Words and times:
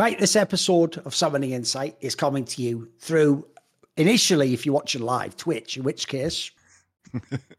Right, 0.00 0.18
this 0.18 0.34
episode 0.34 0.96
of 1.04 1.14
Summoning 1.14 1.50
Insight 1.50 1.94
is 2.00 2.14
coming 2.14 2.46
to 2.46 2.62
you 2.62 2.88
through 3.00 3.46
initially, 3.98 4.54
if 4.54 4.64
you're 4.64 4.74
watching 4.74 5.02
live, 5.02 5.36
Twitch, 5.36 5.76
in 5.76 5.82
which 5.82 6.08
case 6.08 6.50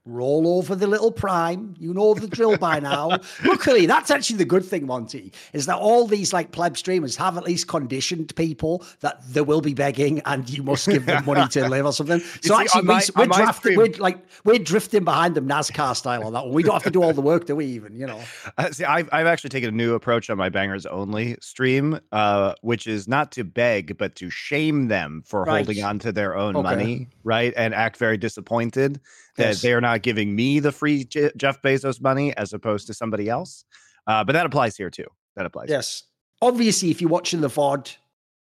roll 0.05 0.57
over 0.57 0.75
the 0.75 0.87
little 0.87 1.11
prime. 1.11 1.75
You 1.77 1.93
know 1.93 2.13
the 2.13 2.27
drill 2.27 2.57
by 2.57 2.79
now. 2.79 3.19
Luckily, 3.43 3.85
that's 3.85 4.09
actually 4.09 4.37
the 4.37 4.45
good 4.45 4.65
thing, 4.65 4.85
Monty, 4.85 5.31
is 5.53 5.65
that 5.65 5.77
all 5.77 6.07
these 6.07 6.31
like 6.33 6.51
pleb 6.51 6.77
streamers 6.77 7.15
have 7.17 7.37
at 7.37 7.43
least 7.43 7.67
conditioned 7.67 8.35
people 8.35 8.85
that 9.01 9.21
they 9.27 9.41
will 9.41 9.61
be 9.61 9.73
begging 9.73 10.21
and 10.25 10.49
you 10.49 10.63
must 10.63 10.87
give 10.87 11.05
them 11.05 11.25
money 11.25 11.47
to 11.49 11.67
live 11.67 11.85
or 11.85 11.93
something. 11.93 12.21
So 12.41 12.55
see, 12.57 12.61
actually, 12.63 12.81
my- 12.83 13.03
we, 13.15 13.25
my 13.27 13.37
drafting, 13.37 13.77
we're 13.77 13.91
like 13.99 14.17
we're 14.43 14.57
drifting 14.59 15.03
behind 15.03 15.35
them 15.35 15.47
NASCAR 15.47 15.95
style 15.95 16.23
on 16.23 16.33
that 16.33 16.45
one. 16.45 16.53
We 16.53 16.63
don't 16.63 16.73
have 16.73 16.83
to 16.83 16.91
do 16.91 17.03
all 17.03 17.13
the 17.13 17.21
work, 17.21 17.45
do 17.45 17.55
we? 17.55 17.65
Even 17.65 17.95
you 17.95 18.07
know. 18.07 18.21
Uh, 18.57 18.71
see, 18.71 18.83
I've 18.85 19.09
I've 19.11 19.27
actually 19.27 19.49
taken 19.51 19.69
a 19.69 19.73
new 19.73 19.93
approach 19.93 20.29
on 20.29 20.37
my 20.37 20.49
bangers 20.49 20.85
only 20.85 21.35
stream, 21.41 21.99
uh, 22.11 22.53
which 22.61 22.87
is 22.87 23.07
not 23.07 23.31
to 23.33 23.43
beg, 23.43 23.97
but 23.97 24.15
to 24.15 24.29
shame 24.29 24.87
them 24.87 25.23
for 25.25 25.43
Right. 25.43 25.65
holding 25.65 25.83
on 25.83 25.99
to 25.99 26.11
their 26.11 26.35
own 26.35 26.55
Okay. 26.55 26.63
money, 26.63 27.07
right? 27.23 27.53
And 27.57 27.73
act 27.73 27.97
very 27.97 28.17
disappointed 28.17 28.99
Yes. 29.41 29.61
they 29.61 29.73
are 29.73 29.81
not 29.81 30.01
giving 30.01 30.35
me 30.35 30.59
the 30.59 30.71
free 30.71 31.03
Je- 31.03 31.31
Jeff 31.37 31.61
Bezos 31.61 32.01
money 32.01 32.35
as 32.37 32.53
opposed 32.53 32.87
to 32.87 32.93
somebody 32.93 33.29
else. 33.29 33.65
Uh, 34.07 34.23
but 34.23 34.33
that 34.33 34.45
applies 34.45 34.75
here 34.77 34.89
too. 34.89 35.05
That 35.35 35.45
applies. 35.45 35.69
here. 35.69 35.77
Yes. 35.77 36.03
Obviously, 36.41 36.89
if 36.91 37.01
you're 37.01 37.09
watching 37.09 37.41
the 37.41 37.49
VOD, 37.49 37.95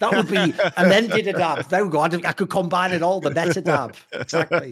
That 0.00 0.12
would 0.14 0.28
be, 0.28 0.36
and 0.76 0.90
then 0.90 1.08
did 1.08 1.26
a 1.28 1.32
dab. 1.32 1.68
There 1.68 1.84
we 1.84 1.90
go. 1.90 2.00
I, 2.00 2.06
I 2.06 2.32
could 2.32 2.50
combine 2.50 2.92
it 2.92 3.02
all. 3.02 3.20
The 3.20 3.30
better 3.30 3.60
dab. 3.60 3.94
Exactly. 4.12 4.70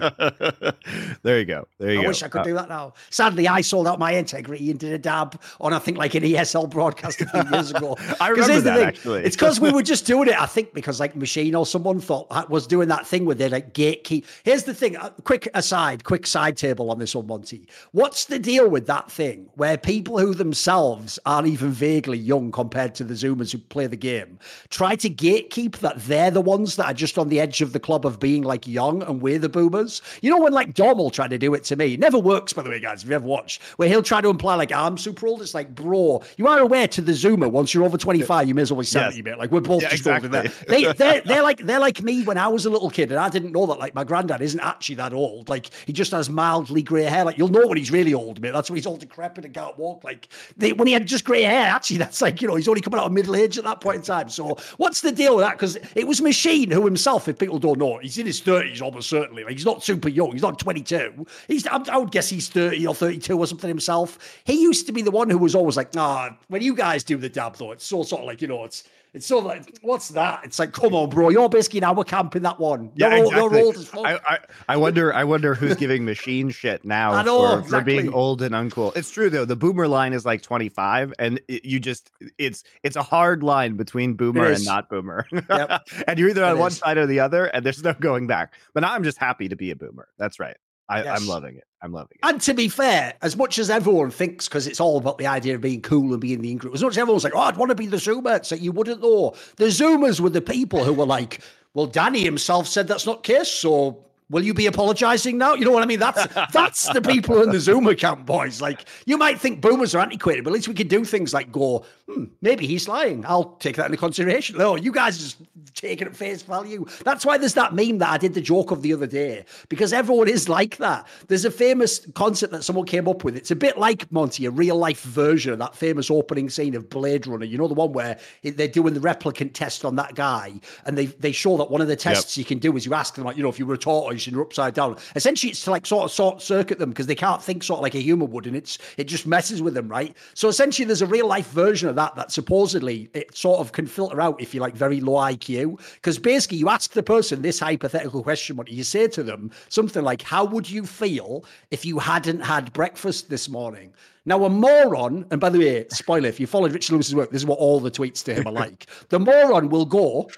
there 1.23 1.39
you 1.39 1.45
go. 1.45 1.67
There 1.79 1.93
you 1.93 2.01
I 2.01 2.03
go. 2.03 2.09
wish 2.09 2.23
I 2.23 2.29
could 2.29 2.41
Uh, 2.43 2.45
do 2.45 2.55
that 2.55 2.69
now. 2.69 2.95
Sadly, 3.11 3.49
I 3.49 3.61
sold 3.61 3.87
out 3.87 3.99
my 3.99 4.13
integrity 4.13 4.71
and 4.71 4.79
did 4.79 4.93
a 4.93 4.99
dab 4.99 5.41
on, 5.61 5.73
I 5.73 5.79
think, 5.79 5.99
like 5.99 6.15
an 6.15 6.23
ESL 6.23 6.69
broadcast 6.71 7.21
a 7.21 7.27
few 7.27 7.43
years 7.53 7.71
ago. 7.71 7.97
I 8.21 8.29
remember 8.29 8.61
that, 8.61 8.77
thing, 8.77 8.87
actually. 8.89 9.25
It's 9.25 9.37
because 9.37 9.61
we 9.61 9.71
were 9.73 9.83
just 9.83 10.07
doing 10.07 10.29
it, 10.29 10.41
I 10.41 10.47
think, 10.47 10.73
because 10.75 11.01
like 11.01 11.17
Machine 11.17 11.55
or 11.55 11.67
someone 11.67 12.01
thought 12.01 12.27
uh, 12.31 12.45
was 12.49 12.67
doing 12.67 12.89
that 12.89 13.07
thing 13.07 13.25
with 13.25 13.39
their 13.39 13.51
like 13.51 13.75
gatekeep. 13.75 14.25
Here's 14.45 14.65
the 14.65 14.75
thing 14.75 14.97
uh, 14.97 15.11
quick 15.25 15.49
aside, 15.55 16.05
quick 16.05 16.27
side 16.27 16.57
table 16.57 16.91
on 16.91 16.99
this 16.99 17.15
one, 17.15 17.27
Monty. 17.27 17.69
What's 17.93 18.27
the 18.27 18.39
deal 18.39 18.69
with 18.69 18.87
that 18.87 19.11
thing 19.11 19.49
where 19.55 19.77
people 19.77 20.19
who 20.19 20.35
themselves 20.35 21.19
aren't 21.27 21.49
even 21.49 21.71
vaguely 21.71 22.19
young 22.19 22.53
compared 22.53 22.95
to 22.97 23.05
the 23.05 23.15
Zoomers 23.15 23.53
who 23.53 23.59
play 23.59 23.87
the 23.87 23.97
game 23.97 24.39
try 24.71 24.84
to 24.95 25.11
gatekeep 25.11 25.79
that 25.79 25.99
they're 26.03 26.31
the 26.31 26.41
ones 26.41 26.77
that 26.77 26.87
are 26.87 26.95
just 26.95 27.19
on 27.19 27.29
the 27.29 27.41
edge 27.41 27.61
of 27.61 27.73
the 27.73 27.81
club 27.81 28.05
of 28.07 28.21
being 28.21 28.43
like 28.43 28.67
young 28.67 29.03
and 29.03 29.21
we're 29.23 29.39
the 29.39 29.49
boomers? 29.49 30.03
You 30.23 30.31
know, 30.31 30.39
when 30.41 30.53
like 30.53 30.75
Dom 30.75 30.99
will 30.99 31.11
try 31.11 31.27
to 31.29 31.39
do 31.39 31.55
it 31.55 31.65
to 31.65 31.77
me, 31.77 31.95
it 31.95 32.01
never 32.01 32.19
works, 32.19 32.53
by 32.53 32.63
the 32.63 32.71
way, 32.71 32.79
guys, 32.81 33.03
if 33.03 33.09
you 33.09 33.15
ever 33.15 33.27
watched, 33.27 33.63
where 33.77 33.89
he'll 33.89 34.03
try 34.03 34.21
to 34.21 34.29
imply 34.29 34.55
like 34.55 34.71
I'm 34.73 34.99
super 34.99 35.27
old. 35.27 35.43
It's 35.43 35.55
like, 35.55 35.75
bro, 35.75 36.23
you 36.37 36.47
are 36.47 36.59
aware 36.61 36.87
to 36.89 37.01
the 37.01 37.13
Zoomer, 37.13 37.51
once 37.51 37.73
you're 37.75 37.85
over 37.85 37.97
25, 37.99 38.47
you 38.49 38.55
may 38.55 38.63
as 38.63 38.71
well 38.73 38.81
be 38.81 38.87
70, 38.87 39.17
Yes. 39.17 39.25
mate. 39.25 39.39
Like 39.39 39.51
we're 39.51 39.61
both 39.61 39.83
Yeah, 39.83 39.89
just 39.91 40.07
older 40.07 40.29
than 40.29 40.47
exactly. 40.47 40.67
that. 40.67 40.69
They, 40.69 40.93
they're, 40.99 41.21
they're 41.23 41.43
like 41.43 41.59
they're 41.59 41.79
like 41.81 42.03
me 42.03 42.23
when 42.25 42.37
I 42.39 42.49
was 42.49 42.67
a 42.67 42.71
little 42.71 42.91
kid, 42.91 43.11
and 43.11 43.19
I 43.21 43.29
didn't 43.29 43.53
know 43.53 43.67
that 43.67 43.79
like 43.79 43.95
my 43.95 44.05
granddad 44.05 44.43
isn't 44.43 44.61
actually 44.61 44.97
that 44.97 45.13
old. 45.13 45.49
Like 45.49 45.71
he 45.87 45.93
just 45.93 46.11
has 46.13 46.29
mildly 46.29 46.83
grey 46.83 47.05
hair. 47.05 47.25
Like 47.25 47.39
you'll 47.39 47.49
know 47.49 47.67
when 47.67 47.79
he's 47.79 47.91
really 47.91 48.13
old, 48.15 48.41
mate. 48.41 48.53
That's 48.53 48.69
when 48.69 48.77
he's 48.77 48.87
all 48.87 48.97
decrepit 48.97 49.45
and 49.45 49.55
can't 49.55 49.79
walk. 49.79 50.05
Like 50.05 50.29
they, 50.57 50.73
when 50.73 50.87
he 50.87 50.93
had 50.93 51.07
just 51.07 51.25
grey 51.25 51.43
hair, 51.43 51.67
actually, 51.69 51.99
that's 51.99 52.21
like 52.21 52.43
you 52.43 52.49
know 52.49 52.57
he's 52.57 52.69
only 52.69 52.81
coming 52.81 52.99
out 53.01 53.07
of 53.07 53.13
middle 53.13 53.37
age 53.37 53.57
at 53.59 53.65
that 53.65 53.81
point 53.81 53.97
in 53.97 54.03
time. 54.03 54.29
So 54.29 54.57
what's 54.77 55.01
the 55.01 55.13
deal 55.13 55.37
with 55.37 55.45
that? 55.45 55.53
Because 55.53 55.77
it 55.95 56.07
was 56.07 56.21
Machine 56.21 56.71
who 56.71 56.85
himself, 56.85 57.29
if 57.29 57.39
people 57.39 57.59
don't 57.59 57.79
know, 57.79 57.99
he's 57.99 58.19
in 58.19 58.27
his 58.27 58.41
thirties 58.41 58.81
almost 58.81 59.09
certainly. 59.09 59.45
Like 59.45 59.55
he's 59.55 59.65
not 59.65 59.83
super 59.83 60.09
young. 60.09 60.33
He's 60.33 60.43
not 60.43 60.59
twenty 60.59 60.83
two. 60.83 61.27
He's 61.49 61.67
I, 61.67 61.97
would 61.97 62.11
guess 62.11 62.29
he's 62.29 62.49
thirty 62.49 62.87
or 62.87 62.95
thirty 62.95 63.19
two 63.19 63.39
or 63.39 63.47
something 63.47 63.69
himself. 63.69 64.41
He 64.45 64.61
used 64.61 64.87
to 64.87 64.93
be 64.93 65.03
the 65.03 65.11
one 65.11 65.31
who 65.31 65.39
was 65.39 65.55
always 65.55 65.77
like, 65.77 65.95
nah. 65.95 66.31
When 66.49 66.63
you 66.63 66.75
guys 66.75 67.05
do 67.05 67.17
the 67.17 67.29
dab 67.29 67.57
though, 67.57 67.73
it's 67.73 67.85
so 67.85 68.03
sort 68.03 68.23
of 68.23 68.27
like 68.27 68.43
you 68.43 68.49
know 68.49 68.65
it's. 68.65 68.85
It's 69.15 69.27
so 69.27 69.39
like, 69.39 69.79
what's 69.83 70.09
that? 70.09 70.41
It's 70.43 70.59
like, 70.59 70.73
come 70.73 70.93
on, 70.93 71.09
bro. 71.09 71.29
You're 71.29 71.49
basically 71.49 71.79
in 71.79 71.85
our 71.85 72.03
camp 72.03 72.35
in 72.35 72.43
that 72.43 72.59
one. 72.59 72.91
Yeah, 72.97 73.15
you're, 73.15 73.27
exactly. 73.27 73.59
you're 73.59 73.67
old 73.67 73.77
as 73.77 73.87
fuck. 73.87 74.05
I, 74.05 74.19
I, 74.27 74.39
I 74.71 74.77
wonder 74.77 75.15
I 75.15 75.23
wonder 75.23 75.55
who's 75.55 75.77
giving 75.77 76.05
machine 76.05 76.51
shit 76.51 76.85
now 76.85 77.13
I 77.13 77.23
know, 77.23 77.63
for, 77.63 77.69
for 77.69 77.81
being 77.83 78.13
old 78.13 78.43
and 78.43 78.55
uncool. 78.55 78.95
It's 78.97 79.13
true 79.13 79.31
though. 79.31 79.45
The 79.45 79.55
boomer 79.55 79.87
line 79.87 80.13
is 80.13 80.27
like 80.27 80.43
25 80.43 81.15
and 81.21 81.41
it, 81.47 81.65
you 81.65 81.79
just 81.79 82.11
it's 82.39 82.65
it's 82.83 82.97
a 82.97 83.05
hard 83.05 83.45
line 83.45 83.77
between 83.77 84.15
boomer 84.15 84.47
and 84.47 84.65
not 84.65 84.91
boomer. 84.91 85.27
Yep. 85.31 85.89
and 86.09 86.19
you're 86.19 86.31
either 86.31 86.45
on 86.45 86.57
It 86.57 86.59
one 86.59 86.73
is. 86.73 86.79
side 86.79 86.99
or 86.99 87.07
the 87.07 87.21
other 87.21 87.47
and 87.47 87.65
there's 87.65 87.85
no 87.85 87.95
going 87.95 88.27
back. 88.27 88.55
But 88.75 88.83
I'm 88.83 89.05
just 89.05 89.19
happy 89.19 89.49
to 89.49 89.55
be 89.55 89.71
a 89.71 89.77
boomer. 89.77 90.09
That's 90.19 90.41
right. 90.41 90.57
I, 90.89 91.03
Yes. 91.03 91.21
I'm 91.21 91.27
loving 91.27 91.57
it. 91.57 91.65
I'm 91.83 91.93
loving 91.93 92.17
it. 92.23 92.27
And 92.29 92.41
to 92.43 92.55
be 92.55 92.69
fair, 92.69 93.15
as 93.23 93.37
much 93.37 93.59
as 93.59 93.71
everyone 93.71 94.11
thinks, 94.11 94.49
because 94.49 94.67
it's 94.67 94.81
all 94.81 94.97
about 94.97 95.19
the 95.19 95.27
idea 95.27 95.55
of 95.55 95.61
being 95.61 95.83
cool 95.83 96.13
and 96.13 96.21
being 96.21 96.41
the 96.41 96.51
in 96.51 96.59
group, 96.59 96.75
as 96.75 96.83
much 96.83 96.93
as 96.93 96.99
everyone's 96.99 97.25
like, 97.25 97.35
oh, 97.35 97.41
I'd 97.41 97.57
want 97.57 97.71
to 97.71 97.75
be 97.75 97.87
the 97.87 97.99
Zoomer, 97.99 98.45
so 98.45 98.55
you 98.55 98.73
wouldn't 98.73 99.03
know. 99.03 99.35
The 99.57 99.67
Zoomers 99.67 100.21
were 100.21 100.31
the 100.31 100.41
people 100.41 100.85
who 100.85 100.93
were 100.95 101.07
like, 101.07 101.41
well, 101.75 101.87
Danny 101.87 102.23
himself 102.23 102.67
said 102.69 102.89
that's 102.89 103.07
not 103.07 103.23
case, 103.23 103.49
so 103.49 104.05
Will 104.31 104.43
you 104.43 104.55
be 104.55 104.67
apologizing 104.67 105.37
now? 105.37 105.53
You 105.53 105.67
know 105.67 105.71
what 105.71 105.83
I 105.83 105.87
mean? 105.87 105.99
That's 105.99 106.27
that's 106.51 106.91
the 106.95 107.03
people 107.03 107.43
in 107.43 107.51
the 107.51 107.61
Zoom 107.61 107.87
account, 107.87 108.25
boys. 108.25 108.63
Like 108.63 108.87
you 109.05 109.19
might 109.19 109.39
think 109.39 109.61
boomers 109.61 109.95
are 109.95 109.99
antiquated, 109.99 110.45
but 110.45 110.51
at 110.51 110.55
least 110.55 110.67
we 110.67 110.73
can 110.73 110.89
do 110.89 111.05
things 111.05 111.35
like 111.35 111.53
go, 111.53 111.85
hmm, 112.09 112.25
maybe 112.41 112.67
he's 112.67 112.89
lying. 112.89 113.27
I'll 113.27 113.57
take 113.57 113.77
that 113.77 113.87
into 113.87 113.99
consideration. 113.99 114.57
No, 114.57 114.77
you 114.77 114.93
guys 114.93 115.19
just 115.19 115.37
take 115.75 116.01
it 116.01 116.09
at 116.09 116.17
face 116.17 116.41
value. 116.41 116.87
That's 117.05 117.27
why 117.27 117.37
there's 117.37 117.53
that 117.55 117.75
meme 117.75 117.99
that 117.99 118.11
I 118.11 118.17
did 118.17 118.33
the 118.33 118.41
joke 118.41 118.71
of 118.71 118.81
the 118.81 118.95
other 118.95 119.07
day, 119.07 119.45
because 119.69 119.93
everyone 119.93 120.29
is 120.29 120.49
like 120.49 120.79
that. 120.79 121.07
There's 121.29 121.45
a 121.45 121.51
famous 121.51 122.07
concept 122.15 122.53
that 122.53 122.65
someone 122.65 122.87
came 122.87 123.07
up 123.07 123.25
with. 123.25 123.37
It's 123.37 123.51
a 123.51 123.57
bit 123.57 123.77
like 123.77 124.11
Monty, 124.11 124.47
a 124.47 124.51
real 124.51 124.77
life 124.77 125.03
version 125.03 125.53
of 125.53 125.59
that 125.59 125.77
famous 125.77 126.11
opening 126.11 126.49
scene 126.49 126.75
of 126.75 126.89
Blade 126.89 127.27
Runner. 127.27 127.45
You 127.45 127.59
know 127.59 127.69
the 127.69 127.75
one 127.75 127.93
where 127.93 128.19
they're 128.43 128.69
doing 128.69 128.95
the 128.95 129.01
replicant 129.01 129.53
test 129.53 129.85
on 129.85 129.97
that 129.97 130.15
guy, 130.15 130.55
and 130.87 130.97
they 130.97 131.07
they 131.07 131.33
show 131.33 131.59
that 131.59 131.71
one 131.71 131.83
of 131.83 131.89
the 131.89 131.97
tests 131.97 132.39
yep. 132.39 132.43
you 132.43 132.49
can 132.49 132.59
do 132.59 132.75
is 132.75 132.87
you 132.87 132.95
ask 132.95 133.17
them 133.17 133.25
like, 133.25 133.37
you 133.37 133.43
know, 133.43 133.51
if 133.51 133.59
you 133.59 133.67
were 133.67 133.75
a 133.75 133.79
tortoise 133.79 134.14
and 134.15 134.35
you're 134.35 134.43
upside 134.43 134.75
down. 134.75 134.97
Essentially, 135.17 135.51
it's 135.51 135.65
to 135.65 135.71
like 135.71 135.87
sort 135.87 136.05
of 136.05 136.13
sort 136.13 136.43
circuit 136.43 136.79
them 136.79 136.91
because 136.91 137.07
they 137.07 137.15
can't 137.15 137.43
think 137.43 137.63
sort 137.63 137.79
of 137.79 137.83
like 137.83 137.95
a 137.95 138.01
human 138.01 138.31
would, 138.31 138.47
and 138.47 138.57
it's 138.57 138.79
it 138.97 139.05
just 139.05 139.27
messes 139.27 139.63
with 139.63 139.75
them, 139.75 139.89
right? 139.89 140.17
So 140.35 140.49
essentially, 140.49 140.87
there's 140.87 141.03
a 141.03 141.07
real 141.07 141.27
life 141.27 141.51
version 141.51 141.89
of 141.89 141.97
that 141.97 142.15
that 142.17 142.33
supposedly 142.33 143.11
it 143.15 143.37
sort 143.37 143.61
of 143.61 143.73
can 143.73 143.87
filter 143.87 144.21
out 144.21 144.41
if 144.41 144.55
you 144.55 144.61
like 144.61 144.75
very 144.75 145.01
low 145.01 145.15
IQ. 145.15 145.81
Because 145.95 146.19
basically, 146.19 146.59
you 146.59 146.69
ask 146.69 146.93
the 146.93 147.03
person 147.03 147.43
this 147.43 147.59
hypothetical 147.59 148.23
question, 148.23 148.57
what 148.57 148.67
do 148.67 148.75
you 148.75 148.85
say 148.85 149.09
to 149.09 149.23
them 149.23 149.51
something 149.69 150.03
like, 150.03 150.23
"How 150.23 150.45
would 150.45 150.71
you 150.71 150.87
feel 150.87 151.45
if 151.71 151.85
you 151.85 151.99
hadn't 151.99 152.41
had 152.41 152.73
breakfast 152.73 153.29
this 153.29 153.49
morning?" 153.49 153.93
Now, 154.27 154.45
a 154.45 154.49
moron, 154.49 155.27
and 155.31 155.39
by 155.39 155.51
the 155.51 155.59
way, 155.59 155.87
spoiler, 155.91 156.29
if 156.29 156.41
you 156.41 156.47
followed 156.47 156.73
Richard 156.73 156.95
Lewis's 156.95 157.15
work, 157.15 157.31
this 157.31 157.43
is 157.43 157.47
what 157.47 157.59
all 157.59 157.79
the 157.79 157.91
tweets 157.91 158.25
to 158.25 158.35
him 158.35 158.47
are 158.47 158.53
like. 158.53 158.87
the 159.11 159.19
moron 159.19 159.69
will 159.69 159.85
go, 159.85 160.31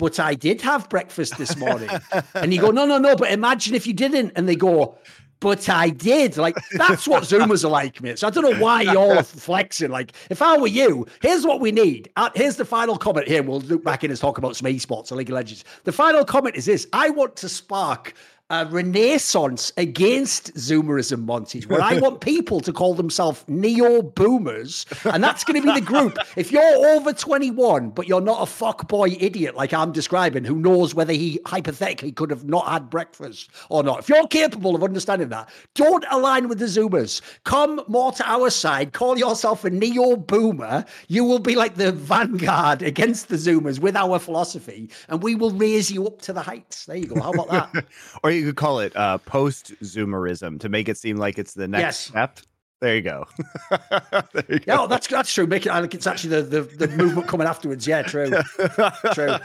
but 0.00 0.18
I 0.18 0.32
did 0.32 0.62
have 0.62 0.88
breakfast 0.88 1.36
this 1.36 1.58
morning. 1.58 1.90
and 2.34 2.54
you 2.54 2.60
go, 2.60 2.70
no, 2.70 2.86
no, 2.86 2.96
no, 2.96 3.14
but 3.14 3.30
imagine 3.30 3.74
if 3.74 3.86
you 3.86 3.92
didn't. 3.92 4.32
And 4.34 4.48
they 4.48 4.56
go, 4.56 4.96
but 5.40 5.68
I 5.68 5.90
did. 5.90 6.38
Like, 6.38 6.56
that's 6.72 7.06
what 7.06 7.24
Zoomers 7.24 7.66
are 7.66 7.68
like, 7.68 8.02
mate. 8.02 8.18
So 8.18 8.26
I 8.26 8.30
don't 8.30 8.50
know 8.50 8.58
why 8.58 8.80
you're 8.80 9.22
flexing. 9.22 9.90
Like, 9.90 10.12
if 10.30 10.40
I 10.40 10.56
were 10.56 10.68
you, 10.68 11.06
here's 11.20 11.46
what 11.46 11.60
we 11.60 11.70
need. 11.70 12.10
Uh, 12.16 12.30
here's 12.34 12.56
the 12.56 12.64
final 12.64 12.96
comment 12.96 13.28
here. 13.28 13.42
We'll 13.42 13.60
look 13.60 13.84
back 13.84 14.02
in 14.02 14.10
and 14.10 14.18
talk 14.18 14.38
about 14.38 14.56
some 14.56 14.72
esports 14.72 15.12
or 15.12 15.16
League 15.16 15.28
of 15.28 15.34
Legends. 15.34 15.64
The 15.84 15.92
final 15.92 16.24
comment 16.24 16.56
is 16.56 16.64
this 16.64 16.86
I 16.94 17.10
want 17.10 17.36
to 17.36 17.48
spark 17.50 18.14
a 18.50 18.66
renaissance 18.66 19.72
against 19.76 20.52
Zoomerism, 20.54 21.24
Monty, 21.24 21.60
where 21.62 21.80
I 21.80 21.98
want 21.98 22.20
people 22.20 22.60
to 22.60 22.72
call 22.72 22.94
themselves 22.94 23.44
neo 23.46 24.02
boomers. 24.02 24.86
And 25.04 25.22
that's 25.22 25.44
going 25.44 25.60
to 25.62 25.66
be 25.66 25.80
the 25.80 25.86
group. 25.86 26.18
If 26.36 26.50
you're 26.50 26.62
over 26.88 27.12
21, 27.12 27.90
but 27.90 28.08
you're 28.08 28.20
not 28.20 28.40
a 28.42 28.50
fuckboy 28.50 29.22
idiot 29.22 29.54
like 29.54 29.72
I'm 29.72 29.92
describing, 29.92 30.44
who 30.44 30.56
knows 30.56 30.94
whether 30.96 31.12
he 31.12 31.38
hypothetically 31.46 32.10
could 32.10 32.30
have 32.30 32.44
not 32.44 32.68
had 32.68 32.90
breakfast 32.90 33.50
or 33.68 33.84
not, 33.84 34.00
if 34.00 34.08
you're 34.08 34.26
capable 34.26 34.74
of 34.74 34.82
understanding 34.82 35.28
that, 35.28 35.48
don't 35.74 36.04
align 36.10 36.48
with 36.48 36.58
the 36.58 36.66
Zoomers. 36.66 37.20
Come 37.44 37.80
more 37.86 38.10
to 38.12 38.28
our 38.28 38.50
side, 38.50 38.92
call 38.92 39.16
yourself 39.16 39.64
a 39.64 39.70
neo 39.70 40.16
boomer. 40.16 40.84
You 41.06 41.24
will 41.24 41.38
be 41.38 41.54
like 41.54 41.76
the 41.76 41.92
vanguard 41.92 42.82
against 42.82 43.28
the 43.28 43.36
Zoomers 43.36 43.78
with 43.78 43.94
our 43.94 44.18
philosophy, 44.18 44.90
and 45.08 45.22
we 45.22 45.36
will 45.36 45.52
raise 45.52 45.90
you 45.90 46.06
up 46.08 46.20
to 46.22 46.32
the 46.32 46.42
heights. 46.42 46.86
There 46.86 46.96
you 46.96 47.06
go. 47.06 47.20
How 47.20 47.30
about 47.30 47.48
that? 47.50 47.86
or 48.24 48.30
you 48.39 48.39
could 48.44 48.56
call 48.56 48.80
it 48.80 48.94
uh, 48.96 49.18
post 49.18 49.72
Zoomerism 49.82 50.60
to 50.60 50.68
make 50.68 50.88
it 50.88 50.98
seem 50.98 51.16
like 51.16 51.38
it's 51.38 51.54
the 51.54 51.68
next 51.68 51.82
yes. 51.82 51.98
step. 51.98 52.40
There 52.80 52.96
you 52.96 53.02
go. 53.02 53.26
there 53.70 54.44
you 54.48 54.60
yeah, 54.66 54.76
go. 54.76 54.86
that's 54.86 55.06
that's 55.06 55.32
true. 55.32 55.46
Make 55.46 55.66
it 55.66 55.70
like 55.70 55.94
it's 55.94 56.06
actually 56.06 56.40
the, 56.40 56.62
the, 56.62 56.86
the 56.86 56.88
movement 56.96 57.28
coming 57.28 57.46
afterwards. 57.46 57.86
Yeah, 57.86 58.02
true. 58.02 58.30
true. 59.12 59.36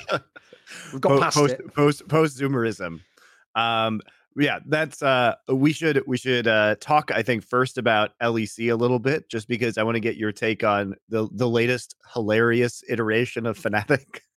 We've 0.93 1.01
got 1.01 1.21
past 1.21 1.37
post, 1.37 1.53
it. 1.53 1.73
Post 1.73 2.07
post 2.07 2.39
Zoomerism. 2.39 3.01
Um, 3.55 4.01
yeah, 4.37 4.59
that's 4.65 5.01
uh 5.01 5.35
we 5.49 5.73
should 5.73 6.01
we 6.07 6.17
should 6.17 6.47
uh 6.47 6.75
talk 6.79 7.11
I 7.13 7.23
think 7.23 7.43
first 7.43 7.77
about 7.77 8.11
LEC 8.21 8.71
a 8.71 8.75
little 8.75 8.99
bit 8.99 9.29
just 9.29 9.47
because 9.47 9.77
I 9.77 9.83
want 9.83 9.95
to 9.95 10.01
get 10.01 10.17
your 10.17 10.31
take 10.31 10.63
on 10.63 10.95
the 11.09 11.27
the 11.31 11.47
latest 11.47 11.95
hilarious 12.13 12.83
iteration 12.89 13.45
of 13.45 13.57
Fnatic 13.59 14.19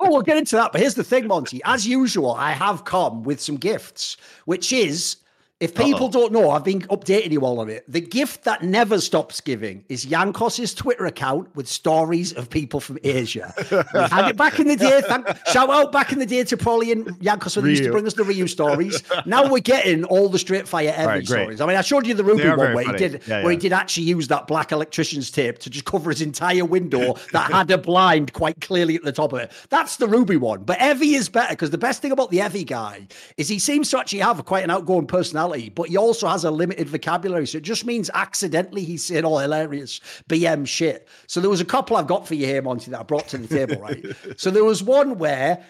oh, 0.00 0.10
we'll 0.10 0.22
get 0.22 0.36
into 0.36 0.56
that. 0.56 0.72
But 0.72 0.80
here's 0.80 0.94
the 0.94 1.04
thing, 1.04 1.26
Monty. 1.26 1.60
As 1.64 1.86
usual, 1.86 2.32
I 2.32 2.52
have 2.52 2.84
come 2.84 3.22
with 3.22 3.40
some 3.40 3.56
gifts, 3.56 4.16
which 4.44 4.72
is 4.72 5.16
if 5.60 5.74
people 5.74 6.06
Uh-oh. 6.06 6.10
don't 6.10 6.32
know, 6.32 6.50
I've 6.50 6.64
been 6.64 6.80
updating 6.82 7.32
you 7.32 7.42
all 7.42 7.60
on 7.60 7.68
it. 7.68 7.84
The 7.86 8.00
gift 8.00 8.44
that 8.44 8.62
never 8.64 8.98
stops 8.98 9.42
giving 9.42 9.84
is 9.90 10.06
Jankos's 10.06 10.72
Twitter 10.72 11.04
account 11.04 11.54
with 11.54 11.68
stories 11.68 12.32
of 12.32 12.48
people 12.48 12.80
from 12.80 12.98
Asia. 13.04 13.52
we 13.70 14.00
had 14.00 14.30
it 14.30 14.38
back 14.38 14.58
in 14.58 14.68
the 14.68 14.76
day. 14.76 15.02
Thank, 15.02 15.26
shout 15.48 15.68
out 15.68 15.92
back 15.92 16.12
in 16.12 16.18
the 16.18 16.24
day 16.24 16.44
to 16.44 16.56
Polly 16.56 16.92
and 16.92 17.04
Jankos 17.20 17.56
when 17.56 17.66
they 17.66 17.72
used 17.72 17.84
to 17.84 17.92
bring 17.92 18.06
us 18.06 18.14
the 18.14 18.24
Ryu 18.24 18.46
stories. 18.46 19.02
Now 19.26 19.50
we're 19.50 19.60
getting 19.60 20.04
all 20.04 20.30
the 20.30 20.38
straight 20.38 20.66
fire 20.66 20.92
Evi 20.92 21.06
right, 21.06 21.26
stories. 21.26 21.60
I 21.60 21.66
mean, 21.66 21.76
I 21.76 21.82
showed 21.82 22.06
you 22.06 22.14
the 22.14 22.24
Ruby 22.24 22.48
one 22.48 22.58
where 22.58 22.84
funny. 22.84 22.98
he 22.98 23.08
did 23.08 23.22
yeah, 23.26 23.42
where 23.42 23.52
yeah. 23.52 23.56
he 23.56 23.56
did 23.58 23.74
actually 23.74 24.04
use 24.04 24.28
that 24.28 24.46
black 24.46 24.72
electrician's 24.72 25.30
tape 25.30 25.58
to 25.58 25.68
just 25.68 25.84
cover 25.84 26.08
his 26.08 26.22
entire 26.22 26.64
window 26.64 27.16
that 27.32 27.50
had 27.50 27.70
a 27.70 27.76
blind 27.76 28.32
quite 28.32 28.62
clearly 28.62 28.96
at 28.96 29.02
the 29.02 29.12
top 29.12 29.34
of 29.34 29.40
it. 29.40 29.52
That's 29.68 29.96
the 29.98 30.08
Ruby 30.08 30.38
one. 30.38 30.62
But 30.62 30.78
Evi 30.78 31.18
is 31.18 31.28
better 31.28 31.52
because 31.52 31.68
the 31.68 31.78
best 31.78 32.00
thing 32.00 32.12
about 32.12 32.30
the 32.30 32.38
Evi 32.38 32.66
guy 32.66 33.06
is 33.36 33.46
he 33.48 33.58
seems 33.58 33.90
to 33.90 33.98
actually 33.98 34.20
have 34.20 34.42
quite 34.46 34.64
an 34.64 34.70
outgoing 34.70 35.06
personality 35.06 35.49
personality, 35.50 35.70
but 35.70 35.88
he 35.88 35.96
also 35.96 36.28
has 36.28 36.44
a 36.44 36.50
limited 36.50 36.88
vocabulary. 36.88 37.46
So 37.46 37.58
it 37.58 37.64
just 37.64 37.84
means 37.84 38.10
accidentally 38.14 38.84
he's 38.84 39.04
saying 39.04 39.24
all 39.24 39.38
hilarious 39.38 40.00
BM 40.28 40.66
shit. 40.66 41.08
So 41.26 41.40
there 41.40 41.50
was 41.50 41.60
a 41.60 41.64
couple 41.64 41.96
I've 41.96 42.06
got 42.06 42.26
for 42.26 42.34
you 42.34 42.46
here, 42.46 42.62
Monty, 42.62 42.90
that 42.90 43.00
I 43.00 43.02
brought 43.02 43.28
to 43.28 43.38
the 43.38 43.48
table, 43.48 43.80
right? 43.80 44.04
so 44.36 44.50
there 44.50 44.64
was 44.64 44.82
one 44.82 45.18
where 45.18 45.64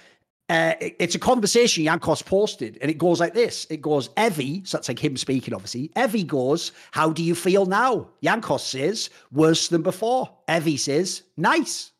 uh, 0.49 0.75
it's 0.81 1.15
a 1.15 1.19
conversation 1.19 1.85
Jankos 1.85 2.25
posted, 2.25 2.77
and 2.83 2.91
it 2.91 2.99
goes 2.99 3.21
like 3.21 3.35
this. 3.35 3.67
It 3.71 3.81
goes, 3.81 4.09
Evi, 4.11 4.67
so 4.67 4.77
that's 4.77 4.89
like 4.89 4.99
him 4.99 5.17
speaking, 5.17 5.55
obviously. 5.55 5.91
Evi 5.95 6.27
goes, 6.27 6.73
How 6.91 7.11
do 7.13 7.23
you 7.23 7.37
feel 7.37 7.67
now? 7.67 8.09
Jankos 8.23 8.61
says, 8.61 9.11
Worse 9.31 9.69
than 9.69 9.83
before. 9.83 10.29
Evi 10.49 10.77
says, 10.77 11.23
Nice 11.37 11.93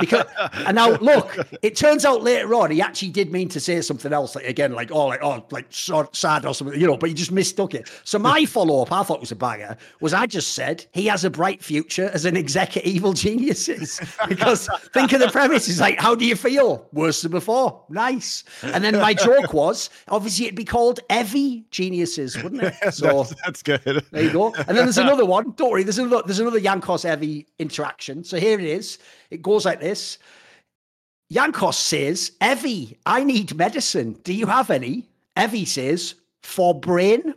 because 0.00 0.24
and 0.66 0.74
now 0.74 0.90
look, 0.96 1.38
it 1.62 1.76
turns 1.76 2.04
out 2.04 2.22
later 2.22 2.54
on 2.54 2.70
he 2.70 2.80
actually 2.80 3.10
did 3.10 3.32
mean 3.32 3.48
to 3.48 3.60
say 3.60 3.80
something 3.80 4.12
else, 4.12 4.34
like 4.34 4.46
again, 4.46 4.72
like 4.72 4.90
oh, 4.92 5.06
like 5.06 5.22
oh, 5.22 5.44
like 5.50 5.66
sad 5.70 6.46
or 6.46 6.54
something, 6.54 6.78
you 6.78 6.86
know, 6.86 6.96
but 6.96 7.08
he 7.08 7.14
just 7.14 7.32
mistook 7.32 7.74
it. 7.74 7.90
So 8.04 8.18
my 8.18 8.44
follow 8.46 8.82
up, 8.82 8.92
I 8.92 9.02
thought 9.02 9.20
was 9.20 9.32
a 9.32 9.36
banger, 9.36 9.76
was 10.00 10.12
I 10.12 10.26
just 10.26 10.52
said 10.52 10.84
he 10.92 11.06
has 11.06 11.24
a 11.24 11.30
bright 11.30 11.62
future 11.62 12.10
as 12.12 12.24
an 12.24 12.36
exec 12.36 12.76
at 12.76 12.84
Evil 12.96 13.12
Geniuses 13.12 14.00
because 14.28 14.68
think 14.92 15.12
of 15.12 15.20
the 15.20 15.28
premise. 15.28 15.66
He's 15.66 15.80
like, 15.80 15.98
how 15.98 16.14
do 16.14 16.24
you 16.24 16.36
feel? 16.36 16.88
Worse 16.92 17.22
than 17.22 17.32
before. 17.32 17.84
Nice. 17.88 18.44
And 18.62 18.82
then 18.82 18.96
my 18.96 19.14
joke 19.14 19.52
was 19.52 19.90
obviously 20.08 20.46
it'd 20.46 20.56
be 20.56 20.64
called 20.64 21.00
Evie 21.10 21.64
Geniuses, 21.70 22.42
wouldn't 22.42 22.62
it? 22.62 22.74
So 22.96 23.24
that's, 23.24 23.34
that's 23.42 23.62
good. 23.62 24.04
There 24.10 24.22
you 24.22 24.32
go. 24.32 24.54
And 24.54 24.68
then 24.68 24.86
there's 24.86 24.96
another 24.96 25.26
one. 25.26 25.52
Don't 25.56 25.70
worry. 25.70 25.82
There's 25.82 25.98
another. 25.98 26.22
There's 26.24 26.38
another 26.38 26.60
Jankos 26.60 27.04
Evi 27.04 27.46
interaction. 27.58 28.24
So 28.24 28.38
here 28.38 28.58
it 28.58 28.64
is. 28.64 28.98
It 29.30 29.42
goes 29.42 29.64
like 29.64 29.80
this. 29.80 30.18
Jankos 31.32 31.74
says, 31.74 32.32
Evi, 32.40 32.96
I 33.04 33.24
need 33.24 33.56
medicine. 33.56 34.12
Do 34.22 34.32
you 34.32 34.46
have 34.46 34.70
any? 34.70 35.08
Evi 35.36 35.66
says, 35.66 36.14
for 36.42 36.78
brain. 36.78 37.34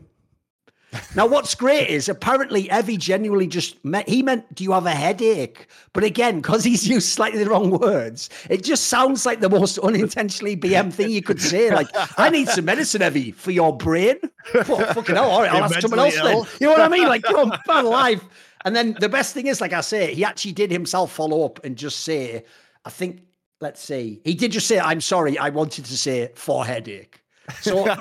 now, 1.16 1.26
what's 1.26 1.54
great 1.56 1.88
is 1.88 2.08
apparently 2.10 2.66
Evi 2.66 2.98
genuinely 2.98 3.48
just 3.48 3.84
meant, 3.84 4.08
he 4.08 4.22
meant, 4.24 4.54
do 4.56 4.64
you 4.64 4.72
have 4.72 4.86
a 4.86 4.92
headache? 4.92 5.68
But 5.94 6.04
again, 6.04 6.38
because 6.38 6.64
he's 6.64 6.88
used 6.96 7.10
slightly 7.10 7.44
the 7.44 7.50
wrong 7.50 7.72
words, 7.72 8.30
it 8.50 8.64
just 8.64 8.88
sounds 8.88 9.26
like 9.26 9.40
the 9.40 9.50
most 9.50 9.78
unintentionally 9.84 10.56
BM 10.56 10.94
thing 10.94 11.10
you 11.10 11.22
could 11.24 11.42
say. 11.42 11.72
Like, 11.72 11.90
I 12.18 12.30
need 12.30 12.48
some 12.50 12.66
medicine, 12.66 13.02
Evi, 13.02 13.34
for 13.34 13.52
your 13.52 13.76
brain. 13.76 14.18
Well, 14.54 14.94
fucking 14.94 15.16
hell, 15.16 15.30
all 15.30 15.42
right, 15.42 15.52
I'll 15.52 15.64
ask 15.64 15.82
someone 15.82 16.00
else 16.00 16.16
Ill. 16.18 16.24
then. 16.26 16.52
You 16.60 16.68
know 16.68 16.74
what 16.74 16.82
I 16.82 16.88
mean? 16.88 17.08
Like, 17.08 17.28
you're 17.28 17.40
on 17.40 17.50
bad 17.68 17.86
life. 17.86 18.24
And 18.66 18.76
then 18.76 18.96
the 19.00 19.10
best 19.10 19.34
thing 19.34 19.48
is, 19.48 19.62
like 19.62 19.74
I 19.74 19.82
say, 19.82 20.14
he 20.14 20.24
actually 20.24 20.54
did 20.54 20.72
himself 20.72 21.12
follow 21.12 21.46
up 21.46 21.64
and 21.64 21.78
just 21.78 22.02
say, 22.02 22.44
I 22.86 22.90
think, 22.90 23.22
let's 23.62 23.82
see, 23.82 24.22
he 24.24 24.34
did 24.34 24.52
just 24.52 24.68
say, 24.68 24.80
I'm 24.80 25.02
sorry, 25.02 25.38
I 25.38 25.50
wanted 25.50 25.86
to 25.86 25.98
say 25.98 26.32
for 26.36 26.66
headache. 26.66 27.22
So 27.62 27.96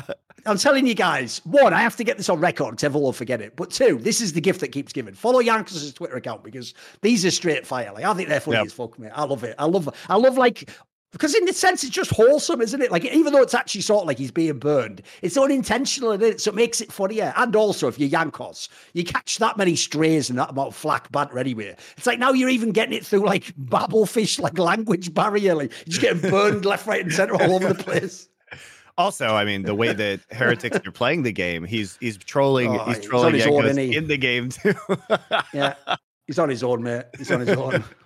I'm 0.46 0.58
telling 0.58 0.86
you 0.86 0.94
guys, 0.94 1.40
one, 1.44 1.72
I 1.72 1.80
have 1.80 1.96
to 1.96 2.04
get 2.04 2.16
this 2.16 2.28
on 2.28 2.40
record 2.40 2.72
because 2.72 2.84
everyone 2.84 3.04
will 3.04 3.12
forget 3.12 3.40
it. 3.40 3.56
But 3.56 3.70
two, 3.70 3.98
this 3.98 4.20
is 4.20 4.32
the 4.32 4.40
gift 4.40 4.60
that 4.60 4.68
keeps 4.68 4.92
giving. 4.92 5.14
Follow 5.14 5.42
Jankos' 5.42 5.94
Twitter 5.94 6.16
account 6.16 6.42
because 6.42 6.74
these 7.02 7.24
are 7.24 7.30
straight 7.30 7.66
fire. 7.66 7.92
Like 7.92 8.04
I 8.04 8.14
think 8.14 8.28
they're 8.28 8.40
funny 8.40 8.58
yep. 8.58 8.66
as 8.66 8.72
fuck, 8.72 8.98
mate. 8.98 9.12
I 9.14 9.24
love 9.24 9.44
it. 9.44 9.54
I 9.58 9.64
love 9.64 9.88
I 10.08 10.16
love 10.16 10.36
like 10.36 10.70
because 11.14 11.32
in 11.32 11.44
the 11.44 11.52
sense, 11.52 11.84
it's 11.84 11.92
just 11.92 12.10
wholesome, 12.10 12.60
isn't 12.60 12.82
it? 12.82 12.90
Like, 12.90 13.04
even 13.04 13.32
though 13.32 13.40
it's 13.40 13.54
actually 13.54 13.82
sort 13.82 14.02
of 14.02 14.08
like 14.08 14.18
he's 14.18 14.32
being 14.32 14.58
burned, 14.58 15.00
it's 15.22 15.36
unintentional, 15.36 16.10
in 16.10 16.20
it? 16.20 16.40
So 16.40 16.50
it 16.50 16.56
makes 16.56 16.80
it 16.80 16.90
funnier. 16.90 17.32
And 17.36 17.54
also, 17.54 17.86
if 17.86 18.00
you're 18.00 18.08
Jankos, 18.08 18.68
you 18.94 19.04
catch 19.04 19.38
that 19.38 19.56
many 19.56 19.76
strays 19.76 20.28
and 20.28 20.36
that 20.40 20.50
amount 20.50 20.70
of 20.70 20.74
flack 20.74 21.12
banter 21.12 21.38
anyway. 21.38 21.76
It's 21.96 22.08
like 22.08 22.18
now 22.18 22.32
you're 22.32 22.48
even 22.48 22.72
getting 22.72 22.94
it 22.94 23.06
through 23.06 23.24
like 23.24 23.44
babblefish, 23.54 24.40
like 24.40 24.58
language 24.58 25.14
barrier. 25.14 25.54
Like, 25.54 25.70
you're 25.70 25.84
just 25.84 26.00
getting 26.00 26.30
burned 26.32 26.64
left, 26.64 26.84
right, 26.88 27.04
and 27.04 27.12
center 27.12 27.40
all 27.40 27.54
over 27.54 27.72
the 27.72 27.80
place. 27.80 28.28
Also, 28.98 29.28
I 29.28 29.44
mean, 29.44 29.62
the 29.62 29.74
way 29.76 29.92
that 29.92 30.20
heretics 30.32 30.84
are 30.84 30.90
playing 30.90 31.22
the 31.22 31.32
game, 31.32 31.62
he's 31.64 31.96
he's 32.00 32.16
trolling, 32.16 32.76
oh, 32.76 32.84
he's 32.86 33.00
trolling 33.00 33.34
he's 33.34 33.46
own, 33.46 33.78
in 33.78 34.08
the 34.08 34.18
game 34.18 34.48
too. 34.48 34.74
yeah, 35.52 35.74
he's 36.26 36.40
on 36.40 36.48
his 36.48 36.64
own, 36.64 36.82
mate. 36.82 37.04
He's 37.16 37.30
on 37.30 37.38
his 37.38 37.50
own. 37.50 37.84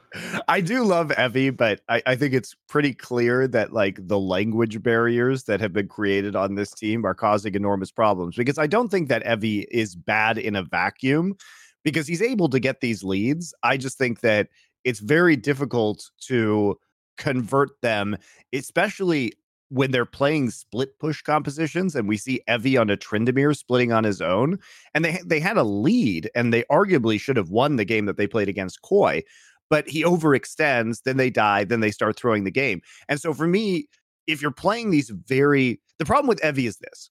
I 0.48 0.60
do 0.60 0.84
love 0.84 1.08
Evi, 1.08 1.54
but 1.54 1.80
I, 1.88 2.02
I, 2.06 2.16
think 2.16 2.32
it's 2.32 2.54
pretty 2.68 2.94
clear 2.94 3.46
that 3.48 3.72
like 3.72 3.98
the 4.06 4.18
language 4.18 4.82
barriers 4.82 5.44
that 5.44 5.60
have 5.60 5.72
been 5.72 5.88
created 5.88 6.34
on 6.34 6.54
this 6.54 6.72
team 6.72 7.04
are 7.04 7.14
causing 7.14 7.54
enormous 7.54 7.90
problems 7.90 8.36
because 8.36 8.58
I 8.58 8.66
don't 8.66 8.88
think 8.88 9.08
that 9.08 9.24
Evi 9.24 9.66
is 9.70 9.94
bad 9.94 10.38
in 10.38 10.56
a 10.56 10.62
vacuum 10.62 11.36
because 11.84 12.06
he's 12.06 12.22
able 12.22 12.48
to 12.50 12.60
get 12.60 12.80
these 12.80 13.04
leads. 13.04 13.54
I 13.62 13.76
just 13.76 13.98
think 13.98 14.20
that 14.20 14.48
it's 14.84 15.00
very 15.00 15.36
difficult 15.36 16.10
to 16.26 16.78
convert 17.18 17.80
them, 17.82 18.16
especially 18.52 19.32
when 19.70 19.90
they're 19.90 20.06
playing 20.06 20.50
split 20.50 20.98
push 20.98 21.20
compositions 21.20 21.94
and 21.94 22.08
we 22.08 22.16
see 22.16 22.40
Evi 22.48 22.80
on 22.80 22.88
a 22.88 22.96
Tryndamere 22.96 23.54
splitting 23.54 23.92
on 23.92 24.04
his 24.04 24.22
own 24.22 24.58
and 24.94 25.04
they 25.04 25.20
they 25.26 25.40
had 25.40 25.58
a 25.58 25.62
lead 25.62 26.30
and 26.34 26.54
they 26.54 26.62
arguably 26.64 27.20
should 27.20 27.36
have 27.36 27.50
won 27.50 27.76
the 27.76 27.84
game 27.84 28.06
that 28.06 28.16
they 28.16 28.26
played 28.26 28.48
against 28.48 28.80
Koi 28.80 29.22
but 29.70 29.88
he 29.88 30.02
overextends 30.02 31.02
then 31.04 31.16
they 31.16 31.30
die 31.30 31.64
then 31.64 31.80
they 31.80 31.90
start 31.90 32.16
throwing 32.16 32.44
the 32.44 32.50
game 32.50 32.80
and 33.08 33.20
so 33.20 33.32
for 33.32 33.46
me 33.46 33.86
if 34.26 34.42
you're 34.42 34.50
playing 34.50 34.90
these 34.90 35.10
very 35.10 35.80
the 35.98 36.04
problem 36.04 36.28
with 36.28 36.40
Evi 36.40 36.66
is 36.66 36.78
this 36.78 37.10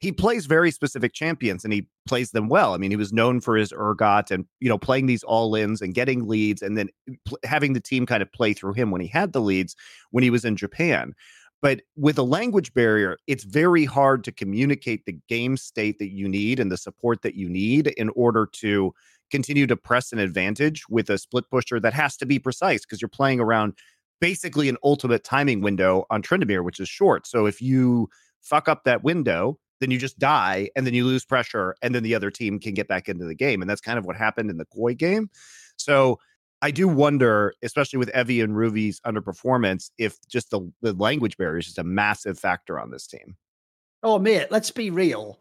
he 0.00 0.12
plays 0.12 0.46
very 0.46 0.70
specific 0.70 1.12
champions 1.12 1.64
and 1.64 1.72
he 1.72 1.86
plays 2.06 2.30
them 2.30 2.48
well. 2.48 2.72
I 2.72 2.78
mean, 2.78 2.90
he 2.90 2.96
was 2.96 3.12
known 3.12 3.40
for 3.40 3.56
his 3.56 3.72
Urgot 3.72 4.30
and 4.30 4.46
you 4.60 4.68
know 4.68 4.78
playing 4.78 5.06
these 5.06 5.24
all 5.24 5.54
ins 5.54 5.82
and 5.82 5.94
getting 5.94 6.26
leads, 6.26 6.62
and 6.62 6.78
then 6.78 6.88
pl- 7.24 7.38
having 7.44 7.72
the 7.72 7.80
team 7.80 8.06
kind 8.06 8.22
of 8.22 8.32
play 8.32 8.52
through 8.52 8.74
him 8.74 8.90
when 8.90 9.00
he 9.00 9.08
had 9.08 9.32
the 9.32 9.40
leads 9.40 9.74
when 10.10 10.22
he 10.22 10.30
was 10.30 10.44
in 10.44 10.56
Japan. 10.56 11.14
But 11.60 11.80
with 11.96 12.16
a 12.18 12.22
language 12.22 12.72
barrier, 12.72 13.16
it's 13.26 13.42
very 13.42 13.84
hard 13.84 14.22
to 14.24 14.32
communicate 14.32 15.04
the 15.04 15.18
game 15.28 15.56
state 15.56 15.98
that 15.98 16.12
you 16.12 16.28
need 16.28 16.60
and 16.60 16.70
the 16.70 16.76
support 16.76 17.22
that 17.22 17.34
you 17.34 17.48
need 17.48 17.88
in 17.88 18.10
order 18.10 18.46
to 18.52 18.94
continue 19.30 19.66
to 19.66 19.76
press 19.76 20.12
an 20.12 20.18
advantage 20.18 20.84
with 20.88 21.10
a 21.10 21.18
split 21.18 21.44
pusher 21.50 21.80
that 21.80 21.92
has 21.92 22.16
to 22.18 22.26
be 22.26 22.38
precise 22.38 22.82
because 22.82 23.00
you're 23.00 23.08
playing 23.08 23.40
around 23.40 23.74
basically 24.20 24.68
an 24.68 24.76
ultimate 24.82 25.24
timing 25.24 25.60
window 25.60 26.04
on 26.10 26.22
Tryndamere, 26.22 26.64
which 26.64 26.80
is 26.80 26.88
short. 26.88 27.26
So 27.26 27.46
if 27.46 27.60
you 27.60 28.08
fuck 28.42 28.68
up 28.68 28.84
that 28.84 29.04
window, 29.04 29.58
then 29.80 29.90
you 29.90 29.98
just 29.98 30.18
die 30.18 30.70
and 30.74 30.86
then 30.86 30.94
you 30.94 31.04
lose 31.04 31.24
pressure 31.24 31.74
and 31.82 31.94
then 31.94 32.02
the 32.02 32.14
other 32.14 32.30
team 32.30 32.58
can 32.58 32.74
get 32.74 32.88
back 32.88 33.08
into 33.08 33.24
the 33.24 33.34
game. 33.34 33.60
And 33.62 33.70
that's 33.70 33.80
kind 33.80 33.98
of 33.98 34.04
what 34.04 34.16
happened 34.16 34.50
in 34.50 34.56
the 34.56 34.64
Koi 34.64 34.94
game. 34.94 35.30
So 35.76 36.18
I 36.60 36.72
do 36.72 36.88
wonder, 36.88 37.54
especially 37.62 37.98
with 37.98 38.12
Evi 38.12 38.42
and 38.42 38.56
Ruby's 38.56 39.00
underperformance, 39.06 39.90
if 39.98 40.16
just 40.28 40.50
the, 40.50 40.72
the 40.82 40.92
language 40.94 41.36
barrier 41.36 41.58
is 41.58 41.66
just 41.66 41.78
a 41.78 41.84
massive 41.84 42.38
factor 42.38 42.80
on 42.80 42.90
this 42.90 43.06
team. 43.06 43.36
Oh, 44.02 44.18
mate, 44.18 44.46
let's 44.50 44.70
be 44.70 44.90
real. 44.90 45.38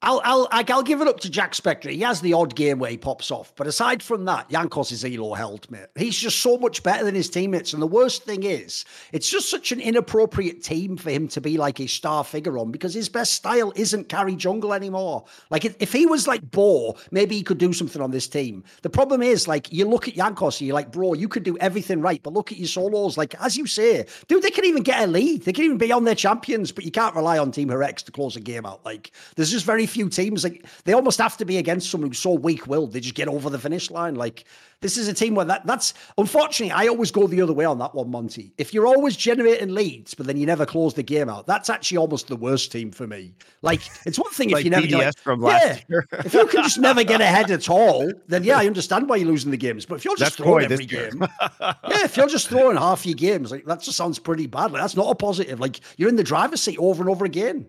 I'll 0.00 0.20
I'll 0.22 0.46
I'll 0.52 0.82
give 0.84 1.00
it 1.00 1.08
up 1.08 1.18
to 1.20 1.28
Jackspektra. 1.28 1.90
He 1.90 2.00
has 2.02 2.20
the 2.20 2.32
odd 2.32 2.54
game 2.54 2.78
where 2.78 2.90
he 2.90 2.96
pops 2.96 3.32
off, 3.32 3.52
but 3.56 3.66
aside 3.66 4.00
from 4.00 4.26
that, 4.26 4.48
Jankos 4.48 4.92
is 4.92 5.04
elo 5.04 5.34
held, 5.34 5.68
mate. 5.72 5.88
He's 5.96 6.16
just 6.16 6.38
so 6.38 6.56
much 6.56 6.84
better 6.84 7.04
than 7.04 7.16
his 7.16 7.28
teammates. 7.28 7.72
And 7.72 7.82
the 7.82 7.86
worst 7.88 8.22
thing 8.22 8.44
is, 8.44 8.84
it's 9.12 9.28
just 9.28 9.50
such 9.50 9.72
an 9.72 9.80
inappropriate 9.80 10.62
team 10.62 10.96
for 10.96 11.10
him 11.10 11.26
to 11.28 11.40
be 11.40 11.58
like 11.58 11.80
a 11.80 11.88
star 11.88 12.22
figure 12.22 12.58
on 12.58 12.70
because 12.70 12.94
his 12.94 13.08
best 13.08 13.32
style 13.32 13.72
isn't 13.74 14.08
carry 14.08 14.36
jungle 14.36 14.72
anymore. 14.72 15.24
Like 15.50 15.64
if 15.64 15.92
he 15.92 16.06
was 16.06 16.28
like 16.28 16.48
Bo, 16.48 16.96
maybe 17.10 17.34
he 17.34 17.42
could 17.42 17.58
do 17.58 17.72
something 17.72 18.00
on 18.00 18.12
this 18.12 18.28
team. 18.28 18.62
The 18.82 18.90
problem 18.90 19.20
is, 19.20 19.48
like 19.48 19.72
you 19.72 19.84
look 19.84 20.06
at 20.06 20.14
Jankos 20.14 20.60
and 20.60 20.68
you're 20.68 20.74
like, 20.74 20.92
bro, 20.92 21.14
you 21.14 21.26
could 21.26 21.42
do 21.42 21.58
everything 21.58 22.00
right, 22.00 22.22
but 22.22 22.32
look 22.32 22.52
at 22.52 22.58
your 22.58 22.68
solos. 22.68 23.18
Like 23.18 23.34
as 23.42 23.56
you 23.56 23.66
say, 23.66 24.06
dude, 24.28 24.44
they 24.44 24.52
can 24.52 24.64
even 24.64 24.84
get 24.84 25.02
a 25.02 25.08
lead. 25.08 25.42
They 25.42 25.52
can 25.52 25.64
even 25.64 25.78
be 25.78 25.90
on 25.90 26.04
their 26.04 26.14
champions, 26.14 26.70
but 26.70 26.84
you 26.84 26.92
can't 26.92 27.16
rely 27.16 27.36
on 27.36 27.50
Team 27.50 27.68
Heretics 27.68 28.04
to 28.04 28.12
close 28.12 28.36
a 28.36 28.40
game 28.40 28.64
out. 28.64 28.84
Like 28.84 29.10
there's 29.34 29.50
just 29.50 29.66
very 29.66 29.87
few 29.88 30.08
teams 30.08 30.44
like 30.44 30.64
they 30.84 30.92
almost 30.92 31.18
have 31.18 31.36
to 31.38 31.44
be 31.44 31.58
against 31.58 31.90
someone 31.90 32.10
who's 32.10 32.18
so 32.18 32.32
weak-willed 32.32 32.92
they 32.92 33.00
just 33.00 33.14
get 33.14 33.28
over 33.28 33.50
the 33.50 33.58
finish 33.58 33.90
line. 33.90 34.14
Like 34.14 34.44
this 34.80 34.96
is 34.96 35.08
a 35.08 35.12
team 35.12 35.34
where 35.34 35.46
that 35.46 35.66
that's 35.66 35.94
unfortunately 36.18 36.70
I 36.72 36.86
always 36.86 37.10
go 37.10 37.26
the 37.26 37.42
other 37.42 37.52
way 37.52 37.64
on 37.64 37.78
that 37.78 37.94
one, 37.94 38.10
Monty. 38.10 38.52
If 38.58 38.72
you're 38.72 38.86
always 38.86 39.16
generating 39.16 39.74
leads, 39.74 40.14
but 40.14 40.26
then 40.26 40.36
you 40.36 40.46
never 40.46 40.64
close 40.64 40.94
the 40.94 41.02
game 41.02 41.28
out, 41.28 41.46
that's 41.46 41.68
actually 41.68 41.98
almost 41.98 42.28
the 42.28 42.36
worst 42.36 42.70
team 42.70 42.92
for 42.92 43.06
me. 43.06 43.34
Like 43.62 43.80
it's 44.06 44.18
one 44.18 44.30
thing 44.30 44.50
like 44.50 44.60
if 44.60 44.64
you 44.66 44.70
never 44.70 44.86
BDS 44.86 45.04
like, 45.04 45.18
from 45.18 45.40
last 45.42 45.64
yeah, 45.64 45.78
year. 45.88 46.06
if 46.12 46.32
you 46.32 46.46
can 46.46 46.62
just 46.62 46.78
never 46.78 47.02
get 47.02 47.20
ahead 47.20 47.50
at 47.50 47.68
all, 47.68 48.12
then 48.28 48.44
yeah, 48.44 48.58
I 48.58 48.66
understand 48.68 49.08
why 49.08 49.16
you're 49.16 49.28
losing 49.28 49.50
the 49.50 49.56
games. 49.56 49.84
But 49.84 49.96
if 49.96 50.04
you're 50.04 50.16
just 50.16 50.36
That's 50.36 50.48
throwing 50.48 50.70
every 50.70 50.86
game, 50.86 51.26
yeah, 51.60 52.04
if 52.04 52.16
you're 52.16 52.28
just 52.28 52.48
throwing 52.48 52.76
half 52.76 53.04
your 53.04 53.16
games, 53.16 53.50
like 53.50 53.64
that 53.64 53.80
just 53.80 53.96
sounds 53.96 54.18
pretty 54.18 54.46
bad. 54.46 54.70
Like 54.70 54.82
that's 54.82 54.96
not 54.96 55.10
a 55.10 55.14
positive. 55.14 55.58
Like 55.58 55.80
you're 55.96 56.08
in 56.08 56.16
the 56.16 56.24
driver's 56.24 56.62
seat 56.62 56.78
over 56.78 57.02
and 57.02 57.10
over 57.10 57.24
again. 57.24 57.66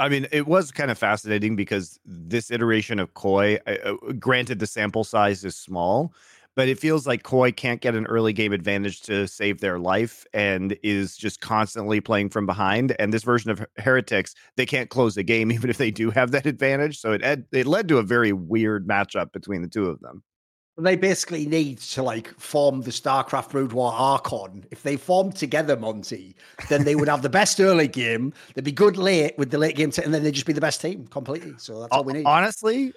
I 0.00 0.08
mean, 0.08 0.26
it 0.32 0.46
was 0.46 0.70
kind 0.72 0.90
of 0.90 0.96
fascinating 0.96 1.56
because 1.56 2.00
this 2.06 2.50
iteration 2.50 2.98
of 2.98 3.12
Koi, 3.12 3.58
uh, 3.66 3.92
granted, 4.18 4.58
the 4.58 4.66
sample 4.66 5.04
size 5.04 5.44
is 5.44 5.54
small, 5.56 6.14
but 6.56 6.68
it 6.68 6.78
feels 6.78 7.06
like 7.06 7.22
Koi 7.22 7.52
can't 7.52 7.82
get 7.82 7.94
an 7.94 8.06
early 8.06 8.32
game 8.32 8.54
advantage 8.54 9.02
to 9.02 9.28
save 9.28 9.60
their 9.60 9.78
life 9.78 10.24
and 10.32 10.74
is 10.82 11.18
just 11.18 11.42
constantly 11.42 12.00
playing 12.00 12.30
from 12.30 12.46
behind. 12.46 12.96
And 12.98 13.12
this 13.12 13.24
version 13.24 13.50
of 13.50 13.64
Heretics, 13.76 14.34
they 14.56 14.64
can't 14.64 14.88
close 14.88 15.16
the 15.16 15.22
game 15.22 15.52
even 15.52 15.68
if 15.68 15.76
they 15.76 15.90
do 15.90 16.10
have 16.10 16.30
that 16.30 16.46
advantage. 16.46 16.98
So 16.98 17.12
it 17.12 17.44
it 17.52 17.66
led 17.66 17.86
to 17.88 17.98
a 17.98 18.02
very 18.02 18.32
weird 18.32 18.88
matchup 18.88 19.32
between 19.32 19.60
the 19.60 19.68
two 19.68 19.86
of 19.86 20.00
them. 20.00 20.22
They 20.82 20.96
basically 20.96 21.46
need 21.46 21.78
to 21.78 22.02
like 22.02 22.28
form 22.38 22.82
the 22.82 22.90
StarCraft 22.90 23.50
Brood 23.50 23.72
War 23.72 23.92
Archon. 23.92 24.64
If 24.70 24.82
they 24.82 24.96
formed 24.96 25.36
together, 25.36 25.76
Monty, 25.76 26.36
then 26.68 26.84
they 26.84 26.94
would 26.94 27.08
have 27.08 27.22
the 27.22 27.28
best 27.28 27.60
early 27.60 27.88
game. 27.88 28.32
They'd 28.54 28.64
be 28.64 28.72
good 28.72 28.96
late 28.96 29.36
with 29.38 29.50
the 29.50 29.58
late 29.58 29.76
game, 29.76 29.90
t- 29.90 30.02
and 30.02 30.12
then 30.12 30.22
they'd 30.22 30.32
just 30.32 30.46
be 30.46 30.52
the 30.52 30.60
best 30.60 30.80
team 30.80 31.06
completely. 31.08 31.54
So 31.58 31.80
that's 31.80 31.92
all 31.92 32.04
we 32.04 32.14
need. 32.14 32.26
Honestly, 32.26 32.92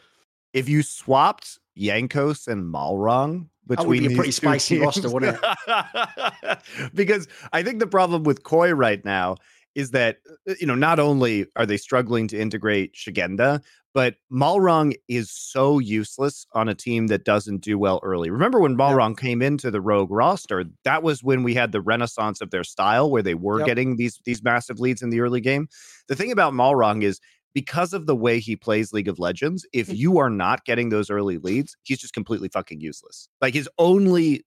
if 0.54 0.70
you 0.70 0.84
swapped 0.84 1.60
Jankos 1.78 2.48
and 2.48 2.74
Malrang 2.74 3.48
that 3.68 3.80
would 3.80 3.94
between 3.94 4.08
be 4.08 4.14
a 4.14 4.18
pretty 4.18 4.32
spicy 4.32 4.80
roster, 4.80 5.02
teams- 5.02 5.14
wouldn't 5.14 5.40
it? 5.42 6.60
because 6.94 7.28
I 7.52 7.64
think 7.64 7.80
the 7.80 7.88
problem 7.88 8.24
with 8.24 8.44
Koi 8.44 8.72
right 8.72 9.04
now 9.04 9.38
is 9.76 9.92
that 9.92 10.18
uh, 10.50 10.54
you 10.60 10.68
know 10.68 10.76
not 10.76 11.00
only 11.00 11.48
are 11.56 11.66
they 11.66 11.78
struggling 11.78 12.28
to 12.30 12.40
integrate 12.40 12.94
Szygenda, 12.94 13.64
but 13.94 14.16
Malrang 14.32 14.96
is 15.08 15.30
so 15.32 15.80
useless 15.80 16.46
on 16.54 16.68
a 16.68 16.76
team 16.76 17.08
that 17.08 17.26
doesn't 17.26 17.60
do 17.62 17.78
well 17.78 18.00
early. 18.04 18.30
Remember 18.30 18.60
when 18.60 18.76
Malrang 18.76 19.18
came 19.18 19.42
into 19.42 19.70
the 19.72 19.82
Rogue 19.82 20.12
roster? 20.12 20.66
That 20.84 21.04
was 21.04 21.24
when 21.24 21.44
we 21.44 21.54
had 21.54 21.72
the 21.72 21.82
renaissance 21.82 22.42
of 22.42 22.50
their 22.52 22.64
style, 22.64 23.12
where 23.12 23.22
they 23.22 23.36
were 23.36 23.60
Yep. 23.60 23.68
getting 23.68 23.96
these 23.98 24.20
these 24.26 24.44
massive 24.44 24.80
leads 24.80 25.02
in 25.02 25.10
the 25.12 25.20
early 25.22 25.42
game. 25.42 25.68
The 26.08 26.16
thing 26.16 26.32
about 26.32 26.54
Malrang 26.54 27.04
is 27.04 27.20
because 27.54 27.94
of 27.94 28.08
the 28.08 28.16
way 28.16 28.40
he 28.40 28.56
plays 28.56 28.94
League 28.94 29.08
of 29.08 29.20
Legends, 29.20 29.66
if 29.74 29.90
Mm. 29.90 29.98
you 29.98 30.18
are 30.18 30.30
not 30.30 30.66
getting 30.66 30.90
those 30.90 31.12
early 31.12 31.38
leads, 31.38 31.76
he's 31.84 32.00
just 32.00 32.14
completely 32.14 32.50
fucking 32.50 32.82
useless. 32.82 33.30
Like 33.42 33.54
his 33.54 33.70
only 33.78 34.44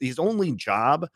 his 0.00 0.18
only 0.18 0.52
job 0.52 1.06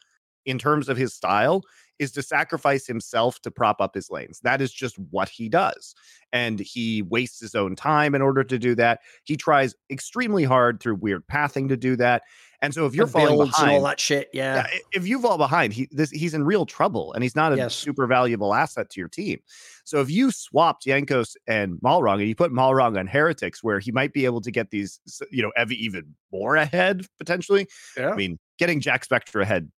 in 0.47 0.59
terms 0.59 0.89
of 0.89 0.97
his 0.97 1.15
style 1.15 1.63
is 1.99 2.13
to 2.13 2.23
sacrifice 2.23 2.87
himself 2.87 3.41
to 3.43 3.51
prop 3.51 3.81
up 3.81 3.95
his 3.95 4.11
lanes. 4.11 4.41
That 4.41 4.61
is 4.61 4.73
just 4.73 4.99
what 5.11 5.29
he 5.29 5.49
does. 5.49 5.95
And 6.33 6.59
he 6.59 7.03
wastes 7.03 7.41
his 7.41 7.55
own 7.55 7.77
time 7.77 8.15
in 8.15 8.23
order 8.23 8.43
to 8.43 8.59
do 8.59 8.75
that. 8.75 9.01
He 9.23 9.37
tries 9.37 9.75
extremely 9.91 10.45
hard 10.45 10.81
through 10.81 10.97
weird 10.97 11.27
pathing 11.29 11.69
to 11.69 11.77
do 11.77 11.97
that. 11.97 12.23
And 12.63 12.73
so 12.73 12.87
if 12.87 12.95
you're 12.95 13.05
The 13.07 13.13
falling 13.13 13.39
behind, 13.39 13.73
all 13.73 13.83
that 13.83 14.01
shit. 14.01 14.31
Yeah. 14.33 14.67
yeah, 14.73 14.79
if 14.93 15.07
you 15.07 15.21
fall 15.21 15.37
behind, 15.37 15.75
he 15.75 15.87
this 15.91 16.11
he's 16.11 16.33
in 16.33 16.45
real 16.45 16.65
trouble, 16.65 17.13
and 17.13 17.23
he's 17.23 17.37
not 17.37 17.53
a 17.53 17.57
Yes. 17.57 17.75
super 17.75 18.07
valuable 18.07 18.55
asset 18.55 18.89
to 18.91 19.01
your 19.01 19.09
team. 19.09 19.41
So 19.85 20.01
if 20.01 20.11
you 20.11 20.31
swapped 20.31 20.87
Jankos 20.87 21.37
and 21.47 21.75
Malrang, 21.85 22.21
and 22.21 22.29
you 22.29 22.35
put 22.35 22.53
Malrang 22.53 22.99
on 22.99 23.07
Heretics, 23.07 23.63
where 23.63 23.81
he 23.81 23.93
might 23.93 24.15
be 24.15 24.25
able 24.25 24.41
to 24.41 24.51
get 24.51 24.71
these, 24.71 24.99
you 25.31 25.43
know, 25.43 25.53
Evi 25.59 25.73
even 25.73 26.15
more 26.33 26.57
ahead 26.57 27.07
potentially. 27.19 27.69
Yeah. 27.99 28.11
I 28.11 28.17
mean, 28.17 28.39
getting 28.59 28.81
Jackspektra 28.81 29.43
ahead, 29.43 29.71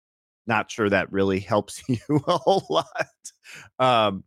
not 0.47 0.71
sure 0.71 0.89
that 0.89 1.13
really 1.13 1.41
helps 1.41 1.83
you 1.89 1.99
a 2.27 2.39
whole 2.39 2.67
lot. 2.71 2.87
Um, 3.79 4.25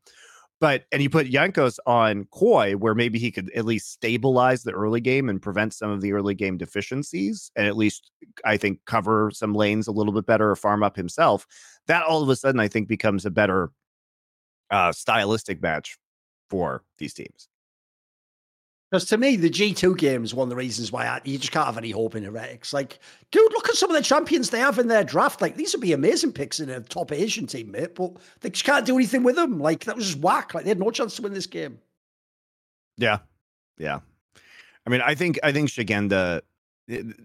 but 0.60 0.84
and 0.92 1.02
you 1.02 1.10
put 1.10 1.32
Jankos 1.32 1.78
on 1.86 2.26
Koi, 2.32 2.74
where 2.74 2.94
maybe 2.94 3.18
he 3.18 3.32
could 3.32 3.50
at 3.56 3.66
least 3.66 3.94
stabilize 3.94 4.64
the 4.64 4.74
early 4.74 5.00
game 5.00 5.30
and 5.30 5.42
prevent 5.42 5.74
some 5.74 5.90
of 5.90 6.02
the 6.02 6.12
early 6.12 6.36
game 6.36 6.58
deficiencies, 6.58 7.50
and 7.56 7.66
at 7.66 7.78
least 7.78 8.12
I 8.44 8.58
think 8.58 8.80
cover 8.86 9.32
some 9.34 9.54
lanes 9.54 9.88
a 9.88 9.92
little 9.92 10.12
bit 10.12 10.26
better 10.26 10.52
or 10.52 10.56
farm 10.58 10.84
up 10.84 10.98
himself. 10.98 11.48
That 11.88 12.04
all 12.04 12.22
of 12.22 12.30
a 12.30 12.36
sudden 12.36 12.60
I 12.60 12.68
think 12.68 12.90
becomes 12.90 13.26
a 13.26 13.32
better 13.32 13.72
uh, 14.70 14.92
stylistic 14.92 15.62
match 15.62 15.98
for 16.50 16.84
these 16.98 17.14
teams. 17.14 17.48
Because 18.90 19.06
to 19.06 19.18
me, 19.18 19.36
the 19.36 19.50
G2 19.52 19.98
game 19.98 20.24
is 20.24 20.34
one 20.34 20.48
of 20.48 20.50
the 20.50 20.56
reasons 20.56 20.92
why 20.92 21.06
I, 21.06 21.22
you 21.24 21.38
just 21.38 21.52
can't 21.52 21.68
have 21.68 21.78
any 21.78 21.92
hope 21.92 22.16
in 22.16 22.24
Heretics. 22.24 22.74
Like, 22.74 22.98
dude, 23.32 23.52
look 23.54 23.70
at 23.70 23.76
some 23.76 23.92
of 23.92 23.96
the 23.96 24.02
champions 24.02 24.50
they 24.50 24.60
have 24.60 24.80
in 24.80 24.88
their 24.88 25.04
draft. 25.04 25.42
Like, 25.42 25.56
these 25.56 25.74
would 25.74 25.82
be 25.82 25.94
amazing 25.94 26.32
picks 26.34 26.60
in 26.60 26.70
a 26.72 26.80
top 26.80 27.12
Asian 27.12 27.46
team, 27.46 27.70
mate, 27.72 27.94
but 27.94 28.14
they 28.42 28.50
just 28.50 28.66
can't 28.66 28.88
do 28.88 28.96
anything 28.96 29.22
with 29.22 29.36
them. 29.36 29.60
Like, 29.60 29.86
that 29.86 29.96
was 29.96 30.08
just 30.08 30.20
whack. 30.20 30.56
Like, 30.56 30.64
they 30.64 30.70
had 30.70 30.80
no 30.80 30.90
chance 30.90 31.16
to 31.18 31.22
win 31.22 31.34
this 31.34 31.46
game. 31.46 31.78
Yeah, 32.98 33.20
yeah. 33.78 34.00
I 34.88 34.90
mean, 34.90 35.02
I 35.02 35.14
think 35.14 35.40
I 35.44 35.52
think 35.52 35.70
Szygenda. 35.70 36.42
it- 36.88 37.16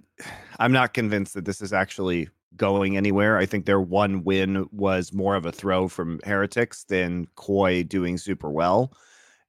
I'm 0.58 0.70
not 0.72 0.92
convinced 0.94 1.34
that 1.34 1.46
this 1.46 1.60
is 1.62 1.72
actually 1.72 2.28
going 2.56 2.96
anywhere. 2.96 3.38
I 3.38 3.46
think 3.46 3.64
their 3.64 3.80
one 3.80 4.22
win 4.22 4.68
was 4.70 5.12
more 5.12 5.34
of 5.34 5.46
a 5.46 5.50
throw 5.50 5.88
from 5.88 6.20
Heretics 6.24 6.84
than 6.84 7.26
Koi 7.36 7.82
doing 7.82 8.18
super 8.18 8.50
well, 8.50 8.92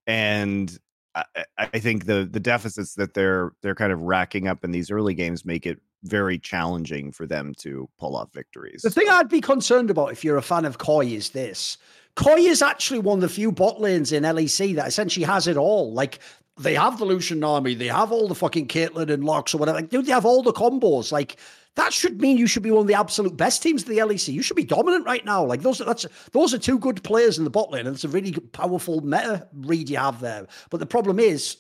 and 0.08 0.80
I, 1.16 1.46
I 1.58 1.80
think 1.80 2.06
the 2.06 2.28
the 2.30 2.40
deficits 2.40 2.96
that 2.96 3.14
they're 3.14 3.54
they're 3.62 3.76
kind 3.76 3.94
of 3.94 4.02
racking 4.02 4.48
up 4.48 4.64
in 4.64 4.72
these 4.72 4.92
early 4.92 5.14
games 5.14 5.46
make 5.46 5.66
it 5.66 5.80
very 6.04 6.38
challenging 6.38 7.12
for 7.12 7.26
them 7.26 7.54
to 7.58 7.90
pull 7.98 8.16
off 8.16 8.32
victories. 8.34 8.82
The 8.82 8.90
thing 8.90 9.08
I'd 9.10 9.30
be 9.30 9.42
concerned 9.42 9.90
about 9.90 10.12
if 10.12 10.24
you're 10.24 10.38
a 10.38 10.42
fan 10.42 10.66
of 10.66 10.78
Koi 10.78 11.06
is 11.06 11.30
this. 11.30 11.78
Koi 12.16 12.38
is 12.38 12.62
actually 12.62 13.00
one 13.00 13.18
of 13.18 13.22
the 13.22 13.30
few 13.30 13.52
bot 13.52 13.82
lanes 13.82 14.12
in 14.12 14.24
LEC 14.24 14.76
that 14.76 14.88
essentially 14.88 15.26
has 15.26 15.48
it 15.48 15.58
all. 15.58 15.92
Like 15.94 16.20
they 16.58 16.76
have 16.76 16.98
the 17.00 17.06
Lucian 17.06 17.40
Nami, 17.40 17.76
they 17.76 17.88
have 17.88 18.12
all 18.12 18.28
the 18.28 18.36
fucking 18.36 18.68
Caitlyn 18.68 19.10
and 19.10 19.24
Lux 19.24 19.54
or 19.54 19.58
whatever. 19.58 19.80
Like, 19.80 19.90
dude, 19.90 20.06
they 20.06 20.12
have 20.12 20.26
all 20.26 20.42
the 20.42 20.54
combos. 20.54 21.12
Like 21.12 21.38
that 21.76 21.92
should 21.92 22.22
mean 22.22 22.38
you 22.38 22.48
should 22.48 22.64
be 22.64 22.72
one 22.72 22.82
of 22.82 22.88
the 22.88 22.94
absolute 22.94 23.36
best 23.36 23.62
teams 23.62 23.84
of 23.84 23.90
the 23.90 23.98
LEC. 23.98 24.34
You 24.34 24.42
should 24.42 24.56
be 24.56 24.64
dominant 24.64 25.06
right 25.06 25.26
now. 25.26 25.44
Like 25.44 25.62
those, 25.62 25.80
that's 25.80 26.06
those 26.32 26.54
are 26.54 26.58
two 26.58 26.80
good 26.80 27.04
players 27.04 27.38
in 27.38 27.44
the 27.44 27.50
bot 27.50 27.72
lane, 27.72 27.86
and 27.86 27.96
it's 27.96 28.06
a 28.06 28.10
really 28.10 28.32
powerful 28.32 29.02
meta 29.02 29.48
read 29.54 29.90
you 29.90 29.98
have 29.98 30.22
there. 30.22 30.48
But 30.70 30.80
the 30.80 30.86
problem 30.86 31.20
is, 31.20 31.58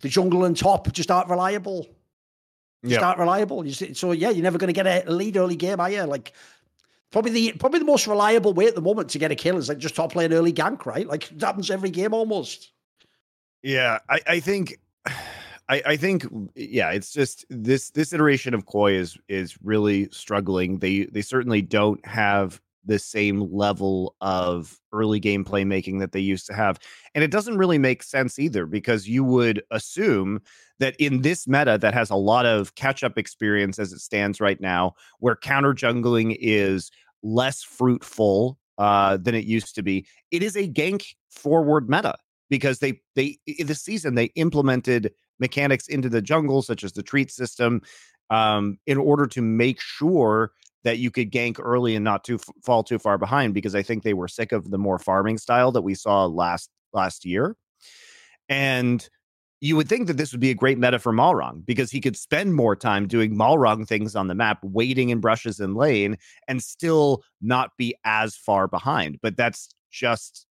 the 0.00 0.08
jungle 0.08 0.44
and 0.44 0.56
top 0.56 0.90
just 0.92 1.10
aren't 1.10 1.28
reliable. 1.28 1.86
Just 2.82 2.92
yep. 2.92 3.02
aren't 3.02 3.18
reliable. 3.18 3.66
You 3.66 3.72
see, 3.72 3.92
so 3.92 4.12
yeah, 4.12 4.30
you're 4.30 4.42
never 4.42 4.58
going 4.58 4.72
to 4.72 4.82
get 4.82 5.06
a 5.06 5.10
lead 5.10 5.36
early 5.36 5.56
game, 5.56 5.80
are 5.80 5.90
you? 5.90 6.04
Like 6.04 6.32
probably 7.10 7.32
the 7.32 7.52
probably 7.58 7.80
the 7.80 7.84
most 7.84 8.06
reliable 8.06 8.54
way 8.54 8.66
at 8.66 8.74
the 8.74 8.80
moment 8.80 9.10
to 9.10 9.18
get 9.18 9.30
a 9.30 9.34
kill 9.34 9.58
is 9.58 9.68
like 9.68 9.78
just 9.78 9.96
top 9.96 10.16
lane 10.16 10.32
early 10.32 10.52
gank, 10.52 10.86
right? 10.86 11.06
Like 11.06 11.30
it 11.30 11.40
happens 11.42 11.70
every 11.70 11.90
game 11.90 12.14
almost. 12.14 12.70
Yeah, 13.62 13.98
I, 14.08 14.20
I 14.26 14.40
think 14.40 14.78
I, 15.70 15.82
I 15.84 15.96
think 15.96 16.26
yeah, 16.54 16.90
it's 16.90 17.12
just 17.12 17.44
this 17.50 17.90
this 17.90 18.12
iteration 18.12 18.54
of 18.54 18.66
Koi 18.66 18.94
is 18.94 19.18
is 19.28 19.58
really 19.62 20.08
struggling. 20.10 20.78
They 20.78 21.04
they 21.06 21.22
certainly 21.22 21.60
don't 21.60 22.04
have 22.06 22.60
the 22.86 22.98
same 22.98 23.40
level 23.52 24.16
of 24.22 24.80
early 24.92 25.20
game 25.20 25.44
playmaking 25.44 26.00
that 26.00 26.12
they 26.12 26.20
used 26.20 26.46
to 26.46 26.54
have. 26.54 26.78
And 27.14 27.22
it 27.22 27.30
doesn't 27.30 27.58
really 27.58 27.76
make 27.76 28.02
sense 28.02 28.38
either 28.38 28.64
because 28.64 29.06
you 29.06 29.22
would 29.24 29.62
assume 29.70 30.40
that 30.78 30.96
in 30.98 31.20
this 31.20 31.46
meta 31.46 31.76
that 31.78 31.92
has 31.92 32.08
a 32.08 32.16
lot 32.16 32.46
of 32.46 32.74
catch 32.76 33.04
up 33.04 33.18
experience 33.18 33.78
as 33.78 33.92
it 33.92 33.98
stands 33.98 34.40
right 34.40 34.58
now, 34.58 34.94
where 35.18 35.36
counter 35.36 35.74
jungling 35.74 36.34
is 36.40 36.90
less 37.22 37.62
fruitful 37.62 38.58
uh, 38.78 39.18
than 39.18 39.34
it 39.34 39.44
used 39.44 39.74
to 39.74 39.82
be, 39.82 40.06
it 40.30 40.42
is 40.42 40.56
a 40.56 40.66
gank 40.66 41.14
forward 41.28 41.90
meta 41.90 42.14
because 42.50 42.78
they 42.78 43.00
they 43.14 43.38
this 43.58 43.82
season 43.82 44.14
they 44.14 44.26
implemented 44.36 45.12
mechanics 45.38 45.88
into 45.88 46.08
the 46.08 46.22
jungle, 46.22 46.62
such 46.62 46.84
as 46.84 46.92
the 46.92 47.02
treat 47.02 47.30
system, 47.30 47.82
um, 48.30 48.78
in 48.86 48.98
order 48.98 49.26
to 49.26 49.42
make 49.42 49.80
sure 49.80 50.52
that 50.84 50.98
you 50.98 51.10
could 51.10 51.30
gank 51.30 51.58
early 51.60 51.94
and 51.94 52.04
not 52.04 52.24
too 52.24 52.36
f- 52.36 52.48
fall 52.64 52.82
too 52.82 52.98
far 52.98 53.18
behind. 53.18 53.54
Because 53.54 53.74
I 53.74 53.82
think 53.82 54.02
they 54.02 54.14
were 54.14 54.28
sick 54.28 54.52
of 54.52 54.70
the 54.70 54.78
more 54.78 54.98
farming 54.98 55.38
style 55.38 55.72
that 55.72 55.82
we 55.82 55.94
saw 55.94 56.26
last 56.26 56.70
last 56.92 57.24
year, 57.24 57.56
and 58.48 59.08
you 59.60 59.74
would 59.76 59.88
think 59.88 60.06
that 60.06 60.16
this 60.16 60.32
would 60.32 60.40
be 60.40 60.50
a 60.50 60.54
great 60.54 60.78
meta 60.78 60.98
for 60.98 61.12
Malrang 61.12 61.66
because 61.66 61.90
he 61.90 62.00
could 62.00 62.16
spend 62.16 62.54
more 62.54 62.76
time 62.76 63.08
doing 63.08 63.36
Malrang 63.36 63.86
things 63.86 64.14
on 64.14 64.28
the 64.28 64.34
map, 64.34 64.58
waiting 64.62 65.10
in 65.10 65.20
brushes 65.20 65.58
and 65.58 65.74
lane, 65.74 66.16
and 66.46 66.62
still 66.62 67.22
not 67.40 67.70
be 67.76 67.94
as 68.04 68.36
far 68.36 68.68
behind. 68.68 69.18
But 69.20 69.36
that's 69.36 69.68
just 69.90 70.46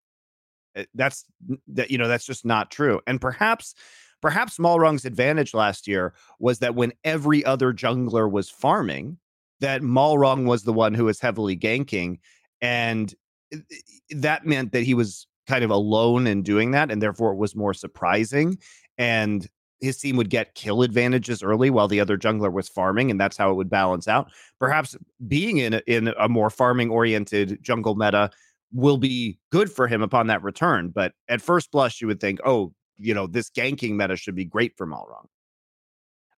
Eh, 0.77 0.85
that's 0.93 1.25
that 1.67 1.91
you 1.91 1.97
know 1.97 2.07
that's 2.07 2.25
just 2.25 2.45
not 2.45 2.71
true. 2.71 3.01
And 3.05 3.19
perhaps 3.19 3.75
Perhaps 4.21 4.57
Malrang's 4.57 5.05
advantage 5.05 5.53
last 5.53 5.87
year 5.87 6.13
was 6.39 6.59
that 6.59 6.75
when 6.75 6.91
every 7.03 7.45
other 7.45 7.71
jungler 7.71 8.29
was 8.29 8.49
farming, 8.49 9.17
that 9.59 9.81
Malrang 9.81 10.45
was 10.45 10.63
the 10.63 10.73
one 10.73 10.93
who 10.93 11.05
was 11.05 11.19
heavily 11.19 11.55
ganking. 11.55 12.19
And 12.61 13.13
eh, 13.53 13.57
eh, 13.71 13.75
that 14.15 14.45
meant 14.45 14.71
that 14.71 14.83
he 14.83 14.93
was 14.93 15.27
kind 15.47 15.63
of 15.63 15.69
alone 15.69 16.27
in 16.27 16.41
doing 16.41 16.71
that. 16.71 16.91
And 16.91 17.01
therefore 17.01 17.31
it 17.31 17.37
was 17.37 17.55
more 17.55 17.73
surprising. 17.73 18.57
And 18.97 19.47
his 19.79 19.99
team 19.99 20.17
would 20.17 20.31
get 20.31 20.55
kill 20.55 20.81
advantages 20.81 21.43
early 21.43 21.69
while 21.69 21.87
the 21.87 21.99
other 21.99 22.17
jungler 22.17 22.51
was 22.51 22.67
farming, 22.67 23.11
and 23.11 23.19
that's 23.19 23.37
how 23.37 23.51
it 23.51 23.53
would 23.53 23.69
balance 23.69 24.07
out. 24.07 24.31
Perhaps 24.59 24.97
being 25.27 25.57
in 25.57 25.75
a, 25.75 25.81
in 25.85 26.07
a 26.19 26.27
more 26.27 26.49
farming 26.49 26.89
oriented 26.89 27.59
jungle 27.61 27.93
meta 27.93 28.31
will 28.73 28.97
be 28.97 29.39
good 29.51 29.71
for 29.71 29.87
him 29.87 30.01
upon 30.01 30.27
that 30.27 30.43
return. 30.43 30.89
But 30.89 31.13
at 31.29 31.41
first 31.41 31.71
blush, 31.71 32.01
you 32.01 32.07
would 32.07 32.19
think, 32.19 32.39
oh, 32.45 32.73
you 32.97 33.13
know, 33.13 33.27
this 33.27 33.49
ganking 33.49 33.95
meta 33.95 34.15
should 34.15 34.35
be 34.35 34.45
great 34.45 34.73
for 34.75 34.87
Malrang. 34.87 35.27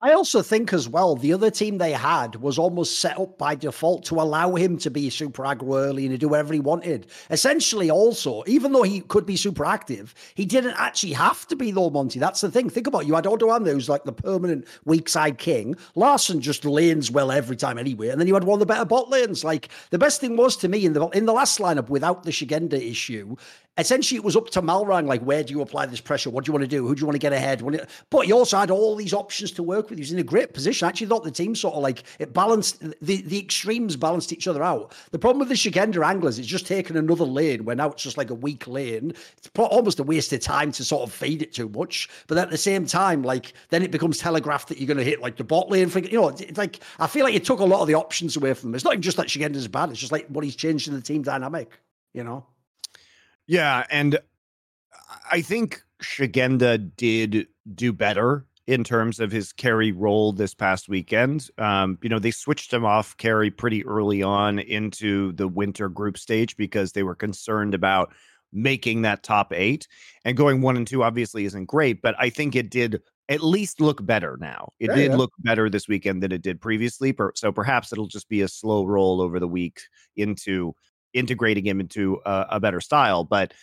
I 0.01 0.13
also 0.13 0.41
think 0.41 0.71
as 0.71 0.87
well, 0.87 1.17
the 1.17 1.33
other 1.33 1.51
team 1.51 1.77
they 1.77 1.91
had 1.91 2.37
was 2.37 2.57
almost 2.57 3.01
set 3.01 3.19
up 3.19 3.37
by 3.37 3.53
default 3.53 4.05
to 4.05 4.15
allow 4.15 4.55
him 4.55 4.77
to 4.77 4.89
be 4.89 5.09
super 5.09 5.43
aggro 5.43 5.77
early 5.77 6.05
and 6.05 6.13
to 6.13 6.17
do 6.17 6.29
whatever 6.29 6.53
he 6.53 6.61
wanted. 6.61 7.07
Essentially, 7.29 7.91
also, 7.91 8.41
even 8.47 8.71
though 8.71 8.83
he 8.83 9.01
could 9.01 9.25
be 9.25 9.35
super 9.35 9.65
active, 9.65 10.15
he 10.35 10.45
didn't 10.45 10.75
actually 10.77 11.11
have 11.11 11.45
to 11.47 11.55
be 11.57 11.71
though, 11.71 11.89
Monty. 11.89 12.17
That's 12.17 12.39
the 12.39 12.49
thing. 12.49 12.69
Think 12.69 12.87
about 12.87 13.01
it. 13.01 13.07
you 13.07 13.15
had 13.15 13.25
Odoamne, 13.25 13.67
who's 13.69 13.89
like 13.89 14.05
the 14.05 14.13
permanent 14.13 14.65
weak 14.85 15.09
side 15.09 15.37
king. 15.37 15.75
Larssen 15.95 16.39
just 16.39 16.63
lanes 16.63 17.11
well 17.11 17.29
every 17.29 17.57
time 17.57 17.77
anyway. 17.77 18.07
And 18.07 18.21
then 18.21 18.27
you 18.27 18.35
had 18.35 18.45
one 18.45 18.55
of 18.55 18.59
the 18.61 18.73
better 18.73 18.85
bot 18.85 19.09
lanes. 19.09 19.43
Like 19.43 19.67
the 19.89 19.99
best 19.99 20.21
thing 20.21 20.37
was 20.37 20.55
to 20.57 20.69
me 20.69 20.85
in 20.85 20.93
the 20.93 21.07
in 21.09 21.25
the 21.25 21.33
last 21.33 21.59
lineup 21.59 21.89
without 21.89 22.23
the 22.23 22.31
Szygenda 22.31 22.79
issue, 22.79 23.35
essentially 23.79 24.17
it 24.17 24.23
was 24.23 24.35
up 24.35 24.49
to 24.51 24.61
Malrang, 24.61 25.07
like, 25.07 25.21
where 25.21 25.43
do 25.43 25.53
you 25.53 25.61
apply 25.61 25.85
this 25.85 26.01
pressure? 26.01 26.29
What 26.29 26.45
do 26.45 26.49
you 26.49 26.53
want 26.53 26.63
to 26.63 26.67
do? 26.67 26.87
Who 26.87 26.95
do 26.95 27.01
you 27.01 27.05
want 27.05 27.15
to 27.15 27.19
get 27.19 27.33
ahead? 27.33 27.63
But 28.09 28.25
he 28.25 28.31
also 28.31 28.57
had 28.57 28.71
all 28.71 28.95
these 28.95 29.13
options 29.13 29.51
to 29.51 29.63
work 29.63 29.89
with. 29.89 29.99
He 29.99 30.01
was 30.01 30.11
in 30.11 30.19
a 30.19 30.23
great 30.23 30.53
position. 30.53 30.85
I 30.85 30.89
actually 30.89 31.07
thought 31.07 31.23
the 31.23 31.31
team 31.31 31.55
sort 31.55 31.75
of 31.75 31.83
like 31.83 32.03
it 32.19 32.33
balanced 32.33 32.79
the, 33.01 33.21
the 33.21 33.39
extremes 33.39 33.95
balanced 33.95 34.33
each 34.33 34.47
other 34.47 34.63
out. 34.63 34.93
The 35.11 35.19
problem 35.19 35.39
with 35.39 35.49
the 35.49 35.55
Szygenda 35.55 36.05
anglers 36.05 36.39
is 36.39 36.47
just 36.47 36.67
taking 36.67 36.97
another 36.97 37.25
lane 37.25 37.65
where 37.65 37.75
now 37.75 37.89
it's 37.91 38.03
just 38.03 38.17
like 38.17 38.29
a 38.29 38.35
weak 38.35 38.67
lane. 38.67 39.13
It's 39.37 39.49
almost 39.55 39.99
a 39.99 40.03
waste 40.03 40.33
of 40.33 40.41
time 40.41 40.71
to 40.73 40.83
sort 40.83 41.03
of 41.03 41.13
feed 41.13 41.41
it 41.41 41.53
too 41.53 41.69
much. 41.69 42.09
But 42.27 42.37
at 42.37 42.49
the 42.49 42.57
same 42.57 42.85
time, 42.85 43.23
like 43.23 43.53
then 43.69 43.83
it 43.83 43.91
becomes 43.91 44.17
telegraphed 44.17 44.69
that 44.69 44.79
you're 44.79 44.87
going 44.87 44.97
to 44.97 45.03
hit 45.03 45.21
like 45.21 45.37
the 45.37 45.43
bot 45.43 45.69
lane. 45.69 45.89
For, 45.89 45.99
you 45.99 46.19
know, 46.19 46.29
it's 46.29 46.57
like 46.57 46.79
I 46.99 47.07
feel 47.07 47.23
like 47.23 47.35
it 47.35 47.45
took 47.45 47.59
a 47.59 47.65
lot 47.65 47.81
of 47.81 47.87
the 47.87 47.95
options 47.95 48.35
away 48.35 48.53
from 48.53 48.69
them. 48.69 48.75
It's 48.75 48.83
not 48.83 48.93
even 48.93 49.01
just 49.01 49.17
that 49.17 49.27
Szygenda's 49.27 49.67
bad. 49.67 49.89
It's 49.89 49.99
just 49.99 50.11
like 50.11 50.27
what 50.27 50.43
he's 50.43 50.55
changed 50.55 50.87
in 50.87 50.93
the 50.93 51.01
team 51.01 51.21
dynamic. 51.21 51.79
You 52.13 52.23
know. 52.23 52.45
Yeah, 53.49 53.83
and 53.89 54.19
I 55.31 55.41
think 55.41 55.81
Szygenda 56.03 56.95
did 56.97 57.47
do 57.73 57.91
better 57.91 58.45
in 58.67 58.83
terms 58.83 59.19
of 59.19 59.31
his 59.31 59.51
carry 59.51 59.91
role 59.91 60.33
this 60.33 60.53
past 60.53 60.87
weekend. 60.87 61.49
Um, 61.57 61.97
you 62.03 62.09
know, 62.09 62.19
they 62.19 62.29
switched 62.29 62.71
him 62.71 62.85
off 62.85 63.17
carry 63.17 63.49
pretty 63.49 63.83
early 63.87 64.21
on 64.21 64.59
into 64.59 65.31
the 65.31 65.47
winter 65.47 65.89
group 65.89 66.19
stage 66.19 66.57
because 66.57 66.91
they 66.91 67.01
were 67.01 67.15
concerned 67.15 67.73
about 67.73 68.13
making 68.53 69.01
that 69.01 69.23
top 69.23 69.51
eight. 69.51 69.87
And 70.25 70.37
going 70.37 70.61
one 70.61 70.77
and 70.77 70.85
two 70.85 71.01
obviously 71.01 71.45
isn't 71.45 71.65
great, 71.65 72.03
but 72.03 72.13
I 72.19 72.29
think 72.29 72.55
it 72.55 72.69
did 72.69 73.01
at 73.29 73.41
least 73.41 73.81
look 73.81 74.05
better 74.05 74.37
now. 74.39 74.73
It 74.79 74.91
yeah, 74.91 74.95
did 74.95 75.11
yeah. 75.11 75.17
look 75.17 75.31
better 75.39 75.71
this 75.71 75.87
weekend 75.87 76.21
than 76.21 76.31
it 76.31 76.43
did 76.43 76.61
previously. 76.61 77.15
So 77.33 77.51
perhaps 77.51 77.91
it'll 77.91 78.05
just 78.05 78.29
be 78.29 78.41
a 78.41 78.47
slow 78.47 78.85
roll 78.85 79.21
over 79.21 79.39
the 79.39 79.47
week 79.47 79.81
into 80.17 80.75
integrating 81.13 81.65
him 81.65 81.79
into 81.79 82.19
a, 82.25 82.45
a 82.51 82.59
better 82.59 82.81
style. 82.81 83.23
But 83.23 83.53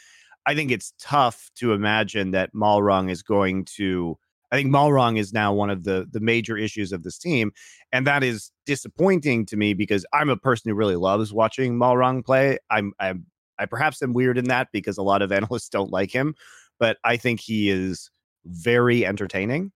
I 0.46 0.54
think 0.54 0.70
it's 0.70 0.92
tough 1.00 1.50
to 1.56 1.72
imagine 1.72 2.30
that 2.30 2.54
Malrang 2.54 3.10
is 3.10 3.22
going 3.22 3.64
to. 3.76 4.16
I 4.52 4.56
think 4.56 4.70
Malrang 4.70 5.18
is 5.18 5.32
now 5.32 5.52
one 5.52 5.70
of 5.70 5.82
the 5.82 6.06
the 6.10 6.20
major 6.20 6.56
issues 6.56 6.92
of 6.92 7.02
this 7.02 7.18
team, 7.18 7.52
and 7.92 8.06
that 8.06 8.22
is 8.22 8.52
disappointing 8.64 9.44
to 9.46 9.56
me 9.56 9.74
because 9.74 10.06
I'm 10.12 10.28
a 10.28 10.36
person 10.36 10.68
who 10.68 10.76
really 10.76 10.96
loves 10.96 11.32
watching 11.32 11.74
Malrang 11.74 12.24
play. 12.24 12.58
I'm 12.70 12.92
I'm 13.00 13.26
I 13.58 13.66
perhaps 13.66 14.02
am 14.02 14.12
weird 14.12 14.38
in 14.38 14.46
that 14.46 14.68
because 14.72 14.98
a 14.98 15.02
lot 15.02 15.22
of 15.22 15.32
analysts 15.38 15.68
don't 15.68 15.90
like 15.90 16.12
him, 16.12 16.34
but 16.78 16.98
I 17.02 17.16
think 17.16 17.40
he 17.40 17.70
is 17.70 18.10
very 18.44 19.04
entertaining, 19.04 19.72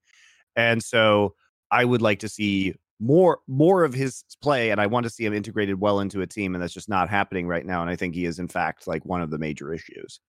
and 0.54 0.82
so 0.84 1.34
I 1.72 1.84
would 1.84 2.02
like 2.02 2.20
to 2.20 2.28
see 2.28 2.74
more 3.00 3.38
more 3.48 3.82
of 3.84 3.94
his 3.94 4.24
play 4.42 4.70
and 4.70 4.80
I 4.80 4.86
want 4.86 5.04
to 5.04 5.10
see 5.10 5.24
him 5.24 5.32
integrated 5.32 5.80
well 5.80 6.00
into 6.00 6.20
a 6.20 6.26
team 6.26 6.54
and 6.54 6.62
that's 6.62 6.74
just 6.74 6.88
not 6.88 7.08
happening 7.08 7.48
right 7.48 7.64
now 7.64 7.80
and 7.80 7.90
I 7.90 7.96
think 7.96 8.14
he 8.14 8.26
is 8.26 8.38
in 8.38 8.48
fact 8.48 8.86
like 8.86 9.04
one 9.04 9.22
of 9.22 9.30
the 9.30 9.38
major 9.38 9.72
issues. 9.72 10.20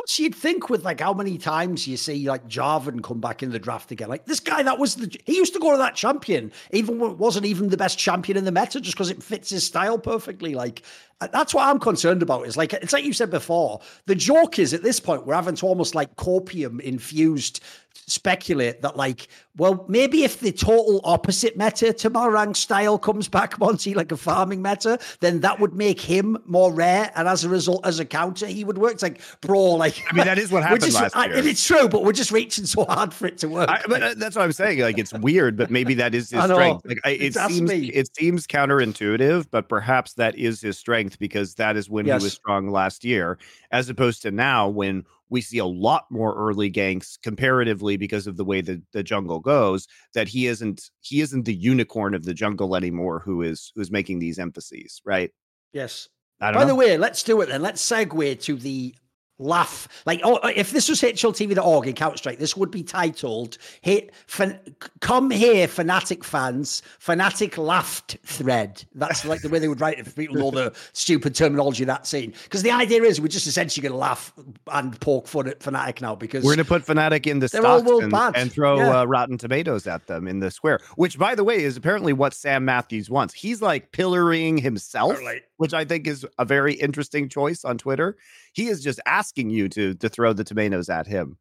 What 0.00 0.18
you'd 0.18 0.34
think 0.34 0.70
with 0.70 0.82
like 0.82 0.98
how 0.98 1.12
many 1.12 1.36
times 1.36 1.86
you 1.86 1.98
see 1.98 2.26
like 2.26 2.48
Jarvan 2.48 3.02
come 3.02 3.20
back 3.20 3.42
in 3.42 3.50
the 3.50 3.58
draft 3.58 3.92
again? 3.92 4.08
Like 4.08 4.24
this 4.24 4.40
guy 4.40 4.62
that 4.62 4.78
was 4.78 4.94
the 4.94 5.14
he 5.26 5.36
used 5.36 5.52
to 5.52 5.60
go 5.60 5.72
to 5.72 5.76
that 5.76 5.94
champion, 5.94 6.52
even 6.70 7.18
wasn't 7.18 7.44
even 7.44 7.68
the 7.68 7.76
best 7.76 7.98
champion 7.98 8.38
in 8.38 8.46
the 8.46 8.50
meta, 8.50 8.80
just 8.80 8.96
because 8.96 9.10
it 9.10 9.22
fits 9.22 9.50
his 9.50 9.66
style 9.66 9.98
perfectly. 9.98 10.54
Like 10.54 10.84
uh, 11.20 11.28
that's 11.30 11.52
what 11.52 11.68
I'm 11.68 11.78
concerned 11.78 12.22
about. 12.22 12.46
Is 12.46 12.56
like 12.56 12.72
it's 12.72 12.94
like 12.94 13.04
you 13.04 13.12
said 13.12 13.30
before. 13.30 13.82
The 14.06 14.14
joke 14.14 14.58
is 14.58 14.72
at 14.72 14.82
this 14.82 15.00
point 15.00 15.26
we're 15.26 15.34
having 15.34 15.56
to 15.56 15.66
almost 15.66 15.94
like 15.94 16.16
copium 16.16 16.80
infused 16.80 17.60
speculate 18.06 18.82
that 18.82 18.96
like, 18.96 19.28
well, 19.56 19.84
maybe 19.88 20.24
if 20.24 20.40
the 20.40 20.52
total 20.52 21.00
opposite 21.04 21.56
meta 21.56 21.92
to 21.92 22.10
Malrang 22.10 22.56
style 22.56 22.98
comes 22.98 23.28
back, 23.28 23.58
Monty, 23.60 23.94
like 23.94 24.12
a 24.12 24.16
farming 24.16 24.62
meta, 24.62 24.98
then 25.20 25.40
that 25.40 25.60
would 25.60 25.74
make 25.74 26.00
him 26.00 26.36
more 26.46 26.72
rare. 26.72 27.10
And 27.14 27.28
as 27.28 27.44
a 27.44 27.48
result, 27.48 27.86
as 27.86 27.98
a 28.00 28.04
counter, 28.04 28.46
he 28.46 28.64
would 28.64 28.78
work. 28.78 28.92
It's 28.92 29.02
like, 29.02 29.20
bro, 29.40 29.60
like 29.74 29.89
Like, 29.98 30.04
I 30.12 30.16
mean, 30.16 30.24
that 30.26 30.38
is 30.38 30.50
what 30.50 30.62
happened 30.62 30.82
just, 30.82 30.94
last 30.94 31.14
year. 31.16 31.36
I, 31.36 31.40
it's 31.40 31.66
true, 31.66 31.88
but 31.88 32.04
we're 32.04 32.12
just 32.12 32.30
reaching 32.30 32.66
so 32.66 32.84
hard 32.84 33.12
for 33.12 33.26
it 33.26 33.38
to 33.38 33.48
work. 33.48 33.68
I, 33.68 33.82
but 33.88 34.02
uh, 34.02 34.14
that's 34.16 34.36
what 34.36 34.42
I'm 34.42 34.52
saying. 34.52 34.80
Like, 34.80 34.98
it's 34.98 35.12
weird, 35.12 35.56
but 35.56 35.70
maybe 35.70 35.94
that 35.94 36.14
is 36.14 36.30
his 36.30 36.42
strength. 36.44 36.84
Like, 36.84 36.98
I, 37.04 37.10
it 37.10 37.34
seems 37.34 37.62
me. 37.62 37.86
it 37.88 38.08
seems 38.16 38.46
counterintuitive, 38.46 39.46
but 39.50 39.68
perhaps 39.68 40.14
that 40.14 40.36
is 40.36 40.60
his 40.60 40.78
strength 40.78 41.18
because 41.18 41.54
that 41.56 41.76
is 41.76 41.88
when 41.90 42.06
Yes. 42.06 42.22
he 42.22 42.26
was 42.26 42.32
strong 42.34 42.70
last 42.70 43.04
year, 43.04 43.38
as 43.70 43.88
opposed 43.88 44.22
to 44.22 44.30
now 44.30 44.68
when 44.68 45.04
we 45.28 45.40
see 45.40 45.58
a 45.58 45.64
lot 45.66 46.06
more 46.10 46.34
early 46.34 46.70
ganks 46.70 47.16
comparatively 47.22 47.96
because 47.96 48.26
of 48.26 48.36
the 48.36 48.44
way 48.44 48.60
the, 48.60 48.82
the 48.92 49.02
jungle 49.02 49.38
goes. 49.38 49.86
That 50.14 50.26
he 50.28 50.46
isn't 50.46 50.90
he 51.00 51.20
isn't 51.20 51.44
the 51.44 51.54
unicorn 51.54 52.14
of 52.14 52.24
the 52.24 52.34
jungle 52.34 52.74
anymore, 52.74 53.20
who 53.20 53.42
is 53.42 53.70
who's 53.76 53.90
making 53.90 54.18
these 54.18 54.38
emphases, 54.38 55.00
right? 55.04 55.30
yes. 55.72 56.08
I 56.42 56.46
don't 56.52 56.54
By 56.54 56.60
know. 56.62 56.68
the 56.68 56.74
way, 56.74 56.96
let's 56.96 57.22
do 57.22 57.38
it 57.42 57.50
then. 57.50 57.60
Let's 57.60 57.86
segue 57.86 58.40
to 58.44 58.56
the 58.56 58.94
laugh. 59.40 59.88
Like, 60.06 60.20
oh, 60.22 60.38
if 60.54 60.70
this 60.70 60.88
was 60.88 61.00
HLTV.org 61.00 61.86
in 61.88 61.94
Counter 61.94 62.16
Strike, 62.18 62.38
this 62.38 62.56
would 62.56 62.70
be 62.70 62.82
titled 62.82 63.58
"Hit 63.80 64.12
fan, 64.26 64.60
Come 65.00 65.30
Here, 65.30 65.66
Fnatic 65.66 66.22
Fans, 66.22 66.82
Fnatic 67.00 67.56
Laughed 67.58 68.18
Thread." 68.24 68.84
That's 68.94 69.24
like 69.24 69.40
the 69.42 69.48
way 69.48 69.58
they 69.58 69.68
would 69.68 69.80
write 69.80 69.98
it 69.98 70.06
for 70.06 70.12
people 70.12 70.36
know 70.36 70.50
the 70.50 70.72
stupid 70.92 71.34
terminology 71.34 71.84
that 71.84 72.06
scene. 72.06 72.34
Because 72.44 72.62
the 72.62 72.70
idea 72.70 73.02
is 73.02 73.20
we're 73.20 73.28
just 73.28 73.46
essentially 73.46 73.82
going 73.82 73.92
to 73.92 73.98
laugh 73.98 74.32
and 74.72 74.98
poke 75.00 75.26
fun 75.26 75.48
at 75.48 75.60
Fnatic 75.60 76.00
now 76.00 76.14
because 76.14 76.44
We're 76.44 76.54
going 76.54 76.64
to 76.64 76.68
put 76.68 76.84
Fnatic 76.84 77.26
in 77.26 77.38
the 77.40 77.48
stocks 77.48 77.88
and, 78.02 78.12
and 78.36 78.52
throw 78.52 78.76
Yeah. 78.76 79.00
uh, 79.00 79.04
Rotten 79.04 79.38
Tomatoes 79.38 79.86
at 79.86 80.06
them 80.06 80.28
in 80.28 80.40
the 80.40 80.50
square, 80.50 80.80
which, 80.96 81.18
by 81.18 81.34
the 81.34 81.42
way, 81.44 81.62
is 81.62 81.76
apparently 81.76 82.12
what 82.12 82.34
Sam 82.34 82.64
Mathews 82.64 83.08
wants. 83.08 83.34
He's 83.34 83.62
like 83.62 83.92
pillorying 83.92 84.60
himself, 84.60 85.18
which 85.56 85.72
I 85.74 85.84
think 85.84 86.06
is 86.06 86.26
a 86.38 86.44
very 86.44 86.74
interesting 86.74 87.28
choice 87.28 87.64
on 87.64 87.78
Twitter. 87.78 88.16
He 88.60 88.68
is 88.68 88.82
just 88.82 89.00
asking 89.06 89.48
you 89.48 89.70
to 89.70 89.94
to 89.94 90.08
throw 90.10 90.34
the 90.34 90.44
tomatoes 90.44 90.90
at 90.90 91.06
him. 91.06 91.38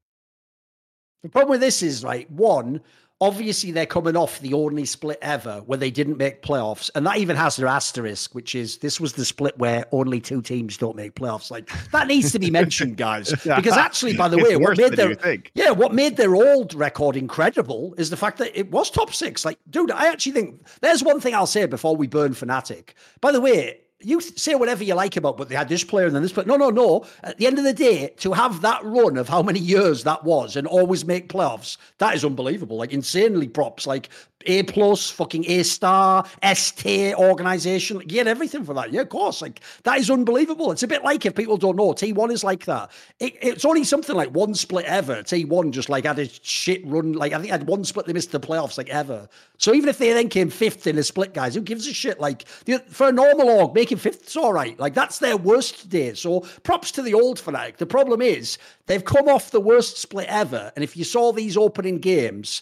The 1.22 1.28
problem 1.28 1.52
with 1.52 1.60
this 1.60 1.84
is 1.84 2.02
right. 2.02 2.32
One, 2.32 2.80
obviously 3.20 3.72
they're 3.72 3.86
coming 3.86 4.16
off 4.16 4.40
the 4.40 4.54
only 4.54 4.86
split 4.86 5.18
ever 5.22 5.58
where 5.66 5.78
they 5.78 5.92
didn't 5.92 6.16
make 6.16 6.42
playoffs, 6.42 6.90
and 6.96 7.06
that 7.06 7.18
even 7.18 7.36
has 7.36 7.58
their 7.58 7.68
asterisk, 7.68 8.34
which 8.34 8.56
is 8.56 8.78
this 8.78 9.02
was 9.02 9.12
the 9.12 9.26
split 9.26 9.58
where 9.58 9.86
only 9.92 10.22
two 10.22 10.42
teams 10.42 10.78
don't 10.78 10.96
make 10.96 11.16
playoffs. 11.16 11.52
Like 11.52 11.70
that 11.92 12.08
needs 12.08 12.32
to 12.32 12.40
be 12.40 12.50
mentioned, 12.50 12.96
guys, 12.96 13.32
because 13.44 13.76
actually, 13.76 14.16
by 14.16 14.30
the 14.30 14.38
way, 14.38 14.56
what 14.56 14.78
made 14.78 14.94
their 14.94 15.18
yeah, 15.54 15.72
what 15.72 15.94
made 15.94 16.16
their 16.16 16.36
old 16.36 16.74
record 16.74 17.18
incredible 17.18 17.94
is 17.98 18.10
the 18.10 18.18
fact 18.18 18.38
that 18.38 18.58
it 18.58 18.72
was 18.72 18.90
top 18.90 19.14
six. 19.14 19.44
Like, 19.44 19.60
dude, 19.70 19.92
I 19.92 20.08
actually 20.08 20.32
think 20.32 20.66
there's 20.80 21.04
one 21.04 21.20
thing 21.20 21.36
I'll 21.36 21.48
say 21.48 21.66
before 21.66 21.98
we 21.98 22.08
burn 22.08 22.34
Fnatic. 22.34 22.92
By 23.20 23.34
the 23.34 23.42
way, 23.42 23.82
you 24.02 24.22
say 24.22 24.56
whatever 24.56 24.84
you 24.84 24.94
like 24.94 25.18
about, 25.18 25.38
but 25.38 25.50
they 25.50 25.56
had 25.56 25.68
this 25.68 25.84
player 25.84 26.08
and 26.08 26.16
then 26.16 26.24
this 26.24 26.32
player. 26.32 26.48
No, 26.48 26.56
no, 26.56 26.70
no. 26.70 27.06
At 27.22 27.38
the 27.38 27.48
end 27.48 27.58
of 27.58 27.66
the 27.66 27.74
day, 27.74 28.14
to 28.20 28.32
have 28.32 28.62
that 28.62 28.84
run 28.84 29.18
of 29.18 29.28
how 29.28 29.42
many 29.42 29.60
years 29.60 30.06
that 30.06 30.24
was 30.24 30.56
and 30.56 30.66
always 30.66 31.04
make 31.04 31.28
playoffs, 31.28 31.78
that 31.98 32.16
is 32.16 32.24
unbelievable. 32.24 32.78
Like 32.78 32.94
insanely 32.94 33.50
props. 33.50 33.86
Like 33.86 34.10
A 34.46 34.64
plus, 34.64 35.10
fucking 35.10 35.50
A 35.50 35.64
star, 35.64 36.26
S 36.42 36.72
tier 36.72 37.14
organization. 37.16 38.00
Get 38.00 38.26
everything 38.26 38.64
for 38.64 38.74
that. 38.74 38.94
Yeah, 38.94 39.02
of 39.02 39.10
course. 39.10 39.42
Like 39.42 39.60
that 39.84 39.98
is 40.00 40.10
unbelievable. 40.10 40.72
It's 40.72 40.84
a 40.84 40.88
bit 40.88 41.04
like 41.04 41.26
if 41.26 41.36
people 41.36 41.58
don't 41.58 41.76
know, 41.76 41.92
T1 41.92 42.32
is 42.32 42.44
like 42.44 42.64
that. 42.66 42.90
It, 43.20 43.36
it's 43.42 43.66
only 43.66 43.84
something 43.84 44.16
like 44.16 44.30
one 44.30 44.54
split 44.54 44.86
ever. 44.86 45.24
T1 45.24 45.72
just 45.72 45.90
like 45.90 46.06
had 46.06 46.20
a 46.20 46.30
shit 46.30 46.86
run. 46.88 47.14
Like 47.14 47.34
I 47.34 47.40
think 47.40 47.52
had 47.52 47.68
one 47.68 47.84
split 47.84 48.06
they 48.06 48.14
missed 48.14 48.32
the 48.32 48.40
playoffs 48.40 48.78
like 48.78 48.90
ever. 48.90 49.28
So 49.58 49.74
even 49.74 49.90
if 49.90 49.98
they 49.98 50.14
then 50.14 50.30
came 50.30 50.50
fifth 50.50 50.88
in 50.88 50.98
a 50.98 51.04
split, 51.04 51.34
guys, 51.34 51.54
who 51.54 51.62
gives 51.62 51.86
a 51.88 51.94
shit? 51.94 52.20
Like 52.22 52.48
for 52.88 53.10
a 53.10 53.12
normal 53.12 53.50
org, 53.50 53.74
making 53.76 53.98
fifth 53.98 54.28
is 54.28 54.38
all 54.38 54.54
right. 54.54 54.80
Like 54.80 54.94
that's 54.94 55.20
their 55.20 55.36
worst 55.36 55.90
day. 55.90 56.14
So 56.14 56.42
props 56.64 56.92
to 56.94 57.02
the 57.02 57.14
old 57.14 57.40
Fnatic. 57.40 57.76
The 57.76 57.86
problem 57.86 58.22
is 58.22 58.58
they've 58.86 59.04
come 59.04 59.28
off 59.28 59.52
the 59.52 59.60
worst 59.60 59.98
split 59.98 60.28
ever. 60.30 60.72
And 60.76 60.84
if 60.84 60.96
you 60.96 61.04
saw 61.04 61.34
these 61.34 61.58
opening 61.58 62.00
games, 62.00 62.62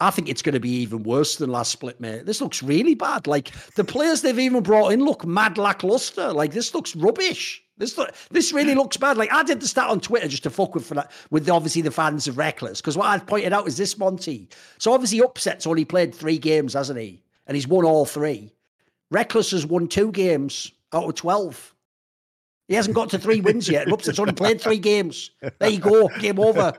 I 0.00 0.10
think 0.10 0.28
it's 0.28 0.42
going 0.42 0.54
to 0.54 0.60
be 0.60 0.70
even 0.80 1.04
worse 1.04 1.36
than 1.36 1.50
last 1.50 1.70
split, 1.70 2.00
mate. 2.00 2.26
This 2.26 2.40
looks 2.40 2.62
really 2.62 2.94
bad. 2.94 3.26
Like 3.26 3.52
the 3.74 3.84
players 3.84 4.22
they've 4.22 4.38
even 4.38 4.62
brought 4.62 4.92
in 4.92 5.04
look 5.04 5.24
mad 5.24 5.56
lackluster. 5.56 6.32
Like 6.32 6.52
this 6.52 6.74
looks 6.74 6.96
rubbish. 6.96 7.62
This 7.76 7.98
look, 7.98 8.14
this 8.30 8.52
really 8.52 8.74
mm. 8.74 8.78
looks 8.78 8.96
bad. 8.96 9.16
Like 9.16 9.32
I 9.32 9.42
did 9.42 9.60
the 9.60 9.68
stat 9.68 9.88
on 9.90 10.00
Twitter 10.00 10.28
just 10.28 10.44
to 10.44 10.50
fuck 10.50 10.74
with 10.74 10.92
with 11.30 11.48
obviously 11.48 11.82
the 11.82 11.90
fans 11.90 12.28
of 12.28 12.36
Rekkles 12.36 12.78
because 12.78 12.96
what 12.96 13.06
I 13.06 13.18
pointed 13.18 13.52
out 13.52 13.66
is 13.66 13.76
this 13.76 13.98
Monty. 13.98 14.48
So 14.78 14.92
obviously 14.92 15.20
Upset's 15.20 15.66
only 15.66 15.84
played 15.84 16.14
three 16.14 16.38
games, 16.38 16.74
hasn't 16.74 16.98
he? 16.98 17.22
And 17.46 17.56
he's 17.56 17.68
won 17.68 17.84
all 17.84 18.04
three. 18.04 18.52
Rekkles 19.12 19.50
has 19.52 19.66
won 19.66 19.88
two 19.88 20.12
games 20.12 20.72
out 20.92 21.04
of 21.04 21.14
twelve. 21.14 21.73
He 22.68 22.74
hasn't 22.74 22.94
got 22.94 23.10
to 23.10 23.18
three 23.18 23.40
wins 23.40 23.68
yet. 23.68 23.84
and 23.86 23.92
Upset's 23.92 24.18
only 24.18 24.32
played 24.32 24.60
three 24.60 24.78
games. 24.78 25.30
There 25.58 25.68
you 25.68 25.78
go, 25.78 26.08
game 26.18 26.40
over. 26.40 26.72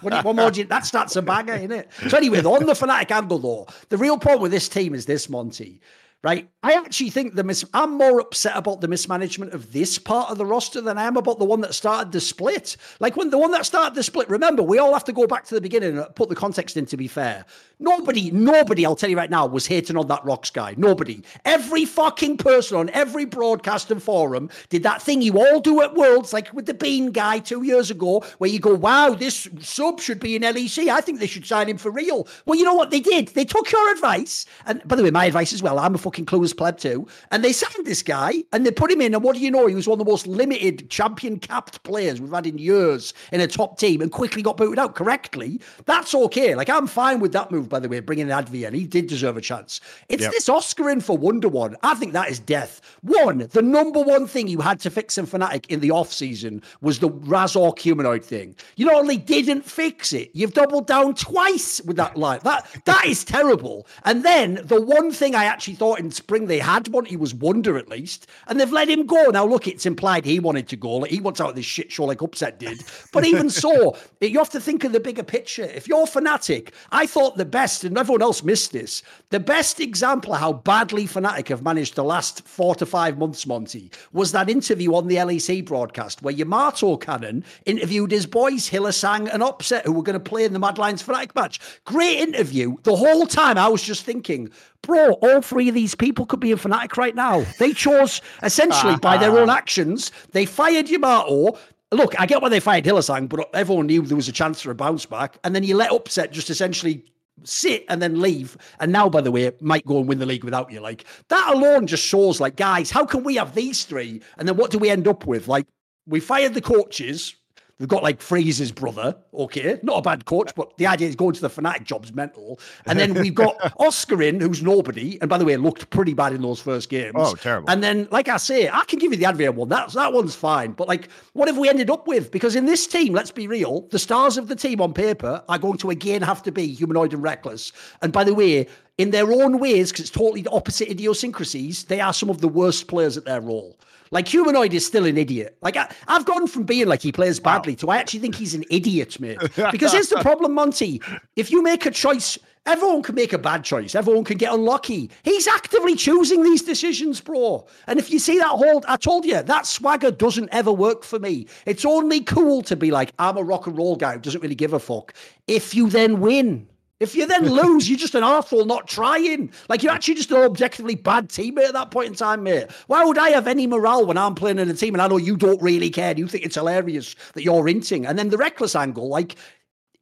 What 0.00 0.36
more 0.36 0.50
do 0.50 0.60
you, 0.60 0.66
that 0.66 0.86
starts 0.86 1.16
a 1.16 1.22
banger, 1.22 1.54
isn't 1.54 1.72
it? 1.72 1.90
So 2.08 2.16
anyway, 2.16 2.38
on 2.44 2.66
the 2.66 2.72
Fnatic 2.74 3.10
angle 3.10 3.38
though, 3.38 3.66
the 3.88 3.96
real 3.98 4.16
problem 4.18 4.42
with 4.42 4.52
this 4.52 4.68
team 4.68 4.94
is 4.94 5.06
this, 5.06 5.28
Monty. 5.28 5.80
Right, 6.22 6.50
I 6.62 6.74
actually 6.74 7.08
think 7.08 7.34
the 7.34 7.42
mis- 7.42 7.64
I'm 7.72 7.96
more 7.96 8.20
upset 8.20 8.54
about 8.54 8.82
the 8.82 8.88
mismanagement 8.88 9.54
of 9.54 9.72
this 9.72 9.98
part 9.98 10.30
of 10.30 10.36
the 10.36 10.44
roster 10.44 10.82
than 10.82 10.98
I 10.98 11.04
am 11.04 11.16
about 11.16 11.38
the 11.38 11.46
one 11.46 11.62
that 11.62 11.72
started 11.72 12.12
the 12.12 12.20
split. 12.20 12.76
Like 13.00 13.16
when 13.16 13.30
the 13.30 13.38
one 13.38 13.52
that 13.52 13.64
started 13.64 13.94
the 13.94 14.02
split, 14.02 14.28
remember, 14.28 14.62
we 14.62 14.76
all 14.76 14.92
have 14.92 15.04
to 15.04 15.14
go 15.14 15.26
back 15.26 15.46
to 15.46 15.54
the 15.54 15.62
beginning 15.62 15.96
and 15.96 16.14
put 16.14 16.28
the 16.28 16.34
context 16.34 16.76
in. 16.76 16.84
To 16.84 16.98
be 16.98 17.08
fair, 17.08 17.46
nobody, 17.80 18.30
nobody, 18.30 18.86
I'll 18.86 18.96
tell 18.96 19.10
you 19.10 19.16
right 19.16 19.30
now, 19.30 19.46
was 19.46 19.66
hating 19.66 19.96
on 19.96 20.06
that 20.08 20.22
Rhuckz 20.22 20.52
guy. 20.52 20.74
Nobody, 20.76 21.22
every 21.44 21.84
fucking 21.84 22.36
person 22.36 22.76
on 22.76 22.90
every 22.90 23.24
broadcast 23.24 23.90
and 23.90 24.02
forum 24.02 24.50
did 24.68 24.82
that 24.82 25.02
thing 25.02 25.22
you 25.22 25.38
all 25.38 25.60
do 25.60 25.80
at 25.80 25.94
Worlds, 25.94 26.32
like 26.32 26.52
with 26.52 26.66
the 26.66 26.74
Bean 26.74 27.10
guy 27.10 27.38
two 27.38 27.62
years 27.62 27.90
ago, 27.90 28.24
where 28.38 28.50
you 28.50 28.60
go, 28.60 28.74
"Wow, 28.74 29.14
this 29.14 29.48
sub 29.60 30.00
should 30.00 30.20
be 30.20 30.36
in 30.36 30.42
LEC. 30.42 30.88
I 30.88 31.00
think 31.00 31.18
they 31.18 31.26
should 31.26 31.46
sign 31.46 31.68
him 31.68 31.78
for 31.78 31.90
real." 31.90 32.28
Well, 32.46 32.58
you 32.58 32.64
know 32.64 32.74
what 32.74 32.90
they 32.90 33.00
did? 33.00 33.28
They 33.28 33.44
took 33.44 33.70
your 33.72 33.92
advice, 33.92 34.46
and 34.66 34.82
by 34.86 34.96
the 34.96 35.02
way, 35.02 35.10
my 35.10 35.24
advice 35.24 35.52
as 35.52 35.62
well. 35.62 35.78
I'm 35.78 35.94
a 35.94 35.98
fucking 35.98 36.26
clueless 36.26 36.56
pleb 36.56 36.78
too, 36.78 37.06
and 37.30 37.42
they 37.42 37.52
signed 37.52 37.86
this 37.86 38.02
guy 38.02 38.44
and 38.52 38.66
they 38.66 38.70
put 38.70 38.90
him 38.90 39.00
in. 39.00 39.14
And 39.14 39.24
what 39.24 39.36
do 39.36 39.40
you 39.42 39.50
know? 39.50 39.66
He 39.66 39.74
was 39.74 39.88
one 39.88 39.98
of 39.98 40.04
the 40.04 40.10
most 40.10 40.26
limited 40.26 40.90
champion 40.90 41.38
capped 41.38 41.82
players 41.82 42.20
we've 42.20 42.32
had 42.32 42.46
in 42.46 42.58
years 42.58 43.14
in 43.32 43.40
a 43.40 43.46
top 43.46 43.78
team, 43.78 44.02
and 44.02 44.12
quickly 44.12 44.42
got 44.42 44.56
booted 44.56 44.78
out 44.78 44.94
correctly. 44.94 45.60
That's 45.86 46.14
okay. 46.14 46.54
Like 46.54 46.68
I'm 46.68 46.86
fine 46.86 47.20
with 47.20 47.32
that 47.32 47.50
move, 47.50 47.68
by 47.70 47.78
the 47.80 47.88
way, 47.88 48.00
bringing 48.00 48.28
in 48.28 48.32
Advi, 48.32 48.66
and 48.66 48.76
he 48.76 48.84
did 48.84 49.06
deserve 49.06 49.36
a 49.36 49.40
chance. 49.40 49.80
It's 50.08 50.22
Yep. 50.22 50.32
this 50.32 50.48
Oscarinin 50.48 51.02
for 51.02 51.16
Wunder 51.16 51.48
One. 51.48 51.76
I 51.82 51.94
think 51.94 52.12
that 52.12 52.28
is 52.30 52.38
death. 52.38 52.80
One, 53.02 53.48
the 53.52 53.62
number 53.62 54.00
one 54.00 54.26
thing 54.26 54.48
you 54.48 54.60
had 54.60 54.80
to 54.80 54.90
fix 54.90 55.16
in 55.16 55.26
Fnatic 55.26 55.64
in 55.68 55.80
the 55.80 55.90
off 55.90 56.12
season 56.12 56.62
was 56.82 56.98
the 56.98 57.08
Razork 57.08 57.78
humanoid 57.78 58.24
thing. 58.24 58.54
You 58.76 58.86
not 58.86 58.96
only 58.96 59.16
didn't 59.16 59.64
fix 59.64 60.12
it, 60.12 60.30
you've 60.34 60.52
doubled 60.52 60.86
down 60.86 61.14
twice 61.14 61.80
with 61.82 61.96
that 61.96 62.16
line. 62.16 62.40
That 62.42 62.66
that 62.84 63.06
is 63.06 63.24
terrible. 63.24 63.86
And 64.04 64.24
then 64.24 64.60
the 64.64 64.80
one 64.80 65.12
thing 65.12 65.34
I 65.34 65.44
actually 65.44 65.74
thought 65.74 66.00
in 66.00 66.10
spring 66.10 66.46
they 66.46 66.58
had 66.58 66.88
one, 66.88 67.04
he 67.04 67.16
was 67.16 67.32
Wunder 67.34 67.78
at 67.78 67.88
least, 67.88 68.26
and 68.48 68.58
they've 68.58 68.72
let 68.72 68.88
him 68.88 69.06
go. 69.06 69.30
Now 69.30 69.46
look, 69.46 69.68
it's 69.68 69.86
implied 69.86 70.24
he 70.24 70.40
wanted 70.40 70.68
to 70.68 70.76
go. 70.76 70.96
Like 70.96 71.10
he 71.10 71.20
wants 71.20 71.40
out 71.40 71.50
of 71.50 71.56
this 71.56 71.64
shit 71.64 71.92
show 71.92 72.04
like 72.04 72.20
Upset 72.22 72.58
did. 72.58 72.82
But 73.12 73.24
even 73.24 73.48
so, 73.64 73.96
you 74.20 74.38
have 74.38 74.50
to 74.50 74.60
think 74.60 74.84
of 74.84 74.92
the 74.92 75.00
bigger 75.00 75.22
picture. 75.22 75.62
If 75.62 75.86
you're 75.86 76.06
Fnatic, 76.06 76.70
I 76.90 77.06
thought 77.06 77.36
the 77.36 77.44
best, 77.44 77.59
and 77.60 77.98
everyone 77.98 78.22
else 78.22 78.42
missed 78.42 78.72
this, 78.72 79.02
the 79.28 79.38
best 79.38 79.80
example 79.80 80.32
of 80.32 80.40
how 80.40 80.52
badly 80.52 81.06
Fnatic 81.06 81.48
have 81.48 81.62
managed 81.62 81.94
the 81.94 82.02
last 82.02 82.46
four 82.48 82.74
to 82.76 82.86
five 82.86 83.18
months, 83.18 83.46
Monty, 83.46 83.90
was 84.12 84.32
that 84.32 84.48
interview 84.48 84.94
on 84.94 85.08
the 85.08 85.16
LEC 85.16 85.64
broadcast 85.64 86.22
where 86.22 86.32
Yamato 86.34 86.96
Cannon 86.96 87.44
interviewed 87.66 88.10
his 88.10 88.26
boys, 88.26 88.70
Hylissang 88.70 89.32
and 89.32 89.42
Upset, 89.42 89.84
who 89.84 89.92
were 89.92 90.02
going 90.02 90.14
to 90.14 90.20
play 90.20 90.44
in 90.44 90.52
the 90.52 90.58
Mad 90.58 90.78
Lions 90.78 91.02
Fnatic 91.02 91.34
match. 91.34 91.60
Great 91.84 92.18
interview. 92.18 92.76
The 92.82 92.96
whole 92.96 93.26
time 93.26 93.58
I 93.58 93.68
was 93.68 93.82
just 93.82 94.04
thinking, 94.04 94.50
bro, 94.82 95.12
all 95.12 95.42
three 95.42 95.68
of 95.68 95.74
these 95.74 95.94
people 95.94 96.26
could 96.26 96.40
be 96.40 96.52
in 96.52 96.58
Fnatic 96.58 96.96
right 96.96 97.14
now. 97.14 97.44
They 97.58 97.72
chose, 97.72 98.22
essentially, 98.42 98.96
by 98.96 99.18
their 99.18 99.38
own 99.38 99.50
actions, 99.60 100.12
they 100.32 100.46
fired 100.46 100.88
Yamato. 100.88 101.58
Look, 101.92 102.18
I 102.20 102.26
get 102.26 102.40
why 102.40 102.48
they 102.48 102.60
fired 102.60 102.84
Hylissang, 102.84 103.28
but 103.28 103.50
everyone 103.52 103.86
knew 103.86 104.02
there 104.02 104.16
was 104.16 104.28
a 104.28 104.32
chance 104.32 104.60
for 104.62 104.70
a 104.70 104.74
bounce 104.74 105.06
back. 105.06 105.38
And 105.44 105.54
then 105.54 105.64
you 105.64 105.76
let 105.76 105.92
Upset 105.92 106.32
just 106.32 106.50
essentially 106.50 107.04
sit 107.44 107.84
and 107.88 108.00
then 108.00 108.20
leave. 108.20 108.56
And 108.80 108.92
now, 108.92 109.08
by 109.08 109.20
the 109.20 109.30
way, 109.30 109.50
might 109.60 109.86
go 109.86 109.98
and 109.98 110.08
win 110.08 110.18
the 110.18 110.26
league 110.26 110.44
without 110.44 110.70
you. 110.70 110.80
Like 110.80 111.04
that 111.28 111.54
alone 111.54 111.86
just 111.86 112.04
shows, 112.04 112.40
like, 112.40 112.56
guys, 112.56 112.90
how 112.90 113.04
can 113.04 113.24
we 113.24 113.36
have 113.36 113.54
these 113.54 113.84
three? 113.84 114.22
And 114.38 114.48
then 114.48 114.56
what 114.56 114.70
do 114.70 114.78
we 114.78 114.90
end 114.90 115.08
up 115.08 115.26
with? 115.26 115.48
Like, 115.48 115.66
we 116.06 116.20
fired 116.20 116.54
the 116.54 116.60
coaches. 116.60 117.34
We've 117.80 117.88
got 117.88 118.02
like 118.02 118.20
Fraser's 118.20 118.70
brother, 118.70 119.16
okay, 119.32 119.80
not 119.82 119.98
a 119.98 120.02
bad 120.02 120.26
coach, 120.26 120.54
but 120.54 120.76
the 120.76 120.86
idea 120.86 121.08
is 121.08 121.16
going 121.16 121.32
to 121.32 121.40
the 121.40 121.48
Fnatic 121.48 121.84
job's 121.84 122.12
mental. 122.12 122.60
And 122.84 122.98
then 122.98 123.14
we've 123.14 123.34
got 123.34 123.56
Oscarinin, 123.80 124.42
who's 124.42 124.62
nobody, 124.62 125.18
and 125.22 125.30
by 125.30 125.38
the 125.38 125.46
way, 125.46 125.56
looked 125.56 125.88
pretty 125.88 126.12
bad 126.12 126.34
in 126.34 126.42
those 126.42 126.60
first 126.60 126.90
games. 126.90 127.14
Oh, 127.14 127.34
terrible. 127.36 127.70
And 127.70 127.82
then, 127.82 128.06
like 128.10 128.28
I 128.28 128.36
say, 128.36 128.68
I 128.68 128.84
can 128.84 128.98
give 128.98 129.12
you 129.12 129.18
the 129.18 129.24
Adrian 129.24 129.56
one. 129.56 129.70
That's 129.70 129.94
that 129.94 130.12
one's 130.12 130.34
fine. 130.34 130.72
But 130.72 130.88
like, 130.88 131.08
what 131.32 131.48
have 131.48 131.56
we 131.56 131.70
ended 131.70 131.88
up 131.88 132.06
with? 132.06 132.30
Because 132.30 132.54
in 132.54 132.66
this 132.66 132.86
team, 132.86 133.14
let's 133.14 133.30
be 133.30 133.48
real, 133.48 133.88
the 133.90 133.98
stars 133.98 134.36
of 134.36 134.48
the 134.48 134.56
team 134.56 134.82
on 134.82 134.92
paper 134.92 135.42
are 135.48 135.58
going 135.58 135.78
to 135.78 135.88
again 135.88 136.20
have 136.20 136.42
to 136.42 136.52
be 136.52 136.66
humanoid 136.66 137.14
and 137.14 137.24
Rekkles. 137.24 137.72
And 138.02 138.12
by 138.12 138.24
the 138.24 138.34
way, 138.34 138.66
in 138.98 139.10
their 139.10 139.32
own 139.32 139.58
ways, 139.58 139.90
because 139.90 140.02
it's 140.02 140.10
totally 140.10 140.42
the 140.42 140.50
opposite 140.50 140.90
idiosyncrasies, 140.90 141.84
they 141.84 142.02
are 142.02 142.12
some 142.12 142.28
of 142.28 142.42
the 142.42 142.48
worst 142.48 142.88
players 142.88 143.16
at 143.16 143.24
their 143.24 143.40
role. 143.40 143.78
Like 144.12 144.26
humanoid 144.26 144.74
is 144.74 144.84
still 144.84 145.06
an 145.06 145.16
idiot. 145.16 145.56
Like 145.62 145.76
I, 145.76 145.88
have 146.08 146.24
gone 146.24 146.46
from 146.48 146.64
being 146.64 146.86
like 146.88 147.00
he 147.00 147.12
plays 147.12 147.38
badly 147.38 147.74
wow. 147.74 147.78
to 147.78 147.90
I 147.90 147.96
actually 147.98 148.20
think 148.20 148.34
he's 148.34 148.54
an 148.54 148.64
idiot, 148.70 149.20
mate. 149.20 149.38
Because 149.70 149.92
here's 149.92 150.08
the 150.08 150.20
problem, 150.20 150.52
Monty. 150.54 151.00
If 151.36 151.50
you 151.50 151.62
make 151.62 151.86
a 151.86 151.90
choice, 151.90 152.36
everyone 152.66 153.02
can 153.02 153.14
make 153.14 153.32
a 153.32 153.38
bad 153.38 153.62
choice. 153.62 153.94
Everyone 153.94 154.24
can 154.24 154.36
get 154.36 154.52
unlucky. 154.52 155.10
He's 155.22 155.46
actively 155.46 155.94
choosing 155.94 156.42
these 156.42 156.62
decisions, 156.62 157.20
bro. 157.20 157.66
And 157.86 157.98
if 157.98 158.10
you 158.10 158.18
see 158.18 158.38
that 158.38 158.48
hold, 158.48 158.84
I 158.88 158.96
told 158.96 159.24
you 159.24 159.40
that 159.40 159.66
swagger 159.66 160.10
doesn't 160.10 160.48
ever 160.50 160.72
work 160.72 161.04
for 161.04 161.18
me. 161.20 161.46
It's 161.66 161.84
only 161.84 162.20
cool 162.20 162.62
to 162.62 162.74
be 162.74 162.90
like 162.90 163.12
I'm 163.18 163.36
a 163.36 163.44
rock 163.44 163.68
and 163.68 163.78
roll 163.78 163.96
guy 163.96 164.14
who 164.14 164.20
doesn't 164.20 164.40
really 164.40 164.56
give 164.56 164.72
a 164.72 164.80
fuck. 164.80 165.14
If 165.46 165.74
you 165.74 165.88
then 165.88 166.20
win. 166.20 166.66
If 167.00 167.14
you 167.14 167.24
then 167.24 167.48
lose, 167.48 167.88
you're 167.88 167.98
just 167.98 168.14
an 168.14 168.22
arsehole 168.22 168.66
not 168.66 168.86
trying. 168.86 169.50
Like 169.70 169.82
you're 169.82 169.90
actually 169.90 170.16
just 170.16 170.30
an 170.32 170.36
objectively 170.36 170.96
bad 170.96 171.30
teammate 171.30 171.68
at 171.68 171.72
that 171.72 171.90
point 171.90 172.08
in 172.08 172.14
time, 172.14 172.42
mate. 172.42 172.70
Why 172.88 173.06
would 173.06 173.16
I 173.16 173.30
have 173.30 173.46
any 173.46 173.66
morale 173.66 174.04
when 174.04 174.18
I'm 174.18 174.34
playing 174.34 174.58
in 174.58 174.68
a 174.68 174.74
team 174.74 174.94
and 174.94 175.00
I 175.00 175.08
know 175.08 175.16
you 175.16 175.34
don't 175.34 175.60
really 175.62 175.88
care? 175.88 176.14
You 176.14 176.28
think 176.28 176.44
it's 176.44 176.56
hilarious 176.56 177.16
that 177.32 177.42
you're 177.42 177.64
inting. 177.64 178.06
And 178.06 178.18
then 178.18 178.28
the 178.28 178.36
Rekkles 178.36 178.78
angle, 178.78 179.08
like 179.08 179.36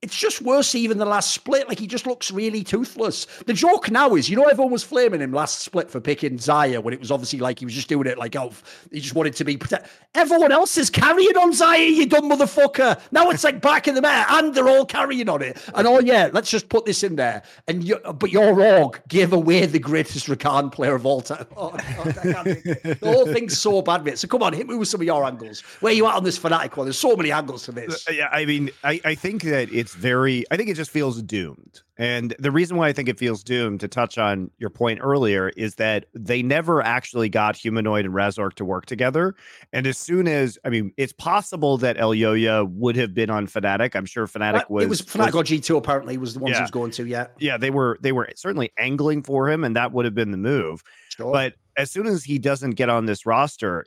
it's 0.00 0.16
just 0.16 0.42
worse 0.42 0.74
even 0.76 0.98
the 0.98 1.04
last 1.04 1.32
split. 1.32 1.68
Like 1.68 1.78
he 1.78 1.86
just 1.86 2.06
looks 2.06 2.30
really 2.30 2.62
toothless. 2.62 3.26
The 3.46 3.52
joke 3.52 3.90
now 3.90 4.14
is, 4.14 4.28
you 4.28 4.36
know, 4.36 4.44
everyone 4.44 4.72
was 4.72 4.84
flaming 4.84 5.20
him 5.20 5.32
last 5.32 5.60
split 5.60 5.90
for 5.90 6.00
picking 6.00 6.38
Xayah 6.38 6.82
when 6.82 6.94
it 6.94 7.00
was 7.00 7.10
obviously 7.10 7.40
like 7.40 7.58
he 7.58 7.64
was 7.64 7.74
just 7.74 7.88
doing 7.88 8.06
it 8.06 8.16
like 8.16 8.36
oh, 8.36 8.52
he 8.92 9.00
just 9.00 9.14
wanted 9.14 9.34
to 9.36 9.44
be 9.44 9.56
protect. 9.56 9.88
Everyone 10.14 10.52
else 10.52 10.78
is 10.78 10.88
carrying 10.88 11.36
on 11.36 11.52
Xayah, 11.52 11.92
you 11.92 12.06
dumb 12.06 12.30
motherfucker. 12.30 13.00
Now 13.10 13.30
it's 13.30 13.42
like 13.42 13.60
back 13.60 13.88
in 13.88 13.94
the 13.94 14.02
mat, 14.02 14.28
and 14.30 14.54
they're 14.54 14.68
all 14.68 14.86
carrying 14.86 15.28
on 15.28 15.42
it. 15.42 15.58
And 15.74 15.86
oh 15.86 15.98
yeah, 15.98 16.30
let's 16.32 16.50
just 16.50 16.68
put 16.68 16.84
this 16.84 17.02
in 17.02 17.16
there. 17.16 17.42
And 17.66 17.82
you, 17.82 17.98
but 17.98 18.30
your 18.30 18.60
org 18.60 19.00
gave 19.08 19.32
away 19.32 19.66
the 19.66 19.80
greatest 19.80 20.28
Rakan 20.28 20.70
player 20.70 20.94
of 20.94 21.06
all 21.06 21.20
time. 21.20 21.46
Oh, 21.60 21.70
the 21.72 22.98
whole 23.02 23.26
thing's 23.26 23.58
so 23.58 23.82
bad, 23.82 24.04
mate. 24.04 24.18
So 24.18 24.28
come 24.28 24.42
on, 24.42 24.52
hit 24.52 24.68
me 24.68 24.76
with 24.76 24.88
some 24.88 25.00
of 25.00 25.06
your 25.06 25.24
angles. 25.24 25.60
Where 25.80 25.92
you 25.92 26.06
at 26.06 26.14
on 26.14 26.22
this 26.22 26.38
Fnatic 26.38 26.76
one? 26.76 26.86
There's 26.86 26.98
so 26.98 27.16
many 27.16 27.32
angles 27.32 27.64
to 27.64 27.72
this. 27.72 28.06
Yeah, 28.10 28.28
I 28.30 28.44
mean, 28.44 28.70
I, 28.84 29.00
I 29.04 29.14
think 29.14 29.42
that 29.42 29.72
it's 29.72 29.87
it's 29.88 29.96
very 29.96 30.44
i 30.50 30.56
think 30.56 30.68
it 30.68 30.74
just 30.74 30.90
feels 30.90 31.22
doomed 31.22 31.80
and 31.96 32.36
the 32.38 32.50
reason 32.50 32.76
why 32.76 32.88
i 32.88 32.92
think 32.92 33.08
it 33.08 33.18
feels 33.18 33.42
doomed 33.42 33.80
to 33.80 33.88
touch 33.88 34.18
on 34.18 34.50
your 34.58 34.68
point 34.68 35.00
earlier 35.02 35.48
is 35.50 35.76
that 35.76 36.04
they 36.12 36.42
never 36.42 36.82
actually 36.82 37.30
got 37.30 37.56
humanoid 37.56 38.04
and 38.04 38.12
razork 38.12 38.52
to 38.52 38.66
work 38.66 38.84
together 38.84 39.34
and 39.72 39.86
as 39.86 39.96
soon 39.96 40.28
as 40.28 40.58
i 40.66 40.68
mean 40.68 40.92
it's 40.98 41.12
possible 41.14 41.78
that 41.78 41.96
Elyoya 41.96 42.70
would 42.70 42.96
have 42.96 43.14
been 43.14 43.30
on 43.30 43.46
Fnatic. 43.46 43.96
i'm 43.96 44.04
sure 44.04 44.26
Fnatic 44.26 44.68
was 44.68 44.84
it 44.84 44.90
was 44.90 45.00
Fnatic 45.00 45.32
was, 45.32 45.48
g2 45.48 45.78
apparently 45.78 46.18
was 46.18 46.34
the 46.34 46.40
ones 46.40 46.52
yeah, 46.52 46.58
he 46.58 46.62
was 46.62 46.70
going 46.70 46.90
to 46.90 47.06
yeah 47.06 47.28
yeah 47.38 47.56
they 47.56 47.70
were 47.70 47.98
they 48.02 48.12
were 48.12 48.28
certainly 48.36 48.70
angling 48.78 49.22
for 49.22 49.48
him 49.48 49.64
and 49.64 49.74
that 49.74 49.92
would 49.92 50.04
have 50.04 50.14
been 50.14 50.32
the 50.32 50.36
move 50.36 50.84
sure. 51.08 51.32
but 51.32 51.54
as 51.78 51.92
soon 51.92 52.06
as 52.08 52.24
he 52.24 52.40
doesn't 52.40 52.72
get 52.72 52.88
on 52.88 53.06
this 53.06 53.24
roster, 53.24 53.86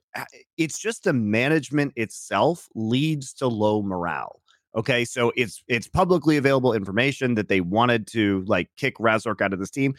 it's 0.57 0.79
just 0.79 1.03
the 1.03 1.11
management 1.11 1.91
itself 1.97 2.69
leads 2.73 3.33
to 3.33 3.47
low 3.47 3.81
morale. 3.81 4.40
Okay, 4.75 5.03
so 5.03 5.31
it's 5.35 5.63
it's 5.67 5.87
publicly 5.87 6.37
available 6.37 6.73
information 6.73 7.35
that 7.35 7.49
they 7.49 7.59
wanted 7.59 8.07
to 8.07 8.43
like 8.47 8.69
kick 8.77 8.95
Razork 8.97 9.41
out 9.41 9.53
of 9.53 9.59
this 9.59 9.71
team. 9.71 9.95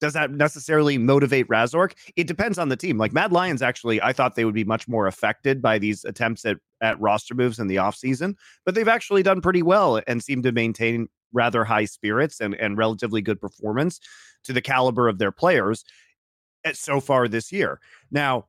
Does 0.00 0.14
that 0.14 0.30
necessarily 0.30 0.96
motivate 0.98 1.46
Razork? 1.48 1.92
It 2.16 2.26
depends 2.26 2.58
on 2.58 2.70
the 2.70 2.76
team. 2.76 2.96
Like 2.96 3.12
Mad 3.12 3.32
Lions, 3.32 3.60
actually, 3.62 4.00
I 4.02 4.12
thought 4.12 4.34
they 4.34 4.46
would 4.46 4.54
be 4.54 4.64
much 4.64 4.88
more 4.88 5.06
affected 5.06 5.60
by 5.60 5.78
these 5.78 6.04
attempts 6.04 6.44
at 6.44 6.56
at 6.80 7.00
roster 7.00 7.34
moves 7.34 7.58
in 7.58 7.68
the 7.68 7.76
offseason, 7.76 8.34
but 8.64 8.74
they've 8.74 8.88
actually 8.88 9.22
done 9.22 9.40
pretty 9.40 9.62
well 9.62 10.00
and 10.06 10.22
seem 10.22 10.42
to 10.42 10.52
maintain 10.52 11.08
rather 11.32 11.64
high 11.64 11.84
spirits 11.84 12.40
and, 12.40 12.54
and 12.54 12.76
relatively 12.76 13.22
good 13.22 13.40
performance 13.40 14.00
to 14.44 14.52
the 14.52 14.60
caliber 14.62 15.08
of 15.08 15.18
their 15.18 15.30
players 15.30 15.84
at 16.64 16.76
so 16.76 17.00
far 17.00 17.28
this 17.28 17.52
year. 17.52 17.80
Now, 18.10 18.46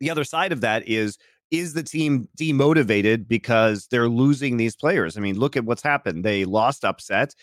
the 0.00 0.10
other 0.10 0.24
side 0.24 0.52
of 0.52 0.60
that 0.62 0.88
is 0.88 1.18
is 1.50 1.74
the 1.74 1.82
team 1.82 2.28
demotivated 2.38 3.28
because 3.28 3.86
they're 3.88 4.08
losing 4.08 4.56
these 4.56 4.76
players? 4.76 5.16
I 5.16 5.20
mean, 5.20 5.38
look 5.38 5.56
at 5.56 5.64
what's 5.64 5.82
happened. 5.82 6.24
They 6.24 6.44
lost 6.44 6.84
upset. 6.84 7.34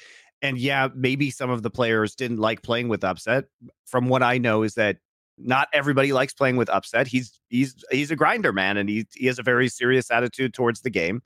And 0.41 0.57
yeah, 0.57 0.89
maybe 0.95 1.29
some 1.29 1.49
of 1.49 1.61
the 1.61 1.69
players 1.69 2.15
didn't 2.15 2.37
like 2.37 2.63
playing 2.63 2.89
with 2.89 3.03
upset. 3.03 3.45
From 3.85 4.09
what 4.09 4.23
I 4.23 4.37
know, 4.37 4.63
is 4.63 4.73
that 4.75 4.97
not 5.37 5.67
everybody 5.73 6.13
likes 6.13 6.33
playing 6.33 6.57
with 6.57 6.69
upset. 6.69 7.07
He's 7.07 7.39
he's 7.49 7.75
he's 7.91 8.11
a 8.11 8.15
grinder 8.15 8.51
man 8.51 8.77
and 8.77 8.89
he 8.89 9.05
he 9.13 9.27
has 9.27 9.39
a 9.39 9.43
very 9.43 9.67
serious 9.69 10.11
attitude 10.11 10.53
towards 10.53 10.81
the 10.81 10.89
game. 10.89 11.21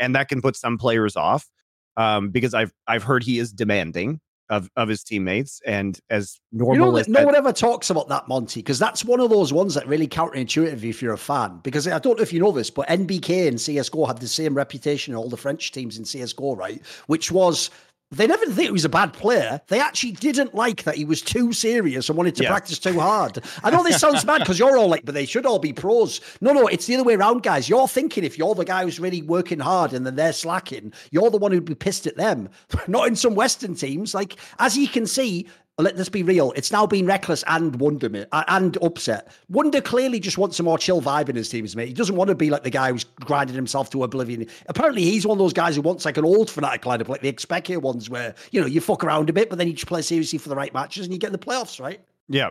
And 0.00 0.14
that 0.14 0.28
can 0.28 0.42
put 0.42 0.56
some 0.56 0.78
players 0.78 1.16
off. 1.16 1.48
Um, 1.96 2.30
because 2.30 2.54
I've 2.54 2.72
I've 2.88 3.04
heard 3.04 3.22
he 3.22 3.38
is 3.38 3.52
demanding 3.52 4.20
of 4.50 4.68
of 4.76 4.88
his 4.88 5.02
teammates 5.02 5.60
and 5.66 6.00
as 6.10 6.38
normal 6.52 6.74
you 6.74 6.92
know, 6.92 6.96
as 6.96 7.08
no 7.08 7.20
that, 7.20 7.26
one 7.26 7.34
ever 7.34 7.52
talks 7.52 7.90
about 7.90 8.08
that 8.08 8.28
monty 8.28 8.60
because 8.60 8.78
that's 8.78 9.04
one 9.04 9.20
of 9.20 9.30
those 9.30 9.52
ones 9.52 9.74
that 9.74 9.86
really 9.86 10.08
counterintuitive 10.08 10.82
if 10.82 11.00
you're 11.00 11.14
a 11.14 11.18
fan 11.18 11.60
because 11.62 11.88
i 11.88 11.98
don't 11.98 12.16
know 12.16 12.22
if 12.22 12.32
you 12.32 12.40
know 12.40 12.52
this 12.52 12.70
but 12.70 12.86
nbk 12.88 13.48
and 13.48 13.58
csgo 13.58 14.06
had 14.06 14.18
the 14.18 14.28
same 14.28 14.54
reputation 14.54 15.14
all 15.14 15.28
the 15.28 15.36
french 15.36 15.72
teams 15.72 15.96
in 15.98 16.04
csgo 16.04 16.54
right? 16.56 16.82
Which 17.06 17.30
was 17.30 17.70
they 18.16 18.26
never 18.26 18.44
think 18.46 18.66
he 18.66 18.70
was 18.70 18.84
a 18.84 18.88
bad 18.88 19.12
player. 19.12 19.60
They 19.68 19.80
actually 19.80 20.12
didn't 20.12 20.54
like 20.54 20.84
that 20.84 20.96
he 20.96 21.04
was 21.04 21.22
too 21.22 21.52
serious 21.52 22.08
and 22.08 22.16
wanted 22.16 22.34
to 22.36 22.44
yeah. 22.44 22.50
practice 22.50 22.78
too 22.78 23.00
hard. 23.00 23.38
I 23.62 23.70
know 23.70 23.82
this 23.82 24.00
sounds 24.00 24.24
bad 24.24 24.38
because 24.38 24.58
you're 24.58 24.76
all 24.76 24.88
like, 24.88 25.04
but 25.04 25.14
they 25.14 25.26
should 25.26 25.46
all 25.46 25.58
be 25.58 25.72
pros. 25.72 26.20
No, 26.40 26.52
no, 26.52 26.66
it's 26.66 26.86
the 26.86 26.94
other 26.94 27.04
way 27.04 27.14
around, 27.14 27.42
guys. 27.42 27.68
You're 27.68 27.88
thinking 27.88 28.24
if 28.24 28.38
you're 28.38 28.54
the 28.54 28.64
guy 28.64 28.84
who's 28.84 29.00
really 29.00 29.22
working 29.22 29.60
hard 29.60 29.92
and 29.92 30.06
then 30.06 30.16
they're 30.16 30.32
slacking, 30.32 30.92
you're 31.10 31.30
the 31.30 31.38
one 31.38 31.52
who'd 31.52 31.64
be 31.64 31.74
pissed 31.74 32.06
at 32.06 32.16
them. 32.16 32.48
Not 32.88 33.08
in 33.08 33.16
some 33.16 33.34
Western 33.34 33.74
teams. 33.74 34.14
Like, 34.14 34.36
as 34.58 34.76
you 34.76 34.88
can 34.88 35.06
see, 35.06 35.46
let 35.78 35.98
us 35.98 36.08
be 36.08 36.22
real. 36.22 36.52
It's 36.52 36.70
now 36.70 36.86
been 36.86 37.04
Rekkles 37.04 37.42
and 37.48 37.76
Wunder 37.80 38.26
and 38.32 38.78
upset. 38.80 39.28
Wunder 39.48 39.80
clearly 39.80 40.20
just 40.20 40.38
wants 40.38 40.60
a 40.60 40.62
more 40.62 40.78
chill 40.78 41.02
vibe 41.02 41.28
in 41.28 41.36
his 41.36 41.48
teams, 41.48 41.74
mate. 41.74 41.88
He 41.88 41.94
doesn't 41.94 42.14
want 42.14 42.28
to 42.28 42.34
be 42.34 42.48
like 42.48 42.62
the 42.62 42.70
guy 42.70 42.92
who's 42.92 43.04
grinding 43.04 43.56
himself 43.56 43.90
to 43.90 44.04
oblivion. 44.04 44.46
Apparently, 44.66 45.02
he's 45.02 45.26
one 45.26 45.36
of 45.36 45.40
those 45.40 45.52
guys 45.52 45.74
who 45.74 45.82
wants 45.82 46.04
like 46.04 46.16
an 46.16 46.24
old 46.24 46.48
Fnatic 46.48 46.82
lineup, 46.82 47.08
like 47.08 47.22
the 47.22 47.32
Xpeke 47.32 47.82
ones, 47.82 48.08
where 48.08 48.34
you 48.52 48.60
know 48.60 48.66
you 48.66 48.80
fuck 48.80 49.02
around 49.02 49.28
a 49.30 49.32
bit, 49.32 49.50
but 49.50 49.58
then 49.58 49.66
you 49.66 49.72
just 49.72 49.86
play 49.86 50.02
seriously 50.02 50.38
for 50.38 50.48
the 50.48 50.56
right 50.56 50.72
matches 50.72 51.06
and 51.06 51.12
you 51.12 51.18
get 51.18 51.28
in 51.28 51.32
the 51.32 51.38
playoffs, 51.38 51.80
right? 51.80 52.00
Yeah. 52.28 52.50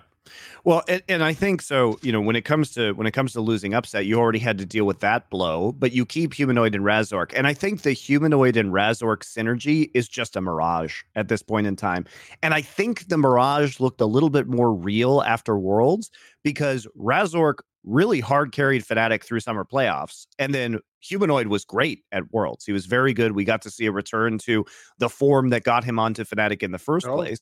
Well, 0.63 0.83
and, 0.87 1.01
and, 1.09 1.23
I 1.23 1.33
think 1.33 1.61
so. 1.61 1.99
You 2.01 2.11
know, 2.11 2.21
when 2.21 2.35
it 2.35 2.43
comes 2.43 2.71
to 2.71 2.93
when 2.93 3.07
it 3.07 3.11
comes 3.11 3.33
to 3.33 3.41
losing 3.41 3.73
upset, 3.73 4.05
you 4.05 4.17
already 4.17 4.39
had 4.39 4.57
to 4.59 4.65
deal 4.65 4.85
with 4.85 5.01
that 5.01 5.29
blow, 5.29 5.73
but 5.73 5.91
you 5.91 6.05
keep 6.05 6.33
humanoid 6.33 6.75
and 6.75 6.83
Razork, 6.83 7.33
and 7.35 7.45
I 7.45 7.53
think 7.53 7.81
the 7.81 7.91
humanoid 7.91 8.55
and 8.55 8.71
Razork 8.71 9.23
synergy 9.23 9.91
is 9.93 10.07
just 10.07 10.35
a 10.35 10.41
mirage 10.41 11.01
at 11.15 11.27
this 11.27 11.43
point 11.43 11.67
in 11.67 11.75
time. 11.75 12.05
And 12.41 12.53
I 12.53 12.61
think 12.61 13.09
the 13.09 13.17
mirage 13.17 13.79
looked 13.79 14.01
a 14.01 14.05
little 14.05 14.29
bit 14.29 14.47
more 14.47 14.73
real 14.73 15.21
after 15.23 15.57
Worlds 15.57 16.09
because 16.43 16.87
Razork 16.97 17.55
really 17.83 18.21
hard 18.21 18.53
carried 18.53 18.83
Fnatic 18.83 19.23
through 19.23 19.41
summer 19.41 19.65
playoffs, 19.65 20.25
and 20.39 20.53
then 20.53 20.79
humanoid 21.01 21.47
was 21.47 21.65
great 21.65 22.03
at 22.13 22.31
Worlds. 22.31 22.65
He 22.65 22.71
was 22.71 22.85
very 22.85 23.13
good. 23.13 23.33
We 23.33 23.43
got 23.43 23.61
to 23.63 23.69
see 23.69 23.87
a 23.87 23.91
return 23.91 24.37
to 24.39 24.65
the 24.99 25.09
form 25.09 25.49
that 25.49 25.63
got 25.63 25.83
him 25.83 25.99
onto 25.99 26.23
Fnatic 26.23 26.63
in 26.63 26.71
the 26.71 26.79
first 26.79 27.07
oh. 27.07 27.15
place. 27.15 27.39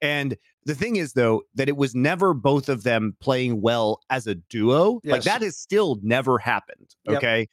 And 0.00 0.36
the 0.66 0.74
thing 0.74 0.96
is, 0.96 1.12
though, 1.12 1.42
that 1.54 1.68
it 1.68 1.76
was 1.76 1.94
never 1.94 2.34
both 2.34 2.68
of 2.68 2.82
them 2.82 3.16
playing 3.20 3.60
well 3.60 4.00
as 4.10 4.26
a 4.26 4.34
duo. 4.34 5.00
Yes. 5.02 5.12
Like 5.12 5.22
that 5.22 5.42
has 5.42 5.56
still 5.56 5.98
never 6.02 6.38
happened. 6.38 6.94
Okay. 7.08 7.40
Yep. 7.40 7.48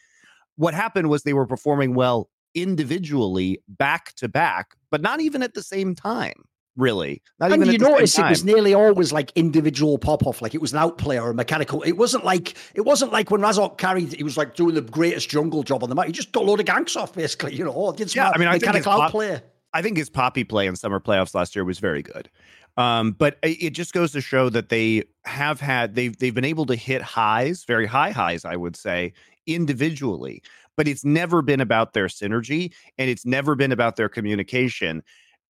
What 0.57 0.73
happened 0.73 1.09
was 1.09 1.23
they 1.23 1.33
were 1.33 1.47
performing 1.47 1.93
well 1.93 2.29
individually 2.53 3.61
back 3.67 4.13
to 4.15 4.27
back, 4.27 4.75
but 4.89 5.01
not 5.01 5.21
even 5.21 5.41
at 5.41 5.53
the 5.53 5.63
same 5.63 5.95
time. 5.95 6.33
Really, 6.77 7.21
not 7.37 7.51
and 7.51 7.61
even. 7.61 7.73
You 7.73 7.79
notice 7.79 8.17
it 8.17 8.29
was 8.29 8.45
nearly 8.45 8.73
always 8.73 9.11
like 9.11 9.33
individual 9.35 9.97
pop 9.97 10.25
off, 10.25 10.41
like 10.41 10.55
it 10.55 10.61
was 10.61 10.71
an 10.71 10.79
outplayer 10.79 11.21
or 11.21 11.31
a 11.31 11.33
mechanical. 11.33 11.81
It 11.81 11.93
wasn't 11.93 12.23
like 12.23 12.55
it 12.73 12.81
wasn't 12.81 13.11
like 13.11 13.29
when 13.29 13.41
Razork 13.41 13.77
carried. 13.77 14.13
He 14.13 14.23
was 14.23 14.37
like 14.37 14.55
doing 14.55 14.75
the 14.75 14.81
greatest 14.81 15.29
jungle 15.29 15.63
job 15.63 15.83
on 15.83 15.89
the 15.89 15.95
map. 15.95 16.05
He 16.05 16.13
just 16.13 16.31
got 16.31 16.43
a 16.43 16.45
load 16.45 16.61
of 16.61 16.65
ganks 16.65 16.95
off, 16.95 17.13
basically. 17.13 17.55
You 17.55 17.65
know, 17.65 17.93
yeah. 17.97 18.31
I 18.33 18.37
mean, 18.37 18.47
I 18.47 18.53
mechanical 18.53 18.93
outplayer. 18.93 19.41
I 19.73 19.81
think 19.81 19.97
his 19.97 20.09
poppy 20.09 20.43
play 20.43 20.67
in 20.67 20.75
summer 20.75 20.99
playoffs 20.99 21.33
last 21.33 21.55
year 21.55 21.63
was 21.63 21.79
very 21.79 22.01
good. 22.01 22.29
Um, 22.77 23.11
but 23.11 23.37
it 23.43 23.71
just 23.71 23.93
goes 23.93 24.11
to 24.13 24.21
show 24.21 24.49
that 24.49 24.69
they 24.69 25.03
have 25.25 25.59
had 25.59 25.95
they've 25.95 26.17
they've 26.17 26.33
been 26.33 26.45
able 26.45 26.65
to 26.67 26.75
hit 26.75 27.01
highs, 27.01 27.65
very 27.65 27.85
high 27.85 28.11
highs, 28.11 28.45
I 28.45 28.55
would 28.55 28.75
say, 28.75 29.13
individually. 29.45 30.41
But 30.77 30.87
it's 30.87 31.03
never 31.03 31.41
been 31.41 31.59
about 31.59 31.93
their 31.93 32.07
synergy 32.07 32.73
and 32.97 33.09
it's 33.09 33.25
never 33.25 33.55
been 33.55 33.73
about 33.73 33.97
their 33.97 34.07
communication. 34.07 35.03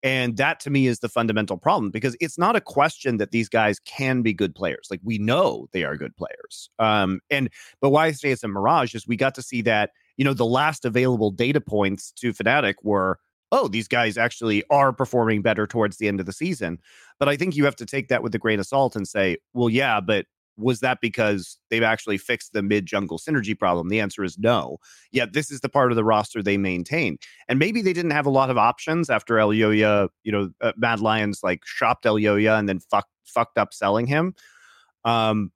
And 0.04 0.36
that 0.38 0.60
to 0.62 0.72
me 0.72 0.88
is 0.88 1.00
the 1.00 1.10
fundamental 1.10 1.58
problem 1.58 1.92
because 1.92 2.18
it's 2.20 2.40
not 2.40 2.56
a 2.56 2.62
question 2.62 3.18
that 3.18 3.30
these 3.30 3.48
guys 3.48 3.80
can 3.80 4.24
be 4.24 4.34
good 4.34 4.56
players. 4.56 4.88
Like 4.90 5.02
we 5.04 5.20
know 5.20 5.68
they 5.74 5.84
are 5.84 5.96
good 5.96 6.16
players. 6.18 6.72
Um, 6.80 7.22
and 7.30 7.50
but 7.82 7.92
why 7.92 8.08
I 8.08 8.12
say 8.14 8.32
it's 8.32 8.44
a 8.44 8.48
mirage 8.48 8.96
is 8.96 9.08
we 9.08 9.16
got 9.16 9.36
to 9.36 9.44
see 9.44 9.62
that 9.62 9.92
you 10.18 10.26
know, 10.26 10.34
the 10.34 10.46
last 10.46 10.86
available 10.86 11.32
data 11.32 11.60
points 11.60 12.12
to 12.12 12.32
Fnatic 12.32 12.76
were, 12.84 13.18
oh, 13.52 13.68
these 13.68 13.88
guys 13.88 14.18
actually 14.18 14.64
are 14.70 14.94
performing 14.94 15.42
better 15.42 15.68
towards 15.68 15.98
the 15.98 16.08
end 16.08 16.20
of 16.20 16.26
the 16.26 16.34
season. 16.34 16.80
But 17.20 17.30
I 17.30 17.36
think 17.36 17.56
you 17.56 17.66
have 17.66 17.76
to 17.78 17.86
take 17.86 18.08
that 18.08 18.24
with 18.24 18.34
a 18.34 18.40
grain 18.40 18.60
of 18.60 18.66
salt 18.66 18.96
and 18.96 19.08
say, 19.08 19.38
well, 19.54 19.70
yeah, 19.70 20.00
but 20.00 20.26
was 20.58 20.80
that 20.82 21.00
because 21.02 21.58
they've 21.70 21.84
actually 21.84 22.18
fixed 22.18 22.54
the 22.54 22.62
mid 22.62 22.86
jungle 22.86 23.18
synergy 23.18 23.58
problem? 23.58 23.90
The 23.90 24.00
answer 24.00 24.24
is 24.24 24.38
no. 24.38 24.78
Yet 25.12 25.34
this 25.34 25.52
is 25.52 25.62
the 25.62 25.70
part 25.70 25.92
of 25.92 25.96
the 25.96 26.04
roster 26.04 26.42
they 26.42 26.58
maintain. 26.58 27.18
And 27.48 27.60
maybe 27.60 27.82
they 27.82 27.94
didn't 27.94 28.12
have 28.12 28.26
a 28.26 28.32
lot 28.32 28.50
of 28.50 28.58
options 28.58 29.10
after 29.10 29.36
Elyoya, 29.36 30.10
you 30.24 30.32
know, 30.32 30.50
uh, 30.62 30.74
Mad 30.78 31.00
Lions 31.00 31.42
like 31.44 31.62
shopped 31.66 32.06
Elyoya 32.06 32.58
and 32.58 32.70
then 32.70 32.80
fucked 32.80 33.12
fucked 33.26 33.58
up 33.58 33.74
selling 33.74 34.08
him. 34.08 34.36
Um, 35.06 35.52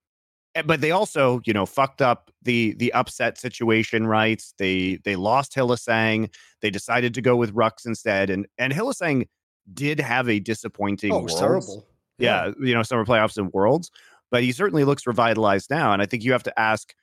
Eh, 0.55 0.61
but 0.63 0.81
they 0.81 0.91
also, 0.91 1.41
you 1.45 1.53
know, 1.53 1.65
fucked 1.65 2.01
up 2.01 2.31
the 2.41 2.73
the 2.77 2.91
upset 2.93 3.37
situation, 3.37 4.07
right? 4.07 4.43
They 4.57 4.99
they 5.03 5.15
lost 5.15 5.53
Hylissang. 5.53 6.33
They 6.61 6.69
decided 6.69 7.13
to 7.13 7.21
go 7.21 7.35
with 7.35 7.53
Rhuckz 7.53 7.85
instead, 7.85 8.29
and 8.29 8.47
and 8.57 8.73
Hylissang 8.73 9.27
did 9.73 9.99
have 9.99 10.29
a 10.29 10.39
disappointing. 10.39 11.11
Oh, 11.11 11.27
terrible. 11.27 11.87
Yeah. 12.17 12.47
yeah, 12.47 12.53
you 12.61 12.73
know, 12.73 12.83
summer 12.83 13.03
playoffs 13.03 13.37
and 13.37 13.51
worlds 13.51 13.91
but 14.31 14.43
he 14.43 14.51
certainly 14.51 14.83
looks 14.83 15.07
revitalized 15.07 15.69
now. 15.69 15.93
And 15.93 16.01
I 16.01 16.05
think 16.05 16.23
you 16.23 16.31
have 16.31 16.43
to 16.43 16.59
ask 16.59 16.93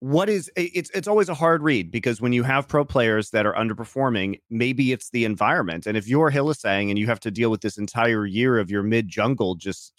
what 0.00 0.30
is 0.30 0.50
it's 0.56 0.90
it's 0.90 1.06
always 1.06 1.28
a 1.28 1.34
hard 1.34 1.62
read 1.62 1.90
because 1.90 2.20
when 2.22 2.32
you 2.32 2.42
have 2.42 2.66
pro 2.66 2.84
players 2.84 3.30
that 3.30 3.44
are 3.44 3.54
underperforming, 3.54 4.40
maybe 4.48 4.92
it's 4.92 5.10
the 5.10 5.24
environment. 5.24 5.86
And 5.86 5.96
if 5.96 6.08
you're 6.08 6.30
Hylissang 6.30 6.88
and 6.88 6.98
you 6.98 7.06
have 7.06 7.20
to 7.20 7.30
deal 7.30 7.50
with 7.50 7.60
this 7.60 7.76
entire 7.76 8.24
year 8.24 8.58
of 8.58 8.70
your 8.70 8.82
mid 8.82 9.08
jungle 9.08 9.54
just 9.54 9.92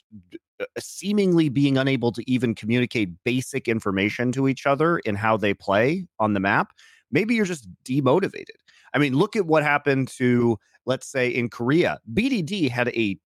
seemingly 0.80 1.50
being 1.50 1.78
unable 1.78 2.12
to 2.12 2.30
even 2.30 2.56
communicate 2.56 3.10
basic 3.24 3.68
information 3.68 4.32
to 4.34 4.48
each 4.48 4.66
other 4.66 5.00
in 5.00 5.16
how 5.16 5.38
they 5.38 5.54
play 5.54 6.06
on 6.20 6.34
the 6.34 6.40
map, 6.40 6.74
maybe 7.12 7.36
you're 7.36 7.46
just 7.46 7.68
demotivated. 7.84 8.58
I 8.94 8.98
mean, 8.98 9.16
look 9.16 9.36
at 9.36 9.46
what 9.46 9.64
happened 9.64 10.10
to 10.18 10.58
let's 10.86 11.08
say 11.08 11.30
in 11.30 11.50
Korea. 11.50 12.00
BDD 12.14 12.70
had 12.70 12.90
a 12.90 13.18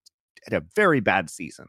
had 0.44 0.62
a 0.62 0.66
very 0.76 1.00
bad 1.00 1.30
season 1.30 1.68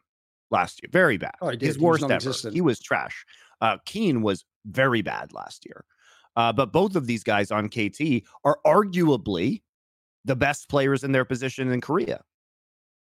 last 0.51 0.81
year. 0.83 0.91
Very 0.93 1.17
bad. 1.17 1.35
Oh, 1.41 1.53
His 1.59 1.79
worst 1.79 2.05
ever. 2.05 2.33
He 2.53 2.61
was 2.61 2.81
trash. 2.81 3.25
Uh, 3.61 3.79
Kiin 3.87 4.23
was 4.23 4.45
very 4.67 5.03
bad 5.03 5.33
last 5.33 5.65
year. 5.65 5.85
Uh, 6.37 6.53
but 6.53 6.73
both 6.73 6.97
of 6.97 7.07
these 7.07 7.25
guys 7.25 7.51
on 7.51 7.69
KT 7.69 8.23
are 8.45 8.59
arguably 8.67 9.63
the 10.27 10.37
best 10.37 10.69
players 10.69 11.03
in 11.03 11.13
their 11.13 11.25
position 11.25 11.71
in 11.73 11.81
Korea. 11.81 12.23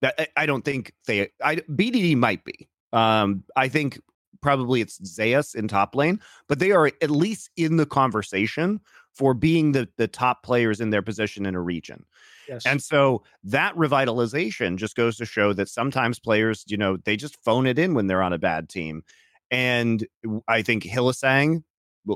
That 0.03 0.31
I 0.37 0.47
don't 0.47 0.65
think 0.65 0.93
they. 1.07 1.31
I 1.43 1.57
BDD 1.57 2.17
might 2.17 2.45
be. 2.45 2.69
Um, 2.93 3.45
I 3.57 3.69
think 3.69 4.01
probably 4.41 4.81
it's 4.81 5.05
Zeus 5.05 5.55
in 5.55 5.69
top 5.69 5.95
lane, 5.95 6.21
but 6.49 6.59
they 6.59 6.73
are 6.73 6.91
at 7.03 7.11
least 7.11 7.51
in 7.57 7.77
the 7.77 7.87
conversation 7.87 8.81
for 9.15 9.35
being 9.35 9.73
the 9.73 9.89
the 9.97 10.09
top 10.09 10.43
players 10.43 10.81
in 10.81 10.91
their 10.91 11.03
position 11.03 11.47
in 11.47 11.55
a 11.55 11.61
region. 11.61 12.05
Yes. 12.49 12.65
And 12.65 12.83
so 12.83 13.23
that 13.45 13.75
revitalization 13.75 14.77
just 14.77 14.95
goes 14.95 15.17
to 15.17 15.27
show 15.27 15.53
that 15.55 15.69
sometimes 15.69 16.19
players, 16.19 16.65
you 16.69 16.77
know, 16.77 16.97
they 16.99 17.17
just 17.17 17.43
phone 17.43 17.67
it 17.67 17.79
in 17.79 17.95
when 17.95 18.07
they're 18.07 18.23
on 18.23 18.33
a 18.33 18.39
bad 18.39 18.69
team. 18.69 19.03
And 19.51 20.07
I 20.47 20.63
think 20.63 20.85
Hylissang 20.85 21.65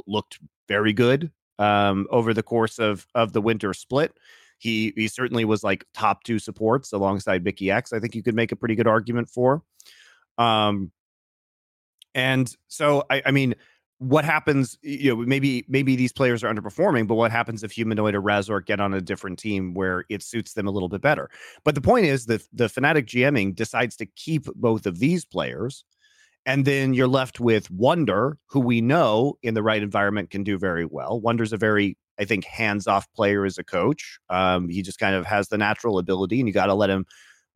looked 0.06 0.38
very 0.68 0.92
good 0.92 1.32
um, 1.58 2.06
over 2.10 2.32
the 2.32 2.42
course 2.42 2.78
of 2.78 3.06
of 3.14 3.32
the 3.32 3.40
winter 3.40 3.74
split. 3.74 4.16
He 4.60 4.92
he 4.94 5.08
certainly 5.08 5.44
was 5.44 5.64
like 5.64 5.84
top 5.94 6.22
two 6.22 6.38
supports 6.38 6.92
alongside 6.92 7.44
Mikyx. 7.44 7.72
X. 7.72 7.92
I 7.92 7.98
think 7.98 8.14
you 8.14 8.22
could 8.22 8.34
make 8.34 8.52
a 8.52 8.56
pretty 8.56 8.74
good 8.74 8.86
argument 8.86 9.28
for. 9.28 9.62
Um, 10.38 10.92
and 12.14 12.54
so 12.68 13.04
I, 13.10 13.22
I 13.26 13.30
mean, 13.30 13.54
what 14.00 14.24
happens 14.24 14.78
you 14.80 15.14
know 15.14 15.16
maybe 15.26 15.62
maybe 15.68 15.94
these 15.94 16.12
players 16.12 16.42
are 16.42 16.52
underperforming 16.52 17.06
but 17.06 17.16
what 17.16 17.30
happens 17.30 17.62
if 17.62 17.70
humanoid 17.70 18.14
or 18.14 18.22
razork 18.22 18.64
get 18.64 18.80
on 18.80 18.94
a 18.94 19.00
different 19.00 19.38
team 19.38 19.74
where 19.74 20.06
it 20.08 20.22
suits 20.22 20.54
them 20.54 20.66
a 20.66 20.70
little 20.70 20.88
bit 20.88 21.02
better 21.02 21.28
but 21.64 21.74
the 21.74 21.82
point 21.82 22.06
is 22.06 22.24
that 22.24 22.42
the 22.54 22.64
fnatic 22.64 23.04
gming 23.04 23.54
decides 23.54 23.96
to 23.96 24.06
keep 24.06 24.46
both 24.54 24.86
of 24.86 24.98
these 25.00 25.26
players 25.26 25.84
and 26.46 26.64
then 26.64 26.94
you're 26.94 27.06
left 27.06 27.38
with 27.38 27.70
Wunder, 27.70 28.38
who 28.46 28.60
we 28.60 28.80
know 28.80 29.36
in 29.42 29.52
the 29.52 29.62
right 29.62 29.82
environment 29.82 30.30
can 30.30 30.42
do 30.42 30.56
very 30.56 30.86
well 30.86 31.20
Wunder's 31.20 31.52
a 31.52 31.58
very 31.58 31.98
i 32.20 32.24
think 32.24 32.44
hands-off 32.44 33.06
player 33.14 33.44
as 33.44 33.58
a 33.58 33.64
coach. 33.64 34.18
Um, 34.28 34.68
he 34.68 34.82
just 34.82 34.98
kind 34.98 35.14
of 35.14 35.26
has 35.26 35.48
the 35.48 35.58
natural 35.58 35.98
ability 35.98 36.38
and 36.38 36.48
you 36.48 36.52
got 36.52 36.66
to 36.66 36.74
let 36.74 36.90
him 36.90 37.06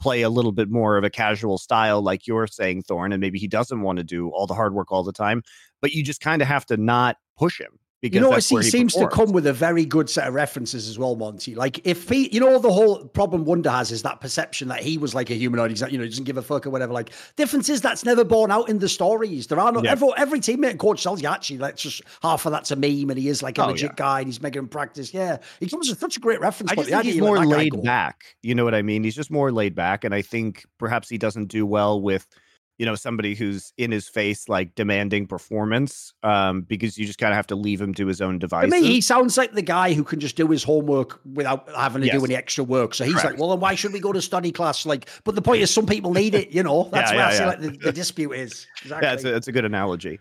play 0.00 0.22
a 0.22 0.30
little 0.30 0.52
bit 0.52 0.70
more 0.70 0.96
of 0.96 1.04
a 1.04 1.10
casual 1.10 1.58
style, 1.58 2.02
like 2.02 2.26
you're 2.26 2.46
saying, 2.46 2.82
Thorin, 2.82 3.12
and 3.12 3.20
maybe 3.20 3.38
he 3.38 3.46
doesn't 3.46 3.80
want 3.80 3.98
to 3.98 4.04
do 4.04 4.28
all 4.30 4.46
the 4.46 4.54
hard 4.54 4.74
work 4.74 4.90
all 4.90 5.04
the 5.04 5.12
time, 5.12 5.42
but 5.80 5.92
you 5.92 6.02
just 6.02 6.20
kind 6.20 6.42
of 6.42 6.48
have 6.48 6.66
to 6.66 6.76
not 6.76 7.16
push 7.36 7.60
him 7.60 7.78
you 8.12 8.20
know, 8.20 8.32
he, 8.32 8.56
he 8.56 8.62
seems 8.62 8.92
performs. 8.92 9.14
to 9.14 9.16
come 9.16 9.32
with 9.32 9.46
a 9.46 9.52
very 9.52 9.84
good 9.84 10.10
set 10.10 10.28
of 10.28 10.34
references 10.34 10.88
as 10.88 10.98
well, 10.98 11.16
Monty. 11.16 11.54
Like 11.54 11.80
if 11.86 12.08
he, 12.08 12.28
you 12.32 12.40
know, 12.40 12.58
the 12.58 12.72
whole 12.72 13.04
problem 13.06 13.44
Wunder 13.44 13.70
has 13.70 13.90
is 13.90 14.02
that 14.02 14.20
perception 14.20 14.68
that 14.68 14.82
he 14.82 14.98
was 14.98 15.14
like 15.14 15.30
a 15.30 15.34
humanoid. 15.34 15.70
He's 15.70 15.80
not, 15.80 15.92
you 15.92 15.98
know, 15.98 16.04
he 16.04 16.10
doesn't 16.10 16.24
give 16.24 16.36
a 16.36 16.42
fuck 16.42 16.66
or 16.66 16.70
whatever. 16.70 16.92
Like 16.92 17.10
difference 17.36 17.68
is 17.68 17.80
that's 17.80 18.04
never 18.04 18.24
borne 18.24 18.50
out 18.50 18.68
in 18.68 18.78
the 18.78 18.88
stories. 18.88 19.46
There 19.46 19.58
are 19.58 19.72
no 19.72 19.82
yeah. 19.82 19.92
every, 19.92 20.08
every 20.16 20.40
teammate 20.40 20.70
and 20.70 20.78
coach 20.78 21.02
tells 21.02 21.22
you 21.22 21.28
actually 21.28 21.56
that's 21.58 21.82
just 21.82 22.02
half 22.22 22.44
of 22.44 22.52
that's 22.52 22.70
a 22.70 22.76
meme 22.76 23.10
and 23.10 23.18
he 23.18 23.28
is 23.28 23.42
like 23.42 23.56
a 23.58 23.64
oh, 23.64 23.68
legit 23.68 23.90
yeah. 23.90 23.94
guy 23.96 24.18
and 24.18 24.28
he's 24.28 24.42
making 24.42 24.58
him 24.60 24.68
practice. 24.68 25.14
Yeah, 25.14 25.38
he 25.60 25.68
comes 25.68 25.88
with 25.88 25.98
such 25.98 26.16
a 26.16 26.20
great 26.20 26.40
reference. 26.40 26.72
I 26.72 26.74
just 26.74 26.90
think 26.90 27.04
he's 27.04 27.20
more 27.20 27.38
like, 27.38 27.48
laid 27.48 27.82
back. 27.82 28.36
You 28.42 28.54
know 28.54 28.64
what 28.64 28.74
I 28.74 28.82
mean? 28.82 29.04
He's 29.04 29.14
just 29.14 29.30
more 29.30 29.50
laid 29.50 29.74
back, 29.74 30.04
and 30.04 30.14
I 30.14 30.20
think 30.20 30.64
perhaps 30.78 31.08
he 31.08 31.16
doesn't 31.16 31.46
do 31.46 31.64
well 31.64 32.00
with 32.00 32.26
you 32.78 32.86
know 32.86 32.94
somebody 32.94 33.34
who's 33.34 33.72
in 33.78 33.90
his 33.90 34.08
face 34.08 34.48
like 34.48 34.74
demanding 34.74 35.26
performance 35.26 36.12
um 36.22 36.62
because 36.62 36.98
you 36.98 37.06
just 37.06 37.18
kind 37.18 37.32
of 37.32 37.36
have 37.36 37.46
to 37.46 37.54
leave 37.54 37.80
him 37.80 37.94
to 37.94 38.06
his 38.06 38.20
own 38.20 38.38
devices. 38.38 38.72
I 38.72 38.80
mean, 38.80 38.90
he 38.90 39.00
sounds 39.00 39.36
like 39.36 39.52
the 39.52 39.62
guy 39.62 39.92
who 39.92 40.04
can 40.04 40.20
just 40.20 40.36
do 40.36 40.48
his 40.48 40.64
homework 40.64 41.20
without 41.34 41.68
having 41.74 42.02
to 42.02 42.06
yes. 42.06 42.18
do 42.18 42.24
any 42.24 42.34
extra 42.34 42.64
work. 42.64 42.94
So 42.94 43.04
he's 43.04 43.14
Correct. 43.14 43.32
like, 43.32 43.38
well, 43.38 43.50
then 43.50 43.60
why 43.60 43.74
should 43.74 43.92
we 43.92 44.00
go 44.00 44.12
to 44.12 44.20
study 44.20 44.52
class? 44.52 44.86
Like, 44.86 45.08
but 45.24 45.34
the 45.34 45.42
point 45.42 45.62
is, 45.62 45.72
some 45.72 45.86
people 45.86 46.12
need 46.12 46.34
it. 46.34 46.50
You 46.50 46.62
know, 46.62 46.84
that's 46.92 47.10
yeah, 47.10 47.16
where 47.16 47.24
yeah, 47.24 47.28
I 47.28 47.32
yeah. 47.32 47.38
see 47.38 47.44
like 47.44 47.60
the, 47.60 47.84
the, 47.86 47.92
dispute 48.04 48.32
is. 48.32 48.66
Exactly. 48.82 49.06
Yeah, 49.06 49.14
that's 49.32 49.46
a, 49.46 49.50
a 49.50 49.52
good 49.52 49.64
analogy. 49.64 50.18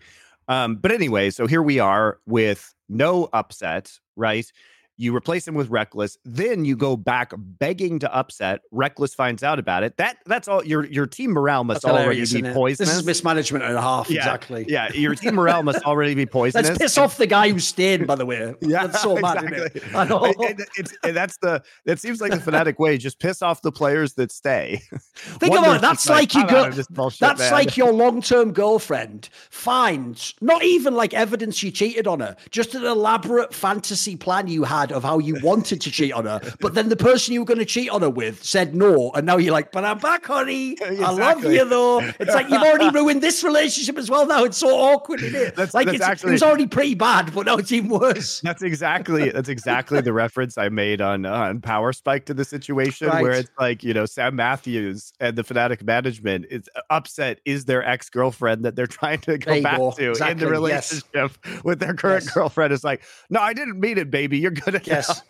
Um, 0.48 0.76
but 0.76 0.92
anyway, 0.92 1.30
so 1.30 1.46
here 1.46 1.62
we 1.62 1.78
are 1.78 2.18
with 2.26 2.74
no 2.88 3.28
upset, 3.32 3.90
right? 4.16 4.50
You 4.96 5.14
replace 5.14 5.46
him 5.46 5.54
with 5.54 5.70
Rekkles. 5.70 6.18
then 6.24 6.64
you 6.64 6.76
go 6.76 6.96
back 6.96 7.32
begging 7.36 7.98
to 7.98 8.14
upset. 8.14 8.60
Rekkles 8.72 9.14
finds 9.14 9.42
out 9.42 9.58
about 9.58 9.82
it. 9.82 9.96
That 9.96 10.18
that's 10.26 10.46
all. 10.46 10.64
Your 10.64 10.84
your 10.86 11.06
team 11.06 11.32
morale 11.32 11.64
must 11.64 11.82
that's 11.82 11.92
already 11.92 12.20
be 12.20 12.42
poisonous. 12.52 12.90
This 12.90 13.00
is 13.00 13.04
mismanagement 13.04 13.64
and 13.64 13.76
a 13.76 13.80
half. 13.80 14.08
Yeah, 14.08 14.18
exactly. 14.18 14.64
Yeah, 14.68 14.92
your 14.92 15.14
team 15.14 15.34
morale 15.34 15.64
must 15.64 15.82
already 15.84 16.14
be 16.14 16.26
poisonous. 16.26 16.68
Let's 16.68 16.78
piss 16.78 16.98
off 16.98 17.16
the 17.16 17.26
guy 17.26 17.50
who 17.50 17.58
stayed. 17.58 18.06
By 18.06 18.14
the 18.14 18.26
way, 18.26 18.54
yeah, 18.60 18.86
that's 18.86 19.02
so 19.02 19.16
exactly. 19.16 19.50
mad. 19.50 19.70
It? 19.74 19.94
I 19.94 20.04
know. 20.04 20.24
It, 20.24 20.60
it, 20.76 20.92
it, 21.02 21.12
that's 21.12 21.38
the. 21.38 21.62
It 21.84 21.98
seems 21.98 22.20
like 22.20 22.30
the 22.30 22.38
Fnatic 22.38 22.78
way. 22.78 22.96
Just 22.96 23.18
piss 23.18 23.42
off 23.42 23.62
the 23.62 23.72
players 23.72 24.14
that 24.14 24.30
stay. 24.30 24.82
Think 25.14 25.54
about 25.54 25.76
it. 25.76 25.80
That's 25.80 26.08
like, 26.08 26.34
like 26.34 26.34
you 26.34 26.48
go. 26.48 26.70
That's 26.70 27.40
man. 27.40 27.52
like 27.52 27.76
your 27.76 27.92
long 27.92 28.22
term 28.22 28.52
girlfriend 28.52 29.28
finds 29.50 30.34
not 30.40 30.62
even 30.62 30.94
like 30.94 31.14
evidence 31.14 31.62
you 31.62 31.70
cheated 31.70 32.06
on 32.06 32.20
her, 32.20 32.36
just 32.50 32.74
an 32.74 32.84
elaborate 32.84 33.52
fantasy 33.52 34.16
plan 34.16 34.46
you 34.46 34.62
had 34.64 34.83
of 34.92 35.02
how 35.02 35.18
you 35.18 35.36
wanted 35.42 35.80
to 35.80 35.90
cheat 35.90 36.12
on 36.12 36.24
her, 36.24 36.40
but 36.60 36.74
then 36.74 36.88
the 36.88 36.96
person 36.96 37.34
you 37.34 37.40
were 37.40 37.46
going 37.46 37.58
to 37.58 37.64
cheat 37.64 37.90
on 37.90 38.02
her 38.02 38.10
with 38.10 38.44
said 38.44 38.74
no, 38.74 39.10
and 39.12 39.26
now 39.26 39.36
you're 39.36 39.52
like, 39.52 39.72
"But 39.72 39.84
I'm 39.84 39.98
back, 39.98 40.26
honey. 40.26 40.72
Exactly. 40.72 40.98
I 41.04 41.10
love 41.10 41.44
you, 41.44 41.68
though." 41.68 42.00
It's 42.00 42.34
like 42.34 42.48
you've 42.50 42.62
already 42.62 42.90
ruined 42.90 43.22
this 43.22 43.42
relationship 43.44 43.98
as 43.98 44.10
well. 44.10 44.26
Now 44.26 44.44
it's 44.44 44.58
so 44.58 44.68
awkward, 44.68 45.22
isn't 45.22 45.40
it? 45.40 45.56
That's, 45.56 45.74
like 45.74 45.86
that's 45.86 45.96
it's, 45.96 46.04
actually, 46.04 46.30
it 46.30 46.32
was 46.32 46.42
already 46.42 46.66
pretty 46.66 46.94
bad, 46.94 47.32
but 47.34 47.46
now 47.46 47.56
it's 47.56 47.72
even 47.72 47.90
worse. 47.90 48.40
That's 48.44 48.62
exactly 48.62 49.30
that's 49.30 49.48
exactly 49.48 50.00
the 50.00 50.12
reference 50.12 50.58
I 50.58 50.68
made 50.68 51.00
on 51.00 51.26
uh, 51.26 51.32
on 51.32 51.60
Power 51.60 51.92
Spike 51.92 52.26
to 52.26 52.34
the 52.34 52.44
situation 52.44 53.08
right. 53.08 53.22
where 53.22 53.32
it's 53.32 53.50
like 53.58 53.82
you 53.82 53.94
know 53.94 54.06
Sam 54.06 54.36
Mathews 54.36 55.12
and 55.20 55.36
the 55.36 55.42
Fnatic 55.42 55.82
management 55.82 56.46
is 56.50 56.68
upset 56.90 57.40
is 57.44 57.64
their 57.64 57.84
ex 57.84 58.10
girlfriend 58.10 58.64
that 58.64 58.76
they're 58.76 58.86
trying 58.94 59.20
to 59.20 59.38
go 59.38 59.62
back 59.62 59.78
go. 59.78 59.90
to 59.92 60.10
exactly. 60.10 60.32
in 60.32 60.38
the 60.38 60.46
relationship 60.46 61.04
yes. 61.44 61.64
with 61.64 61.80
their 61.80 61.94
current 61.94 62.24
yes. 62.24 62.34
girlfriend 62.34 62.72
is 62.72 62.84
like, 62.84 63.02
no, 63.30 63.40
I 63.40 63.52
didn't 63.52 63.80
mean 63.80 63.98
it, 63.98 64.10
baby. 64.10 64.38
You're 64.38 64.50
gonna 64.50 64.73
yes 64.84 65.22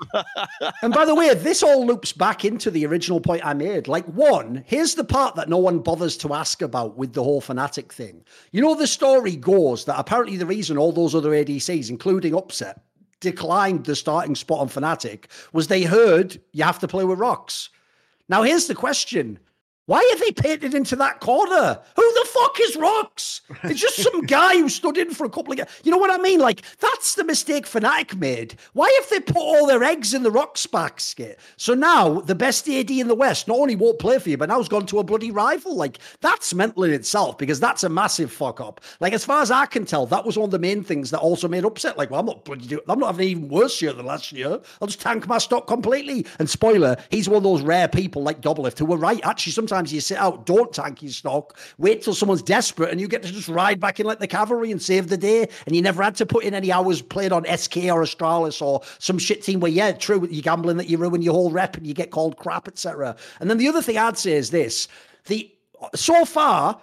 and 0.83 0.93
by 0.93 1.05
the 1.05 1.15
way, 1.15 1.33
this 1.35 1.63
all 1.63 1.87
loops 1.87 2.13
back 2.13 2.45
into 2.45 2.71
the 2.71 2.87
original 2.87 3.21
point 3.21 3.45
I 3.45 3.55
made. 3.55 3.89
Like, 3.89 4.05
one, 4.07 4.65
here's 4.67 4.95
the 4.95 5.05
part 5.05 5.35
that 5.37 5.49
no 5.49 5.59
one 5.59 5.81
bothers 5.81 6.17
to 6.19 6.35
ask 6.35 6.63
about 6.63 6.97
with 6.97 7.13
the 7.13 7.23
whole 7.23 7.41
Fnatic 7.41 7.93
thing. 7.93 8.25
You 8.53 8.63
know, 8.63 8.75
the 8.75 8.87
story 8.87 9.37
goes 9.37 9.85
that 9.85 9.99
apparently 9.99 10.37
the 10.37 10.47
reason 10.47 10.79
all 10.79 10.93
those 10.93 11.15
other 11.15 11.31
ADCs, 11.31 11.91
including 11.91 12.35
Upset, 12.35 12.83
declined 13.21 13.85
the 13.85 13.97
starting 13.97 14.35
spot 14.35 14.61
on 14.61 14.69
Fnatic 14.69 15.27
was 15.53 15.69
they 15.69 15.83
heard 15.83 16.41
you 16.53 16.65
have 16.65 16.79
to 16.81 16.89
play 16.89 17.05
with 17.05 17.19
Rocks. 17.19 17.71
Now, 18.29 18.43
here's 18.43 18.67
the 18.67 18.75
question 18.75 19.39
Why 19.87 19.99
are 19.99 20.19
they 20.19 20.33
painted 20.33 20.75
into 20.75 20.97
that 20.97 21.21
corner? 21.21 21.79
Who 21.97 22.13
the 22.15 22.29
fuck 22.31 22.59
is 22.59 22.75
Rocks? 22.75 23.43
It's 23.65 23.81
just 23.81 23.97
some 24.03 24.23
guy 24.27 24.55
who 24.55 24.71
stood 24.71 24.97
in 24.97 25.13
for 25.13 25.27
a 25.27 25.31
couple 25.31 25.53
of 25.53 25.59
games. 25.59 25.69
You 25.83 25.91
know 25.91 25.99
what 25.99 26.11
I 26.11 26.23
mean? 26.23 26.41
Like, 26.41 26.63
that's 26.79 27.17
the 27.17 27.25
mistake 27.25 27.67
Fnatic 27.67 28.17
made. 28.17 28.55
Why 28.73 28.91
have 28.99 29.11
they 29.11 29.21
put 29.21 29.37
all 29.37 29.67
their 29.67 29.85
eggs 29.85 30.15
in 30.15 30.23
the 30.23 30.31
Rocks 30.31 30.67
basket? 30.67 31.39
So 31.59 31.75
now 31.75 32.21
the 32.21 32.35
best 32.35 32.67
AD 32.67 32.91
in 32.91 33.09
the 33.09 33.15
West 33.15 33.47
not 33.47 33.59
only 33.59 33.77
won't 33.77 33.99
play 33.99 34.19
for 34.19 34.31
you, 34.31 34.39
but 34.39 34.49
now 34.49 34.57
has 34.57 34.71
gone 34.71 34.87
to 34.87 35.01
a 35.01 35.05
bloody 35.05 35.31
rival. 35.31 35.77
Like, 35.77 35.99
that's 36.23 36.55
mental 36.55 36.85
in 36.85 36.93
itself 36.93 37.37
because 37.37 37.61
that's 37.61 37.85
a 37.85 37.91
massive 37.91 38.33
fuck 38.33 38.63
up. 38.63 38.81
Like, 39.01 39.13
as 39.13 39.27
far 39.27 39.43
as 39.43 39.51
I 39.51 39.67
can 39.67 39.85
tell, 39.85 40.07
that 40.07 40.25
was 40.25 40.39
one 40.39 40.47
of 40.47 40.51
the 40.51 40.59
main 40.59 40.83
things 40.83 41.11
that 41.11 41.19
also 41.19 41.47
made 41.47 41.67
upset. 41.67 41.99
Like, 41.99 42.11
well, 42.11 42.21
I'm 42.21 42.27
not 42.27 42.47
bloody, 42.47 42.79
I'm 42.89 42.99
not 43.01 43.09
having 43.09 43.27
an 43.27 43.31
even 43.31 43.49
worse 43.51 43.83
year 43.83 43.93
than 43.93 44.07
last 44.07 44.33
year. 44.33 44.61
I'll 44.81 44.89
just 44.89 45.03
tank 45.03 45.29
my 45.29 45.37
stock 45.37 45.67
completely. 45.67 46.25
And 46.39 46.49
spoiler, 46.49 46.97
he's 47.11 47.29
one 47.29 47.37
of 47.37 47.43
those 47.43 47.61
rare 47.61 47.89
people 47.89 48.23
like 48.23 48.41
Doublelift 48.41 48.79
who 48.79 48.87
were 48.87 48.97
right. 48.97 49.21
Actually, 49.25 49.53
sometimes 49.53 49.74
sometimes 49.75 49.93
you 49.93 50.01
sit 50.01 50.19
out, 50.19 50.47
don't 50.47 50.73
tank 50.73 51.03
your 51.03 51.11
stock, 51.11 51.59
wait 51.79 52.01
till 52.01 52.15
someone's 52.15 52.43
desperate, 52.43 52.91
and 52.91 53.01
you 53.01 53.09
get 53.09 53.25
to 53.25 53.33
just 53.33 53.49
ride 53.49 53.81
back 53.81 53.99
in 53.99 54.07
like 54.07 54.21
the 54.21 54.27
cavalry 54.27 54.71
and 54.71 54.81
save 54.81 55.09
the 55.09 55.17
day. 55.17 55.49
And 55.67 55.75
you 55.75 55.83
never 55.83 56.01
had 56.01 56.15
to 56.17 56.27
put 56.27 56.45
in 56.45 56.55
any 56.55 56.71
hours 56.71 57.03
played 57.03 57.33
on 57.33 57.45
SK 57.45 57.79
or 57.89 58.03
Astralis 58.05 58.63
or 58.63 58.83
some 59.01 59.19
shit 59.19 59.43
team 59.43 59.59
where, 59.59 59.73
yeah, 59.73 59.91
true, 59.91 60.29
you're 60.31 60.43
gambling 60.43 60.77
that 60.77 60.89
you 60.89 60.97
ruin 60.97 61.23
your 61.23 61.35
whole 61.35 61.51
rep 61.51 61.77
and 61.77 61.89
you 61.89 61.93
get 61.95 62.13
called 62.13 62.37
crap, 62.37 62.69
etc. 62.69 63.17
And 63.41 63.51
then 63.51 63.59
the 63.59 63.67
other 63.67 63.83
thing 63.83 63.99
I'd 63.99 64.17
say 64.17 64.35
is 64.35 64.51
this: 64.51 64.87
the 65.27 65.51
so 65.97 66.25
far 66.25 66.81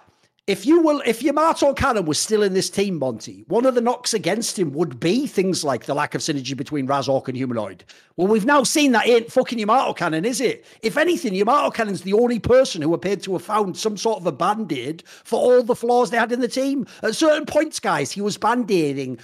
if 0.52 0.66
you 0.66 0.82
will, 0.82 1.00
if 1.06 1.22
Yamato 1.22 1.72
Cannon 1.72 2.04
was 2.04 2.18
still 2.18 2.42
in 2.42 2.52
this 2.52 2.68
team, 2.68 2.98
Monty, 2.98 3.46
one 3.48 3.64
of 3.64 3.74
the 3.74 3.80
knocks 3.80 4.12
against 4.12 4.58
him 4.58 4.74
would 4.74 5.00
be 5.00 5.26
things 5.26 5.64
like 5.64 5.86
the 5.86 5.94
lack 5.94 6.14
of 6.14 6.20
synergy 6.20 6.54
between 6.54 6.86
Razork 6.86 7.26
and 7.26 7.38
Humanoid. 7.38 7.84
Well, 8.16 8.28
we've 8.28 8.44
now 8.44 8.62
seen 8.62 8.92
that 8.92 9.08
ain't 9.08 9.32
fucking 9.32 9.58
Yamato 9.58 9.94
Cannon, 9.94 10.26
is 10.26 10.42
it? 10.42 10.66
If 10.82 10.98
anything, 10.98 11.34
Yamato 11.34 11.70
Cannon's 11.70 12.02
the 12.02 12.12
only 12.12 12.38
person 12.38 12.82
who 12.82 12.92
appeared 12.92 13.22
to 13.22 13.32
have 13.32 13.42
found 13.42 13.78
some 13.78 13.96
sort 13.96 14.20
of 14.20 14.26
a 14.26 14.32
band-aid 14.32 15.04
for 15.06 15.40
all 15.40 15.62
the 15.62 15.74
flaws 15.74 16.10
they 16.10 16.18
had 16.18 16.32
in 16.32 16.40
the 16.40 16.48
team. 16.48 16.86
At 17.02 17.16
certain 17.16 17.46
points, 17.46 17.80
guys, 17.80 18.12
he 18.12 18.20
was 18.20 18.36
band-aiding 18.36 19.20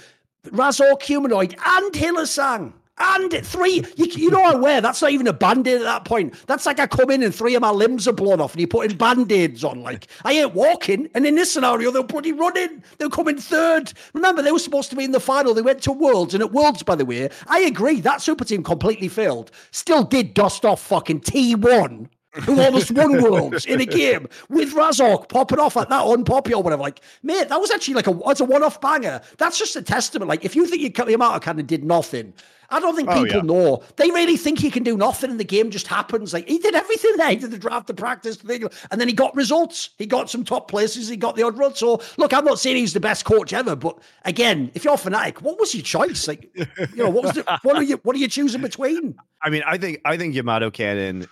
Razork 0.47 1.03
Humanoid 1.03 1.55
and 1.63 1.93
Hylissang. 1.93 2.73
And 2.99 3.31
three, 3.45 3.85
you, 3.95 4.05
you 4.07 4.29
know, 4.29 4.43
I 4.43 4.55
wear 4.55 4.81
that's 4.81 5.01
not 5.01 5.11
even 5.11 5.27
a 5.27 5.33
band 5.33 5.67
aid 5.67 5.77
at 5.77 5.83
that 5.83 6.05
point. 6.05 6.33
That's 6.47 6.65
like 6.65 6.79
I 6.79 6.87
come 6.87 7.09
in 7.11 7.23
and 7.23 7.33
three 7.33 7.55
of 7.55 7.61
my 7.61 7.69
limbs 7.69 8.07
are 8.07 8.13
blown 8.13 8.41
off 8.41 8.53
and 8.53 8.59
you're 8.59 8.67
putting 8.67 8.97
band 8.97 9.31
aids 9.31 9.63
on. 9.63 9.81
Like, 9.81 10.07
I 10.25 10.33
ain't 10.33 10.53
walking. 10.53 11.09
And 11.15 11.25
in 11.25 11.35
this 11.35 11.51
scenario, 11.51 11.91
they're 11.91 12.03
bloody 12.03 12.33
running. 12.33 12.83
They're 12.97 13.09
coming 13.09 13.37
third. 13.37 13.93
Remember, 14.13 14.41
they 14.41 14.51
were 14.51 14.59
supposed 14.59 14.89
to 14.89 14.97
be 14.97 15.05
in 15.05 15.11
the 15.11 15.19
final. 15.21 15.53
They 15.53 15.61
went 15.61 15.81
to 15.83 15.93
Worlds. 15.93 16.33
And 16.33 16.43
at 16.43 16.51
Worlds, 16.51 16.83
by 16.83 16.95
the 16.95 17.05
way, 17.05 17.29
I 17.47 17.59
agree, 17.61 18.01
that 18.01 18.21
super 18.21 18.43
team 18.43 18.63
completely 18.63 19.07
failed. 19.07 19.51
Still 19.71 20.03
did 20.03 20.33
dust 20.33 20.65
off 20.65 20.81
fucking 20.81 21.21
T1 21.21 22.09
who 22.33 22.61
almost 22.61 22.91
won 22.91 23.21
worlds 23.23 23.65
in 23.65 23.81
a 23.81 23.85
game 23.85 24.27
with 24.49 24.73
Razork 24.73 25.29
popping 25.29 25.59
off 25.59 25.75
at 25.77 25.89
that 25.89 26.05
unpopular 26.05 26.61
whatever. 26.61 26.81
Like, 26.81 27.01
mate, 27.23 27.49
that 27.49 27.59
was 27.59 27.71
actually 27.71 27.95
like 27.95 28.07
a 28.07 28.19
it's 28.27 28.39
a 28.39 28.45
one-off 28.45 28.79
banger. 28.81 29.21
That's 29.37 29.57
just 29.57 29.75
a 29.75 29.81
testament. 29.81 30.29
Like, 30.29 30.45
if 30.45 30.55
you 30.55 30.67
think 30.67 30.81
you 30.81 30.91
cut 30.91 31.07
the 31.07 31.13
amount 31.13 31.35
of 31.35 31.41
cannon 31.41 31.65
did 31.65 31.83
nothing, 31.83 32.33
I 32.71 32.79
don't 32.79 32.95
think 32.95 33.09
oh, 33.09 33.23
people 33.23 33.37
yeah. 33.37 33.41
know. 33.41 33.83
They 33.95 34.09
really 34.11 34.37
think 34.37 34.59
he 34.59 34.69
can 34.69 34.83
do 34.83 34.95
nothing 34.95 35.31
and 35.31 35.39
the 35.39 35.45
game 35.45 35.71
just 35.71 35.87
happens. 35.87 36.33
Like 36.33 36.47
he 36.47 36.59
did 36.59 36.75
everything 36.75 37.17
there. 37.17 37.29
He 37.29 37.35
did 37.37 37.51
the 37.51 37.57
draft, 37.57 37.87
the 37.87 37.93
practice, 37.93 38.37
thing, 38.37 38.67
and 38.91 39.01
then 39.01 39.07
he 39.07 39.13
got 39.13 39.35
results. 39.35 39.89
He 39.97 40.05
got 40.05 40.29
some 40.29 40.43
top 40.43 40.69
places. 40.69 41.07
He 41.07 41.17
got 41.17 41.35
the 41.35 41.43
odd 41.43 41.57
run. 41.57 41.75
So 41.75 42.01
look, 42.17 42.33
I'm 42.33 42.45
not 42.45 42.59
saying 42.59 42.77
he's 42.77 42.93
the 42.93 42.99
best 42.99 43.25
coach 43.25 43.53
ever, 43.53 43.75
but 43.75 43.97
again, 44.25 44.71
if 44.73 44.83
you're 44.83 44.95
Fnatic, 44.95 45.41
what 45.41 45.59
was 45.59 45.73
your 45.73 45.83
choice? 45.83 46.27
Like, 46.27 46.49
you 46.55 46.67
know, 46.95 47.09
what 47.09 47.23
was 47.25 47.33
the, 47.33 47.59
what 47.63 47.75
are 47.75 47.83
you 47.83 47.99
what 48.03 48.15
are 48.15 48.19
you 48.19 48.27
choosing 48.27 48.61
between? 48.61 49.15
I 49.41 49.49
mean, 49.49 49.63
I 49.65 49.77
think 49.77 50.01
I 50.05 50.17
think 50.17 50.35
Yamato 50.35 50.69
Cannon 50.69 51.27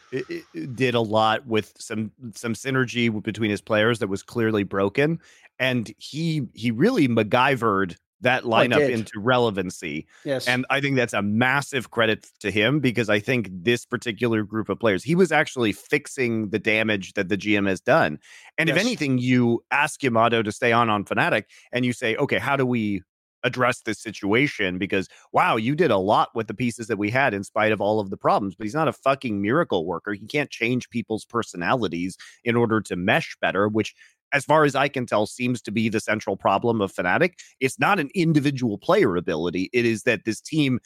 did 0.73 0.95
a 0.95 1.01
lot 1.01 1.45
with 1.45 1.73
some 1.77 2.11
some 2.33 2.53
synergy 2.53 3.21
between 3.21 3.51
his 3.51 3.61
players 3.61 3.99
that 3.99 4.07
was 4.07 4.23
clearly 4.23 4.63
broken, 4.63 5.19
and 5.59 5.93
he 5.97 6.47
he 6.53 6.71
really 6.71 7.07
MacGyvered 7.07 7.97
that 8.21 8.43
oh, 8.43 8.49
lineup 8.49 8.89
into 8.89 9.19
relevancy. 9.19 10.07
Yes. 10.25 10.47
And 10.47 10.65
I 10.69 10.81
think 10.81 10.95
that's 10.95 11.13
a 11.13 11.21
massive 11.21 11.91
credit 11.91 12.27
to 12.39 12.51
him 12.51 12.79
because 12.79 13.09
I 13.09 13.19
think 13.19 13.49
this 13.51 13.85
particular 13.85 14.43
group 14.43 14.69
of 14.69 14.79
players, 14.79 15.03
he 15.03 15.15
was 15.15 15.31
actually 15.31 15.71
fixing 15.71 16.49
the 16.49 16.59
damage 16.59 17.13
that 17.13 17.29
the 17.29 17.37
GM 17.37 17.67
has 17.67 17.79
done. 17.79 18.19
And 18.57 18.69
yes. 18.69 18.77
if 18.77 18.81
anything, 18.81 19.17
you 19.19 19.63
ask 19.71 20.01
Yamato 20.01 20.41
to 20.41 20.51
stay 20.51 20.71
on 20.71 20.89
on 20.89 21.05
Fnatic 21.05 21.43
and 21.71 21.85
you 21.85 21.93
say, 21.93 22.15
okay, 22.15 22.39
how 22.39 22.55
do 22.55 22.65
we 22.65 23.03
address 23.43 23.81
this 23.81 23.99
situation 23.99 24.77
because 24.77 25.07
wow 25.31 25.55
you 25.55 25.75
did 25.75 25.91
a 25.91 25.97
lot 25.97 26.29
with 26.33 26.47
the 26.47 26.53
pieces 26.53 26.87
that 26.87 26.97
we 26.97 27.09
had 27.09 27.33
in 27.33 27.43
spite 27.43 27.71
of 27.71 27.79
all 27.79 27.99
of 27.99 28.09
the 28.09 28.17
problems 28.17 28.55
but 28.55 28.65
he's 28.65 28.73
not 28.73 28.87
a 28.87 28.93
fucking 28.93 29.41
miracle 29.41 29.85
worker 29.85 30.13
he 30.13 30.25
can't 30.25 30.49
change 30.49 30.89
people's 30.89 31.23
personalities 31.23 32.17
in 32.43 32.55
order 32.55 32.81
to 32.81 32.95
mesh 32.95 33.37
better 33.39 33.67
which 33.67 33.93
as 34.33 34.45
far 34.45 34.63
as 34.63 34.75
I 34.75 34.87
can 34.87 35.05
tell, 35.05 35.25
seems 35.25 35.61
to 35.63 35.71
be 35.71 35.89
the 35.89 35.99
central 35.99 36.37
problem 36.37 36.81
of 36.81 36.93
Fnatic. 36.93 37.33
It's 37.59 37.79
not 37.79 37.99
an 37.99 38.09
individual 38.13 38.77
player 38.77 39.15
ability. 39.15 39.69
It 39.73 39.85
is 39.85 40.03
that 40.03 40.25
this 40.25 40.41
team 40.41 40.79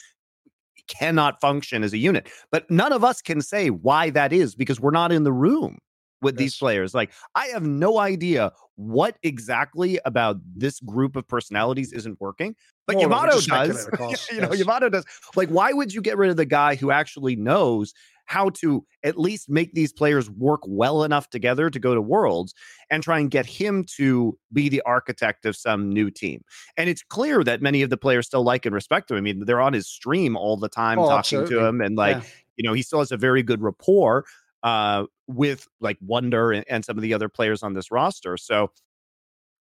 cannot 0.88 1.40
function 1.42 1.84
as 1.84 1.94
a 1.94 1.98
unit. 1.98 2.30
But 2.52 2.70
none 2.70 2.94
of 2.94 3.04
us 3.04 3.22
can 3.22 3.42
say 3.42 3.70
why 3.70 4.10
that 4.12 4.34
is 4.34 4.56
because 4.56 4.80
we're 4.80 4.92
not 4.92 5.12
in 5.12 5.24
the 5.24 5.34
room 5.34 5.78
with 6.22 6.36
yes. 6.36 6.40
these 6.40 6.58
players. 6.58 6.94
Like, 6.94 7.12
I 7.36 7.48
have 7.48 7.64
no 7.64 7.98
idea 7.98 8.52
what 8.76 9.18
exactly 9.24 10.00
about 10.06 10.38
this 10.56 10.80
group 10.80 11.16
of 11.16 11.28
personalities 11.28 11.94
isn't 11.94 12.20
working. 12.20 12.56
Yamato 13.00 13.40
does. 13.42 13.90
you 14.32 14.42
know, 14.42 14.50
yes. 14.50 14.60
Yamato 14.60 14.90
does. 14.90 15.06
Like, 15.36 15.50
why 15.50 15.74
would 15.74 15.94
you 15.94 16.02
get 16.02 16.18
rid 16.18 16.30
of 16.30 16.38
the 16.38 16.46
guy 16.46 16.76
who 16.76 16.92
actually 16.92 17.36
knows 17.36 17.94
how 18.26 18.50
to 18.50 18.86
at 19.04 19.20
least 19.20 19.50
make 19.50 19.74
these 19.74 19.92
players 19.92 20.30
work 20.30 20.62
well 20.66 21.04
enough 21.04 21.30
together 21.30 21.70
to 21.70 21.80
go 21.80 21.94
to 21.94 22.02
worlds 22.02 22.54
and 22.90 23.04
try 23.04 23.20
and 23.20 23.30
get 23.30 23.46
him 23.46 23.84
to 23.84 24.38
be 24.54 24.70
the 24.70 24.82
architect 24.86 25.46
of 25.46 25.54
some 25.56 25.90
new 25.90 26.10
team. 26.10 26.42
And 26.78 26.90
it's 26.90 27.04
clear 27.04 27.44
that 27.44 27.62
many 27.62 27.82
of 27.82 27.90
the 27.90 27.98
players 27.98 28.28
still 28.28 28.44
like 28.44 28.66
and 28.66 28.74
respect 28.74 29.12
him. 29.12 29.18
I 29.18 29.22
mean, 29.22 29.44
they're 29.46 29.60
on 29.60 29.74
his 29.74 29.88
stream 29.88 30.38
all 30.38 30.56
the 30.56 30.70
time 30.70 30.98
oh, 30.98 31.10
talking 31.10 31.40
absolutely. 31.40 31.56
to 31.56 31.66
him 31.66 31.82
and 31.82 31.98
like, 31.98 32.18
yeah. 32.18 32.30
you 32.56 32.64
know, 32.64 32.74
he 32.74 32.84
still 32.84 33.00
has 33.00 33.12
a 33.12 33.18
very 33.18 33.44
good 33.44 33.62
rapport 33.62 34.24
uh, 34.64 35.06
with 35.28 35.68
like 35.82 35.98
Wunder 36.00 36.54
and, 36.54 36.64
and 36.70 36.86
some 36.86 36.98
of 36.98 37.02
the 37.02 37.14
other 37.14 37.28
players 37.28 37.64
on 37.64 37.74
this 37.74 37.92
roster. 37.92 38.38
So, 38.38 38.72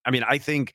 I 0.05 0.13
mean, 0.13 0.23
I 0.23 0.39
think 0.39 0.75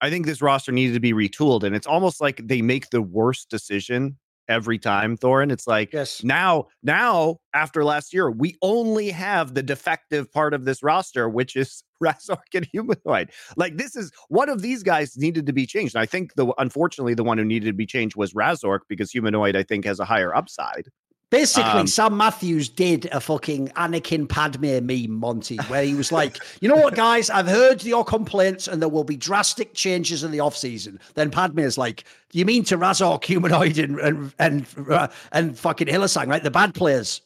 I 0.00 0.10
think 0.10 0.26
this 0.26 0.42
roster 0.42 0.72
needed 0.72 0.94
to 0.94 1.00
be 1.00 1.12
retooled, 1.12 1.62
and 1.62 1.74
it's 1.74 1.86
almost 1.86 2.20
like 2.20 2.46
they 2.46 2.62
make 2.62 2.90
the 2.90 3.02
worst 3.02 3.48
decision 3.48 4.18
every 4.48 4.78
time, 4.78 5.16
Thorin. 5.16 5.50
It's 5.50 5.66
like 5.66 5.92
yes. 5.92 6.22
now, 6.22 6.66
now 6.82 7.38
after 7.54 7.84
last 7.84 8.12
year, 8.12 8.30
we 8.30 8.56
only 8.62 9.10
have 9.10 9.54
the 9.54 9.62
defective 9.62 10.30
part 10.32 10.54
of 10.54 10.64
this 10.64 10.82
roster, 10.82 11.28
which 11.28 11.56
is 11.56 11.82
Razork 12.02 12.54
and 12.54 12.66
Humanoid. 12.72 13.30
Like 13.56 13.76
this 13.76 13.96
is 13.96 14.12
one 14.28 14.48
of 14.48 14.62
these 14.62 14.82
guys 14.82 15.16
needed 15.16 15.46
to 15.46 15.52
be 15.52 15.66
changed. 15.66 15.94
And 15.94 16.02
I 16.02 16.06
think 16.06 16.34
the 16.34 16.52
unfortunately 16.58 17.14
the 17.14 17.24
one 17.24 17.38
who 17.38 17.44
needed 17.44 17.66
to 17.66 17.72
be 17.72 17.86
changed 17.86 18.16
was 18.16 18.34
Razork 18.34 18.80
because 18.88 19.10
Humanoid 19.10 19.56
I 19.56 19.62
think 19.62 19.84
has 19.84 19.98
a 19.98 20.04
higher 20.04 20.34
upside. 20.34 20.88
Basically, 21.30 21.80
um, 21.80 21.88
Sam 21.88 22.16
Mathews 22.16 22.68
did 22.68 23.06
a 23.06 23.20
fucking 23.20 23.68
Anakin 23.70 24.28
Padme 24.28 24.86
meme, 24.86 25.10
Monty, 25.10 25.56
where 25.66 25.82
he 25.82 25.94
was 25.94 26.12
like, 26.12 26.38
you 26.60 26.68
know 26.68 26.76
what, 26.76 26.94
guys, 26.94 27.30
I've 27.30 27.48
heard 27.48 27.82
your 27.82 28.04
complaints 28.04 28.68
and 28.68 28.80
there 28.80 28.88
will 28.88 29.02
be 29.02 29.16
drastic 29.16 29.74
changes 29.74 30.22
in 30.22 30.30
the 30.30 30.38
off 30.38 30.56
season. 30.56 31.00
Then 31.14 31.32
Padme 31.32 31.58
is 31.58 31.76
like, 31.76 32.04
you 32.32 32.44
mean 32.44 32.62
to 32.64 32.78
Razork, 32.78 33.24
Humanoid, 33.24 33.76
and 33.78 33.98
and 33.98 34.34
and, 34.38 34.66
uh, 34.88 35.08
and 35.32 35.58
fucking 35.58 35.88
Hylissang, 35.88 36.28
right? 36.28 36.42
The 36.42 36.50
bad 36.50 36.74
players, 36.74 37.22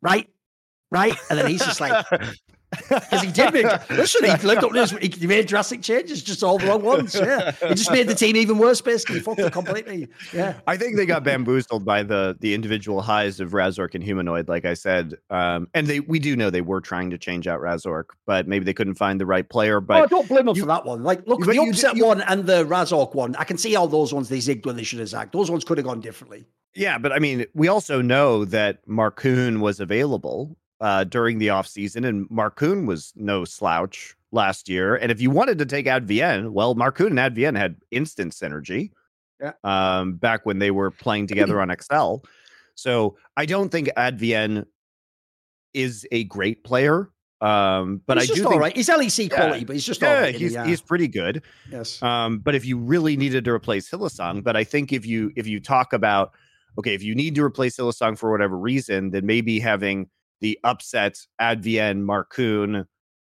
right? 0.00 0.28
Right? 0.92 1.16
And 1.28 1.36
then 1.36 1.48
he's 1.48 1.64
just 1.64 1.80
like, 1.80 2.06
because 2.70 3.22
he 3.22 3.32
did 3.32 3.52
make 3.52 3.90
listen, 3.90 4.24
he 4.24 4.46
looked 4.46 4.62
up 4.62 4.72
this, 4.72 4.90
he 4.90 5.26
made 5.26 5.46
drastic 5.46 5.82
changes, 5.82 6.22
just 6.22 6.42
all 6.42 6.58
the 6.58 6.66
wrong 6.66 6.82
ones. 6.82 7.14
Yeah, 7.14 7.52
he 7.66 7.74
just 7.74 7.90
made 7.90 8.06
the 8.06 8.14
team 8.14 8.36
even 8.36 8.58
worse. 8.58 8.80
Basically, 8.80 9.16
he 9.16 9.20
fucked 9.20 9.40
it 9.40 9.52
completely. 9.52 10.08
Yeah, 10.32 10.60
I 10.66 10.76
think 10.76 10.96
they 10.96 11.06
got 11.06 11.24
bamboozled 11.24 11.84
by 11.84 12.02
the 12.02 12.36
the 12.40 12.54
individual 12.54 13.00
highs 13.00 13.40
of 13.40 13.50
Razork 13.50 13.94
and 13.94 14.04
Humanoid, 14.04 14.48
like 14.48 14.64
I 14.64 14.74
said. 14.74 15.14
Um, 15.30 15.68
and 15.74 15.86
they 15.86 16.00
we 16.00 16.18
do 16.18 16.36
know 16.36 16.50
they 16.50 16.60
were 16.60 16.80
trying 16.80 17.10
to 17.10 17.18
change 17.18 17.46
out 17.46 17.60
Razork, 17.60 18.04
but 18.26 18.46
maybe 18.46 18.64
they 18.64 18.74
couldn't 18.74 18.94
find 18.94 19.20
the 19.20 19.26
right 19.26 19.48
player. 19.48 19.80
But 19.80 20.04
oh, 20.04 20.06
don't 20.06 20.28
blame 20.28 20.46
them 20.46 20.54
for 20.54 20.66
that 20.66 20.84
one. 20.84 21.02
Like, 21.02 21.26
look, 21.26 21.44
the 21.44 21.58
upset 21.58 21.96
you, 21.96 22.06
one 22.06 22.22
and 22.22 22.46
the 22.46 22.64
Razork 22.64 23.14
one, 23.14 23.34
I 23.36 23.44
can 23.44 23.58
see 23.58 23.74
all 23.74 23.88
those 23.88 24.14
ones 24.14 24.28
they 24.28 24.38
zigged 24.38 24.64
when 24.64 24.76
they 24.76 24.84
should 24.84 25.00
have 25.00 25.08
zagged. 25.08 25.32
Those 25.32 25.50
ones 25.50 25.64
could 25.64 25.78
have 25.78 25.86
gone 25.86 26.00
differently. 26.00 26.46
Yeah, 26.74 26.98
but 26.98 27.12
I 27.12 27.18
mean, 27.18 27.46
we 27.54 27.66
also 27.66 28.00
know 28.00 28.44
that 28.44 28.86
Markoon 28.86 29.58
was 29.58 29.80
available 29.80 30.56
uh, 30.80 31.04
during 31.04 31.38
the 31.38 31.48
offseason, 31.48 32.06
and 32.06 32.28
Markoon 32.28 32.86
was 32.86 33.12
no 33.16 33.44
slouch 33.44 34.16
last 34.32 34.68
year. 34.68 34.96
And 34.96 35.12
if 35.12 35.20
you 35.20 35.30
wanted 35.30 35.58
to 35.58 35.66
take 35.66 35.86
Advienne, 35.86 36.52
well, 36.52 36.74
Markoon 36.74 37.08
and 37.08 37.18
Advienne 37.18 37.56
had 37.56 37.76
instant 37.90 38.32
synergy 38.32 38.90
yeah. 39.40 39.52
um, 39.64 40.14
back 40.14 40.46
when 40.46 40.58
they 40.58 40.70
were 40.70 40.90
playing 40.90 41.26
together 41.26 41.60
on 41.60 41.70
Excel. 41.70 42.22
So 42.74 43.16
I 43.36 43.46
don't 43.46 43.70
think 43.70 43.88
Advienne 43.96 44.64
is 45.74 46.06
a 46.12 46.24
great 46.24 46.64
player. 46.64 47.10
Um, 47.42 48.02
but 48.06 48.20
he's 48.20 48.30
I 48.30 48.34
do 48.34 48.44
all 48.44 48.50
think 48.50 48.60
right. 48.60 48.76
he's 48.76 48.88
LEC 48.90 49.30
quality, 49.30 49.60
yeah, 49.60 49.64
but 49.64 49.72
he's 49.72 49.84
just 49.84 50.02
yeah, 50.02 50.20
right, 50.20 50.34
he's 50.34 50.54
he's 50.56 50.82
pretty 50.82 51.08
good. 51.08 51.42
Yes. 51.70 52.02
Um, 52.02 52.38
but 52.38 52.54
if 52.54 52.66
you 52.66 52.76
really 52.76 53.16
needed 53.16 53.46
to 53.46 53.50
replace 53.50 53.90
Hylissang, 53.90 54.44
but 54.44 54.56
I 54.56 54.64
think 54.64 54.92
if 54.92 55.06
you 55.06 55.32
if 55.36 55.46
you 55.46 55.58
talk 55.58 55.94
about 55.94 56.32
okay, 56.78 56.94
if 56.94 57.02
you 57.02 57.14
need 57.14 57.34
to 57.36 57.42
replace 57.42 57.78
Hylissang 57.78 58.18
for 58.18 58.30
whatever 58.30 58.58
reason, 58.58 59.10
then 59.10 59.24
maybe 59.24 59.58
having 59.58 60.10
the 60.40 60.58
upset 60.64 61.16
Advienne 61.40 62.04
Markoon, 62.04 62.86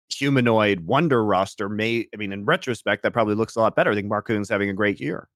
humanoid 0.09 0.81
Wunder 0.81 1.23
roster 1.23 1.69
may 1.69 2.07
I 2.13 2.17
mean 2.17 2.31
in 2.31 2.45
retrospect 2.45 3.03
that 3.03 3.13
probably 3.13 3.35
looks 3.35 3.55
a 3.55 3.59
lot 3.59 3.75
better. 3.75 3.91
I 3.91 3.95
think 3.95 4.11
Markoon's 4.11 4.49
having 4.49 4.69
a 4.69 4.73
great 4.73 4.99
year. 4.99 5.27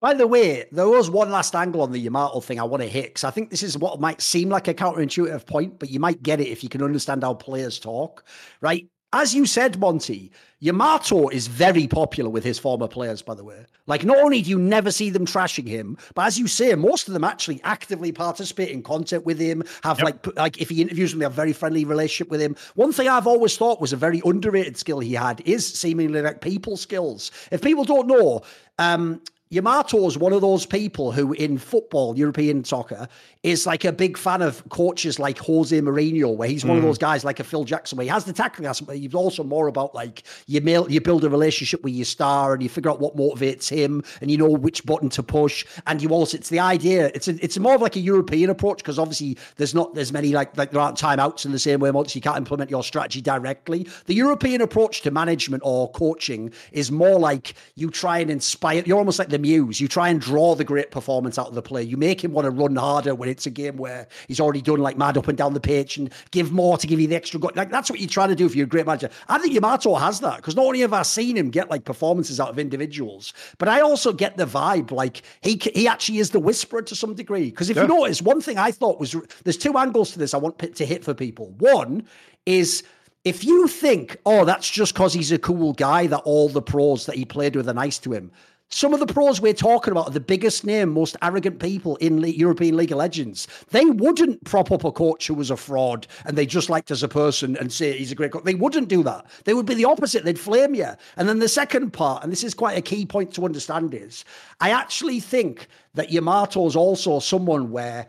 By 0.00 0.14
the 0.14 0.26
way, 0.26 0.64
there 0.72 0.88
was 0.88 1.10
one 1.10 1.30
last 1.30 1.54
angle 1.54 1.82
on 1.82 1.92
the 1.92 1.98
Yamato 1.98 2.40
thing 2.40 2.58
I 2.58 2.64
want 2.64 2.82
to 2.82 2.88
hit 2.88 3.08
because 3.08 3.24
I 3.24 3.30
think 3.30 3.50
this 3.50 3.62
is 3.62 3.76
what 3.76 4.00
might 4.00 4.22
seem 4.22 4.48
like 4.48 4.66
a 4.66 4.72
counterintuitive 4.72 5.44
point, 5.44 5.78
but 5.78 5.90
you 5.90 6.00
might 6.00 6.22
get 6.22 6.40
it 6.40 6.48
if 6.48 6.62
you 6.62 6.70
can 6.70 6.82
understand 6.82 7.22
how 7.22 7.34
players 7.34 7.78
talk, 7.78 8.24
right? 8.62 8.88
As 9.12 9.34
you 9.34 9.44
said, 9.44 9.78
Monty, 9.80 10.30
Yamato 10.60 11.28
is 11.28 11.48
very 11.48 11.88
popular 11.88 12.30
with 12.30 12.44
his 12.44 12.60
former 12.60 12.86
players, 12.86 13.22
by 13.22 13.34
the 13.34 13.42
way. 13.42 13.66
Like, 13.86 14.04
not 14.04 14.18
only 14.18 14.40
do 14.40 14.50
you 14.50 14.58
never 14.58 14.92
see 14.92 15.10
them 15.10 15.26
trashing 15.26 15.66
him, 15.66 15.98
but 16.14 16.26
as 16.26 16.38
you 16.38 16.46
say, 16.46 16.74
most 16.76 17.08
of 17.08 17.14
them 17.14 17.24
actually 17.24 17.60
actively 17.64 18.12
participate 18.12 18.68
in 18.68 18.84
content 18.84 19.26
with 19.26 19.40
him, 19.40 19.64
have 19.82 19.98
yep. 19.98 20.04
like, 20.04 20.36
like 20.36 20.60
if 20.60 20.68
he 20.68 20.80
interviews 20.80 21.10
them, 21.10 21.18
they 21.18 21.24
have 21.24 21.32
a 21.32 21.34
very 21.34 21.52
friendly 21.52 21.84
relationship 21.84 22.30
with 22.30 22.40
him. 22.40 22.54
One 22.76 22.92
thing 22.92 23.08
I've 23.08 23.26
always 23.26 23.56
thought 23.56 23.80
was 23.80 23.92
a 23.92 23.96
very 23.96 24.22
underrated 24.24 24.76
skill 24.76 25.00
he 25.00 25.14
had 25.14 25.42
is 25.44 25.66
seemingly 25.66 26.22
like 26.22 26.40
people 26.40 26.76
skills. 26.76 27.32
If 27.50 27.62
people 27.62 27.84
don't 27.84 28.06
know, 28.06 28.42
um, 28.78 29.22
Yamato 29.52 30.06
is 30.06 30.16
one 30.16 30.32
of 30.32 30.40
those 30.40 30.64
people 30.64 31.10
who, 31.10 31.32
in 31.32 31.58
football, 31.58 32.16
European 32.16 32.62
soccer, 32.62 33.08
is 33.42 33.66
like 33.66 33.84
a 33.84 33.90
big 33.90 34.16
fan 34.16 34.42
of 34.42 34.62
coaches 34.68 35.18
like 35.18 35.38
Jose 35.38 35.76
Mourinho, 35.80 36.36
where 36.36 36.48
he's 36.48 36.64
one 36.64 36.76
of 36.76 36.84
mm. 36.84 36.86
those 36.86 36.98
guys 36.98 37.24
like 37.24 37.40
a 37.40 37.44
Phil 37.44 37.64
Jackson, 37.64 37.98
where 37.98 38.04
he 38.04 38.08
has 38.10 38.24
the 38.24 38.32
tackling 38.32 38.68
aspect, 38.68 38.86
but 38.86 38.96
he's 38.96 39.12
also 39.12 39.42
more 39.42 39.66
about 39.66 39.92
like 39.92 40.22
you 40.46 40.60
mail, 40.60 40.88
you 40.88 41.00
build 41.00 41.24
a 41.24 41.28
relationship 41.28 41.82
with 41.82 41.94
your 41.94 42.04
star 42.04 42.52
and 42.52 42.62
you 42.62 42.68
figure 42.68 42.92
out 42.92 43.00
what 43.00 43.16
motivates 43.16 43.68
him 43.68 44.04
and 44.20 44.30
you 44.30 44.36
know 44.36 44.48
which 44.48 44.86
button 44.86 45.08
to 45.08 45.20
push. 45.20 45.66
And 45.88 46.00
you 46.00 46.10
also, 46.10 46.36
it's 46.36 46.50
the 46.50 46.60
idea, 46.60 47.10
it's 47.12 47.26
a, 47.26 47.44
it's 47.44 47.58
more 47.58 47.74
of 47.74 47.82
like 47.82 47.96
a 47.96 48.00
European 48.00 48.50
approach 48.50 48.78
because 48.78 49.00
obviously 49.00 49.36
there's 49.56 49.74
not, 49.74 49.94
there's 49.94 50.12
many 50.12 50.30
like, 50.30 50.56
like 50.56 50.70
there 50.70 50.80
aren't 50.80 50.96
timeouts 50.96 51.44
in 51.44 51.50
the 51.50 51.58
same 51.58 51.80
way, 51.80 51.90
once 51.90 52.14
you 52.14 52.20
can't 52.20 52.36
implement 52.36 52.70
your 52.70 52.84
strategy 52.84 53.20
directly. 53.20 53.88
The 54.06 54.14
European 54.14 54.60
approach 54.60 55.00
to 55.00 55.10
management 55.10 55.64
or 55.66 55.90
coaching 55.90 56.52
is 56.70 56.92
more 56.92 57.18
like 57.18 57.54
you 57.74 57.90
try 57.90 58.18
and 58.18 58.30
inspire, 58.30 58.84
you're 58.86 58.98
almost 58.98 59.18
like 59.18 59.28
the 59.28 59.39
muse. 59.40 59.80
You 59.80 59.88
try 59.88 60.08
and 60.08 60.20
draw 60.20 60.54
the 60.54 60.64
great 60.64 60.90
performance 60.90 61.38
out 61.38 61.48
of 61.48 61.54
the 61.54 61.62
player. 61.62 61.84
You 61.84 61.96
make 61.96 62.22
him 62.22 62.32
want 62.32 62.46
to 62.46 62.50
run 62.50 62.76
harder 62.76 63.14
when 63.14 63.28
it's 63.28 63.46
a 63.46 63.50
game 63.50 63.76
where 63.76 64.08
he's 64.28 64.40
already 64.40 64.62
done 64.62 64.78
like 64.78 64.96
mad 64.96 65.16
up 65.16 65.28
and 65.28 65.36
down 65.36 65.54
the 65.54 65.60
pitch 65.60 65.96
and 65.96 66.12
give 66.30 66.52
more 66.52 66.76
to 66.78 66.86
give 66.86 67.00
you 67.00 67.06
the 67.06 67.16
extra. 67.16 67.40
Like 67.40 67.70
that's 67.70 67.90
what 67.90 68.00
you're 68.00 68.08
trying 68.08 68.28
to 68.28 68.34
do 68.34 68.46
if 68.46 68.54
you're 68.54 68.66
a 68.66 68.68
great 68.68 68.86
manager. 68.86 69.10
I 69.28 69.38
think 69.38 69.54
Yamato 69.54 69.94
has 69.94 70.20
that 70.20 70.36
because 70.36 70.56
not 70.56 70.66
only 70.66 70.80
have 70.80 70.92
I 70.92 71.02
seen 71.02 71.36
him 71.36 71.50
get 71.50 71.70
like 71.70 71.84
performances 71.84 72.40
out 72.40 72.50
of 72.50 72.58
individuals, 72.58 73.32
but 73.58 73.68
I 73.68 73.80
also 73.80 74.12
get 74.12 74.36
the 74.36 74.46
vibe 74.46 74.90
like 74.90 75.22
he 75.40 75.60
he 75.74 75.88
actually 75.88 76.18
is 76.18 76.30
the 76.30 76.40
whisperer 76.40 76.82
to 76.82 76.94
some 76.94 77.14
degree. 77.14 77.50
Because 77.50 77.70
if 77.70 77.76
yeah. 77.76 77.82
you 77.82 77.88
notice, 77.88 78.22
one 78.22 78.40
thing 78.40 78.58
I 78.58 78.70
thought 78.70 79.00
was 79.00 79.16
there's 79.44 79.58
two 79.58 79.76
angles 79.76 80.12
to 80.12 80.18
this 80.18 80.34
I 80.34 80.38
want 80.38 80.58
to 80.58 80.86
hit 80.86 81.04
for 81.04 81.14
people. 81.14 81.54
One 81.58 82.06
is 82.46 82.82
if 83.24 83.44
you 83.44 83.68
think, 83.68 84.16
oh, 84.24 84.44
that's 84.44 84.70
just 84.70 84.94
because 84.94 85.12
he's 85.12 85.32
a 85.32 85.38
cool 85.38 85.72
guy 85.74 86.06
that 86.06 86.20
all 86.20 86.48
the 86.48 86.62
pros 86.62 87.06
that 87.06 87.16
he 87.16 87.24
played 87.24 87.54
with 87.54 87.68
are 87.68 87.74
nice 87.74 87.98
to 87.98 88.12
him, 88.12 88.30
some 88.72 88.94
of 88.94 89.00
the 89.00 89.06
pros 89.06 89.40
we're 89.40 89.52
talking 89.52 89.90
about 89.90 90.08
are 90.08 90.12
the 90.12 90.20
biggest 90.20 90.64
name, 90.64 90.90
most 90.90 91.16
arrogant 91.22 91.58
people 91.58 91.96
in 91.96 92.20
Le- 92.20 92.28
European 92.28 92.76
League 92.76 92.92
of 92.92 92.98
Legends. 92.98 93.48
They 93.70 93.84
wouldn't 93.84 94.44
prop 94.44 94.70
up 94.70 94.84
a 94.84 94.92
coach 94.92 95.26
who 95.26 95.34
was 95.34 95.50
a 95.50 95.56
fraud 95.56 96.06
and 96.24 96.38
they 96.38 96.46
just 96.46 96.70
liked 96.70 96.92
as 96.92 97.02
a 97.02 97.08
person 97.08 97.56
and 97.56 97.72
say 97.72 97.98
he's 97.98 98.12
a 98.12 98.14
great 98.14 98.30
coach. 98.30 98.44
They 98.44 98.54
wouldn't 98.54 98.88
do 98.88 99.02
that. 99.02 99.26
They 99.44 99.54
would 99.54 99.66
be 99.66 99.74
the 99.74 99.86
opposite. 99.86 100.24
They'd 100.24 100.38
flame 100.38 100.76
you. 100.76 100.86
And 101.16 101.28
then 101.28 101.40
the 101.40 101.48
second 101.48 101.92
part, 101.92 102.22
and 102.22 102.30
this 102.30 102.44
is 102.44 102.54
quite 102.54 102.78
a 102.78 102.82
key 102.82 103.04
point 103.04 103.34
to 103.34 103.44
understand, 103.44 103.92
is 103.92 104.24
I 104.60 104.70
actually 104.70 105.18
think 105.18 105.66
that 105.94 106.12
Yamato 106.12 106.64
is 106.66 106.76
also 106.76 107.18
someone 107.18 107.72
where, 107.72 108.06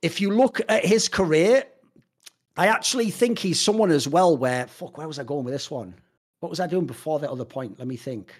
if 0.00 0.20
you 0.20 0.30
look 0.30 0.60
at 0.68 0.84
his 0.84 1.08
career, 1.08 1.64
I 2.56 2.68
actually 2.68 3.10
think 3.10 3.40
he's 3.40 3.60
someone 3.60 3.90
as 3.90 4.06
well 4.06 4.36
where, 4.36 4.68
fuck, 4.68 4.96
where 4.96 5.08
was 5.08 5.18
I 5.18 5.24
going 5.24 5.44
with 5.44 5.54
this 5.54 5.72
one? 5.72 5.94
What 6.38 6.50
was 6.50 6.60
I 6.60 6.68
doing 6.68 6.86
before 6.86 7.18
that 7.18 7.30
other 7.30 7.44
point? 7.44 7.80
Let 7.80 7.88
me 7.88 7.96
think. 7.96 8.32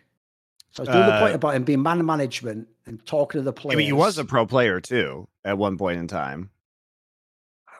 So 0.73 0.83
I 0.83 0.87
was 0.87 0.89
doing 0.89 1.05
uh, 1.05 1.11
the 1.13 1.21
point 1.21 1.35
about 1.35 1.55
him 1.55 1.65
being 1.65 1.83
man 1.83 2.05
management 2.05 2.67
and 2.87 3.05
talking 3.05 3.41
to 3.41 3.45
the 3.45 3.53
players. 3.53 3.77
I 3.77 3.79
mean, 3.79 3.87
he 3.87 3.93
was 3.93 4.19
a 4.19 4.25
pro 4.25 4.47
player 4.47 4.81
too 4.81 5.29
at 5.45 5.59
one 5.59 5.77
point 5.77 5.99
in 5.99 6.09
time. 6.09 6.51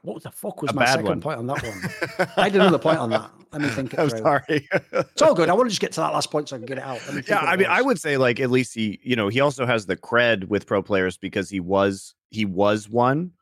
What 0.03 0.23
the 0.25 0.33
fuck 0.33 0.61
was 0.61 0.73
a 0.73 0.75
my 0.75 0.85
second 0.87 1.07
one. 1.07 1.21
point 1.21 1.39
on 1.39 1.47
that 1.47 1.63
one? 1.63 2.29
I 2.37 2.49
did 2.49 2.61
another 2.61 2.79
point 2.79 2.99
on 2.99 3.11
that. 3.11 3.31
Let 3.53 3.63
me 3.63 3.69
think. 3.69 3.95
It 3.95 4.01
I'm 4.01 4.11
sorry. 4.11 4.69
it's 4.93 5.23
all 5.23 5.35
good. 5.35 5.49
I 5.49 5.53
want 5.53 5.67
to 5.67 5.71
just 5.71 5.81
get 5.81 5.93
to 5.93 6.01
that 6.01 6.13
last 6.13 6.31
point 6.31 6.49
so 6.49 6.57
I 6.57 6.59
can 6.59 6.67
get 6.67 6.79
it 6.79 6.85
out. 6.85 7.01
yeah, 7.29 7.39
I 7.39 7.57
mean, 7.57 7.69
I 7.69 7.81
would 7.81 8.01
say 8.01 8.17
like 8.17 8.41
at 8.41 8.51
least 8.51 8.75
he, 8.75 8.99
you 9.05 9.15
know, 9.15 9.29
he 9.29 9.41
also 9.41 9.65
has 9.65 9.87
the 9.87 9.97
cred 9.97 10.49
with 10.49 10.67
pro 10.67 10.83
players 10.83 11.17
because 11.17 11.49
he 11.49 11.61
was 11.61 12.15
he 12.31 12.45
was 12.45 12.89
one. 12.89 13.33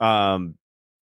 Um, 0.00 0.54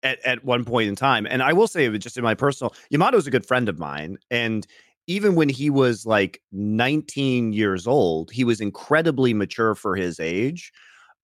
at, 0.02 0.24
at 0.24 0.44
one 0.44 0.64
point 0.64 0.88
in 0.88 0.94
time. 0.94 1.26
And 1.28 1.42
I 1.42 1.54
will 1.54 1.66
say, 1.66 1.88
just 1.96 2.18
in 2.18 2.22
my 2.22 2.34
personal, 2.34 2.74
Yamato 2.90 3.16
Yamato's 3.16 3.26
a 3.26 3.30
good 3.30 3.46
friend 3.46 3.68
of 3.70 3.78
mine, 3.78 4.18
and 4.30 4.66
even 5.06 5.34
when 5.34 5.48
he 5.48 5.70
was 5.70 6.06
like 6.06 6.40
19 6.52 7.52
years 7.52 7.86
old, 7.86 8.30
he 8.30 8.44
was 8.44 8.60
incredibly 8.60 9.34
mature 9.34 9.74
for 9.74 9.96
his 9.96 10.18
age. 10.18 10.72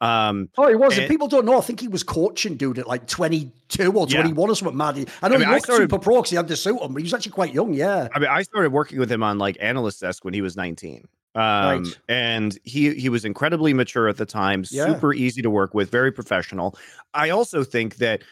Um, 0.01 0.49
oh, 0.57 0.69
he 0.69 0.75
was. 0.75 0.97
And, 0.97 1.09
people 1.09 1.29
don't 1.29 1.45
know. 1.45 1.59
I 1.59 1.61
think 1.61 1.81
he 1.81 1.89
was 1.89 2.03
coaching 2.03 2.57
dude 2.57 2.79
at 2.79 2.87
like 2.87 3.07
22 3.07 3.93
or 3.93 4.07
21 4.07 4.35
yeah. 4.35 4.53
or 4.53 4.55
something 4.55 4.77
mad. 4.77 4.97
I 5.23 5.29
know 5.29 5.35
I 5.35 5.39
mean, 5.39 5.49
he 5.49 5.55
looked 5.55 5.65
started, 5.65 5.85
super 5.85 5.99
pro 5.99 6.17
because 6.17 6.31
he 6.31 6.37
had 6.37 6.49
to 6.49 6.57
suit 6.57 6.81
him, 6.81 6.95
but 6.95 7.01
he 7.01 7.05
was 7.05 7.15
actually 7.15 7.33
quite 7.33 7.53
young. 7.53 7.75
Yeah. 7.75 8.09
I 8.15 8.19
mean, 8.19 8.31
I 8.31 8.43
started 8.43 8.73
working 8.73 8.99
with 8.99 9.13
him 9.13 9.23
on 9.23 9.39
like 9.39 9.59
analyst 9.61 10.01
desk 10.01 10.25
when 10.25 10.33
he 10.33 10.41
was 10.41 10.57
19. 10.57 11.07
Um, 11.37 11.43
right. 11.43 11.99
and 12.09 12.59
he 12.65 12.93
he 12.95 13.09
was 13.09 13.25
incredibly 13.25 13.73
mature 13.73 14.09
at 14.09 14.17
the 14.17 14.27
time, 14.27 14.65
yeah. 14.69 14.87
super 14.87 15.15
easy 15.15 15.43
to 15.43 15.51
work 15.51 15.75
with, 15.75 15.89
very 15.89 16.11
professional. 16.11 16.77
I 17.15 17.31
also 17.31 17.63
think 17.63 17.97
that 17.97 18.23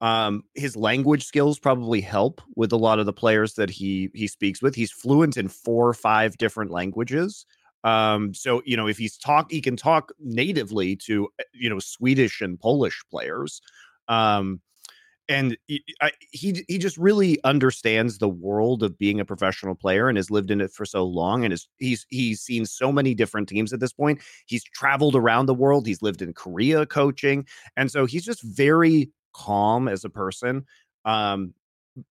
um, 0.00 0.44
his 0.54 0.76
language 0.76 1.24
skills 1.24 1.58
probably 1.58 2.00
help 2.00 2.40
with 2.54 2.72
a 2.72 2.76
lot 2.76 2.98
of 2.98 3.06
the 3.06 3.12
players 3.12 3.54
that 3.54 3.70
he 3.70 4.10
he 4.14 4.26
speaks 4.26 4.62
with. 4.62 4.74
He's 4.74 4.92
fluent 4.92 5.36
in 5.36 5.48
four 5.48 5.88
or 5.88 5.94
five 5.94 6.36
different 6.38 6.70
languages. 6.70 7.46
Um, 7.84 8.34
so 8.34 8.62
you 8.64 8.76
know, 8.76 8.86
if 8.86 8.98
he's 8.98 9.16
talk, 9.16 9.50
he 9.50 9.60
can 9.60 9.76
talk 9.76 10.12
natively 10.20 10.96
to 11.06 11.28
eh, 11.40 11.44
you 11.52 11.68
know 11.68 11.78
Swedish 11.80 12.40
and 12.40 12.58
Polish 12.60 13.02
players. 13.10 13.60
Um, 14.06 14.60
and 15.28 15.56
he, 15.66 15.84
I, 16.00 16.12
he 16.32 16.64
he 16.68 16.78
just 16.78 16.96
really 16.96 17.38
understands 17.44 18.18
the 18.18 18.28
world 18.28 18.82
of 18.82 18.98
being 18.98 19.20
a 19.20 19.24
professional 19.24 19.74
player 19.74 20.08
and 20.08 20.16
has 20.16 20.30
lived 20.30 20.50
in 20.50 20.60
it 20.60 20.72
for 20.72 20.86
so 20.86 21.04
long 21.04 21.44
and 21.44 21.52
is 21.52 21.68
he's 21.78 22.06
he's 22.08 22.40
seen 22.40 22.64
so 22.64 22.90
many 22.90 23.14
different 23.14 23.48
teams 23.48 23.72
at 23.72 23.80
this 23.80 23.92
point 23.92 24.20
he's 24.46 24.64
traveled 24.64 25.14
around 25.14 25.46
the 25.46 25.54
world 25.54 25.86
he's 25.86 26.02
lived 26.02 26.22
in 26.22 26.32
korea 26.32 26.86
coaching 26.86 27.46
and 27.76 27.90
so 27.90 28.06
he's 28.06 28.24
just 28.24 28.42
very 28.42 29.10
calm 29.38 29.88
as 29.88 30.04
a 30.04 30.10
person. 30.10 30.66
Um, 31.04 31.54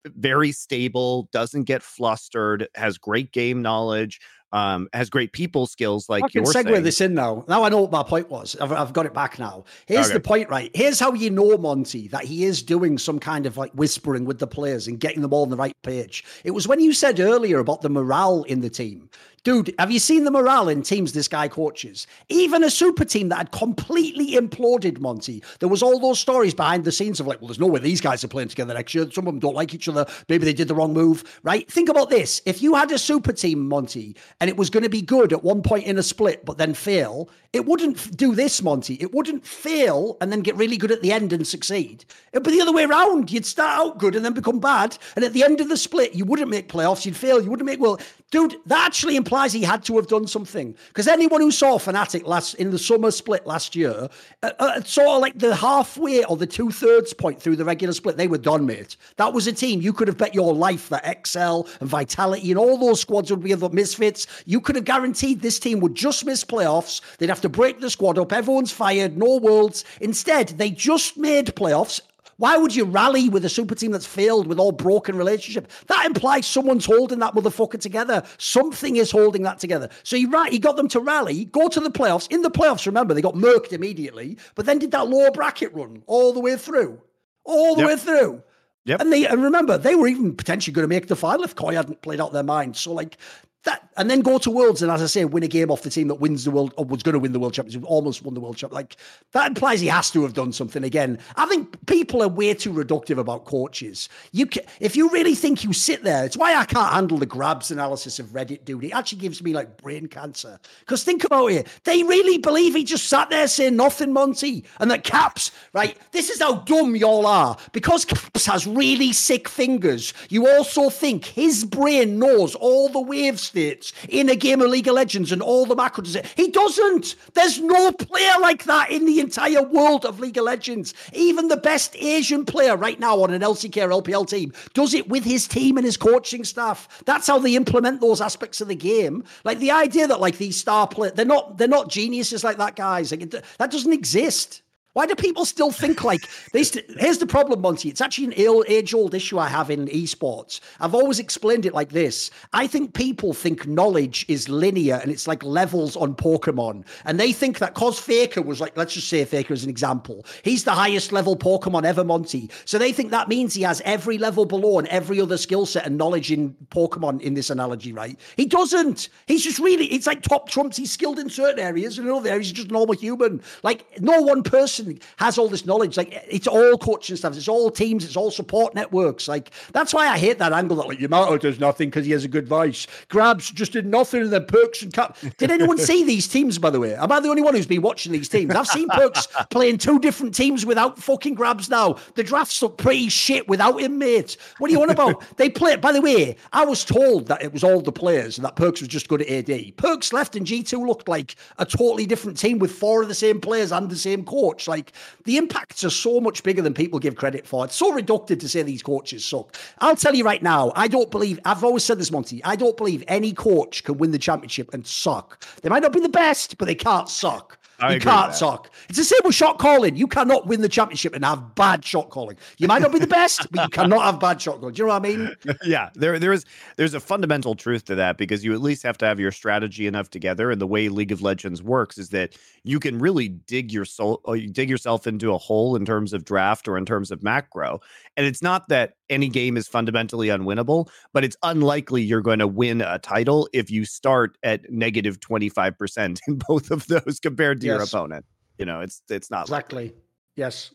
very 0.04 0.52
stable, 0.52 1.28
doesn't 1.32 1.64
get 1.64 1.82
flustered, 1.82 2.68
has 2.74 2.98
great 2.98 3.32
game 3.32 3.62
knowledge, 3.62 4.20
um, 4.52 4.88
has 4.92 5.10
great 5.10 5.32
people 5.32 5.66
skills. 5.66 6.08
Like 6.08 6.24
I 6.24 6.28
can 6.28 6.44
segue 6.44 6.70
saying. 6.70 6.82
this 6.82 7.00
in 7.00 7.14
now. 7.14 7.44
Now 7.48 7.64
I 7.64 7.68
know 7.68 7.82
what 7.82 7.90
my 7.90 8.02
point 8.02 8.30
was. 8.30 8.56
I've, 8.60 8.72
I've 8.72 8.92
got 8.92 9.06
it 9.06 9.14
back 9.14 9.38
now. 9.38 9.64
Here's 9.86 10.06
okay. 10.06 10.14
the 10.14 10.20
point, 10.20 10.48
right? 10.48 10.70
Here's 10.74 11.00
how 11.00 11.12
you 11.12 11.30
know 11.30 11.56
Monty 11.58 12.08
that 12.08 12.24
he 12.24 12.44
is 12.44 12.62
doing 12.62 12.98
some 12.98 13.18
kind 13.18 13.46
of 13.46 13.56
like 13.56 13.72
whispering 13.72 14.24
with 14.24 14.38
the 14.38 14.46
players 14.46 14.86
and 14.86 14.98
getting 14.98 15.22
them 15.22 15.32
all 15.32 15.42
on 15.42 15.50
the 15.50 15.56
right 15.56 15.74
page. 15.82 16.24
It 16.44 16.52
was 16.52 16.68
when 16.68 16.80
you 16.80 16.92
said 16.92 17.20
earlier 17.20 17.58
about 17.58 17.82
the 17.82 17.90
morale 17.90 18.44
in 18.44 18.60
the 18.60 18.70
team. 18.70 19.10
Dude, 19.46 19.72
have 19.78 19.92
you 19.92 20.00
seen 20.00 20.24
the 20.24 20.32
morale 20.32 20.68
in 20.68 20.82
teams 20.82 21.12
this 21.12 21.28
guy 21.28 21.46
coaches? 21.46 22.08
Even 22.28 22.64
a 22.64 22.68
super 22.68 23.04
team 23.04 23.28
that 23.28 23.36
had 23.36 23.52
completely 23.52 24.32
imploded, 24.32 24.98
Monty. 24.98 25.40
There 25.60 25.68
was 25.68 25.84
all 25.84 26.00
those 26.00 26.18
stories 26.18 26.52
behind 26.52 26.82
the 26.82 26.90
scenes 26.90 27.20
of 27.20 27.28
like, 27.28 27.40
well, 27.40 27.46
there's 27.46 27.60
no 27.60 27.68
way 27.68 27.78
these 27.78 28.00
guys 28.00 28.24
are 28.24 28.28
playing 28.28 28.48
together 28.48 28.74
next 28.74 28.92
year. 28.92 29.08
Some 29.08 29.28
of 29.28 29.32
them 29.32 29.38
don't 29.38 29.54
like 29.54 29.72
each 29.72 29.86
other. 29.86 30.04
Maybe 30.28 30.46
they 30.46 30.52
did 30.52 30.66
the 30.66 30.74
wrong 30.74 30.92
move, 30.92 31.38
right? 31.44 31.70
Think 31.70 31.88
about 31.88 32.10
this. 32.10 32.42
If 32.44 32.60
you 32.60 32.74
had 32.74 32.90
a 32.90 32.98
super 32.98 33.32
team, 33.32 33.68
Monty, 33.68 34.16
and 34.40 34.50
it 34.50 34.56
was 34.56 34.68
going 34.68 34.82
to 34.82 34.88
be 34.88 35.00
good 35.00 35.32
at 35.32 35.44
one 35.44 35.62
point 35.62 35.86
in 35.86 35.96
a 35.96 36.02
split, 36.02 36.44
but 36.44 36.58
then 36.58 36.74
fail, 36.74 37.30
it 37.52 37.66
wouldn't 37.66 38.16
do 38.16 38.34
this, 38.34 38.60
Monty. 38.60 38.94
It 38.94 39.14
wouldn't 39.14 39.46
fail 39.46 40.16
and 40.20 40.32
then 40.32 40.40
get 40.40 40.56
really 40.56 40.76
good 40.76 40.90
at 40.90 41.02
the 41.02 41.12
end 41.12 41.32
and 41.32 41.46
succeed. 41.46 42.04
It'd 42.32 42.42
be 42.42 42.50
the 42.50 42.62
other 42.62 42.72
way 42.72 42.82
around. 42.82 43.30
You'd 43.30 43.46
start 43.46 43.78
out 43.78 43.98
good 43.98 44.16
and 44.16 44.24
then 44.24 44.34
become 44.34 44.58
bad. 44.58 44.98
And 45.14 45.24
at 45.24 45.34
the 45.34 45.44
end 45.44 45.60
of 45.60 45.68
the 45.68 45.76
split, 45.76 46.14
you 46.14 46.24
wouldn't 46.24 46.50
make 46.50 46.68
playoffs. 46.68 47.06
You'd 47.06 47.16
fail. 47.16 47.40
You 47.40 47.48
wouldn't 47.48 47.64
make, 47.64 47.80
well, 47.80 48.00
dude, 48.30 48.56
that 48.66 48.86
actually 48.86 49.16
implies 49.16 49.52
he 49.52 49.62
had 49.62 49.84
to 49.84 49.96
have 49.96 50.08
done 50.08 50.26
something. 50.26 50.74
Because 50.88 51.08
anyone 51.08 51.40
who 51.40 51.50
saw 51.50 51.78
Fnatic 51.78 52.26
last 52.26 52.54
in 52.54 52.70
the 52.70 52.78
summer 52.78 53.10
split 53.10 53.46
last 53.46 53.76
year, 53.76 54.08
uh, 54.42 54.50
uh, 54.58 54.82
sort 54.82 55.08
of 55.08 55.20
like 55.20 55.38
the 55.38 55.54
halfway 55.54 56.24
or 56.24 56.36
the 56.36 56.46
two 56.46 56.70
thirds 56.70 57.12
point 57.12 57.40
through 57.40 57.56
the 57.56 57.64
regular 57.64 57.92
split, 57.92 58.16
they 58.16 58.28
were 58.28 58.38
done, 58.38 58.66
mate. 58.66 58.96
That 59.16 59.32
was 59.32 59.46
a 59.46 59.52
team 59.52 59.80
you 59.80 59.92
could 59.92 60.08
have 60.08 60.18
bet 60.18 60.34
your 60.34 60.54
life 60.54 60.88
that 60.88 61.06
Excel 61.06 61.68
and 61.80 61.88
Vitality 61.88 62.50
and 62.50 62.58
all 62.58 62.78
those 62.78 63.00
squads 63.00 63.30
would 63.30 63.42
be 63.42 63.54
the 63.54 63.70
misfits. 63.70 64.26
You 64.44 64.60
could 64.60 64.76
have 64.76 64.84
guaranteed 64.84 65.40
this 65.40 65.58
team 65.58 65.80
would 65.80 65.94
just 65.94 66.24
miss 66.24 66.44
playoffs. 66.44 67.00
They'd 67.18 67.28
have 67.28 67.40
to 67.42 67.48
break 67.48 67.80
the 67.80 67.90
squad 67.90 68.18
up. 68.18 68.32
Everyone's 68.32 68.72
fired. 68.72 69.16
No 69.16 69.36
worlds. 69.36 69.84
Instead, 70.00 70.48
they 70.48 70.70
just 70.70 71.16
made 71.16 71.46
playoffs 71.54 72.00
why 72.38 72.56
would 72.56 72.74
you 72.74 72.84
rally 72.84 73.28
with 73.28 73.44
a 73.44 73.48
super 73.48 73.74
team 73.74 73.92
that's 73.92 74.06
failed 74.06 74.46
with 74.46 74.58
all 74.58 74.72
broken 74.72 75.16
relationship? 75.16 75.70
That 75.86 76.04
implies 76.04 76.46
someone's 76.46 76.84
holding 76.84 77.18
that 77.20 77.34
motherfucker 77.34 77.80
together. 77.80 78.22
Something 78.38 78.96
is 78.96 79.10
holding 79.10 79.42
that 79.44 79.58
together. 79.58 79.88
So 80.02 80.16
he 80.16 80.26
right, 80.26 80.52
he 80.52 80.58
got 80.58 80.76
them 80.76 80.88
to 80.88 81.00
rally, 81.00 81.46
go 81.46 81.68
to 81.68 81.80
the 81.80 81.90
playoffs. 81.90 82.30
In 82.30 82.42
the 82.42 82.50
playoffs, 82.50 82.86
remember, 82.86 83.14
they 83.14 83.22
got 83.22 83.34
murked 83.34 83.72
immediately, 83.72 84.36
but 84.54 84.66
then 84.66 84.78
did 84.78 84.90
that 84.90 85.08
lower 85.08 85.30
bracket 85.30 85.72
run 85.72 86.02
all 86.06 86.32
the 86.32 86.40
way 86.40 86.56
through. 86.56 87.00
All 87.44 87.74
the 87.74 87.82
yep. 87.82 87.90
way 87.90 87.96
through. 87.96 88.42
Yep. 88.86 89.00
And 89.00 89.12
they 89.12 89.26
and 89.26 89.42
remember 89.42 89.76
they 89.76 89.96
were 89.96 90.06
even 90.06 90.34
potentially 90.34 90.72
going 90.72 90.84
to 90.84 90.88
make 90.88 91.08
the 91.08 91.16
final 91.16 91.42
if 91.42 91.56
Koi 91.56 91.74
hadn't 91.74 92.02
played 92.02 92.20
out 92.20 92.32
their 92.32 92.44
mind. 92.44 92.76
So 92.76 92.92
like 92.92 93.18
that, 93.66 93.88
and 93.96 94.10
then 94.10 94.20
go 94.20 94.38
to 94.38 94.50
Worlds 94.50 94.82
and 94.82 94.90
as 94.90 95.02
I 95.02 95.06
say, 95.06 95.24
win 95.24 95.42
a 95.42 95.48
game 95.48 95.70
off 95.70 95.82
the 95.82 95.90
team 95.90 96.08
that 96.08 96.16
wins 96.16 96.44
the 96.44 96.50
world 96.50 96.72
or 96.76 96.84
was 96.84 97.02
going 97.02 97.12
to 97.12 97.18
win 97.18 97.32
the 97.32 97.38
world 97.38 97.54
championship, 97.54 97.88
almost 97.88 98.22
won 98.22 98.34
the 98.34 98.40
world 98.40 98.56
championship. 98.56 98.74
Like 98.74 98.96
that 99.32 99.48
implies 99.48 99.80
he 99.80 99.86
has 99.88 100.10
to 100.12 100.22
have 100.22 100.34
done 100.34 100.52
something 100.52 100.82
again. 100.82 101.18
I 101.36 101.46
think 101.46 101.86
people 101.86 102.22
are 102.22 102.28
way 102.28 102.54
too 102.54 102.72
reductive 102.72 103.18
about 103.18 103.44
coaches. 103.44 104.08
You 104.32 104.46
can, 104.46 104.64
if 104.80 104.96
you 104.96 105.10
really 105.10 105.34
think 105.34 105.62
you 105.62 105.72
sit 105.72 106.02
there, 106.02 106.24
it's 106.24 106.36
why 106.36 106.56
I 106.56 106.64
can't 106.64 106.92
handle 106.92 107.18
the 107.18 107.26
Grabbz 107.26 107.70
analysis 107.70 108.18
of 108.18 108.28
Reddit, 108.28 108.64
dude. 108.64 108.84
It 108.84 108.92
actually 108.92 109.18
gives 109.18 109.42
me 109.42 109.52
like 109.52 109.76
brain 109.76 110.06
cancer. 110.08 110.58
Because 110.80 111.04
think 111.04 111.24
about 111.24 111.52
it, 111.52 111.66
they 111.84 112.02
really 112.02 112.38
believe 112.38 112.74
he 112.74 112.84
just 112.84 113.08
sat 113.08 113.30
there 113.30 113.48
saying 113.48 113.76
nothing, 113.76 114.12
Monty, 114.12 114.64
and 114.80 114.90
that 114.90 115.04
Caps, 115.04 115.50
right? 115.72 115.96
This 116.12 116.30
is 116.30 116.40
how 116.40 116.56
dumb 116.56 116.96
y'all 116.96 117.26
are. 117.26 117.56
Because 117.72 118.04
Caps 118.04 118.46
has 118.46 118.66
really 118.66 119.12
sick 119.12 119.48
fingers. 119.48 120.14
You 120.28 120.48
also 120.48 120.90
think 120.90 121.24
his 121.24 121.64
brain 121.64 122.18
knows 122.18 122.54
all 122.54 122.88
the 122.88 123.00
waves 123.00 123.50
states 123.56 123.94
in 124.10 124.28
a 124.28 124.36
game 124.36 124.60
of 124.60 124.68
League 124.68 124.86
of 124.86 124.94
Legends 124.94 125.32
and 125.32 125.40
all 125.40 125.64
the 125.64 125.74
macro 125.74 126.04
does 126.04 126.14
it. 126.14 126.26
He 126.36 126.48
doesn't. 126.50 127.14
There's 127.32 127.58
no 127.58 127.90
player 127.90 128.34
like 128.38 128.64
that 128.64 128.90
in 128.90 129.06
the 129.06 129.18
entire 129.18 129.62
world 129.62 130.04
of 130.04 130.20
League 130.20 130.36
of 130.36 130.44
Legends. 130.44 130.92
Even 131.14 131.48
the 131.48 131.56
best 131.56 131.96
Asian 131.96 132.44
player 132.44 132.76
right 132.76 133.00
now 133.00 133.22
on 133.22 133.32
an 133.32 133.40
LCK 133.40 133.82
or 133.82 134.02
LPL 134.02 134.28
team 134.28 134.52
does 134.74 134.92
it 134.92 135.08
with 135.08 135.24
his 135.24 135.48
team 135.48 135.78
and 135.78 135.86
his 135.86 135.96
coaching 135.96 136.44
staff. 136.44 137.02
That's 137.06 137.26
how 137.26 137.38
they 137.38 137.56
implement 137.56 138.02
those 138.02 138.20
aspects 138.20 138.60
of 138.60 138.68
the 138.68 138.76
game. 138.76 139.24
Like 139.44 139.58
the 139.58 139.70
idea 139.70 140.06
that 140.06 140.20
like 140.20 140.36
these 140.36 140.58
star 140.58 140.86
players, 140.86 141.14
they're 141.14 141.24
not 141.24 141.56
they're 141.56 141.66
not 141.66 141.88
geniuses 141.88 142.44
like 142.44 142.58
that, 142.58 142.76
guys. 142.76 143.10
Like 143.10 143.30
that 143.30 143.70
doesn't 143.70 143.92
exist. 143.92 144.60
Why 144.96 145.04
do 145.04 145.14
people 145.14 145.44
still 145.44 145.70
think 145.70 146.04
like 146.04 146.22
this? 146.54 146.74
Here's 146.98 147.18
the 147.18 147.26
problem, 147.26 147.60
Monty. 147.60 147.90
It's 147.90 148.00
actually 148.00 148.28
an 148.28 148.32
ill, 148.36 148.64
age 148.66 148.94
old 148.94 149.14
issue 149.14 149.38
I 149.38 149.46
have 149.46 149.70
in 149.70 149.88
esports. 149.88 150.60
I've 150.80 150.94
always 150.94 151.18
explained 151.18 151.66
it 151.66 151.74
like 151.74 151.90
this. 151.90 152.30
I 152.54 152.66
think 152.66 152.94
people 152.94 153.34
think 153.34 153.66
knowledge 153.66 154.24
is 154.26 154.48
linear 154.48 154.94
and 154.94 155.12
it's 155.12 155.28
like 155.28 155.42
levels 155.42 155.96
on 155.96 156.14
Pokemon. 156.14 156.86
And 157.04 157.20
they 157.20 157.34
think 157.34 157.58
that 157.58 157.74
because 157.74 157.98
Faker 157.98 158.40
was 158.40 158.58
like, 158.58 158.74
let's 158.78 158.94
just 158.94 159.08
say 159.08 159.22
Faker 159.26 159.52
as 159.52 159.64
an 159.64 159.68
example, 159.68 160.24
he's 160.42 160.64
the 160.64 160.70
highest 160.70 161.12
level 161.12 161.36
Pokemon 161.36 161.84
ever, 161.84 162.02
Monty. 162.02 162.48
So 162.64 162.78
they 162.78 162.90
think 162.90 163.10
that 163.10 163.28
means 163.28 163.52
he 163.52 163.64
has 163.64 163.82
every 163.84 164.16
level 164.16 164.46
below 164.46 164.78
and 164.78 164.88
every 164.88 165.20
other 165.20 165.36
skill 165.36 165.66
set 165.66 165.84
and 165.84 165.98
knowledge 165.98 166.32
in 166.32 166.56
Pokemon 166.70 167.20
in 167.20 167.34
this 167.34 167.50
analogy, 167.50 167.92
right? 167.92 168.18
He 168.38 168.46
doesn't. 168.46 169.10
He's 169.26 169.44
just 169.44 169.58
really, 169.58 169.88
it's 169.88 170.06
like 170.06 170.22
top 170.22 170.48
trumps. 170.48 170.78
He's 170.78 170.90
skilled 170.90 171.18
in 171.18 171.28
certain 171.28 171.60
areas 171.60 171.98
and 171.98 172.08
in 172.08 172.14
other 172.14 172.30
areas, 172.30 172.46
he's 172.46 172.56
just 172.56 172.70
normal 172.70 172.94
human. 172.94 173.42
Like 173.62 174.00
no 174.00 174.22
one 174.22 174.42
person 174.42 174.85
has 175.18 175.38
all 175.38 175.48
this 175.48 175.64
knowledge. 175.64 175.96
Like 175.96 176.24
it's 176.28 176.46
all 176.46 176.76
coaching 176.78 177.16
staff, 177.16 177.36
it's 177.36 177.48
all 177.48 177.70
teams, 177.70 178.04
it's 178.04 178.16
all 178.16 178.30
support 178.30 178.74
networks. 178.74 179.28
Like 179.28 179.50
that's 179.72 179.94
why 179.94 180.08
I 180.08 180.18
hate 180.18 180.38
that 180.38 180.52
angle 180.52 180.76
that 180.78 180.88
like 180.88 181.00
Yamato 181.00 181.38
does 181.38 181.60
nothing 181.60 181.88
because 181.88 182.06
he 182.06 182.12
has 182.12 182.24
a 182.24 182.28
good 182.28 182.48
voice. 182.48 182.86
Grabbz 183.08 183.54
just 183.54 183.72
did 183.72 183.86
nothing 183.86 184.22
and 184.22 184.32
then 184.32 184.44
Perkz 184.44 184.82
and 184.82 184.92
Cap. 184.92 185.16
Did 185.38 185.50
anyone 185.50 185.78
see 185.78 186.04
these 186.04 186.26
teams, 186.26 186.58
by 186.58 186.70
the 186.70 186.80
way? 186.80 186.94
Am 186.94 187.12
I 187.12 187.20
the 187.20 187.28
only 187.28 187.42
one 187.42 187.54
who's 187.54 187.66
been 187.66 187.82
watching 187.82 188.12
these 188.12 188.28
teams? 188.28 188.54
I've 188.54 188.66
seen 188.66 188.88
Perkz 188.88 189.28
playing 189.50 189.78
two 189.78 189.98
different 189.98 190.34
teams 190.34 190.66
without 190.66 190.98
fucking 190.98 191.36
Grabbz 191.36 191.70
now. 191.70 191.96
The 192.14 192.24
drafts 192.24 192.60
look 192.62 192.78
pretty 192.78 193.08
shit 193.08 193.48
without 193.48 193.80
him, 193.80 193.98
mate. 193.98 194.36
What 194.58 194.70
are 194.70 194.72
you 194.72 194.82
on 194.82 194.90
about? 194.90 195.22
they 195.36 195.48
play 195.48 195.76
by 195.76 195.92
the 195.92 196.00
way, 196.00 196.36
I 196.52 196.64
was 196.64 196.84
told 196.84 197.26
that 197.28 197.42
it 197.42 197.52
was 197.52 197.64
all 197.64 197.80
the 197.80 197.92
players 197.92 198.38
and 198.38 198.44
that 198.44 198.56
Perkz 198.56 198.80
was 198.80 198.88
just 198.88 199.08
good 199.08 199.22
at 199.22 199.28
AD. 199.28 199.76
Perkz 199.76 200.12
left 200.12 200.36
and 200.36 200.46
G2 200.46 200.86
looked 200.86 201.08
like 201.08 201.36
a 201.58 201.66
totally 201.66 202.06
different 202.06 202.38
team 202.38 202.58
with 202.58 202.72
four 202.72 203.02
of 203.02 203.08
the 203.08 203.14
same 203.14 203.40
players 203.40 203.72
and 203.72 203.90
the 203.90 203.96
same 203.96 204.24
coach. 204.24 204.68
Like 204.68 204.75
the 205.24 205.36
impacts 205.36 205.84
are 205.84 205.90
so 205.90 206.20
much 206.20 206.42
bigger 206.42 206.62
than 206.62 206.74
people 206.74 206.98
give 206.98 207.16
credit 207.16 207.46
for. 207.46 207.64
It's 207.64 207.76
so 207.76 207.92
reductive 207.92 208.40
to 208.40 208.48
say 208.48 208.62
these 208.62 208.82
coaches 208.82 209.24
suck. 209.24 209.56
I'll 209.78 209.96
tell 209.96 210.14
you 210.14 210.24
right 210.24 210.42
now, 210.42 210.72
I 210.74 210.88
don't 210.88 211.10
believe, 211.10 211.38
I've 211.44 211.64
always 211.64 211.84
said 211.84 211.98
this, 211.98 212.10
Monty, 212.10 212.42
I 212.44 212.56
don't 212.56 212.76
believe 212.76 213.04
any 213.08 213.32
coach 213.32 213.84
can 213.84 213.98
win 213.98 214.10
the 214.10 214.18
championship 214.18 214.72
and 214.72 214.86
suck. 214.86 215.44
They 215.62 215.68
might 215.68 215.82
not 215.82 215.92
be 215.92 216.00
the 216.00 216.08
best, 216.08 216.58
but 216.58 216.66
they 216.66 216.74
can't 216.74 217.08
suck. 217.08 217.55
I 217.78 217.94
you 217.94 218.00
can't 218.00 218.34
suck. 218.34 218.70
It's 218.88 218.98
the 218.98 219.04
same 219.04 219.20
with 219.24 219.34
shot 219.34 219.58
calling. 219.58 219.96
You 219.96 220.06
cannot 220.06 220.46
win 220.46 220.62
the 220.62 220.68
championship 220.68 221.14
and 221.14 221.24
have 221.24 221.54
bad 221.54 221.84
shot 221.84 222.10
calling. 222.10 222.36
You 222.58 222.68
might 222.68 222.82
not 222.82 222.92
be 222.92 222.98
the 222.98 223.06
best, 223.06 223.50
but 223.50 223.64
you 223.64 223.68
cannot 223.68 224.02
have 224.02 224.18
bad 224.18 224.40
shot 224.40 224.60
calling. 224.60 224.74
Do 224.74 224.82
you 224.82 224.86
know 224.86 224.94
what 224.94 225.04
I 225.04 225.08
mean? 225.08 225.34
yeah, 225.64 225.90
there 225.94 226.18
there 226.18 226.32
is 226.32 226.44
there's 226.76 226.94
a 226.94 227.00
fundamental 227.00 227.54
truth 227.54 227.84
to 227.86 227.94
that 227.96 228.16
because 228.16 228.44
you 228.44 228.54
at 228.54 228.60
least 228.60 228.82
have 228.82 228.96
to 228.98 229.06
have 229.06 229.20
your 229.20 229.32
strategy 229.32 229.86
enough 229.86 230.10
together. 230.10 230.50
And 230.50 230.60
the 230.60 230.66
way 230.66 230.88
League 230.88 231.12
of 231.12 231.22
Legends 231.22 231.62
works 231.62 231.98
is 231.98 232.10
that 232.10 232.36
you 232.64 232.80
can 232.80 232.98
really 232.98 233.28
dig 233.28 233.72
your 233.72 233.84
soul, 233.84 234.20
you 234.28 234.48
dig 234.48 234.70
yourself 234.70 235.06
into 235.06 235.32
a 235.32 235.38
hole 235.38 235.76
in 235.76 235.84
terms 235.84 236.12
of 236.12 236.24
draft 236.24 236.68
or 236.68 236.78
in 236.78 236.86
terms 236.86 237.10
of 237.10 237.22
macro. 237.22 237.80
And 238.16 238.26
it's 238.26 238.42
not 238.42 238.68
that 238.68 238.94
any 239.10 239.28
game 239.28 239.56
is 239.56 239.68
fundamentally 239.68 240.28
unwinnable, 240.28 240.88
but 241.12 241.24
it's 241.24 241.36
unlikely 241.42 242.02
you're 242.02 242.22
going 242.22 242.38
to 242.38 242.46
win 242.46 242.80
a 242.80 242.98
title 242.98 243.48
if 243.52 243.70
you 243.70 243.84
start 243.84 244.38
at 244.42 244.70
negative 244.70 245.20
25% 245.20 246.18
in 246.26 246.38
both 246.48 246.70
of 246.70 246.86
those 246.86 247.20
compared 247.20 247.60
to 247.60 247.66
yes. 247.66 247.74
your 247.74 247.82
opponent. 247.82 248.24
You 248.58 248.64
know, 248.64 248.80
it's 248.80 249.02
it's 249.10 249.30
not 249.30 249.42
exactly. 249.42 249.84
Likely. 249.84 250.00
Yes. 250.36 250.70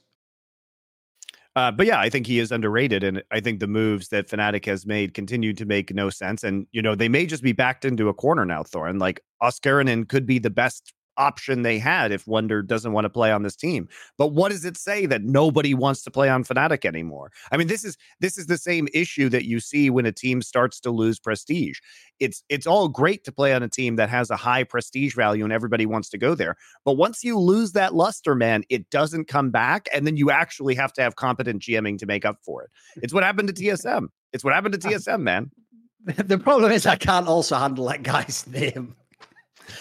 Uh, 1.55 1.69
but 1.69 1.85
yeah, 1.85 1.99
I 1.99 2.09
think 2.09 2.27
he 2.27 2.39
is 2.39 2.51
underrated, 2.51 3.03
and 3.03 3.23
I 3.29 3.41
think 3.41 3.59
the 3.59 3.67
moves 3.67 4.07
that 4.09 4.29
Fnatic 4.29 4.65
has 4.65 4.85
made 4.85 5.13
continue 5.13 5.53
to 5.53 5.65
make 5.65 5.93
no 5.93 6.09
sense. 6.09 6.43
And 6.43 6.65
you 6.71 6.81
know, 6.81 6.95
they 6.95 7.09
may 7.09 7.25
just 7.25 7.43
be 7.43 7.51
backed 7.51 7.83
into 7.83 8.07
a 8.07 8.13
corner 8.13 8.45
now, 8.45 8.63
Thorin. 8.63 9.01
Like 9.01 9.21
Oscarinin 9.43 10.07
could 10.07 10.25
be 10.25 10.39
the 10.39 10.49
best 10.49 10.93
option 11.17 11.61
they 11.61 11.79
had 11.79 12.11
if 12.11 12.27
Wonder 12.27 12.61
doesn't 12.61 12.93
want 12.93 13.05
to 13.05 13.09
play 13.09 13.31
on 13.31 13.43
this 13.43 13.55
team. 13.55 13.87
But 14.17 14.27
what 14.27 14.51
does 14.51 14.65
it 14.65 14.77
say 14.77 15.05
that 15.05 15.23
nobody 15.23 15.73
wants 15.73 16.03
to 16.03 16.11
play 16.11 16.29
on 16.29 16.43
Fnatic 16.43 16.85
anymore? 16.85 17.31
I 17.51 17.57
mean, 17.57 17.67
this 17.67 17.83
is 17.83 17.97
this 18.19 18.37
is 18.37 18.47
the 18.47 18.57
same 18.57 18.87
issue 18.93 19.29
that 19.29 19.45
you 19.45 19.59
see 19.59 19.89
when 19.89 20.05
a 20.05 20.11
team 20.11 20.41
starts 20.41 20.79
to 20.81 20.91
lose 20.91 21.19
prestige. 21.19 21.79
It's 22.19 22.43
it's 22.49 22.67
all 22.67 22.87
great 22.87 23.23
to 23.25 23.31
play 23.31 23.53
on 23.53 23.63
a 23.63 23.69
team 23.69 23.95
that 23.97 24.09
has 24.09 24.29
a 24.29 24.35
high 24.35 24.63
prestige 24.63 25.15
value 25.15 25.43
and 25.43 25.53
everybody 25.53 25.85
wants 25.85 26.09
to 26.09 26.17
go 26.17 26.35
there. 26.35 26.55
But 26.85 26.93
once 26.93 27.23
you 27.23 27.37
lose 27.39 27.73
that 27.73 27.93
luster, 27.93 28.35
man, 28.35 28.63
it 28.69 28.89
doesn't 28.89 29.27
come 29.27 29.51
back 29.51 29.87
and 29.93 30.05
then 30.05 30.17
you 30.17 30.31
actually 30.31 30.75
have 30.75 30.93
to 30.93 31.01
have 31.01 31.15
competent 31.15 31.61
GMing 31.61 31.97
to 31.99 32.05
make 32.05 32.25
up 32.25 32.37
for 32.43 32.63
it. 32.63 32.69
It's 32.97 33.13
what 33.13 33.23
happened 33.23 33.53
to 33.53 33.53
TSM. 33.53 34.07
It's 34.33 34.43
what 34.43 34.53
happened 34.53 34.79
to 34.79 34.87
TSM, 34.87 35.21
man. 35.21 35.51
The 36.03 36.39
problem 36.39 36.71
is 36.71 36.87
I 36.87 36.95
can't 36.95 37.27
also 37.27 37.55
handle 37.55 37.87
that 37.87 38.01
guy's 38.01 38.47
name. 38.47 38.95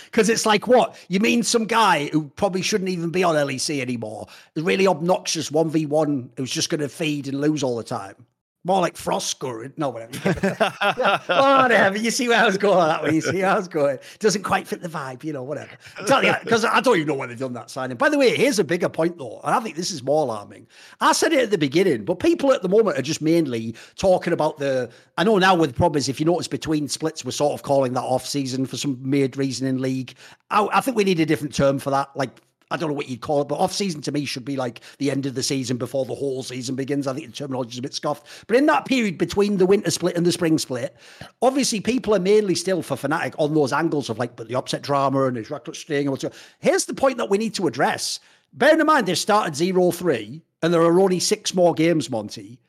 Because 0.04 0.28
it's 0.28 0.46
like, 0.46 0.66
what? 0.66 0.96
You 1.08 1.20
mean 1.20 1.42
some 1.42 1.64
guy 1.64 2.08
who 2.08 2.28
probably 2.36 2.62
shouldn't 2.62 2.90
even 2.90 3.10
be 3.10 3.22
on 3.24 3.34
LEC 3.34 3.80
anymore? 3.80 4.26
Really 4.56 4.86
obnoxious 4.86 5.50
1v1 5.50 6.30
who's 6.36 6.50
just 6.50 6.70
going 6.70 6.80
to 6.80 6.88
feed 6.88 7.28
and 7.28 7.40
lose 7.40 7.62
all 7.62 7.76
the 7.76 7.84
time? 7.84 8.14
More 8.62 8.82
like 8.82 8.94
frost 8.94 9.28
scoring. 9.28 9.72
No, 9.78 9.88
whatever. 9.88 10.12
whatever. 10.22 11.96
Oh, 11.96 11.98
you 11.98 12.11
see 12.11 12.28
where 12.28 12.42
I 12.42 12.44
was 12.44 12.58
going 12.58 12.86
that 12.88 13.02
way. 13.02 13.14
You 13.14 13.22
see 13.22 13.38
where 13.38 13.50
I 13.50 13.56
was 13.56 13.68
going. 13.68 13.98
Doesn't 14.18 14.42
quite 14.42 14.68
fit 14.68 14.82
the 14.82 14.88
vibe, 14.88 15.24
you 15.24 15.32
know, 15.32 15.42
whatever. 15.42 15.70
Because 15.96 16.66
I 16.66 16.80
don't 16.80 16.96
even 16.96 17.08
know 17.08 17.14
why 17.14 17.26
they've 17.26 17.38
done 17.38 17.54
that 17.54 17.70
signing. 17.70 17.96
By 17.96 18.11
the 18.11 18.18
way, 18.18 18.36
here's 18.36 18.58
a 18.58 18.64
bigger 18.64 18.90
point, 18.90 19.16
though. 19.16 19.40
And 19.44 19.54
I 19.54 19.61
think 19.61 19.76
this 19.76 19.90
is 19.90 20.02
more 20.02 20.24
alarming. 20.24 20.66
I 21.00 21.12
said 21.12 21.32
it 21.32 21.44
at 21.44 21.50
the 21.50 21.56
beginning, 21.56 22.04
but 22.04 22.16
people 22.16 22.52
at 22.52 22.61
the 22.61 22.68
moment 22.68 22.98
are 22.98 23.02
just 23.02 23.22
mainly 23.22 23.74
talking 23.96 24.34
about 24.34 24.58
the. 24.58 24.90
I 25.16 25.24
know 25.24 25.38
now 25.38 25.54
with 25.54 25.70
the 25.70 25.76
problem 25.76 25.98
is 25.98 26.11
if 26.11 26.20
you 26.20 26.26
notice 26.26 26.46
between 26.46 26.86
splits, 26.86 27.24
we're 27.24 27.30
sort 27.30 27.54
of 27.54 27.62
calling 27.62 27.94
that 27.94 28.02
off 28.02 28.26
season 28.26 28.66
for 28.66 28.76
some 28.76 29.11
weird 29.11 29.38
reason 29.38 29.66
in 29.66 29.80
league. 29.80 30.14
I, 30.50 30.68
I 30.70 30.80
think 30.82 30.98
we 30.98 31.04
need 31.04 31.20
a 31.20 31.26
different 31.26 31.54
term 31.54 31.78
for 31.78 31.88
that. 31.90 32.11
Like 32.14 32.30
I 32.70 32.76
don't 32.76 32.88
know 32.88 32.94
what 32.94 33.08
you'd 33.08 33.20
call 33.20 33.42
it, 33.42 33.48
but 33.48 33.58
off 33.58 33.72
season 33.72 34.00
to 34.02 34.12
me 34.12 34.24
should 34.24 34.44
be 34.44 34.56
like 34.56 34.80
the 34.98 35.10
end 35.10 35.26
of 35.26 35.34
the 35.34 35.42
season 35.42 35.76
before 35.76 36.04
the 36.04 36.14
whole 36.14 36.42
season 36.42 36.76
begins. 36.76 37.06
I 37.06 37.14
think 37.14 37.26
the 37.26 37.32
terminology 37.32 37.72
is 37.72 37.78
a 37.78 37.82
bit 37.82 37.94
scoffed. 37.94 38.26
But 38.46 38.56
in 38.56 38.66
that 38.66 38.84
period 38.84 39.18
between 39.18 39.56
the 39.56 39.66
winter 39.66 39.90
split 39.90 40.16
and 40.16 40.24
the 40.24 40.32
spring 40.32 40.58
split, 40.58 40.96
obviously 41.42 41.80
people 41.80 42.14
are 42.14 42.20
mainly 42.20 42.54
still 42.54 42.82
for 42.82 42.96
Fnatic 42.96 43.34
on 43.38 43.54
those 43.54 43.72
angles 43.72 44.08
of 44.08 44.18
like 44.18 44.36
but 44.36 44.48
the 44.48 44.56
upset 44.56 44.82
drama 44.82 45.24
and 45.24 45.36
his 45.36 45.48
Rekkles 45.48 45.76
string 45.76 46.06
and 46.06 46.10
what's 46.10 46.24
Here's 46.60 46.84
the 46.84 46.94
point 46.94 47.18
that 47.18 47.30
we 47.30 47.38
need 47.38 47.54
to 47.54 47.66
address. 47.66 48.20
Bearing 48.52 48.80
in 48.80 48.86
mind 48.86 49.06
they've 49.06 49.18
started 49.18 49.54
0-3 49.54 50.42
and 50.62 50.72
there 50.74 50.82
are 50.82 51.00
only 51.00 51.20
six 51.20 51.54
more 51.54 51.74
games, 51.74 52.10
Monty. 52.10 52.60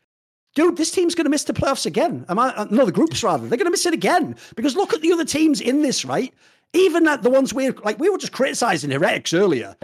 Dude, 0.53 0.75
this 0.75 0.91
team's 0.91 1.15
going 1.15 1.25
to 1.25 1.29
miss 1.29 1.45
the 1.45 1.53
playoffs 1.53 1.85
again. 1.85 2.25
Am 2.27 2.37
I? 2.37 2.53
Uh, 2.55 2.67
no, 2.69 2.85
the 2.85 2.91
groups 2.91 3.23
rather. 3.23 3.47
They're 3.47 3.57
going 3.57 3.65
to 3.65 3.71
miss 3.71 3.85
it 3.85 3.93
again 3.93 4.35
because 4.55 4.75
look 4.75 4.93
at 4.93 5.01
the 5.01 5.13
other 5.13 5.23
teams 5.23 5.61
in 5.61 5.81
this, 5.81 6.03
right? 6.03 6.33
Even 6.73 7.07
at 7.07 7.21
the 7.21 7.29
ones 7.29 7.53
we're 7.53 7.73
like, 7.83 7.99
we 7.99 8.09
were 8.09 8.17
just 8.17 8.31
criticizing 8.31 8.91
Heretics 8.91 9.33
earlier. 9.33 9.75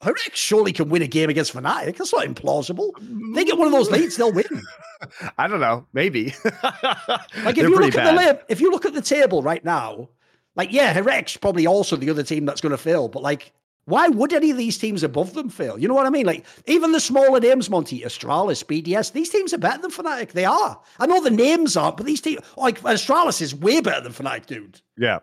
Heretics 0.00 0.38
surely 0.38 0.72
can 0.72 0.88
win 0.88 1.02
a 1.02 1.08
game 1.08 1.28
against 1.28 1.54
Fnatic. 1.54 1.96
That's 1.96 2.12
not 2.12 2.26
implausible. 2.26 2.92
They 3.34 3.44
get 3.44 3.58
one 3.58 3.66
of 3.66 3.72
those 3.72 3.90
leads, 3.90 4.16
they'll 4.16 4.32
win. 4.32 4.62
I 5.38 5.48
don't 5.48 5.60
know. 5.60 5.86
Maybe. 5.92 6.34
like 6.44 7.58
if 7.58 7.68
you 7.68 7.76
look 7.76 7.94
bad. 7.94 8.18
at 8.18 8.46
the 8.46 8.52
if 8.52 8.60
you 8.60 8.70
look 8.70 8.86
at 8.86 8.94
the 8.94 9.02
table 9.02 9.42
right 9.42 9.64
now, 9.64 10.08
like 10.54 10.72
yeah, 10.72 10.92
Heretics 10.92 11.36
probably 11.36 11.66
also 11.66 11.96
the 11.96 12.10
other 12.10 12.22
team 12.22 12.46
that's 12.46 12.60
going 12.60 12.70
to 12.70 12.78
fail. 12.78 13.08
But 13.08 13.22
like, 13.22 13.52
why 13.86 14.08
would 14.08 14.32
any 14.32 14.50
of 14.50 14.56
these 14.56 14.78
teams 14.78 15.02
above 15.02 15.34
them 15.34 15.48
fail? 15.48 15.78
You 15.78 15.88
know 15.88 15.94
what 15.94 16.06
I 16.06 16.10
mean? 16.10 16.26
Like 16.26 16.44
even 16.66 16.92
the 16.92 17.00
smaller 17.00 17.40
names, 17.40 17.68
Monty, 17.68 18.02
Astralis, 18.02 18.64
BDS, 18.64 19.12
these 19.12 19.30
teams 19.30 19.52
are 19.52 19.58
better 19.58 19.82
than 19.82 19.90
Fnatic. 19.90 20.32
They 20.32 20.44
are. 20.44 20.80
I 21.00 21.06
know 21.06 21.22
the 21.22 21.30
names 21.30 21.76
aren't, 21.76 21.96
but 21.96 22.06
these 22.06 22.20
teams, 22.20 22.40
like 22.56 22.80
Astralis, 22.82 23.42
is 23.42 23.54
way 23.54 23.80
better 23.80 24.00
than 24.00 24.12
Fnatic, 24.12 24.46
dude. 24.46 24.80
Yeah. 24.96 25.20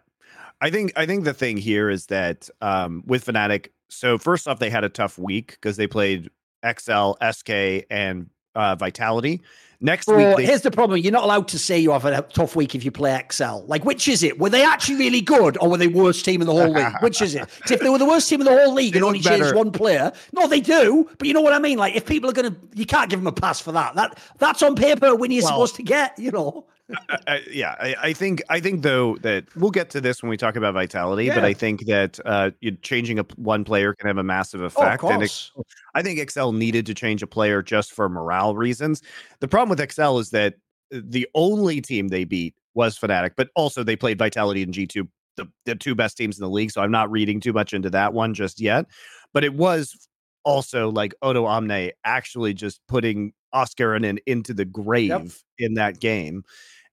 I 0.65 0.71
think 0.71 0.93
I 0.95 1.05
think 1.05 1.25
the 1.25 1.33
thing 1.33 1.57
here 1.57 1.91
is 1.91 2.07
that 2.07 2.49
um, 2.59 3.03
with 3.05 3.25
Fnatic, 3.25 3.67
so 3.87 4.17
first 4.17 4.47
off, 4.47 4.57
they 4.57 4.71
had 4.71 4.83
a 4.83 4.89
tough 4.89 5.19
week 5.19 5.51
because 5.51 5.77
they 5.77 5.85
played 5.85 6.31
XL, 6.65 7.11
SK, 7.31 7.85
and 7.91 8.31
uh, 8.55 8.73
Vitality. 8.73 9.41
Next 9.79 10.07
well, 10.07 10.17
week, 10.17 10.37
they, 10.37 10.45
here's 10.47 10.63
the 10.63 10.71
problem: 10.71 10.99
you're 10.99 11.11
not 11.11 11.23
allowed 11.23 11.47
to 11.49 11.59
say 11.59 11.77
you 11.77 11.91
have 11.91 12.03
a 12.03 12.19
tough 12.33 12.55
week 12.55 12.73
if 12.73 12.83
you 12.83 12.89
play 12.89 13.23
XL. 13.31 13.59
Like, 13.67 13.85
which 13.85 14.07
is 14.07 14.23
it? 14.23 14.39
Were 14.39 14.49
they 14.49 14.65
actually 14.65 14.95
really 14.95 15.21
good, 15.21 15.55
or 15.61 15.69
were 15.69 15.77
they 15.77 15.87
worst 15.87 16.25
team 16.25 16.41
in 16.41 16.47
the 16.47 16.53
whole 16.53 16.71
league? 16.71 16.95
Which 17.01 17.21
is 17.21 17.35
it? 17.35 17.47
if 17.69 17.79
they 17.79 17.89
were 17.89 17.99
the 17.99 18.05
worst 18.07 18.27
team 18.27 18.41
in 18.41 18.45
the 18.45 18.57
whole 18.57 18.73
league 18.73 18.93
They 18.93 18.97
and 18.97 19.05
only 19.05 19.19
changed 19.19 19.53
one 19.53 19.71
player, 19.71 20.11
no, 20.33 20.47
they 20.47 20.61
do. 20.61 21.07
But 21.19 21.27
you 21.27 21.35
know 21.35 21.41
what 21.41 21.53
I 21.53 21.59
mean? 21.59 21.77
Like, 21.77 21.95
if 21.95 22.07
people 22.07 22.27
are 22.27 22.33
gonna, 22.33 22.55
you 22.73 22.87
can't 22.87 23.07
give 23.11 23.19
them 23.19 23.27
a 23.27 23.31
pass 23.31 23.59
for 23.61 23.71
that. 23.73 23.93
That 23.93 24.17
that's 24.39 24.63
on 24.63 24.75
paper 24.75 25.15
when 25.15 25.29
you're 25.29 25.43
Well- 25.43 25.51
supposed 25.51 25.75
to 25.75 25.83
get. 25.83 26.17
You 26.17 26.31
know. 26.31 26.65
I, 27.27 27.41
yeah, 27.51 27.75
I, 27.79 27.95
I 28.01 28.13
think 28.13 28.43
I 28.49 28.59
think 28.59 28.83
though 28.83 29.17
that 29.17 29.45
we'll 29.55 29.71
get 29.71 29.89
to 29.91 30.01
this 30.01 30.21
when 30.21 30.29
we 30.29 30.37
talk 30.37 30.55
about 30.55 30.73
vitality, 30.73 31.29
but 31.29 31.43
I 31.43 31.53
think 31.53 31.85
that 31.87 32.19
uh, 32.25 32.51
changing 32.81 33.17
a 33.19 33.25
one 33.37 33.63
player 33.63 33.93
can 33.93 34.07
have 34.07 34.17
a 34.17 34.23
massive 34.23 34.61
Oh, 34.61 34.65
of 34.65 34.73
effect. 34.73 35.03
and 35.03 35.23
it, 35.23 35.51
course. 35.51 35.51
I 35.95 36.01
think 36.01 36.19
Excel 36.19 36.51
needed 36.51 36.85
to 36.85 36.93
change 36.93 37.23
a 37.23 37.27
player 37.27 37.61
just 37.63 37.91
for 37.91 38.07
morale 38.07 38.55
reasons. 38.55 39.01
The 39.39 39.47
problem 39.47 39.69
with 39.69 39.79
Excel 39.79 40.19
is 40.19 40.29
that 40.29 40.55
the 40.91 41.27
only 41.33 41.81
team 41.81 42.09
they 42.09 42.23
beat 42.23 42.53
was 42.75 42.99
Fnatic, 42.99 43.31
but 43.35 43.49
also 43.55 43.83
they 43.83 43.95
played 43.95 44.19
Vitality 44.19 44.61
and 44.61 44.73
G2, 44.73 45.07
the, 45.37 45.47
the 45.65 45.75
two 45.75 45.95
best 45.95 46.17
teams 46.17 46.37
in 46.37 46.43
the 46.43 46.49
league. 46.49 46.71
So 46.71 46.81
I'm 46.81 46.91
not 46.91 47.09
reading 47.09 47.39
too 47.39 47.53
much 47.53 47.73
into 47.73 47.89
that 47.91 48.13
one 48.13 48.33
just 48.33 48.59
yet. 48.61 48.85
But 49.33 49.43
it 49.43 49.55
was 49.55 50.07
also 50.43 50.91
like 50.91 51.15
Odoamne 51.23 51.91
actually 52.03 52.53
just 52.53 52.79
putting 52.87 53.33
Oscarinin 53.53 54.19
into 54.27 54.53
the 54.53 54.65
grave 54.65 55.41
in 55.57 55.73
that 55.75 55.99
game. 55.99 56.43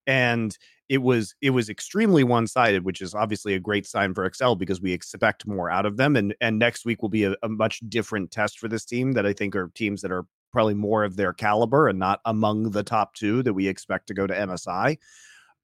And 0.07 0.57
it 0.89 0.99
was 0.99 1.35
it 1.41 1.51
was 1.51 1.69
extremely 1.69 2.25
one-sided, 2.25 2.85
which 2.85 3.01
is 3.01 3.15
obviously 3.15 3.55
a 3.55 3.61
great 3.61 3.87
sign 3.87 4.15
for 4.15 4.25
Excel 4.25 4.57
because 4.57 4.81
we 4.81 4.93
expect 4.93 5.47
more 5.47 5.71
out 5.71 5.87
of 5.87 5.97
them. 5.97 6.17
And 6.17 6.35
and 6.41 6.59
next 6.59 6.85
week 6.85 7.03
will 7.03 7.09
be 7.09 7.25
a, 7.25 7.35
a 7.43 7.49
much 7.49 7.81
different 7.89 8.31
test 8.31 8.59
for 8.59 8.69
this 8.69 8.85
team 8.85 9.13
that 9.13 9.27
I 9.27 9.33
think 9.33 9.57
are 9.57 9.71
teams 9.75 10.03
that 10.03 10.13
are 10.13 10.27
probably 10.53 10.75
more 10.75 11.03
of 11.03 11.17
their 11.17 11.33
caliber 11.33 11.89
and 11.89 11.99
not 11.99 12.21
among 12.27 12.71
the 12.71 12.83
top 12.83 13.15
two 13.15 13.43
that 13.43 13.55
we 13.55 13.69
expect 13.69 14.07
to 14.09 14.15
go 14.15 14.27
to 14.27 14.35
MSI. 14.35 14.99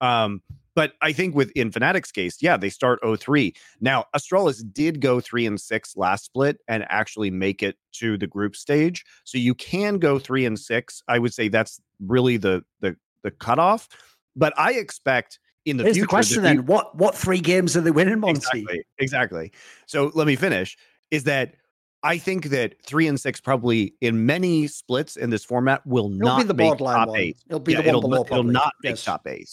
Um, 0.01 0.43
but 0.75 0.93
I 1.03 1.13
think 1.13 1.35
with 1.35 1.51
in 1.57 1.73
Fnatic's 1.73 2.13
case, 2.13 2.39
yeah, 2.41 2.57
they 2.57 2.71
start 2.71 3.03
0-3. 3.03 3.55
Now, 3.81 4.05
Astralis 4.15 4.63
did 4.73 5.01
go 5.01 5.21
three 5.21 5.45
and 5.45 5.61
six 5.61 5.97
last 5.97 6.27
split 6.27 6.59
and 6.69 6.87
actually 6.89 7.31
make 7.31 7.63
it 7.65 7.77
to 7.95 8.17
the 8.17 8.29
group 8.29 8.55
stage. 8.55 9.05
So 9.25 9.39
you 9.39 9.55
can 9.55 9.99
go 9.99 10.21
three 10.21 10.47
and 10.47 10.59
six. 10.59 11.03
I 11.09 11.19
would 11.19 11.35
say 11.35 11.49
that's 11.49 11.81
really 12.01 12.37
the 12.37 12.65
the 12.81 12.97
the 13.25 13.33
cutoff. 13.33 13.89
But 14.39 14.55
I 14.57 14.73
expect 14.75 15.39
in 15.67 15.77
the 15.77 15.85
Here's 15.85 15.97
future 15.97 16.05
the 16.07 16.09
question 16.09 16.43
we- 16.43 16.49
then: 16.49 16.67
What 16.67 16.97
what 16.97 17.15
three 17.15 17.41
games 17.41 17.77
are 17.77 17.81
they 17.83 17.91
winning, 17.91 18.21
Monty? 18.21 18.39
Exactly. 18.61 18.85
Exactly. 18.99 19.53
So 19.87 20.11
let 20.15 20.27
me 20.27 20.37
finish. 20.37 20.77
Is 21.11 21.25
that 21.25 21.55
I 22.03 22.17
think 22.19 22.47
that 22.51 22.77
three 22.87 23.09
and 23.09 23.19
six 23.21 23.41
probably 23.41 23.95
in 24.01 24.25
many 24.25 24.69
splits 24.69 25.17
in 25.17 25.31
this 25.31 25.45
format 25.45 25.85
will 25.87 26.07
It'll 26.07 26.17
not 26.19 26.39
be 26.39 26.45
the 26.45 26.55
make 26.55 26.79
top 26.79 27.09
one. 27.09 27.17
eight. 27.19 27.39
It'll 27.49 27.59
be 27.61 27.73
Yeah, 27.73 27.79
the 27.79 27.83
one 27.83 27.89
it'll, 27.89 28.01
below. 28.03 28.15
it'll 28.15 28.25
probably. 28.27 28.53
not 28.53 28.73
make 28.83 28.91
Yes. 28.93 29.05
top 29.05 29.27
eight. 29.27 29.49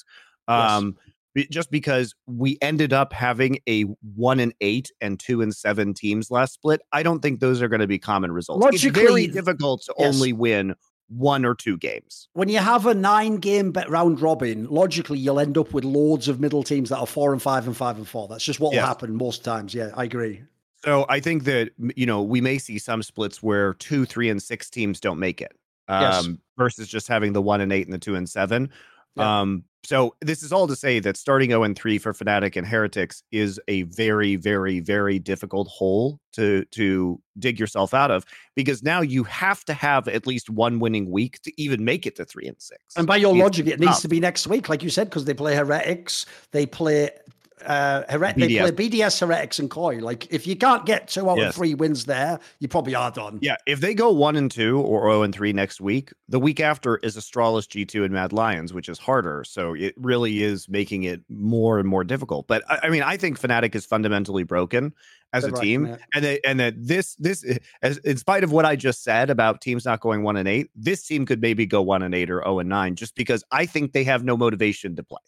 Um, 0.48 0.96
be- 1.34 1.48
just 1.48 1.72
because 1.72 2.14
we 2.28 2.58
ended 2.62 2.94
up 2.94 3.12
having 3.14 3.58
a 3.68 3.82
one 4.16 4.40
and 4.40 4.54
eight 4.62 4.92
and 5.02 5.20
two 5.20 5.42
and 5.42 5.54
seven 5.56 5.94
teams 5.96 6.30
last 6.30 6.54
split, 6.54 6.82
I 6.92 7.02
don't 7.02 7.20
think 7.20 7.40
those 7.40 7.62
are 7.64 7.68
going 7.68 7.82
to 7.82 7.88
be 7.88 7.98
common 8.00 8.32
results. 8.32 8.64
it's 8.72 8.84
very 8.84 9.26
difficult 9.28 9.82
to 9.88 9.96
yes. 9.98 10.14
only 10.16 10.32
win 10.34 10.76
one 11.08 11.46
or 11.46 11.54
two 11.54 11.78
games. 11.78 12.28
when 12.34 12.50
you 12.50 12.58
have 12.60 12.86
a 12.88 12.94
nine 12.94 13.38
game 13.38 13.72
bet 13.72 13.90
round 13.90 14.20
robin, 14.22 14.66
logically 14.70 15.20
you'll 15.20 15.40
end 15.40 15.58
up 15.58 15.72
with 15.74 15.84
loads 15.84 16.28
of 16.28 16.40
middle 16.40 16.64
teams 16.64 16.90
that 16.90 16.98
are 16.98 17.06
four 17.08 17.32
and 17.32 17.42
five 17.42 17.68
and 17.68 17.78
five 17.78 17.98
and 17.98 18.08
four. 18.08 18.28
That's 18.28 18.44
just 18.44 18.60
what 18.60 18.70
will 18.72 18.78
Yes. 18.78 18.88
happen 18.88 19.16
most 19.16 19.44
times. 19.44 19.74
Yeah, 19.74 19.92
I 19.96 20.04
agree. 20.06 20.42
So 20.84 21.06
I 21.10 21.20
think 21.20 21.44
that 21.46 21.72
you 21.96 22.06
know 22.06 22.22
we 22.24 22.42
may 22.42 22.58
see 22.58 22.78
some 22.80 23.02
splits 23.04 23.42
where 23.44 23.74
two, 23.76 24.06
three, 24.06 24.30
and 24.30 24.42
six 24.42 24.70
teams 24.70 25.00
don't 25.00 25.20
make 25.20 25.42
it, 25.42 25.54
um, 25.88 26.02
Yes. 26.02 26.28
versus 26.58 26.88
just 26.88 27.08
having 27.08 27.34
the 27.34 27.42
one 27.42 27.62
and 27.62 27.72
eight 27.72 27.86
and 27.86 27.94
the 27.94 27.98
two 28.00 28.16
and 28.16 28.28
seven. 28.30 28.70
Yeah. 29.16 29.42
Um, 29.42 29.64
so 29.86 30.16
this 30.22 30.42
is 30.42 30.52
all 30.52 30.68
to 30.68 30.76
say 30.76 31.00
that 31.00 31.16
starting 31.16 31.52
0 31.52 31.64
and 31.64 31.78
3 31.78 32.00
for 32.00 32.12
Fnatic 32.12 32.56
and 32.56 32.66
Heretics 32.66 33.22
is 33.32 33.60
a 33.68 33.84
very, 33.84 34.36
very, 34.36 34.80
very 34.80 35.20
difficult 35.20 35.68
hole 35.68 36.20
to 36.34 36.66
to 36.72 37.22
dig 37.38 37.60
yourself 37.60 37.94
out 37.94 38.12
of 38.12 38.26
because 38.56 38.82
now 38.82 39.02
you 39.02 39.24
have 39.26 39.64
to 39.66 39.74
have 39.74 40.08
at 40.08 40.26
least 40.26 40.50
one 40.50 40.80
winning 40.80 41.12
week 41.12 41.40
to 41.44 41.62
even 41.62 41.86
make 41.86 42.08
it 42.08 42.16
to 42.16 42.26
three 42.26 42.48
and 42.48 42.60
six. 42.60 42.82
And 42.98 43.06
by 43.06 43.18
your 43.18 43.36
It's 43.36 43.44
logic, 43.44 43.68
it 43.68 43.80
needs 43.80 44.02
to 44.02 44.08
be 44.08 44.20
next 44.20 44.48
week, 44.48 44.70
like 44.70 44.82
you 44.82 44.90
said, 44.90 45.10
because 45.10 45.26
they 45.26 45.34
play 45.34 45.56
Heretics, 45.56 46.26
they 46.52 46.66
play 46.66 47.12
uh 47.66 48.04
Heret- 48.10 48.36
they 48.36 48.48
BDS. 48.50 48.74
play 48.76 48.90
BDS, 48.90 49.20
Heretics, 49.20 49.60
and 49.60 49.70
Koi. 49.70 49.98
Like 50.00 50.32
if 50.32 50.46
you 50.46 50.56
can't 50.56 50.86
get 50.86 51.08
two 51.08 51.30
out 51.30 51.38
Yes. 51.38 51.50
of 51.50 51.56
three 51.56 51.74
wins 51.74 52.06
there, 52.06 52.40
you 52.60 52.68
probably 52.68 52.96
are 52.96 53.12
done. 53.12 53.40
Yeah, 53.42 53.56
if 53.66 53.80
they 53.80 53.94
go 53.94 54.12
one 54.12 54.36
and 54.36 54.52
two 54.52 54.80
or 54.82 55.04
zero 55.10 55.24
and 55.24 55.34
three 55.34 55.54
next 55.54 55.80
week, 55.80 56.12
the 56.28 56.40
week 56.40 56.60
after 56.60 56.98
is 56.98 57.16
Astralis, 57.16 57.68
G 57.68 57.86
two, 57.86 58.04
and 58.04 58.14
Mad 58.14 58.34
Lions, 58.34 58.74
which 58.74 58.90
is 58.90 59.00
harder. 59.00 59.44
So 59.46 59.74
it 59.74 59.94
really 59.98 60.44
is 60.44 60.68
making 60.68 61.04
it 61.04 61.22
more 61.30 61.80
and 61.80 61.88
more 61.88 62.04
difficult. 62.04 62.48
But 62.48 62.64
I, 62.70 62.80
I 62.84 62.90
mean, 62.90 63.04
I 63.04 63.16
think 63.18 63.40
Fnatic 63.40 63.74
is 63.74 63.86
fundamentally 63.86 64.44
broken 64.44 64.94
as 65.34 65.44
a 65.46 65.52
Good 65.52 65.62
team, 65.62 65.86
yeah. 65.88 65.98
and 66.14 66.26
that 66.26 66.40
and 66.48 66.60
that 66.60 66.74
this 66.78 67.16
this 67.16 67.46
as 67.82 67.98
in 68.00 68.18
spite 68.18 68.44
of 68.44 68.52
what 68.52 68.66
I 68.66 68.76
just 68.76 69.04
said 69.04 69.30
about 69.30 69.62
teams 69.62 69.86
not 69.86 70.00
going 70.02 70.24
one 70.24 70.36
and 70.38 70.48
eight, 70.48 70.70
this 70.76 71.06
team 71.08 71.26
could 71.26 71.42
maybe 71.42 71.66
go 71.66 71.82
one 71.82 72.04
and 72.04 72.14
eight 72.14 72.30
or 72.30 72.42
zero 72.44 72.60
and 72.60 72.70
nine, 72.70 72.96
just 72.96 73.16
because 73.16 73.44
I 73.52 73.66
think 73.66 73.94
they 73.94 74.04
have 74.04 74.24
no 74.26 74.36
motivation 74.38 74.96
to 74.98 75.04
play. 75.04 75.20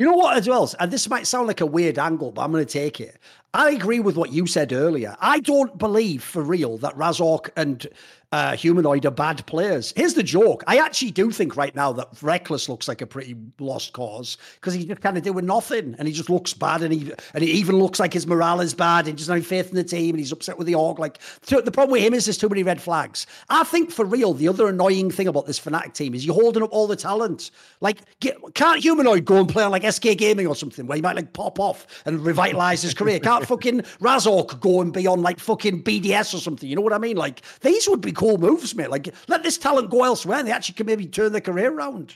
You 0.00 0.06
know 0.06 0.14
what, 0.14 0.38
as 0.38 0.48
well, 0.48 0.72
and 0.80 0.90
this 0.90 1.10
might 1.10 1.26
sound 1.26 1.46
like 1.46 1.60
a 1.60 1.66
weird 1.66 1.98
angle, 1.98 2.32
but 2.32 2.40
I'm 2.40 2.52
going 2.52 2.64
to 2.64 2.72
take 2.72 3.02
it. 3.02 3.18
I 3.52 3.70
agree 3.70 3.98
with 3.98 4.16
what 4.16 4.32
you 4.32 4.46
said 4.46 4.72
earlier. 4.72 5.16
I 5.20 5.40
don't 5.40 5.76
believe 5.76 6.22
for 6.22 6.42
real 6.42 6.78
that 6.78 6.96
Razork 6.96 7.50
and 7.56 7.88
uh, 8.32 8.56
Humanoid 8.56 9.04
are 9.06 9.10
bad 9.10 9.44
players. 9.46 9.92
Here's 9.96 10.14
the 10.14 10.22
joke. 10.22 10.62
I 10.68 10.78
actually 10.78 11.10
do 11.10 11.32
think 11.32 11.56
right 11.56 11.74
now 11.74 11.92
that 11.92 12.12
Rekkles 12.16 12.68
looks 12.68 12.86
like 12.86 13.00
a 13.00 13.06
pretty 13.06 13.36
lost 13.58 13.92
cause 13.92 14.38
because 14.54 14.72
he's 14.72 14.84
just 14.84 15.00
kind 15.00 15.16
of 15.16 15.24
doing 15.24 15.46
nothing 15.46 15.96
and 15.98 16.06
he 16.06 16.14
just 16.14 16.30
looks 16.30 16.54
bad 16.54 16.82
and 16.82 16.94
he 16.94 17.12
and 17.34 17.42
it 17.42 17.48
even 17.48 17.78
looks 17.80 17.98
like 17.98 18.12
his 18.12 18.28
morale 18.28 18.60
is 18.60 18.72
bad 18.72 19.06
he 19.06 19.12
doesn't 19.12 19.34
have 19.34 19.46
faith 19.46 19.70
in 19.70 19.74
the 19.74 19.82
team 19.82 20.10
and 20.10 20.20
he's 20.20 20.30
upset 20.30 20.58
with 20.58 20.68
the 20.68 20.76
org. 20.76 21.00
Like 21.00 21.18
so 21.42 21.60
the 21.60 21.72
problem 21.72 21.92
with 21.92 22.02
him 22.02 22.14
is 22.14 22.26
there's 22.26 22.38
too 22.38 22.48
many 22.48 22.62
red 22.62 22.80
flags. 22.80 23.26
I 23.48 23.64
think 23.64 23.90
for 23.90 24.04
real, 24.04 24.32
the 24.32 24.46
other 24.46 24.68
annoying 24.68 25.10
thing 25.10 25.26
about 25.26 25.46
this 25.46 25.58
Fnatic 25.58 25.94
team 25.94 26.14
is 26.14 26.24
you're 26.24 26.34
holding 26.34 26.62
up 26.62 26.70
all 26.72 26.86
the 26.86 26.96
talent. 26.96 27.50
Like, 27.80 27.98
get, 28.20 28.36
can't 28.54 28.80
Humanoid 28.80 29.24
go 29.24 29.38
and 29.38 29.48
play 29.48 29.64
on 29.64 29.72
like 29.72 29.90
SK 29.90 30.16
Gaming 30.16 30.46
or 30.46 30.54
something 30.54 30.86
where 30.86 30.96
he 30.96 31.02
might 31.02 31.16
like 31.16 31.32
pop 31.32 31.58
off 31.58 31.86
and 32.06 32.24
revitalize 32.24 32.82
his 32.82 32.94
career? 32.94 33.18
Can't 33.18 33.39
fucking 33.46 33.80
Razork 34.00 34.60
go 34.60 34.80
and 34.80 34.92
be 34.92 35.06
on 35.06 35.22
like 35.22 35.38
fucking 35.38 35.82
BDS 35.82 36.34
or 36.34 36.38
something? 36.38 36.68
You 36.68 36.76
know 36.76 36.82
what 36.82 36.92
I 36.92 36.98
mean? 36.98 37.16
Like, 37.16 37.42
these 37.60 37.88
would 37.88 38.00
be 38.00 38.12
cool 38.12 38.38
moves, 38.38 38.74
mate. 38.74 38.90
Like, 38.90 39.08
let 39.28 39.42
this 39.42 39.58
talent 39.58 39.90
go 39.90 40.04
elsewhere 40.04 40.38
and 40.38 40.46
they 40.48 40.52
actually 40.52 40.74
can 40.74 40.86
maybe 40.86 41.06
turn 41.06 41.32
their 41.32 41.40
career 41.40 41.72
around. 41.72 42.14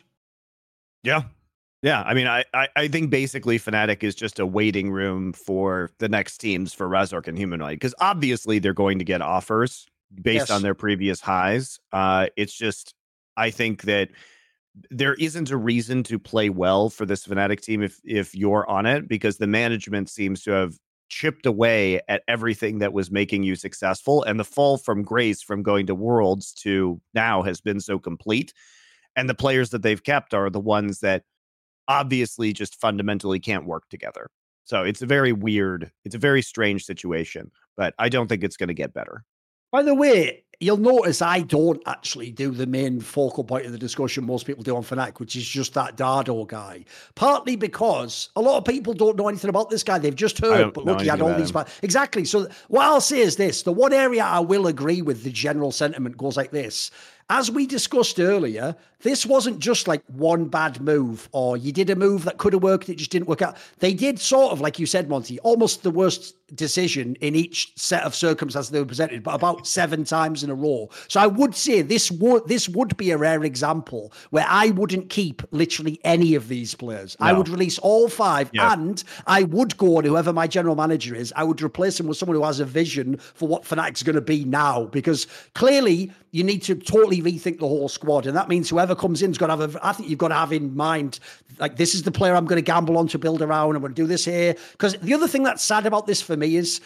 Yeah. 1.03 1.23
Yeah. 1.83 2.03
I 2.03 2.15
mean, 2.15 2.27
I, 2.27 2.45
I, 2.55 2.69
I 2.77 2.89
think 2.89 3.11
basically 3.11 3.59
Fnatic 3.59 4.03
is 4.03 4.15
just 4.15 4.39
a 4.39 4.47
waiting 4.47 4.91
room 4.91 5.33
for 5.33 5.91
the 5.99 6.09
next 6.09 6.39
teams 6.39 6.73
for 6.73 6.89
Razork 6.89 7.29
and 7.29 7.37
Humanoid 7.37 7.75
because 7.75 7.95
obviously 7.99 8.59
they're 8.59 8.73
going 8.73 8.99
to 8.99 9.05
get 9.05 9.21
offers 9.21 9.87
based 10.23 10.49
Yes. 10.49 10.51
on 10.51 10.63
their 10.63 10.75
previous 10.75 11.21
highs. 11.21 11.79
Uh, 11.93 12.29
it's 12.37 12.55
just, 12.55 12.95
I 13.37 13.51
think 13.51 13.83
that 13.83 14.09
there 14.91 15.15
isn't 15.15 15.51
a 15.51 15.57
reason 15.57 16.03
to 16.05 16.19
play 16.19 16.49
well 16.49 16.89
for 16.89 17.07
this 17.07 17.27
Fnatic 17.27 17.61
team 17.61 17.83
if 17.83 18.01
if 18.05 18.35
you're 18.35 18.69
on 18.69 18.87
it 18.87 19.07
because 19.07 19.37
the 19.37 19.47
management 19.47 20.09
seems 20.09 20.43
to 20.43 20.51
have 20.51 20.75
chipped 21.09 21.47
away 21.47 22.01
at 22.09 22.23
everything 22.29 22.79
that 22.79 22.93
was 22.93 23.11
making 23.11 23.43
you 23.43 23.57
successful 23.57 24.23
and 24.25 24.39
the 24.41 24.45
fall 24.45 24.79
from 24.79 25.03
grace 25.03 25.43
from 25.43 25.63
going 25.63 25.87
to 25.87 25.95
worlds 25.95 26.53
to 26.53 27.01
now 27.15 27.43
has 27.43 27.61
been 27.61 27.81
so 27.81 27.99
complete 27.99 28.53
and 29.17 29.29
the 29.29 29.35
players 29.35 29.71
that 29.71 29.83
they've 29.83 30.03
kept 30.03 30.35
are 30.35 30.51
the 30.51 30.61
ones 30.61 31.01
that 31.01 31.23
obviously 31.89 32.53
just 32.53 32.81
fundamentally 32.81 33.39
can't 33.39 33.67
work 33.67 33.89
together. 33.89 34.29
So 34.65 34.83
it's 34.83 35.03
a 35.03 35.07
very 35.07 35.33
weird 35.33 35.91
it's 36.05 36.15
a 36.15 36.19
very 36.19 36.43
strange 36.43 36.85
situation 36.85 37.51
but 37.77 37.95
i 37.99 38.09
don't 38.09 38.29
think 38.29 38.43
it's 38.43 38.57
going 38.57 38.69
to 38.69 38.75
get 38.75 38.95
better. 38.95 39.25
By 39.73 39.83
the 39.83 39.95
way, 39.95 40.44
you'll 40.61 40.77
notice 40.77 41.23
I 41.23 41.41
don't 41.41 41.83
actually 41.87 42.31
do 42.31 42.51
the 42.51 42.67
main 42.67 43.01
focal 43.01 43.45
point 43.45 43.67
of 43.67 43.73
the 43.73 43.79
discussion 43.79 44.25
most 44.25 44.47
people 44.47 44.63
do 44.63 44.77
on 44.77 44.83
Fnatic, 44.83 45.21
which 45.21 45.37
is 45.37 45.47
just 45.47 45.75
that 45.75 45.97
Dardo 45.97 46.47
guy. 46.47 46.85
Partly 47.15 47.57
because 47.57 48.31
a 48.37 48.41
lot 48.41 48.59
of 48.59 48.65
people 48.65 48.93
don't 48.93 49.17
know 49.17 49.29
anything 49.29 49.51
about 49.51 49.71
this 49.71 49.83
guy. 49.83 49.99
They've 49.99 50.15
just 50.15 50.39
heard, 50.39 50.73
but 50.73 50.85
look, 50.85 51.01
he 51.01 51.09
had 51.09 51.21
all 51.21 51.35
these. 51.35 51.51
him. 51.51 51.65
Exactly. 51.83 52.25
So 52.25 52.49
what 52.69 52.85
I'll 52.85 53.01
say 53.01 53.21
is 53.21 53.37
this: 53.37 53.63
the 53.63 53.73
one 53.73 53.93
area 53.93 54.25
I 54.25 54.41
will 54.41 54.67
agree 54.67 55.03
with 55.03 55.23
the 55.25 55.31
general 55.31 55.73
sentiment 55.73 56.17
goes 56.17 56.37
like 56.37 56.51
this. 56.51 56.91
As 57.31 57.51
we 57.51 57.67
discussed 57.67 58.21
earlier, 58.21 58.77
this 59.01 59.25
wasn't 59.25 59.59
just 59.59 59.89
like 59.89 60.03
one 60.09 60.47
bad 60.47 60.81
move 60.81 61.29
or 61.33 61.57
you 61.57 61.73
did 61.73 61.91
a 61.91 61.97
move 61.97 62.25
that 62.25 62.39
could 62.39 62.53
have 62.53 62.63
worked, 62.63 62.89
it 62.89 62.97
just 62.97 63.11
didn't 63.11 63.29
work 63.29 63.43
out. 63.43 63.57
They 63.79 63.95
did 63.95 64.19
sort 64.19 64.53
of, 64.53 64.61
like 64.61 64.79
you 64.79 64.87
said, 64.87 65.09
Monty, 65.09 65.39
almost 65.41 65.83
the 65.83 65.91
worst 65.91 66.35
decision 66.55 67.17
in 67.17 67.35
each 67.35 67.73
set 67.77 68.03
of 68.03 68.15
circumstances 68.15 68.71
they 68.71 68.79
were 68.79 68.87
presented, 68.87 69.23
but 69.23 69.35
about 69.35 69.67
seven 69.67 70.05
times 70.05 70.43
in 70.45 70.51
a 70.51 70.55
row. 70.55 70.91
So 71.09 71.21
I 71.21 71.27
would 71.27 71.55
say 71.55 71.83
this 71.83 72.11
would 72.11 72.47
this 72.47 72.69
would 72.69 72.97
be 72.97 73.11
a 73.11 73.19
rare 73.19 73.43
example 73.43 74.13
where 74.31 74.47
I 74.49 74.71
wouldn't 74.71 75.11
keep 75.11 75.43
literally 75.51 76.01
any 76.05 76.35
of 76.35 76.49
these 76.49 76.75
players. 76.75 77.17
No. 77.21 77.27
I 77.27 77.33
would 77.33 77.49
release 77.49 77.79
all 77.79 78.09
five, 78.09 78.51
and 78.55 79.03
I 79.27 79.45
would 79.45 79.77
go 79.77 79.99
on 79.99 80.05
whoever 80.05 80.33
my 80.33 80.47
general 80.47 80.77
manager 80.77 81.15
is. 81.15 81.33
I 81.37 81.45
would 81.45 81.63
replace 81.63 81.99
him 81.99 82.07
with 82.07 82.19
someone 82.19 82.37
who 82.37 82.45
has 82.45 82.61
a 82.61 82.65
vision 82.65 83.17
for 83.17 83.49
what 83.49 83.65
Fnatic's 83.65 84.03
going 84.03 84.17
to 84.17 84.23
be 84.23 84.45
now, 84.45 84.85
because 84.87 85.27
clearly 85.55 86.13
you 86.35 86.43
need 86.43 86.63
to 86.65 86.75
totally 86.75 87.23
rethink 87.23 87.61
the 87.61 87.69
whole 87.69 87.89
squad, 87.89 88.27
and 88.27 88.37
that 88.37 88.49
means 88.49 88.69
whoever 88.69 88.97
comes 88.97 89.23
in's 89.23 89.39
got 89.39 89.47
to 89.47 89.57
have. 89.57 89.77
A, 89.77 89.87
I 89.87 89.93
think 89.93 90.09
you've 90.09 90.19
got 90.19 90.29
to 90.29 90.35
have 90.35 90.53
in 90.53 90.75
mind 90.75 91.21
like 91.61 91.77
this 91.77 91.95
is 91.95 92.03
the 92.03 92.11
player 92.11 92.35
I'm 92.35 92.45
going 92.45 92.57
to 92.57 92.73
gamble 92.73 92.99
on 92.99 93.07
to 93.09 93.19
build 93.21 93.41
around. 93.41 93.77
I'm 93.77 93.83
going 93.83 93.95
to 93.95 94.03
do 94.03 94.09
this 94.09 94.25
here 94.25 94.57
because 94.73 94.95
the 94.95 95.15
other 95.15 95.29
thing 95.29 95.45
that's 95.45 95.63
sad 95.63 95.87
about 95.87 96.09
this 96.09 96.21
for 96.21 96.37
me 96.37 96.57
is 96.57 96.81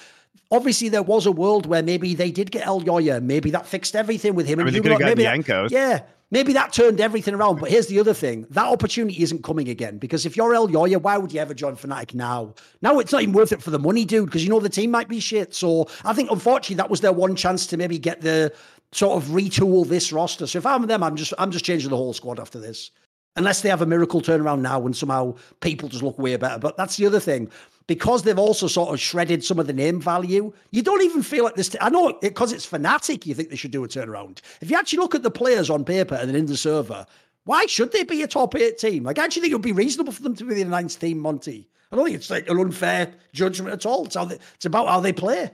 obviously 0.50 0.90
there 0.90 1.02
was 1.02 1.24
a 1.24 1.32
world 1.32 1.64
where 1.64 1.82
maybe 1.82 2.14
they 2.14 2.30
did 2.30 2.50
get 2.50 2.66
Elyoya. 2.66 3.22
Maybe 3.22 3.50
that 3.52 3.66
fixed 3.66 3.96
everything 3.96 4.34
with 4.34 4.46
him. 4.46 4.60
I 4.60 4.64
mean, 4.64 4.74
and 4.74 4.84
they 4.84 4.90
could 4.90 5.02
have 5.02 5.16
Jankos. 5.16 5.70
Yeah. 5.70 6.02
Maybe 6.30 6.52
that 6.52 6.74
turned 6.74 7.00
everything 7.00 7.32
around. 7.32 7.58
But 7.58 7.70
here's 7.70 7.86
the 7.86 7.98
other 7.98 8.12
thing. 8.12 8.46
That 8.50 8.66
opportunity 8.66 9.22
isn't 9.22 9.42
coming 9.42 9.70
again. 9.70 9.96
Because 9.96 10.26
if 10.26 10.36
you're 10.36 10.52
Elyoya, 10.52 11.00
why 11.00 11.16
would 11.16 11.32
you 11.32 11.40
ever 11.40 11.54
join 11.54 11.74
Fnatic 11.74 12.12
now? 12.12 12.52
Now 12.82 12.98
it's 12.98 13.12
not 13.12 13.22
even 13.22 13.32
worth 13.32 13.50
it 13.52 13.62
for 13.62 13.70
the 13.70 13.78
money, 13.78 14.04
dude, 14.04 14.26
because 14.26 14.44
you 14.44 14.50
know 14.50 14.60
the 14.60 14.68
team 14.68 14.90
might 14.90 15.08
be 15.08 15.20
shit. 15.20 15.54
So 15.54 15.88
I 16.04 16.12
think 16.12 16.30
unfortunately 16.30 16.76
that 16.76 16.90
was 16.90 17.00
their 17.00 17.14
one 17.14 17.34
chance 17.34 17.66
to 17.68 17.78
maybe 17.78 17.98
get 17.98 18.20
the 18.20 18.52
sort 18.92 19.22
of 19.22 19.30
retool 19.30 19.86
this 19.86 20.12
roster. 20.12 20.46
So 20.46 20.58
if 20.58 20.66
I'm 20.66 20.86
them, 20.86 21.02
I'm 21.02 21.16
just 21.16 21.34
I'm 21.38 21.50
just 21.50 21.64
changing 21.64 21.90
the 21.90 21.96
whole 21.96 22.12
squad 22.12 22.40
after 22.40 22.58
this. 22.58 22.90
Unless 23.36 23.60
they 23.60 23.68
have 23.68 23.82
a 23.82 23.86
miracle 23.86 24.20
turnaround 24.20 24.60
now 24.60 24.84
and 24.84 24.96
somehow 24.96 25.36
people 25.60 25.88
just 25.88 26.02
look 26.02 26.18
way 26.18 26.34
better. 26.36 26.58
But 26.58 26.76
that's 26.76 26.96
the 26.96 27.06
other 27.06 27.20
thing 27.20 27.48
because 27.86 28.22
they've 28.22 28.38
also 28.38 28.66
sort 28.66 28.92
of 28.92 29.00
shredded 29.00 29.44
some 29.44 29.58
of 29.58 29.66
the 29.66 29.72
name 29.72 30.00
value, 30.00 30.52
you 30.70 30.82
don't 30.82 31.02
even 31.02 31.22
feel 31.22 31.44
like 31.44 31.54
this. 31.54 31.70
T- 31.70 31.78
I 31.80 31.88
know 31.88 32.12
because 32.20 32.52
it, 32.52 32.56
it's 32.56 32.66
Fnatic, 32.66 33.26
you 33.26 33.34
think 33.34 33.50
they 33.50 33.56
should 33.56 33.70
do 33.70 33.84
a 33.84 33.88
turnaround. 33.88 34.40
If 34.60 34.70
you 34.70 34.76
actually 34.76 34.98
look 34.98 35.14
at 35.14 35.22
the 35.22 35.30
players 35.30 35.70
on 35.70 35.84
paper 35.84 36.14
and 36.14 36.28
then 36.28 36.36
in 36.36 36.46
the 36.46 36.56
server, 36.56 37.06
why 37.44 37.66
should 37.66 37.92
they 37.92 38.04
be 38.04 38.22
a 38.22 38.28
top 38.28 38.54
eight 38.56 38.78
team? 38.78 39.04
Like, 39.04 39.18
I 39.18 39.24
actually 39.24 39.42
think 39.42 39.52
it 39.52 39.56
would 39.56 39.62
be 39.62 39.72
reasonable 39.72 40.12
for 40.12 40.22
them 40.22 40.36
to 40.36 40.44
be 40.44 40.54
the 40.54 40.64
ninth 40.64 41.00
team, 41.00 41.18
Monty. 41.18 41.66
I 41.90 41.96
don't 41.96 42.04
think 42.04 42.16
it's 42.16 42.30
like 42.30 42.48
an 42.48 42.58
unfair 42.58 43.10
judgment 43.32 43.72
at 43.72 43.86
all. 43.86 44.04
It's, 44.04 44.14
they, 44.14 44.38
it's 44.54 44.66
about 44.66 44.88
how 44.88 45.00
they 45.00 45.14
play. 45.14 45.50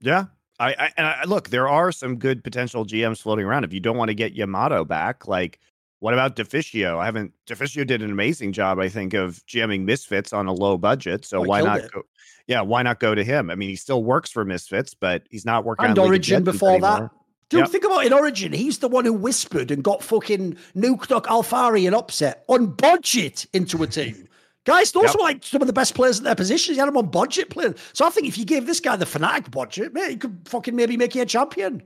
Yeah. 0.00 0.26
I, 0.58 0.70
I 0.70 0.92
and 0.96 1.06
I, 1.06 1.24
look, 1.24 1.50
there 1.50 1.68
are 1.68 1.92
some 1.92 2.16
good 2.16 2.44
potential 2.44 2.84
GMs 2.86 3.20
floating 3.20 3.44
around. 3.44 3.64
If 3.64 3.72
you 3.72 3.80
don't 3.80 3.96
want 3.96 4.08
to 4.08 4.14
get 4.14 4.34
Yamato 4.34 4.84
back, 4.84 5.26
like 5.26 5.58
what 6.04 6.12
about 6.12 6.36
Deficio? 6.36 6.98
I 6.98 7.06
haven't. 7.06 7.32
Deficio 7.46 7.82
did 7.82 8.02
an 8.02 8.10
amazing 8.10 8.52
job, 8.52 8.78
I 8.78 8.90
think, 8.90 9.14
of 9.14 9.42
GMing 9.46 9.84
Misfits 9.84 10.34
on 10.34 10.46
a 10.46 10.52
low 10.52 10.76
budget. 10.76 11.24
So 11.24 11.38
oh, 11.38 11.42
why 11.42 11.62
not 11.62 11.78
it. 11.78 11.92
go? 11.92 12.02
Yeah, 12.46 12.60
why 12.60 12.82
not 12.82 13.00
go 13.00 13.14
to 13.14 13.24
him? 13.24 13.50
I 13.50 13.54
mean, 13.54 13.70
he 13.70 13.76
still 13.76 14.04
works 14.04 14.30
for 14.30 14.44
Misfits, 14.44 14.92
but 14.92 15.22
he's 15.30 15.46
not 15.46 15.64
working 15.64 15.86
and 15.86 15.98
on 15.98 16.06
Origen 16.06 16.44
before 16.44 16.72
anymore. 16.72 16.90
that. 16.90 17.10
Dude, 17.48 17.60
yep. 17.60 17.70
think 17.70 17.84
about 17.84 18.04
in 18.04 18.12
Origen. 18.12 18.52
He's 18.52 18.80
the 18.80 18.88
one 18.88 19.06
who 19.06 19.14
whispered 19.14 19.70
and 19.70 19.82
got 19.82 20.02
fucking 20.02 20.58
Nukeduck 20.76 21.24
Alphari 21.24 21.86
and 21.86 21.96
upset 21.96 22.44
on 22.48 22.66
budget 22.66 23.46
into 23.54 23.82
a 23.82 23.86
team. 23.86 24.28
Guys, 24.64 24.92
those 24.92 25.04
yep. 25.04 25.14
were 25.14 25.22
like 25.22 25.44
some 25.44 25.60
of 25.60 25.66
the 25.66 25.72
best 25.72 25.94
players 25.94 26.18
in 26.18 26.24
their 26.24 26.34
positions. 26.34 26.76
He 26.76 26.80
had 26.80 26.88
them 26.88 26.96
on 26.96 27.10
budget 27.10 27.50
players. 27.50 27.78
So 27.92 28.06
I 28.06 28.10
think 28.10 28.26
if 28.26 28.38
you 28.38 28.44
gave 28.44 28.66
this 28.66 28.80
guy 28.80 28.96
the 28.96 29.04
Fnatic 29.04 29.50
budget, 29.50 29.92
man, 29.92 30.10
he 30.10 30.16
could 30.16 30.38
fucking 30.46 30.74
maybe 30.74 30.96
make 30.96 31.14
you 31.14 31.22
a 31.22 31.26
champion. 31.26 31.82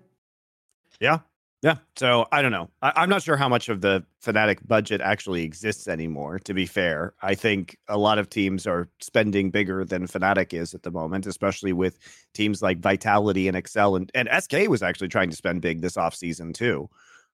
Yeah, 1.00 1.18
yeah. 1.62 1.76
So 1.96 2.26
I 2.30 2.40
don't 2.40 2.52
know. 2.52 2.70
I, 2.80 3.02
am 3.02 3.08
not 3.08 3.22
sure 3.22 3.36
how 3.36 3.48
much 3.48 3.68
of 3.68 3.80
the 3.80 4.04
Fnatic 4.24 4.66
budget 4.66 5.00
actually 5.00 5.42
exists 5.42 5.88
anymore, 5.88 6.38
to 6.40 6.54
be 6.54 6.66
fair. 6.66 7.14
I 7.20 7.34
think 7.34 7.76
a 7.88 7.98
lot 7.98 8.18
of 8.18 8.30
teams 8.30 8.64
are 8.64 8.88
spending 9.00 9.50
bigger 9.50 9.84
than 9.84 10.06
Fnatic 10.06 10.54
is 10.54 10.72
at 10.72 10.84
the 10.84 10.92
moment, 10.92 11.26
especially 11.26 11.72
with 11.72 11.98
teams 12.32 12.62
like 12.62 12.78
Vitality 12.78 13.48
and 13.48 13.56
Excel. 13.56 13.96
And, 13.96 14.10
and 14.14 14.28
SK 14.40 14.68
was 14.68 14.84
actually 14.84 15.08
trying 15.08 15.30
to 15.30 15.36
spend 15.36 15.62
big 15.62 15.80
this 15.80 15.96
offseason, 15.96 16.54
too. 16.54 16.88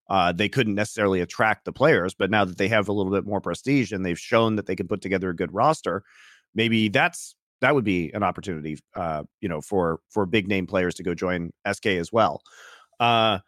Uh, 0.09 0.33
they 0.33 0.49
couldn't 0.49 0.75
necessarily 0.75 1.21
attract 1.21 1.65
the 1.65 1.73
players, 1.73 2.15
but 2.15 2.31
now 2.31 2.45
that 2.45 2.59
they 2.59 2.69
have 2.69 2.89
a 2.89 2.93
little 2.93 3.13
bit 3.13 3.25
more 3.25 3.41
prestige 3.41 3.93
and 3.93 4.05
they've 4.05 4.19
shown 4.19 4.57
that 4.57 4.67
they 4.67 4.77
can 4.77 4.87
put 4.87 5.01
together 5.01 5.31
a 5.31 5.37
good 5.37 5.53
roster, 5.53 6.03
maybe 6.55 6.89
that's 6.89 7.35
that 7.61 7.75
would 7.75 7.85
be 7.85 8.13
an 8.13 8.23
opportunity, 8.23 8.79
uh, 8.95 9.23
you 9.41 9.49
know, 9.49 9.61
for 9.61 10.01
for 10.11 10.27
big 10.27 10.49
name 10.49 10.67
players 10.67 10.95
to 10.97 11.03
go 11.03 11.15
join 11.15 11.51
SK 11.71 11.87
as 11.87 12.13
well. 12.13 12.43
Uh, 13.01 13.39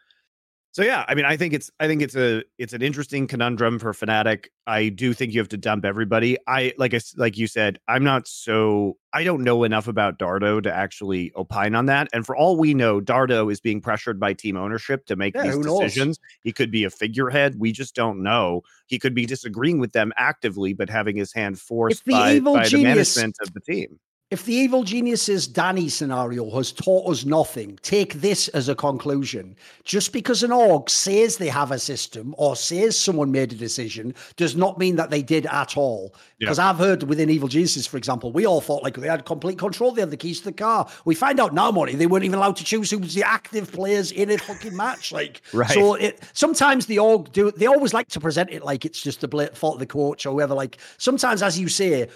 so 0.76 0.82
yeah, 0.82 1.06
I 1.08 1.14
mean, 1.14 1.24
I 1.24 1.38
think 1.38 1.54
it's 1.54 1.70
I 1.80 1.86
think 1.86 2.02
it's 2.02 2.14
a 2.14 2.44
it's 2.58 2.74
an 2.74 2.82
interesting 2.82 3.26
conundrum 3.26 3.78
for 3.78 3.94
Fnatic. 3.94 4.48
I 4.66 4.90
do 4.90 5.14
think 5.14 5.32
you 5.32 5.40
have 5.40 5.48
to 5.48 5.56
dump 5.56 5.86
everybody. 5.86 6.36
I 6.46 6.74
like 6.76 6.92
I 6.92 7.00
like 7.16 7.38
you 7.38 7.46
said, 7.46 7.78
I'm 7.88 8.04
not 8.04 8.28
so 8.28 8.98
I 9.14 9.24
don't 9.24 9.42
know 9.42 9.64
enough 9.64 9.88
about 9.88 10.18
Dardo 10.18 10.62
to 10.62 10.70
actually 10.70 11.32
opine 11.34 11.74
on 11.74 11.86
that. 11.86 12.08
And 12.12 12.26
for 12.26 12.36
all 12.36 12.58
we 12.58 12.74
know, 12.74 13.00
Dardo 13.00 13.50
is 13.50 13.58
being 13.58 13.80
pressured 13.80 14.20
by 14.20 14.34
team 14.34 14.58
ownership 14.58 15.06
to 15.06 15.16
make 15.16 15.34
yeah, 15.34 15.44
these 15.44 15.64
decisions. 15.64 16.18
He 16.42 16.52
could 16.52 16.70
be 16.70 16.84
a 16.84 16.90
figurehead. 16.90 17.58
We 17.58 17.72
just 17.72 17.94
don't 17.94 18.22
know. 18.22 18.60
He 18.84 18.98
could 18.98 19.14
be 19.14 19.24
disagreeing 19.24 19.78
with 19.78 19.92
them 19.92 20.12
actively, 20.18 20.74
but 20.74 20.90
having 20.90 21.16
his 21.16 21.32
hand 21.32 21.58
forced 21.58 22.04
by, 22.04 22.38
by 22.38 22.68
the 22.68 22.82
management 22.82 23.38
of 23.40 23.54
the 23.54 23.60
team 23.60 23.98
if 24.28 24.44
the 24.44 24.54
evil 24.54 24.82
genius's 24.82 25.46
Danny 25.46 25.88
scenario 25.88 26.50
has 26.56 26.72
taught 26.72 27.08
us 27.08 27.24
nothing, 27.24 27.78
take 27.82 28.14
this 28.14 28.48
as 28.48 28.68
a 28.68 28.74
conclusion. 28.74 29.54
Just 29.84 30.12
because 30.12 30.42
an 30.42 30.50
org 30.50 30.90
says 30.90 31.36
they 31.36 31.46
have 31.46 31.70
a 31.70 31.78
system 31.78 32.34
or 32.36 32.56
says 32.56 32.98
someone 32.98 33.30
made 33.30 33.52
a 33.52 33.54
decision 33.54 34.12
does 34.34 34.56
not 34.56 34.78
mean 34.78 34.96
that 34.96 35.10
they 35.10 35.22
did 35.22 35.46
at 35.46 35.76
all. 35.76 36.12
Because 36.40 36.58
yeah. 36.58 36.70
I've 36.70 36.76
heard 36.76 37.04
within 37.04 37.30
Evil 37.30 37.48
Geniuses, 37.48 37.86
for 37.86 37.98
example, 37.98 38.32
we 38.32 38.44
all 38.44 38.60
thought 38.60 38.82
like 38.82 38.96
they 38.96 39.06
had 39.06 39.24
complete 39.24 39.60
control, 39.60 39.92
they 39.92 40.02
had 40.02 40.10
the 40.10 40.16
keys 40.16 40.40
to 40.40 40.46
the 40.46 40.52
car. 40.52 40.88
We 41.04 41.14
find 41.14 41.38
out 41.38 41.54
now, 41.54 41.70
Monty, 41.70 41.94
they 41.94 42.08
weren't 42.08 42.24
even 42.24 42.40
allowed 42.40 42.56
to 42.56 42.64
choose 42.64 42.90
who 42.90 42.98
was 42.98 43.14
the 43.14 43.22
active 43.22 43.70
players 43.70 44.10
in 44.10 44.28
a 44.32 44.38
fucking 44.38 44.74
match. 44.74 45.12
Like, 45.12 45.40
right. 45.52 45.70
so 45.70 45.94
it, 45.94 46.20
sometimes 46.32 46.86
the 46.86 46.98
org 46.98 47.30
do, 47.30 47.52
they 47.52 47.66
always 47.66 47.94
like 47.94 48.08
to 48.08 48.18
present 48.18 48.50
it 48.50 48.64
like 48.64 48.84
it's 48.84 49.00
just 49.00 49.20
the 49.20 49.50
fault 49.54 49.74
of 49.74 49.78
the 49.78 49.86
coach 49.86 50.26
or 50.26 50.32
whoever. 50.32 50.54
Like, 50.54 50.78
sometimes, 50.98 51.42
as 51.42 51.60
you 51.60 51.68
say, 51.68 52.08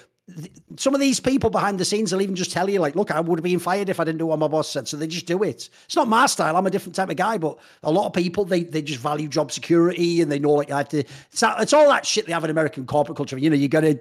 some 0.76 0.94
of 0.94 1.00
these 1.00 1.20
people 1.20 1.50
behind 1.50 1.78
the 1.78 1.84
scenes 1.84 2.12
will 2.12 2.22
even 2.22 2.34
just 2.36 2.52
tell 2.52 2.68
you, 2.68 2.80
like, 2.80 2.94
look, 2.94 3.10
I 3.10 3.20
would 3.20 3.38
have 3.38 3.44
been 3.44 3.58
fired 3.58 3.88
if 3.88 4.00
I 4.00 4.04
didn't 4.04 4.18
do 4.18 4.26
what 4.26 4.38
my 4.38 4.48
boss 4.48 4.68
said. 4.68 4.88
So 4.88 4.96
they 4.96 5.06
just 5.06 5.26
do 5.26 5.42
it. 5.42 5.68
It's 5.84 5.96
not 5.96 6.08
my 6.08 6.26
style. 6.26 6.56
I'm 6.56 6.66
a 6.66 6.70
different 6.70 6.94
type 6.94 7.10
of 7.10 7.16
guy, 7.16 7.38
but 7.38 7.58
a 7.82 7.90
lot 7.90 8.06
of 8.06 8.12
people, 8.12 8.44
they 8.44 8.62
they 8.62 8.82
just 8.82 9.00
value 9.00 9.28
job 9.28 9.52
security 9.52 10.20
and 10.20 10.30
they 10.30 10.38
know 10.38 10.52
like 10.52 10.70
I 10.70 10.78
have 10.78 10.88
to. 10.90 10.98
It's, 10.98 11.42
it's 11.42 11.72
all 11.72 11.88
that 11.88 12.06
shit 12.06 12.26
they 12.26 12.32
have 12.32 12.44
in 12.44 12.50
American 12.50 12.86
corporate 12.86 13.16
culture. 13.16 13.38
You 13.38 13.50
know, 13.50 13.56
you 13.56 13.68
got 13.68 13.80
to 13.80 13.98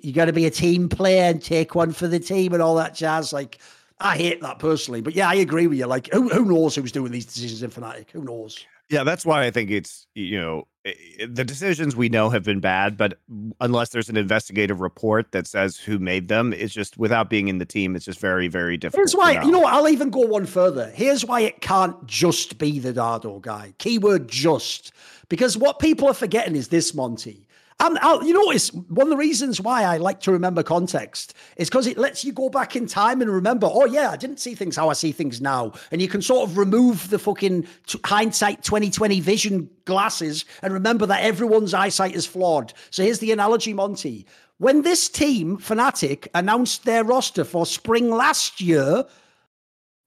you 0.00 0.12
got 0.12 0.26
to 0.26 0.32
be 0.32 0.46
a 0.46 0.50
team 0.50 0.88
player 0.88 1.30
and 1.30 1.42
take 1.42 1.74
one 1.74 1.92
for 1.92 2.08
the 2.08 2.18
team 2.18 2.52
and 2.52 2.62
all 2.62 2.74
that 2.76 2.94
jazz. 2.94 3.32
Like, 3.32 3.58
I 4.00 4.16
hate 4.16 4.40
that 4.42 4.58
personally. 4.58 5.00
But 5.00 5.14
yeah, 5.14 5.28
I 5.28 5.34
agree 5.34 5.66
with 5.66 5.78
you. 5.78 5.86
Like, 5.86 6.08
who, 6.12 6.28
who 6.28 6.44
knows 6.44 6.74
who's 6.74 6.92
doing 6.92 7.12
these 7.12 7.26
decisions 7.26 7.62
in 7.62 7.70
Fnatic? 7.70 8.10
Who 8.12 8.22
knows? 8.22 8.64
Yeah, 8.90 9.04
that's 9.04 9.26
why 9.26 9.44
I 9.44 9.50
think 9.50 9.70
it's 9.70 10.06
you 10.14 10.40
know 10.40 10.68
eh, 10.84 10.92
eh, 11.20 11.26
the 11.30 11.44
decisions 11.44 11.94
we 11.94 12.08
know 12.08 12.30
have 12.30 12.42
been 12.42 12.60
bad, 12.60 12.96
but 12.96 13.18
unless 13.60 13.90
there's 13.90 14.08
an 14.08 14.16
investigative 14.16 14.80
report 14.80 15.32
that 15.32 15.46
says 15.46 15.76
who 15.76 15.98
made 15.98 16.28
them, 16.28 16.52
it's 16.52 16.72
just 16.72 16.96
without 16.96 17.28
being 17.28 17.48
in 17.48 17.58
the 17.58 17.66
team, 17.66 17.96
it's 17.96 18.04
just 18.04 18.20
very 18.20 18.48
very 18.48 18.76
difficult. 18.76 19.00
Here's 19.00 19.16
why 19.16 19.42
you 19.42 19.50
know 19.50 19.64
I'll 19.64 19.88
even 19.88 20.10
go 20.10 20.20
one 20.20 20.46
further. 20.46 20.90
Here's 20.94 21.24
why 21.24 21.40
it 21.40 21.60
can't 21.60 22.06
just 22.06 22.58
be 22.58 22.78
the 22.78 22.92
Dardo 22.92 23.40
guy. 23.40 23.74
Keyword 23.78 24.28
just 24.28 24.92
because 25.28 25.56
what 25.56 25.78
people 25.78 26.08
are 26.08 26.14
forgetting 26.14 26.56
is 26.56 26.68
this, 26.68 26.94
Monty. 26.94 27.47
And 27.80 27.96
I'll, 28.00 28.24
you 28.24 28.32
notice 28.32 28.72
one 28.72 29.06
of 29.06 29.10
the 29.10 29.16
reasons 29.16 29.60
why 29.60 29.84
I 29.84 29.98
like 29.98 30.18
to 30.22 30.32
remember 30.32 30.64
context 30.64 31.34
is 31.56 31.70
because 31.70 31.86
it 31.86 31.96
lets 31.96 32.24
you 32.24 32.32
go 32.32 32.48
back 32.48 32.74
in 32.74 32.86
time 32.88 33.22
and 33.22 33.30
remember, 33.30 33.68
oh, 33.70 33.84
yeah, 33.84 34.10
I 34.10 34.16
didn't 34.16 34.40
see 34.40 34.56
things 34.56 34.74
how 34.74 34.88
I 34.88 34.94
see 34.94 35.12
things 35.12 35.40
now. 35.40 35.72
And 35.92 36.02
you 36.02 36.08
can 36.08 36.20
sort 36.20 36.48
of 36.48 36.58
remove 36.58 37.08
the 37.08 37.20
fucking 37.20 37.68
t- 37.86 38.00
hindsight 38.04 38.64
2020 38.64 39.20
vision 39.20 39.70
glasses 39.84 40.44
and 40.62 40.72
remember 40.72 41.06
that 41.06 41.22
everyone's 41.22 41.72
eyesight 41.72 42.16
is 42.16 42.26
flawed. 42.26 42.72
So 42.90 43.04
here's 43.04 43.20
the 43.20 43.30
analogy, 43.30 43.72
Monty. 43.72 44.26
When 44.56 44.82
this 44.82 45.08
team, 45.08 45.56
Fnatic, 45.58 46.26
announced 46.34 46.84
their 46.84 47.04
roster 47.04 47.44
for 47.44 47.64
spring 47.64 48.10
last 48.10 48.60
year, 48.60 49.04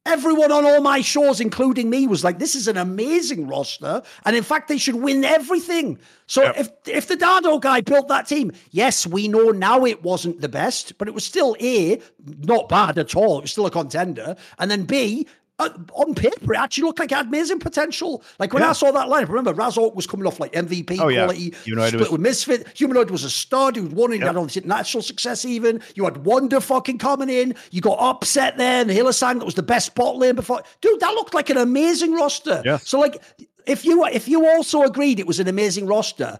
Everyone 0.05 0.51
on 0.51 0.65
all 0.65 0.81
my 0.81 1.01
shows, 1.01 1.39
including 1.39 1.89
me, 1.89 2.07
was 2.07 2.23
like, 2.23 2.39
"This 2.39 2.55
is 2.55 2.67
an 2.67 2.75
amazing 2.75 3.47
roster," 3.47 4.01
and 4.25 4.35
in 4.35 4.41
fact, 4.41 4.67
they 4.67 4.79
should 4.79 4.95
win 4.95 5.23
everything. 5.23 5.99
So 6.25 6.41
yep. 6.41 6.55
if 6.57 6.69
if 6.87 7.07
the 7.07 7.15
Dardo 7.15 7.61
guy 7.61 7.81
built 7.81 8.07
that 8.07 8.27
team, 8.27 8.51
yes, 8.71 9.05
we 9.05 9.27
know 9.27 9.49
now 9.49 9.85
it 9.85 10.01
wasn't 10.01 10.41
the 10.41 10.49
best, 10.49 10.97
but 10.97 11.07
it 11.07 11.13
was 11.13 11.23
still 11.23 11.55
a 11.61 12.01
not 12.39 12.67
bad 12.67 12.97
at 12.97 13.15
all. 13.15 13.37
It 13.37 13.41
was 13.43 13.51
still 13.51 13.67
a 13.67 13.71
contender, 13.71 14.35
and 14.57 14.71
then 14.71 14.85
B, 14.85 15.27
uh, 15.61 15.69
on 15.93 16.15
paper, 16.15 16.53
it 16.53 16.57
actually 16.57 16.83
looked 16.83 16.99
like 16.99 17.11
it 17.11 17.15
had 17.15 17.27
amazing 17.27 17.59
potential. 17.59 18.23
Like 18.39 18.53
when 18.53 18.63
yeah. 18.63 18.69
I 18.69 18.73
saw 18.73 18.91
that 18.91 19.07
lineup, 19.07 19.29
remember 19.29 19.53
Razork 19.53 19.95
was 19.95 20.07
coming 20.07 20.25
off 20.25 20.39
like 20.39 20.53
MVP 20.53 20.99
oh, 20.99 21.11
quality. 21.11 21.39
Yeah. 21.41 21.57
Humanoid 21.63 21.87
split 21.89 22.01
was... 22.01 22.11
with 22.11 22.21
Misfit. 22.21 22.77
Humanoid 22.77 23.11
was 23.11 23.23
a 23.23 23.29
stud 23.29 23.75
who 23.75 23.85
won 23.87 24.11
and 24.11 24.21
yep. 24.21 24.27
had 24.27 24.37
all 24.37 24.45
this 24.45 24.57
international 24.57 25.03
success. 25.03 25.45
Even 25.45 25.81
you 25.95 26.03
had 26.05 26.25
Wunder 26.25 26.59
fucking 26.59 26.97
coming 26.97 27.29
in. 27.29 27.55
You 27.71 27.81
got 27.81 27.99
upset 27.99 28.57
there, 28.57 28.81
and 28.81 28.89
Hylissang 28.89 29.39
that 29.39 29.45
was 29.45 29.55
the 29.55 29.63
best 29.63 29.95
bot 29.95 30.17
lane 30.17 30.35
before. 30.35 30.61
Dude, 30.81 30.99
that 30.99 31.13
looked 31.13 31.33
like 31.33 31.49
an 31.49 31.57
amazing 31.57 32.13
roster. 32.13 32.61
Yeah. 32.65 32.77
So 32.77 32.99
like, 32.99 33.21
if 33.65 33.85
you 33.85 34.05
if 34.05 34.27
you 34.27 34.47
also 34.47 34.83
agreed 34.83 35.19
it 35.19 35.27
was 35.27 35.39
an 35.39 35.47
amazing 35.47 35.87
roster, 35.87 36.39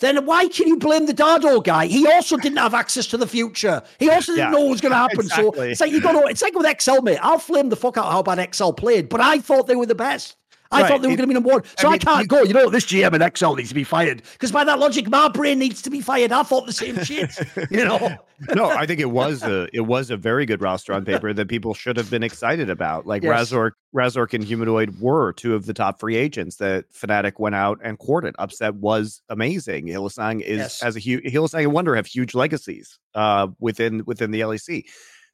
then 0.00 0.24
why 0.26 0.48
can 0.48 0.66
you 0.66 0.76
blame 0.76 1.06
the 1.06 1.14
Dardo 1.14 1.62
guy? 1.62 1.86
He 1.86 2.06
also 2.06 2.36
didn't 2.36 2.58
have 2.58 2.74
access 2.74 3.06
to 3.08 3.16
the 3.16 3.26
future. 3.26 3.82
He 3.98 4.10
also 4.10 4.32
didn't 4.32 4.52
yeah, 4.52 4.58
know 4.58 4.62
what 4.62 4.70
was 4.70 4.80
going 4.80 4.92
to 4.92 4.98
happen. 4.98 5.20
Exactly. 5.20 5.52
So 5.52 5.62
it's 5.62 5.80
like 5.80 5.92
you 5.92 6.00
got 6.00 6.12
to. 6.12 6.26
It's 6.26 6.42
like 6.42 6.54
with 6.54 6.66
Excel, 6.66 7.02
mate. 7.02 7.18
I'll 7.22 7.38
flame 7.38 7.68
the 7.68 7.76
fuck 7.76 7.96
out 7.96 8.10
how 8.10 8.22
bad 8.22 8.38
Excel 8.38 8.72
played, 8.72 9.08
but 9.08 9.20
I 9.20 9.38
thought 9.38 9.66
they 9.66 9.76
were 9.76 9.86
the 9.86 9.94
best. 9.94 10.36
I 10.72 10.82
right. 10.82 10.88
thought 10.88 11.02
they 11.02 11.08
were 11.08 11.16
going 11.16 11.24
to 11.24 11.26
be 11.26 11.34
number 11.34 11.50
one. 11.50 11.64
So 11.78 11.88
I, 11.88 11.92
mean, 11.92 11.94
I 11.94 12.04
can't 12.04 12.20
you, 12.22 12.26
go, 12.28 12.42
you 12.42 12.54
know, 12.54 12.70
this 12.70 12.84
GM 12.84 13.12
and 13.12 13.36
XL 13.36 13.54
needs 13.54 13.70
to 13.70 13.74
be 13.74 13.82
fired. 13.82 14.22
Because 14.32 14.52
by 14.52 14.62
that 14.64 14.78
logic, 14.78 15.08
my 15.08 15.28
brain 15.28 15.58
needs 15.58 15.82
to 15.82 15.90
be 15.90 16.00
fired. 16.00 16.30
I 16.30 16.44
thought 16.44 16.66
the 16.66 16.72
same 16.72 17.02
shit. 17.02 17.36
you 17.70 17.84
know? 17.84 18.16
no, 18.54 18.70
I 18.70 18.86
think 18.86 19.00
it 19.00 19.10
was 19.10 19.42
a 19.42 19.68
it 19.72 19.80
was 19.80 20.10
a 20.10 20.16
very 20.16 20.46
good 20.46 20.62
roster 20.62 20.92
on 20.92 21.04
paper 21.04 21.32
that 21.32 21.48
people 21.48 21.74
should 21.74 21.96
have 21.96 22.08
been 22.08 22.22
excited 22.22 22.70
about. 22.70 23.04
Like 23.04 23.24
yes. 23.24 23.50
Razork, 23.50 23.72
Razork 23.94 24.32
and 24.32 24.44
Humanoid 24.44 25.00
were 25.00 25.32
two 25.32 25.54
of 25.54 25.66
the 25.66 25.74
top 25.74 25.98
free 25.98 26.16
agents 26.16 26.56
that 26.56 26.90
Fnatic 26.92 27.38
went 27.38 27.56
out 27.56 27.80
and 27.82 27.98
courted. 27.98 28.36
Upset 28.38 28.76
was 28.76 29.22
amazing. 29.28 29.86
Hylissang 29.86 30.40
is 30.40 30.58
yes. 30.58 30.82
as 30.82 30.94
a 30.94 31.00
huge 31.00 31.24
Hylissang 31.24 31.64
and 31.64 31.72
Wunder 31.72 31.96
have 31.96 32.06
huge 32.06 32.34
legacies 32.34 32.98
uh 33.14 33.48
within 33.58 34.04
within 34.06 34.30
the 34.30 34.40
LEC. 34.40 34.84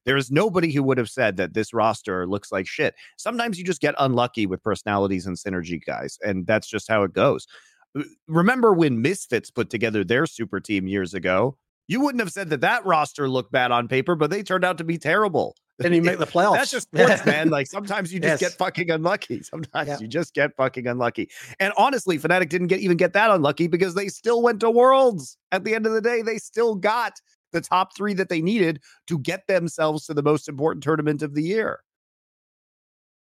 There 0.07 0.15
is 0.15 0.31
nobody 0.31 0.71
who 0.71 0.83
would 0.83 0.97
have 0.97 1.09
said 1.09 1.35
that 1.35 1.53
this 1.53 1.73
roster 1.73 2.25
looks 2.25 2.49
like 2.49 2.65
shit. 2.65 2.95
Sometimes 3.17 3.59
you 3.59 3.65
just 3.65 3.81
get 3.81 3.93
unlucky 3.99 4.45
with 4.45 4.63
personalities 4.63 5.27
and 5.27 5.35
synergy 5.35 5.83
guys, 5.85 6.17
and 6.23 6.47
that's 6.47 6.65
just 6.65 6.87
how 6.87 7.03
it 7.03 7.11
goes. 7.11 7.45
Uh, 7.93 8.03
remember 8.25 8.71
when 8.71 9.01
Misfits 9.01 9.51
put 9.51 9.69
together 9.69 10.05
their 10.05 10.25
super 10.25 10.61
team 10.61 10.87
years 10.87 11.13
ago? 11.13 11.57
You 11.89 11.99
wouldn't 11.99 12.21
have 12.21 12.31
said 12.31 12.49
that 12.51 12.61
that 12.61 12.85
roster 12.85 13.27
looked 13.27 13.51
bad 13.51 13.71
on 13.71 13.89
paper, 13.89 14.15
but 14.15 14.29
they 14.29 14.43
turned 14.43 14.63
out 14.63 14.77
to 14.77 14.85
be 14.85 14.97
terrible. 14.97 15.57
Didn't 15.77 15.95
even 15.95 16.05
make 16.17 16.19
the 16.19 16.25
playoffs. 16.25 16.53
That's 16.53 16.71
just 16.71 16.87
sports, 16.87 17.25
man. 17.25 17.49
Like 17.49 17.67
sometimes 17.67 18.13
you 18.13 18.21
just 18.21 18.41
yes. 18.41 18.51
get 18.51 18.57
fucking 18.57 18.89
unlucky. 18.89 19.43
Sometimes 19.43 19.89
yeah. 19.89 19.97
you 19.99 20.07
just 20.07 20.33
get 20.33 20.55
fucking 20.55 20.87
unlucky. 20.87 21.29
And 21.59 21.73
honestly, 21.75 22.17
Fnatic 22.17 22.47
didn't 22.47 22.67
get 22.67 22.79
even 22.79 22.95
get 22.95 23.11
that 23.11 23.29
unlucky 23.29 23.67
because 23.67 23.93
they 23.93 24.07
still 24.07 24.41
went 24.41 24.61
to 24.61 24.71
Worlds. 24.71 25.37
At 25.51 25.65
the 25.65 25.75
end 25.75 25.85
of 25.85 25.91
the 25.91 26.01
day, 26.01 26.21
they 26.21 26.37
still 26.37 26.75
got 26.75 27.19
the 27.57 27.67
top 27.67 27.95
three 27.95 28.13
that 28.13 28.29
they 28.29 28.41
needed 28.41 28.81
to 29.07 29.17
get 29.19 29.47
themselves 29.47 30.05
to 30.05 30.13
the 30.13 30.23
most 30.23 30.47
important 30.47 30.83
tournament 30.83 31.21
of 31.21 31.33
the 31.33 31.43
year. 31.43 31.81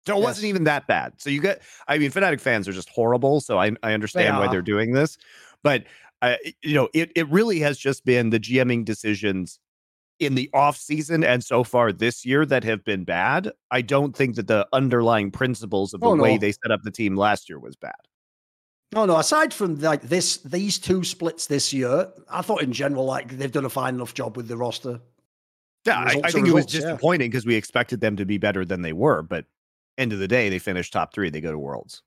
So 0.08 0.14
it 0.14 0.18
yes. 0.18 0.24
wasn't 0.24 0.46
even 0.46 0.66
that 0.66 0.88
bad. 0.88 1.14
So 1.18 1.30
you 1.30 1.42
get, 1.42 1.62
I 1.88 1.98
mean, 1.98 2.12
Fnatic 2.12 2.40
fans 2.40 2.68
are 2.68 2.74
just 2.74 2.90
horrible. 2.90 3.42
So 3.42 3.58
I, 3.58 3.72
I 3.82 3.94
understand 3.94 4.36
they 4.36 4.40
why 4.40 4.48
they're 4.48 4.62
doing 4.62 4.94
this. 4.94 5.18
But, 5.64 5.86
uh, 6.22 6.36
you 6.62 6.76
know, 6.76 6.90
it, 6.94 7.12
it 7.16 7.28
really 7.30 7.60
has 7.60 7.78
just 7.78 8.06
been 8.06 8.30
the 8.30 8.40
GMing 8.40 8.86
decisions 8.86 9.60
in 10.20 10.36
the 10.36 10.50
off 10.54 10.78
season 10.78 11.24
and 11.24 11.44
so 11.44 11.64
far 11.64 11.92
this 11.92 12.26
year 12.26 12.46
that 12.46 12.64
have 12.64 12.84
been 12.84 13.04
bad. 13.04 13.52
I 13.72 13.82
don't 13.82 14.16
think 14.16 14.36
that 14.36 14.48
the 14.48 14.68
underlying 14.74 15.32
principles 15.32 15.94
of 15.94 16.02
the 16.02 16.08
oh, 16.08 16.16
way 16.16 16.38
they 16.38 16.52
set 16.52 16.72
up 16.72 16.82
the 16.84 16.92
team 16.92 17.16
last 17.16 17.50
year 17.50 17.60
was 17.60 17.76
bad. 17.76 17.94
No, 18.96 19.06
no. 19.06 19.18
Aside 19.18 19.54
from 19.54 19.78
like 19.80 20.02
this, 20.04 20.38
these 20.38 20.80
two 20.80 21.04
splits 21.04 21.48
this 21.48 21.74
year, 21.74 22.10
I 22.30 22.42
thought 22.42 22.64
in 22.64 22.72
general 22.72 23.06
like 23.06 23.38
they've 23.38 23.52
done 23.52 23.66
a 23.66 23.70
fine 23.70 23.96
enough 23.96 24.14
job 24.14 24.38
with 24.38 24.48
the 24.48 24.56
roster. 24.56 25.02
Yeah, 25.86 26.00
I, 26.00 26.22
I, 26.24 26.32
think 26.32 26.46
results, 26.46 26.48
it 26.48 26.54
was 26.54 26.66
disappointing 26.66 27.30
because 27.30 27.46
yeah. 27.46 27.50
we 27.50 27.56
expected 27.56 28.02
them 28.02 28.16
to 28.16 28.26
be 28.26 28.38
better 28.40 28.66
than 28.66 28.82
they 28.82 28.94
were, 28.94 29.22
but 29.22 29.46
end 29.98 30.14
of 30.14 30.20
the 30.20 30.28
day, 30.28 30.50
they 30.50 30.58
finished 30.58 30.94
top 30.94 31.14
three. 31.14 31.30
They 31.30 31.42
go 31.42 31.52
to 31.52 31.60
Worlds. 31.60 32.02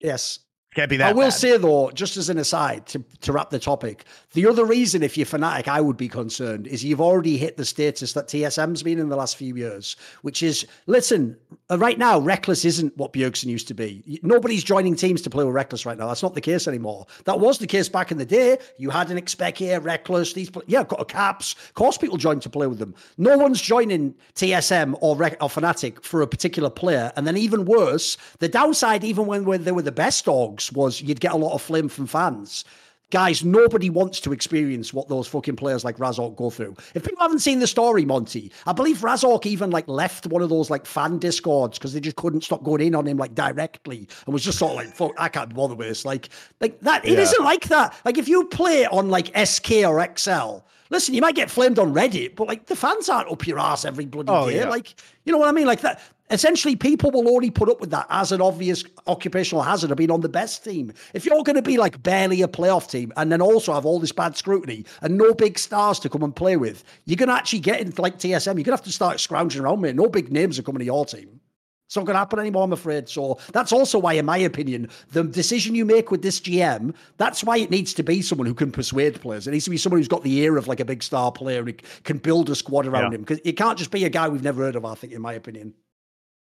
Yes, 0.00 0.40
can't 0.74 0.90
be 0.90 0.96
that. 0.96 1.10
I 1.10 1.12
will 1.12 1.26
bad. 1.26 1.30
say 1.30 1.56
though, 1.56 1.90
just 1.92 2.16
as 2.16 2.28
an 2.28 2.38
aside 2.38 2.86
to, 2.86 3.04
to 3.20 3.32
wrap 3.32 3.50
the 3.50 3.60
topic, 3.60 4.04
the 4.32 4.46
other 4.46 4.64
reason 4.64 5.02
if 5.04 5.16
you're 5.16 5.26
Fnatic, 5.26 5.68
I 5.68 5.80
would 5.80 5.96
be 5.96 6.08
concerned 6.08 6.66
is 6.66 6.84
you've 6.84 7.00
already 7.00 7.36
hit 7.36 7.56
the 7.56 7.64
status 7.64 8.12
that 8.14 8.26
TSM's 8.26 8.82
been 8.82 8.98
in 8.98 9.08
the 9.08 9.16
last 9.16 9.36
few 9.36 9.54
years, 9.54 9.96
which 10.22 10.42
is 10.42 10.66
listen, 10.86 11.36
uh, 11.70 11.78
right 11.78 11.96
now, 11.96 12.20
Rekkles 12.20 12.64
isn't 12.64 12.96
what 12.96 13.12
Bjergsen 13.12 13.44
used 13.44 13.68
to 13.68 13.74
be. 13.74 14.20
Nobody's 14.22 14.64
joining 14.64 14.96
teams 14.96 15.22
to 15.22 15.30
play 15.30 15.44
with 15.44 15.54
Rekkles 15.54 15.86
right 15.86 15.96
now. 15.96 16.08
That's 16.08 16.22
not 16.22 16.34
the 16.34 16.40
case 16.40 16.66
anymore. 16.66 17.06
That 17.24 17.38
was 17.38 17.58
the 17.58 17.66
case 17.68 17.88
back 17.88 18.10
in 18.10 18.18
the 18.18 18.26
day. 18.26 18.58
You 18.76 18.90
had 18.90 19.10
an 19.10 19.16
expect 19.16 19.58
here, 19.58 19.80
Rekkles. 19.80 20.34
these 20.34 20.50
yeah, 20.66 20.82
got 20.82 21.00
a 21.00 21.04
caps. 21.04 21.54
Of 21.68 21.74
course, 21.74 21.96
people 21.96 22.16
joined 22.16 22.42
to 22.42 22.50
play 22.50 22.66
with 22.66 22.80
them. 22.80 22.94
No 23.16 23.38
one's 23.38 23.60
joining 23.60 24.14
TSM 24.34 24.96
or 25.00 25.14
Re- 25.16 25.36
or 25.40 25.48
Fnatic 25.48 26.02
for 26.02 26.20
a 26.20 26.26
particular 26.26 26.70
player. 26.70 27.12
And 27.16 27.26
then 27.26 27.36
even 27.36 27.64
worse, 27.64 28.16
the 28.40 28.48
downside, 28.48 29.04
even 29.04 29.26
when, 29.26 29.44
when 29.44 29.62
they 29.62 29.72
were 29.72 29.82
the 29.82 29.92
best 29.92 30.24
dogs 30.24 30.63
was 30.72 31.00
you'd 31.00 31.20
get 31.20 31.32
a 31.32 31.36
lot 31.36 31.54
of 31.54 31.62
flame 31.62 31.88
from 31.88 32.06
fans. 32.06 32.64
Guys, 33.10 33.44
nobody 33.44 33.90
wants 33.90 34.18
to 34.18 34.32
experience 34.32 34.92
what 34.92 35.08
those 35.08 35.28
fucking 35.28 35.54
players 35.54 35.84
like 35.84 35.98
Razork 35.98 36.34
go 36.36 36.50
through. 36.50 36.74
If 36.94 37.04
people 37.04 37.20
haven't 37.20 37.40
seen 37.40 37.60
the 37.60 37.66
story, 37.66 38.04
Monty, 38.04 38.50
I 38.66 38.72
believe 38.72 38.98
Razork 38.98 39.46
even 39.46 39.70
like 39.70 39.86
left 39.86 40.26
one 40.26 40.42
of 40.42 40.48
those 40.48 40.68
like 40.68 40.84
fan 40.84 41.18
discords 41.18 41.78
because 41.78 41.92
they 41.92 42.00
just 42.00 42.16
couldn't 42.16 42.42
stop 42.42 42.64
going 42.64 42.80
in 42.80 42.94
on 42.94 43.06
him 43.06 43.18
like 43.18 43.34
directly 43.34 44.08
and 44.26 44.32
was 44.32 44.42
just 44.42 44.58
sort 44.58 44.72
of 44.72 44.76
like, 44.78 44.96
fuck, 44.96 45.12
I 45.16 45.28
can't 45.28 45.54
bother 45.54 45.76
with 45.76 45.86
this. 45.86 46.04
Like, 46.04 46.30
like 46.60 46.80
that, 46.80 47.04
it 47.04 47.12
yeah. 47.12 47.24
not 47.24 47.44
like 47.44 47.68
that. 47.68 47.94
Like 48.04 48.18
if 48.18 48.26
you 48.26 48.46
play 48.46 48.86
on 48.86 49.10
like 49.10 49.30
SK 49.46 49.84
or 49.86 50.04
XL, 50.16 50.64
listen, 50.90 51.14
you 51.14 51.20
might 51.20 51.34
get 51.34 51.50
flamed 51.50 51.78
on 51.78 51.94
Reddit, 51.94 52.34
but 52.34 52.48
like 52.48 52.66
the 52.66 52.76
fans 52.76 53.08
aren't 53.08 53.30
up 53.30 53.46
your 53.46 53.58
ass 53.58 53.84
every 53.84 54.06
bloody 54.06 54.32
oh, 54.32 54.48
day. 54.48 54.56
Yeah. 54.56 54.68
Like, 54.68 54.94
you 55.24 55.32
know 55.32 55.38
what 55.38 55.48
I 55.48 55.52
mean? 55.52 55.66
Like 55.66 55.82
that 55.82 56.00
essentially 56.30 56.76
people 56.76 57.10
will 57.10 57.28
only 57.28 57.50
put 57.50 57.68
up 57.68 57.80
with 57.80 57.90
that 57.90 58.06
as 58.10 58.32
an 58.32 58.40
obvious 58.40 58.84
occupational 59.06 59.62
hazard 59.62 59.90
of 59.90 59.96
being 59.96 60.10
on 60.10 60.20
the 60.20 60.28
best 60.28 60.64
team. 60.64 60.92
If 61.12 61.24
you're 61.24 61.42
going 61.42 61.56
to 61.56 61.62
be 61.62 61.76
like 61.76 62.02
barely 62.02 62.42
a 62.42 62.48
playoff 62.48 62.90
team 62.90 63.12
and 63.16 63.30
then 63.30 63.40
also 63.40 63.72
have 63.72 63.86
all 63.86 64.00
this 64.00 64.12
bad 64.12 64.36
scrutiny 64.36 64.84
and 65.02 65.18
no 65.18 65.34
big 65.34 65.58
stars 65.58 65.98
to 66.00 66.08
come 66.08 66.22
and 66.22 66.34
play 66.34 66.56
with, 66.56 66.84
you're 67.04 67.16
going 67.16 67.28
to 67.28 67.34
actually 67.34 67.60
get 67.60 67.80
into 67.80 68.00
like 68.00 68.18
TSM. 68.18 68.46
You're 68.46 68.54
going 68.54 68.64
to 68.64 68.70
have 68.72 68.82
to 68.82 68.92
start 68.92 69.20
scrounging 69.20 69.62
around, 69.62 69.80
mate. 69.80 69.96
No 69.96 70.08
big 70.08 70.32
names 70.32 70.58
are 70.58 70.62
coming 70.62 70.80
to 70.80 70.84
your 70.84 71.04
team. 71.04 71.40
It's 71.86 71.96
not 71.96 72.06
going 72.06 72.14
to 72.14 72.18
happen 72.18 72.38
anymore, 72.38 72.64
I'm 72.64 72.72
afraid. 72.72 73.08
So 73.08 73.38
that's 73.52 73.70
also 73.70 73.98
why, 73.98 74.14
in 74.14 74.24
my 74.24 74.38
opinion, 74.38 74.88
the 75.12 75.22
decision 75.22 75.74
you 75.74 75.84
make 75.84 76.10
with 76.10 76.22
this 76.22 76.40
GM, 76.40 76.94
that's 77.18 77.44
why 77.44 77.58
it 77.58 77.70
needs 77.70 77.92
to 77.94 78.02
be 78.02 78.22
someone 78.22 78.46
who 78.46 78.54
can 78.54 78.72
persuade 78.72 79.20
players. 79.20 79.46
It 79.46 79.52
needs 79.52 79.66
to 79.66 79.70
be 79.70 79.76
someone 79.76 80.00
who's 80.00 80.08
got 80.08 80.22
the 80.24 80.36
ear 80.38 80.56
of 80.56 80.66
like 80.66 80.80
a 80.80 80.84
big 80.84 81.02
star 81.02 81.30
player 81.30 81.60
and 81.60 81.80
can 82.04 82.18
build 82.18 82.48
a 82.48 82.54
squad 82.54 82.86
around 82.86 83.12
yeah. 83.12 83.16
him. 83.16 83.20
Because 83.20 83.40
it 83.44 83.52
can't 83.52 83.78
just 83.78 83.90
be 83.90 84.04
a 84.04 84.08
guy 84.08 84.28
we've 84.28 84.42
never 84.42 84.62
heard 84.62 84.76
of, 84.76 84.84
I 84.84 84.94
think, 84.94 85.12
in 85.12 85.20
my 85.20 85.34
opinion. 85.34 85.74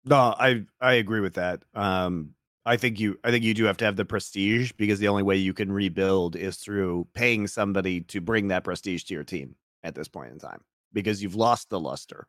No, 0.05 0.34
I 0.38 0.64
I 0.80 0.94
agree 0.94 1.20
with 1.20 1.34
that. 1.34 1.62
Um, 1.74 2.34
I 2.64 2.76
think 2.76 3.00
you 3.00 3.18
I 3.24 3.30
think 3.30 3.44
you 3.44 3.55
do 3.55 3.64
have 3.64 3.76
to 3.78 3.84
have 3.84 3.96
the 3.96 4.05
prestige 4.05 4.72
because 4.72 4.98
the 4.98 5.09
only 5.09 5.22
way 5.22 5.36
you 5.36 5.53
can 5.55 5.70
rebuild 5.72 6.36
is 6.36 6.57
through 6.57 7.07
paying 7.14 7.46
somebody 7.46 8.00
to 8.03 8.20
bring 8.20 8.48
that 8.48 8.64
prestige 8.64 9.05
to 9.05 9.14
your 9.14 9.24
team 9.24 9.57
at 9.82 9.94
this 9.94 10.09
point 10.09 10.32
in 10.32 10.38
time 10.38 10.62
because 10.92 11.22
you've 11.22 11.34
lost 11.36 11.70
the 11.70 11.80
luster. 11.80 12.26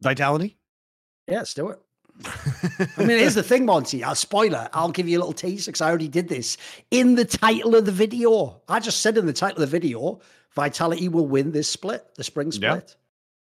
Vitality? 0.00 0.56
Yeah, 1.26 1.38
let's 1.38 1.54
do 1.54 1.68
it. 1.70 1.80
I 2.96 3.00
mean, 3.04 3.18
here's 3.18 3.34
the 3.34 3.42
thing, 3.44 3.66
Monty. 3.66 4.02
I'll 4.02 4.14
spoiler. 4.14 4.68
I'll 4.72 4.90
give 4.90 5.08
you 5.08 5.18
a 5.18 5.20
little 5.20 5.32
teaser 5.32 5.70
because 5.70 5.80
I 5.80 5.88
already 5.88 6.08
did 6.08 6.28
this 6.28 6.56
in 6.90 7.14
the 7.14 7.24
title 7.24 7.74
of 7.74 7.84
the 7.84 7.92
video. 7.92 8.60
I 8.68 8.80
just 8.80 9.00
said 9.00 9.18
in 9.18 9.26
the 9.26 9.32
title 9.32 9.62
of 9.62 9.70
the 9.70 9.78
video 9.78 10.20
Vitality 10.58 11.08
will 11.08 11.28
win 11.28 11.52
this 11.52 11.68
split, 11.68 12.04
the 12.16 12.24
spring 12.24 12.50
split. 12.50 12.96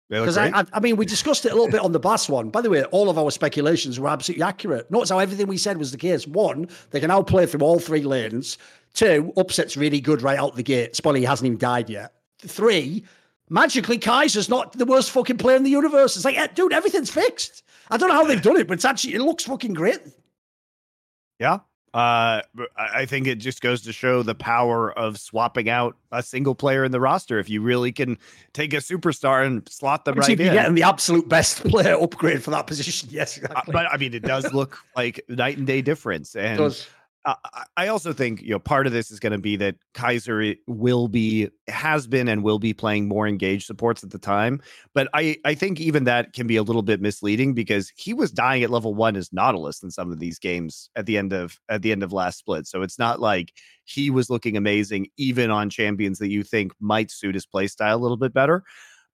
Because 0.08 0.38
I, 0.38 0.60
I, 0.60 0.64
I, 0.74 0.78
mean, 0.78 0.94
we 0.94 1.04
discussed 1.04 1.44
it 1.46 1.50
a 1.50 1.54
little 1.56 1.70
bit 1.70 1.80
on 1.80 1.90
the 1.90 1.98
Bass 1.98 2.28
one. 2.28 2.48
By 2.50 2.60
the 2.60 2.70
way, 2.70 2.84
all 2.84 3.10
of 3.10 3.18
our 3.18 3.32
speculations 3.32 3.98
were 3.98 4.08
absolutely 4.08 4.44
accurate. 4.44 4.88
Notice 4.88 5.10
how 5.10 5.18
everything 5.18 5.48
we 5.48 5.56
said 5.56 5.78
was 5.78 5.90
the 5.90 5.98
case. 5.98 6.28
One, 6.28 6.68
they 6.92 7.00
can 7.00 7.08
now 7.08 7.20
play 7.22 7.44
through 7.46 7.62
all 7.62 7.80
three 7.80 8.02
lanes. 8.02 8.56
Two, 8.94 9.32
upset's 9.36 9.76
really 9.76 10.00
good 10.00 10.22
right 10.22 10.38
out 10.38 10.54
the 10.54 10.62
gate. 10.62 10.94
Spoiler, 10.94 11.18
he 11.18 11.24
hasn't 11.24 11.46
even 11.46 11.58
died 11.58 11.90
yet. 11.90 12.12
Three, 12.38 13.04
magically, 13.50 13.98
Kaiser's 13.98 14.48
not 14.48 14.78
the 14.78 14.84
worst 14.84 15.10
fucking 15.10 15.38
player 15.38 15.56
in 15.56 15.64
the 15.64 15.70
universe. 15.70 16.14
It's 16.14 16.24
like, 16.24 16.38
eh, 16.38 16.46
dude, 16.54 16.72
everything's 16.72 17.10
fixed. 17.10 17.64
I 17.90 17.96
don't 17.96 18.10
know 18.10 18.14
how 18.14 18.26
they've 18.26 18.40
done 18.40 18.58
it, 18.58 18.68
but 18.68 18.74
it's 18.74 18.84
actually, 18.84 19.14
it 19.14 19.22
looks 19.22 19.44
fucking 19.44 19.74
great. 19.74 20.02
Yeah. 21.40 21.58
Uh, 21.94 22.40
I 22.78 23.04
think 23.04 23.26
it 23.26 23.36
just 23.36 23.60
goes 23.60 23.82
to 23.82 23.92
show 23.92 24.22
the 24.22 24.34
power 24.34 24.90
of 24.92 25.18
swapping 25.18 25.68
out 25.68 25.96
a 26.10 26.22
single 26.22 26.54
player 26.54 26.84
in 26.84 26.92
the 26.92 27.00
roster. 27.00 27.38
If 27.38 27.50
you 27.50 27.60
really 27.60 27.92
can 27.92 28.18
take 28.54 28.72
a 28.72 28.78
superstar 28.78 29.46
and 29.46 29.68
slot 29.68 30.06
them 30.06 30.14
right 30.14 30.30
in, 30.30 30.38
you're 30.38 30.54
getting 30.54 30.74
the 30.74 30.84
absolute 30.84 31.28
best 31.28 31.62
player 31.68 31.94
upgrade 32.00 32.42
for 32.42 32.50
that 32.50 32.66
position. 32.66 32.92
Yes, 33.12 33.36
uh, 33.36 33.42
exactly. 33.42 33.74
Uh, 33.74 33.76
but 33.76 33.92
I 33.92 33.96
mean, 33.98 34.14
it 34.14 34.22
does 34.22 34.52
look 34.54 34.78
like 34.96 35.22
night 35.28 35.58
and 35.58 35.66
day 35.66 35.82
difference. 35.82 36.34
And 36.34 36.58
I 37.76 37.86
also 37.86 38.12
think 38.12 38.42
you 38.42 38.50
know 38.50 38.58
part 38.58 38.86
of 38.86 38.92
this 38.92 39.12
is 39.12 39.20
going 39.20 39.32
to 39.32 39.38
be 39.38 39.54
that 39.56 39.76
Kaiser 39.94 40.54
will 40.66 41.06
be 41.06 41.48
has 41.68 42.06
been 42.08 42.26
and 42.26 42.42
will 42.42 42.58
be 42.58 42.74
playing 42.74 43.06
more 43.06 43.28
engaged 43.28 43.66
supports 43.66 44.02
at 44.02 44.10
the 44.10 44.18
time, 44.18 44.60
but 44.92 45.08
I 45.14 45.36
I 45.44 45.54
think 45.54 45.80
even 45.80 46.04
that 46.04 46.32
can 46.32 46.48
be 46.48 46.56
a 46.56 46.64
little 46.64 46.82
bit 46.82 47.00
misleading 47.00 47.54
because 47.54 47.92
he 47.96 48.12
was 48.12 48.32
dying 48.32 48.64
at 48.64 48.70
level 48.70 48.94
one 48.94 49.14
as 49.14 49.32
Nautilus 49.32 49.82
in 49.84 49.90
some 49.92 50.10
of 50.10 50.18
these 50.18 50.38
games 50.40 50.90
at 50.96 51.06
the 51.06 51.16
end 51.16 51.32
of 51.32 51.60
at 51.68 51.82
the 51.82 51.92
end 51.92 52.02
of 52.02 52.12
last 52.12 52.38
split, 52.38 52.66
so 52.66 52.82
it's 52.82 52.98
not 52.98 53.20
like 53.20 53.52
he 53.84 54.10
was 54.10 54.28
looking 54.28 54.56
amazing 54.56 55.06
even 55.16 55.50
on 55.50 55.70
champions 55.70 56.18
that 56.18 56.30
you 56.30 56.42
think 56.42 56.72
might 56.80 57.10
suit 57.10 57.34
his 57.34 57.46
playstyle 57.46 57.94
a 57.94 57.98
little 57.98 58.16
bit 58.16 58.32
better 58.32 58.64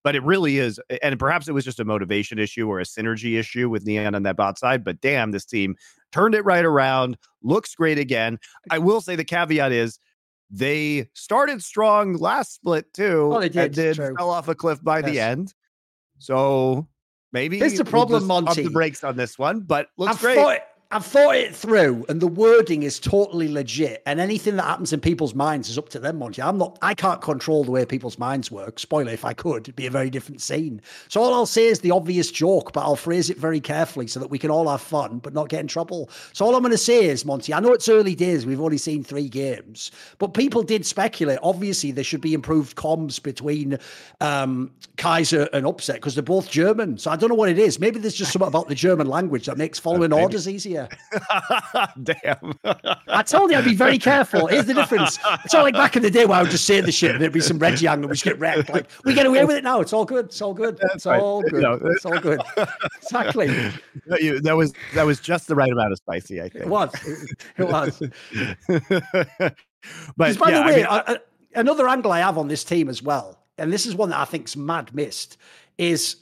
but 0.08 0.16
it 0.16 0.22
really 0.22 0.56
is. 0.56 0.80
And 1.02 1.18
perhaps 1.18 1.48
it 1.48 1.52
was 1.52 1.66
just 1.66 1.80
a 1.80 1.84
motivation 1.84 2.38
issue 2.38 2.66
or 2.66 2.80
a 2.80 2.84
synergy 2.84 3.38
issue 3.38 3.68
with 3.68 3.84
Neon 3.84 4.14
on 4.14 4.22
that 4.22 4.38
bot 4.38 4.58
side. 4.58 4.82
But 4.82 5.02
damn, 5.02 5.32
this 5.32 5.44
team 5.44 5.76
turned 6.12 6.34
it 6.34 6.46
right 6.46 6.64
around, 6.64 7.18
looks 7.42 7.74
great 7.74 7.98
again. 7.98 8.38
I 8.70 8.78
will 8.78 9.02
say 9.02 9.16
the 9.16 9.24
caveat 9.24 9.70
is 9.70 9.98
they 10.48 11.10
started 11.12 11.62
strong 11.62 12.14
last 12.14 12.54
split 12.54 12.90
too, 12.94 13.30
oh, 13.34 13.38
they 13.38 13.50
did, 13.50 13.64
and 13.64 13.74
then 13.74 13.94
true. 13.96 14.14
fell 14.16 14.30
off 14.30 14.48
a 14.48 14.54
cliff 14.54 14.82
by 14.82 15.00
yes. 15.00 15.10
the 15.10 15.20
end. 15.20 15.54
So 16.16 16.88
maybe 17.30 17.60
it's 17.60 17.76
the 17.76 17.84
problem, 17.84 18.26
we'll 18.26 18.40
Monty. 18.40 18.62
Up 18.62 18.66
the 18.66 18.72
brakes 18.72 19.04
on 19.04 19.14
this 19.14 19.38
one, 19.38 19.60
but 19.60 19.88
looks 19.98 20.16
I 20.16 20.20
great. 20.20 20.36
Thought, 20.36 20.60
I've 20.90 21.04
thought 21.04 21.36
it 21.36 21.54
through, 21.54 22.06
and 22.08 22.18
the 22.18 22.26
wording 22.26 22.82
is 22.82 22.98
totally 22.98 23.46
legit. 23.46 24.02
And 24.06 24.18
anything 24.18 24.56
that 24.56 24.62
happens 24.62 24.90
in 24.90 25.00
people's 25.00 25.34
minds 25.34 25.68
is 25.68 25.76
up 25.76 25.90
to 25.90 25.98
them, 25.98 26.18
Monty. 26.18 26.40
I'm 26.40 26.56
not. 26.56 26.78
I 26.80 26.94
can't 26.94 27.20
control 27.20 27.62
the 27.62 27.70
way 27.70 27.84
people's 27.84 28.18
minds 28.18 28.50
work. 28.50 28.78
Spoiler: 28.78 29.12
if 29.12 29.22
I 29.22 29.34
could, 29.34 29.64
it'd 29.64 29.76
be 29.76 29.84
a 29.84 29.90
very 29.90 30.08
different 30.08 30.40
scene. 30.40 30.80
So 31.08 31.20
all 31.20 31.34
I'll 31.34 31.44
say 31.44 31.66
is 31.66 31.80
the 31.80 31.90
obvious 31.90 32.30
joke, 32.30 32.72
but 32.72 32.80
I'll 32.80 32.96
phrase 32.96 33.28
it 33.28 33.36
very 33.36 33.60
carefully 33.60 34.06
so 34.06 34.18
that 34.18 34.28
we 34.28 34.38
can 34.38 34.50
all 34.50 34.66
have 34.66 34.80
fun, 34.80 35.18
but 35.18 35.34
not 35.34 35.50
get 35.50 35.60
in 35.60 35.66
trouble. 35.66 36.08
So 36.32 36.46
all 36.46 36.56
I'm 36.56 36.62
going 36.62 36.72
to 36.72 36.78
say 36.78 37.04
is, 37.04 37.22
Monty, 37.22 37.52
I 37.52 37.60
know 37.60 37.74
it's 37.74 37.90
early 37.90 38.14
days. 38.14 38.46
We've 38.46 38.58
only 38.58 38.78
seen 38.78 39.04
three 39.04 39.28
games, 39.28 39.90
but 40.16 40.32
people 40.32 40.62
did 40.62 40.86
speculate. 40.86 41.38
Obviously, 41.42 41.90
there 41.90 42.02
should 42.02 42.22
be 42.22 42.32
improved 42.32 42.78
comms 42.78 43.22
between 43.22 43.78
um, 44.22 44.70
Kaiser 44.96 45.50
and 45.52 45.66
Upset 45.66 45.96
because 45.96 46.14
they're 46.14 46.22
both 46.22 46.50
German. 46.50 46.96
So 46.96 47.10
I 47.10 47.16
don't 47.16 47.28
know 47.28 47.34
what 47.34 47.50
it 47.50 47.58
is. 47.58 47.78
Maybe 47.78 47.98
there's 47.98 48.14
just 48.14 48.32
something 48.32 48.48
about 48.48 48.68
the 48.68 48.74
German 48.74 49.06
language 49.06 49.44
that 49.44 49.58
makes 49.58 49.78
following 49.78 50.14
orders 50.14 50.48
easier. 50.48 50.77
Damn. 52.02 52.58
I 53.08 53.22
told 53.22 53.50
you 53.50 53.56
I'd 53.56 53.64
be 53.64 53.74
very 53.74 53.98
careful. 53.98 54.46
Here's 54.46 54.66
the 54.66 54.74
difference. 54.74 55.18
It's 55.44 55.52
not 55.52 55.62
like 55.62 55.74
back 55.74 55.96
in 55.96 56.02
the 56.02 56.10
day 56.10 56.26
where 56.26 56.38
I 56.38 56.42
would 56.42 56.50
just 56.50 56.64
say 56.64 56.80
the 56.80 56.92
shit 56.92 57.12
and 57.12 57.20
there'd 57.20 57.32
be 57.32 57.40
some 57.40 57.58
Reggie 57.58 57.86
and 57.86 58.04
we 58.04 58.12
just 58.12 58.24
get 58.24 58.38
wrecked. 58.38 58.70
Like 58.70 58.88
we 59.04 59.14
get 59.14 59.26
away 59.26 59.44
with 59.44 59.56
it 59.56 59.64
now. 59.64 59.80
It's 59.80 59.92
all 59.92 60.04
good. 60.04 60.26
It's 60.26 60.40
all 60.40 60.54
good. 60.54 60.78
It's 60.94 61.06
all 61.06 61.42
good. 61.42 61.64
It's 61.84 62.04
all 62.04 62.18
good. 62.20 62.40
Exactly. 63.02 63.46
that 64.06 64.54
was 64.56 64.72
that 64.94 65.06
was 65.06 65.20
just 65.20 65.48
the 65.48 65.54
right 65.54 65.70
amount 65.70 65.92
of 65.92 65.98
spicy. 65.98 66.40
I 66.40 66.48
think 66.48 66.64
it 66.64 66.68
was. 66.68 66.94
It 67.56 67.64
was. 67.64 68.02
but 70.16 70.38
by 70.38 70.50
yeah, 70.50 70.58
the 70.58 70.66
way, 70.66 70.84
I 70.84 70.96
mean, 71.06 71.18
I, 71.18 71.18
another 71.54 71.88
angle 71.88 72.12
I 72.12 72.20
have 72.20 72.38
on 72.38 72.48
this 72.48 72.64
team 72.64 72.88
as 72.88 73.02
well, 73.02 73.38
and 73.56 73.72
this 73.72 73.86
is 73.86 73.94
one 73.94 74.10
that 74.10 74.20
I 74.20 74.24
think's 74.24 74.56
mad 74.56 74.94
missed, 74.94 75.36
is 75.78 76.16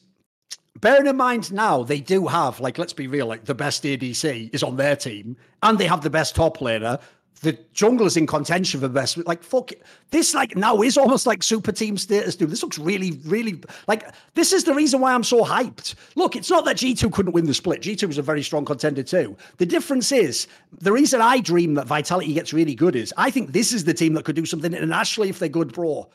bearing 0.81 1.07
in 1.07 1.17
mind 1.17 1.53
now 1.53 1.83
they 1.83 2.01
do 2.01 2.27
have, 2.27 2.61
like, 2.61 2.79
let's 2.79 2.93
be 2.93 3.07
real, 3.07 3.27
like 3.27 3.45
the 3.45 3.55
best 3.55 3.83
ADC 3.85 4.55
is 4.55 4.63
on 4.63 4.77
their 4.77 4.97
team, 4.97 5.37
and 5.63 5.79
they 5.79 5.87
have 5.87 6.03
the 6.03 6.11
best 6.11 6.35
top 6.35 6.59
laner. 6.59 7.01
The 7.43 7.59
jungle 7.75 8.07
is 8.07 8.17
in 8.17 8.27
contention 8.27 8.81
for 8.81 8.89
best. 8.89 9.19
Like, 9.27 9.43
fuck 9.43 9.71
it. 9.73 9.83
This, 10.11 10.35
like, 10.35 10.57
now 10.57 10.81
is 10.81 10.97
almost 10.97 11.27
like 11.27 11.43
super 11.43 11.71
team 11.71 11.99
status, 11.99 12.35
dude. 12.35 12.49
This 12.49 12.63
looks 12.63 12.79
really, 12.79 13.21
really 13.27 13.63
like 13.87 14.07
this 14.35 14.55
is 14.55 14.65
the 14.65 14.73
reason 14.73 15.01
why 15.01 15.13
I'm 15.13 15.23
so 15.23 15.45
hyped. 15.45 15.97
Look, 16.15 16.35
it's 16.35 16.49
not 16.49 16.65
that 16.65 16.77
G2 16.77 17.13
couldn't 17.13 17.33
win 17.33 17.45
the 17.45 17.53
split. 17.53 17.83
G2 17.83 18.07
was 18.07 18.17
a 18.17 18.23
very 18.23 18.43
strong 18.43 18.65
contender 18.65 19.03
too. 19.03 19.37
The 19.59 19.67
difference 19.67 20.13
is 20.13 20.47
the 20.79 20.93
reason 20.93 21.21
I 21.21 21.41
dream 21.41 21.75
that 21.75 21.87
Vitality 21.87 22.33
gets 22.33 22.55
really 22.55 22.75
good 22.75 22.97
is 22.97 23.13
I 23.19 23.31
think 23.31 23.53
this 23.53 23.71
is 23.71 23.85
the 23.85 23.95
team 23.95 24.15
that 24.15 24.25
could 24.25 24.37
do 24.37 24.47
something 24.47 24.73
internationally 24.73 25.29
if 25.29 25.39
they're 25.39 25.51
good, 25.51 25.75
bro. 25.75 26.09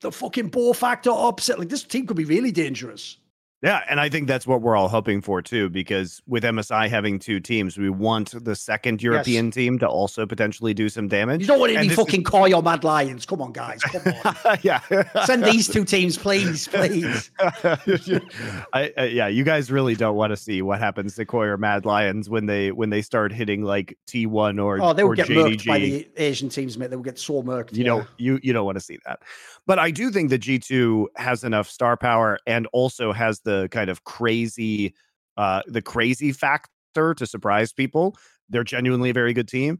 The 0.00 0.12
fucking 0.12 0.48
ball 0.48 0.74
factor 0.74 1.10
opposite 1.10 1.58
Like, 1.58 1.70
this 1.70 1.82
team 1.82 2.06
could 2.06 2.16
be 2.16 2.24
really 2.24 2.52
dangerous. 2.52 3.16
Yeah, 3.60 3.82
and 3.90 3.98
I 3.98 4.08
think 4.08 4.28
that's 4.28 4.46
what 4.46 4.62
we're 4.62 4.76
all 4.76 4.88
hoping 4.88 5.20
for 5.20 5.42
too, 5.42 5.68
because 5.68 6.22
with 6.28 6.44
MSI 6.44 6.88
having 6.88 7.18
two 7.18 7.40
teams, 7.40 7.76
we 7.76 7.90
want 7.90 8.32
the 8.44 8.54
second 8.54 9.02
European 9.02 9.46
yes. 9.46 9.54
team 9.54 9.78
to 9.80 9.88
also 9.88 10.26
potentially 10.26 10.74
do 10.74 10.88
some 10.88 11.08
damage. 11.08 11.40
You 11.40 11.48
don't 11.48 11.58
want 11.58 11.72
any 11.72 11.88
fucking 11.88 12.20
is... 12.20 12.26
Koi 12.28 12.52
or 12.52 12.62
Mad 12.62 12.84
Lions. 12.84 13.26
Come 13.26 13.42
on, 13.42 13.50
guys. 13.50 13.82
Come 13.82 14.14
on. 14.24 14.58
yeah. 14.62 14.80
Send 15.24 15.44
these 15.44 15.66
two 15.66 15.84
teams, 15.84 16.16
please, 16.16 16.68
please. 16.68 17.32
I, 17.40 18.92
uh, 18.96 19.02
yeah, 19.02 19.26
you 19.26 19.42
guys 19.42 19.72
really 19.72 19.96
don't 19.96 20.14
want 20.14 20.30
to 20.30 20.36
see 20.36 20.62
what 20.62 20.78
happens 20.78 21.16
to 21.16 21.24
Koi 21.24 21.46
or 21.46 21.56
Mad 21.56 21.84
Lions 21.84 22.30
when 22.30 22.46
they 22.46 22.70
when 22.70 22.90
they 22.90 23.02
start 23.02 23.32
hitting 23.32 23.62
like 23.62 23.98
T1 24.06 24.62
or 24.62 24.80
Oh, 24.80 24.92
they 24.92 25.02
would 25.02 25.16
get 25.16 25.26
JDG. 25.26 25.36
murked 25.36 25.66
by 25.66 25.78
the 25.80 26.08
Asian 26.16 26.48
teams, 26.48 26.78
mate. 26.78 26.90
They 26.90 26.96
would 26.96 27.04
get 27.04 27.18
so 27.18 27.42
murked. 27.42 27.74
You 27.74 27.84
yeah. 27.84 27.88
know, 27.88 28.06
you 28.18 28.38
you 28.40 28.52
don't 28.52 28.66
want 28.66 28.76
to 28.76 28.84
see 28.84 29.00
that. 29.04 29.20
But 29.68 29.78
I 29.78 29.90
do 29.90 30.10
think 30.10 30.30
that 30.30 30.40
G2 30.40 31.08
has 31.16 31.44
enough 31.44 31.68
star 31.68 31.96
power 31.98 32.38
and 32.46 32.66
also 32.72 33.12
has 33.12 33.40
the 33.40 33.68
kind 33.70 33.90
of 33.90 34.02
crazy 34.04 34.94
uh 35.36 35.62
the 35.66 35.82
crazy 35.82 36.32
factor 36.32 37.14
to 37.14 37.26
surprise 37.26 37.72
people. 37.72 38.16
They're 38.48 38.64
genuinely 38.64 39.10
a 39.10 39.12
very 39.12 39.34
good 39.34 39.46
team. 39.46 39.78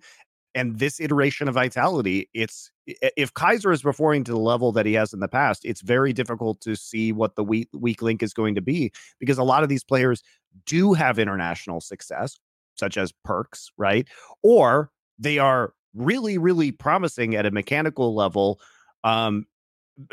And 0.55 0.79
this 0.79 1.01
iteration 1.01 1.49
of 1.49 1.55
Vitality, 1.55 2.29
it's 2.35 2.71
if 2.87 3.33
Kaiser 3.33 3.73
is 3.73 3.83
performing 3.83 4.25
to 4.25 4.33
the 4.33 4.39
level 4.39 4.73
that 4.73 4.87
he 4.87 4.93
has 4.95 5.13
in 5.13 5.21
the 5.21 5.29
past, 5.29 5.65
it's 5.65 5.81
very 5.81 6.13
difficult 6.13 6.61
to 6.63 6.77
see 6.77 7.13
what 7.13 7.37
the 7.37 7.45
weak, 7.45 7.69
weak 7.73 8.03
link 8.03 8.23
is 8.23 8.35
going 8.35 8.55
to 8.57 8.61
be 8.61 8.93
because 9.21 9.39
a 9.39 9.43
lot 9.43 9.63
of 9.63 9.69
these 9.69 9.85
players 9.85 10.23
do 10.67 10.93
have 10.95 11.19
international 11.19 11.81
success, 11.81 12.39
such 12.75 12.97
as 12.97 13.13
Perkz, 13.27 13.71
right? 13.77 14.07
Or 14.43 14.91
they 15.19 15.39
are 15.39 15.75
really, 15.95 16.39
really 16.39 16.73
promising 16.73 17.35
at 17.35 17.47
a 17.47 17.51
mechanical 17.51 18.15
level 18.15 18.59
um, 19.05 19.47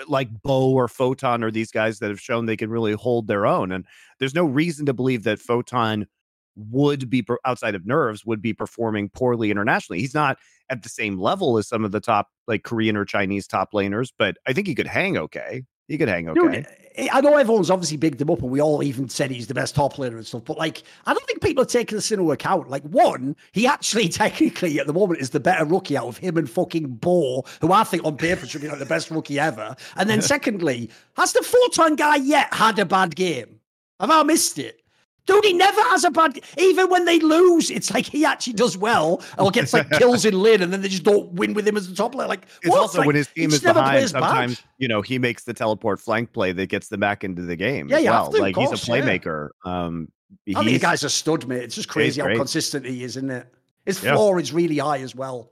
like 0.07 0.29
Bo 0.43 0.71
or 0.71 0.87
Photon 0.87 1.43
or 1.43 1.51
these 1.51 1.71
guys 1.71 1.99
that 1.99 2.09
have 2.09 2.19
shown 2.19 2.45
they 2.45 2.57
can 2.57 2.69
really 2.69 2.93
hold 2.93 3.27
their 3.27 3.45
own. 3.45 3.71
And 3.71 3.85
there's 4.19 4.35
no 4.35 4.45
reason 4.45 4.85
to 4.87 4.93
believe 4.93 5.23
that 5.23 5.39
Photon 5.39 6.07
would 6.55 7.09
be 7.09 7.25
outside 7.45 7.75
of 7.75 7.85
nerves 7.85 8.25
would 8.25 8.41
be 8.41 8.53
performing 8.53 9.09
poorly 9.09 9.51
internationally. 9.51 9.99
He's 9.99 10.13
not 10.13 10.37
at 10.69 10.83
the 10.83 10.89
same 10.89 11.19
level 11.19 11.57
as 11.57 11.67
some 11.67 11.83
of 11.83 11.91
the 11.91 11.99
top 11.99 12.29
like 12.47 12.63
Korean 12.63 12.97
or 12.97 13.05
Chinese 13.05 13.47
top 13.47 13.73
laners, 13.73 14.11
but 14.17 14.37
I 14.47 14.53
think 14.53 14.67
he 14.67 14.75
could 14.75 14.87
hang 14.87 15.17
okay. 15.17 15.63
He 15.87 15.97
could 15.97 16.07
hang 16.07 16.29
okay. 16.29 16.65
Dude, 16.97 17.09
I 17.11 17.21
know 17.21 17.35
everyone's 17.35 17.69
obviously 17.69 17.97
bigged 17.97 18.21
him 18.21 18.29
up, 18.29 18.41
and 18.41 18.49
we 18.49 18.61
all 18.61 18.81
even 18.81 19.09
said 19.09 19.29
he's 19.29 19.47
the 19.47 19.53
best 19.53 19.75
top 19.75 19.93
player 19.93 20.15
and 20.15 20.25
stuff. 20.25 20.45
But 20.45 20.57
like, 20.57 20.83
I 21.05 21.13
don't 21.13 21.25
think 21.27 21.41
people 21.41 21.63
are 21.63 21.67
taking 21.67 21.97
this 21.97 22.11
into 22.11 22.31
account. 22.31 22.69
Like, 22.69 22.83
one, 22.83 23.35
he 23.51 23.67
actually 23.67 24.09
technically 24.09 24.79
at 24.79 24.87
the 24.87 24.93
moment 24.93 25.19
is 25.19 25.31
the 25.31 25.39
better 25.39 25.65
rookie 25.65 25.97
out 25.97 26.07
of 26.07 26.17
him 26.17 26.37
and 26.37 26.49
fucking 26.49 26.87
Bo, 26.95 27.43
who 27.61 27.71
I 27.71 27.83
think 27.83 28.03
on 28.05 28.17
paper 28.17 28.45
should 28.45 28.61
be 28.61 28.69
like 28.69 28.79
the 28.79 28.85
best 28.85 29.11
rookie 29.11 29.39
ever. 29.39 29.75
And 29.95 30.09
then 30.09 30.21
secondly, 30.23 30.89
has 31.17 31.33
the 31.33 31.43
Photon 31.43 31.95
guy 31.95 32.15
yet 32.15 32.53
had 32.53 32.79
a 32.79 32.85
bad 32.85 33.15
game? 33.15 33.59
Have 33.99 34.11
I 34.11 34.23
missed 34.23 34.57
it? 34.57 34.81
Dude, 35.25 35.43
he 35.43 35.53
never 35.53 35.81
has 35.81 36.03
a 36.03 36.11
bad. 36.11 36.39
Even 36.57 36.89
when 36.89 37.05
they 37.05 37.19
lose, 37.19 37.71
it's 37.71 37.91
like 37.91 38.05
he 38.05 38.25
actually 38.25 38.53
does 38.53 38.77
well 38.77 39.23
or 39.39 39.49
gets 39.49 39.73
like 39.73 39.89
kills 39.97 40.23
in 40.23 40.39
lane, 40.39 40.61
and 40.61 40.71
then 40.71 40.81
they 40.81 40.87
just 40.87 41.03
don't 41.03 41.31
win 41.33 41.53
with 41.53 41.67
him 41.67 41.77
as 41.77 41.89
the 41.89 41.95
top 41.95 42.11
player. 42.11 42.27
Like, 42.27 42.45
it's 42.61 42.69
what? 42.69 42.79
also 42.79 42.99
like, 42.99 43.07
when 43.07 43.15
his 43.15 43.27
team 43.27 43.51
is 43.51 43.61
behind. 43.61 44.09
Sometimes 44.09 44.61
bad. 44.61 44.69
you 44.77 44.87
know 44.87 45.01
he 45.01 45.17
makes 45.17 45.43
the 45.43 45.53
teleport 45.53 45.99
flank 45.99 46.31
play 46.31 46.51
that 46.51 46.67
gets 46.67 46.89
them 46.89 46.99
back 46.99 47.23
into 47.23 47.41
the 47.41 47.55
game. 47.55 47.89
Yeah, 47.89 47.97
yeah. 47.97 48.11
Well. 48.11 48.33
Like 48.39 48.53
course, 48.53 48.69
he's 48.69 48.87
a 48.87 48.91
playmaker. 48.91 49.49
Yeah. 49.65 49.85
Um, 49.85 50.11
I 50.49 50.63
think 50.63 50.73
the 50.73 50.79
guy's 50.79 51.03
a 51.03 51.09
stud, 51.09 51.47
mate. 51.47 51.63
It's 51.63 51.75
just 51.75 51.89
crazy 51.89 52.21
how 52.21 52.27
consistent 52.27 52.85
he 52.85 53.03
is, 53.03 53.17
isn't 53.17 53.31
it? 53.31 53.51
His 53.85 53.99
floor 53.99 54.37
yeah. 54.37 54.43
is 54.43 54.53
really 54.53 54.77
high 54.77 54.99
as 54.99 55.15
well. 55.15 55.51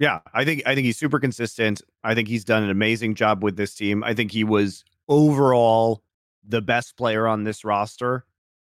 Yeah, 0.00 0.20
I 0.34 0.44
think 0.44 0.62
I 0.66 0.74
think 0.74 0.86
he's 0.86 0.98
super 0.98 1.20
consistent. 1.20 1.82
I 2.02 2.14
think 2.14 2.26
he's 2.26 2.44
done 2.44 2.64
an 2.64 2.70
amazing 2.70 3.14
job 3.14 3.44
with 3.44 3.56
this 3.56 3.74
team. 3.74 4.02
I 4.02 4.12
think 4.14 4.32
he 4.32 4.42
was 4.42 4.84
overall 5.08 6.02
the 6.46 6.60
best 6.60 6.96
player 6.96 7.26
on 7.26 7.44
this 7.44 7.64
roster 7.64 8.24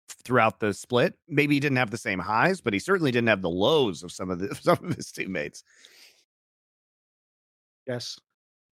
throughout 0.09 0.61
the 0.61 0.73
split. 0.75 1.15
Maybe 1.29 1.55
he 1.55 1.61
didn't 1.61 1.79
have 1.79 1.91
the 1.91 1.99
same 1.99 2.19
highs, 2.19 2.61
but 2.61 2.73
he 2.73 2.79
certainly 2.79 3.11
didn't 3.11 3.29
have 3.29 3.43
the 3.43 3.51
lows 3.51 4.03
of 4.03 4.13
some 4.13 4.31
of 4.31 4.39
the 4.39 4.55
some 4.61 4.79
of 4.83 4.95
his 4.95 5.13
teammates. 5.13 5.65
Yes. 7.87 8.19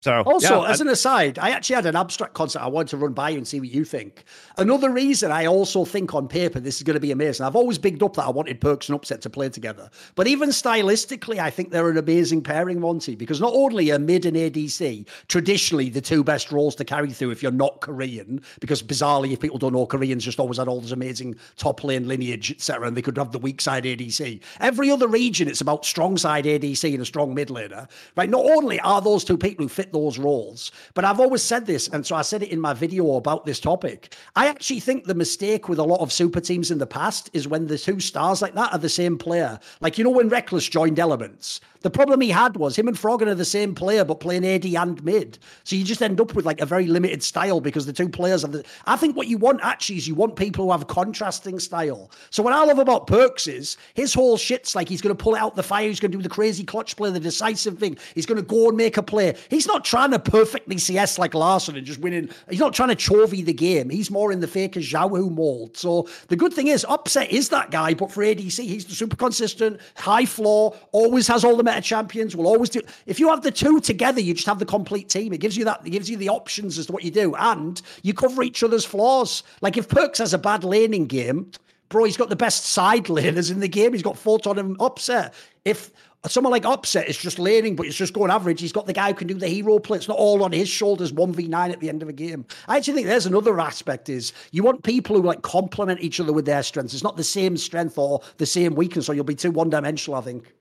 So 0.05 0.21
also, 0.21 0.61
yeah, 0.61 0.69
as 0.69 0.81
an 0.81 0.87
aside, 0.87 1.39
I 1.39 1.49
actually 1.49 1.77
had 1.77 1.87
an 1.87 1.95
abstract 1.95 2.35
concept 2.35 2.63
I 2.63 2.67
wanted 2.67 2.89
to 2.89 2.97
run 2.97 3.13
by 3.13 3.31
you 3.31 3.37
and 3.37 3.47
see 3.47 3.59
what 3.59 3.69
you 3.69 3.83
think. 3.83 4.23
Another 4.55 4.91
reason 4.91 5.31
I 5.31 5.47
also 5.47 5.83
think 5.83 6.13
on 6.13 6.27
paper 6.27 6.59
this 6.59 6.77
is 6.77 6.83
going 6.83 6.93
to 6.93 6.99
be 6.99 7.09
amazing. 7.09 7.43
I've 7.43 7.55
always 7.55 7.79
bigged 7.79 8.03
up 8.03 8.15
that 8.17 8.25
I 8.25 8.29
wanted 8.29 8.61
Perkz 8.61 8.87
and 8.87 8.95
Upset 8.95 9.23
to 9.23 9.31
play 9.31 9.49
together, 9.49 9.89
but 10.13 10.27
even 10.27 10.49
stylistically, 10.49 11.39
I 11.39 11.49
think 11.49 11.71
they're 11.71 11.89
an 11.89 11.97
amazing 11.97 12.43
pairing, 12.43 12.81
Monty. 12.81 13.15
Because 13.15 13.41
not 13.41 13.53
only 13.55 13.91
are 13.91 13.97
mid 13.97 14.27
and 14.27 14.37
ADC 14.37 15.07
traditionally 15.27 15.89
the 15.89 16.01
two 16.01 16.23
best 16.23 16.51
roles 16.51 16.75
to 16.75 16.85
carry 16.85 17.11
through 17.11 17.31
if 17.31 17.41
you're 17.41 17.51
not 17.51 17.81
Korean, 17.81 18.43
because 18.59 18.83
bizarrely, 18.83 19.31
if 19.31 19.39
people 19.39 19.57
don't 19.57 19.73
know, 19.73 19.87
Koreans 19.87 20.23
just 20.23 20.39
always 20.39 20.59
had 20.59 20.67
all 20.67 20.81
this 20.81 20.91
amazing 20.91 21.35
top 21.57 21.83
lane 21.83 22.07
lineage, 22.07 22.51
etc., 22.51 22.87
and 22.87 22.95
they 22.95 23.01
could 23.01 23.17
have 23.17 23.31
the 23.31 23.39
weak 23.39 23.59
side 23.59 23.85
ADC. 23.85 24.39
Every 24.59 24.91
other 24.91 25.07
region, 25.07 25.47
it's 25.47 25.61
about 25.61 25.83
strong 25.83 26.15
side 26.15 26.45
ADC 26.45 26.93
and 26.93 27.01
a 27.01 27.05
strong 27.05 27.33
mid 27.33 27.47
laner, 27.47 27.89
right? 28.15 28.29
Not 28.29 28.45
only 28.45 28.79
are 28.81 29.01
those 29.01 29.23
two 29.23 29.39
people 29.39 29.65
who 29.65 29.69
fit 29.69 29.93
those 29.95 30.19
roles. 30.19 30.71
But 30.93 31.05
I've 31.05 31.19
always 31.19 31.41
said 31.41 31.65
this, 31.65 31.87
and 31.87 32.05
so 32.05 32.15
I 32.15 32.21
said 32.21 32.43
it 32.43 32.49
in 32.49 32.59
my 32.59 32.73
video 32.73 33.15
about 33.15 33.45
this 33.45 33.59
topic. 33.59 34.15
I 34.35 34.47
actually 34.47 34.81
think 34.81 35.05
the 35.05 35.15
mistake 35.15 35.69
with 35.69 35.79
a 35.79 35.83
lot 35.83 36.01
of 36.01 36.11
super 36.11 36.41
teams 36.41 36.69
in 36.69 36.77
the 36.77 36.87
past 36.87 37.29
is 37.33 37.47
when 37.47 37.67
the 37.67 37.77
two 37.77 37.99
stars 37.99 38.41
like 38.41 38.55
that 38.55 38.73
are 38.73 38.79
the 38.79 38.89
same 38.89 39.17
player. 39.17 39.59
Like, 39.79 39.97
you 39.97 40.03
know, 40.03 40.09
when 40.09 40.29
Rekkles 40.29 40.69
joined 40.69 40.99
Elements, 40.99 41.61
the 41.85 41.91
problem 41.91 42.19
he 42.19 42.31
had 42.31 42.57
was 42.57 42.75
him 42.75 42.87
and 42.87 42.97
Froggen 42.97 43.27
are 43.27 43.35
the 43.35 43.45
same 43.45 43.75
player, 43.75 44.03
but 44.03 44.19
playing 44.19 44.43
AD 44.43 44.65
and 44.65 45.03
mid. 45.03 45.37
So 45.65 45.75
you 45.75 45.83
just 45.83 46.01
end 46.01 46.19
up 46.19 46.33
with 46.33 46.43
like 46.43 46.59
a 46.59 46.65
very 46.65 46.87
limited 46.87 47.21
style 47.21 47.61
because 47.61 47.85
the 47.85 47.93
two 47.93 48.09
players 48.09 48.43
are 48.43 48.47
the. 48.47 48.65
I 48.87 48.97
think 48.97 49.15
what 49.15 49.27
you 49.27 49.37
want 49.37 49.59
actually 49.61 49.97
is 49.97 50.07
you 50.07 50.15
want 50.15 50.35
people 50.35 50.65
who 50.65 50.71
have 50.71 50.87
contrasting 50.87 51.59
style. 51.59 52.09
So 52.31 52.41
what 52.41 52.53
I 52.53 52.65
love 52.65 52.79
about 52.79 53.05
Perkz 53.05 53.47
is 53.47 53.77
his 53.93 54.15
whole 54.15 54.35
shit's 54.35 54.73
like 54.73 54.89
he's 54.89 54.99
going 54.99 55.15
to 55.15 55.23
pull 55.23 55.35
out 55.35 55.55
the 55.55 55.61
fire, 55.61 55.87
he's 55.87 55.99
going 55.99 56.11
to 56.11 56.17
do 56.17 56.23
the 56.23 56.27
crazy 56.27 56.63
clutch 56.63 56.95
play, 56.95 57.11
the 57.11 57.19
decisive 57.19 57.77
thing. 57.77 57.99
He's 58.15 58.25
going 58.25 58.41
to 58.41 58.47
go 58.47 58.69
and 58.69 58.77
make 58.77 58.97
a 58.97 59.03
play. 59.03 59.35
He's 59.51 59.67
not 59.67 59.85
trying 59.85 60.09
to 60.09 60.17
perfectly 60.17 60.79
CS 60.79 61.19
like 61.19 61.35
Larssen 61.35 61.75
and 61.75 61.85
just 61.85 61.99
winning. 61.99 62.31
He's 62.49 62.59
not 62.59 62.73
trying 62.73 62.89
to 62.89 62.95
chovy 62.95 63.45
the 63.45 63.53
game. 63.53 63.91
He's 63.91 64.09
more 64.09 64.31
in 64.31 64.39
the 64.39 64.47
Faker 64.47 64.79
Xiaohu 64.79 65.31
mold. 65.31 65.77
So 65.77 66.09
the 66.29 66.35
good 66.35 66.51
thing 66.51 66.65
is, 66.65 66.83
Upset 66.89 67.31
is 67.31 67.49
that 67.49 67.69
guy, 67.69 67.93
but 67.93 68.11
for 68.11 68.23
ADC, 68.23 68.63
he's 68.63 68.85
the 68.85 68.95
super 68.95 69.15
consistent, 69.15 69.79
high 69.95 70.25
floor, 70.25 70.75
always 70.91 71.27
has 71.27 71.45
all 71.45 71.55
the 71.55 71.63
meta 71.63 71.74
champions. 71.83 72.35
Will 72.35 72.47
always 72.47 72.69
do. 72.69 72.81
If 73.05 73.19
you 73.19 73.29
have 73.29 73.41
the 73.41 73.51
two 73.51 73.79
together, 73.79 74.21
you 74.21 74.33
just 74.33 74.47
have 74.47 74.59
the 74.59 74.65
complete 74.65 75.09
team. 75.09 75.33
It 75.33 75.39
gives 75.39 75.57
you 75.57 75.65
that. 75.65 75.81
It 75.85 75.91
gives 75.91 76.09
you 76.09 76.17
the 76.17 76.29
options 76.29 76.77
as 76.77 76.87
to 76.87 76.93
what 76.93 77.03
you 77.03 77.11
do, 77.11 77.35
and 77.35 77.81
you 78.03 78.13
cover 78.13 78.43
each 78.43 78.63
other's 78.63 78.85
flaws. 78.85 79.43
Like 79.61 79.77
if 79.77 79.87
Perkz 79.87 80.17
has 80.19 80.33
a 80.33 80.37
bad 80.37 80.63
laning 80.63 81.05
game, 81.05 81.51
bro, 81.89 82.03
he's 82.03 82.17
got 82.17 82.29
the 82.29 82.35
best 82.35 82.65
side 82.65 83.05
laners 83.05 83.51
in 83.51 83.59
the 83.59 83.67
game. 83.67 83.93
He's 83.93 84.03
got 84.03 84.17
Photon 84.17 84.57
and 84.57 84.77
Upset. 84.79 85.33
If 85.65 85.91
someone 86.27 86.51
like 86.51 86.65
Upset 86.65 87.07
is 87.07 87.17
just 87.17 87.37
laning, 87.37 87.75
but 87.75 87.85
it's 87.85 87.95
just 87.95 88.13
going 88.13 88.31
average, 88.31 88.59
he's 88.59 88.71
got 88.71 88.87
the 88.87 88.93
guy 88.93 89.09
who 89.09 89.13
can 89.13 89.27
do 89.27 89.35
the 89.35 89.47
hero 89.47 89.77
play. 89.77 89.97
It's 89.97 90.07
not 90.07 90.17
all 90.17 90.43
on 90.43 90.51
his 90.51 90.67
shoulders, 90.67 91.11
1v9 91.11 91.71
at 91.71 91.79
the 91.79 91.89
end 91.89 92.01
of 92.01 92.09
a 92.09 92.13
game. 92.13 92.45
I 92.67 92.77
actually 92.77 92.95
think 92.95 93.07
there's 93.07 93.27
another 93.27 93.59
aspect 93.59 94.09
is 94.09 94.33
you 94.51 94.63
want 94.63 94.83
people 94.83 95.15
who 95.15 95.21
like 95.21 95.43
complement 95.43 96.01
each 96.01 96.19
other 96.19 96.33
with 96.33 96.45
their 96.45 96.63
strengths. 96.63 96.95
It's 96.95 97.03
not 97.03 97.17
the 97.17 97.23
same 97.23 97.57
strength 97.57 97.97
or 97.97 98.21
the 98.37 98.45
same 98.47 98.73
weakness, 98.73 99.07
or 99.07 99.13
you'll 99.13 99.23
be 99.23 99.35
too 99.35 99.51
one-dimensional, 99.51 100.19
I 100.19 100.23
think. 100.23 100.51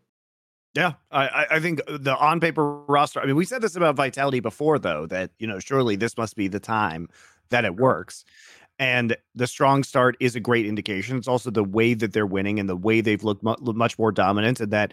Yeah, 0.74 0.94
I, 1.12 1.46
I 1.52 1.60
think 1.60 1.80
the 1.86 2.16
on 2.16 2.40
paper 2.40 2.80
roster. 2.86 3.20
I 3.20 3.26
mean, 3.26 3.36
we 3.36 3.44
said 3.44 3.62
this 3.62 3.76
about 3.76 3.94
Vitality 3.94 4.40
before, 4.40 4.78
though, 4.78 5.06
that 5.06 5.30
you 5.38 5.46
know, 5.46 5.60
surely 5.60 5.94
this 5.96 6.16
must 6.16 6.34
be 6.34 6.48
the 6.48 6.58
time 6.60 7.08
that 7.50 7.64
it 7.64 7.76
works. 7.76 8.24
And 8.80 9.16
the 9.36 9.46
strong 9.46 9.84
start 9.84 10.16
is 10.18 10.34
a 10.34 10.40
great 10.40 10.66
indication. 10.66 11.16
It's 11.16 11.28
also 11.28 11.50
the 11.50 11.62
way 11.62 11.94
that 11.94 12.12
they're 12.12 12.26
winning 12.26 12.58
and 12.58 12.68
the 12.68 12.76
way 12.76 13.00
they've 13.00 13.22
looked 13.22 13.44
mu- 13.44 13.54
much 13.60 13.98
more 13.98 14.10
dominant, 14.10 14.58
and 14.60 14.72
that 14.72 14.92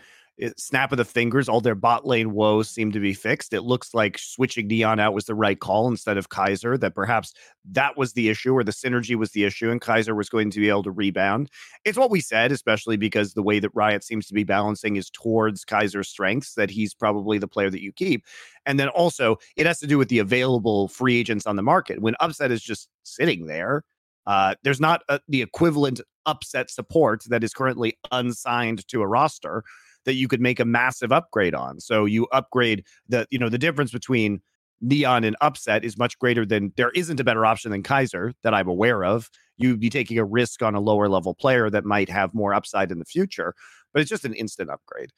snap 0.57 0.91
of 0.91 0.97
the 0.97 1.05
fingers, 1.05 1.47
all 1.47 1.61
their 1.61 1.75
bot 1.75 2.05
lane 2.05 2.31
woes 2.31 2.69
seem 2.69 2.91
to 2.91 2.99
be 2.99 3.13
fixed. 3.13 3.53
It 3.53 3.61
looks 3.61 3.93
like 3.93 4.17
switching 4.17 4.67
Neon 4.67 4.99
out 4.99 5.13
was 5.13 5.25
the 5.25 5.35
right 5.35 5.59
call 5.59 5.87
instead 5.87 6.17
of 6.17 6.29
Kaiser, 6.29 6.77
that 6.77 6.95
perhaps 6.95 7.33
that 7.71 7.97
was 7.97 8.13
the 8.13 8.29
issue 8.29 8.53
or 8.53 8.63
the 8.63 8.71
synergy 8.71 9.15
was 9.15 9.31
the 9.31 9.43
issue, 9.43 9.69
and 9.69 9.79
Kaiser 9.79 10.15
was 10.15 10.29
going 10.29 10.49
to 10.51 10.59
be 10.59 10.69
able 10.69 10.83
to 10.83 10.91
rebound. 10.91 11.49
It's 11.85 11.97
what 11.97 12.11
we 12.11 12.21
said, 12.21 12.51
especially 12.51 12.97
because 12.97 13.33
the 13.33 13.43
way 13.43 13.59
that 13.59 13.71
Riot 13.73 14.03
seems 14.03 14.27
to 14.27 14.33
be 14.33 14.43
balancing 14.43 14.95
is 14.95 15.09
towards 15.09 15.63
Kaiser's 15.63 16.09
strengths, 16.09 16.55
that 16.55 16.71
he's 16.71 16.93
probably 16.93 17.37
the 17.37 17.47
player 17.47 17.69
that 17.69 17.83
you 17.83 17.91
keep. 17.91 18.25
And 18.65 18.79
then 18.79 18.89
also, 18.89 19.37
it 19.55 19.65
has 19.65 19.79
to 19.79 19.87
do 19.87 19.97
with 19.97 20.09
the 20.09 20.19
available 20.19 20.87
free 20.87 21.19
agents 21.19 21.45
on 21.45 21.55
the 21.55 21.63
market. 21.63 22.01
When 22.01 22.15
Upset 22.19 22.51
is 22.51 22.61
just 22.61 22.89
sitting 23.03 23.45
there, 23.45 23.83
uh, 24.27 24.55
there's 24.63 24.79
not 24.79 25.01
a, 25.09 25.19
the 25.27 25.41
equivalent 25.41 26.01
upset 26.25 26.69
support 26.69 27.23
that 27.27 27.43
is 27.43 27.53
currently 27.53 27.97
unsigned 28.11 28.87
to 28.87 29.01
a 29.01 29.07
roster 29.07 29.63
that 30.05 30.13
you 30.13 30.27
could 30.27 30.41
make 30.41 30.59
a 30.59 30.65
massive 30.65 31.11
upgrade 31.11 31.55
on. 31.55 31.79
So 31.79 32.05
you 32.05 32.27
upgrade 32.31 32.85
the, 33.07 33.27
you 33.29 33.39
know, 33.39 33.49
the 33.49 33.57
difference 33.57 33.91
between 33.91 34.41
Neon 34.81 35.23
and 35.23 35.35
Upset 35.41 35.85
is 35.85 35.97
much 35.97 36.17
greater 36.17 36.45
than 36.45 36.73
there 36.75 36.91
isn't 36.91 37.19
a 37.19 37.23
better 37.23 37.45
option 37.45 37.71
than 37.71 37.83
Kaiser 37.83 38.33
that 38.43 38.53
I'm 38.53 38.67
aware 38.67 39.03
of. 39.03 39.29
You'd 39.57 39.79
be 39.79 39.89
taking 39.89 40.17
a 40.17 40.25
risk 40.25 40.63
on 40.63 40.73
a 40.73 40.79
lower 40.79 41.07
level 41.07 41.35
player 41.35 41.69
that 41.69 41.85
might 41.85 42.09
have 42.09 42.33
more 42.33 42.53
upside 42.53 42.91
in 42.91 42.99
the 42.99 43.05
future, 43.05 43.53
but 43.93 44.01
it's 44.01 44.09
just 44.09 44.25
an 44.25 44.33
instant 44.33 44.71
upgrade. 44.71 45.11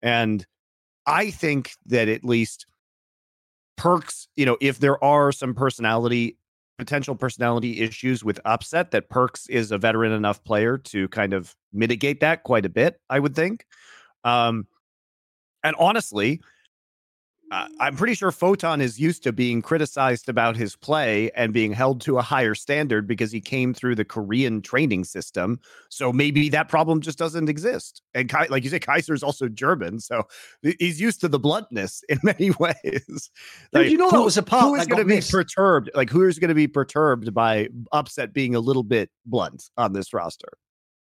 And 0.00 0.46
I 1.06 1.30
think 1.30 1.72
that 1.86 2.08
at 2.08 2.24
least 2.24 2.66
Perkz, 3.78 4.26
you 4.36 4.46
know, 4.46 4.56
if 4.60 4.78
there 4.78 5.02
are 5.04 5.32
some 5.32 5.54
personality 5.54 6.36
potential 6.78 7.14
personality 7.14 7.80
issues 7.80 8.24
with 8.24 8.40
upset 8.46 8.90
that 8.90 9.10
Perkz 9.10 9.50
is 9.50 9.70
a 9.70 9.76
veteran 9.76 10.12
enough 10.12 10.42
player 10.44 10.78
to 10.78 11.08
kind 11.08 11.34
of 11.34 11.54
mitigate 11.74 12.20
that 12.20 12.42
quite 12.42 12.64
a 12.64 12.70
bit 12.70 13.00
i 13.10 13.18
would 13.18 13.34
think 13.34 13.66
um, 14.24 14.66
and 15.62 15.76
honestly, 15.78 16.40
uh, 17.52 17.66
I'm 17.80 17.96
pretty 17.96 18.14
sure 18.14 18.30
Photon 18.30 18.80
is 18.80 19.00
used 19.00 19.24
to 19.24 19.32
being 19.32 19.60
criticized 19.60 20.28
about 20.28 20.56
his 20.56 20.76
play 20.76 21.32
and 21.32 21.52
being 21.52 21.72
held 21.72 22.00
to 22.02 22.18
a 22.18 22.22
higher 22.22 22.54
standard 22.54 23.08
because 23.08 23.32
he 23.32 23.40
came 23.40 23.74
through 23.74 23.96
the 23.96 24.04
Korean 24.04 24.62
training 24.62 25.02
system. 25.02 25.58
So 25.88 26.12
maybe 26.12 26.48
that 26.50 26.68
problem 26.68 27.00
just 27.00 27.18
doesn't 27.18 27.48
exist. 27.48 28.02
And 28.14 28.28
Kai, 28.28 28.46
like 28.50 28.62
you 28.62 28.70
say, 28.70 28.78
Kaiser 28.78 29.14
is 29.14 29.24
also 29.24 29.48
German, 29.48 29.98
so 29.98 30.22
he's 30.62 31.00
used 31.00 31.20
to 31.22 31.28
the 31.28 31.40
bluntness 31.40 32.04
in 32.08 32.20
many 32.22 32.52
ways. 32.52 33.30
like, 33.72 33.90
you 33.90 33.98
know 33.98 34.10
who, 34.10 34.18
that 34.18 34.24
was 34.24 34.38
a 34.38 34.44
part 34.44 34.62
who 34.62 34.76
is 34.76 34.86
going 34.86 35.02
to 35.02 35.04
be 35.04 35.20
perturbed? 35.20 35.90
Like 35.92 36.08
who 36.08 36.26
is 36.28 36.38
going 36.38 36.50
to 36.50 36.54
be 36.54 36.68
perturbed 36.68 37.34
by 37.34 37.68
upset 37.90 38.32
being 38.32 38.54
a 38.54 38.60
little 38.60 38.84
bit 38.84 39.10
blunt 39.26 39.70
on 39.76 39.92
this 39.92 40.14
roster? 40.14 40.52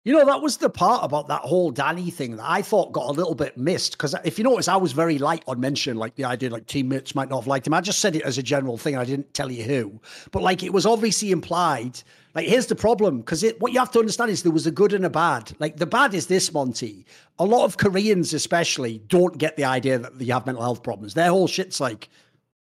You 0.07 0.13
know, 0.13 0.25
that 0.25 0.41
was 0.41 0.59
the 0.59 0.71
part 0.71 1.03
about 1.03 1.27
that 1.27 1.41
whole 1.41 1.73
Danny 1.73 2.13
thing 2.13 2.37
that 2.37 2.49
I 2.49 2.63
thought 2.63 2.93
got 2.93 3.09
a 3.09 3.13
little 3.13 3.35
bit 3.35 3.59
missed. 3.59 3.95
Because 3.95 4.15
if 4.25 4.39
you 4.39 4.45
notice, 4.45 4.69
I 4.69 4.77
was 4.77 4.93
very 4.93 5.19
light 5.19 5.43
on 5.49 5.59
mentioning 5.59 5.99
like 5.99 6.15
the 6.15 6.25
idea 6.25 6.49
like 6.49 6.69
teammates 6.69 7.17
might 7.17 7.29
not 7.29 7.41
have 7.41 7.49
liked 7.49 7.67
him. 7.67 7.75
I 7.75 7.81
just 7.81 7.99
said 7.99 8.15
it 8.15 8.23
as 8.23 8.39
a 8.39 8.43
general 8.43 8.79
thing. 8.79 8.97
I 8.97 9.05
didn't 9.05 9.35
tell 9.35 9.51
you 9.51 9.65
who. 9.65 10.01
But 10.31 10.45
like 10.45 10.63
it 10.63 10.73
was 10.73 10.87
obviously 10.87 11.33
implied. 11.33 12.01
Like, 12.37 12.47
here's 12.47 12.67
the 12.67 12.77
problem. 12.77 13.19
Because 13.19 13.45
what 13.59 13.73
you 13.73 13.81
have 13.81 13.91
to 13.91 13.99
understand 13.99 14.31
is 14.31 14.45
there 14.45 14.53
was 14.53 14.69
a 14.69 14.71
good 14.71 14.93
and 14.93 15.05
a 15.05 15.11
bad. 15.11 15.57
Like, 15.59 15.79
the 15.79 15.87
bad 15.87 16.15
is 16.15 16.29
this, 16.29 16.53
Monty. 16.53 17.05
A 17.41 17.45
lot 17.45 17.65
of 17.65 17.77
Koreans, 17.77 18.33
especially, 18.33 18.99
don't 19.09 19.37
get 19.39 19.57
the 19.57 19.65
idea 19.65 19.99
that 19.99 20.21
you 20.21 20.33
have 20.35 20.47
mental 20.47 20.63
health 20.63 20.85
problems. 20.85 21.15
Their 21.15 21.31
whole 21.31 21.49
shit's 21.49 21.81
like, 21.81 22.11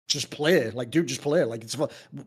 just 0.09 0.31
play. 0.31 0.70
Like, 0.70 0.90
dude, 0.90 1.07
just 1.07 1.23
play. 1.23 1.44
Like, 1.44 1.62
it's 1.62 1.77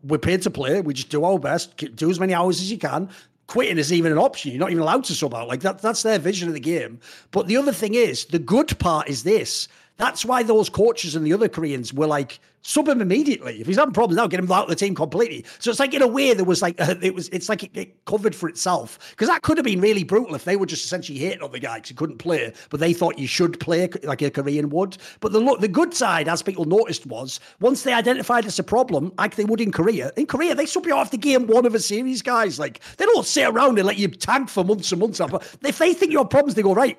we're 0.02 0.16
paid 0.16 0.40
to 0.42 0.50
play. 0.50 0.80
We 0.80 0.94
just 0.94 1.10
do 1.10 1.24
our 1.24 1.38
best. 1.38 1.76
Do 1.76 2.08
as 2.08 2.18
many 2.18 2.32
hours 2.32 2.58
as 2.62 2.70
you 2.70 2.78
can 2.78 3.10
quitting 3.46 3.78
is 3.78 3.92
even 3.92 4.12
an 4.12 4.18
option. 4.18 4.50
You're 4.50 4.60
not 4.60 4.70
even 4.70 4.82
allowed 4.82 5.04
to 5.04 5.14
sub 5.14 5.34
out. 5.34 5.48
Like 5.48 5.60
that, 5.60 5.80
that's 5.80 6.02
their 6.02 6.18
vision 6.18 6.48
of 6.48 6.54
the 6.54 6.60
game. 6.60 7.00
But 7.30 7.46
the 7.46 7.56
other 7.56 7.72
thing 7.72 7.94
is, 7.94 8.24
the 8.26 8.38
good 8.38 8.78
part 8.78 9.08
is 9.08 9.22
this. 9.22 9.68
That's 9.96 10.24
why 10.24 10.42
those 10.42 10.68
coaches 10.68 11.14
and 11.14 11.24
the 11.24 11.32
other 11.32 11.48
Koreans 11.48 11.94
were 11.94 12.06
like, 12.06 12.40
sub 12.62 12.88
him 12.88 13.00
immediately. 13.00 13.60
If 13.60 13.66
he's 13.66 13.76
having 13.76 13.94
problems 13.94 14.16
now, 14.16 14.26
get 14.26 14.40
him 14.40 14.50
out 14.50 14.64
of 14.64 14.70
the 14.70 14.74
team 14.74 14.94
completely. 14.94 15.44
So 15.60 15.70
it's 15.70 15.78
like 15.78 15.94
in 15.94 16.02
a 16.02 16.08
way 16.08 16.34
there 16.34 16.44
was 16.44 16.62
like 16.62 16.80
uh, 16.80 16.96
it 17.02 17.14
was 17.14 17.28
it's 17.28 17.48
like 17.48 17.62
it, 17.62 17.70
it 17.74 18.04
covered 18.04 18.34
for 18.34 18.48
itself 18.48 18.98
because 19.10 19.28
that 19.28 19.42
could 19.42 19.56
have 19.56 19.64
been 19.64 19.80
really 19.80 20.02
brutal 20.02 20.34
if 20.34 20.44
they 20.44 20.56
were 20.56 20.66
just 20.66 20.84
essentially 20.84 21.18
hating 21.18 21.42
on 21.42 21.52
the 21.52 21.60
guy 21.60 21.76
because 21.76 21.90
he 21.90 21.94
couldn't 21.94 22.18
play, 22.18 22.52
but 22.70 22.80
they 22.80 22.92
thought 22.92 23.18
you 23.18 23.28
should 23.28 23.60
play 23.60 23.88
like 24.02 24.22
a 24.22 24.30
Korean 24.30 24.70
would. 24.70 24.96
But 25.20 25.32
the 25.32 25.56
the 25.60 25.68
good 25.68 25.94
side, 25.94 26.26
as 26.26 26.42
people 26.42 26.64
noticed, 26.64 27.06
was 27.06 27.38
once 27.60 27.82
they 27.82 27.92
identified 27.92 28.46
it's 28.46 28.58
a 28.58 28.64
problem, 28.64 29.12
like 29.18 29.36
they 29.36 29.44
would 29.44 29.60
in 29.60 29.70
Korea. 29.70 30.10
In 30.16 30.26
Korea, 30.26 30.54
they 30.54 30.66
sub 30.66 30.86
you 30.86 30.94
off 30.94 31.12
the 31.12 31.18
game 31.18 31.46
one 31.46 31.66
of 31.66 31.74
a 31.74 31.80
series, 31.80 32.22
guys. 32.22 32.58
Like 32.58 32.80
they 32.96 33.04
don't 33.04 33.26
sit 33.26 33.48
around 33.48 33.78
and 33.78 33.86
let 33.86 33.98
you 33.98 34.08
tank 34.08 34.48
for 34.48 34.64
months 34.64 34.90
and 34.90 35.00
months. 35.00 35.18
But 35.18 35.56
if 35.62 35.78
they 35.78 35.94
think 35.94 36.10
you 36.10 36.18
have 36.18 36.30
problems, 36.30 36.54
they 36.54 36.62
go 36.62 36.74
right 36.74 36.98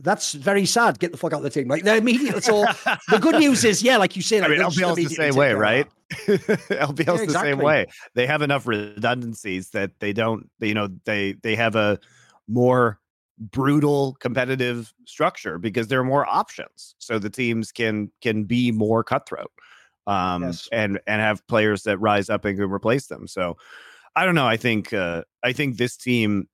that's 0.00 0.32
very 0.32 0.66
sad. 0.66 0.98
Get 0.98 1.12
the 1.12 1.18
fuck 1.18 1.32
out 1.32 1.38
of 1.38 1.42
the 1.42 1.50
team. 1.50 1.68
Like 1.68 1.82
they're 1.82 1.96
immediately. 1.96 2.40
So 2.40 2.64
the 3.08 3.18
good 3.18 3.36
news 3.36 3.64
is, 3.64 3.82
yeah, 3.82 3.96
like 3.96 4.16
you 4.16 4.22
said, 4.22 4.42
like, 4.42 4.50
I 4.50 4.54
mean, 4.54 4.62
LPL's 4.62 4.96
the 5.08 5.14
same 5.14 5.34
way, 5.34 5.52
right? 5.52 5.86
LPL's 6.12 6.70
yeah, 6.70 7.12
exactly. 7.12 7.26
the 7.26 7.40
same 7.40 7.58
way. 7.58 7.86
They 8.14 8.26
have 8.26 8.42
enough 8.42 8.66
redundancies 8.66 9.70
that 9.70 9.92
they 10.00 10.12
don't. 10.12 10.48
You 10.60 10.74
know, 10.74 10.88
they 11.04 11.32
they 11.42 11.56
have 11.56 11.76
a 11.76 11.98
more 12.46 13.00
brutal 13.38 14.16
competitive 14.20 14.92
structure 15.06 15.58
because 15.58 15.88
there 15.88 16.00
are 16.00 16.04
more 16.04 16.26
options, 16.28 16.94
so 16.98 17.18
the 17.18 17.30
teams 17.30 17.72
can 17.72 18.10
can 18.20 18.44
be 18.44 18.70
more 18.70 19.02
cutthroat, 19.02 19.50
um, 20.06 20.44
yes. 20.44 20.68
and 20.72 21.00
and 21.06 21.20
have 21.20 21.46
players 21.48 21.82
that 21.84 21.98
rise 21.98 22.30
up 22.30 22.44
and 22.44 22.58
can 22.58 22.70
replace 22.70 23.06
them. 23.06 23.26
So. 23.26 23.56
I 24.16 24.24
don't 24.24 24.34
know. 24.34 24.48
I 24.48 24.56
think 24.56 24.92
uh, 24.92 25.22
I 25.44 25.52
think 25.52 25.76
this 25.76 25.96
team 25.96 26.48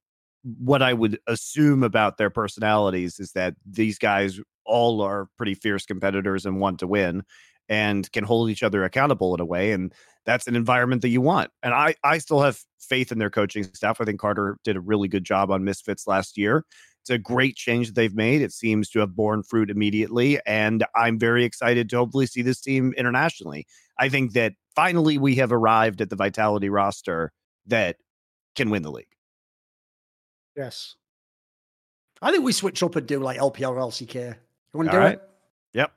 what 0.59 0.83
I 0.83 0.93
would 0.93 1.19
assume 1.27 1.83
about 1.83 2.19
their 2.19 2.31
personalities 2.31 3.19
is 3.19 3.33
that 3.33 3.55
these 3.65 3.99
guys 3.99 4.41
all 4.66 5.01
are 5.01 5.29
pretty 5.37 5.55
fierce 5.55 5.87
competitors 5.87 6.47
and 6.47 6.61
want 6.61 6.79
to 6.81 6.87
win 6.87 7.23
and 7.69 8.11
can 8.12 8.25
hold 8.25 8.51
each 8.51 8.62
other 8.62 8.85
accountable 8.85 9.35
in 9.35 9.41
a 9.41 9.45
way 9.45 9.73
and 9.73 9.95
that's 10.27 10.47
an 10.47 10.57
environment 10.57 11.01
that 11.01 11.09
you 11.09 11.21
want 11.21 11.51
and 11.62 11.73
i 11.73 11.95
i 12.05 12.19
still 12.19 12.41
have 12.41 12.59
faith 12.85 13.11
in 13.11 13.19
their 13.19 13.31
coaching 13.31 13.65
staff. 13.65 14.01
I 14.01 14.05
think 14.05 14.21
carter 14.21 14.59
did 14.65 14.77
a 14.77 14.81
really 14.81 15.09
good 15.09 15.25
job 15.25 15.51
on 15.51 15.65
misfits 15.65 16.07
last 16.07 16.37
year. 16.37 16.65
It's 17.01 17.11
a 17.11 17.19
great 17.19 17.57
change 17.57 17.89
that 17.89 17.95
they've 17.95 18.15
made. 18.15 18.41
It 18.41 18.53
seems 18.53 18.89
to 18.91 19.01
have 19.01 19.15
borne 19.15 19.43
fruit 19.43 19.71
immediately 19.71 20.39
and 20.47 20.85
i'm 20.95 21.19
very 21.19 21.45
excited 21.45 21.89
to 21.91 21.97
hopefully 21.97 22.27
see 22.27 22.43
this 22.43 22.61
team 22.61 22.93
internationally. 22.97 23.66
I 23.99 24.09
think 24.09 24.33
that 24.33 24.55
finally 24.75 25.19
we 25.19 25.37
have 25.37 25.53
arrived 25.53 26.01
at 26.01 26.11
the 26.11 26.16
vitality 26.16 26.69
roster 26.69 27.33
that 27.66 27.97
can 28.57 28.71
win 28.71 28.83
the 28.83 28.91
league 28.91 29.14
Yes. 30.56 30.94
I 32.22 32.31
think 32.31 32.44
we 32.44 32.52
switch 32.52 32.82
up 32.82 32.97
and 32.97 33.06
do 33.06 33.18
like 33.18 33.39
LPL 33.39 33.70
or 33.70 33.76
LCK. 33.76 34.14
You 34.14 34.35
want 34.78 34.90
to 34.90 34.97
do 34.97 34.98
right. 34.98 35.12
it? 35.14 35.22
Yep. 35.74 35.93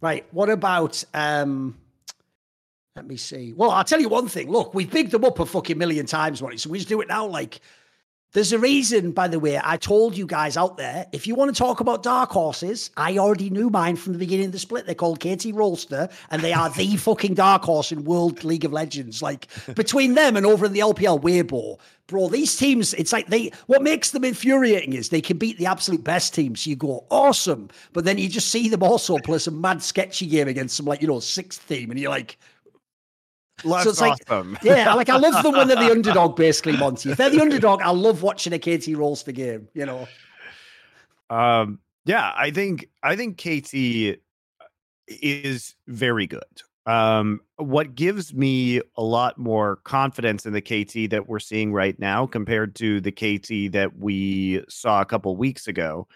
Right. 0.00 0.26
What 0.32 0.50
about 0.50 1.04
um 1.14 1.76
let 2.96 3.06
me 3.06 3.16
see. 3.16 3.54
Well, 3.54 3.70
I'll 3.70 3.84
tell 3.84 4.00
you 4.00 4.10
one 4.10 4.28
thing. 4.28 4.50
Look, 4.50 4.74
we've 4.74 4.90
bigged 4.90 5.12
them 5.12 5.24
up 5.24 5.38
a 5.38 5.46
fucking 5.46 5.78
million 5.78 6.04
times, 6.04 6.42
Monty. 6.42 6.58
So 6.58 6.68
we 6.68 6.78
just 6.78 6.90
do 6.90 7.00
it 7.00 7.08
now. 7.08 7.26
Like 7.26 7.60
there's 8.32 8.52
a 8.52 8.58
reason, 8.58 9.12
by 9.12 9.28
the 9.28 9.38
way, 9.38 9.60
I 9.62 9.76
told 9.76 10.16
you 10.16 10.26
guys 10.26 10.56
out 10.56 10.78
there, 10.78 11.06
if 11.12 11.26
you 11.26 11.34
want 11.34 11.54
to 11.54 11.58
talk 11.58 11.80
about 11.80 12.02
dark 12.02 12.30
horses, 12.30 12.90
I 12.96 13.18
already 13.18 13.50
knew 13.50 13.68
mine 13.68 13.96
from 13.96 14.14
the 14.14 14.18
beginning 14.18 14.46
of 14.46 14.52
the 14.52 14.58
split. 14.58 14.86
They're 14.86 14.94
called 14.94 15.20
KT 15.20 15.52
Rolster, 15.52 16.10
and 16.30 16.40
they 16.40 16.54
are 16.54 16.70
the 16.70 16.96
fucking 16.96 17.34
dark 17.34 17.62
horse 17.62 17.92
in 17.92 18.04
World 18.04 18.42
League 18.42 18.64
of 18.64 18.72
Legends. 18.72 19.20
Like, 19.20 19.48
between 19.74 20.14
them 20.14 20.36
and 20.38 20.46
over 20.46 20.64
in 20.64 20.72
the 20.72 20.80
LPL 20.80 21.20
Weibo, 21.20 21.78
bro, 22.06 22.28
these 22.28 22.56
teams, 22.56 22.94
it's 22.94 23.12
like 23.12 23.26
they, 23.26 23.50
what 23.66 23.82
makes 23.82 24.12
them 24.12 24.24
infuriating 24.24 24.94
is 24.94 25.10
they 25.10 25.20
can 25.20 25.36
beat 25.36 25.58
the 25.58 25.66
absolute 25.66 26.02
best 26.02 26.34
teams. 26.34 26.66
You 26.66 26.74
go, 26.74 27.04
awesome. 27.10 27.68
But 27.92 28.06
then 28.06 28.16
you 28.16 28.30
just 28.30 28.48
see 28.48 28.70
them 28.70 28.82
also 28.82 29.18
play 29.18 29.38
some 29.38 29.60
mad 29.60 29.82
sketchy 29.82 30.26
game 30.26 30.48
against 30.48 30.78
some, 30.78 30.86
like, 30.86 31.02
you 31.02 31.08
know, 31.08 31.20
sixth 31.20 31.68
team, 31.68 31.90
and 31.90 32.00
you're 32.00 32.10
like, 32.10 32.38
Less 33.64 33.84
so 33.84 33.90
it's 33.90 34.02
awesome. 34.02 34.52
like, 34.54 34.62
yeah, 34.64 34.94
like 34.94 35.08
I 35.08 35.16
love 35.16 35.42
them 35.42 35.52
when 35.52 35.68
they're 35.68 35.76
the 35.76 35.90
underdog, 35.90 36.36
basically, 36.36 36.76
Monty. 36.76 37.10
If 37.10 37.18
they're 37.18 37.30
the 37.30 37.40
underdog, 37.40 37.82
I 37.82 37.90
love 37.90 38.22
watching 38.22 38.52
a 38.52 38.58
KT 38.58 38.94
Rolster 38.96 39.34
game, 39.34 39.68
you 39.74 39.86
know. 39.86 40.08
Um, 41.30 41.78
yeah, 42.04 42.32
I 42.36 42.50
think 42.50 42.88
I 43.02 43.16
think 43.16 43.38
KT 43.38 44.18
is 45.08 45.74
very 45.86 46.26
good. 46.26 46.42
Um, 46.84 47.40
what 47.56 47.94
gives 47.94 48.34
me 48.34 48.80
a 48.96 49.02
lot 49.02 49.38
more 49.38 49.76
confidence 49.76 50.46
in 50.46 50.52
the 50.52 50.60
KT 50.60 51.10
that 51.10 51.28
we're 51.28 51.38
seeing 51.38 51.72
right 51.72 51.96
now 51.98 52.26
compared 52.26 52.74
to 52.76 53.00
the 53.00 53.12
KT 53.12 53.72
that 53.72 53.96
we 53.98 54.64
saw 54.68 55.00
a 55.00 55.04
couple 55.04 55.36
weeks 55.36 55.68
ago 55.68 56.08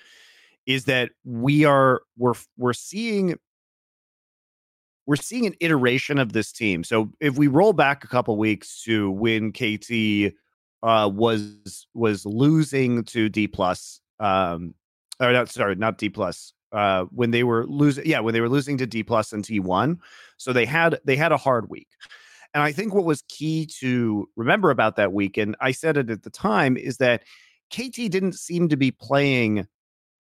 is 0.66 0.86
that 0.86 1.10
we 1.24 1.64
are 1.64 2.02
we're 2.18 2.34
we're 2.56 2.72
seeing 2.72 3.36
we're 5.06 5.16
seeing 5.16 5.46
an 5.46 5.54
iteration 5.60 6.18
of 6.18 6.32
this 6.32 6.52
team. 6.52 6.84
So 6.84 7.12
if 7.20 7.38
we 7.38 7.46
roll 7.46 7.72
back 7.72 8.04
a 8.04 8.08
couple 8.08 8.36
weeks 8.36 8.82
to 8.82 9.10
when 9.10 9.52
KT 9.52 10.34
uh, 10.82 11.08
was 11.12 11.86
was 11.94 12.26
losing 12.26 13.04
to 13.04 13.28
D 13.28 13.46
plus, 13.46 14.00
um, 14.20 14.74
or 15.20 15.32
not 15.32 15.48
sorry, 15.48 15.76
not 15.76 15.98
D 15.98 16.08
plus, 16.08 16.52
uh, 16.72 17.04
when 17.04 17.30
they 17.30 17.44
were 17.44 17.66
losing, 17.66 18.06
yeah, 18.06 18.20
when 18.20 18.34
they 18.34 18.40
were 18.40 18.48
losing 18.48 18.76
to 18.78 18.86
D 18.86 19.02
plus 19.02 19.32
and 19.32 19.44
T 19.44 19.60
one. 19.60 19.98
So 20.36 20.52
they 20.52 20.66
had 20.66 20.98
they 21.04 21.16
had 21.16 21.32
a 21.32 21.36
hard 21.36 21.70
week. 21.70 21.88
And 22.52 22.62
I 22.62 22.72
think 22.72 22.94
what 22.94 23.04
was 23.04 23.22
key 23.28 23.66
to 23.80 24.28
remember 24.34 24.70
about 24.70 24.96
that 24.96 25.12
week, 25.12 25.36
and 25.36 25.56
I 25.60 25.72
said 25.72 25.96
it 25.96 26.10
at 26.10 26.22
the 26.22 26.30
time, 26.30 26.76
is 26.76 26.96
that 26.98 27.22
KT 27.70 28.10
didn't 28.10 28.34
seem 28.34 28.68
to 28.68 28.76
be 28.76 28.90
playing 28.90 29.66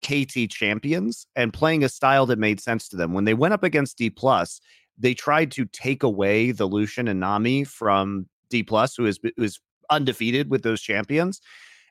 KT 0.05 0.51
champions 0.51 1.25
and 1.35 1.51
playing 1.51 1.83
a 1.83 1.89
style 1.89 2.27
that 2.27 2.37
made 2.37 2.61
sense 2.61 2.87
to 2.89 2.95
them. 2.95 3.13
When 3.13 3.25
they 3.25 3.33
went 3.33 3.55
up 3.55 3.63
against 3.63 3.97
D 3.97 4.11
plus, 4.11 4.61
they 4.97 5.13
tried 5.13 5.51
to 5.51 5.65
take 5.65 6.03
away 6.03 6.51
the 6.51 6.67
Lucian 6.67 7.07
and 7.07 7.19
Nami 7.19 7.63
from 7.63 8.27
D 8.49 8.61
plus, 8.61 8.95
who 8.95 9.07
is 9.07 9.19
who 9.35 9.43
is 9.43 9.59
undefeated 9.89 10.49
with 10.51 10.61
those 10.61 10.81
champions, 10.81 11.41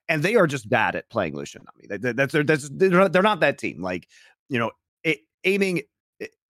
and 0.09 0.23
they 0.23 0.37
are 0.37 0.47
just 0.47 0.69
bad 0.69 0.95
at 0.95 1.11
playing 1.11 1.35
Lucian 1.35 1.63
and 1.63 1.69
Nami. 1.91 1.99
That, 2.03 2.17
that's, 2.17 2.47
that's 2.47 2.71
they're 2.73 2.91
not, 2.91 3.13
they're 3.13 3.23
not 3.23 3.41
that 3.41 3.59
team. 3.59 3.83
Like 3.83 4.09
you 4.49 4.59
know, 4.59 4.71
it, 5.03 5.21
aiming 5.43 5.83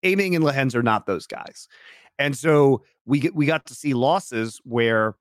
aiming 0.03 0.37
and 0.37 0.45
Lehends 0.45 0.75
are 0.75 0.83
not 0.83 1.07
those 1.07 1.27
guys, 1.27 1.67
and 2.19 2.37
so 2.37 2.83
we 3.07 3.21
get 3.21 3.35
we 3.35 3.47
got 3.47 3.67
to 3.67 3.75
see 3.75 3.95
losses 3.95 4.61
where 4.65 5.17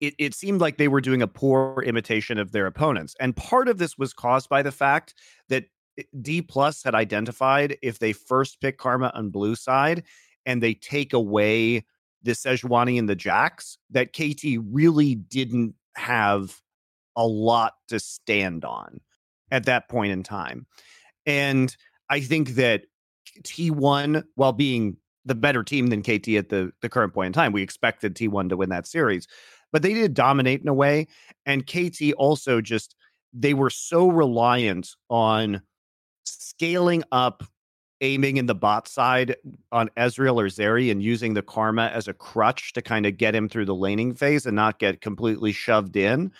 it, 0.00 0.14
it 0.18 0.34
seemed 0.34 0.60
like 0.60 0.76
they 0.76 0.88
were 0.88 1.00
doing 1.00 1.22
a 1.22 1.26
poor 1.26 1.82
imitation 1.84 2.38
of 2.38 2.52
their 2.52 2.66
opponents. 2.66 3.14
And 3.20 3.34
part 3.34 3.68
of 3.68 3.78
this 3.78 3.98
was 3.98 4.12
caused 4.12 4.48
by 4.48 4.62
the 4.62 4.72
fact 4.72 5.14
that 5.48 5.64
eh, 5.98 6.02
D 6.20 6.42
plus 6.42 6.82
had 6.82 6.94
identified 6.94 7.76
if 7.82 7.98
they 7.98 8.12
first 8.12 8.60
pick 8.60 8.78
Karma 8.78 9.10
on 9.14 9.30
blue 9.30 9.54
side 9.54 10.04
and 10.46 10.62
they 10.62 10.74
take 10.74 11.12
away 11.12 11.84
the 12.22 12.32
Sejuani 12.32 12.98
and 12.98 13.08
the 13.08 13.16
Jax, 13.16 13.78
that 13.90 14.12
KT 14.12 14.60
really 14.70 15.14
didn't 15.14 15.74
have 15.96 16.60
a 17.16 17.26
lot 17.26 17.74
to 17.88 17.98
stand 17.98 18.64
on 18.64 19.00
at 19.50 19.66
that 19.66 19.88
point 19.88 20.12
in 20.12 20.22
time. 20.22 20.66
And 21.26 21.74
I 22.08 22.20
think 22.20 22.50
that 22.50 22.84
T1, 23.42 24.24
while 24.34 24.52
being 24.52 24.96
the 25.24 25.34
better 25.34 25.62
team 25.62 25.88
than 25.88 26.02
KT 26.02 26.28
at 26.30 26.48
the, 26.48 26.72
the 26.80 26.88
current 26.88 27.12
point 27.12 27.28
in 27.28 27.32
time, 27.32 27.52
we 27.52 27.62
expected 27.62 28.14
T1 28.14 28.48
to 28.48 28.56
win 28.56 28.70
that 28.70 28.86
series 28.86 29.28
but 29.72 29.82
they 29.82 29.94
did 29.94 30.14
dominate 30.14 30.62
in 30.62 30.68
a 30.68 30.74
way. 30.74 31.06
And 31.46 31.66
KT 31.66 32.12
also 32.16 32.60
just 32.60 32.94
they 33.32 33.54
were 33.54 33.70
so 33.70 34.08
reliant 34.08 34.90
on 35.10 35.62
scaling 36.24 37.04
up 37.12 37.44
aiming 38.00 38.36
in 38.36 38.46
the 38.46 38.54
bot 38.54 38.86
side 38.88 39.36
on 39.72 39.90
Ezreal 39.96 40.36
or 40.36 40.46
Zeri 40.46 40.90
and 40.90 41.02
using 41.02 41.34
the 41.34 41.42
karma 41.42 41.86
as 41.86 42.08
a 42.08 42.14
crutch 42.14 42.72
to 42.74 42.82
kind 42.82 43.06
of 43.06 43.16
get 43.16 43.34
him 43.34 43.48
through 43.48 43.64
the 43.64 43.74
laning 43.74 44.14
phase 44.14 44.46
and 44.46 44.54
not 44.54 44.78
get 44.78 45.00
completely 45.00 45.52
shoved 45.52 45.96
in. 45.96 46.32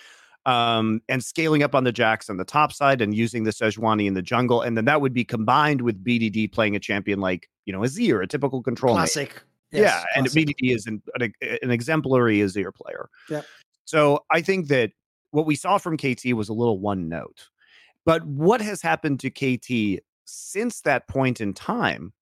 Um, 0.46 1.02
and 1.10 1.22
scaling 1.22 1.62
up 1.62 1.74
on 1.74 1.84
the 1.84 1.92
Jax 1.92 2.30
on 2.30 2.38
the 2.38 2.44
top 2.44 2.72
side 2.72 3.02
and 3.02 3.14
using 3.14 3.44
the 3.44 3.50
Sejuani 3.50 4.06
in 4.06 4.14
the 4.14 4.22
jungle. 4.22 4.62
And 4.62 4.78
then 4.78 4.86
that 4.86 5.02
would 5.02 5.12
be 5.12 5.24
combined 5.24 5.82
with 5.82 6.02
BDD 6.02 6.50
playing 6.52 6.74
a 6.74 6.80
champion 6.80 7.20
like, 7.20 7.50
you 7.66 7.72
know, 7.72 7.80
Azir, 7.80 8.22
a 8.22 8.26
typical 8.26 8.62
control. 8.62 8.94
Classic. 8.94 9.42
Yes, 9.70 9.82
yeah, 9.82 10.18
and 10.18 10.26
BDD 10.26 10.74
is 10.74 10.86
an, 10.86 11.02
an, 11.18 11.32
an 11.62 11.70
exemplary 11.70 12.38
Azir 12.38 12.74
player. 12.74 13.08
Yeah. 13.28 13.42
So 13.84 14.24
I 14.30 14.40
think 14.40 14.68
that 14.68 14.92
what 15.30 15.46
we 15.46 15.54
saw 15.54 15.78
from 15.78 15.96
KT 15.96 16.32
was 16.34 16.48
a 16.48 16.54
little 16.54 16.78
one 16.78 17.08
note. 17.08 17.48
But 18.04 18.24
what 18.24 18.60
has 18.60 18.80
happened 18.80 19.20
to 19.20 19.30
KT 19.30 20.02
since 20.24 20.80
that 20.82 21.08
point 21.08 21.40
in 21.40 21.52
time 21.52 22.12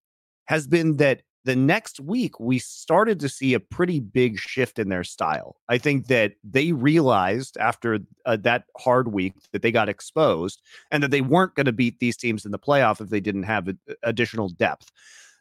has 0.46 0.66
been 0.66 0.96
that 0.96 1.22
the 1.46 1.56
next 1.56 2.00
week 2.00 2.40
we 2.40 2.58
started 2.58 3.20
to 3.20 3.28
see 3.28 3.54
a 3.54 3.60
pretty 3.60 4.00
big 4.00 4.36
shift 4.36 4.80
in 4.80 4.88
their 4.88 5.04
style. 5.04 5.56
I 5.68 5.78
think 5.78 6.08
that 6.08 6.32
they 6.42 6.72
realized 6.72 7.56
after 7.58 8.00
uh, 8.26 8.36
that 8.38 8.64
hard 8.76 9.12
week 9.12 9.34
that 9.52 9.62
they 9.62 9.70
got 9.70 9.88
exposed 9.88 10.60
and 10.90 11.04
that 11.04 11.12
they 11.12 11.20
weren't 11.20 11.54
going 11.54 11.66
to 11.66 11.72
beat 11.72 12.00
these 12.00 12.16
teams 12.16 12.44
in 12.44 12.50
the 12.50 12.58
playoff 12.58 13.00
if 13.00 13.10
they 13.10 13.20
didn't 13.20 13.44
have 13.44 13.68
a, 13.68 13.76
additional 14.02 14.48
depth. 14.48 14.90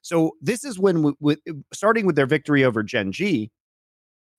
So 0.05 0.33
this 0.39 0.63
is 0.63 0.77
when, 0.77 1.01
we, 1.01 1.13
we, 1.19 1.33
uh, 1.49 1.53
starting 1.73 2.05
with 2.05 2.15
their 2.15 2.27
victory 2.27 2.63
over 2.63 2.83
Gen 2.83 3.11
G, 3.11 3.49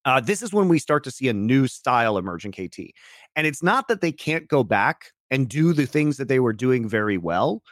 uh, 0.05 0.21
this 0.21 0.41
is 0.41 0.53
when 0.53 0.69
we 0.69 0.79
start 0.79 1.03
to 1.03 1.11
see 1.11 1.29
a 1.29 1.33
new 1.33 1.67
style 1.67 2.17
emerge 2.17 2.45
in 2.45 2.53
KT. 2.53 2.93
And 3.35 3.49
it's 3.49 3.65
not 3.65 3.89
that 3.89 4.01
they 4.01 4.13
can't 4.13 4.47
go 4.47 4.63
back 4.63 5.07
and 5.33 5.49
do 5.49 5.73
the 5.73 5.85
things 5.85 6.19
that 6.19 6.29
they 6.29 6.39
were 6.39 6.53
doing 6.53 6.89
very 6.89 7.19
well. 7.19 7.65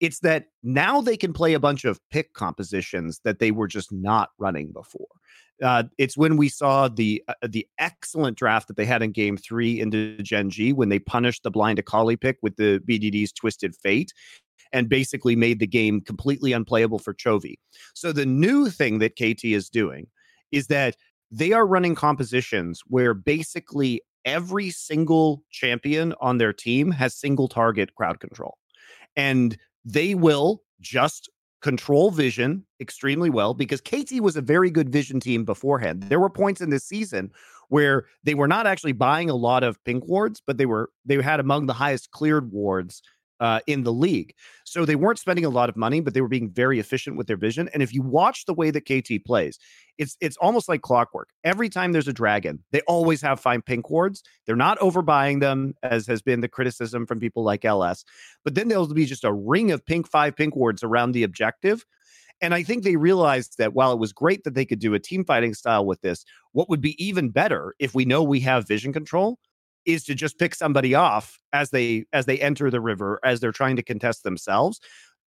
It's 0.00 0.20
that 0.20 0.46
now 0.62 1.00
they 1.00 1.16
can 1.16 1.32
play 1.32 1.54
a 1.54 1.60
bunch 1.60 1.84
of 1.84 2.00
pick 2.10 2.34
compositions 2.34 3.20
that 3.24 3.38
they 3.38 3.50
were 3.50 3.66
just 3.66 3.92
not 3.92 4.30
running 4.38 4.72
before. 4.72 5.06
Uh, 5.62 5.84
it's 5.98 6.16
when 6.16 6.36
we 6.36 6.48
saw 6.48 6.86
the 6.86 7.22
uh, 7.26 7.34
the 7.48 7.66
excellent 7.78 8.38
draft 8.38 8.68
that 8.68 8.76
they 8.76 8.84
had 8.84 9.02
in 9.02 9.10
Game 9.10 9.36
Three 9.36 9.80
into 9.80 10.16
Gen 10.22 10.50
G 10.50 10.72
when 10.72 10.88
they 10.88 11.00
punished 11.00 11.42
the 11.42 11.50
blind 11.50 11.80
Akali 11.80 12.16
pick 12.16 12.38
with 12.42 12.56
the 12.56 12.80
BDD's 12.88 13.32
Twisted 13.32 13.74
Fate, 13.74 14.12
and 14.72 14.88
basically 14.88 15.36
made 15.36 15.58
the 15.58 15.66
game 15.66 16.00
completely 16.00 16.52
unplayable 16.52 16.98
for 16.98 17.14
Chovy. 17.14 17.56
So 17.94 18.12
the 18.12 18.26
new 18.26 18.70
thing 18.70 18.98
that 18.98 19.16
KT 19.16 19.44
is 19.46 19.68
doing 19.68 20.06
is 20.52 20.68
that 20.68 20.96
they 21.30 21.52
are 21.52 21.66
running 21.66 21.94
compositions 21.94 22.82
where 22.86 23.14
basically 23.14 24.02
every 24.24 24.70
single 24.70 25.42
champion 25.50 26.14
on 26.20 26.38
their 26.38 26.52
team 26.52 26.90
has 26.90 27.14
single 27.14 27.48
target 27.48 27.94
crowd 27.94 28.20
control. 28.20 28.56
And 29.16 29.58
they 29.84 30.14
will 30.14 30.62
just 30.80 31.30
control 31.60 32.10
vision 32.10 32.64
extremely 32.80 33.30
well 33.30 33.52
because 33.54 33.80
KT 33.80 34.20
was 34.20 34.36
a 34.36 34.42
very 34.42 34.70
good 34.70 34.90
vision 34.90 35.18
team 35.18 35.44
beforehand. 35.44 36.04
There 36.04 36.20
were 36.20 36.30
points 36.30 36.60
in 36.60 36.70
this 36.70 36.84
season 36.84 37.32
where 37.68 38.06
they 38.24 38.34
were 38.34 38.48
not 38.48 38.66
actually 38.66 38.92
buying 38.92 39.28
a 39.28 39.34
lot 39.34 39.62
of 39.62 39.82
pink 39.84 40.06
wards, 40.06 40.40
but 40.46 40.56
they 40.56 40.66
were 40.66 40.90
they 41.04 41.20
had 41.20 41.40
among 41.40 41.66
the 41.66 41.72
highest 41.72 42.10
cleared 42.12 42.52
wards 42.52 43.02
uh, 43.40 43.60
in 43.66 43.84
the 43.84 43.92
league. 43.92 44.34
So 44.64 44.84
they 44.84 44.96
weren't 44.96 45.18
spending 45.18 45.44
a 45.44 45.50
lot 45.50 45.68
of 45.68 45.76
money, 45.76 46.00
but 46.00 46.14
they 46.14 46.20
were 46.20 46.28
being 46.28 46.50
very 46.50 46.78
efficient 46.78 47.16
with 47.16 47.26
their 47.26 47.36
vision. 47.36 47.68
And 47.72 47.82
if 47.82 47.94
you 47.94 48.02
watch 48.02 48.44
the 48.44 48.54
way 48.54 48.70
that 48.70 48.82
KT 48.82 49.24
plays, 49.24 49.58
it's 49.96 50.16
it's 50.20 50.36
almost 50.38 50.68
like 50.68 50.82
clockwork. 50.82 51.30
Every 51.44 51.68
time 51.68 51.92
there's 51.92 52.08
a 52.08 52.12
dragon, 52.12 52.62
they 52.70 52.80
always 52.82 53.22
have 53.22 53.40
fine 53.40 53.62
pink 53.62 53.90
wards. 53.90 54.22
They're 54.46 54.56
not 54.56 54.78
overbuying 54.78 55.40
them, 55.40 55.74
as 55.82 56.06
has 56.06 56.22
been 56.22 56.40
the 56.40 56.48
criticism 56.48 57.06
from 57.06 57.20
people 57.20 57.42
like 57.42 57.64
LS. 57.64 58.04
But 58.44 58.54
then 58.54 58.68
there'll 58.68 58.92
be 58.92 59.06
just 59.06 59.24
a 59.24 59.32
ring 59.32 59.70
of 59.70 59.84
pink 59.84 60.08
five 60.08 60.36
pink 60.36 60.54
wards 60.54 60.82
around 60.82 61.12
the 61.12 61.22
objective. 61.22 61.84
And 62.40 62.54
I 62.54 62.62
think 62.62 62.84
they 62.84 62.96
realized 62.96 63.56
that 63.58 63.74
while 63.74 63.92
it 63.92 63.98
was 63.98 64.12
great 64.12 64.44
that 64.44 64.54
they 64.54 64.64
could 64.64 64.78
do 64.78 64.94
a 64.94 65.00
team 65.00 65.24
fighting 65.24 65.54
style 65.54 65.84
with 65.84 66.00
this, 66.02 66.24
what 66.52 66.68
would 66.68 66.80
be 66.80 67.02
even 67.04 67.30
better 67.30 67.74
if 67.80 67.94
we 67.94 68.04
know 68.04 68.22
we 68.22 68.40
have 68.40 68.68
vision 68.68 68.92
control 68.92 69.38
is 69.84 70.04
to 70.04 70.14
just 70.14 70.38
pick 70.38 70.54
somebody 70.54 70.94
off 70.94 71.40
as 71.52 71.70
they 71.70 72.04
as 72.12 72.26
they 72.26 72.38
enter 72.38 72.70
the 72.70 72.80
river 72.80 73.20
as 73.24 73.40
they're 73.40 73.52
trying 73.52 73.76
to 73.76 73.82
contest 73.82 74.22
themselves 74.22 74.80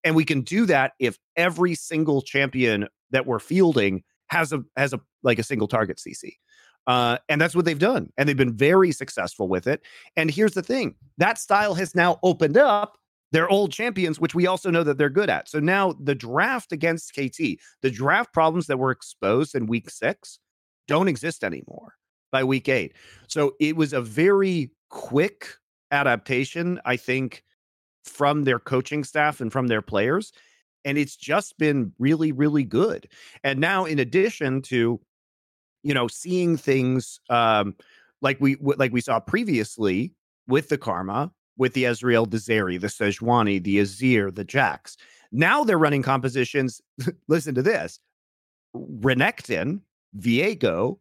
and 0.03 0.15
we 0.15 0.25
can 0.25 0.41
do 0.41 0.65
that 0.65 0.93
if 0.99 1.17
every 1.35 1.75
single 1.75 2.21
champion 2.21 2.87
that 3.11 3.25
we're 3.25 3.39
fielding 3.39 4.03
has 4.27 4.53
a 4.53 4.63
has 4.77 4.93
a 4.93 4.99
like 5.23 5.39
a 5.39 5.43
single 5.43 5.67
target 5.67 5.97
cc 5.97 6.33
uh, 6.87 7.17
and 7.29 7.39
that's 7.39 7.55
what 7.55 7.63
they've 7.63 7.77
done 7.77 8.11
and 8.17 8.27
they've 8.27 8.37
been 8.37 8.57
very 8.57 8.91
successful 8.91 9.47
with 9.47 9.67
it 9.67 9.81
and 10.15 10.31
here's 10.31 10.53
the 10.53 10.63
thing 10.63 10.95
that 11.17 11.37
style 11.37 11.75
has 11.75 11.93
now 11.93 12.19
opened 12.23 12.57
up 12.57 12.97
their 13.31 13.47
old 13.49 13.71
champions 13.71 14.19
which 14.19 14.33
we 14.33 14.47
also 14.47 14.71
know 14.71 14.83
that 14.83 14.97
they're 14.97 15.09
good 15.09 15.29
at 15.29 15.47
so 15.47 15.59
now 15.59 15.93
the 16.01 16.15
draft 16.15 16.71
against 16.71 17.13
kt 17.13 17.59
the 17.81 17.91
draft 17.91 18.33
problems 18.33 18.67
that 18.67 18.79
were 18.79 18.91
exposed 18.91 19.53
in 19.53 19.67
week 19.67 19.89
six 19.89 20.39
don't 20.87 21.07
exist 21.07 21.43
anymore 21.43 21.93
by 22.31 22.43
week 22.43 22.69
eight. 22.69 22.93
So 23.27 23.55
it 23.59 23.75
was 23.75 23.93
a 23.93 24.01
very 24.01 24.71
quick 24.89 25.47
adaptation, 25.91 26.79
I 26.85 26.97
think, 26.97 27.43
from 28.03 28.43
their 28.43 28.59
coaching 28.59 29.03
staff 29.03 29.41
and 29.41 29.51
from 29.51 29.67
their 29.67 29.81
players. 29.81 30.31
And 30.83 30.97
it's 30.97 31.15
just 31.15 31.57
been 31.57 31.93
really, 31.99 32.31
really 32.31 32.63
good. 32.63 33.07
And 33.43 33.59
now, 33.59 33.85
in 33.85 33.99
addition 33.99 34.61
to, 34.63 34.99
you 35.83 35.93
know, 35.93 36.07
seeing 36.07 36.57
things 36.57 37.19
um, 37.29 37.75
like 38.21 38.39
we 38.39 38.57
like 38.61 38.91
we 38.91 39.01
saw 39.01 39.19
previously 39.19 40.13
with 40.47 40.69
the 40.69 40.77
Karma, 40.77 41.31
with 41.57 41.73
the 41.73 41.83
Ezreal, 41.83 42.29
the 42.29 42.37
Zeri, 42.37 42.79
the 42.79 42.87
Sejuani, 42.87 43.61
the 43.61 43.79
Azir, 43.79 44.33
the 44.33 44.43
Jax. 44.43 44.97
Now 45.31 45.63
they're 45.63 45.77
running 45.77 46.03
compositions. 46.03 46.81
listen 47.27 47.55
to 47.55 47.61
this: 47.61 47.99
Renekton, 48.75 49.81
Viego, 50.17 50.99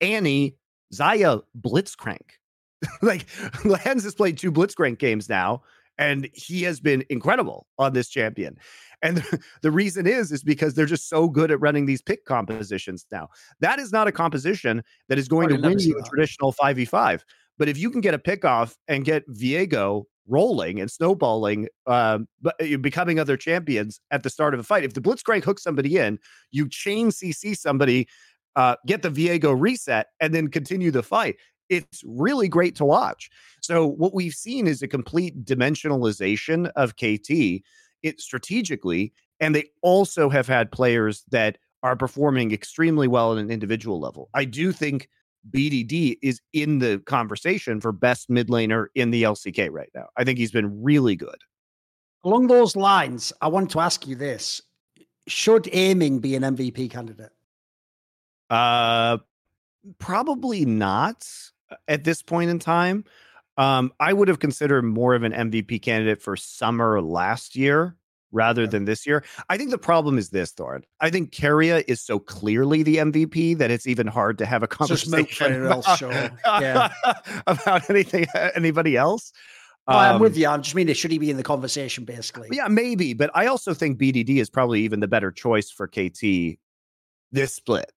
Annie, 0.00 0.56
Xayah 0.94 1.42
Blitzcrank. 1.60 2.38
like 3.02 3.26
Lehends 3.64 4.04
has 4.04 4.14
played 4.14 4.38
two 4.38 4.50
Blitzcrank 4.50 4.98
games 4.98 5.28
now, 5.28 5.62
and 5.98 6.28
he 6.32 6.62
has 6.62 6.80
been 6.80 7.04
incredible 7.10 7.66
on 7.78 7.92
this 7.92 8.08
champion. 8.08 8.56
And 9.02 9.22
the 9.62 9.70
reason 9.70 10.06
is 10.06 10.32
is 10.32 10.42
because 10.42 10.74
they're 10.74 10.86
just 10.86 11.08
so 11.08 11.28
good 11.28 11.50
at 11.50 11.60
running 11.60 11.86
these 11.86 12.02
pick 12.02 12.24
compositions 12.24 13.06
now. 13.12 13.28
That 13.60 13.78
is 13.78 13.92
not 13.92 14.08
a 14.08 14.12
composition 14.12 14.82
that 15.08 15.18
is 15.18 15.28
going 15.28 15.48
to 15.50 15.56
win 15.56 15.78
you 15.78 15.98
a 15.98 16.08
traditional 16.08 16.52
5v5. 16.52 17.20
But 17.58 17.68
if 17.68 17.76
you 17.76 17.90
can 17.90 18.00
get 18.00 18.14
a 18.14 18.18
pick 18.18 18.44
off 18.44 18.76
and 18.88 19.04
get 19.04 19.28
Viego 19.28 20.04
rolling 20.30 20.80
and 20.80 20.90
snowballing, 20.90 21.68
um, 21.86 22.26
but 22.40 22.54
uh, 22.62 22.76
becoming 22.78 23.18
other 23.18 23.36
champions 23.36 24.00
at 24.10 24.22
the 24.22 24.30
start 24.30 24.54
of 24.54 24.60
a 24.60 24.62
fight. 24.62 24.84
If 24.84 24.94
the 24.94 25.00
Blitzcrank 25.00 25.44
hooks 25.44 25.62
somebody 25.62 25.98
in, 25.98 26.18
you 26.52 26.68
chain 26.68 27.10
CC 27.10 27.56
somebody, 27.56 28.08
uh, 28.56 28.76
get 28.86 29.02
the 29.02 29.10
Viego 29.10 29.54
reset, 29.58 30.08
and 30.20 30.34
then 30.34 30.48
continue 30.48 30.90
the 30.90 31.02
fight. 31.02 31.36
It's 31.68 32.02
really 32.04 32.48
great 32.48 32.74
to 32.76 32.84
watch. 32.84 33.30
So 33.60 33.86
what 33.86 34.12
we've 34.12 34.34
seen 34.34 34.66
is 34.66 34.82
a 34.82 34.88
complete 34.88 35.44
dimensionalization 35.44 36.70
of 36.74 36.96
KT 36.96 37.62
it 38.02 38.20
strategically, 38.20 39.12
and 39.40 39.54
they 39.54 39.70
also 39.82 40.28
have 40.28 40.46
had 40.46 40.72
players 40.72 41.24
that 41.30 41.58
are 41.82 41.96
performing 41.96 42.52
extremely 42.52 43.08
well 43.08 43.32
at 43.32 43.38
an 43.38 43.50
individual 43.50 44.00
level. 44.00 44.28
I 44.34 44.44
do 44.44 44.72
think 44.72 45.08
BDD 45.50 46.18
is 46.22 46.40
in 46.52 46.78
the 46.78 46.98
conversation 47.06 47.80
for 47.80 47.92
best 47.92 48.28
mid 48.28 48.48
laner 48.48 48.86
in 48.94 49.10
the 49.10 49.22
LCK 49.22 49.70
right 49.70 49.88
now. 49.94 50.06
I 50.16 50.24
think 50.24 50.38
he's 50.38 50.52
been 50.52 50.82
really 50.82 51.16
good. 51.16 51.38
Along 52.24 52.48
those 52.48 52.76
lines, 52.76 53.32
I 53.40 53.48
want 53.48 53.70
to 53.70 53.80
ask 53.80 54.06
you 54.06 54.14
this. 54.14 54.60
Should 55.26 55.68
aiming 55.72 56.18
be 56.18 56.34
an 56.34 56.42
MVP 56.42 56.90
candidate? 56.90 57.30
Uh 58.50 59.18
probably 59.98 60.64
not 60.64 61.26
uh, 61.70 61.76
at 61.88 62.04
this 62.04 62.22
point 62.22 62.50
in 62.50 62.58
time. 62.58 63.04
Um, 63.56 63.92
I 64.00 64.12
would 64.12 64.28
have 64.28 64.38
considered 64.38 64.82
more 64.82 65.14
of 65.14 65.22
an 65.22 65.32
MVP 65.32 65.82
candidate 65.82 66.22
for 66.22 66.36
summer 66.36 67.00
last 67.00 67.56
year 67.56 67.96
rather 68.32 68.66
than 68.66 68.84
this 68.84 69.06
year. 69.06 69.24
I 69.48 69.56
think 69.56 69.70
the 69.70 69.78
problem 69.78 70.16
is 70.16 70.30
this, 70.30 70.52
Thorin. 70.52 70.84
I 71.00 71.10
think 71.10 71.32
Keria 71.32 71.84
is 71.88 72.00
so 72.00 72.18
clearly 72.18 72.82
the 72.82 72.98
MVP 72.98 73.58
that 73.58 73.70
it's 73.70 73.86
even 73.86 74.06
hard 74.06 74.38
to 74.38 74.46
have 74.46 74.62
a 74.62 74.68
conversation 74.68 75.66
about, 75.66 76.00
yeah. 76.44 76.92
about 77.46 77.90
anything 77.90 78.26
anybody 78.54 78.96
else. 78.96 79.32
Um, 79.88 79.96
I'm 79.96 80.20
with 80.20 80.34
um, 80.34 80.38
you. 80.38 80.48
I 80.48 80.56
just 80.58 80.74
mean, 80.74 80.92
should 80.94 81.10
he 81.10 81.18
be 81.18 81.30
in 81.30 81.36
the 81.36 81.42
conversation, 81.42 82.04
basically? 82.04 82.48
Yeah, 82.52 82.68
maybe. 82.68 83.14
But 83.14 83.30
I 83.34 83.46
also 83.46 83.74
think 83.74 83.98
BDD 83.98 84.36
is 84.36 84.48
probably 84.48 84.82
even 84.82 85.00
the 85.00 85.08
better 85.08 85.32
choice 85.32 85.70
for 85.70 85.88
KT 85.88 86.58
this 87.32 87.54
split. 87.54 87.90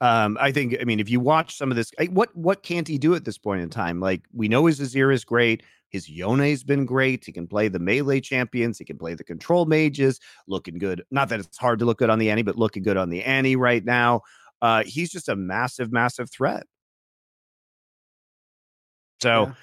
Um, 0.00 0.38
I 0.40 0.50
think, 0.50 0.76
I 0.80 0.84
mean, 0.84 0.98
if 0.98 1.10
you 1.10 1.20
watch 1.20 1.56
some 1.56 1.70
of 1.70 1.76
this, 1.76 1.92
what 2.10 2.34
what 2.34 2.62
can't 2.62 2.88
he 2.88 2.96
do 2.96 3.14
at 3.14 3.24
this 3.24 3.36
point 3.36 3.60
in 3.60 3.68
time? 3.68 4.00
Like, 4.00 4.22
we 4.32 4.48
know 4.48 4.66
his 4.66 4.80
Azir 4.80 5.12
is 5.12 5.24
great. 5.24 5.62
His 5.90 6.08
Yone's 6.08 6.64
been 6.64 6.86
great. 6.86 7.24
He 7.24 7.32
can 7.32 7.46
play 7.46 7.68
the 7.68 7.78
melee 7.78 8.20
champions. 8.20 8.78
He 8.78 8.84
can 8.84 8.96
play 8.96 9.14
the 9.14 9.24
control 9.24 9.66
mages. 9.66 10.20
Looking 10.46 10.78
good. 10.78 11.02
Not 11.10 11.28
that 11.28 11.40
it's 11.40 11.58
hard 11.58 11.80
to 11.80 11.84
look 11.84 11.98
good 11.98 12.10
on 12.10 12.18
the 12.18 12.30
Annie, 12.30 12.42
but 12.42 12.56
looking 12.56 12.82
good 12.82 12.96
on 12.96 13.10
the 13.10 13.22
Annie 13.24 13.56
right 13.56 13.84
now. 13.84 14.22
Uh, 14.62 14.84
he's 14.84 15.10
just 15.10 15.28
a 15.28 15.36
massive, 15.36 15.92
massive 15.92 16.30
threat. 16.30 16.64
So, 19.20 19.46
yeah. 19.46 19.54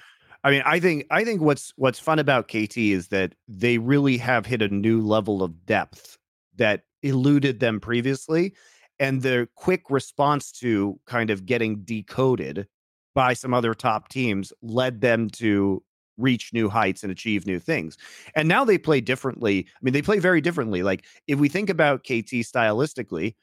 I 0.43 0.51
mean, 0.51 0.63
I 0.65 0.79
think 0.79 1.05
I 1.09 1.23
think 1.23 1.41
what's 1.41 1.73
what's 1.77 1.99
fun 1.99 2.19
about 2.19 2.47
KT 2.47 2.77
is 2.77 3.07
that 3.07 3.33
they 3.47 3.77
really 3.77 4.17
have 4.17 4.45
hit 4.45 4.61
a 4.61 4.67
new 4.67 5.01
level 5.01 5.43
of 5.43 5.65
depth 5.65 6.17
that 6.57 6.83
eluded 7.03 7.59
them 7.59 7.79
previously, 7.79 8.53
and 8.99 9.21
the 9.21 9.47
quick 9.55 9.89
response 9.89 10.51
to 10.53 10.99
kind 11.05 11.29
of 11.29 11.45
getting 11.45 11.81
decoded 11.81 12.67
by 13.13 13.33
some 13.33 13.53
other 13.53 13.73
top 13.73 14.09
teams 14.09 14.53
led 14.61 15.01
them 15.01 15.29
to 15.31 15.83
reach 16.17 16.51
new 16.53 16.67
heights 16.67 17.03
and 17.03 17.11
achieve 17.11 17.45
new 17.45 17.59
things. 17.59 17.97
And 18.35 18.47
now 18.47 18.65
they 18.65 18.77
play 18.77 19.01
differently. 19.01 19.67
I 19.69 19.79
mean, 19.81 19.93
they 19.93 20.01
play 20.01 20.19
very 20.19 20.41
differently. 20.41 20.83
Like 20.83 21.05
if 21.27 21.39
we 21.39 21.49
think 21.49 21.69
about 21.69 22.03
KT 22.03 22.43
stylistically, 22.43 23.35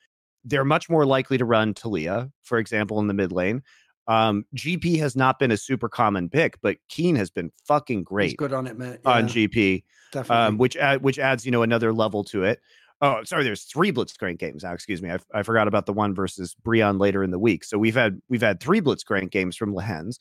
they're 0.45 0.65
much 0.65 0.91
more 0.91 1.07
likely 1.07 1.39
to 1.39 1.45
run 1.45 1.75
Taliyah, 1.75 2.31
for 2.43 2.59
example, 2.59 3.01
in 3.01 3.07
the 3.07 3.15
mid 3.15 3.33
lane. 3.33 3.63
Um, 4.07 4.45
GP 4.55 4.99
has 4.99 5.17
not 5.17 5.39
been 5.39 5.51
a 5.51 5.57
super 5.57 5.89
common 5.89 6.29
pick, 6.29 6.59
but 6.61 6.77
Kiin 6.91 7.17
has 7.17 7.31
been 7.31 7.51
fucking 7.67 8.03
great. 8.03 8.27
He's 8.27 8.35
good 8.35 8.53
on 8.53 8.67
it, 8.67 8.77
man. 8.77 8.99
Yeah, 9.05 9.11
on 9.11 9.29
GP, 9.29 9.83
definitely. 10.13 10.45
Um, 10.45 10.59
which 10.59 10.77
ad, 10.77 11.03
which 11.03 11.19
adds 11.19 11.47
you 11.47 11.53
know 11.53 11.63
another 11.63 11.93
level 11.93 12.23
to 12.25 12.45
it. 12.45 12.61
Oh, 13.05 13.23
sorry. 13.23 13.45
There's 13.45 13.65
three 13.65 13.93
Blitzcrank 13.93 14.39
games 14.39 14.63
now. 14.63 14.73
Excuse 14.73 15.03
me. 15.03 15.11
I, 15.11 15.19
I 15.35 15.43
forgot 15.43 15.69
about 15.69 15.85
the 15.85 15.93
one 15.93 16.15
versus 16.15 16.55
Brion 16.65 16.97
later 16.97 17.23
in 17.23 17.31
the 17.31 17.39
week. 17.39 17.63
So 17.63 17.77
we've 17.77 17.95
had 17.95 18.19
we've 18.31 18.41
had 18.41 18.61
three 18.61 18.81
Blitzcrank 18.81 19.31
games 19.31 19.57
from 19.57 19.75
Lehends. 19.75 20.19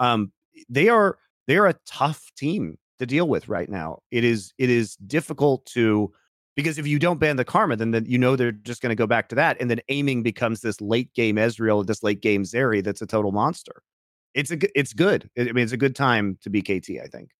Um, 0.00 0.32
they 0.68 0.90
are 0.90 1.16
they're 1.46 1.66
a 1.66 1.74
tough 1.86 2.30
team 2.36 2.76
to 2.98 3.06
deal 3.06 3.26
with 3.26 3.48
right 3.48 3.70
now. 3.70 4.00
It 4.10 4.22
is 4.22 4.52
it 4.58 4.68
is 4.68 4.96
difficult 4.96 5.64
to 5.72 6.12
because 6.56 6.78
if 6.78 6.86
you 6.86 6.98
don't 6.98 7.18
ban 7.18 7.36
the 7.36 7.44
karma, 7.44 7.76
then, 7.76 7.92
then 7.92 8.04
you 8.04 8.18
know 8.18 8.36
they're 8.36 8.52
just 8.52 8.82
going 8.82 8.90
to 8.90 8.96
go 8.96 9.06
back 9.06 9.30
to 9.30 9.34
that, 9.36 9.56
and 9.58 9.70
then 9.70 9.80
aiming 9.88 10.22
becomes 10.22 10.60
this 10.60 10.78
late 10.82 11.14
game 11.14 11.36
Ezreal, 11.36 11.86
this 11.86 12.02
late 12.02 12.20
game 12.20 12.42
Zeri 12.42 12.84
that's 12.84 13.00
a 13.00 13.06
total 13.06 13.32
monster. 13.32 13.82
It's 14.34 14.50
a 14.50 14.58
it's 14.78 14.92
good. 14.92 15.30
I 15.38 15.44
mean, 15.44 15.58
it's 15.58 15.72
a 15.72 15.78
good 15.78 15.96
time 15.96 16.36
to 16.42 16.50
be 16.50 16.60
KT. 16.60 17.00
I 17.02 17.06
think. 17.10 17.30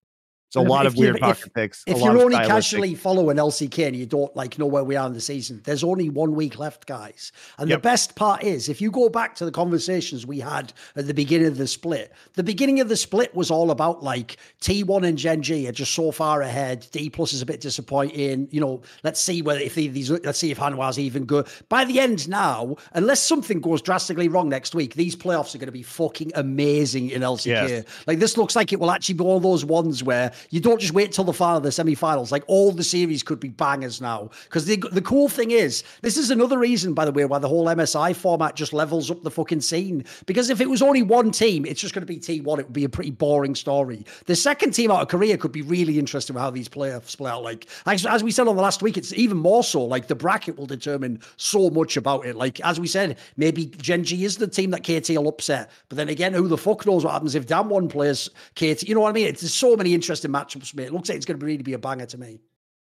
A 0.57 0.61
lot 0.61 0.87
of 0.87 0.97
weird 0.97 1.21
pocket 1.21 1.53
picks. 1.55 1.85
If 1.87 1.99
you're 1.99 2.19
only 2.19 2.37
casually 2.37 2.95
following 2.95 3.37
LCK 3.37 3.87
and 3.89 3.97
you 3.97 4.07
don't 4.07 4.35
like 4.37 4.59
know 4.59 4.67
where 4.67 4.85
we 4.85 4.97
are 4.97 5.07
in 5.07 5.13
the 5.13 5.21
season, 5.21 5.61
there's 5.65 5.85
only 5.85 6.09
one 6.09 6.35
week 6.35 6.59
left, 6.59 6.87
guys. 6.87 7.33
And 7.59 7.69
yep. 7.69 7.79
the 7.79 7.83
best 7.83 8.15
part 8.15 8.43
is, 8.43 8.69
if 8.69 8.81
you 8.81 8.91
go 8.91 9.09
back 9.09 9.35
to 9.37 9.45
the 9.45 9.51
conversations 9.51 10.27
we 10.27 10.41
had 10.41 10.73
at 10.97 11.07
the 11.07 11.15
beginning 11.15 11.49
of 11.49 11.57
the 11.57 11.67
split, 11.67 12.13
the 12.35 12.43
beginning 12.43 12.81
of 12.81 12.89
the 12.89 12.97
split 12.97 13.35
was 13.35 13.51
all 13.51 13.71
about 13.71 14.03
like 14.03 14.37
T1 14.61 15.07
and 15.07 15.19
Gen 15.19 15.43
G 15.43 15.69
are 15.69 15.73
just 15.73 15.95
so 15.95 16.11
far 16.11 16.43
ahead. 16.43 16.87
D 16.93 17.11
plus 17.11 17.33
is 17.33 17.43
a 17.43 17.47
bit 17.47 17.61
disappointing. 17.61 18.49
You 18.51 18.61
know, 18.61 18.83
let's 19.03 19.21
see 19.21 19.43
whether 19.43 19.61
if 19.61 19.75
these 19.75 20.11
let's 20.11 20.39
see 20.39 20.51
if 20.51 20.59
Hanwha's 20.59 20.99
even 20.99 21.25
good. 21.25 21.47
By 21.69 21.85
the 21.85 22.01
end 22.01 22.29
now, 22.29 22.77
unless 22.93 23.21
something 23.21 23.61
goes 23.61 23.83
drastically 23.83 24.29
wrong 24.29 24.49
next 24.49 24.75
week, 24.75 24.95
these 24.95 25.17
playoffs 25.17 25.55
are 25.55 25.59
going 25.59 25.67
to 25.67 25.73
be 25.73 25.83
fucking 25.83 26.33
amazing 26.35 27.11
in 27.11 27.23
LCK. 27.23 27.69
Yes. 27.69 27.85
Like 28.07 28.19
this 28.19 28.37
looks 28.37 28.57
like 28.57 28.73
it 28.73 28.81
will 28.81 28.91
actually 28.91 29.15
be 29.15 29.25
one 29.25 29.37
of 29.37 29.43
those 29.43 29.65
ones 29.65 30.03
where 30.03 30.33
you 30.51 30.61
don't 30.61 30.81
just 30.81 30.95
wait 30.95 31.13
till 31.13 31.25
the 31.25 31.33
final, 31.33 31.59
of 31.59 31.63
the 31.63 31.73
semi-finals. 31.73 32.33
Like 32.33 32.45
all 32.47 32.73
the 32.73 32.85
series 32.85 33.23
could 33.23 33.41
be 33.41 33.49
bangers 33.49 34.01
now. 34.01 34.31
Because 34.45 34.67
the 34.67 34.77
the 34.93 35.03
cool 35.03 35.29
thing 35.29 35.51
is, 35.51 35.85
this 36.03 36.17
is 36.17 36.31
another 36.31 36.59
reason, 36.59 36.95
by 36.95 37.05
the 37.05 37.13
way, 37.13 37.25
why 37.25 37.39
the 37.39 37.49
whole 37.49 37.67
MSI 37.67 38.15
format 38.15 38.57
just 38.57 38.73
levels 38.73 39.11
up 39.11 39.23
the 39.23 39.31
fucking 39.31 39.61
scene. 39.61 40.05
Because 40.27 40.51
if 40.51 40.61
it 40.61 40.69
was 40.69 40.83
only 40.83 41.03
one 41.03 41.31
team, 41.31 41.65
it's 41.65 41.81
just 41.81 41.95
going 41.95 42.07
to 42.07 42.13
be 42.13 42.19
T1. 42.19 42.59
It 42.59 42.67
would 42.67 42.73
be 42.73 42.85
a 42.85 42.89
pretty 42.89 43.11
boring 43.11 43.55
story. 43.55 44.05
The 44.27 44.37
second 44.37 44.73
team 44.73 44.91
out 44.91 45.03
of 45.03 45.09
Korea 45.09 45.39
could 45.39 45.53
be 45.53 45.63
really 45.63 45.99
interesting 45.99 46.35
with 46.35 46.43
how 46.43 46.51
these 46.51 46.69
playoffs 46.69 47.17
play 47.17 47.31
out. 47.31 47.43
Like 47.43 47.67
as, 47.87 48.07
as 48.07 48.23
we 48.23 48.31
said 48.31 48.49
on 48.49 48.57
the 48.57 48.63
last 48.63 48.83
week, 48.83 48.97
it's 48.97 49.13
even 49.15 49.37
more 49.37 49.65
so. 49.65 49.85
Like 49.85 50.09
the 50.09 50.15
bracket 50.15 50.57
will 50.57 50.67
determine 50.67 51.21
so 51.37 51.71
much 51.71 51.97
about 51.97 52.27
it. 52.27 52.37
Like 52.37 52.61
as 52.61 52.81
we 52.81 52.87
said, 52.87 53.19
maybe 53.37 53.67
Gen 53.67 54.05
G 54.05 54.25
is 54.25 54.37
the 54.37 54.49
team 54.49 54.71
that 54.71 54.83
KT 54.83 55.11
will 55.11 55.29
upset. 55.29 55.71
But 55.89 55.97
then 55.97 56.09
again, 56.09 56.33
who 56.33 56.49
the 56.49 56.59
fuck 56.59 56.87
knows 56.87 57.05
what 57.05 57.13
happens 57.13 57.35
if 57.35 57.47
Damwon 57.47 57.89
plays 57.89 58.31
KT? 58.55 58.85
You 58.85 58.95
know 58.95 59.01
what 59.01 59.11
I 59.11 59.13
mean? 59.13 59.27
It's, 59.27 59.41
there's 59.41 59.55
so 59.55 59.77
many 59.77 59.95
interesting 59.95 60.26
matchups 60.29 60.71
for 60.71 60.77
me. 60.77 60.85
It 60.85 60.93
looks 60.93 61.09
like 61.09 61.17
it's 61.17 61.27
going 61.27 61.39
to 61.39 61.47
really 61.47 61.63
be 61.63 61.75
a 61.75 61.79
banger 61.79 62.07
to 62.07 62.19
me. 62.19 62.41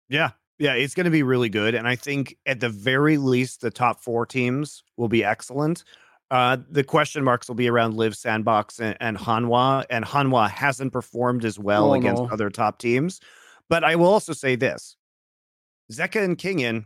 Yeah. 0.09 0.31
Yeah, 0.59 0.73
it's 0.73 0.93
going 0.93 1.05
to 1.05 1.11
be 1.11 1.23
really 1.23 1.49
good. 1.49 1.73
And 1.73 1.87
I 1.87 1.95
think 1.95 2.37
at 2.45 2.59
the 2.59 2.69
very 2.69 3.17
least, 3.17 3.61
the 3.61 3.71
top 3.71 3.99
four 3.99 4.27
teams 4.27 4.83
will 4.95 5.07
be 5.07 5.23
excellent. 5.23 5.83
Uh, 6.29 6.57
the 6.69 6.83
question 6.83 7.23
marks 7.23 7.47
will 7.47 7.55
be 7.55 7.67
around 7.67 7.95
Live 7.95 8.15
Sandbox 8.15 8.79
and, 8.79 8.95
and 8.99 9.17
Hanwha. 9.17 9.85
And 9.89 10.05
Hanwha 10.05 10.49
hasn't 10.49 10.93
performed 10.93 11.45
as 11.45 11.57
well 11.57 11.91
oh, 11.91 11.93
against 11.95 12.21
no. 12.21 12.29
other 12.29 12.49
top 12.49 12.77
teams. 12.77 13.19
But 13.69 13.83
I 13.83 13.95
will 13.95 14.07
also 14.07 14.33
say 14.33 14.55
this 14.55 14.97
Zeka 15.91 16.23
and 16.23 16.37
Kingen, 16.37 16.85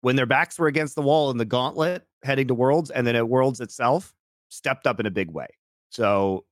when 0.00 0.16
their 0.16 0.26
backs 0.26 0.58
were 0.58 0.66
against 0.66 0.94
the 0.96 1.02
wall 1.02 1.30
in 1.30 1.36
the 1.36 1.44
gauntlet 1.44 2.04
heading 2.24 2.48
to 2.48 2.54
Worlds 2.54 2.90
and 2.90 3.06
then 3.06 3.14
at 3.14 3.28
Worlds 3.28 3.60
itself, 3.60 4.14
stepped 4.48 4.86
up 4.86 4.98
in 4.98 5.06
a 5.06 5.10
big 5.10 5.30
way. 5.30 5.46
So 5.90 6.44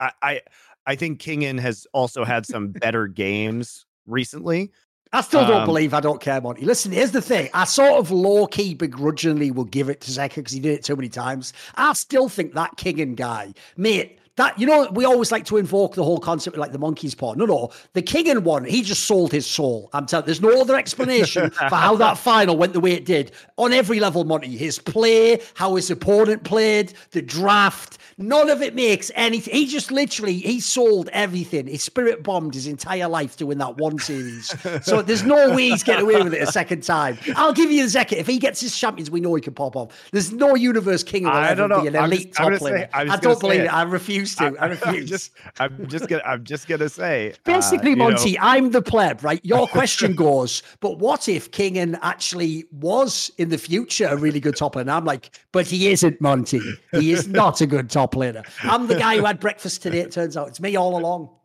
I, 0.00 0.10
I 0.22 0.40
I 0.86 0.94
think 0.94 1.20
Kingen 1.20 1.58
has 1.60 1.86
also 1.92 2.24
had 2.24 2.46
some 2.54 2.68
better 2.68 3.06
games 3.06 3.86
recently. 4.06 4.70
I 5.12 5.20
still 5.20 5.46
don't 5.46 5.60
um, 5.60 5.66
believe 5.66 5.94
I 5.94 6.00
don't 6.00 6.20
care, 6.20 6.40
Monty. 6.40 6.64
Listen, 6.64 6.92
here's 6.92 7.12
the 7.12 7.22
thing. 7.22 7.48
I 7.54 7.64
sort 7.64 7.92
of 7.92 8.10
low 8.10 8.46
key 8.46 8.74
begrudgingly 8.74 9.50
will 9.50 9.64
give 9.64 9.88
it 9.88 10.00
to 10.02 10.10
Zeka 10.10 10.36
because 10.36 10.52
he 10.52 10.60
did 10.60 10.74
it 10.74 10.84
too 10.84 10.96
many 10.96 11.08
times. 11.08 11.52
I 11.76 11.92
still 11.92 12.28
think 12.28 12.54
that 12.54 12.76
Kingen 12.76 13.14
guy, 13.14 13.54
mate, 13.76 14.18
that 14.36 14.58
you 14.58 14.66
know, 14.66 14.88
we 14.92 15.04
always 15.04 15.32
like 15.32 15.44
to 15.46 15.56
invoke 15.56 15.94
the 15.94 16.04
whole 16.04 16.18
concept 16.18 16.56
of 16.56 16.60
like 16.60 16.72
the 16.72 16.78
monkey's 16.78 17.14
paw. 17.14 17.34
No, 17.34 17.46
no, 17.46 17.70
the 17.94 18.02
Kingen 18.02 18.42
one, 18.42 18.64
he 18.64 18.82
just 18.82 19.04
sold 19.04 19.32
his 19.32 19.46
soul. 19.46 19.90
I'm 19.92 20.06
telling. 20.06 20.26
There's 20.26 20.42
no 20.42 20.60
other 20.60 20.76
explanation 20.76 21.50
for 21.50 21.74
how 21.74 21.96
that 21.96 22.18
final 22.18 22.56
went 22.56 22.72
the 22.72 22.80
way 22.80 22.92
it 22.92 23.04
did 23.04 23.32
on 23.56 23.72
every 23.72 24.00
level. 24.00 24.24
Monty, 24.24 24.56
his 24.56 24.78
play, 24.78 25.40
how 25.54 25.76
his 25.76 25.90
opponent 25.90 26.44
played, 26.44 26.94
the 27.12 27.22
draft, 27.22 27.98
none 28.18 28.50
of 28.50 28.62
it 28.62 28.74
makes 28.74 29.10
anything. 29.14 29.54
He 29.54 29.66
just 29.66 29.90
literally 29.90 30.34
he 30.34 30.60
sold 30.60 31.08
everything. 31.12 31.66
He 31.66 31.78
spirit 31.78 32.22
bombed 32.22 32.54
his 32.54 32.66
entire 32.66 33.08
life 33.08 33.36
to 33.36 33.46
win 33.46 33.58
that 33.58 33.78
one 33.78 33.98
series. 33.98 34.54
so 34.84 35.02
there's 35.02 35.22
no 35.22 35.54
way 35.54 35.70
he's 35.70 35.82
getting 35.82 36.04
away 36.04 36.22
with 36.22 36.34
it 36.34 36.42
a 36.42 36.52
second 36.52 36.82
time. 36.82 37.18
I'll 37.36 37.52
give 37.52 37.70
you 37.70 37.88
the 37.88 37.98
Zeka. 37.98 38.12
If 38.12 38.26
he 38.26 38.38
gets 38.38 38.60
his 38.60 38.76
champions, 38.76 39.10
we 39.10 39.20
know 39.20 39.34
he 39.34 39.40
can 39.40 39.54
pop 39.54 39.76
off. 39.76 39.92
There's 40.12 40.32
no 40.32 40.54
universe 40.54 41.02
king 41.02 41.24
will 41.24 41.30
I 41.30 41.48
ever 41.48 41.68
be 41.68 41.88
an 41.88 41.96
elite 41.96 42.34
top 42.34 42.52
player. 42.54 42.88
I 42.92 43.16
don't 43.16 43.40
believe 43.40 43.60
it. 43.60 43.64
it. 43.64 43.74
I 43.74 43.82
refuse 43.82 44.25
refuse 44.26 44.56
to. 44.56 44.62
I, 44.62 44.66
refuse. 44.66 44.86
I'm 44.86 45.06
just, 45.06 45.32
I'm 45.58 45.88
just 45.88 46.08
gonna, 46.08 46.22
I'm 46.24 46.44
just 46.44 46.68
gonna 46.68 46.88
say. 46.88 47.34
Basically, 47.44 47.92
uh, 47.92 47.96
Monty, 47.96 48.32
know, 48.32 48.38
I'm 48.42 48.70
the 48.70 48.82
pleb, 48.82 49.22
right? 49.22 49.44
Your 49.44 49.66
question 49.66 50.14
goes, 50.16 50.62
but 50.80 50.98
what 50.98 51.28
if 51.28 51.50
Kingen 51.50 51.98
actually 52.02 52.64
was 52.72 53.30
in 53.38 53.48
the 53.48 53.58
future 53.58 54.06
a 54.06 54.16
really 54.16 54.40
good 54.40 54.56
top 54.56 54.74
laner? 54.74 54.90
I'm 54.90 55.04
like, 55.04 55.38
but 55.52 55.66
he 55.66 55.88
isn't, 55.88 56.20
Monty. 56.20 56.60
He 56.92 57.12
is 57.12 57.28
not 57.28 57.60
a 57.60 57.66
good 57.66 57.90
top 57.90 58.14
laner. 58.14 58.44
I'm 58.62 58.86
the 58.86 58.96
guy 58.96 59.16
who 59.16 59.24
had 59.24 59.40
breakfast 59.40 59.82
today. 59.82 60.00
It 60.00 60.12
turns 60.12 60.36
out 60.36 60.48
it's 60.48 60.60
me 60.60 60.76
all 60.76 60.98
along. 60.98 61.30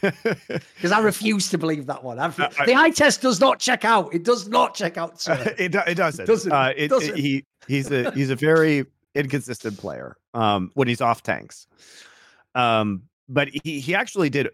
Because 0.00 0.92
I 0.92 1.00
refuse 1.00 1.50
to 1.50 1.58
believe 1.58 1.86
that 1.86 2.02
one. 2.02 2.18
Uh, 2.18 2.30
the 2.64 2.74
eye 2.74 2.90
test 2.90 3.20
does 3.20 3.38
not 3.38 3.58
check 3.58 3.84
out. 3.84 4.14
It 4.14 4.24
does 4.24 4.48
not 4.48 4.74
check 4.74 4.96
out. 4.96 5.20
Sir. 5.20 5.34
it, 5.58 5.74
it 5.74 5.94
doesn't. 5.96 6.24
Doesn't. 6.24 6.50
Uh, 6.50 6.72
it, 6.74 6.88
doesn't. 6.88 7.18
It, 7.18 7.20
he 7.20 7.44
he's 7.66 7.90
a 7.90 8.10
he's 8.12 8.30
a 8.30 8.36
very 8.36 8.86
inconsistent 9.14 9.76
player. 9.76 10.16
Um, 10.34 10.70
when 10.74 10.88
he's 10.88 11.00
off 11.00 11.22
tanks. 11.22 11.66
Um, 12.54 13.02
but 13.28 13.48
he 13.48 13.80
he 13.80 13.94
actually 13.94 14.30
did 14.30 14.48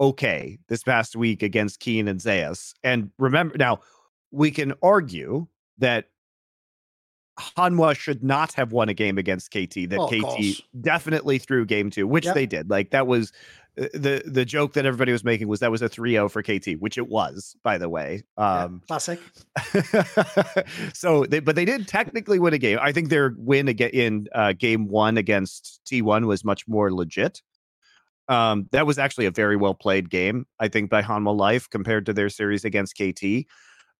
okay 0.00 0.58
this 0.68 0.82
past 0.82 1.16
week 1.16 1.42
against 1.42 1.80
Kiin 1.80 2.08
and 2.08 2.20
Zeus. 2.20 2.74
And 2.84 3.10
remember 3.18 3.56
now, 3.58 3.80
we 4.30 4.50
can 4.50 4.74
argue 4.82 5.46
that 5.78 6.08
Hanwha 7.38 7.96
should 7.96 8.22
not 8.24 8.52
have 8.54 8.72
won 8.72 8.88
a 8.88 8.94
game 8.94 9.16
against 9.16 9.50
KT. 9.50 9.88
That 9.88 9.98
Oh, 10.00 10.08
KT 10.08 10.22
course. 10.22 10.62
definitely 10.80 11.38
threw 11.38 11.64
game 11.64 11.88
two, 11.90 12.06
which 12.06 12.24
Yep. 12.26 12.34
they 12.34 12.46
did. 12.46 12.70
Like 12.70 12.90
that 12.90 13.06
was 13.06 13.32
the 13.78 14.22
the 14.26 14.44
joke 14.44 14.72
that 14.72 14.84
everybody 14.86 15.12
was 15.12 15.24
making 15.24 15.48
was 15.48 15.60
that 15.60 15.70
was 15.70 15.82
a 15.82 15.88
3-0 15.88 16.30
for 16.30 16.42
KT, 16.42 16.80
which 16.80 16.98
it 16.98 17.08
was, 17.08 17.56
by 17.62 17.78
the 17.78 17.88
way. 17.88 18.22
Yeah, 18.36 18.64
Um, 18.64 18.82
classic. 18.86 19.20
so 20.92 21.24
they 21.24 21.40
but 21.40 21.54
they 21.54 21.64
did 21.64 21.86
technically 21.86 22.38
win 22.38 22.54
a 22.54 22.58
game. 22.58 22.78
I 22.80 22.92
think 22.92 23.08
their 23.08 23.34
win 23.36 23.68
again 23.68 23.90
in 23.90 24.28
uh, 24.34 24.52
game 24.52 24.88
one 24.88 25.16
against 25.16 25.80
T1 25.86 26.26
was 26.26 26.44
much 26.44 26.66
more 26.66 26.92
legit. 26.92 27.40
Um, 28.28 28.68
that 28.72 28.86
was 28.86 28.98
actually 28.98 29.26
a 29.26 29.30
very 29.30 29.56
well 29.56 29.74
played 29.74 30.10
game, 30.10 30.46
I 30.58 30.68
think, 30.68 30.90
by 30.90 31.02
Hanwha 31.02 31.36
Life 31.36 31.70
compared 31.70 32.06
to 32.06 32.12
their 32.12 32.28
series 32.28 32.64
against 32.64 32.96
KT. 32.96 33.46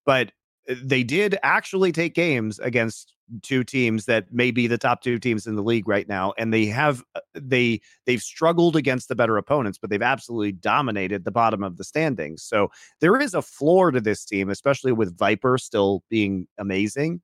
But 0.05 0.33
uh, 0.69 0.75
they 0.83 1.03
did 1.03 1.39
actually 1.43 1.93
take 1.93 2.15
games 2.15 2.59
against 2.59 3.15
two 3.43 3.65
teams 3.65 4.07
that 4.07 4.33
may 4.33 4.51
be 4.51 4.67
the 4.67 4.79
top 4.79 5.03
two 5.03 5.19
teams 5.19 5.47
in 5.47 5.57
the 5.57 5.63
league 5.63 5.89
right 5.89 6.09
now, 6.09 6.33
and 6.39 6.53
they 6.53 6.67
have 6.67 7.03
uh, 7.15 7.21
they 7.35 7.81
they've 8.07 8.23
struggled 8.23 8.77
against 8.77 9.09
the 9.09 9.17
better 9.17 9.37
opponents, 9.37 9.79
but 9.79 9.91
they've 9.91 10.03
absolutely 10.03 10.53
dominated 10.53 11.25
the 11.25 11.31
bottom 11.31 11.63
of 11.63 11.77
the 11.77 11.85
standings. 11.85 12.43
So 12.43 12.71
there 13.01 13.21
is 13.21 13.35
a 13.35 13.43
floor 13.43 13.91
to 13.91 14.01
this 14.01 14.25
team, 14.25 14.51
especially 14.51 14.93
with 14.93 15.17
Viper 15.17 15.59
still 15.59 16.03
being 16.09 16.47
amazing, 16.59 17.21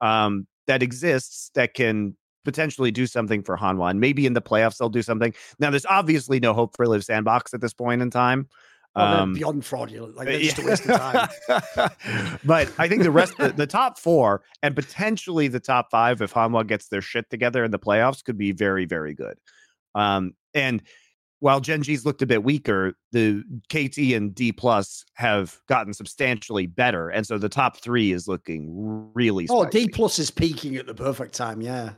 um, 0.00 0.46
that 0.66 0.82
exists 0.82 1.50
that 1.54 1.74
can 1.74 2.16
potentially 2.44 2.90
do 2.90 3.06
something 3.06 3.42
for 3.42 3.56
Hanwha. 3.56 3.90
And 3.90 4.00
maybe 4.00 4.26
in 4.26 4.34
the 4.34 4.42
playoffs 4.42 4.76
they'll 4.76 4.88
do 4.88 5.02
something. 5.02 5.34
Now, 5.58 5.70
there's 5.70 5.86
obviously 5.86 6.40
no 6.40 6.52
hope 6.52 6.76
for 6.76 6.86
Live 6.86 7.04
Sandbox 7.04 7.54
at 7.54 7.60
this 7.60 7.72
point 7.72 8.02
in 8.02 8.10
time. 8.10 8.48
Um, 8.96 9.34
beyond 9.34 9.64
fraudulent. 9.64 10.16
Like, 10.16 10.28
uh, 10.28 10.32
they're 10.32 10.40
just 10.40 10.58
a 10.58 10.64
waste 10.64 10.86
of 10.86 10.98
time. 10.98 11.28
but 12.44 12.72
I 12.78 12.88
think 12.88 13.02
the 13.02 13.10
rest, 13.10 13.36
the, 13.38 13.48
the 13.48 13.66
top 13.66 13.98
four, 13.98 14.42
and 14.62 14.74
potentially 14.76 15.48
the 15.48 15.60
top 15.60 15.90
five, 15.90 16.22
if 16.22 16.32
Hanwha 16.32 16.66
gets 16.66 16.88
their 16.88 17.00
shit 17.02 17.28
together 17.28 17.64
in 17.64 17.72
the 17.72 17.78
playoffs, 17.78 18.22
could 18.22 18.38
be 18.38 18.52
very, 18.52 18.84
very 18.84 19.12
good. 19.12 19.36
Um, 19.96 20.34
and 20.54 20.82
while 21.40 21.60
Gen 21.60 21.82
G's 21.82 22.06
looked 22.06 22.22
a 22.22 22.26
bit 22.26 22.42
weaker, 22.44 22.94
the 23.12 23.42
KT 23.68 24.14
and 24.14 24.34
D 24.34 24.52
plus 24.52 25.04
have 25.14 25.58
gotten 25.68 25.92
substantially 25.92 26.66
better, 26.66 27.10
and 27.10 27.26
so 27.26 27.36
the 27.36 27.50
top 27.50 27.76
three 27.78 28.12
is 28.12 28.26
looking 28.26 29.10
really. 29.14 29.46
Oh, 29.50 29.62
spicy. 29.64 29.86
D 29.86 29.92
plus 29.92 30.18
is 30.18 30.30
peaking 30.30 30.76
at 30.76 30.86
the 30.86 30.94
perfect 30.94 31.34
time. 31.34 31.60
Yeah. 31.60 31.92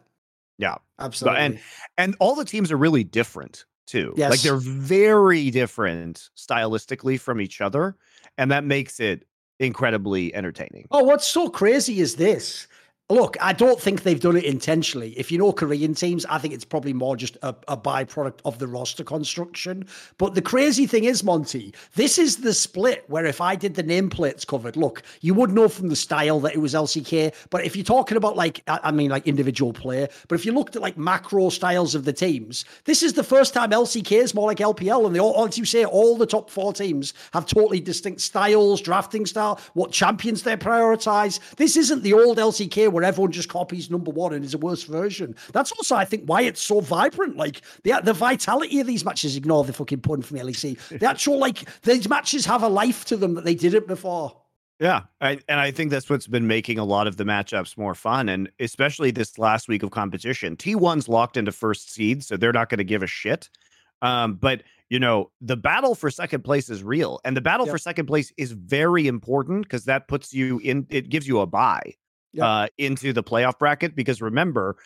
Yeah. 0.58 0.76
Absolutely. 0.98 1.40
And 1.40 1.60
and 1.96 2.16
all 2.18 2.34
the 2.34 2.44
teams 2.44 2.72
are 2.72 2.76
really 2.76 3.04
different 3.04 3.66
too. 3.86 4.14
Like 4.16 4.40
they're 4.40 4.56
very 4.56 5.50
different 5.50 6.30
stylistically 6.36 7.18
from 7.18 7.40
each 7.40 7.60
other, 7.60 7.96
and 8.36 8.50
that 8.50 8.64
makes 8.64 9.00
it 9.00 9.26
incredibly 9.58 10.34
entertaining. 10.34 10.86
Oh, 10.90 11.04
what's 11.04 11.26
so 11.26 11.48
crazy 11.48 12.00
is 12.00 12.16
this. 12.16 12.66
Look, 13.08 13.36
I 13.40 13.52
don't 13.52 13.80
think 13.80 14.02
they've 14.02 14.18
done 14.18 14.36
it 14.36 14.42
intentionally. 14.42 15.16
If 15.16 15.30
you 15.30 15.38
know 15.38 15.52
Korean 15.52 15.94
teams, 15.94 16.26
I 16.26 16.38
think 16.38 16.52
it's 16.52 16.64
probably 16.64 16.92
more 16.92 17.16
just 17.16 17.36
a, 17.40 17.54
a 17.68 17.76
byproduct 17.76 18.40
of 18.44 18.58
the 18.58 18.66
roster 18.66 19.04
construction. 19.04 19.86
But 20.18 20.34
the 20.34 20.42
crazy 20.42 20.88
thing 20.88 21.04
is, 21.04 21.22
Monty, 21.22 21.72
this 21.94 22.18
is 22.18 22.38
the 22.38 22.52
split 22.52 23.04
where 23.06 23.24
if 23.24 23.40
I 23.40 23.54
did 23.54 23.76
the 23.76 23.84
nameplates 23.84 24.44
covered, 24.44 24.76
look, 24.76 25.04
you 25.20 25.34
would 25.34 25.52
know 25.52 25.68
from 25.68 25.88
the 25.88 25.94
style 25.94 26.40
that 26.40 26.56
it 26.56 26.58
was 26.58 26.74
LCK. 26.74 27.32
But 27.50 27.64
if 27.64 27.76
you're 27.76 27.84
talking 27.84 28.16
about 28.16 28.34
like, 28.34 28.64
I 28.66 28.90
mean, 28.90 29.12
like 29.12 29.28
individual 29.28 29.72
player, 29.72 30.08
but 30.26 30.34
if 30.34 30.44
you 30.44 30.50
looked 30.50 30.74
at 30.74 30.82
like 30.82 30.98
macro 30.98 31.48
styles 31.50 31.94
of 31.94 32.06
the 32.06 32.12
teams, 32.12 32.64
this 32.86 33.04
is 33.04 33.12
the 33.12 33.22
first 33.22 33.54
time 33.54 33.70
LCK 33.70 34.20
is 34.20 34.34
more 34.34 34.48
like 34.48 34.58
LPL. 34.58 35.06
And 35.06 35.14
they 35.14 35.20
all, 35.20 35.32
all 35.34 35.48
you 35.48 35.64
say, 35.64 35.84
all 35.84 36.16
the 36.16 36.26
top 36.26 36.50
four 36.50 36.72
teams 36.72 37.14
have 37.32 37.46
totally 37.46 37.78
distinct 37.78 38.20
styles, 38.20 38.80
drafting 38.80 39.26
style, 39.26 39.60
what 39.74 39.92
champions 39.92 40.42
they 40.42 40.56
prioritize. 40.56 41.38
This 41.54 41.76
isn't 41.76 42.02
the 42.02 42.12
old 42.12 42.38
LCK 42.38 42.95
where 42.96 43.04
everyone 43.04 43.30
just 43.30 43.48
copies 43.50 43.90
number 43.90 44.10
one 44.10 44.32
and 44.32 44.44
is 44.44 44.54
a 44.54 44.58
worse 44.58 44.82
version. 44.84 45.36
That's 45.52 45.70
also, 45.72 45.94
I 45.94 46.06
think, 46.06 46.24
why 46.24 46.42
it's 46.42 46.62
so 46.62 46.80
vibrant. 46.80 47.36
Like 47.36 47.60
the 47.84 48.00
the 48.02 48.14
vitality 48.14 48.80
of 48.80 48.86
these 48.86 49.04
matches. 49.04 49.36
Ignore 49.36 49.64
the 49.64 49.72
fucking 49.74 50.00
pun 50.00 50.22
from 50.22 50.38
LEC. 50.38 50.98
The 50.98 51.06
actual 51.10 51.38
like 51.38 51.68
these 51.82 52.08
matches 52.08 52.46
have 52.46 52.62
a 52.62 52.68
life 52.68 53.04
to 53.06 53.16
them 53.16 53.34
that 53.34 53.44
they 53.44 53.54
didn't 53.54 53.86
before. 53.86 54.40
Yeah, 54.78 55.02
I, 55.20 55.38
and 55.48 55.58
I 55.60 55.70
think 55.70 55.90
that's 55.90 56.08
what's 56.10 56.26
been 56.26 56.46
making 56.46 56.78
a 56.78 56.84
lot 56.84 57.06
of 57.06 57.16
the 57.16 57.24
matchups 57.24 57.78
more 57.78 57.94
fun, 57.94 58.28
and 58.28 58.50
especially 58.60 59.10
this 59.10 59.38
last 59.38 59.68
week 59.68 59.82
of 59.82 59.90
competition. 59.90 60.56
T1's 60.56 61.08
locked 61.08 61.36
into 61.36 61.52
first 61.52 61.92
seed, 61.92 62.22
so 62.24 62.36
they're 62.36 62.52
not 62.52 62.68
going 62.68 62.78
to 62.78 62.84
give 62.84 63.02
a 63.02 63.06
shit. 63.06 63.48
Um, 64.02 64.34
but 64.34 64.62
you 64.90 65.00
know, 65.00 65.30
the 65.40 65.56
battle 65.56 65.94
for 65.94 66.10
second 66.10 66.44
place 66.44 66.68
is 66.70 66.82
real, 66.82 67.20
and 67.24 67.36
the 67.36 67.40
battle 67.40 67.66
Yep. 67.66 67.72
for 67.72 67.78
second 67.78 68.06
place 68.06 68.32
is 68.36 68.52
very 68.52 69.06
important 69.06 69.62
because 69.62 69.84
that 69.86 70.08
puts 70.08 70.34
you 70.34 70.58
in. 70.58 70.86
It 70.90 71.08
gives 71.08 71.26
you 71.26 71.40
a 71.40 71.46
buy 71.46 71.94
Yep. 72.36 72.44
uh, 72.44 72.68
into 72.78 73.12
the 73.12 73.22
playoff 73.22 73.58
bracket. 73.58 73.96
Because 73.96 74.22
remember, 74.22 74.76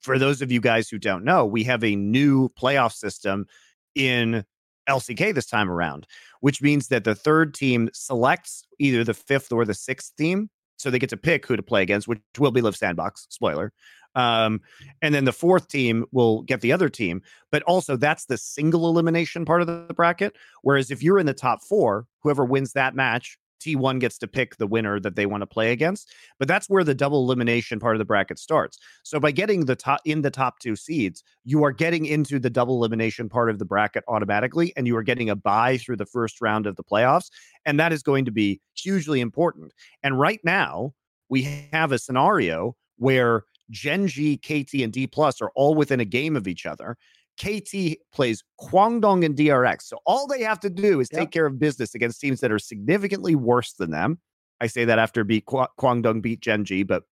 for 0.00 0.18
those 0.18 0.42
of 0.42 0.52
you 0.52 0.60
guys 0.60 0.88
who 0.88 0.98
don't 0.98 1.24
know, 1.24 1.44
we 1.44 1.64
have 1.64 1.82
a 1.84 1.96
new 1.96 2.48
playoff 2.50 2.92
system 2.92 3.46
in 3.94 4.44
LCK 4.88 5.34
this 5.34 5.46
time 5.46 5.70
around, 5.70 6.06
which 6.40 6.62
means 6.62 6.88
that 6.88 7.04
the 7.04 7.14
third 7.14 7.54
team 7.54 7.88
selects 7.92 8.66
either 8.78 9.04
the 9.04 9.14
fifth 9.14 9.52
or 9.52 9.64
the 9.64 9.74
sixth 9.74 10.14
team. 10.16 10.50
So 10.76 10.90
they 10.90 10.98
get 10.98 11.10
to 11.10 11.16
pick 11.16 11.46
who 11.46 11.56
to 11.56 11.62
play 11.62 11.82
against, 11.82 12.08
which 12.08 12.20
will 12.38 12.50
be 12.50 12.60
Live 12.60 12.76
Sandbox, 12.76 13.26
spoiler. 13.30 13.72
Um, 14.16 14.60
and 15.02 15.14
then 15.14 15.24
the 15.24 15.32
fourth 15.32 15.68
team 15.68 16.04
will 16.12 16.42
get 16.42 16.60
the 16.60 16.72
other 16.72 16.88
team. 16.88 17.22
But 17.50 17.62
also, 17.64 17.96
that's 17.96 18.26
the 18.26 18.36
single 18.38 18.88
elimination 18.88 19.44
part 19.44 19.60
of 19.60 19.66
the 19.66 19.94
bracket. 19.94 20.36
Whereas 20.62 20.90
if 20.90 21.02
you're 21.02 21.18
in 21.18 21.26
the 21.26 21.34
top 21.34 21.62
four, 21.62 22.06
whoever 22.20 22.44
wins 22.44 22.72
that 22.72 22.94
match, 22.94 23.38
T1 23.64 24.00
gets 24.00 24.18
to 24.18 24.26
pick 24.26 24.56
the 24.56 24.66
winner 24.66 25.00
that 25.00 25.16
they 25.16 25.26
want 25.26 25.42
to 25.42 25.46
play 25.46 25.72
against. 25.72 26.12
But 26.38 26.48
that's 26.48 26.68
where 26.68 26.84
the 26.84 26.94
double 26.94 27.22
elimination 27.24 27.80
part 27.80 27.94
of 27.94 27.98
the 27.98 28.04
bracket 28.04 28.38
starts. 28.38 28.78
So 29.02 29.18
by 29.18 29.30
getting 29.30 29.64
the 29.64 29.76
top 29.76 30.00
in 30.04 30.22
the 30.22 30.30
top 30.30 30.58
two 30.58 30.76
seeds, 30.76 31.22
you 31.44 31.64
are 31.64 31.72
getting 31.72 32.06
into 32.06 32.38
the 32.38 32.50
double 32.50 32.76
elimination 32.76 33.28
part 33.28 33.50
of 33.50 33.58
the 33.58 33.64
bracket 33.64 34.04
automatically, 34.08 34.72
and 34.76 34.86
you 34.86 34.96
are 34.96 35.02
getting 35.02 35.30
a 35.30 35.36
bye 35.36 35.78
through 35.78 35.96
the 35.96 36.06
first 36.06 36.40
round 36.40 36.66
of 36.66 36.76
the 36.76 36.84
playoffs. 36.84 37.30
And 37.64 37.80
that 37.80 37.92
is 37.92 38.02
going 38.02 38.24
to 38.26 38.30
be 38.30 38.60
hugely 38.76 39.20
important. 39.20 39.72
And 40.02 40.18
right 40.18 40.40
now, 40.44 40.92
we 41.28 41.68
have 41.72 41.92
a 41.92 41.98
scenario 41.98 42.76
where 42.96 43.44
Gen 43.70 44.06
G, 44.06 44.36
KT, 44.36 44.74
and 44.82 44.92
D 44.92 45.06
Plus 45.06 45.40
are 45.40 45.50
all 45.54 45.74
within 45.74 46.00
a 46.00 46.04
game 46.04 46.36
of 46.36 46.46
each 46.46 46.66
other. 46.66 46.96
KT 47.36 47.96
plays 48.12 48.42
Kwangdong 48.60 49.24
and 49.24 49.36
DRX. 49.36 49.82
So 49.82 49.98
all 50.06 50.26
they 50.26 50.42
have 50.42 50.60
to 50.60 50.70
do 50.70 51.00
is 51.00 51.08
Yep. 51.12 51.20
take 51.20 51.30
care 51.30 51.46
of 51.46 51.58
business 51.58 51.94
against 51.94 52.20
teams 52.20 52.40
that 52.40 52.52
are 52.52 52.58
significantly 52.58 53.34
worse 53.34 53.72
than 53.72 53.90
them. 53.90 54.18
I 54.60 54.66
say 54.68 54.84
that 54.84 54.98
after 54.98 55.24
beat 55.24 55.46
Kwa- 55.46 55.68
Kwangdong 55.78 56.22
beat 56.22 56.40
Gen 56.40 56.64
G, 56.64 56.82
but 56.84 57.02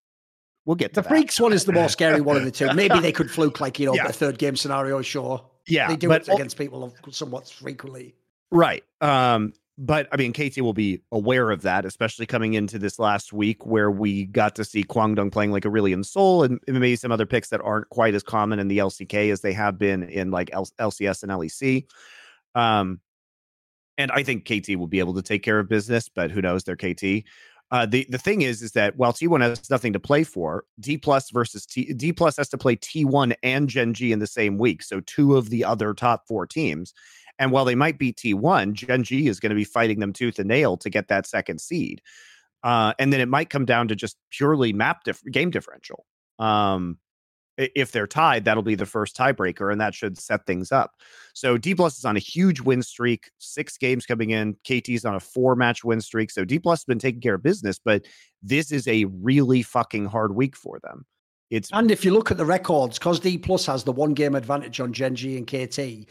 we'll 0.65 0.77
get 0.77 0.91
to 0.95 0.95
The 0.97 1.03
that. 1.03 1.09
freaks 1.09 1.41
one 1.41 1.53
is 1.53 1.65
the 1.65 1.73
more 1.73 1.89
scary 1.89 2.21
one 2.21 2.37
of 2.37 2.45
the 2.45 2.51
two. 2.53 2.73
Maybe 2.73 3.01
they 3.01 3.13
could 3.13 3.31
fluke 3.31 3.61
like 3.61 3.79
you 3.81 3.87
know 3.87 3.95
Yeah. 3.95 4.07
a 4.07 4.13
third 4.13 4.39
game 4.39 4.55
scenario. 4.57 5.03
Sure, 5.03 5.45
Yeah, 5.67 5.89
they 5.89 5.97
do 5.97 6.13
it 6.13 6.29
against 6.29 6.57
people 6.57 6.95
somewhat 7.11 7.49
frequently. 7.49 8.15
Right. 8.51 8.85
Um, 9.01 9.55
but 9.79 10.07
I 10.13 10.17
mean, 10.17 10.33
KT 10.33 10.61
will 10.61 10.75
be 10.75 11.01
aware 11.13 11.51
of 11.51 11.63
that, 11.63 11.85
especially 11.85 12.27
coming 12.27 12.55
into 12.55 12.79
this 12.79 12.99
last 12.99 13.33
week 13.33 13.65
where 13.65 13.91
we 13.91 14.27
got 14.27 14.55
to 14.57 14.65
see 14.65 14.85
Kwangdong 14.85 15.33
playing 15.33 15.51
like 15.51 15.65
Aurelion 15.65 16.05
Soul 16.05 16.45
and 16.45 16.61
maybe 16.67 16.97
some 16.97 17.13
other 17.13 17.27
picks 17.27 17.49
that 17.49 17.63
aren't 17.63 17.89
quite 17.89 18.15
as 18.15 18.23
common 18.23 18.59
in 18.59 18.69
the 18.69 18.79
LCK 18.79 19.33
as 19.33 19.41
they 19.41 19.53
have 19.55 19.79
been 19.79 20.03
in 20.03 20.31
like 20.31 20.51
L- 20.53 20.69
LCS 20.79 21.23
and 21.23 21.33
LEC. 21.33 21.87
Um, 22.55 23.01
and 23.97 24.11
I 24.13 24.23
think 24.23 24.45
KT 24.45 24.77
will 24.77 24.89
be 24.89 24.99
able 24.99 25.15
to 25.15 25.23
take 25.23 25.43
care 25.43 25.59
of 25.59 25.69
business, 25.69 26.09
but 26.09 26.31
who 26.31 26.43
knows? 26.43 26.65
They're 26.65 26.77
KT. 26.77 27.25
Uh, 27.71 27.87
the 27.87 28.07
the 28.11 28.19
thing 28.19 28.43
is, 28.43 28.61
is 28.61 28.73
that 28.73 28.97
while 28.99 29.15
T1 29.15 29.41
has 29.41 29.71
nothing 29.71 29.95
to 29.95 30.01
play 30.01 30.25
for, 30.25 30.65
D 30.79 30.99
plus 30.99 31.31
versus 31.31 31.65
T 31.65 31.95
D 31.95 32.13
plus 32.13 32.37
has 32.37 32.51
to 32.51 32.59
play 32.59 32.77
T1 32.77 33.35
and 33.43 33.67
Gen 33.69 33.95
G 33.95 34.13
in 34.13 34.19
the 34.19 34.27
same 34.27 34.59
week, 34.59 34.83
so 34.83 35.01
two 35.01 35.37
of 35.37 35.49
the 35.49 35.65
other 35.65 35.95
top 35.95 36.29
four 36.29 36.47
teams. 36.47 36.93
And 37.43 37.51
while 37.51 37.65
they 37.65 37.75
might 37.75 37.99
beat 37.99 38.19
T1, 38.19 38.73
Gen 38.73 39.03
G 39.03 39.27
is 39.27 39.41
going 39.41 39.51
to 39.51 39.57
be 39.57 39.65
fighting 39.65 39.99
them 39.99 40.13
tooth 40.13 40.39
and 40.39 40.47
nail 40.47 40.77
to 40.77 40.89
get 40.89 41.09
that 41.09 41.27
second 41.27 41.61
seed. 41.61 42.01
Uh, 42.63 42.93
and 43.01 43.13
then 43.13 43.21
it 43.21 43.27
might 43.27 43.51
come 43.51 43.65
down 43.65 43.89
to 43.89 43.97
just 43.97 44.17
purely 44.31 44.73
map 44.73 45.03
dif- 45.03 45.25
game 45.25 45.51
differential. 45.51 46.07
Um, 46.39 46.99
if 47.59 47.91
they're 47.91 48.07
tied, 48.07 48.45
that'll 48.45 48.63
be 48.63 48.77
the 48.77 48.87
first 48.87 49.17
tiebreaker, 49.17 49.73
and 49.73 49.81
that 49.81 49.93
should 49.93 50.17
set 50.19 50.47
things 50.47 50.71
up. 50.71 50.93
So 51.35 51.59
D 51.59 51.75
plus 51.75 51.99
is 51.99 52.05
on 52.05 52.15
a 52.15 52.21
huge 52.21 52.61
win 52.61 52.81
streak, 52.81 53.29
six 53.39 53.77
games 53.77 54.07
coming 54.07 54.31
in. 54.31 54.57
KT's 54.65 55.05
on 55.05 55.17
a 55.17 55.21
four 55.21 55.57
match 55.57 55.83
win 55.83 56.01
streak. 56.01 56.31
So 56.31 56.45
D 56.45 56.61
plus 56.61 56.83
has 56.83 56.85
been 56.85 57.01
taking 57.01 57.21
care 57.21 57.35
of 57.35 57.43
business, 57.43 57.81
but 57.85 58.07
this 58.41 58.71
is 58.71 58.87
a 58.87 59.07
really 59.07 59.63
fucking 59.63 60.07
hard 60.07 60.37
week 60.37 60.55
for 60.55 60.79
them. 60.85 61.07
It's 61.53 61.69
and 61.73 61.91
if 61.91 62.03
you 62.03 62.15
look 62.15 62.31
at 62.31 62.39
the 62.39 62.47
records, 62.47 62.99
because 62.99 63.21
D 63.21 63.37
plus 63.37 63.67
has 63.67 63.85
the 63.85 63.93
one 63.93 64.15
game 64.15 64.35
advantage 64.35 64.81
on 64.81 64.93
Gen 64.93 65.15
G 65.15 65.37
and 65.37 65.47
KT, 65.47 66.09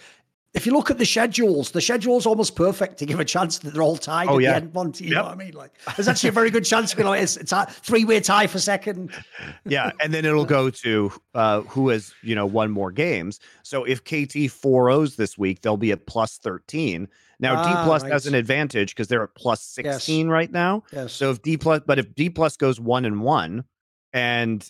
if 0.53 0.65
you 0.65 0.73
look 0.73 0.91
at 0.91 0.98
the 0.98 1.06
schedules, 1.06 1.72
the 1.72 1.80
schedule's 1.80 2.26
almost 2.26 2.57
perfect 2.57 2.98
to 2.98 3.06
give 3.06 3.22
a 3.22 3.26
chance 3.26 3.60
that 3.60 3.73
they're 3.73 3.82
all 3.82 3.95
tied 3.95 4.28
oh, 4.28 4.36
at 4.36 4.44
yeah. 4.44 4.49
the 4.52 4.56
end, 4.57 4.73
Monty. 4.73 5.06
You 5.06 5.11
yep. 5.11 5.18
know 5.18 5.30
what 5.30 5.34
I 5.34 5.36
mean? 5.38 5.53
Like, 5.53 5.72
there's 5.95 6.10
actually 6.10 6.30
a 6.30 6.34
very 6.34 6.49
good 6.49 6.65
chance 6.65 6.91
to 6.91 6.98
be 6.98 7.03
like 7.03 7.22
it's, 7.22 7.38
it's 7.38 7.53
a 7.53 7.65
three-way 7.65 8.19
tie 8.19 8.48
for 8.48 8.60
second. 8.60 9.11
yeah, 9.65 9.91
and 10.02 10.14
then 10.14 10.26
it'll 10.26 10.45
go 10.45 10.69
to 10.69 11.11
uh, 11.36 11.61
who 11.61 11.88
has 11.90 12.14
you 12.22 12.36
know 12.36 12.45
won 12.45 12.69
more 12.69 12.91
games. 12.91 13.40
So 13.64 13.86
if 13.86 14.03
KT 14.03 14.52
four 14.52 14.90
O's 14.90 15.15
this 15.15 15.38
week, 15.38 15.61
they'll 15.61 15.78
be 15.78 15.94
at 15.94 16.06
plus 16.06 16.38
thirteen. 16.38 17.07
Now 17.40 17.56
ah, 17.56 17.64
D 17.64 17.86
plus 17.86 18.03
right. 18.03 18.11
has 18.11 18.28
an 18.28 18.36
advantage 18.36 18.94
because 18.94 19.07
they're 19.07 19.23
at 19.23 19.36
plus 19.36 19.61
sixteen 19.61 20.28
yes. 20.28 20.32
right 20.32 20.52
now. 20.52 20.84
Yes. 20.91 21.14
So 21.14 21.32
if 21.32 21.41
D 21.41 21.56
plus, 21.56 21.82
but 21.86 21.98
if 21.98 22.14
D 22.14 22.30
plus 22.30 22.57
goes 22.57 22.78
one 22.78 23.06
and 23.06 23.22
one, 23.22 23.64
and 24.11 24.69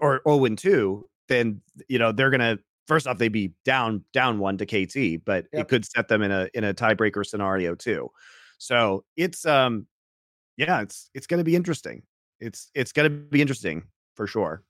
or 0.00 0.14
zero 0.16 0.20
oh 0.26 0.44
and 0.44 0.58
two, 0.58 1.08
then 1.28 1.62
you 1.88 2.00
know 2.00 2.10
they're 2.10 2.30
gonna 2.30 2.58
first 2.90 3.06
off, 3.06 3.18
they'd 3.18 3.28
be 3.28 3.52
down 3.64 4.04
down 4.12 4.40
one 4.40 4.58
to 4.58 4.66
KT, 4.66 5.24
but 5.24 5.46
yep. 5.52 5.62
it 5.62 5.68
could 5.68 5.84
set 5.84 6.08
them 6.08 6.22
in 6.22 6.32
a 6.32 6.48
in 6.54 6.64
a 6.64 6.74
tiebreaker 6.74 7.24
scenario 7.24 7.76
too. 7.76 8.10
So 8.58 9.04
it's 9.16 9.46
um 9.46 9.86
yeah, 10.56 10.80
it's 10.80 11.08
it's 11.14 11.28
gonna 11.28 11.44
be 11.44 11.54
interesting. 11.54 12.02
It's 12.40 12.68
it's 12.74 12.90
gonna 12.90 13.08
be 13.08 13.40
interesting 13.40 13.84
for 14.16 14.26
sure. 14.26 14.64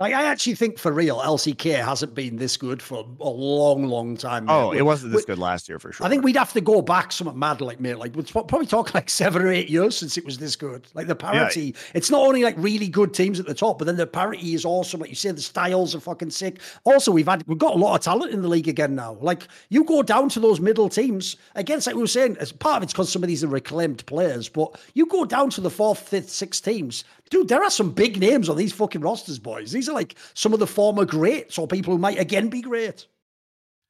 Like, 0.00 0.14
I 0.14 0.24
actually 0.24 0.54
think 0.54 0.78
for 0.78 0.92
real, 0.92 1.18
LCK 1.18 1.84
hasn't 1.84 2.14
been 2.14 2.36
this 2.36 2.56
good 2.56 2.80
for 2.80 3.06
a 3.20 3.28
long, 3.28 3.84
long 3.84 4.16
time. 4.16 4.48
Oh, 4.48 4.72
it 4.72 4.80
wasn't 4.80 5.12
this 5.12 5.24
we, 5.24 5.34
good 5.34 5.38
last 5.38 5.68
year 5.68 5.78
for 5.78 5.92
sure. 5.92 6.06
I 6.06 6.08
think 6.08 6.24
we'd 6.24 6.36
have 6.36 6.54
to 6.54 6.62
go 6.62 6.80
back 6.80 7.12
somewhat 7.12 7.36
mad, 7.36 7.60
like 7.60 7.80
mate. 7.80 7.98
Like 7.98 8.16
we're 8.16 8.22
probably 8.22 8.64
talking 8.64 8.92
like 8.94 9.10
seven 9.10 9.42
or 9.42 9.52
eight 9.52 9.68
years 9.68 9.98
since 9.98 10.16
it 10.16 10.24
was 10.24 10.38
this 10.38 10.56
good. 10.56 10.86
Like 10.94 11.06
the 11.06 11.14
parity, 11.14 11.66
yeah. 11.66 11.80
it's 11.92 12.10
not 12.10 12.22
only 12.22 12.42
like 12.42 12.54
really 12.56 12.88
good 12.88 13.12
teams 13.12 13.38
at 13.38 13.44
the 13.44 13.52
top, 13.52 13.78
but 13.78 13.84
then 13.84 13.96
the 13.96 14.06
parity 14.06 14.54
is 14.54 14.64
awesome. 14.64 15.00
Like 15.00 15.10
you 15.10 15.16
say, 15.16 15.32
the 15.32 15.42
styles 15.42 15.94
are 15.94 16.00
fucking 16.00 16.30
sick. 16.30 16.60
Also, 16.84 17.12
we've 17.12 17.28
had 17.28 17.46
we've 17.46 17.58
got 17.58 17.74
a 17.74 17.78
lot 17.78 17.94
of 17.94 18.00
talent 18.00 18.32
in 18.32 18.40
the 18.40 18.48
league 18.48 18.68
again 18.68 18.94
now. 18.94 19.18
Like 19.20 19.48
you 19.68 19.84
go 19.84 20.02
down 20.02 20.30
to 20.30 20.40
those 20.40 20.60
middle 20.60 20.88
teams 20.88 21.36
against, 21.56 21.86
like 21.86 21.96
we 21.96 22.00
were 22.00 22.06
saying, 22.06 22.38
as 22.40 22.52
part 22.52 22.78
of 22.78 22.84
it's 22.84 22.94
because 22.94 23.12
some 23.12 23.22
of 23.22 23.28
these 23.28 23.44
are 23.44 23.48
reclaimed 23.48 24.06
players, 24.06 24.48
but 24.48 24.80
you 24.94 25.04
go 25.04 25.26
down 25.26 25.50
to 25.50 25.60
the 25.60 25.70
fourth, 25.70 25.98
fifth, 25.98 26.30
sixth 26.30 26.64
teams. 26.64 27.04
Dude, 27.30 27.46
there 27.46 27.62
are 27.62 27.70
some 27.70 27.92
big 27.92 28.18
names 28.18 28.48
on 28.48 28.56
these 28.56 28.72
fucking 28.72 29.00
rosters, 29.00 29.38
boys. 29.38 29.70
These 29.70 29.88
are 29.88 29.94
like 29.94 30.16
some 30.34 30.52
of 30.52 30.58
the 30.58 30.66
former 30.66 31.04
greats 31.04 31.58
or 31.58 31.68
people 31.68 31.94
who 31.94 31.98
might 31.98 32.18
again 32.18 32.48
be 32.48 32.60
great. 32.60 33.06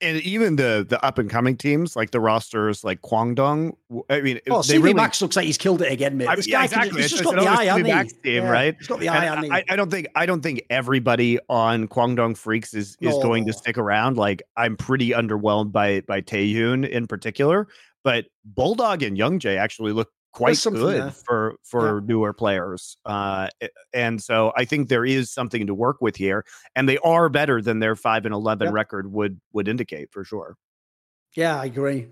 And 0.03 0.19
even 0.23 0.57
the 0.57 0.87
the 0.89 1.03
up 1.05 1.19
and 1.19 1.29
coming 1.29 1.57
teams, 1.57 1.95
like 1.95 2.11
the 2.11 2.21
rosters, 2.21 2.85
like 2.85 3.03
Kwangdong. 3.03 3.77
I 4.09 4.21
mean, 4.23 4.41
oh, 4.51 4.63
they 4.63 4.79
really, 4.79 4.95
Max 4.95 5.21
looks 5.21 5.37
like 5.37 5.45
he's 5.45 5.59
killed 5.59 5.83
it 5.83 5.93
again, 5.93 6.17
mate. 6.17 6.29
This 6.37 6.47
yeah, 6.47 6.59
guy 6.59 6.65
exactly. 6.65 6.91
Can, 6.91 6.99
he's 7.01 7.11
just 7.11 7.25
got 7.25 7.35
the 7.35 7.47
eye 7.47 7.69
on 7.69 7.83
Max 7.83 8.13
team, 8.15 8.45
yeah, 8.45 8.51
right? 8.51 8.75
He's 8.79 8.87
got 8.87 9.01
the 9.01 9.11
eye 9.11 9.29
on 9.29 9.53
I, 9.53 9.63
I, 9.69 9.77
don't 9.77 9.91
think 9.91 10.09
I 10.15 10.25
don't 10.25 10.43
think 10.43 10.63
everybody 10.71 11.39
on 11.51 11.87
Kwangdong 11.87 12.37
Freaks 12.37 12.73
is 12.73 12.97
is 13.01 13.15
no. 13.15 13.23
going 13.23 13.47
to 13.47 13.53
stick 13.53 13.77
around. 13.77 14.17
Like 14.17 14.43
I'm 14.57 14.77
pretty 14.77 15.11
underwhelmed 15.11 15.73
by 15.73 16.01
by 16.03 16.23
Taeyoon 16.23 16.89
in 16.89 17.07
particular, 17.07 17.69
but 18.03 18.27
Bulldog 18.45 19.03
and 19.03 19.19
Young 19.19 19.39
Jae 19.39 19.59
actually 19.59 19.93
look 19.93 20.11
quite 20.33 20.61
good 20.63 21.03
there. 21.03 21.11
for 21.11 21.57
for 21.65 21.99
yeah. 21.99 22.07
newer 22.07 22.33
players 22.33 22.97
uh 23.05 23.49
and 23.93 24.23
so 24.23 24.53
i 24.57 24.65
think 24.65 24.89
there 24.89 25.05
is 25.05 25.31
something 25.31 25.67
to 25.67 25.75
work 25.75 26.01
with 26.01 26.15
here 26.15 26.45
and 26.77 26.89
they 26.89 26.99
are 26.99 27.29
better 27.29 27.61
than 27.61 27.81
their 27.81 27.97
5 27.97 28.27
and 28.27 28.35
11 28.35 28.69
yeah. 28.69 28.73
record 28.73 29.13
would 29.13 29.41
would 29.53 29.67
indicate 29.67 30.13
for 30.13 30.25
sure 30.25 30.57
yeah 31.35 31.61
i 31.61 31.65
agree 31.65 32.07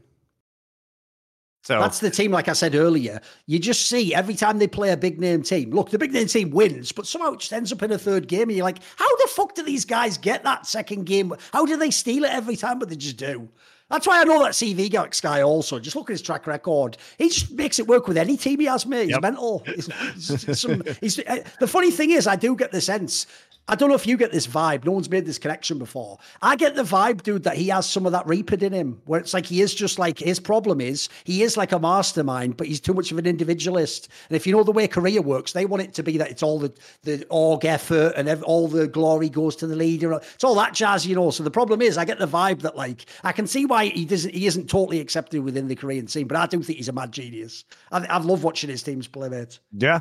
so 1.69 1.79
that's 1.81 1.99
the 1.99 2.11
team, 2.11 2.31
like 2.31 2.49
I 2.49 2.55
said 2.55 2.75
earlier. 2.75 3.21
You 3.47 3.59
just 3.59 3.91
see 3.91 4.15
every 4.15 4.35
time 4.35 4.59
they 4.59 4.67
play 4.67 4.91
a 4.91 4.97
big 4.97 5.21
name 5.21 5.43
team. 5.43 5.71
Look, 5.71 5.91
the 5.91 5.99
big 5.99 6.15
name 6.15 6.27
team 6.27 6.49
wins, 6.49 6.93
but 6.93 7.07
somehow 7.07 7.33
it 7.33 7.41
just 7.41 7.53
ends 7.53 7.73
up 7.73 7.83
in 7.83 7.93
a 7.93 7.99
third 7.99 8.27
game. 8.27 8.45
And 8.49 8.53
you're 8.53 8.65
like, 8.65 8.79
how 8.97 9.17
the 9.17 9.29
fuck 9.29 9.55
do 9.55 9.63
these 9.63 9.85
guys 9.85 10.17
get 10.17 10.45
that 10.45 10.67
second 10.67 11.05
game? 11.05 11.35
How 11.53 11.67
do 11.67 11.77
they 11.77 11.91
steal 11.91 12.25
it 12.25 12.33
every 12.33 12.57
time? 12.57 12.79
But 12.79 12.89
they 12.89 12.97
just 12.97 13.19
do. 13.19 13.51
That's 13.91 14.07
why 14.07 14.21
I 14.21 14.25
know 14.25 14.43
that 14.43 14.53
CV 14.53 14.91
guy 15.23 15.43
also. 15.43 15.79
Just 15.79 15.97
look 15.97 16.11
at 16.11 16.13
his 16.13 16.23
track 16.23 16.47
record. 16.47 16.99
He 17.17 17.31
just 17.31 17.51
makes 17.53 17.79
it 17.79 17.87
work 17.87 18.07
with 18.07 18.19
any 18.19 18.37
team 18.37 18.61
he 18.61 18.67
has, 18.67 18.85
mate. 18.85 19.05
He's 19.05 19.11
yep. 19.13 19.23
mental. 19.23 19.63
He's, 19.65 19.87
he's, 20.15 20.61
some, 20.61 20.83
he's, 21.01 21.19
uh, 21.21 21.43
the 21.59 21.67
funny 21.67 21.91
thing 21.91 22.11
is, 22.11 22.27
I 22.27 22.37
do 22.37 22.55
get 22.55 22.71
the 22.71 22.83
sense 22.83 23.27
I 23.71 23.75
don't 23.75 23.91
know 23.91 23.95
if 23.95 24.07
you 24.07 24.17
get 24.17 24.33
this 24.33 24.47
vibe. 24.47 24.85
No 24.87 24.93
one's 24.93 25.11
made 25.11 25.27
this 25.27 25.39
connection 25.39 25.79
before. 25.79 26.19
I 26.41 26.57
get 26.57 26.75
the 26.75 26.83
vibe, 26.83 27.23
dude, 27.23 27.45
that 27.45 27.57
he 27.57 27.69
has 27.69 27.89
some 27.89 28.07
of 28.07 28.13
that 28.13 28.27
Reaper 28.27 28.57
in 28.57 28.73
him, 28.73 29.03
where 29.05 29.21
it's 29.21 29.35
like 29.35 29.45
he 29.45 29.61
is 29.61 29.75
just 29.75 29.99
like 29.99 30.19
his 30.19 30.41
problem 30.41 30.81
is 30.81 31.11
he 31.25 31.43
is 31.43 31.57
like 31.57 31.73
a 31.73 31.79
mastermind, 31.79 32.57
but 32.57 32.67
he's 32.67 32.81
too 32.81 32.95
much 32.95 33.13
of 33.13 33.19
an 33.19 33.27
individualist. 33.27 34.09
And 34.31 34.37
if 34.37 34.47
you 34.47 34.55
know 34.55 34.63
the 34.63 34.73
way 34.73 34.89
Korea 34.89 35.21
works, 35.21 35.53
they 35.53 35.67
want 35.67 35.83
it 35.83 35.93
to 35.95 36.03
be 36.03 36.17
that 36.17 36.31
it's 36.31 36.43
all 36.43 36.59
the 36.59 36.73
the 37.03 37.27
org 37.29 37.67
effort 37.67 38.15
and 38.17 38.29
ev- 38.29 38.43
all 38.43 38.69
the 38.69 38.89
glory 38.89 39.29
goes 39.29 39.55
to 39.57 39.67
the 39.67 39.77
leader. 39.77 40.13
It's 40.15 40.45
all 40.45 40.55
that 40.55 40.73
jazz, 40.73 41.07
you 41.07 41.15
know. 41.15 41.31
So 41.31 41.43
the 41.43 41.51
problem 41.51 41.83
is, 41.83 41.99
I 41.99 42.07
get 42.07 42.19
the 42.19 42.27
vibe 42.27 42.63
that 42.63 42.75
like 42.77 43.05
I 43.23 43.33
can 43.33 43.47
see 43.47 43.67
why 43.67 43.87
he 43.87 44.07
doesn't 44.07 44.35
he 44.35 44.47
isn't 44.47 44.71
totally 44.71 45.01
accepted 45.01 45.43
within 45.43 45.69
the 45.69 45.77
Korean 45.77 46.09
scene, 46.09 46.27
but 46.27 46.39
I 46.39 46.47
do 46.47 46.63
think 46.63 46.79
he's 46.79 46.89
a 46.89 46.93
mad 46.93 47.13
genius. 47.13 47.65
I, 47.93 47.99
I 48.07 48.19
love 48.19 48.45
watching 48.45 48.71
his 48.71 48.83
teams 48.83 49.07
play, 49.07 49.29
mate. 49.29 49.59
Yeah, 49.73 50.01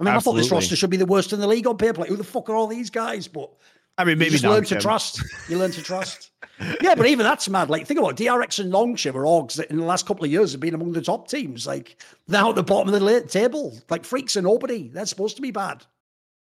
I 0.00 0.04
mean, 0.04 0.14
Absolutely. 0.14 0.16
I 0.16 0.20
thought 0.20 0.44
this 0.44 0.52
roster 0.52 0.76
should 0.76 0.90
be 0.90 0.96
the 0.96 1.06
worst 1.06 1.32
in 1.32 1.40
the 1.40 1.46
league 1.46 1.66
on 1.66 1.76
paper. 1.76 2.00
Like, 2.00 2.08
who 2.08 2.16
the 2.16 2.24
fuck 2.24 2.48
are 2.48 2.54
all 2.54 2.68
these 2.68 2.88
guys? 2.88 3.26
But 3.26 3.50
I 3.96 4.04
mean, 4.04 4.18
maybe 4.18 4.26
you 4.26 4.38
just 4.38 4.44
learn 4.44 4.64
to 4.64 4.80
trust. 4.80 5.22
You 5.48 5.58
learn 5.58 5.72
to 5.72 5.82
trust. 5.82 6.30
yeah, 6.80 6.94
but 6.94 7.06
even 7.06 7.24
that's 7.24 7.48
mad. 7.48 7.68
Like, 7.68 7.86
think 7.86 7.98
about 7.98 8.20
it. 8.20 8.24
DRX 8.24 8.60
and 8.60 8.72
Nongshim 8.72 9.14
are 9.14 9.24
orgs 9.24 9.54
that 9.54 9.70
in 9.70 9.76
the 9.76 9.84
last 9.84 10.06
couple 10.06 10.24
of 10.24 10.30
years 10.30 10.52
have 10.52 10.60
been 10.60 10.74
among 10.74 10.92
the 10.92 11.02
top 11.02 11.28
teams. 11.28 11.66
Like, 11.66 12.00
they're 12.28 12.44
at 12.44 12.54
the 12.54 12.62
bottom 12.62 12.94
of 12.94 13.00
the 13.00 13.20
table. 13.22 13.76
Like, 13.90 14.04
Freecs 14.04 14.36
are 14.36 14.42
nobody. 14.42 14.88
They're 14.88 15.06
supposed 15.06 15.34
to 15.36 15.42
be 15.42 15.50
bad, 15.50 15.84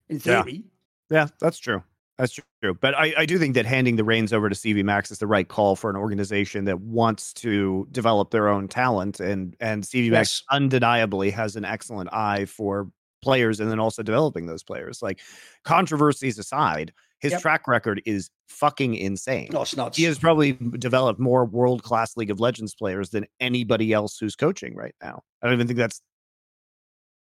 in 0.08 0.20
theory. 0.20 0.62
Yeah, 1.10 1.22
yeah 1.22 1.26
that's 1.40 1.58
true. 1.58 1.82
That's 2.20 2.38
true. 2.62 2.74
But 2.74 2.94
I, 2.94 3.14
I 3.16 3.26
do 3.26 3.38
think 3.38 3.54
that 3.54 3.64
handing 3.64 3.96
the 3.96 4.04
reins 4.04 4.34
over 4.34 4.50
to 4.50 4.54
cvMax 4.54 5.10
is 5.10 5.18
the 5.18 5.26
right 5.26 5.48
call 5.48 5.74
for 5.74 5.88
an 5.88 5.96
organization 5.96 6.66
that 6.66 6.78
wants 6.78 7.32
to 7.34 7.88
develop 7.92 8.30
their 8.30 8.48
own 8.48 8.68
talent. 8.68 9.20
And 9.20 9.56
and 9.58 9.82
CV 9.82 10.04
yes. 10.04 10.12
Max 10.12 10.42
undeniably 10.50 11.30
has 11.30 11.56
an 11.56 11.64
excellent 11.64 12.12
eye 12.12 12.44
for 12.44 12.90
players 13.22 13.60
and 13.60 13.70
then 13.70 13.78
also 13.78 14.02
developing 14.02 14.46
those 14.46 14.62
players. 14.62 15.02
Like 15.02 15.20
controversies 15.64 16.38
aside, 16.38 16.92
his 17.20 17.32
yep. 17.32 17.42
track 17.42 17.68
record 17.68 18.02
is 18.06 18.30
fucking 18.48 18.94
insane. 18.94 19.50
No, 19.52 19.62
it's 19.62 19.76
not. 19.76 19.94
He 19.94 20.04
has 20.04 20.18
probably 20.18 20.52
developed 20.52 21.20
more 21.20 21.44
world 21.44 21.82
class 21.82 22.16
League 22.16 22.30
of 22.30 22.40
Legends 22.40 22.74
players 22.74 23.10
than 23.10 23.26
anybody 23.40 23.92
else 23.92 24.18
who's 24.18 24.36
coaching 24.36 24.74
right 24.74 24.94
now. 25.02 25.22
I 25.42 25.46
don't 25.46 25.54
even 25.54 25.66
think 25.66 25.78
that's 25.78 26.00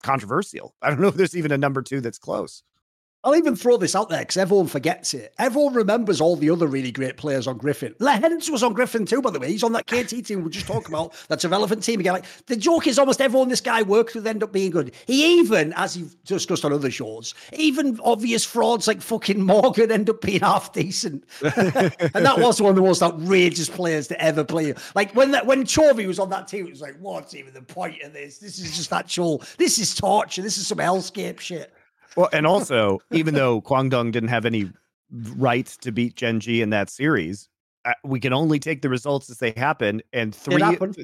controversial. 0.03 0.75
I 0.83 0.91
don't 0.91 1.01
know 1.01 1.09
if 1.09 1.15
there's 1.15 1.37
even 1.37 1.53
a 1.53 1.59
number 1.59 1.81
two 1.83 2.01
that's 2.01 2.19
close. 2.19 2.63
I'll 3.25 3.37
even 3.37 3.57
throw 3.57 3.79
this 3.79 3.97
out 3.97 4.11
there 4.11 4.21
because 4.21 4.37
everyone 4.37 4.67
forgets 4.67 5.15
it. 5.15 5.33
Everyone 5.39 5.73
remembers 5.73 6.21
all 6.21 6.37
the 6.37 6.51
other 6.51 6.67
really 6.67 6.93
great 6.93 7.17
players 7.17 7.47
on 7.47 7.57
Griffin. 7.57 7.95
Lehends 7.99 8.51
was 8.51 8.63
on 8.63 8.75
Griffin 8.75 9.07
too, 9.07 9.23
by 9.23 9.31
the 9.31 9.41
way. 9.41 9.51
He's 9.51 9.63
on 9.63 9.73
that 9.73 9.87
KT 9.87 10.27
team 10.27 10.45
we 10.45 10.51
just 10.51 10.67
talked 10.67 10.89
about. 10.89 11.15
That's 11.29 11.45
a 11.45 11.49
relevant 11.49 11.83
team 11.83 12.01
again. 12.01 12.13
Like 12.13 12.27
the 12.47 12.57
joke 12.57 12.87
is 12.87 12.99
almost 12.99 13.23
everyone 13.23 13.49
this 13.49 13.63
guy 13.63 13.81
works 13.81 14.15
with 14.15 14.27
end 14.27 14.43
up 14.43 14.53
being 14.53 14.71
good. 14.71 14.95
He 15.07 15.41
even, 15.41 15.73
as 15.75 15.97
you've 15.97 16.23
discussed 16.25 16.67
on 16.67 16.73
other 16.75 16.91
shows, 16.91 17.35
even 17.55 17.99
obvious 18.05 18.45
frauds 18.45 18.87
like 18.87 19.01
fucking 19.01 19.41
Morgan 19.41 19.91
end 19.91 20.11
up 20.11 20.21
being 20.21 20.41
half 20.41 20.75
decent. 20.75 21.25
and 21.43 21.55
that 22.27 22.39
was 22.39 22.61
one 22.61 22.71
of 22.71 22.77
the 22.77 22.83
most 22.83 23.03
outrageous 23.03 23.71
players 23.71 24.07
to 24.09 24.21
ever 24.21 24.45
play. 24.45 24.75
Like 24.95 25.15
when 25.15 25.31
that 25.31 25.47
when 25.47 25.65
Chovy 25.65 26.07
was 26.07 26.19
on 26.19 26.29
that 26.29 26.47
team, 26.47 26.67
it 26.67 26.71
was 26.71 26.83
like, 26.83 26.99
what's 27.01 27.35
even 27.35 27.55
the 27.55 27.63
point 27.63 28.03
of 28.03 28.13
this? 28.13 28.37
This 28.37 28.59
is 28.59 28.77
just 28.77 28.93
actual. 28.93 29.43
This 29.57 29.79
is 29.79 29.95
torture. 29.95 30.43
This 30.43 30.59
is 30.59 30.67
some 30.67 30.79
hellscape 30.79 31.41
shit. 31.41 31.73
Well, 32.17 32.29
and 32.33 32.47
also, 32.47 33.01
even 33.11 33.35
though 33.35 33.61
Kwangdong 33.61 34.13
didn't 34.13 34.29
have 34.29 34.45
any 34.45 34.71
right 35.37 35.67
to 35.67 35.93
beat 35.93 36.17
Gen.G 36.17 36.63
in 36.63 36.71
that 36.71 36.91
series, 36.91 37.49
uh, 37.85 37.93
we 38.05 38.21
can 38.21 38.33
only 38.33 38.59
take 38.59 38.83
the 38.83 38.89
results 38.89 39.29
as 39.31 39.39
they 39.39 39.53
happen. 39.57 40.03
And 40.13 40.35
three 40.35 40.63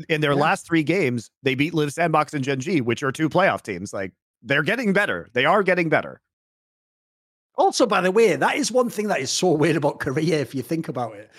in 0.08 0.20
their 0.20 0.32
yeah. 0.32 0.38
last 0.38 0.66
three 0.66 0.82
games, 0.82 1.30
they 1.42 1.54
beat 1.54 1.72
Liiv 1.72 1.92
Sandbox 1.92 2.32
and 2.34 2.44
Gen.G, 2.44 2.80
which 2.80 3.02
are 3.02 3.12
two 3.12 3.28
playoff 3.28 3.62
teams. 3.62 3.92
Like 3.92 4.12
they're 4.42 4.62
getting 4.62 4.92
better. 4.92 5.28
They 5.32 5.44
are 5.44 5.62
getting 5.62 5.88
better. 5.88 6.20
Also, 7.56 7.86
by 7.86 8.00
the 8.00 8.10
way, 8.10 8.36
that 8.36 8.56
is 8.56 8.72
one 8.72 8.88
thing 8.88 9.08
that 9.08 9.20
is 9.20 9.30
so 9.30 9.50
weird 9.50 9.76
about 9.76 10.00
Korea 10.00 10.40
if 10.40 10.54
you 10.54 10.62
think 10.62 10.88
about 10.88 11.14
it. 11.14 11.30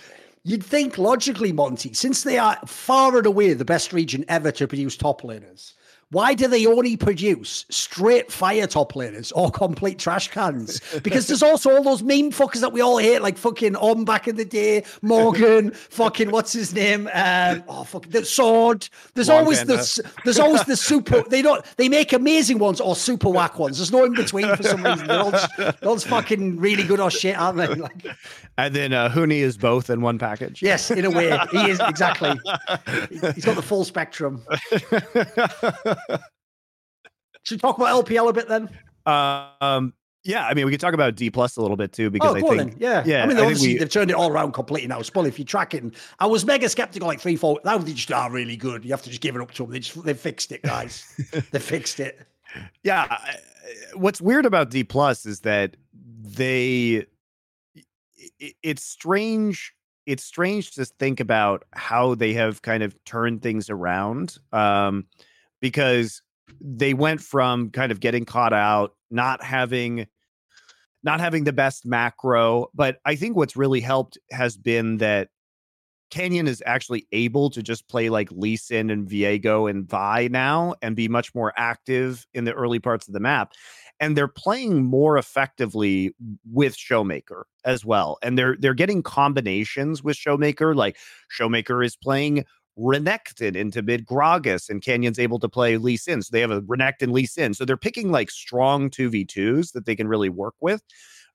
You'd 0.43 0.63
think 0.63 0.97
logically, 0.97 1.51
Monty, 1.51 1.93
since 1.93 2.23
they 2.23 2.37
are 2.37 2.57
far 2.65 3.17
and 3.17 3.25
away 3.25 3.53
the 3.53 3.65
best 3.65 3.93
region 3.93 4.25
ever 4.27 4.51
to 4.53 4.67
produce 4.67 4.97
top 4.97 5.21
laners, 5.21 5.73
why 6.11 6.33
do 6.33 6.47
they 6.47 6.65
only 6.65 6.97
produce 6.97 7.65
straight 7.69 8.31
fire 8.31 8.67
top 8.67 8.93
laners 8.93 9.31
or 9.33 9.49
complete 9.49 9.97
trash 9.97 10.29
cans? 10.29 10.81
Because 11.03 11.27
there's 11.27 11.41
also 11.41 11.71
all 11.71 11.83
those 11.83 12.03
meme 12.03 12.31
fuckers 12.31 12.59
that 12.59 12.73
we 12.73 12.81
all 12.81 12.97
hate, 12.97 13.21
like 13.21 13.37
fucking 13.37 13.77
Om 13.77 14.03
back 14.03 14.27
in 14.27 14.35
the 14.35 14.45
day, 14.45 14.83
Morgan, 15.01 15.71
fucking 15.89 16.31
what's 16.31 16.51
his 16.51 16.73
name? 16.73 17.09
Um, 17.13 17.63
oh 17.69 17.85
fuck 17.85 18.07
the 18.09 18.25
sword. 18.25 18.89
There's 19.13 19.29
Long 19.29 19.39
always 19.39 19.63
the 19.63 20.11
there's 20.25 20.39
always 20.39 20.63
the 20.65 20.75
super 20.75 21.23
they 21.29 21.41
don't 21.41 21.63
they 21.77 21.87
make 21.87 22.11
amazing 22.11 22.59
ones 22.59 22.81
or 22.81 22.95
super 22.95 23.29
whack 23.29 23.57
ones. 23.57 23.77
There's 23.77 23.91
no 23.91 24.03
in 24.03 24.13
between 24.13 24.53
for 24.55 24.63
some 24.63 24.83
reason. 24.83 25.07
They're 25.07 25.19
all, 25.19 25.31
they're 25.31 25.75
all 25.85 25.97
fucking 25.97 26.59
really 26.59 26.83
good 26.83 26.99
or 26.99 27.09
shit, 27.09 27.37
aren't 27.37 27.57
they? 27.57 27.67
Like, 27.67 28.05
and 28.57 28.75
then 28.75 28.93
uh, 28.93 29.09
Huni 29.09 29.39
is 29.39 29.57
both 29.57 29.89
in 29.89 30.01
one 30.01 30.17
package. 30.17 30.61
Yes, 30.61 30.91
in 30.91 31.05
a 31.05 31.09
way. 31.09 31.37
He 31.51 31.69
is 31.69 31.79
exactly. 31.87 32.31
He's 33.09 33.45
got 33.45 33.55
the 33.55 33.63
full 33.63 33.83
spectrum. 33.83 34.43
Should 37.43 37.55
we 37.55 37.59
talk 37.59 37.77
about 37.77 38.05
LPL 38.05 38.29
a 38.29 38.33
bit 38.33 38.47
then? 38.47 38.69
Um, 39.05 39.93
yeah, 40.23 40.45
I 40.45 40.53
mean, 40.53 40.65
we 40.65 40.71
could 40.71 40.79
talk 40.79 40.93
about 40.93 41.15
D 41.15 41.31
plus 41.31 41.57
a 41.57 41.61
little 41.61 41.77
bit 41.77 41.93
too 41.93 42.11
because 42.11 42.35
oh, 42.35 42.51
I 42.51 42.57
think, 42.57 42.75
yeah, 42.77 43.03
yeah. 43.05 43.23
I 43.23 43.25
mean, 43.25 43.37
obviously 43.37 43.69
we, 43.69 43.79
they've 43.79 43.89
turned 43.89 44.11
it 44.11 44.15
all 44.15 44.29
around 44.29 44.51
completely 44.51 44.87
now. 44.87 45.01
Spoil 45.01 45.25
if 45.25 45.39
you're 45.39 45.45
tracking. 45.45 45.93
I 46.19 46.27
was 46.27 46.45
mega 46.45 46.69
skeptical 46.69 47.07
like 47.07 47.19
three, 47.19 47.35
four. 47.35 47.59
Now 47.65 47.79
they 47.79 47.93
just 47.93 48.11
are 48.11 48.29
really 48.31 48.55
good. 48.55 48.85
You 48.85 48.91
have 48.91 49.01
to 49.01 49.09
just 49.09 49.21
give 49.21 49.35
it 49.35 49.41
up 49.41 49.51
to 49.51 49.63
them. 49.63 49.71
They 49.71 49.79
just 49.79 50.03
they 50.03 50.13
fixed 50.13 50.51
it, 50.51 50.61
guys. 50.61 51.03
they 51.51 51.59
fixed 51.59 51.99
it. 51.99 52.27
Yeah. 52.83 53.17
What's 53.95 54.21
weird 54.21 54.45
about 54.45 54.69
D 54.69 54.83
plus 54.83 55.25
is 55.25 55.39
that 55.41 55.75
they. 55.93 57.07
It's 58.63 58.83
strange. 58.83 59.73
It's 60.05 60.23
strange 60.23 60.71
to 60.71 60.85
think 60.85 61.19
about 61.19 61.63
how 61.73 62.15
they 62.15 62.33
have 62.33 62.61
kind 62.61 62.83
of 62.83 62.95
turned 63.05 63.41
things 63.41 63.69
around, 63.69 64.37
um, 64.51 65.05
because 65.61 66.21
they 66.59 66.93
went 66.93 67.21
from 67.21 67.69
kind 67.69 67.91
of 67.91 67.99
getting 67.99 68.25
caught 68.25 68.53
out, 68.53 68.95
not 69.09 69.43
having 69.43 70.07
not 71.03 71.19
having 71.19 71.43
the 71.43 71.53
best 71.53 71.85
macro, 71.85 72.67
but 72.75 72.97
I 73.05 73.15
think 73.15 73.35
what's 73.35 73.55
really 73.55 73.79
helped 73.81 74.19
has 74.29 74.55
been 74.55 74.97
that 74.97 75.29
Canyon 76.11 76.47
is 76.47 76.61
actually 76.65 77.07
able 77.11 77.49
to 77.49 77.63
just 77.63 77.87
play 77.87 78.09
like 78.09 78.29
Lee 78.31 78.57
Sin 78.57 78.89
and 78.89 79.07
Viego 79.07 79.69
and 79.69 79.87
Vi 79.89 80.27
now 80.29 80.75
and 80.81 80.95
be 80.95 81.07
much 81.07 81.33
more 81.33 81.53
active 81.57 82.27
in 82.33 82.43
the 82.43 82.53
early 82.53 82.79
parts 82.79 83.07
of 83.07 83.13
the 83.13 83.19
map. 83.19 83.53
And 84.01 84.17
they're 84.17 84.27
playing 84.27 84.83
more 84.83 85.17
effectively 85.17 86.13
with 86.51 86.75
Showmaker 86.75 87.43
as 87.63 87.85
well. 87.85 88.17
And 88.21 88.37
they're 88.37 88.57
they're 88.59 88.73
getting 88.73 89.03
combinations 89.03 90.03
with 90.03 90.17
Showmaker. 90.17 90.75
Like 90.75 90.97
Showmaker 91.39 91.85
is 91.85 91.95
playing 91.95 92.43
Renekton 92.77 93.55
into 93.55 93.81
mid 93.81 94.05
Gragas, 94.05 94.69
and 94.69 94.81
Canyon's 94.81 95.19
able 95.19 95.39
to 95.39 95.47
play 95.47 95.77
Lee 95.77 95.97
Sin. 95.97 96.21
So 96.21 96.29
they 96.31 96.41
have 96.41 96.51
a 96.51 96.61
Renekton 96.61 97.11
Lee 97.11 97.25
Sin. 97.25 97.53
So 97.53 97.63
they're 97.63 97.77
picking 97.77 98.11
like 98.11 98.31
strong 98.31 98.89
2v2s 98.89 99.71
that 99.73 99.85
they 99.85 99.95
can 99.95 100.07
really 100.07 100.29
work 100.29 100.55
with. 100.59 100.81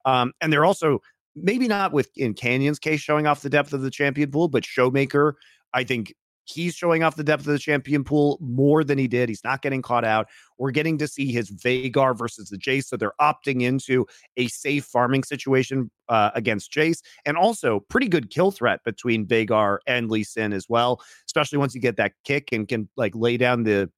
Um, 0.05 0.32
and 0.40 0.52
they're 0.52 0.64
also 0.64 1.01
maybe 1.34 1.68
not 1.68 1.93
with 1.93 2.10
in 2.16 2.34
Canyon's 2.34 2.78
case 2.78 3.01
showing 3.01 3.26
off 3.26 3.43
the 3.43 3.51
depth 3.51 3.72
of 3.72 3.82
the 3.82 3.90
champion 3.90 4.30
pool, 4.30 4.48
but 4.48 4.64
Showmaker, 4.64 5.34
I 5.74 5.84
think 5.84 6.14
he's 6.47 6.74
showing 6.74 7.02
off 7.02 7.16
the 7.16 7.24
depth 7.24 7.40
of 7.40 7.52
the 7.52 7.59
champion 7.59 8.05
pool 8.05 8.39
more 8.40 8.85
than 8.85 8.98
he 8.98 9.09
did. 9.09 9.28
He's 9.28 9.44
not 9.44 9.62
getting 9.62 9.82
caught 9.82 10.05
out. 10.05 10.28
We're 10.59 10.70
getting 10.70 10.97
to 10.98 11.09
see 11.09 11.32
his 11.32 11.51
Veigar 11.51 12.16
versus 12.16 12.48
the 12.48 12.56
Jayce. 12.56 12.86
So 12.86 12.97
they're 12.97 13.12
opting 13.20 13.62
into 13.62 14.06
a 14.36 14.47
safe 14.48 14.85
farming 14.85 15.24
situation 15.24 15.90
uh, 16.09 16.31
against 16.35 16.73
Jayce 16.73 17.01
and 17.24 17.36
also 17.36 17.81
pretty 17.89 18.09
good 18.09 18.31
kill 18.31 18.51
threat 18.51 18.81
between 18.85 19.27
Veigar 19.27 19.78
and 19.86 20.10
Lee 20.10 20.24
Sin 20.24 20.52
as 20.52 20.68
well, 20.68 21.01
especially 21.27 21.59
once 21.59 21.74
you 21.74 21.81
get 21.81 21.97
that 21.97 22.12
kick 22.24 22.52
and 22.52 22.68
can 22.68 22.89
like 22.97 23.14
lay 23.14 23.36
down 23.36 23.64
the 23.64 23.90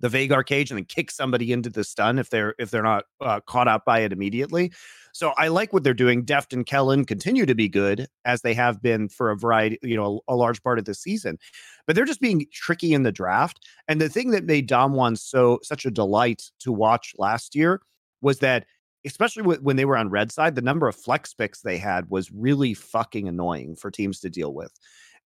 the 0.00 0.08
Veigar 0.08 0.44
cage 0.44 0.70
and 0.70 0.78
then 0.78 0.84
kick 0.84 1.10
somebody 1.10 1.52
into 1.52 1.70
the 1.70 1.84
stun 1.84 2.18
if 2.18 2.30
they're 2.30 2.54
if 2.58 2.70
they're 2.70 2.82
not 2.82 3.04
uh, 3.20 3.40
caught 3.40 3.68
out 3.68 3.84
by 3.84 4.00
it 4.00 4.12
immediately. 4.12 4.72
So 5.12 5.32
I 5.36 5.48
like 5.48 5.72
what 5.72 5.82
they're 5.82 5.94
doing. 5.94 6.24
Deft 6.24 6.52
and 6.52 6.64
Kellin 6.64 7.04
continue 7.04 7.44
to 7.46 7.54
be 7.54 7.68
good 7.68 8.06
as 8.24 8.42
they 8.42 8.54
have 8.54 8.80
been 8.80 9.08
for 9.08 9.30
a 9.30 9.36
variety, 9.36 9.78
you 9.82 9.96
know, 9.96 10.20
a 10.28 10.36
large 10.36 10.62
part 10.62 10.78
of 10.78 10.84
the 10.84 10.94
season. 10.94 11.38
But 11.86 11.96
they're 11.96 12.04
just 12.04 12.20
being 12.20 12.46
tricky 12.52 12.94
in 12.94 13.02
the 13.02 13.12
draft. 13.12 13.66
And 13.88 14.00
the 14.00 14.08
thing 14.08 14.30
that 14.30 14.44
made 14.44 14.68
Damwon 14.68 15.18
so 15.18 15.58
such 15.62 15.84
a 15.84 15.90
delight 15.90 16.50
to 16.60 16.72
watch 16.72 17.14
last 17.18 17.54
year 17.54 17.80
was 18.22 18.38
that 18.38 18.66
especially 19.04 19.42
when 19.42 19.76
they 19.76 19.84
were 19.84 19.96
on 19.96 20.10
red 20.10 20.30
side, 20.30 20.54
the 20.54 20.62
number 20.62 20.86
of 20.86 20.94
flex 20.94 21.32
picks 21.32 21.62
they 21.62 21.78
had 21.78 22.10
was 22.10 22.30
really 22.30 22.74
fucking 22.74 23.28
annoying 23.28 23.74
for 23.74 23.90
teams 23.90 24.20
to 24.20 24.30
deal 24.30 24.52
with. 24.52 24.72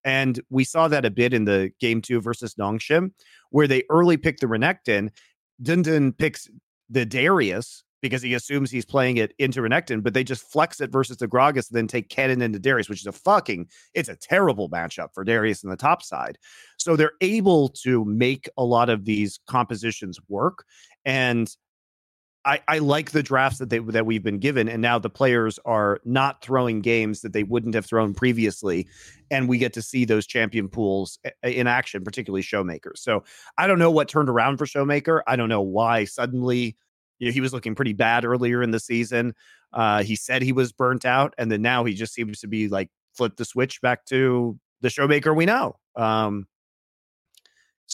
And 0.04 0.40
we 0.50 0.64
saw 0.64 0.88
that 0.88 1.04
a 1.04 1.10
bit 1.10 1.32
in 1.32 1.44
the 1.44 1.72
game 1.80 2.02
two 2.02 2.20
versus 2.20 2.54
Nongshim, 2.54 3.12
where 3.50 3.66
they 3.66 3.84
early 3.90 4.16
picked 4.16 4.40
the 4.40 4.46
Renekton. 4.46 5.10
Dundun 5.62 6.16
picks 6.16 6.48
the 6.90 7.06
Darius 7.06 7.84
because 8.02 8.20
he 8.20 8.34
assumes 8.34 8.70
he's 8.70 8.84
playing 8.84 9.16
it 9.16 9.32
into 9.38 9.62
Renekton, 9.62 10.02
but 10.02 10.12
they 10.12 10.22
just 10.22 10.42
flex 10.52 10.78
it 10.82 10.92
versus 10.92 11.16
the 11.16 11.26
Gragas 11.26 11.70
and 11.70 11.78
then 11.78 11.86
take 11.86 12.10
Kennen 12.10 12.42
into 12.42 12.58
Darius, 12.58 12.90
which 12.90 13.00
is 13.00 13.06
a 13.06 13.12
fucking, 13.12 13.66
it's 13.94 14.10
a 14.10 14.16
terrible 14.16 14.68
matchup 14.68 15.08
for 15.14 15.24
Darius 15.24 15.64
in 15.64 15.70
the 15.70 15.76
top 15.76 16.02
side. 16.02 16.36
So 16.76 16.96
they're 16.96 17.12
able 17.22 17.70
to 17.82 18.04
make 18.04 18.46
a 18.58 18.64
lot 18.64 18.90
of 18.90 19.06
these 19.06 19.40
compositions 19.48 20.18
work. 20.28 20.66
And 21.06 21.48
I, 22.44 22.60
I 22.68 22.78
like 22.78 23.12
the 23.12 23.22
drafts 23.22 23.58
that 23.58 23.70
they 23.70 23.78
that 23.78 24.06
we've 24.06 24.22
been 24.22 24.38
given, 24.38 24.68
and 24.68 24.82
now 24.82 24.98
the 24.98 25.10
players 25.10 25.58
are 25.64 26.00
not 26.04 26.42
throwing 26.42 26.80
games 26.80 27.22
that 27.22 27.32
they 27.32 27.42
wouldn't 27.42 27.74
have 27.74 27.86
thrown 27.86 28.14
previously, 28.14 28.86
and 29.30 29.48
we 29.48 29.58
get 29.58 29.72
to 29.74 29.82
see 29.82 30.04
those 30.04 30.26
champion 30.26 30.68
pools 30.68 31.18
in 31.42 31.66
action, 31.66 32.04
particularly 32.04 32.42
Showmaker. 32.42 32.96
So 32.96 33.24
I 33.56 33.66
don't 33.66 33.78
know 33.78 33.90
what 33.90 34.08
turned 34.08 34.28
around 34.28 34.58
for 34.58 34.66
Showmaker. 34.66 35.22
I 35.26 35.36
don't 35.36 35.48
know 35.48 35.62
why 35.62 36.04
suddenly 36.04 36.76
you 37.18 37.28
know, 37.28 37.32
he 37.32 37.40
was 37.40 37.52
looking 37.52 37.74
pretty 37.74 37.92
bad 37.92 38.24
earlier 38.24 38.62
in 38.62 38.70
the 38.70 38.80
season. 38.80 39.34
Uh, 39.72 40.02
he 40.02 40.16
said 40.16 40.42
he 40.42 40.52
was 40.52 40.72
burnt 40.72 41.04
out, 41.04 41.34
and 41.38 41.50
then 41.50 41.62
now 41.62 41.84
he 41.84 41.94
just 41.94 42.12
seems 42.12 42.40
to 42.40 42.46
be 42.46 42.68
like 42.68 42.90
flip 43.14 43.36
the 43.36 43.44
switch 43.44 43.80
back 43.80 44.04
to 44.06 44.58
the 44.80 44.88
Showmaker 44.88 45.34
we 45.34 45.46
know. 45.46 45.76
Um, 45.96 46.46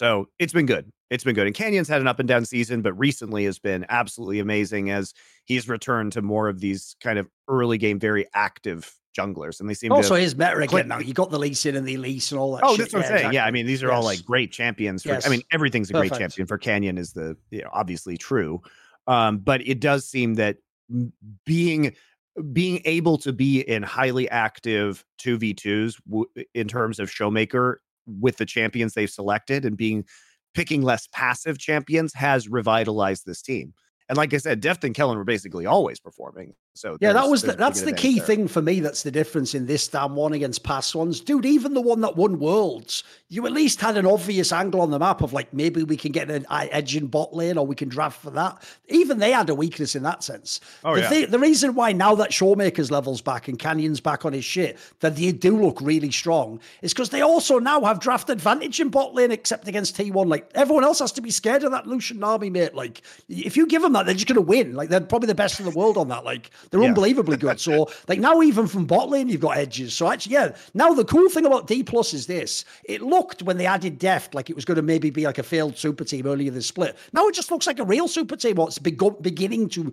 so 0.01 0.31
it's 0.39 0.55
been 0.55 0.65
good. 0.65 0.91
It's 1.11 1.25
been 1.25 1.35
good. 1.35 1.47
And 1.47 1.55
Canyon's 1.55 1.87
had 1.87 2.01
an 2.01 2.07
up 2.07 2.21
and 2.21 2.27
down 2.27 2.47
season, 2.47 2.81
but 2.81 2.95
recently 2.95 3.45
has 3.45 3.59
been 3.59 3.85
absolutely 3.91 4.39
amazing 4.39 4.89
as 4.89 5.13
he's 5.45 5.69
returned 5.69 6.13
to 6.13 6.23
more 6.23 6.49
of 6.49 6.59
these 6.59 6.97
kind 7.03 7.19
of 7.19 7.29
early 7.49 7.77
game, 7.77 8.01
very 8.01 8.25
active 8.33 8.95
junglers. 9.15 9.61
And 9.61 9.69
they 9.69 9.75
seem 9.75 9.91
to 9.91 9.97
also 9.97 10.15
his 10.15 10.35
meta 10.35 10.57
again 10.57 10.89
now. 10.89 11.01
You 11.01 11.13
got 11.13 11.31
the 11.31 11.39
Lee 11.39 11.53
Sin 11.53 11.77
and 11.77 11.87
the 11.87 11.97
Elise 11.97 12.33
and 12.33 12.41
all 12.41 12.55
that. 12.55 12.63
Oh, 12.65 12.71
shit. 12.71 12.79
that's 12.79 12.95
what 12.95 13.01
I'm 13.01 13.09
saying. 13.09 13.17
Exactly. 13.17 13.35
Yeah, 13.35 13.45
I 13.45 13.51
mean, 13.51 13.67
these 13.67 13.83
are 13.83 13.89
yes. 13.89 13.95
all 13.95 14.03
like 14.03 14.25
great 14.25 14.53
champions. 14.53 15.03
For, 15.03 15.11
yes. 15.11 15.27
I 15.27 15.29
mean, 15.29 15.43
everything's 15.53 15.91
a 15.91 15.93
Perfect. 15.93 16.13
great 16.13 16.19
champion 16.19 16.47
for 16.47 16.57
Canyon 16.57 16.97
is 16.97 17.13
the 17.13 17.37
you 17.51 17.61
know, 17.61 17.69
obviously 17.71 18.17
true. 18.17 18.63
Um, 19.07 19.37
but 19.37 19.61
it 19.69 19.81
does 19.81 20.09
seem 20.09 20.37
that 20.37 20.57
being 21.45 21.95
being 22.55 22.81
able 22.87 23.19
to 23.19 23.35
be 23.35 23.61
in 23.61 23.83
highly 23.83 24.31
active 24.31 25.05
2v2s 25.21 25.97
w- 26.09 26.47
in 26.55 26.69
terms 26.69 26.99
of 26.99 27.11
showmaker 27.11 27.77
with 28.07 28.37
the 28.37 28.47
champions 28.47 28.95
they've 28.95 29.11
selected 29.11 29.65
and 29.65 29.77
being 29.77 30.05
picking 30.55 30.83
less 30.83 31.09
passive 31.13 31.59
champions 31.59 32.13
has 32.15 32.49
revitalized 32.49 33.25
this 33.27 33.43
team. 33.43 33.73
And 34.09 34.17
like 34.17 34.35
I 34.35 34.39
said, 34.39 34.61
Deft 34.61 34.83
and 34.83 34.95
Kellin 34.95 35.17
were 35.17 35.25
basically 35.25 35.67
always 35.67 36.01
performing. 36.01 36.55
So 36.81 36.97
yeah, 36.99 37.13
that 37.13 37.29
was 37.29 37.43
the, 37.43 37.53
that's 37.53 37.83
the 37.83 37.93
key 37.93 38.17
there. 38.17 38.27
thing 38.27 38.49
for 38.49 38.63
me. 38.63 38.81
That's 38.81 39.03
the 39.03 39.11
difference 39.11 39.55
in 39.55 39.67
this 39.67 39.87
Damwon 39.87 40.35
against 40.35 40.63
past 40.63 40.95
ones, 40.95 41.21
dude. 41.21 41.45
Even 41.45 41.75
the 41.75 41.81
one 41.83 42.01
that 42.01 42.17
won 42.17 42.39
worlds, 42.39 43.05
you 43.29 43.45
at 43.45 43.53
least 43.53 43.83
had 43.83 43.99
an 43.99 44.07
obvious 44.07 44.51
angle 44.51 44.81
on 44.81 44.91
the 44.91 44.99
map 44.99 45.21
of 45.21 45.35
like 45.35 45.53
maybe 45.53 45.83
we 45.83 45.99
can 45.99 46.11
get 46.11 46.31
an 46.31 46.47
edge 46.51 46.97
in 46.97 47.07
bot 47.07 47.35
lane 47.35 47.59
or 47.59 47.67
we 47.67 47.75
can 47.75 47.91
draft 47.91 48.23
for 48.23 48.31
that. 48.31 48.63
Even 48.89 49.19
they 49.19 49.31
had 49.31 49.51
a 49.51 49.55
weakness 49.55 49.95
in 49.95 50.03
that 50.05 50.25
sense. 50.25 50.59
Oh, 50.83 50.95
the, 50.95 51.03
yeah. 51.03 51.09
Th- 51.11 51.29
the 51.29 51.39
reason 51.39 51.75
why 51.75 51.93
now 51.93 52.15
that 52.15 52.31
Showmaker's 52.31 52.91
levels 52.91 53.21
back 53.21 53.47
and 53.47 53.59
Canyon's 53.59 54.01
back 54.01 54.25
on 54.25 54.33
his 54.33 54.47
shit 54.47 54.79
that 55.01 55.17
they 55.17 55.33
do 55.33 55.61
look 55.61 55.83
really 55.83 56.11
strong 56.11 56.61
is 56.81 56.95
because 56.95 57.11
they 57.11 57.21
also 57.21 57.59
now 57.59 57.83
have 57.83 58.01
draft 58.01 58.31
advantage 58.31 58.81
in 58.81 58.89
bot 58.89 59.15
lane 59.15 59.33
except 59.33 59.69
against 59.69 59.99
T1. 59.99 60.29
Like 60.29 60.51
everyone 60.55 60.85
else 60.85 61.01
has 61.01 61.13
to 61.13 61.21
be 61.21 61.31
scared 61.31 61.63
of 61.63 61.73
that 61.73 61.87
Lucian 61.87 62.19
Nami, 62.19 62.49
mate. 62.49 62.75
Like 62.75 63.03
if 63.29 63.55
you 63.55 63.67
give 63.67 63.83
them 63.83 63.93
that, 63.93 64.07
they're 64.07 64.15
just 64.15 64.29
gonna 64.29 64.41
win. 64.41 64.75
Like 64.75 64.89
they're 64.89 65.03
probably 65.03 65.27
the 65.27 65.35
best 65.35 65.61
in 65.61 65.67
the 65.67 65.73
world 65.73 65.99
on 65.99 66.09
that. 66.09 66.25
Like 66.25 66.51
they're 66.71 66.81
yeah. 66.81 66.89
unbelievably 66.89 67.37
good. 67.37 67.61
So 67.61 67.91
like 68.09 68.19
now 68.19 68.43
even 68.43 68.67
from 68.67 68.87
bot 68.87 69.09
lane 69.09 69.29
you've 69.29 69.41
got 69.41 69.57
edges. 69.57 69.95
So 69.95 70.11
actually 70.11 70.35
yeah. 70.35 70.55
Now 70.75 70.93
the 70.93 71.05
cool 71.05 71.29
thing 71.29 71.47
about 71.47 71.67
D 71.67 71.83
plus 71.83 72.15
is 72.15 72.27
this: 72.27 72.65
it 72.85 73.03
looked 73.03 73.43
when 73.43 73.59
they 73.59 73.67
added 73.67 73.99
Deft 73.99 74.35
like 74.35 74.51
it 74.51 74.57
was 74.57 74.65
going 74.65 74.77
to 74.77 74.83
maybe 74.83 75.11
be 75.11 75.25
like 75.25 75.39
a 75.39 75.43
failed 75.43 75.77
super 75.77 76.05
team 76.05 76.27
earlier 76.27 76.51
this 76.51 76.67
split. 76.67 76.97
Now 77.13 77.27
it 77.27 77.35
just 77.35 77.51
looks 77.51 77.67
like 77.67 77.79
a 77.79 77.85
real 77.85 78.09
super 78.09 78.37
team. 78.37 78.57
What's 78.57 78.79
beginning 78.79 79.69
to 79.71 79.93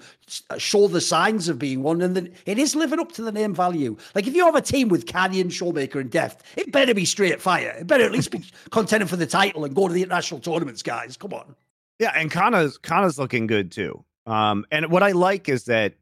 uh, 0.50 0.58
show 0.58 0.88
the 0.88 1.02
signs 1.02 1.50
of 1.50 1.60
being 1.60 1.84
one, 1.84 2.02
and 2.02 2.16
then 2.16 2.34
it 2.46 2.58
is 2.58 2.76
living 2.76 3.00
up 3.00 3.12
to 3.14 3.22
the 3.22 3.32
name 3.32 3.54
value. 3.54 3.98
Like 4.16 4.28
if 4.28 4.36
you 4.36 4.46
have 4.46 4.56
a 4.56 4.62
team 4.62 4.90
with 4.90 5.06
Canyon, 5.06 5.50
Showmaker, 5.50 6.00
and 6.02 6.12
Deft, 6.12 6.44
it 6.56 6.72
better 6.72 6.94
be 6.94 7.06
straight 7.06 7.42
fire. 7.42 7.76
It 7.80 7.88
better 7.88 8.04
at 8.04 8.12
least 8.12 8.32
be 8.32 8.44
contending 8.72 9.08
for 9.08 9.16
the 9.16 9.28
title 9.28 9.66
and 9.66 9.76
go 9.76 9.88
to 9.88 9.94
the 9.94 10.04
international 10.04 10.40
tournaments, 10.40 10.84
guys. 10.84 11.18
Come 11.18 11.34
on. 11.34 11.56
Yeah, 12.00 12.12
and 12.16 12.32
Canna's 12.32 12.78
Canna's 12.78 13.18
looking 13.18 13.48
good 13.48 13.72
too. 13.72 14.04
Um, 14.28 14.66
and 14.72 14.92
what 14.92 15.04
I 15.04 15.14
like 15.14 15.48
is 15.48 15.64
that 15.66 15.94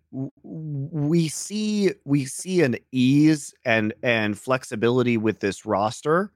we 0.44 1.28
see 1.28 1.92
we 2.06 2.26
see 2.26 2.62
an 2.62 2.78
ease 2.92 3.54
and 3.66 3.94
and 4.02 4.38
flexibility 4.38 5.16
with 5.16 5.40
this 5.40 5.66
roster. 5.66 6.32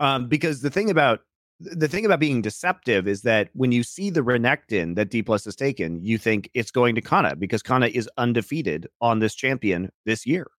Um, 0.00 0.28
because 0.28 0.62
the 0.62 0.70
thing 0.70 0.90
about 0.90 1.20
the 1.60 1.86
thing 1.86 2.04
about 2.04 2.18
being 2.18 2.42
deceptive 2.42 3.06
is 3.06 3.22
that 3.22 3.50
when 3.52 3.70
you 3.70 3.84
see 3.84 4.10
the 4.10 4.22
Renekton 4.22 4.96
that 4.96 5.10
D 5.10 5.22
plus 5.22 5.44
has 5.44 5.54
taken, 5.54 6.02
you 6.02 6.18
think 6.18 6.50
it's 6.54 6.72
going 6.72 6.96
to 6.96 7.00
Canna 7.00 7.36
because 7.36 7.62
Canna 7.62 7.86
is 7.86 8.10
undefeated 8.18 8.88
on 9.00 9.20
this 9.20 9.36
champion 9.36 9.92
this 10.04 10.26
year. 10.26 10.50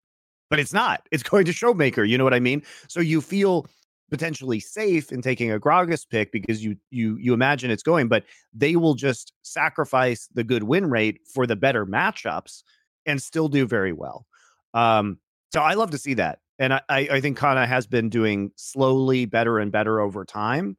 But 0.49 0.59
it's 0.59 0.73
not. 0.73 1.07
It's 1.11 1.23
going 1.23 1.43
to 1.45 1.51
Showmaker. 1.51 2.07
You 2.07 2.17
know 2.17 2.23
what 2.23 2.33
I 2.33 2.39
mean? 2.39 2.63
So 2.87 3.01
you 3.01 3.19
feel 3.19 3.67
potentially 4.11 4.59
safe 4.59 5.11
in 5.11 5.21
taking 5.21 5.51
a 5.51 5.59
Gragas 5.59 6.07
pick 6.07 6.31
because 6.31 6.63
you 6.63 6.75
you 6.91 7.17
you 7.17 7.33
imagine 7.33 7.71
it's 7.71 7.83
going, 7.83 8.07
but 8.07 8.23
they 8.53 8.75
will 8.75 8.93
just 8.93 9.33
sacrifice 9.41 10.29
the 10.33 10.43
good 10.43 10.63
win 10.63 10.89
rate 10.89 11.21
for 11.33 11.47
the 11.47 11.55
better 11.55 11.85
matchups 11.85 12.63
and 13.05 13.21
still 13.21 13.47
do 13.47 13.65
very 13.65 13.93
well. 13.93 14.25
Um, 14.73 15.19
so 15.51 15.61
I 15.61 15.73
love 15.73 15.91
to 15.91 15.97
see 15.97 16.13
that. 16.15 16.39
And 16.59 16.73
I, 16.73 16.81
I 16.89 17.21
think 17.21 17.37
Canna 17.37 17.65
has 17.65 17.87
been 17.87 18.09
doing 18.09 18.51
slowly 18.55 19.25
better 19.25 19.59
and 19.59 19.71
better 19.71 19.99
over 19.99 20.23
time. 20.23 20.77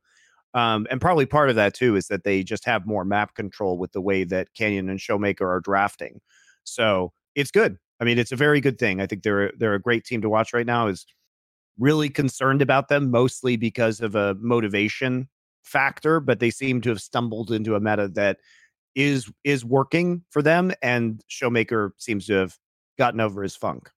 Um, 0.54 0.86
and 0.88 1.00
probably 1.00 1.26
part 1.26 1.50
of 1.50 1.56
that 1.56 1.74
too 1.74 1.96
is 1.96 2.06
that 2.06 2.22
they 2.22 2.44
just 2.44 2.64
have 2.64 2.86
more 2.86 3.04
map 3.04 3.34
control 3.34 3.76
with 3.76 3.92
the 3.92 4.00
way 4.00 4.22
that 4.24 4.54
Canyon 4.54 4.88
and 4.88 5.00
Showmaker 5.00 5.46
are 5.46 5.60
drafting. 5.60 6.20
So 6.62 7.12
it's 7.34 7.50
good. 7.50 7.76
I 8.00 8.04
mean, 8.04 8.18
it's 8.18 8.32
a 8.32 8.36
very 8.36 8.60
good 8.60 8.78
thing. 8.78 9.00
I 9.00 9.06
think 9.06 9.22
they're 9.22 9.52
they're 9.58 9.74
a 9.74 9.80
great 9.80 10.04
team 10.04 10.22
to 10.22 10.28
watch 10.28 10.52
right 10.52 10.66
now. 10.66 10.86
Is 10.86 11.06
really 11.78 12.08
concerned 12.08 12.62
about 12.62 12.88
them 12.88 13.10
mostly 13.10 13.56
because 13.56 14.00
of 14.00 14.14
a 14.14 14.34
motivation 14.40 15.28
factor, 15.62 16.20
but 16.20 16.40
they 16.40 16.50
seem 16.50 16.80
to 16.82 16.90
have 16.90 17.00
stumbled 17.00 17.50
into 17.50 17.74
a 17.74 17.80
meta 17.80 18.08
that 18.08 18.38
is 18.94 19.30
is 19.42 19.64
working 19.64 20.22
for 20.30 20.42
them, 20.42 20.72
and 20.82 21.20
Showmaker 21.28 21.90
seems 21.98 22.26
to 22.26 22.34
have 22.34 22.56
gotten 22.98 23.20
over 23.20 23.42
his 23.42 23.56
funk. 23.56 23.90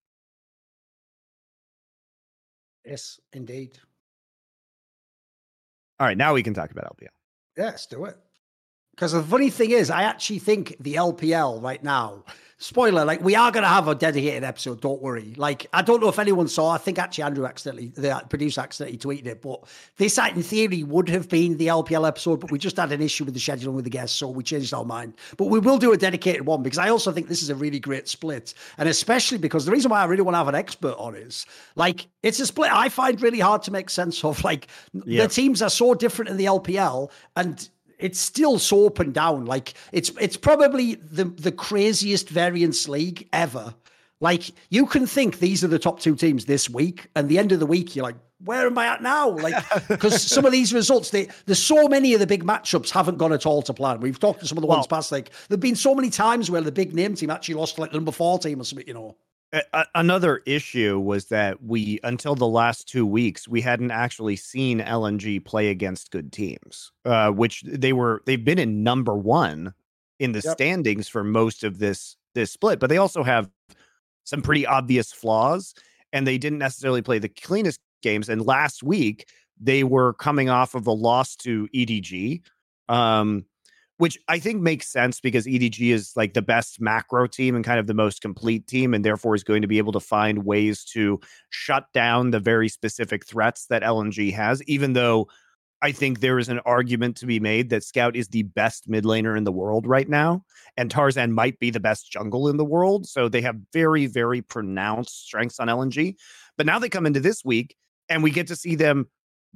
Yes, 2.86 3.20
indeed. 3.34 3.78
All 6.00 6.08
right, 6.08 6.18
now 6.18 6.34
we 6.34 6.44
can 6.44 6.54
talk 6.54 6.72
about 6.72 6.86
LPL. 6.86 7.10
Yes, 7.58 7.86
do 7.86 8.06
it. 8.06 8.18
Because 8.98 9.12
the 9.12 9.22
funny 9.22 9.52
thing 9.52 9.70
is, 9.70 9.92
I 9.92 10.04
actually 10.04 10.40
think 10.40 10.76
the 10.80 10.96
LPL 10.96 11.62
right 11.62 11.84
now 11.84 12.24
spoiler, 12.60 13.06
like 13.06 13.22
we 13.22 13.36
are 13.36 13.52
going 13.52 13.64
to 13.64 13.70
have 13.70 13.88
a 13.88 13.96
dedicated 13.96 14.44
episode. 14.44 14.82
Don't 14.82 15.02
worry. 15.02 15.34
Like 15.38 15.68
I 15.74 15.82
don't 15.82 16.02
know 16.02 16.10
if 16.10 16.20
anyone 16.20 16.48
saw. 16.48 16.72
I 16.72 16.78
think 16.78 16.98
actually 16.98 17.26
Andrew 17.26 17.46
accidentally, 17.46 17.88
the 17.90 18.22
producer 18.30 18.62
accidentally 18.62 18.98
tweeted 18.98 19.28
it. 19.28 19.42
But 19.42 19.64
this, 19.98 20.18
in 20.18 20.42
theory, 20.44 20.84
would 20.84 21.10
have 21.10 21.30
been 21.30 21.58
the 21.58 21.68
LPL 21.68 22.08
episode, 22.08 22.40
but 22.40 22.52
we 22.52 22.58
just 22.58 22.78
had 22.78 22.92
an 22.92 23.02
issue 23.02 23.26
with 23.26 23.34
the 23.34 23.40
scheduling 23.40 23.74
with 23.74 23.84
the 23.84 23.90
guests, 23.90 24.18
so 24.18 24.28
we 24.28 24.44
changed 24.44 24.74
our 24.74 24.86
mind. 24.86 25.14
But 25.38 25.46
we 25.46 25.60
will 25.60 25.78
do 25.78 25.94
a 25.94 25.98
dedicated 25.98 26.46
one 26.46 26.64
because 26.64 26.80
I 26.80 26.90
also 26.90 27.12
think 27.12 27.28
this 27.28 27.44
is 27.44 27.50
a 27.50 27.56
really 27.56 27.80
great 27.80 28.08
split, 28.08 28.54
and 28.78 28.90
especially 28.90 29.38
because 29.38 29.66
the 29.66 29.72
reason 29.72 29.92
why 29.92 30.02
I 30.02 30.06
really 30.06 30.24
want 30.24 30.34
to 30.34 30.40
have 30.40 30.48
an 30.48 30.56
expert 30.56 30.96
on 30.98 31.16
is 31.16 31.46
like 31.76 32.08
it's 32.24 32.40
a 32.40 32.46
split 32.46 32.72
I 32.72 32.90
find 32.90 33.22
really 33.22 33.40
hard 33.40 33.64
to 33.64 33.72
make 33.72 33.90
sense 33.90 34.24
of. 34.24 34.44
Like 34.44 34.68
yeah. 34.94 35.24
the 35.24 35.30
teams 35.30 35.62
are 35.62 35.70
so 35.70 35.94
different 35.94 36.30
in 36.30 36.38
the 36.38 36.46
LPL, 36.46 37.12
and 37.36 37.70
it's 37.98 38.20
still 38.20 38.60
so 38.60 38.88
up 38.88 39.00
and 39.00 39.14
down. 39.14 39.46
Like 39.46 39.74
it's 39.92 40.12
it's 40.20 40.38
probably 40.38 40.96
the 40.96 41.26
the 41.26 41.52
craziest 41.52 42.30
variance 42.30 42.88
league 42.88 43.28
ever. 43.34 43.74
Like 44.20 44.52
you 44.70 44.86
can 44.86 45.06
think 45.06 45.40
these 45.40 45.64
are 45.64 45.68
the 45.68 45.80
top 45.80 46.00
two 46.00 46.16
teams 46.16 46.46
this 46.46 46.70
week, 46.70 47.08
and 47.16 47.30
the 47.30 47.38
end 47.38 47.52
of 47.52 47.60
the 47.60 47.66
week 47.66 47.96
you're 47.96 48.04
like, 48.04 48.16
where 48.44 48.66
am 48.66 48.78
I 48.78 48.88
at 48.88 49.02
now? 49.02 49.30
Like 49.30 49.64
because 49.88 50.22
some 50.22 50.46
of 50.46 50.52
these 50.52 50.74
results, 50.74 51.12
they 51.12 51.28
there's 51.46 51.62
so 51.62 51.88
many 51.88 52.14
of 52.14 52.20
the 52.20 52.28
big 52.28 52.44
matchups 52.44 52.90
haven't 52.90 53.18
gone 53.18 53.34
at 53.34 53.46
all 53.46 53.62
to 53.64 53.74
plan. 53.74 54.00
We've 54.00 54.20
talked 54.20 54.40
to 54.42 54.48
some 54.48 54.58
of 54.58 54.62
the 54.62 54.68
well, 54.68 54.78
ones 54.78 54.88
past. 54.88 55.12
Like 55.12 55.32
there've 55.50 55.60
been 55.60 55.76
so 55.76 55.94
many 55.94 56.10
times 56.10 56.50
where 56.50 56.62
the 56.62 56.72
big 56.72 56.94
name 56.94 57.16
team 57.16 57.30
actually 57.30 57.56
lost 57.56 57.76
to 57.76 57.82
like 57.82 57.92
the 57.92 57.98
number 57.98 58.12
four 58.12 58.40
team 58.40 58.62
or 58.62 58.64
something. 58.64 58.88
You 58.88 58.94
know 58.94 59.18
another 59.96 60.42
issue 60.46 61.00
was 61.00 61.28
that 61.28 61.64
we 61.64 62.00
until 62.04 62.36
the 62.36 62.48
last 62.48 62.88
two 62.88 63.06
weeks 63.06 63.48
we 63.48 63.62
hadn't 63.62 63.92
actually 63.92 64.36
seen 64.36 64.80
LNG 64.80 65.44
play 65.44 65.70
against 65.70 66.12
good 66.12 66.32
teams, 66.32 66.92
uh, 67.06 67.32
which 67.32 67.64
they 67.64 67.94
were 67.94 68.22
they've 68.26 68.44
been 68.44 68.60
in 68.60 68.84
number 68.84 69.16
one 69.16 69.74
in 70.20 70.32
the 70.32 70.42
yep. 70.44 70.54
standings 70.54 71.08
for 71.08 71.24
most 71.24 71.64
of 71.64 71.80
this 71.80 72.18
this 72.34 72.52
split, 72.52 72.80
but 72.80 72.90
they 72.90 72.98
also 72.98 73.24
have 73.24 73.50
some 74.26 74.42
pretty 74.42 74.66
obvious 74.66 75.12
flaws, 75.12 75.74
and 76.12 76.28
they 76.28 76.38
didn't 76.38 76.60
necessarily 76.60 77.02
play 77.02 77.20
the 77.20 77.30
cleanest 77.30 77.80
games. 78.02 78.30
And 78.30 78.46
last 78.46 78.84
week 78.84 79.30
they 79.60 79.84
were 79.84 80.14
coming 80.14 80.50
off 80.50 80.76
of 80.76 80.88
a 80.88 80.92
loss 80.92 81.36
to 81.38 81.68
EDG. 81.74 82.42
Um, 82.90 83.46
which 83.98 84.18
I 84.28 84.40
think 84.40 84.62
makes 84.62 84.92
sense 84.92 85.20
because 85.20 85.46
EDG 85.46 85.92
is 85.92 86.14
like 86.16 86.34
the 86.34 86.42
best 86.42 86.80
macro 86.80 87.28
team 87.28 87.56
and 87.56 87.66
kind 87.66 87.80
of 87.80 87.88
the 87.88 87.94
most 87.94 88.22
complete 88.22 88.68
team, 88.68 88.94
and 88.94 89.04
therefore 89.04 89.36
is 89.36 89.44
going 89.44 89.62
to 89.62 89.68
be 89.68 89.80
able 89.80 89.94
to 89.94 90.00
find 90.00 90.46
ways 90.46 90.84
to 90.94 91.20
shut 91.50 91.86
down 91.94 92.32
the 92.32 92.40
very 92.40 92.70
specific 92.70 93.26
threats 93.26 93.66
that 93.68 93.84
LNG 93.84 94.34
has, 94.34 94.62
even 94.64 94.94
though 94.94 95.28
I 95.82 95.92
think 95.92 96.20
there 96.20 96.40
is 96.40 96.50
an 96.50 96.60
argument 96.60 97.18
to 97.18 97.28
be 97.28 97.40
made 97.40 97.70
that 97.70 97.84
Scout 97.84 98.16
is 98.16 98.28
the 98.30 98.44
best 98.44 98.90
mid 98.90 99.04
laner 99.04 99.38
in 99.38 99.44
the 99.44 99.52
world 99.52 99.86
right 99.86 100.10
now, 100.10 100.44
and 100.76 100.90
Tarzan 100.90 101.34
might 101.34 101.60
be 101.60 101.70
the 101.70 101.80
best 101.80 102.12
jungle 102.12 102.48
in 102.48 102.58
the 102.58 102.66
world. 102.66 103.08
So 103.08 103.30
they 103.30 103.42
have 103.42 103.58
very, 103.74 104.08
very 104.08 104.42
pronounced 104.42 105.26
strengths 105.26 105.60
on 105.60 105.68
LNG. 105.68 106.16
But 106.58 106.66
now 106.66 106.80
they 106.80 106.90
come 106.90 107.06
into 107.06 107.20
this 107.20 107.46
week 107.46 107.76
and 108.10 108.24
we 108.24 108.32
get 108.32 108.48
to 108.48 108.56
see 108.56 108.76
them 108.76 109.08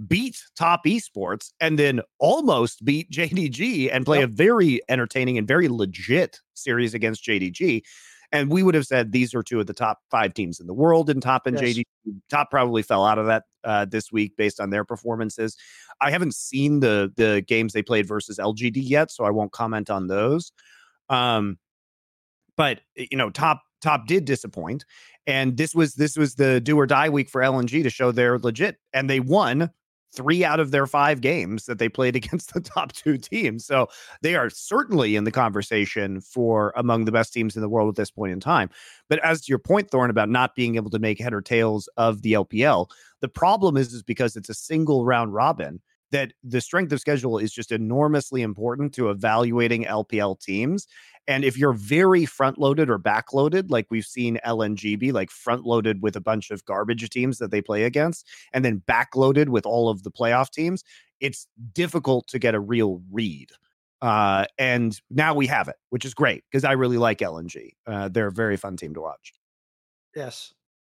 beat 0.08 0.42
top 0.56 0.86
esports 0.86 1.52
and 1.60 1.78
then 1.78 2.02
almost 2.20 2.84
beat 2.84 3.10
JDG 3.12 3.90
and 3.92 4.06
play 4.06 4.20
yep. 4.20 4.30
a 4.30 4.32
very 4.32 4.82
entertaining 4.90 5.38
and 5.38 5.48
very 5.48 5.68
legit 5.68 6.40
series 6.54 6.94
against 6.94 7.26
JDG. 7.26 7.82
And 8.34 8.50
we 8.50 8.64
would 8.64 8.76
have 8.76 8.88
said 8.88 9.12
these 9.12 9.36
are 9.36 9.44
two 9.44 9.60
of 9.60 9.68
the 9.68 9.74
top 9.74 10.00
five 10.10 10.34
teams 10.34 10.62
in 10.62 10.68
the 10.68 10.74
world 10.74 11.10
in 11.10 11.20
top 11.20 11.46
and 11.48 11.60
yes. 11.60 11.76
JDG. 11.76 11.84
Top 12.30 12.50
probably 12.50 12.82
fell 12.82 13.06
out 13.06 13.20
of 13.20 13.26
that 13.26 13.44
uh, 13.64 13.86
this 13.86 14.12
week 14.12 14.38
based 14.38 14.60
on 14.60 14.70
their 14.70 14.86
performances. 14.86 15.58
I 16.00 16.12
haven't 16.12 16.34
seen 16.34 16.80
the 16.80 17.12
the 17.18 17.44
games 17.46 17.74
they 17.74 17.84
played 17.84 18.08
versus 18.08 18.38
LGD 18.38 18.78
yet, 18.78 19.12
so 19.12 19.26
I 19.26 19.32
won't 19.32 19.52
comment 19.52 19.90
on 19.90 20.08
those. 20.08 20.54
Um, 21.10 21.60
but 22.56 22.80
you 22.96 23.18
know, 23.18 23.30
top 23.30 23.62
top 23.82 24.08
did 24.08 24.26
disappoint 24.26 24.86
and 25.28 25.58
this 25.58 25.76
was 25.76 25.96
this 25.96 26.18
was 26.18 26.36
the 26.36 26.60
do 26.62 26.78
or 26.78 26.88
die 26.88 27.10
week 27.10 27.30
for 27.30 27.42
LNG 27.42 27.84
to 27.84 27.90
show 27.90 28.12
they're 28.12 28.40
legit 28.40 28.78
and 28.94 29.10
they 29.10 29.20
won 29.20 29.70
three 30.14 30.44
out 30.44 30.60
of 30.60 30.72
their 30.72 30.88
five 30.88 31.22
games 31.22 31.66
that 31.66 31.80
they 31.80 31.90
played 31.90 32.16
against 32.22 32.54
the 32.54 32.62
top 32.62 32.92
two 32.94 33.18
teams. 33.18 33.66
So 33.66 33.88
they 34.22 34.36
are 34.36 34.50
certainly 34.50 35.16
in 35.16 35.24
the 35.24 35.32
conversation 35.32 36.22
for 36.22 36.74
among 36.76 37.06
the 37.06 37.12
best 37.12 37.34
teams 37.34 37.56
in 37.56 37.62
the 37.62 37.70
world 37.70 37.90
at 37.90 37.96
this 37.96 38.12
point 38.12 38.34
in 38.34 38.40
time. 38.40 38.70
But 39.10 39.20
as 39.20 39.42
to 39.42 39.50
your 39.50 39.60
point, 39.60 39.90
Thorin, 39.90 40.10
about 40.10 40.30
not 40.30 40.56
being 40.56 40.76
able 40.76 40.90
to 40.92 41.00
make 41.00 41.20
head 41.20 41.34
or 41.34 41.42
tails 41.42 41.90
of 41.98 42.22
the 42.22 42.34
LPL, 42.34 42.90
the 43.20 43.30
problem 43.30 43.78
is, 43.78 43.94
is 43.94 44.04
because 44.04 44.36
it's 44.36 44.50
a 44.50 44.54
single 44.54 45.06
round 45.06 45.34
robin 45.34 45.80
that 46.12 46.34
the 46.44 46.62
strength 46.62 46.92
of 46.92 47.00
schedule 47.00 47.38
is 47.38 47.52
just 47.52 47.72
enormously 47.72 48.42
important 48.42 48.94
to 48.94 49.10
evaluating 49.10 49.86
LPL 49.86 50.40
teams. 50.40 50.88
And 51.28 51.46
if 51.46 51.58
you're 51.58 51.74
very 51.74 52.26
front 52.26 52.58
loaded 52.58 52.90
or 52.90 52.98
back 52.98 53.34
loaded, 53.34 53.70
like 53.72 53.88
we've 53.90 54.06
seen 54.06 54.40
LNG 54.46 54.98
be 54.98 55.12
like 55.12 55.30
front 55.30 55.66
loaded 55.66 56.02
with 56.02 56.16
a 56.16 56.22
bunch 56.22 56.52
of 56.52 56.66
garbage 56.66 57.10
teams 57.10 57.38
that 57.38 57.52
they 57.52 57.62
play 57.62 57.84
against, 57.84 58.28
and 58.54 58.66
then 58.66 58.78
back 58.78 59.16
loaded 59.16 59.50
with 59.50 59.66
all 59.66 59.90
of 59.90 60.04
the 60.04 60.12
playoff 60.12 60.50
teams, 60.50 60.84
it's 61.20 61.48
difficult 61.74 62.28
to 62.28 62.40
get 62.40 62.56
a 62.56 62.60
real 62.60 63.02
read. 63.12 63.50
Uh, 64.02 64.46
and 64.58 65.00
now 65.12 65.36
we 65.36 65.46
have 65.46 65.68
it, 65.68 65.76
which 65.92 66.06
is 66.06 66.14
great 66.16 66.44
because 66.52 66.64
I 66.64 66.72
really 66.72 66.98
like 66.98 67.20
LNG. 67.20 67.74
Uh, 67.86 68.10
they're 68.10 68.28
a 68.28 68.32
very 68.32 68.58
fun 68.58 68.76
team 68.76 68.96
to 68.96 69.02
watch. 69.02 69.34
Yes. 70.16 70.54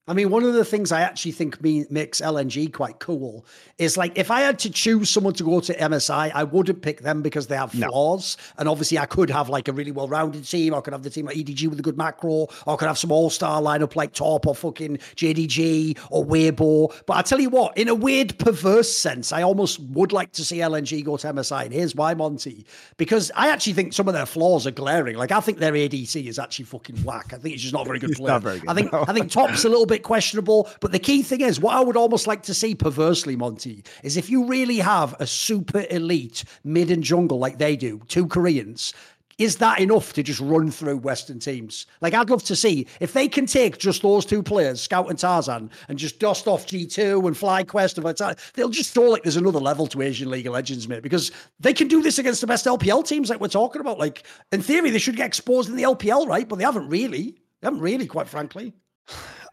I 0.08 0.14
mean, 0.14 0.30
one 0.30 0.42
of 0.42 0.52
the 0.54 0.64
things 0.64 0.90
I 0.90 1.02
actually 1.02 1.30
think 1.30 1.62
me, 1.62 1.86
makes 1.88 2.20
LNG 2.20 2.72
quite 2.72 2.98
cool 2.98 3.46
is 3.78 3.96
like 3.96 4.18
if 4.18 4.32
I 4.32 4.40
had 4.40 4.58
to 4.60 4.70
choose 4.70 5.08
someone 5.08 5.34
to 5.34 5.44
go 5.44 5.60
to 5.60 5.72
MSI, 5.72 6.32
I 6.34 6.42
wouldn't 6.42 6.82
pick 6.82 7.02
them 7.02 7.22
because 7.22 7.46
they 7.46 7.56
have 7.56 7.70
flaws. 7.70 8.36
No. 8.36 8.54
And 8.58 8.68
obviously, 8.68 8.98
I 8.98 9.06
could 9.06 9.30
have 9.30 9.48
like 9.48 9.68
a 9.68 9.72
really 9.72 9.92
well 9.92 10.08
rounded 10.08 10.44
team. 10.44 10.74
I 10.74 10.80
could 10.80 10.92
have 10.92 11.04
the 11.04 11.10
team 11.10 11.26
like 11.26 11.36
EDG 11.36 11.68
with 11.68 11.78
a 11.78 11.82
good 11.82 11.96
macro, 11.96 12.48
or 12.66 12.74
I 12.74 12.76
could 12.76 12.88
have 12.88 12.98
some 12.98 13.12
all 13.12 13.30
star 13.30 13.62
lineup 13.62 13.94
like 13.94 14.12
Top 14.12 14.44
or 14.44 14.56
fucking 14.56 14.96
JDG 15.14 15.96
or 16.10 16.26
Weibo. 16.26 16.92
But 17.06 17.18
I 17.18 17.22
tell 17.22 17.38
you 17.38 17.50
what, 17.50 17.78
in 17.78 17.86
a 17.86 17.94
weird, 17.94 18.36
perverse 18.40 18.92
sense, 18.92 19.32
I 19.32 19.42
almost 19.42 19.78
would 19.78 20.10
like 20.10 20.32
to 20.32 20.44
see 20.44 20.58
LNG 20.58 21.04
go 21.04 21.16
to 21.16 21.28
MSI. 21.28 21.66
And 21.66 21.72
here's 21.72 21.94
why, 21.94 22.12
Monty. 22.14 22.66
Because 22.96 23.30
I 23.36 23.50
actually 23.50 23.74
think 23.74 23.92
some 23.92 24.08
of 24.08 24.14
their 24.14 24.26
flaws 24.26 24.66
are 24.66 24.72
glaring. 24.72 25.16
Like, 25.16 25.30
I 25.30 25.38
think 25.38 25.58
their 25.58 25.74
ADC 25.74 26.26
is 26.26 26.40
actually 26.40 26.64
fucking 26.64 27.04
whack. 27.04 27.32
I 27.32 27.38
think 27.38 27.54
it's 27.54 27.62
just 27.62 27.72
not 27.72 27.82
a 27.82 27.86
very 27.86 28.00
good 28.00 28.12
player. 28.16 28.40
Very 28.40 28.58
good, 28.58 28.68
I 28.68 28.74
think 28.74 28.92
no. 28.92 29.04
I 29.06 29.12
think 29.12 29.30
Top's 29.30 29.64
a 29.64 29.68
little 29.68 29.86
bit 29.86 29.91
questionable. 29.98 30.70
But 30.80 30.92
the 30.92 30.98
key 30.98 31.22
thing 31.22 31.42
is, 31.42 31.60
what 31.60 31.76
I 31.76 31.80
would 31.80 31.96
almost 31.96 32.26
like 32.26 32.42
to 32.44 32.54
see 32.54 32.74
perversely, 32.74 33.36
Monty, 33.36 33.84
is 34.02 34.16
if 34.16 34.30
you 34.30 34.46
really 34.46 34.78
have 34.78 35.14
a 35.20 35.26
super 35.26 35.84
elite 35.90 36.44
mid 36.64 36.90
and 36.90 37.02
jungle 37.02 37.38
like 37.38 37.58
they 37.58 37.76
do, 37.76 38.00
two 38.08 38.26
Koreans, 38.26 38.94
is 39.38 39.56
that 39.56 39.80
enough 39.80 40.12
to 40.12 40.22
just 40.22 40.40
run 40.40 40.70
through 40.70 40.98
Western 40.98 41.38
teams? 41.38 41.86
Like, 42.00 42.14
I'd 42.14 42.30
love 42.30 42.44
to 42.44 42.56
see 42.56 42.86
if 43.00 43.12
they 43.12 43.28
can 43.28 43.46
take 43.46 43.78
just 43.78 44.02
those 44.02 44.24
two 44.24 44.42
players, 44.42 44.80
Scout 44.80 45.08
and 45.08 45.18
Tarzan, 45.18 45.70
and 45.88 45.98
just 45.98 46.18
dust 46.18 46.46
off 46.46 46.66
G2 46.66 47.26
and 47.26 47.36
FlyQuest 47.36 47.96
and 47.96 48.20
like 48.20 48.38
they'll 48.54 48.68
just 48.68 48.94
feel 48.94 49.10
like 49.10 49.22
there's 49.22 49.36
another 49.36 49.58
level 49.58 49.86
to 49.88 50.02
Asian 50.02 50.30
League 50.30 50.46
of 50.46 50.52
Legends, 50.52 50.88
mate, 50.88 51.02
because 51.02 51.32
they 51.60 51.72
can 51.72 51.88
do 51.88 52.02
this 52.02 52.18
against 52.18 52.40
the 52.40 52.46
best 52.46 52.66
LPL 52.66 53.06
teams 53.06 53.30
like 53.30 53.40
we're 53.40 53.48
talking 53.48 53.80
about. 53.80 53.98
Like, 53.98 54.24
in 54.52 54.62
theory, 54.62 54.90
they 54.90 54.98
should 54.98 55.16
get 55.16 55.26
exposed 55.26 55.68
in 55.68 55.76
the 55.76 55.82
LPL, 55.82 56.26
right? 56.28 56.48
But 56.48 56.56
they 56.56 56.64
haven't 56.64 56.88
really. 56.88 57.38
They 57.60 57.66
haven't 57.66 57.80
really, 57.80 58.06
quite 58.06 58.28
frankly. 58.28 58.74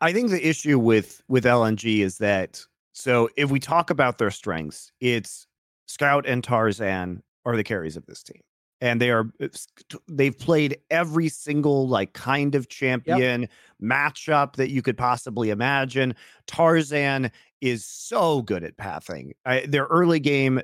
I 0.02 0.14
think 0.14 0.30
the 0.30 0.48
issue 0.48 0.80
with 0.80 1.22
with 1.28 1.44
LNG 1.44 2.00
is 2.00 2.18
that 2.20 2.66
so 2.94 3.30
if 3.38 3.50
we 3.50 3.60
talk 3.60 3.90
about 3.90 4.18
their 4.18 4.32
strengths, 4.32 4.92
it's 5.00 5.48
Scout 5.88 6.26
and 6.28 6.44
Tarzan 6.44 7.24
are 7.46 7.56
the 7.56 7.64
carries 7.64 7.98
of 7.98 8.06
this 8.06 8.24
team. 8.24 8.42
And 8.82 9.02
they 9.02 9.10
are 9.10 9.26
they've 10.08 10.38
played 10.38 10.78
every 10.90 11.28
single 11.28 11.88
like 11.88 12.14
kind 12.14 12.56
of 12.56 12.70
champion 12.70 13.42
yep. 13.42 13.50
matchup 13.82 14.56
that 14.56 14.70
you 14.70 14.82
could 14.82 14.98
possibly 14.98 15.50
imagine. 15.50 16.16
Tarzan 16.48 17.32
is 17.60 17.86
so 17.86 18.42
good 18.42 18.64
at 18.64 18.78
pathing. 18.78 19.34
I, 19.46 19.66
their 19.66 19.86
early 19.86 20.22
game 20.22 20.62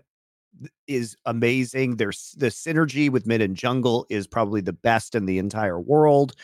is 0.87 1.17
amazing. 1.25 1.97
There's 1.97 2.35
the 2.37 2.47
synergy 2.47 3.09
with 3.09 3.27
mid 3.27 3.41
and 3.41 3.55
jungle 3.55 4.05
is 4.09 4.27
probably 4.27 4.61
the 4.61 4.73
best 4.73 5.15
in 5.15 5.25
the 5.25 5.37
entire 5.37 5.79
world. 5.79 6.35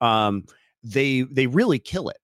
Um, 0.00 0.46
they 0.82 1.22
they 1.22 1.46
really 1.46 1.78
kill 1.78 2.08
it, 2.08 2.18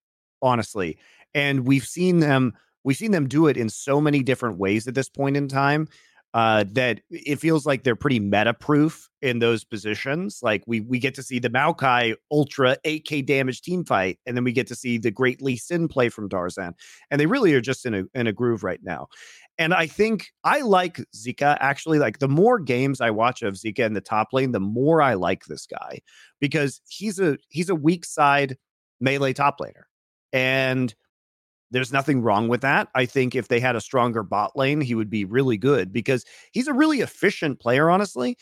honestly. 0.47 0.98
And 1.35 1.66
we've 1.66 1.85
seen 1.85 2.20
them 2.20 2.55
we've 2.85 2.97
seen 2.97 3.10
them 3.10 3.28
do 3.28 3.48
it 3.48 3.56
in 3.56 3.68
so 3.68 4.01
many 4.01 4.23
different 4.23 4.59
ways 4.59 4.86
at 4.86 4.94
this 4.94 5.09
point 5.09 5.36
in 5.36 5.48
time 5.48 5.89
uh, 6.35 6.64
that 6.73 7.01
it 7.10 7.36
feels 7.36 7.64
like 7.64 7.82
they're 7.82 7.97
pretty 7.97 8.20
meta 8.20 8.52
proof 8.52 9.09
in 9.23 9.39
those 9.39 9.64
positions. 9.64 10.40
Like 10.43 10.62
we 10.66 10.81
we 10.81 10.98
get 10.98 11.14
to 11.14 11.23
see 11.23 11.39
the 11.39 11.48
Maokai 11.48 12.14
Ultra 12.31 12.77
8K 12.85 13.24
damage 13.24 13.62
team 13.62 13.86
fight, 13.86 14.18
and 14.27 14.36
then 14.36 14.44
we 14.44 14.52
get 14.52 14.66
to 14.66 14.74
see 14.74 14.98
the 14.98 15.10
great 15.10 15.40
Lee 15.40 15.56
Sin 15.56 15.89
play 15.89 16.10
from 16.10 16.28
Tarzan, 16.28 16.74
and 17.10 17.18
they 17.18 17.24
really 17.24 17.55
are 17.55 17.62
just 17.62 17.86
in 17.86 17.94
a 17.94 18.05
in 18.14 18.27
a 18.27 18.32
groove 18.32 18.62
right 18.62 18.81
now. 18.82 19.09
And 19.56 19.73
I 19.73 19.86
think 19.86 20.27
I 20.44 20.60
like 20.60 21.01
Zika 21.16 21.56
actually. 21.59 21.98
Like 21.98 22.18
the 22.18 22.28
more 22.28 22.59
games 22.59 23.01
I 23.01 23.10
watch 23.10 23.43
of 23.43 23.55
Zika 23.55 23.81
in 23.81 23.94
the 23.94 24.02
top 24.02 24.28
lane, 24.35 24.52
the 24.52 24.60
more 24.60 25.01
I 25.01 25.14
like 25.14 25.47
this 25.47 25.66
guy 25.66 26.01
because 26.39 26.82
he's 26.86 27.18
a 27.18 27.39
he's 27.48 27.70
a 27.70 27.74
weak 27.74 28.05
side 28.05 28.59
melee 29.01 29.32
top 29.32 29.59
laner, 29.59 29.85
and 30.32 30.94
there's 31.70 31.93
nothing 31.93 32.23
wrong 32.23 32.48
with 32.48 32.61
that. 32.61 32.89
I 32.94 33.07
think 33.07 33.35
if 33.35 33.48
they 33.48 33.61
had 33.61 33.77
a 33.77 33.81
stronger 33.81 34.23
bot 34.23 34.57
lane, 34.57 34.81
he 34.81 34.94
would 34.94 35.11
be 35.11 35.24
really 35.24 35.57
good 35.57 35.93
because 35.93 36.24
he's 36.53 36.69
a 36.69 36.73
really 36.73 37.01
efficient 37.01 37.61
player, 37.61 37.90
honestly. 37.90 38.36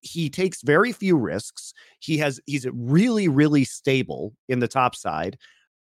He 0.00 0.30
takes 0.30 0.62
very 0.62 0.92
few 0.92 1.16
risks. 1.16 1.74
He 1.98 2.16
has 2.18 2.40
he's 2.46 2.66
really, 2.72 3.28
really 3.28 3.64
stable 3.64 4.32
in 4.48 4.60
the 4.60 4.68
top 4.68 4.94
side. 4.94 5.36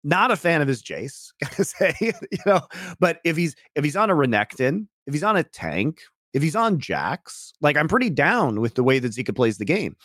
Not 0.04 0.30
a 0.30 0.36
fan 0.36 0.62
of 0.62 0.68
his 0.68 0.84
Jayce, 0.84 1.32
gotta 1.42 1.66
say, 1.66 1.96
you 2.02 2.14
know. 2.46 2.62
But 3.00 3.20
if 3.24 3.36
he's 3.36 3.56
if 3.74 3.84
he's 3.84 3.96
on 3.96 4.12
a 4.12 4.16
Renekton, 4.16 4.88
if 5.08 5.14
he's 5.14 5.24
on 5.24 5.38
a 5.38 5.44
tank, 5.44 6.02
if 6.36 6.44
he's 6.44 6.56
on 6.56 6.80
Jax, 6.80 7.54
like 7.62 7.78
I'm 7.78 7.88
pretty 7.88 8.12
down 8.12 8.62
with 8.62 8.76
the 8.76 8.84
way 8.84 9.00
that 9.00 9.14
Zika 9.14 9.36
plays 9.36 9.58
the 9.58 9.66
game. 9.66 9.96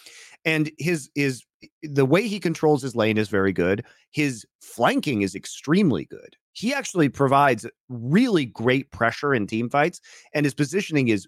And 0.46 0.70
his 0.78 1.10
his 1.14 1.44
the 1.82 2.06
way 2.06 2.26
he 2.26 2.40
controls 2.40 2.80
his 2.80 2.96
lane 2.96 3.18
is 3.18 3.28
very 3.28 3.52
good. 3.52 3.84
His 4.10 4.46
flanking 4.62 5.20
is 5.20 5.34
extremely 5.34 6.06
good 6.06 6.36
he 6.52 6.74
actually 6.74 7.08
provides 7.08 7.66
really 7.88 8.46
great 8.46 8.90
pressure 8.90 9.34
in 9.34 9.46
team 9.46 9.70
fights, 9.70 10.00
and 10.34 10.44
his 10.44 10.54
positioning 10.54 11.08
is 11.08 11.26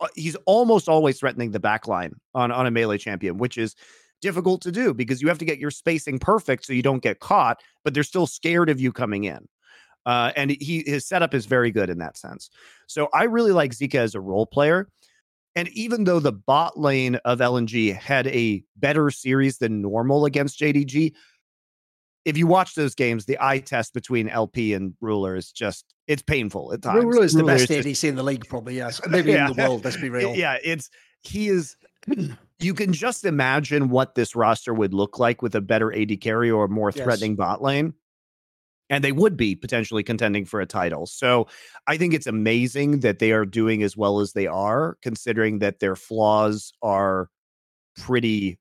uh, 0.00 0.08
he's 0.14 0.36
almost 0.46 0.88
always 0.88 1.18
threatening 1.18 1.50
the 1.52 1.60
back 1.60 1.86
line 1.86 2.12
on, 2.34 2.50
on 2.50 2.66
a 2.66 2.70
melee 2.70 2.98
champion, 2.98 3.38
which 3.38 3.56
is 3.56 3.76
difficult 4.20 4.60
to 4.62 4.72
do 4.72 4.94
because 4.94 5.22
you 5.22 5.28
have 5.28 5.38
to 5.38 5.44
get 5.44 5.58
your 5.58 5.70
spacing 5.70 6.18
perfect 6.18 6.64
so 6.64 6.72
you 6.72 6.82
don't 6.82 7.02
get 7.02 7.20
caught, 7.20 7.60
but 7.84 7.94
they're 7.94 8.02
still 8.02 8.26
scared 8.26 8.68
of 8.68 8.80
you 8.80 8.92
coming 8.92 9.24
in. 9.24 9.48
Uh, 10.04 10.32
and 10.36 10.50
he 10.50 10.82
his 10.86 11.06
setup 11.06 11.34
is 11.34 11.46
very 11.46 11.70
good 11.70 11.90
in 11.90 11.98
that 11.98 12.16
sense. 12.16 12.50
So 12.86 13.08
I 13.12 13.24
really 13.24 13.52
like 13.52 13.72
Zika 13.72 13.96
as 13.96 14.14
a 14.14 14.20
role 14.20 14.46
player. 14.46 14.88
And 15.54 15.68
even 15.68 16.04
though 16.04 16.18
the 16.18 16.32
bot 16.32 16.78
lane 16.78 17.16
of 17.24 17.40
LNG 17.40 17.94
had 17.94 18.26
a 18.28 18.64
better 18.76 19.10
series 19.10 19.58
than 19.58 19.82
normal 19.82 20.24
against 20.24 20.58
JDG, 20.58 21.12
if 22.24 22.36
you 22.36 22.46
watch 22.46 22.74
those 22.74 22.94
games, 22.94 23.26
the 23.26 23.36
eye 23.40 23.58
test 23.58 23.94
between 23.94 24.28
LP 24.28 24.74
and 24.74 24.94
Ruler 25.00 25.36
is 25.36 25.50
just 25.50 25.94
it's 26.06 26.22
painful 26.22 26.72
at 26.72 26.82
times. 26.82 27.04
Ruler 27.04 27.24
is 27.24 27.32
the 27.32 27.44
best 27.44 27.68
ADC 27.68 27.84
just, 27.84 28.04
in 28.04 28.16
the 28.16 28.22
league, 28.22 28.46
probably. 28.48 28.76
Yes, 28.76 29.00
maybe 29.08 29.32
yeah. 29.32 29.50
in 29.50 29.56
the 29.56 29.62
world. 29.62 29.84
Let's 29.84 29.96
be 29.96 30.08
real. 30.08 30.34
Yeah, 30.34 30.56
it's 30.62 30.90
he 31.22 31.48
is. 31.48 31.76
You 32.58 32.74
can 32.74 32.92
just 32.92 33.24
imagine 33.24 33.88
what 33.88 34.14
this 34.14 34.36
roster 34.36 34.72
would 34.72 34.94
look 34.94 35.18
like 35.18 35.42
with 35.42 35.54
a 35.54 35.60
better 35.60 35.92
AD 35.92 36.20
carry 36.20 36.50
or 36.50 36.64
a 36.66 36.68
more 36.68 36.92
threatening 36.92 37.32
yes. 37.32 37.38
bot 37.38 37.62
lane. 37.62 37.94
And 38.92 39.02
they 39.02 39.10
would 39.10 39.36
be 39.38 39.56
potentially 39.56 40.02
contending 40.02 40.44
for 40.44 40.60
a 40.60 40.66
title. 40.66 41.06
So 41.06 41.48
I 41.86 41.96
think 41.96 42.12
it's 42.12 42.26
amazing 42.26 43.00
that 43.00 43.18
they 43.18 43.32
are 43.32 43.46
doing 43.46 43.82
as 43.82 43.96
well 43.96 44.20
as 44.20 44.34
they 44.34 44.46
are, 44.46 44.98
considering 45.02 45.60
that 45.60 45.80
their 45.80 45.96
flaws 45.96 46.74
are 46.82 47.30
pretty 47.96 48.58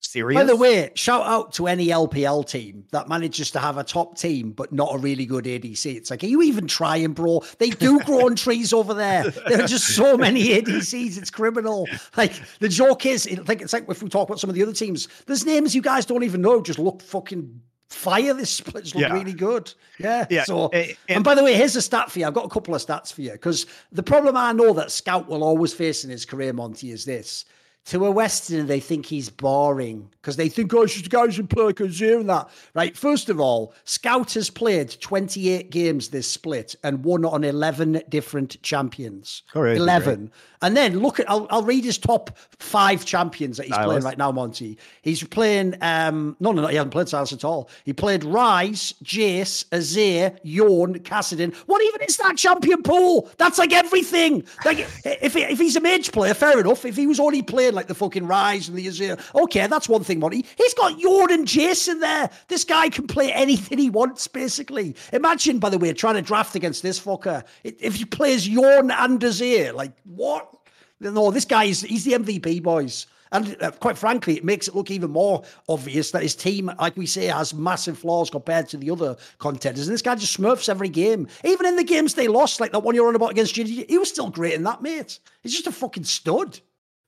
serious. 0.00 0.40
By 0.40 0.44
the 0.44 0.56
way, 0.56 0.90
shout 0.94 1.26
out 1.26 1.52
to 1.54 1.66
any 1.66 1.88
LPL 1.88 2.48
team 2.48 2.84
that 2.92 3.10
manages 3.10 3.50
to 3.50 3.58
have 3.58 3.76
a 3.76 3.84
top 3.84 4.16
team 4.16 4.52
but 4.52 4.72
not 4.72 4.94
a 4.94 4.98
really 4.98 5.26
good 5.26 5.44
ADC. 5.44 5.94
It's 5.96 6.10
like, 6.10 6.24
are 6.24 6.28
you 6.28 6.40
even 6.40 6.66
trying, 6.66 7.12
bro? 7.12 7.42
They 7.58 7.68
do 7.68 8.00
grow 8.00 8.24
on 8.24 8.36
trees 8.36 8.72
over 8.72 8.94
there. 8.94 9.30
There 9.48 9.62
are 9.62 9.66
just 9.66 9.88
so 9.94 10.16
many 10.16 10.48
ADCs. 10.48 11.18
It's 11.18 11.30
criminal. 11.30 11.86
Like 12.16 12.32
the 12.60 12.70
joke 12.70 13.04
is, 13.04 13.26
I 13.26 13.34
think 13.44 13.60
it's 13.60 13.74
like 13.74 13.86
if 13.88 14.02
we 14.02 14.08
talk 14.08 14.28
about 14.28 14.40
some 14.40 14.48
of 14.48 14.56
the 14.56 14.62
other 14.62 14.72
teams, 14.72 15.08
there's 15.26 15.44
names 15.44 15.74
you 15.74 15.82
guys 15.82 16.06
don't 16.06 16.24
even 16.24 16.40
know. 16.40 16.62
Just 16.62 16.78
look 16.78 17.02
fucking 17.02 17.60
fire. 17.88 18.34
This 18.34 18.50
splits 18.54 18.94
look 18.94 19.02
yeah. 19.02 19.12
really 19.12 19.32
good. 19.32 19.72
Yeah. 19.98 20.26
Yeah. 20.30 20.44
So, 20.44 20.68
and, 20.68 20.96
and, 21.08 21.24
by 21.24 21.34
the 21.34 21.44
way, 21.44 21.54
here's 21.54 21.76
a 21.76 21.82
stat 21.82 22.10
for 22.10 22.18
you. 22.18 22.26
I've 22.26 22.34
got 22.34 22.44
a 22.44 22.50
couple 22.50 22.74
of 22.74 22.84
stats 22.84 23.12
for 23.12 23.22
you 23.22 23.32
because 23.32 23.66
the 23.92 24.02
problem 24.02 24.36
I 24.36 24.52
know 24.52 24.72
that 24.74 24.90
Scout 24.90 25.28
will 25.28 25.44
always 25.44 25.72
face 25.72 26.04
in 26.04 26.10
his 26.10 26.24
career, 26.24 26.52
Monty, 26.52 26.90
is 26.90 27.04
this 27.04 27.44
to 27.88 28.04
a 28.04 28.10
Westerner, 28.12 28.66
they 28.66 28.80
think 28.80 29.06
he's 29.06 29.30
boring 29.30 30.10
because 30.20 30.36
they 30.36 30.50
think, 30.50 30.74
oh, 30.74 30.84
just 30.84 31.08
guys 31.08 31.36
who 31.36 31.46
play 31.46 31.64
like 31.64 31.80
a 31.80 31.90
zero 31.90 32.20
and 32.20 32.28
that. 32.28 32.50
Right. 32.74 32.94
First 32.94 33.30
of 33.30 33.40
all, 33.40 33.72
Scout 33.84 34.34
has 34.34 34.50
played 34.50 35.00
28 35.00 35.70
games 35.70 36.08
this 36.10 36.30
split 36.30 36.74
and 36.84 37.02
won 37.02 37.24
on 37.24 37.44
11 37.44 38.02
different 38.10 38.62
champions. 38.62 39.42
Oh, 39.54 39.64
11. 39.64 40.30
And 40.60 40.76
then 40.76 40.98
look 40.98 41.18
at, 41.20 41.30
I'll, 41.30 41.46
I'll 41.50 41.62
read 41.62 41.84
his 41.84 41.96
top 41.96 42.36
five 42.58 43.06
champions 43.06 43.56
that 43.56 43.66
he's 43.66 43.76
playing 43.76 44.02
right 44.02 44.18
now, 44.18 44.32
Monty. 44.32 44.76
He's 45.02 45.22
playing, 45.22 45.76
um, 45.80 46.36
no, 46.40 46.52
no, 46.52 46.62
no, 46.62 46.68
he 46.68 46.76
hasn't 46.76 46.92
played 46.92 47.06
Sylas 47.06 47.32
at 47.32 47.44
all. 47.44 47.70
He 47.84 47.92
played 47.92 48.22
Ryze, 48.22 48.92
Jace, 49.02 49.64
Azir, 49.66 50.36
Yone, 50.42 50.98
Kassadin. 50.98 51.54
What 51.66 51.82
even 51.84 52.02
is 52.02 52.16
that 52.18 52.36
champion 52.36 52.82
pool? 52.82 53.30
That's 53.38 53.56
like 53.56 53.72
everything. 53.72 54.44
Like, 54.64 54.78
if, 55.04 55.36
if 55.36 55.58
he's 55.58 55.76
a 55.76 55.80
mage 55.80 56.12
player, 56.12 56.34
fair 56.34 56.60
enough. 56.60 56.84
If 56.84 56.96
he 56.96 57.06
was 57.06 57.20
only 57.20 57.42
playing 57.42 57.74
like 57.78 57.86
the 57.86 57.94
fucking 57.94 58.24
Ryze 58.24 58.68
and 58.68 58.76
the 58.76 58.88
Azir. 58.88 59.20
Okay, 59.36 59.64
that's 59.68 59.88
one 59.88 60.02
thing, 60.02 60.18
Monty. 60.18 60.44
He's 60.56 60.74
got 60.74 60.98
Jordan 60.98 61.46
Jason 61.46 62.00
there. 62.00 62.28
This 62.48 62.64
guy 62.64 62.88
can 62.88 63.06
play 63.06 63.32
anything 63.32 63.78
he 63.78 63.88
wants, 63.88 64.26
basically. 64.26 64.96
Imagine, 65.12 65.60
by 65.60 65.70
the 65.70 65.78
way, 65.78 65.92
trying 65.92 66.16
to 66.16 66.22
draft 66.22 66.56
against 66.56 66.82
this 66.82 66.98
fucker. 66.98 67.44
If 67.62 67.94
he 67.94 68.04
plays 68.04 68.48
Jordan 68.48 68.90
and 68.90 69.20
Azir, 69.20 69.72
like, 69.74 69.92
what? 70.02 70.52
No, 70.98 71.30
this 71.30 71.44
guy 71.44 71.64
is 71.64 71.82
he's 71.82 72.04
the 72.04 72.14
MVP, 72.14 72.64
boys. 72.64 73.06
And 73.30 73.56
uh, 73.62 73.70
quite 73.70 73.96
frankly, 73.96 74.36
it 74.36 74.44
makes 74.44 74.66
it 74.66 74.74
look 74.74 74.90
even 74.90 75.10
more 75.10 75.44
obvious 75.68 76.10
that 76.10 76.22
his 76.22 76.34
team, 76.34 76.72
like 76.80 76.96
we 76.96 77.06
say, 77.06 77.26
has 77.26 77.54
massive 77.54 77.98
flaws 77.98 78.28
compared 78.28 78.68
to 78.70 78.76
the 78.76 78.90
other 78.90 79.16
contenders. 79.38 79.86
And 79.86 79.94
this 79.94 80.02
guy 80.02 80.16
just 80.16 80.36
smurfs 80.36 80.68
every 80.68 80.88
game. 80.88 81.28
Even 81.44 81.66
in 81.66 81.76
the 81.76 81.84
games 81.84 82.14
they 82.14 82.26
lost, 82.26 82.58
like 82.58 82.72
that 82.72 82.80
one 82.80 82.96
you're 82.96 83.06
on 83.06 83.14
about 83.14 83.30
against 83.30 83.54
GD, 83.54 83.88
he 83.88 83.98
was 83.98 84.08
still 84.08 84.30
great 84.30 84.54
in 84.54 84.64
that, 84.64 84.82
mate. 84.82 85.20
He's 85.42 85.52
just 85.52 85.66
a 85.68 85.72
fucking 85.72 86.04
stud. 86.04 86.58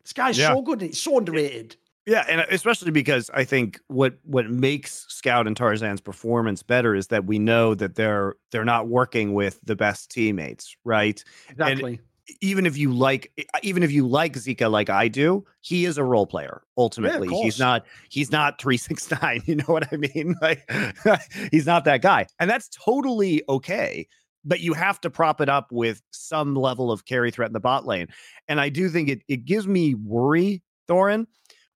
This 0.02 0.12
guy's 0.12 0.38
yeah. 0.38 0.54
so 0.54 0.62
good. 0.62 0.80
He's 0.80 1.00
so 1.00 1.18
underrated. 1.18 1.76
Yeah, 2.06 2.24
and 2.28 2.40
uh, 2.40 2.46
especially 2.50 2.90
because 2.90 3.30
I 3.34 3.44
think 3.44 3.78
what 3.88 4.14
what 4.24 4.50
makes 4.50 5.06
Scout 5.08 5.46
and 5.46 5.56
Tarzan's 5.56 6.00
performance 6.00 6.62
better 6.62 6.94
is 6.94 7.08
that 7.08 7.26
we 7.26 7.38
know 7.38 7.74
that 7.74 7.94
they're 7.94 8.36
they're 8.50 8.64
not 8.64 8.88
working 8.88 9.34
with 9.34 9.60
the 9.64 9.76
best 9.76 10.10
teammates, 10.10 10.76
right? 10.84 11.22
Exactly. 11.50 11.92
And 11.92 12.00
even 12.40 12.66
if 12.66 12.76
you 12.76 12.92
like 12.92 13.32
uh, 13.38 13.58
even 13.62 13.82
if 13.82 13.92
you 13.92 14.06
like 14.06 14.34
Zika 14.34 14.70
like 14.70 14.88
I 14.88 15.08
do, 15.08 15.44
he 15.60 15.84
is 15.84 15.98
a 15.98 16.04
role 16.04 16.26
player 16.26 16.62
ultimately. 16.76 17.28
Yeah, 17.28 17.42
he's 17.42 17.58
not 17.58 17.86
he's 18.08 18.32
not 18.32 18.60
369, 18.60 19.42
you 19.46 19.56
know 19.56 19.64
what 19.66 19.92
I 19.92 19.96
mean? 19.96 20.34
Like 20.42 20.70
he's 21.50 21.66
not 21.66 21.84
that 21.84 22.02
guy. 22.02 22.26
And 22.38 22.48
that's 22.48 22.68
totally 22.68 23.42
okay 23.48 24.06
but 24.44 24.60
you 24.60 24.72
have 24.74 25.00
to 25.02 25.10
prop 25.10 25.40
it 25.40 25.48
up 25.48 25.70
with 25.70 26.02
some 26.10 26.54
level 26.54 26.90
of 26.90 27.04
carry 27.04 27.30
threat 27.30 27.48
in 27.48 27.52
the 27.52 27.60
bot 27.60 27.86
lane. 27.86 28.08
And 28.48 28.60
I 28.60 28.68
do 28.68 28.88
think 28.88 29.08
it 29.08 29.22
it 29.28 29.44
gives 29.44 29.66
me 29.66 29.94
worry, 29.94 30.62
Thorin, 30.88 31.26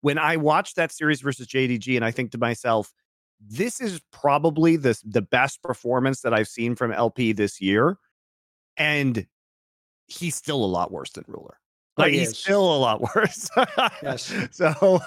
when 0.01 0.19
I 0.19 0.37
watch 0.37 0.75
that 0.75 0.93
series 0.93 1.21
versus 1.21 1.47
JDG 1.47 1.97
and 1.97 2.05
I 2.05 2.11
think 2.11 2.31
to 2.33 2.39
myself, 2.39 2.93
this 3.41 3.81
is 3.81 4.01
probably 4.13 4.77
the 4.77 4.99
the 5.05 5.23
best 5.23 5.63
performance 5.63 6.21
that 6.23 6.35
I've 6.35 6.49
seen 6.49 6.75
from 6.75 6.93
LP 6.93 7.33
this 7.33 7.61
year. 7.61 7.99
And 8.77 9.27
he's 10.07 10.35
still 10.35 10.65
a 10.65 10.67
lot 10.67 10.91
worse 10.91 11.11
than 11.13 11.25
Ruler. 11.27 11.59
Oh, 11.97 12.03
like 12.03 12.13
he 12.13 12.19
he's 12.21 12.31
is. 12.31 12.39
still 12.39 12.75
a 12.75 12.79
lot 12.79 13.01
worse. 13.15 13.49
yes. 14.03 14.33
So, 14.51 15.01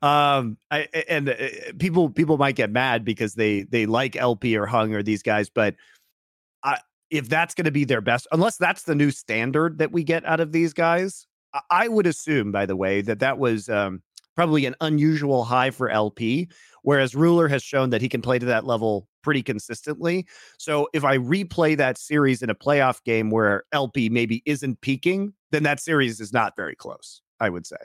um, 0.00 0.56
I 0.70 0.88
and 1.08 1.28
uh, 1.28 1.34
people 1.78 2.08
people 2.08 2.38
might 2.38 2.56
get 2.56 2.70
mad 2.70 3.04
because 3.04 3.34
they 3.34 3.62
they 3.62 3.86
like 3.86 4.16
LP 4.16 4.56
or 4.56 4.66
Hung 4.66 4.94
or 4.94 5.02
these 5.02 5.22
guys, 5.22 5.50
but 5.50 5.74
I 6.64 6.78
if 7.12 7.28
that's 7.28 7.54
going 7.54 7.66
to 7.66 7.70
be 7.70 7.84
their 7.84 8.00
best, 8.00 8.26
unless 8.32 8.56
that's 8.56 8.84
the 8.84 8.94
new 8.94 9.10
standard 9.10 9.78
that 9.78 9.92
we 9.92 10.02
get 10.02 10.24
out 10.24 10.40
of 10.40 10.50
these 10.50 10.72
guys, 10.72 11.26
I 11.70 11.86
would 11.86 12.06
assume, 12.06 12.50
by 12.50 12.64
the 12.64 12.74
way, 12.74 13.02
that 13.02 13.18
that 13.18 13.38
was 13.38 13.68
um, 13.68 14.02
probably 14.34 14.64
an 14.64 14.74
unusual 14.80 15.44
high 15.44 15.70
for 15.70 15.90
LP, 15.90 16.48
whereas 16.82 17.14
Ruler 17.14 17.48
has 17.48 17.62
shown 17.62 17.90
that 17.90 18.00
he 18.00 18.08
can 18.08 18.22
play 18.22 18.38
to 18.38 18.46
that 18.46 18.64
level 18.64 19.06
pretty 19.22 19.42
consistently. 19.42 20.26
So 20.58 20.88
if 20.94 21.04
I 21.04 21.18
replay 21.18 21.76
that 21.76 21.98
series 21.98 22.42
in 22.42 22.48
a 22.48 22.54
playoff 22.54 23.04
game 23.04 23.28
where 23.28 23.64
LP 23.72 24.08
maybe 24.08 24.42
isn't 24.46 24.80
peaking, 24.80 25.34
then 25.50 25.64
that 25.64 25.80
series 25.80 26.18
is 26.18 26.32
not 26.32 26.56
very 26.56 26.74
close, 26.74 27.20
I 27.38 27.50
would 27.50 27.66
say. 27.66 27.76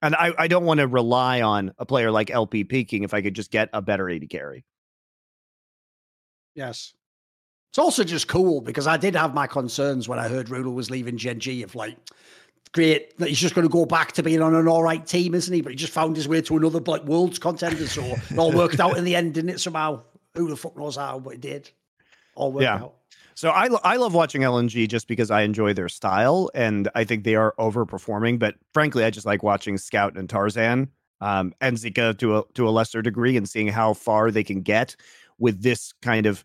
And 0.00 0.14
I, 0.14 0.32
I 0.38 0.46
don't 0.46 0.64
want 0.64 0.78
to 0.78 0.86
rely 0.86 1.42
on 1.42 1.72
a 1.78 1.84
player 1.84 2.12
like 2.12 2.30
LP 2.30 2.62
peaking 2.62 3.02
if 3.02 3.12
I 3.14 3.20
could 3.20 3.34
just 3.34 3.50
get 3.50 3.68
a 3.72 3.82
better 3.82 4.08
80 4.08 4.28
carry. 4.28 4.64
Yes. 6.54 6.94
It's 7.70 7.78
also 7.78 8.02
just 8.02 8.26
cool 8.26 8.60
because 8.60 8.86
I 8.86 8.96
did 8.96 9.14
have 9.14 9.32
my 9.32 9.46
concerns 9.46 10.08
when 10.08 10.18
I 10.18 10.28
heard 10.28 10.50
Ruler 10.50 10.70
was 10.70 10.90
leaving 10.90 11.16
Gen 11.16 11.38
G 11.38 11.62
of 11.62 11.74
like, 11.74 11.96
great 12.72 13.16
that 13.18 13.28
he's 13.28 13.38
just 13.38 13.54
going 13.54 13.66
to 13.66 13.72
go 13.72 13.84
back 13.84 14.12
to 14.12 14.22
being 14.22 14.42
on 14.42 14.54
an 14.54 14.68
all 14.68 14.82
right 14.82 15.04
team, 15.06 15.34
isn't 15.34 15.52
he? 15.52 15.60
But 15.60 15.72
he 15.72 15.76
just 15.76 15.92
found 15.92 16.16
his 16.16 16.28
way 16.28 16.40
to 16.42 16.56
another 16.56 16.80
like 16.80 17.04
world's 17.04 17.38
contender, 17.38 17.86
so 17.86 18.02
it 18.02 18.38
all 18.38 18.52
worked 18.52 18.80
out 18.80 18.96
in 18.96 19.04
the 19.04 19.14
end, 19.16 19.34
didn't 19.34 19.50
it? 19.50 19.60
Somehow, 19.60 20.02
who 20.34 20.48
the 20.48 20.56
fuck 20.56 20.76
knows 20.76 20.96
how, 20.96 21.18
but 21.20 21.34
it 21.34 21.40
did. 21.40 21.70
All 22.34 22.52
worked 22.52 22.64
yeah. 22.64 22.76
out. 22.76 22.94
So 23.34 23.50
I 23.50 23.68
I 23.84 23.96
love 23.96 24.14
watching 24.14 24.42
LNG 24.42 24.88
just 24.88 25.08
because 25.08 25.30
I 25.30 25.42
enjoy 25.42 25.72
their 25.72 25.88
style 25.88 26.50
and 26.54 26.88
I 26.94 27.04
think 27.04 27.24
they 27.24 27.36
are 27.36 27.54
overperforming. 27.58 28.38
But 28.38 28.56
frankly, 28.74 29.04
I 29.04 29.10
just 29.10 29.26
like 29.26 29.42
watching 29.42 29.78
Scout 29.78 30.16
and 30.16 30.28
Tarzan 30.28 30.90
um, 31.20 31.54
and 31.60 31.76
Zika 31.76 32.18
to 32.18 32.38
a 32.38 32.44
to 32.54 32.68
a 32.68 32.70
lesser 32.70 33.00
degree 33.00 33.36
and 33.36 33.48
seeing 33.48 33.68
how 33.68 33.94
far 33.94 34.30
they 34.30 34.44
can 34.44 34.62
get 34.62 34.96
with 35.38 35.62
this 35.62 35.92
kind 36.02 36.26
of 36.26 36.44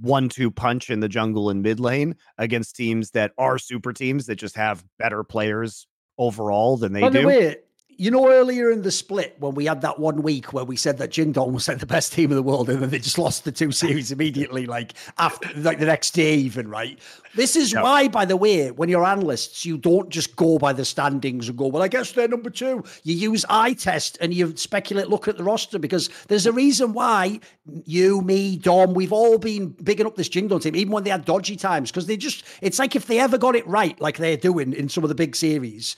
one-two 0.00 0.50
punch 0.50 0.90
in 0.90 1.00
the 1.00 1.08
jungle 1.08 1.50
and 1.50 1.62
mid 1.62 1.80
lane 1.80 2.16
against 2.38 2.76
teams 2.76 3.10
that 3.10 3.32
are 3.38 3.58
super 3.58 3.92
teams 3.92 4.26
that 4.26 4.36
just 4.36 4.56
have 4.56 4.84
better 4.98 5.24
players 5.24 5.86
overall 6.18 6.76
than 6.76 6.92
they 6.92 7.00
By 7.00 7.10
do. 7.10 7.20
The 7.20 7.26
way, 7.26 7.56
you 7.96 8.10
know, 8.10 8.28
earlier 8.28 8.70
in 8.70 8.82
the 8.82 8.90
split 8.90 9.36
when 9.38 9.54
we 9.54 9.66
had 9.66 9.80
that 9.82 9.98
one 9.98 10.22
week 10.22 10.52
where 10.52 10.64
we 10.64 10.76
said 10.76 10.98
that 10.98 11.10
Jingdong 11.10 11.52
was 11.52 11.68
like 11.68 11.78
the 11.78 11.86
best 11.86 12.12
team 12.12 12.30
in 12.30 12.36
the 12.36 12.42
world, 12.42 12.68
and 12.68 12.82
then 12.82 12.90
they 12.90 12.98
just 12.98 13.18
lost 13.18 13.44
the 13.44 13.52
two 13.52 13.72
series 13.72 14.12
immediately, 14.12 14.66
like 14.66 14.94
after 15.18 15.48
like 15.56 15.78
the 15.78 15.86
next 15.86 16.12
day, 16.12 16.34
even 16.34 16.68
right. 16.68 16.98
This 17.34 17.56
is 17.56 17.72
yep. 17.72 17.82
why, 17.82 18.08
by 18.08 18.24
the 18.24 18.36
way, 18.36 18.70
when 18.70 18.88
you're 18.88 19.04
analysts, 19.04 19.64
you 19.64 19.78
don't 19.78 20.10
just 20.10 20.36
go 20.36 20.58
by 20.58 20.72
the 20.72 20.84
standings 20.84 21.48
and 21.48 21.56
go, 21.56 21.66
well, 21.66 21.82
I 21.82 21.88
guess 21.88 22.12
they're 22.12 22.28
number 22.28 22.50
two. 22.50 22.84
You 23.04 23.14
use 23.14 23.44
eye 23.48 23.72
test 23.72 24.18
and 24.20 24.34
you 24.34 24.54
speculate, 24.56 25.08
look 25.08 25.28
at 25.28 25.38
the 25.38 25.44
roster 25.44 25.78
because 25.78 26.10
there's 26.28 26.46
a 26.46 26.52
reason 26.52 26.92
why 26.92 27.40
you, 27.84 28.20
me, 28.22 28.56
Dom, 28.56 28.92
we've 28.92 29.12
all 29.12 29.38
been 29.38 29.70
bigging 29.70 30.06
up 30.06 30.16
this 30.16 30.28
Jingdong 30.28 30.62
team, 30.62 30.76
even 30.76 30.92
when 30.92 31.04
they 31.04 31.10
had 31.10 31.24
dodgy 31.24 31.56
times, 31.56 31.90
because 31.90 32.06
they 32.06 32.16
just, 32.16 32.44
it's 32.60 32.78
like 32.78 32.94
if 32.94 33.06
they 33.06 33.18
ever 33.18 33.38
got 33.38 33.56
it 33.56 33.66
right, 33.66 33.98
like 34.00 34.18
they're 34.18 34.36
doing 34.36 34.74
in 34.74 34.88
some 34.88 35.04
of 35.04 35.08
the 35.08 35.14
big 35.14 35.34
series 35.34 35.96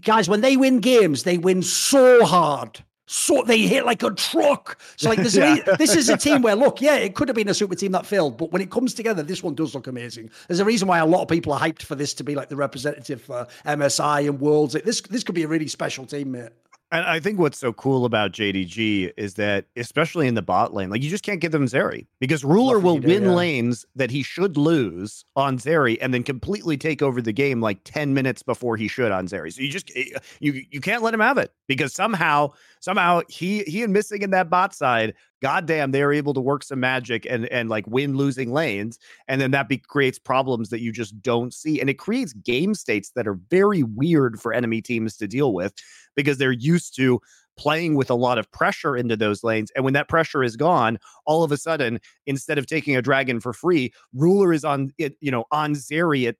guys, 0.00 0.28
when 0.28 0.40
they 0.40 0.56
win 0.56 0.80
games, 0.80 1.22
they 1.22 1.38
win 1.38 1.62
so 1.62 2.24
hard. 2.24 2.82
So 3.06 3.42
they 3.42 3.58
hit 3.58 3.84
like 3.84 4.02
a 4.02 4.10
truck. 4.12 4.80
So 4.96 5.10
like 5.10 5.18
this, 5.18 5.36
yeah. 5.36 5.56
this 5.78 5.94
is 5.94 6.08
a 6.08 6.16
team 6.16 6.40
where 6.40 6.56
look, 6.56 6.80
yeah, 6.80 6.96
it 6.96 7.14
could 7.14 7.28
have 7.28 7.34
been 7.34 7.48
a 7.48 7.54
super 7.54 7.74
team 7.74 7.92
that 7.92 8.06
failed, 8.06 8.38
but 8.38 8.52
when 8.52 8.62
it 8.62 8.70
comes 8.70 8.94
together, 8.94 9.22
this 9.22 9.42
one 9.42 9.54
does 9.54 9.74
look 9.74 9.86
amazing. 9.86 10.30
There's 10.48 10.60
a 10.60 10.64
reason 10.64 10.88
why 10.88 10.98
a 10.98 11.06
lot 11.06 11.20
of 11.20 11.28
people 11.28 11.52
are 11.52 11.60
hyped 11.60 11.82
for 11.82 11.94
this 11.94 12.14
to 12.14 12.24
be 12.24 12.34
like 12.34 12.48
the 12.48 12.56
representative 12.56 13.20
for 13.20 13.46
MSI 13.66 14.28
and 14.28 14.40
Worlds. 14.40 14.74
This 14.84 15.02
this 15.02 15.24
could 15.24 15.34
be 15.34 15.42
a 15.42 15.48
really 15.48 15.68
special 15.68 16.06
team, 16.06 16.32
mate. 16.32 16.52
And 16.92 17.06
I 17.06 17.20
think 17.20 17.38
what's 17.38 17.56
so 17.56 17.72
cool 17.72 18.04
about 18.04 18.32
JDG 18.32 19.14
is 19.16 19.32
that, 19.34 19.64
especially 19.76 20.28
in 20.28 20.34
the 20.34 20.42
bot 20.42 20.74
lane, 20.74 20.90
like 20.90 21.02
you 21.02 21.08
just 21.08 21.24
can't 21.24 21.40
give 21.40 21.50
them 21.50 21.64
Zeri 21.64 22.06
because 22.20 22.44
Ruler 22.44 22.78
will 22.78 22.98
do, 22.98 23.08
win 23.08 23.22
yeah. 23.22 23.30
lanes 23.30 23.86
that 23.96 24.10
he 24.10 24.22
should 24.22 24.58
lose 24.58 25.24
on 25.34 25.56
Zeri 25.56 25.96
and 26.02 26.12
then 26.12 26.22
completely 26.22 26.76
take 26.76 27.00
over 27.00 27.22
the 27.22 27.32
game 27.32 27.62
like 27.62 27.80
10 27.84 28.12
minutes 28.12 28.42
before 28.42 28.76
he 28.76 28.88
should 28.88 29.10
on 29.10 29.26
Zeri. 29.26 29.50
So 29.54 29.62
you 29.62 29.70
just 29.70 29.90
eh, 29.96 30.18
you 30.40 30.64
you 30.70 30.82
can't 30.82 31.02
let 31.02 31.14
him 31.14 31.20
have 31.20 31.38
it 31.38 31.50
because 31.66 31.94
somehow 31.94 32.50
somehow 32.80 33.22
he 33.26 33.62
he 33.62 33.82
and 33.82 33.92
Missing 33.94 34.20
in 34.20 34.30
that 34.32 34.50
bot 34.50 34.74
side, 34.74 35.14
goddamn, 35.42 35.90
they 35.90 36.02
are 36.02 36.12
able 36.12 36.32
to 36.32 36.40
work 36.40 36.62
some 36.62 36.80
magic 36.80 37.26
and 37.28 37.46
and 37.46 37.68
like 37.68 37.86
win 37.86 38.16
losing 38.16 38.52
lanes, 38.52 38.98
and 39.28 39.40
then 39.40 39.50
that 39.50 39.68
be, 39.68 39.76
creates 39.76 40.18
problems 40.18 40.70
that 40.70 40.80
you 40.80 40.92
just 40.92 41.20
don't 41.20 41.52
see, 41.52 41.80
and 41.80 41.90
it 41.90 41.98
creates 41.98 42.32
game 42.32 42.74
states 42.74 43.10
that 43.16 43.26
are 43.26 43.38
very 43.50 43.82
weird 43.82 44.40
for 44.40 44.52
enemy 44.52 44.80
teams 44.80 45.16
to 45.18 45.28
deal 45.28 45.52
with 45.52 45.74
because 46.14 46.38
they're 46.38 46.52
used 46.52 46.96
to 46.96 47.20
playing 47.58 47.96
with 47.96 48.10
a 48.10 48.14
lot 48.14 48.38
of 48.38 48.50
pressure 48.52 48.96
into 48.96 49.16
those 49.16 49.44
lanes. 49.44 49.70
And 49.76 49.84
when 49.84 49.94
that 49.94 50.08
pressure 50.08 50.42
is 50.42 50.56
gone, 50.56 50.98
all 51.26 51.44
of 51.44 51.52
a 51.52 51.56
sudden, 51.56 52.00
instead 52.26 52.56
of 52.56 52.66
taking 52.66 52.96
a 52.96 53.02
dragon 53.02 53.40
for 53.40 53.52
free, 53.52 53.92
Ruler 54.14 54.52
is 54.52 54.64
on 54.64 54.92
it, 54.96 55.16
you 55.20 55.30
know, 55.30 55.44
on 55.50 55.74
Zeri 55.74 56.26
at 56.28 56.36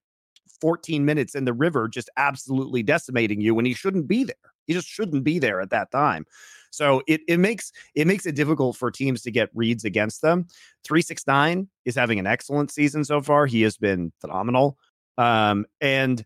14 0.60 1.04
minutes 1.04 1.34
in 1.34 1.44
the 1.44 1.52
river, 1.52 1.88
just 1.88 2.08
absolutely 2.16 2.82
decimating 2.82 3.40
you 3.40 3.54
when 3.54 3.64
he 3.64 3.74
shouldn't 3.74 4.06
be 4.06 4.24
there. 4.24 4.36
He 4.66 4.72
just 4.72 4.86
shouldn't 4.86 5.24
be 5.24 5.38
there 5.38 5.60
at 5.60 5.70
that 5.70 5.90
time. 5.90 6.24
So 6.72 7.02
it 7.06 7.20
it 7.28 7.38
makes 7.38 7.70
it 7.94 8.06
makes 8.06 8.26
it 8.26 8.34
difficult 8.34 8.76
for 8.76 8.90
teams 8.90 9.22
to 9.22 9.30
get 9.30 9.50
reads 9.54 9.84
against 9.84 10.22
them. 10.22 10.46
369 10.84 11.68
is 11.84 11.94
having 11.94 12.18
an 12.18 12.26
excellent 12.26 12.72
season 12.72 13.04
so 13.04 13.20
far. 13.20 13.46
He 13.46 13.62
has 13.62 13.76
been 13.76 14.10
phenomenal. 14.20 14.78
Um, 15.18 15.66
and 15.82 16.24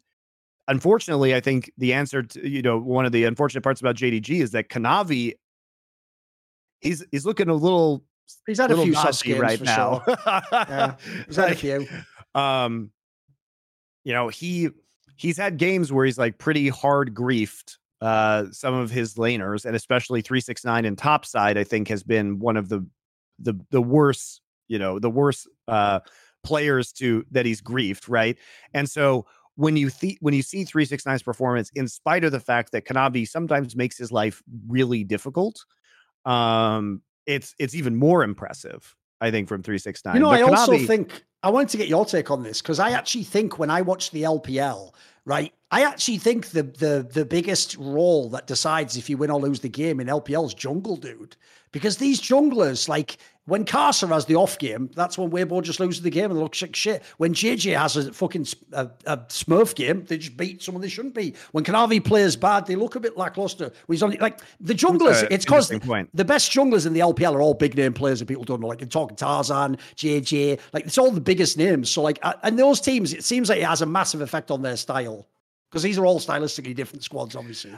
unfortunately, 0.68 1.34
I 1.34 1.40
think 1.40 1.72
the 1.76 1.92
answer 1.92 2.22
to 2.22 2.48
you 2.48 2.62
know 2.62 2.78
one 2.78 3.04
of 3.04 3.12
the 3.12 3.24
unfortunate 3.24 3.62
parts 3.62 3.80
about 3.80 3.96
JDG 3.96 4.40
is 4.40 4.52
that 4.52 4.68
Kanavi 4.68 5.34
he's 6.80 7.04
he's 7.10 7.26
looking 7.26 7.48
a 7.48 7.54
little 7.54 8.04
he's 8.46 8.58
had 8.58 8.70
a 8.70 8.80
few 8.80 8.94
soft 8.94 9.26
right 9.26 9.60
now. 9.60 10.02
Sure. 10.04 10.16
yeah, 10.52 10.94
he's 11.26 11.36
had 11.36 11.52
a 11.52 11.54
few. 11.56 11.88
Um, 12.34 12.92
you 14.04 14.12
know 14.12 14.28
he 14.28 14.70
he's 15.16 15.36
had 15.36 15.56
games 15.56 15.92
where 15.92 16.06
he's 16.06 16.18
like 16.18 16.38
pretty 16.38 16.68
hard 16.68 17.14
griefed 17.14 17.78
uh 18.00 18.44
some 18.50 18.74
of 18.74 18.90
his 18.90 19.14
laners 19.14 19.64
and 19.64 19.74
especially 19.74 20.20
369 20.20 20.84
and 20.84 20.98
top 20.98 21.24
side 21.24 21.56
i 21.56 21.64
think 21.64 21.88
has 21.88 22.02
been 22.02 22.38
one 22.38 22.56
of 22.56 22.68
the 22.68 22.86
the 23.38 23.54
the 23.70 23.80
worst 23.80 24.40
you 24.68 24.78
know 24.78 24.98
the 24.98 25.10
worst 25.10 25.48
uh 25.68 26.00
players 26.44 26.92
to 26.92 27.24
that 27.30 27.46
he's 27.46 27.62
griefed 27.62 28.04
right 28.08 28.38
and 28.74 28.88
so 28.88 29.26
when 29.56 29.76
you 29.76 29.90
th- 29.90 30.18
when 30.20 30.34
you 30.34 30.42
see 30.42 30.64
369's 30.64 31.22
performance, 31.22 31.70
in 31.74 31.88
spite 31.88 32.24
of 32.24 32.32
the 32.32 32.40
fact 32.40 32.72
that 32.72 32.84
Kanavi 32.84 33.26
sometimes 33.26 33.74
makes 33.74 33.98
his 33.98 34.12
life 34.12 34.42
really 34.68 35.02
difficult, 35.02 35.64
um, 36.24 37.02
it's 37.26 37.54
it's 37.58 37.74
even 37.74 37.96
more 37.96 38.22
impressive, 38.22 38.94
I 39.20 39.30
think, 39.30 39.48
from 39.48 39.62
369. 39.62 40.14
You 40.14 40.20
know, 40.20 40.30
but 40.30 40.40
I 40.40 40.42
Kanavi, 40.42 40.56
also 40.56 40.78
think 40.86 41.24
I 41.42 41.50
wanted 41.50 41.70
to 41.70 41.76
get 41.78 41.88
your 41.88 42.04
take 42.04 42.30
on 42.30 42.42
this 42.42 42.62
because 42.62 42.78
I 42.78 42.90
actually 42.90 43.24
think 43.24 43.58
when 43.58 43.70
I 43.70 43.82
watch 43.82 44.10
the 44.10 44.22
LPL, 44.22 44.92
right, 45.24 45.52
I 45.70 45.82
actually 45.82 46.18
think 46.18 46.48
the 46.48 46.62
the 46.62 47.08
the 47.12 47.24
biggest 47.24 47.76
role 47.76 48.30
that 48.30 48.46
decides 48.46 48.96
if 48.96 49.10
you 49.10 49.16
win 49.16 49.30
or 49.30 49.40
lose 49.40 49.60
the 49.60 49.68
game 49.68 50.00
in 50.00 50.06
LPL 50.06 50.46
is 50.46 50.54
jungle, 50.54 50.96
dude. 50.96 51.36
Because 51.72 51.96
these 51.96 52.20
junglers, 52.20 52.88
like 52.88 53.18
when 53.46 53.64
Karsa 53.64 54.08
has 54.08 54.26
the 54.26 54.36
off 54.36 54.58
game, 54.58 54.90
that's 54.94 55.18
when 55.18 55.30
Weibo 55.30 55.62
just 55.62 55.80
loses 55.80 56.02
the 56.02 56.10
game 56.10 56.30
and 56.30 56.38
looks 56.38 56.62
like 56.62 56.74
shit. 56.74 57.02
When 57.18 57.34
JJ 57.34 57.78
has 57.78 57.96
a 57.96 58.12
fucking 58.12 58.46
a, 58.72 58.88
a 59.06 59.18
Smurf 59.18 59.74
game, 59.74 60.04
they 60.04 60.18
just 60.18 60.36
beat 60.36 60.62
someone 60.62 60.82
they 60.82 60.88
shouldn't 60.88 61.14
be. 61.14 61.34
When 61.50 61.64
Kanavi 61.64 62.04
plays 62.04 62.36
bad, 62.36 62.66
they 62.66 62.76
look 62.76 62.94
a 62.94 63.00
bit 63.00 63.16
lackluster. 63.16 63.72
When 63.86 63.94
he's 63.96 64.02
on 64.04 64.12
like 64.20 64.40
the 64.60 64.74
junglers, 64.74 65.24
uh, 65.24 65.28
it's 65.32 65.44
because 65.44 65.68
the 65.68 66.24
best 66.24 66.52
junglers 66.52 66.86
in 66.86 66.92
the 66.92 67.00
LPL 67.00 67.34
are 67.34 67.42
all 67.42 67.54
big 67.54 67.76
name 67.76 67.92
players 67.92 68.20
that 68.20 68.26
people 68.26 68.44
don't 68.44 68.60
know. 68.60 68.68
Like 68.68 68.80
you're 68.80 68.88
talking 68.88 69.16
Tarzan, 69.16 69.78
JJ, 69.96 70.60
like 70.72 70.86
it's 70.86 70.96
all 70.96 71.10
the 71.10 71.20
biggest 71.20 71.58
names. 71.58 71.90
So 71.90 72.02
like, 72.02 72.20
and 72.44 72.56
those 72.56 72.80
teams, 72.80 73.12
it 73.12 73.24
seems 73.24 73.48
like 73.48 73.58
it 73.58 73.66
has 73.66 73.82
a 73.82 73.86
massive 73.86 74.20
effect 74.20 74.52
on 74.52 74.62
their 74.62 74.76
style 74.76 75.26
because 75.70 75.82
these 75.82 75.98
are 75.98 76.06
all 76.06 76.20
stylistically 76.20 76.74
different 76.74 77.02
squads, 77.02 77.36
obviously. 77.36 77.72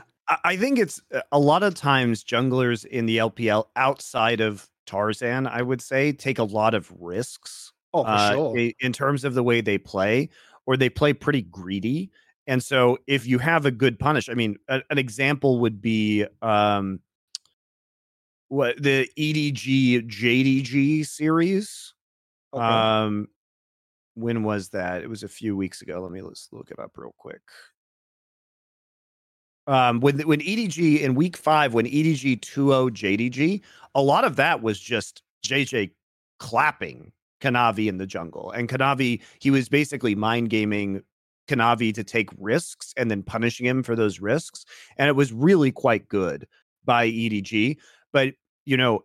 I 0.45 0.57
think 0.57 0.79
it's 0.79 1.01
uh, 1.15 1.21
a 1.33 1.39
lot 1.39 1.63
of 1.63 1.75
times 1.75 2.23
junglers 2.23 2.85
in 2.85 3.07
the 3.07 3.19
LPL 3.19 3.65
outside 3.77 4.41
of 4.41 4.69
Tarzan, 4.87 5.47
I 5.47 5.63
would 5.63 5.81
say, 5.81 6.13
take 6.13 6.39
a 6.39 6.45
lot 6.45 6.75
of 6.75 6.93
risks. 6.99 7.73
Oh, 7.95 8.05
for 8.05 8.11
uh, 8.11 8.33
sure. 8.33 8.71
In 8.81 8.93
terms 8.93 9.25
of 9.25 9.35
the 9.35 9.43
way 9.43 9.63
they 9.63 9.79
play, 9.79 10.29
or 10.67 10.77
they 10.77 10.91
play 10.91 11.15
pretty 11.15 11.43
greedy. 11.43 12.11
And 12.47 12.63
so, 12.63 12.99
if 13.07 13.27
you 13.27 13.39
have 13.39 13.67
a 13.67 13.71
good 13.71 13.99
punish, 13.99 14.29
I 14.29 14.35
mean, 14.35 14.57
a, 14.69 14.83
an 14.91 14.99
example 14.99 15.61
would 15.61 15.81
be 15.81 16.27
um, 16.43 17.01
what 18.49 18.83
the 18.83 19.09
EDG 19.19 20.09
JDG 20.09 21.07
series. 21.07 21.95
Okay. 22.53 22.65
Um, 22.65 23.29
when 24.15 24.43
was 24.43 24.71
that? 24.71 25.03
It 25.03 25.09
was 25.09 25.23
a 25.23 25.29
few 25.29 25.57
weeks 25.57 25.81
ago. 25.81 26.01
Let 26.03 26.11
me 26.11 26.23
let's 26.23 26.49
look 26.53 26.71
it 26.71 26.79
up 26.79 26.93
real 26.97 27.15
quick. 27.17 27.43
Um, 29.69 30.01
when 30.01 30.19
when 30.21 30.41
EDG 30.41 31.01
in 31.01 31.15
week 31.15 31.37
five, 31.37 31.75
when 31.75 31.85
EDG 31.85 32.41
2-0 32.41 32.91
JDG, 32.91 33.61
a 33.95 34.03
lot 34.03 34.25
of 34.25 34.37
that 34.37 34.63
was 34.63 34.81
just 34.81 35.23
JJ 35.47 35.91
clapping 36.39 37.13
Kanavi 37.43 37.87
in 37.87 37.99
the 37.99 38.07
jungle. 38.07 38.51
And 38.51 38.69
Kanavi, 38.69 39.21
he 39.41 39.51
was 39.51 39.69
basically 39.69 40.15
mind 40.15 40.49
gaming 40.49 41.03
Kanavi 41.49 41.95
to 41.95 42.03
take 42.03 42.31
risks 42.39 42.95
and 42.97 43.11
then 43.11 43.23
punishing 43.23 43.67
him 43.67 43.83
for 43.83 43.95
those 43.95 44.21
risks. 44.21 44.65
And 44.97 45.09
it 45.09 45.17
was 45.17 45.33
really 45.35 45.71
quite 45.71 46.09
good 46.09 46.47
by 46.87 47.07
EDG. 47.09 47.77
But 48.11 48.35
you 48.65 48.79
know, 48.79 49.03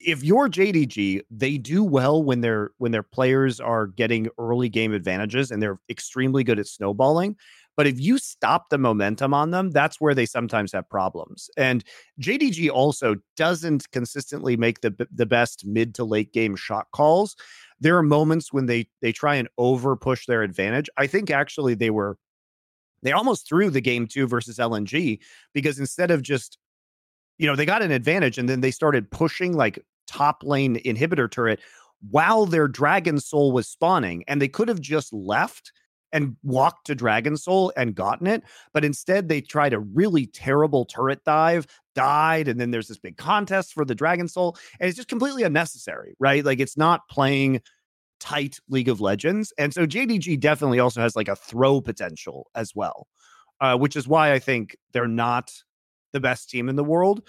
if 0.00 0.22
you're 0.22 0.48
JDG, 0.48 1.22
they 1.30 1.58
do 1.58 1.82
well 1.82 2.22
when 2.22 2.40
their 2.40 2.70
when 2.78 2.92
their 2.92 3.02
players 3.02 3.60
are 3.60 3.88
getting 3.88 4.28
early 4.38 4.68
game 4.68 4.92
advantages 4.92 5.50
and 5.50 5.62
they're 5.62 5.78
extremely 5.88 6.44
good 6.44 6.58
at 6.58 6.66
snowballing. 6.66 7.36
But 7.76 7.86
if 7.86 8.00
you 8.00 8.18
stop 8.18 8.68
the 8.70 8.78
momentum 8.78 9.34
on 9.34 9.50
them, 9.50 9.70
that's 9.70 10.00
where 10.00 10.14
they 10.14 10.26
sometimes 10.26 10.72
have 10.72 10.88
problems. 10.88 11.50
And 11.56 11.84
JDG 12.20 12.70
also 12.70 13.16
doesn't 13.36 13.90
consistently 13.90 14.56
make 14.56 14.80
the 14.80 15.08
the 15.12 15.26
best 15.26 15.66
mid 15.66 15.94
to 15.96 16.04
late 16.04 16.32
game 16.32 16.56
shot 16.56 16.86
calls. 16.92 17.36
There 17.80 17.96
are 17.96 18.02
moments 18.02 18.52
when 18.52 18.66
they 18.66 18.88
they 19.02 19.12
try 19.12 19.34
and 19.34 19.48
over 19.58 19.96
push 19.96 20.26
their 20.26 20.42
advantage. 20.42 20.88
I 20.96 21.06
think 21.06 21.30
actually 21.30 21.74
they 21.74 21.90
were 21.90 22.16
they 23.02 23.12
almost 23.12 23.46
threw 23.46 23.70
the 23.70 23.80
game 23.80 24.06
two 24.06 24.26
versus 24.26 24.58
LNG 24.58 25.18
because 25.52 25.78
instead 25.78 26.10
of 26.10 26.22
just 26.22 26.58
you 27.38 27.46
know, 27.46 27.56
they 27.56 27.66
got 27.66 27.82
an 27.82 27.90
advantage 27.90 28.38
and 28.38 28.48
then 28.48 28.60
they 28.60 28.70
started 28.70 29.10
pushing 29.10 29.54
like 29.54 29.78
top 30.06 30.42
lane 30.44 30.76
inhibitor 30.84 31.30
turret 31.30 31.60
while 32.10 32.46
their 32.46 32.68
Dragon 32.68 33.18
Soul 33.18 33.52
was 33.52 33.68
spawning. 33.68 34.24
And 34.28 34.40
they 34.40 34.48
could 34.48 34.68
have 34.68 34.80
just 34.80 35.12
left 35.12 35.72
and 36.14 36.36
walked 36.44 36.86
to 36.86 36.94
Dragon 36.94 37.36
Soul 37.36 37.72
and 37.76 37.94
gotten 37.94 38.26
it. 38.26 38.42
But 38.72 38.84
instead, 38.84 39.28
they 39.28 39.42
tried 39.42 39.74
a 39.74 39.80
really 39.80 40.26
terrible 40.26 40.86
turret 40.86 41.22
dive, 41.24 41.66
died, 41.94 42.48
and 42.48 42.58
then 42.58 42.70
there's 42.70 42.88
this 42.88 42.98
big 42.98 43.18
contest 43.18 43.74
for 43.74 43.84
the 43.84 43.94
Dragon 43.94 44.28
Soul. 44.28 44.56
And 44.80 44.88
it's 44.88 44.96
just 44.96 45.08
completely 45.08 45.42
unnecessary, 45.42 46.14
right? 46.18 46.44
Like 46.44 46.60
it's 46.60 46.78
not 46.78 47.08
playing 47.10 47.60
tight 48.20 48.60
League 48.68 48.88
of 48.88 49.00
Legends. 49.00 49.52
And 49.58 49.74
so 49.74 49.86
JDG 49.86 50.40
definitely 50.40 50.78
also 50.78 51.02
has 51.02 51.16
like 51.16 51.28
a 51.28 51.36
throw 51.36 51.80
potential 51.80 52.48
as 52.54 52.74
well, 52.74 53.08
uh, 53.60 53.76
which 53.76 53.96
is 53.96 54.08
why 54.08 54.32
I 54.32 54.38
think 54.38 54.76
they're 54.92 55.08
not 55.08 55.52
the 56.12 56.20
best 56.20 56.48
team 56.48 56.68
in 56.68 56.76
the 56.76 56.84
world. 56.84 57.26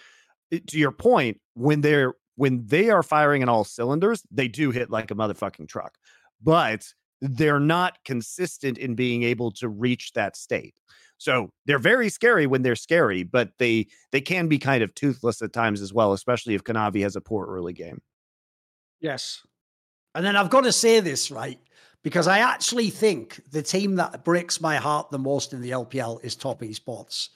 To 0.52 0.78
your 0.78 0.92
point, 0.92 1.42
when 1.56 1.82
they're 1.82 2.14
when 2.36 2.66
they 2.68 2.90
are 2.90 3.02
firing 3.02 3.42
in 3.42 3.50
all 3.50 3.64
cylinders, 3.64 4.22
they 4.30 4.48
do 4.48 4.70
hit 4.70 4.92
like 4.92 5.10
a 5.10 5.16
motherfucking 5.16 5.68
truck. 5.68 5.98
But 6.44 6.86
they're 7.22 7.60
not 7.60 7.98
consistent 8.04 8.78
in 8.78 8.96
being 8.96 9.24
able 9.24 9.52
to 9.52 9.70
reach 9.70 10.12
that 10.14 10.36
state. 10.36 10.76
So 11.18 11.50
they're 11.66 11.80
very 11.80 12.10
scary 12.10 12.46
when 12.46 12.62
they're 12.62 12.76
scary, 12.76 13.24
but 13.24 13.50
they 13.58 13.88
they 14.12 14.22
can 14.22 14.48
be 14.48 14.60
kind 14.60 14.84
of 14.84 14.94
toothless 14.96 15.42
at 15.42 15.54
times 15.54 15.82
as 15.82 15.94
well, 15.94 16.14
especially 16.14 16.56
if 16.56 16.64
Kanavi 16.64 17.02
has 17.04 17.16
a 17.16 17.22
poor 17.22 17.46
early 17.48 17.74
game. 17.74 18.02
Yes. 19.00 19.46
And 20.14 20.26
then 20.26 20.36
I've 20.36 20.50
got 20.50 20.62
to 20.62 20.72
say 20.72 21.00
this, 21.00 21.32
right? 21.32 21.60
Because 22.04 22.28
I 22.28 22.40
actually 22.40 22.90
think 22.92 23.42
the 23.52 23.64
team 23.64 23.96
that 23.96 24.24
breaks 24.24 24.62
my 24.62 24.76
heart 24.76 25.10
the 25.10 25.18
most 25.18 25.54
in 25.54 25.62
the 25.62 25.72
LPL 25.72 26.24
is 26.24 26.36
Top 26.36 26.62
Esports. 26.62 27.30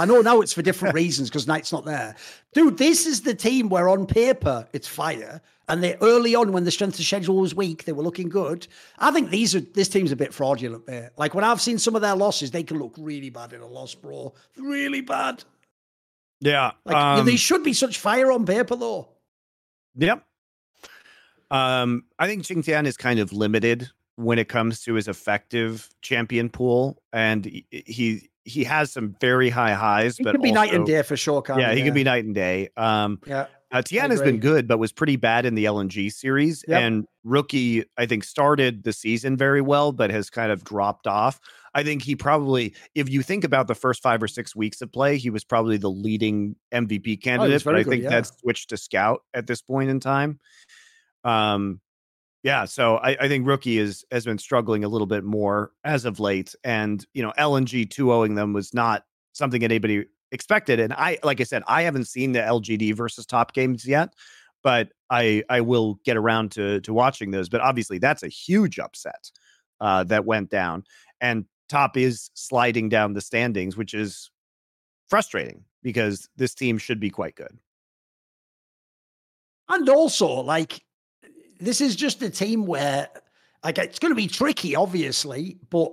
I 0.00 0.04
know 0.04 0.20
now 0.20 0.40
it's 0.40 0.52
for 0.52 0.62
different 0.62 0.94
reasons 1.02 1.30
because 1.30 1.46
Knight's 1.46 1.72
not 1.72 1.84
there. 1.84 2.16
Dude, 2.52 2.76
this 2.76 3.06
is 3.06 3.22
the 3.22 3.34
team 3.34 3.68
where 3.68 3.88
on 3.88 4.06
paper 4.06 4.66
it's 4.72 4.88
fire. 4.88 5.40
And 5.68 5.82
they 5.82 5.96
early 6.00 6.34
on 6.34 6.52
when 6.52 6.64
the 6.64 6.70
strength 6.70 6.98
of 6.98 7.04
schedule 7.04 7.38
was 7.38 7.54
weak, 7.54 7.84
they 7.84 7.92
were 7.92 8.02
looking 8.02 8.28
good. 8.28 8.68
I 8.98 9.10
think 9.10 9.30
these 9.30 9.54
are 9.54 9.60
this 9.60 9.88
team's 9.88 10.12
a 10.12 10.16
bit 10.16 10.32
fraudulent, 10.32 10.86
mate. 10.86 11.10
Like 11.16 11.34
when 11.34 11.42
I've 11.42 11.60
seen 11.60 11.78
some 11.78 11.96
of 11.96 12.02
their 12.02 12.14
losses, 12.14 12.52
they 12.52 12.62
can 12.62 12.78
look 12.78 12.94
really 12.96 13.30
bad 13.30 13.52
in 13.52 13.60
a 13.60 13.66
loss, 13.66 13.94
bro. 13.94 14.32
Really 14.56 15.00
bad. 15.00 15.42
Yeah. 16.40 16.72
Like 16.84 16.96
um, 16.96 17.26
they 17.26 17.36
should 17.36 17.64
be 17.64 17.72
such 17.72 17.98
fire 17.98 18.30
on 18.30 18.46
paper 18.46 18.76
though. 18.76 19.08
Yep. 19.96 20.22
Um, 21.50 22.04
I 22.18 22.26
think 22.26 22.42
Qingtian 22.42 22.86
is 22.86 22.96
kind 22.96 23.18
of 23.18 23.32
limited 23.32 23.90
when 24.16 24.38
it 24.38 24.48
comes 24.48 24.82
to 24.82 24.94
his 24.94 25.08
effective 25.08 25.88
champion 26.02 26.48
pool, 26.48 27.02
and 27.12 27.44
he 27.70 28.28
he 28.44 28.64
has 28.64 28.92
some 28.92 29.16
very 29.20 29.50
high 29.50 29.74
highs. 29.74 30.16
He 30.16 30.24
but 30.24 30.32
can 30.32 30.40
be 30.40 30.50
also, 30.50 30.60
night 30.60 30.74
and 30.74 30.86
day 30.86 31.02
for 31.02 31.16
sure. 31.16 31.42
yeah, 31.48 31.72
he 31.72 31.78
yeah. 31.78 31.84
can 31.84 31.94
be 31.94 32.04
night 32.04 32.24
and 32.24 32.34
day. 32.34 32.70
Um, 32.76 33.20
yeah. 33.26 33.46
Uh, 33.76 33.82
Tian 33.82 34.10
has 34.10 34.22
been 34.22 34.40
good, 34.40 34.66
but 34.66 34.78
was 34.78 34.90
pretty 34.90 35.16
bad 35.16 35.44
in 35.44 35.54
the 35.54 35.66
LNG 35.66 36.10
series. 36.10 36.64
Yep. 36.66 36.80
And 36.80 37.06
rookie, 37.24 37.84
I 37.98 38.06
think, 38.06 38.24
started 38.24 38.84
the 38.84 38.92
season 38.92 39.36
very 39.36 39.60
well, 39.60 39.92
but 39.92 40.10
has 40.10 40.30
kind 40.30 40.50
of 40.50 40.64
dropped 40.64 41.06
off. 41.06 41.38
I 41.74 41.82
think 41.82 42.00
he 42.00 42.16
probably, 42.16 42.74
if 42.94 43.10
you 43.10 43.20
think 43.22 43.44
about 43.44 43.68
the 43.68 43.74
first 43.74 44.02
five 44.02 44.22
or 44.22 44.28
six 44.28 44.56
weeks 44.56 44.80
of 44.80 44.90
play, 44.90 45.18
he 45.18 45.28
was 45.28 45.44
probably 45.44 45.76
the 45.76 45.90
leading 45.90 46.56
MVP 46.72 47.22
candidate. 47.22 47.60
Oh, 47.60 47.64
but 47.66 47.74
I 47.74 47.82
good, 47.82 47.90
think 47.90 48.02
yeah. 48.04 48.08
that's 48.08 48.32
switched 48.38 48.70
to 48.70 48.78
scout 48.78 49.20
at 49.34 49.46
this 49.46 49.60
point 49.60 49.90
in 49.90 50.00
time. 50.00 50.40
Um, 51.22 51.82
yeah, 52.42 52.64
so 52.64 52.96
I, 52.96 53.16
I, 53.20 53.28
think 53.28 53.46
rookie 53.46 53.76
is 53.76 54.06
has 54.10 54.24
been 54.24 54.38
struggling 54.38 54.84
a 54.84 54.88
little 54.88 55.08
bit 55.08 55.24
more 55.24 55.72
as 55.84 56.06
of 56.06 56.20
late, 56.20 56.54
and 56.64 57.04
you 57.12 57.22
know 57.22 57.32
LNG 57.36 57.90
two 57.90 58.12
owing 58.12 58.36
them 58.36 58.52
was 58.52 58.72
not 58.72 59.02
something 59.32 59.62
anybody 59.62 60.06
expected. 60.32 60.80
And 60.80 60.92
I, 60.92 61.18
like 61.22 61.40
I 61.40 61.44
said, 61.44 61.62
I 61.66 61.82
haven't 61.82 62.06
seen 62.06 62.32
the 62.32 62.40
LGD 62.40 62.94
versus 62.94 63.26
top 63.26 63.52
games 63.52 63.86
yet, 63.86 64.14
but 64.62 64.88
I 65.10 65.42
I 65.48 65.60
will 65.60 66.00
get 66.04 66.16
around 66.16 66.52
to 66.52 66.80
to 66.80 66.92
watching 66.92 67.30
those. 67.30 67.48
But 67.48 67.60
obviously, 67.60 67.98
that's 67.98 68.22
a 68.22 68.28
huge 68.28 68.78
upset 68.78 69.30
uh, 69.80 70.04
that 70.04 70.24
went 70.24 70.50
down, 70.50 70.84
and 71.20 71.44
top 71.68 71.96
is 71.96 72.30
sliding 72.34 72.88
down 72.88 73.12
the 73.12 73.20
standings, 73.20 73.76
which 73.76 73.94
is 73.94 74.30
frustrating 75.08 75.64
because 75.82 76.28
this 76.36 76.54
team 76.54 76.78
should 76.78 77.00
be 77.00 77.10
quite 77.10 77.36
good. 77.36 77.58
And 79.68 79.88
also, 79.88 80.26
like 80.26 80.84
this 81.58 81.80
is 81.80 81.96
just 81.96 82.22
a 82.22 82.30
team 82.30 82.66
where 82.66 83.08
like 83.64 83.78
it's 83.78 83.98
going 83.98 84.12
to 84.12 84.16
be 84.16 84.28
tricky, 84.28 84.76
obviously, 84.76 85.58
but 85.70 85.92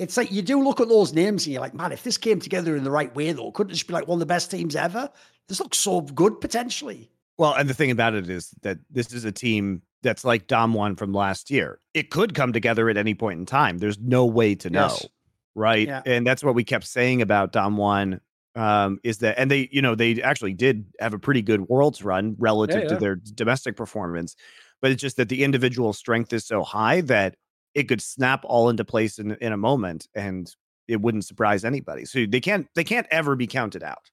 it's 0.00 0.16
like 0.16 0.32
you 0.32 0.42
do 0.42 0.62
look 0.62 0.80
at 0.80 0.88
those 0.88 1.12
names 1.12 1.46
and 1.46 1.52
you're 1.52 1.60
like, 1.60 1.74
man, 1.74 1.92
if 1.92 2.02
this 2.02 2.16
came 2.16 2.40
together 2.40 2.74
in 2.74 2.84
the 2.84 2.90
right 2.90 3.14
way, 3.14 3.32
though, 3.32 3.52
couldn't 3.52 3.72
this 3.72 3.82
be 3.82 3.92
like 3.92 4.08
one 4.08 4.16
of 4.16 4.20
the 4.20 4.26
best 4.26 4.50
teams 4.50 4.74
ever? 4.74 5.10
This 5.48 5.60
looks 5.60 5.78
so 5.78 6.00
good 6.00 6.40
potentially. 6.40 7.10
Well, 7.38 7.54
and 7.54 7.68
the 7.68 7.74
thing 7.74 7.90
about 7.90 8.14
it 8.14 8.28
is 8.28 8.50
that 8.62 8.78
this 8.90 9.12
is 9.12 9.24
a 9.24 9.32
team 9.32 9.82
that's 10.02 10.24
like 10.24 10.46
Damwon 10.46 10.96
from 10.96 11.12
last 11.12 11.50
year. 11.50 11.80
It 11.92 12.10
could 12.10 12.34
come 12.34 12.52
together 12.52 12.88
at 12.88 12.96
any 12.96 13.14
point 13.14 13.40
in 13.40 13.46
time. 13.46 13.78
There's 13.78 13.98
no 13.98 14.26
way 14.26 14.54
to 14.56 14.70
know, 14.70 14.88
yes. 14.88 15.06
right? 15.54 15.86
Yeah. 15.86 16.02
And 16.06 16.26
that's 16.26 16.42
what 16.42 16.54
we 16.54 16.64
kept 16.64 16.86
saying 16.86 17.20
about 17.20 17.52
Damwon 17.52 18.20
um, 18.54 18.98
is 19.04 19.18
that, 19.18 19.38
and 19.38 19.50
they, 19.50 19.68
you 19.70 19.82
know, 19.82 19.94
they 19.94 20.22
actually 20.22 20.54
did 20.54 20.86
have 20.98 21.14
a 21.14 21.18
pretty 21.18 21.42
good 21.42 21.68
Worlds 21.68 22.02
run 22.02 22.36
relative 22.38 22.76
yeah, 22.76 22.82
yeah. 22.82 22.88
to 22.88 22.96
their 22.96 23.16
domestic 23.16 23.76
performance 23.76 24.34
but 24.80 24.90
it's 24.90 25.00
just 25.00 25.16
that 25.16 25.28
the 25.28 25.44
individual 25.44 25.92
strength 25.92 26.32
is 26.32 26.44
so 26.46 26.62
high 26.62 27.00
that 27.02 27.36
it 27.74 27.84
could 27.84 28.02
snap 28.02 28.44
all 28.44 28.68
into 28.68 28.84
place 28.84 29.18
in, 29.18 29.32
in 29.40 29.52
a 29.52 29.56
moment 29.56 30.08
and 30.14 30.54
it 30.88 31.00
wouldn't 31.00 31.24
surprise 31.24 31.64
anybody. 31.64 32.04
So 32.04 32.26
they 32.26 32.40
can't 32.40 32.66
they 32.74 32.84
can't 32.84 33.06
ever 33.10 33.36
be 33.36 33.46
counted 33.46 33.82
out. 33.82 34.10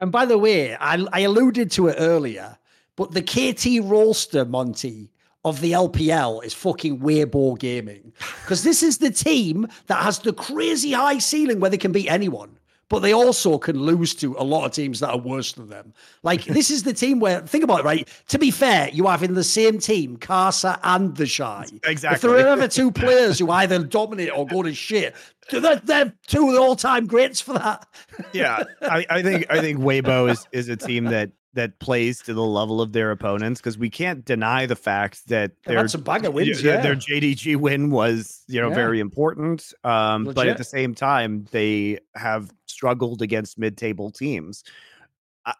And 0.00 0.12
by 0.12 0.26
the 0.26 0.38
way, 0.38 0.76
I, 0.76 1.06
I 1.12 1.20
alluded 1.20 1.70
to 1.72 1.88
it 1.88 1.96
earlier, 1.98 2.58
but 2.96 3.12
the 3.12 3.22
KT 3.22 3.88
roster, 3.88 4.44
Monty, 4.44 5.10
of 5.44 5.60
the 5.60 5.72
LPL 5.72 6.44
is 6.44 6.52
fucking 6.52 7.00
Weibo 7.00 7.58
Gaming. 7.58 8.12
Because 8.42 8.62
this 8.62 8.82
is 8.82 8.98
the 8.98 9.10
team 9.10 9.66
that 9.86 10.02
has 10.02 10.20
the 10.20 10.32
crazy 10.32 10.92
high 10.92 11.18
ceiling 11.18 11.58
where 11.58 11.70
they 11.70 11.78
can 11.78 11.92
beat 11.92 12.08
anyone 12.08 12.58
but 12.88 13.00
they 13.00 13.12
also 13.12 13.58
can 13.58 13.80
lose 13.80 14.14
to 14.16 14.36
a 14.38 14.44
lot 14.44 14.64
of 14.64 14.72
teams 14.72 15.00
that 15.00 15.10
are 15.10 15.18
worse 15.18 15.52
than 15.52 15.68
them. 15.68 15.92
Like 16.22 16.44
this 16.46 16.70
is 16.70 16.82
the 16.82 16.92
team 16.92 17.20
where 17.20 17.40
think 17.40 17.64
about 17.64 17.80
it, 17.80 17.84
right? 17.84 18.08
To 18.28 18.38
be 18.38 18.50
fair, 18.50 18.88
you 18.90 19.06
have 19.06 19.22
in 19.22 19.34
the 19.34 19.44
same 19.44 19.78
team 19.78 20.16
Karsa 20.16 20.78
and 20.82 21.16
the 21.16 21.26
Shy. 21.26 21.66
Exactly. 21.84 22.16
If 22.16 22.20
there 22.22 22.30
are 22.32 22.48
ever 22.48 22.68
two 22.68 22.90
players 22.92 23.38
who 23.38 23.50
either 23.50 23.82
dominate 23.82 24.30
or 24.34 24.46
go 24.46 24.62
to 24.62 24.74
shit, 24.74 25.14
they're, 25.50 25.76
they're 25.76 26.12
two 26.26 26.48
of 26.48 26.54
the 26.54 26.60
all-time 26.60 27.06
greats 27.06 27.40
for 27.40 27.54
that. 27.54 27.86
yeah, 28.32 28.64
I, 28.82 29.06
I 29.08 29.22
think 29.22 29.46
I 29.50 29.60
think 29.60 29.78
Weibo 29.78 30.30
is 30.30 30.46
is 30.52 30.68
a 30.68 30.76
team 30.76 31.04
that 31.06 31.30
that 31.56 31.78
plays 31.78 32.20
to 32.20 32.34
the 32.34 32.44
level 32.44 32.80
of 32.80 32.92
their 32.92 33.10
opponents 33.10 33.60
because 33.60 33.78
we 33.78 33.90
can't 33.90 34.24
deny 34.24 34.66
the 34.66 34.76
fact 34.76 35.26
that 35.28 35.52
their 35.64 35.88
some 35.88 36.02
banger 36.02 36.30
wins. 36.30 36.62
Yeah. 36.62 36.80
Their 36.80 36.94
JDG 36.94 37.56
win 37.56 37.90
was 37.90 38.44
you 38.46 38.60
know 38.60 38.68
yeah. 38.68 38.74
very 38.74 39.00
important, 39.00 39.72
um, 39.82 40.24
but 40.24 40.46
at 40.46 40.58
the 40.58 40.64
same 40.64 40.94
time 40.94 41.46
they 41.50 41.98
have 42.14 42.52
struggled 42.76 43.22
against 43.22 43.58
mid-table 43.58 44.10
teams. 44.10 44.62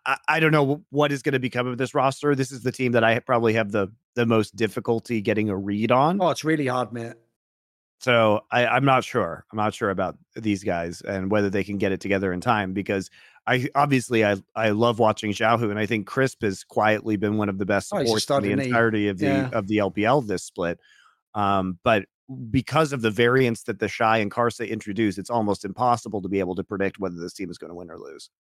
I, 0.05 0.19
I, 0.29 0.41
don't 0.41 0.51
know 0.51 0.83
what 0.91 1.13
is 1.13 1.23
going 1.23 1.33
to 1.35 1.39
become 1.39 1.67
of 1.67 1.79
this 1.79 1.95
roster. 1.95 2.35
This 2.35 2.51
is 2.51 2.63
the 2.63 2.73
team 2.73 2.93
that 2.93 3.05
I 3.05 3.21
probably 3.21 3.55
have 3.55 3.71
the 3.71 3.89
the 4.17 4.27
most 4.27 4.57
difficulty 4.57 5.21
getting 5.21 5.49
a 5.49 5.57
read 5.57 5.93
on. 5.93 6.21
Oh, 6.21 6.31
it's 6.31 6.45
really 6.45 6.67
hard, 6.67 6.93
man. 6.93 7.15
So 8.01 8.41
I, 8.51 8.67
I'm 8.67 8.85
not 8.85 9.05
sure. 9.05 9.45
I'm 9.51 9.57
not 9.57 9.75
sure 9.75 9.91
about 9.91 10.19
these 10.35 10.63
guys 10.65 11.01
and 11.03 11.31
whether 11.31 11.49
they 11.49 11.65
can 11.65 11.79
get 11.79 11.93
it 11.93 12.01
together 12.01 12.33
in 12.33 12.41
time 12.41 12.73
because 12.73 13.11
I 13.47 13.69
obviously 13.75 14.25
I 14.25 14.37
I 14.55 14.71
love 14.71 14.99
watching 14.99 15.33
Xiaohu 15.33 15.71
and 15.71 15.79
I 15.79 15.87
think 15.87 16.07
Crisp 16.07 16.43
has 16.43 16.65
quietly 16.65 17.17
been 17.17 17.37
one 17.37 17.49
of 17.49 17.59
the 17.59 17.67
best 17.67 17.93
oh, 17.95 17.99
supports 17.99 18.31
oh, 18.31 18.39
in 18.39 18.59
the 18.59 18.65
entirety 18.65 19.09
of 19.09 19.19
the 19.19 19.27
yeah. 19.27 19.51
of 19.53 19.67
the 19.69 19.79
LPL 19.79 20.27
this 20.27 20.43
split. 20.43 20.79
Um, 21.35 21.79
but 21.85 22.07
because 22.51 22.93
of 22.93 23.03
the 23.03 23.11
variance 23.11 23.63
that 23.65 23.79
the 23.79 23.89
Shy 23.89 24.19
and 24.19 24.31
Karsa 24.31 24.69
introduce, 24.69 25.19
it's 25.19 25.31
almost 25.31 25.65
impossible 25.65 26.23
to 26.23 26.29
be 26.29 26.41
able 26.41 26.55
to 26.57 26.65
predict 26.65 26.99
whether 26.99 27.17
this 27.17 27.33
team 27.33 27.51
is 27.51 27.59
going 27.59 27.71
to 27.71 27.75
win 27.75 27.91
or 27.91 27.99
lose. 27.99 28.31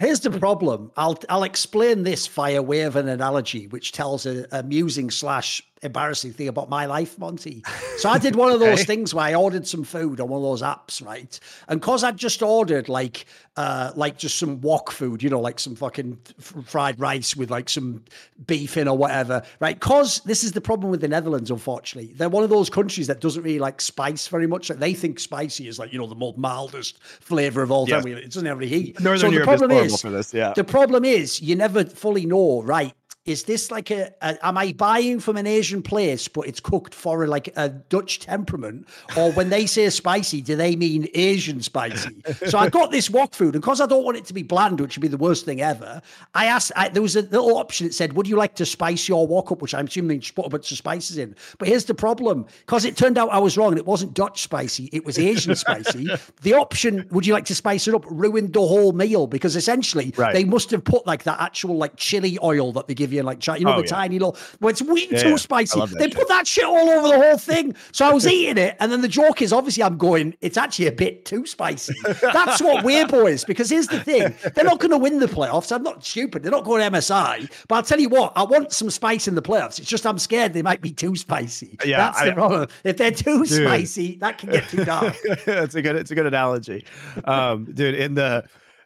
Here's 0.00 0.20
the 0.20 0.30
problem. 0.30 0.90
I'll 0.96 1.18
I'll 1.28 1.44
explain 1.44 2.02
this 2.02 2.26
via 2.26 2.60
way 2.60 2.80
of 2.82 2.96
an 2.96 3.08
analogy, 3.08 3.68
which 3.68 3.92
tells 3.92 4.26
a 4.26 4.46
amusing 4.50 5.10
slash 5.10 5.62
embarrassing 5.84 6.32
thing 6.32 6.48
about 6.48 6.68
my 6.68 6.86
life, 6.86 7.18
Monty. 7.18 7.62
So 7.98 8.08
I 8.08 8.18
did 8.18 8.34
one 8.44 8.50
of 8.50 8.60
those 8.60 8.84
things 8.84 9.14
where 9.14 9.26
I 9.26 9.34
ordered 9.34 9.66
some 9.66 9.84
food 9.84 10.20
on 10.20 10.28
one 10.28 10.38
of 10.38 10.42
those 10.42 10.62
apps, 10.62 11.04
right? 11.04 11.38
And 11.68 11.80
cause 11.80 12.02
I'd 12.02 12.16
just 12.16 12.42
ordered 12.42 12.88
like 12.88 13.26
uh 13.56 13.92
like 13.94 14.18
just 14.18 14.38
some 14.38 14.60
wok 14.60 14.90
food, 14.90 15.22
you 15.22 15.30
know, 15.30 15.40
like 15.40 15.60
some 15.60 15.76
fucking 15.76 16.18
fried 16.64 16.98
rice 16.98 17.36
with 17.36 17.50
like 17.50 17.68
some 17.68 18.04
beef 18.46 18.76
in 18.76 18.88
or 18.88 18.96
whatever, 18.96 19.42
right? 19.60 19.78
Cause 19.78 20.20
this 20.20 20.42
is 20.42 20.52
the 20.52 20.60
problem 20.60 20.90
with 20.90 21.00
the 21.00 21.08
Netherlands, 21.08 21.50
unfortunately. 21.50 22.12
They're 22.14 22.28
one 22.28 22.44
of 22.44 22.50
those 22.50 22.70
countries 22.70 23.06
that 23.06 23.20
doesn't 23.20 23.42
really 23.42 23.58
like 23.58 23.80
spice 23.80 24.26
very 24.28 24.46
much. 24.46 24.70
Like 24.70 24.78
they 24.78 24.94
think 24.94 25.20
spicy 25.20 25.68
is 25.68 25.78
like, 25.78 25.92
you 25.92 25.98
know, 25.98 26.06
the 26.06 26.14
most 26.14 26.38
mildest 26.38 27.02
flavor 27.02 27.62
of 27.62 27.70
all 27.70 27.86
time. 27.86 28.06
It 28.06 28.24
doesn't 28.24 28.46
have 28.46 28.58
any 28.58 28.68
heat. 28.68 29.00
Northern 29.00 29.20
so 29.20 29.30
Europe 29.30 29.50
the 29.50 29.56
problem 29.58 29.84
is, 29.84 29.94
is 29.94 30.00
for 30.00 30.10
this, 30.10 30.34
yeah. 30.34 30.52
The 30.54 30.64
problem 30.64 31.04
is 31.04 31.40
you 31.40 31.54
never 31.56 31.84
fully 31.84 32.26
know, 32.26 32.62
right? 32.62 32.94
Is 33.24 33.44
this 33.44 33.70
like 33.70 33.90
a, 33.90 34.12
a, 34.20 34.46
am 34.46 34.58
I 34.58 34.72
buying 34.72 35.18
from 35.18 35.38
an 35.38 35.46
Asian 35.46 35.82
place, 35.82 36.28
but 36.28 36.46
it's 36.46 36.60
cooked 36.60 36.94
for 36.94 37.24
a, 37.24 37.26
like 37.26 37.48
a 37.56 37.70
Dutch 37.70 38.20
temperament, 38.20 38.86
or 39.16 39.32
when 39.32 39.48
they 39.48 39.64
say 39.64 39.88
spicy, 39.88 40.42
do 40.42 40.56
they 40.56 40.76
mean 40.76 41.08
Asian 41.14 41.62
spicy? 41.62 42.22
so 42.46 42.58
I 42.58 42.68
got 42.68 42.90
this 42.90 43.08
wok 43.08 43.34
food, 43.34 43.54
and 43.54 43.62
because 43.62 43.80
I 43.80 43.86
don't 43.86 44.04
want 44.04 44.18
it 44.18 44.26
to 44.26 44.34
be 44.34 44.42
bland, 44.42 44.78
which 44.78 44.96
would 44.96 45.02
be 45.02 45.08
the 45.08 45.16
worst 45.16 45.46
thing 45.46 45.62
ever, 45.62 46.02
I 46.34 46.46
asked. 46.46 46.72
I, 46.76 46.90
there 46.90 47.00
was 47.00 47.16
a 47.16 47.22
little 47.22 47.56
option 47.56 47.86
that 47.86 47.94
said, 47.94 48.12
"Would 48.12 48.28
you 48.28 48.36
like 48.36 48.56
to 48.56 48.66
spice 48.66 49.08
your 49.08 49.26
wok 49.26 49.50
up?" 49.50 49.62
Which 49.62 49.74
I'm 49.74 49.86
assuming 49.86 50.20
just 50.20 50.34
put 50.34 50.46
a 50.46 50.50
bunch 50.50 50.70
of 50.70 50.76
spices 50.76 51.16
in. 51.16 51.34
But 51.58 51.68
here's 51.68 51.86
the 51.86 51.94
problem: 51.94 52.46
because 52.66 52.84
it 52.84 52.96
turned 52.96 53.16
out 53.16 53.30
I 53.30 53.38
was 53.38 53.56
wrong, 53.56 53.70
and 53.70 53.78
it 53.78 53.86
wasn't 53.86 54.12
Dutch 54.12 54.42
spicy; 54.42 54.90
it 54.92 55.04
was 55.04 55.18
Asian 55.18 55.54
spicy. 55.56 56.08
The 56.42 56.52
option, 56.52 57.06
"Would 57.10 57.26
you 57.26 57.32
like 57.32 57.46
to 57.46 57.54
spice 57.54 57.88
it 57.88 57.94
up?" 57.94 58.04
ruined 58.06 58.52
the 58.52 58.60
whole 58.60 58.92
meal 58.92 59.26
because 59.26 59.56
essentially 59.56 60.12
right. 60.18 60.34
they 60.34 60.44
must 60.44 60.70
have 60.70 60.84
put 60.84 61.06
like 61.06 61.22
that 61.22 61.40
actual 61.40 61.78
like 61.78 61.96
chili 61.96 62.38
oil 62.42 62.70
that 62.72 62.86
they 62.86 62.94
give 62.94 63.13
you 63.14 63.20
in 63.20 63.26
like 63.26 63.46
you 63.46 63.64
know 63.64 63.74
oh, 63.74 63.76
the 63.76 63.82
yeah. 63.82 63.94
tiny 63.94 64.18
little 64.18 64.36
well 64.60 64.70
it's 64.70 64.82
way 64.82 65.06
yeah, 65.10 65.22
too 65.22 65.30
yeah. 65.30 65.36
spicy. 65.36 65.80
they 65.98 66.04
shit. 66.04 66.14
put 66.14 66.28
that 66.28 66.46
shit 66.46 66.64
all 66.64 66.88
over 66.88 67.08
the 67.08 67.18
whole 67.18 67.38
thing. 67.38 67.74
So 67.92 68.06
i 68.06 68.12
was 68.12 68.26
eating 68.26 68.58
it 68.58 68.76
and 68.80 68.90
then 68.90 69.00
the 69.00 69.08
joke 69.08 69.42
is 69.42 69.52
obviously 69.52 69.82
i'm 69.82 69.96
going 69.96 70.34
it's 70.40 70.56
actually 70.56 70.86
a 70.86 70.92
bit 70.92 71.24
too 71.24 71.46
spicy. 71.46 71.94
That's 72.20 72.60
what 72.62 72.84
we're 72.84 73.06
boys 73.06 73.44
because 73.44 73.70
here's 73.70 73.86
the 73.88 74.00
thing. 74.00 74.34
They're 74.54 74.64
not 74.64 74.80
going 74.80 74.90
to 74.90 74.98
win 74.98 75.18
the 75.18 75.26
playoffs. 75.26 75.74
I'm 75.74 75.82
not 75.82 76.04
stupid. 76.04 76.42
They're 76.42 76.52
not 76.52 76.64
going 76.64 76.82
msi 76.92 77.50
but 77.68 77.76
i'll 77.76 77.82
tell 77.82 78.00
you 78.00 78.08
what 78.08 78.32
i 78.36 78.42
want 78.42 78.72
some 78.72 78.90
spice 78.90 79.28
in 79.28 79.34
the 79.34 79.42
playoffs. 79.42 79.78
It's 79.78 79.88
just 79.88 80.06
i'm 80.06 80.18
scared 80.18 80.52
they 80.52 80.62
might 80.62 80.80
be 80.80 80.92
too 80.92 81.16
spicy. 81.16 81.78
Yeah 81.84 81.98
that's 81.98 82.20
I, 82.20 82.26
the 82.26 82.32
problem. 82.32 82.68
If 82.84 82.96
they're 82.96 83.10
too 83.10 83.44
dude. 83.44 83.64
spicy 83.64 84.16
that 84.16 84.38
can 84.38 84.50
get 84.50 84.68
too 84.68 84.84
dark. 84.84 85.16
That's 85.44 85.74
a 85.74 85.82
good 85.82 85.96
it's 85.96 86.10
a 86.10 86.14
good 86.14 86.26
analogy. 86.26 86.84
Um 87.24 87.64
dude 87.64 87.94
in 87.94 88.14
the 88.14 88.44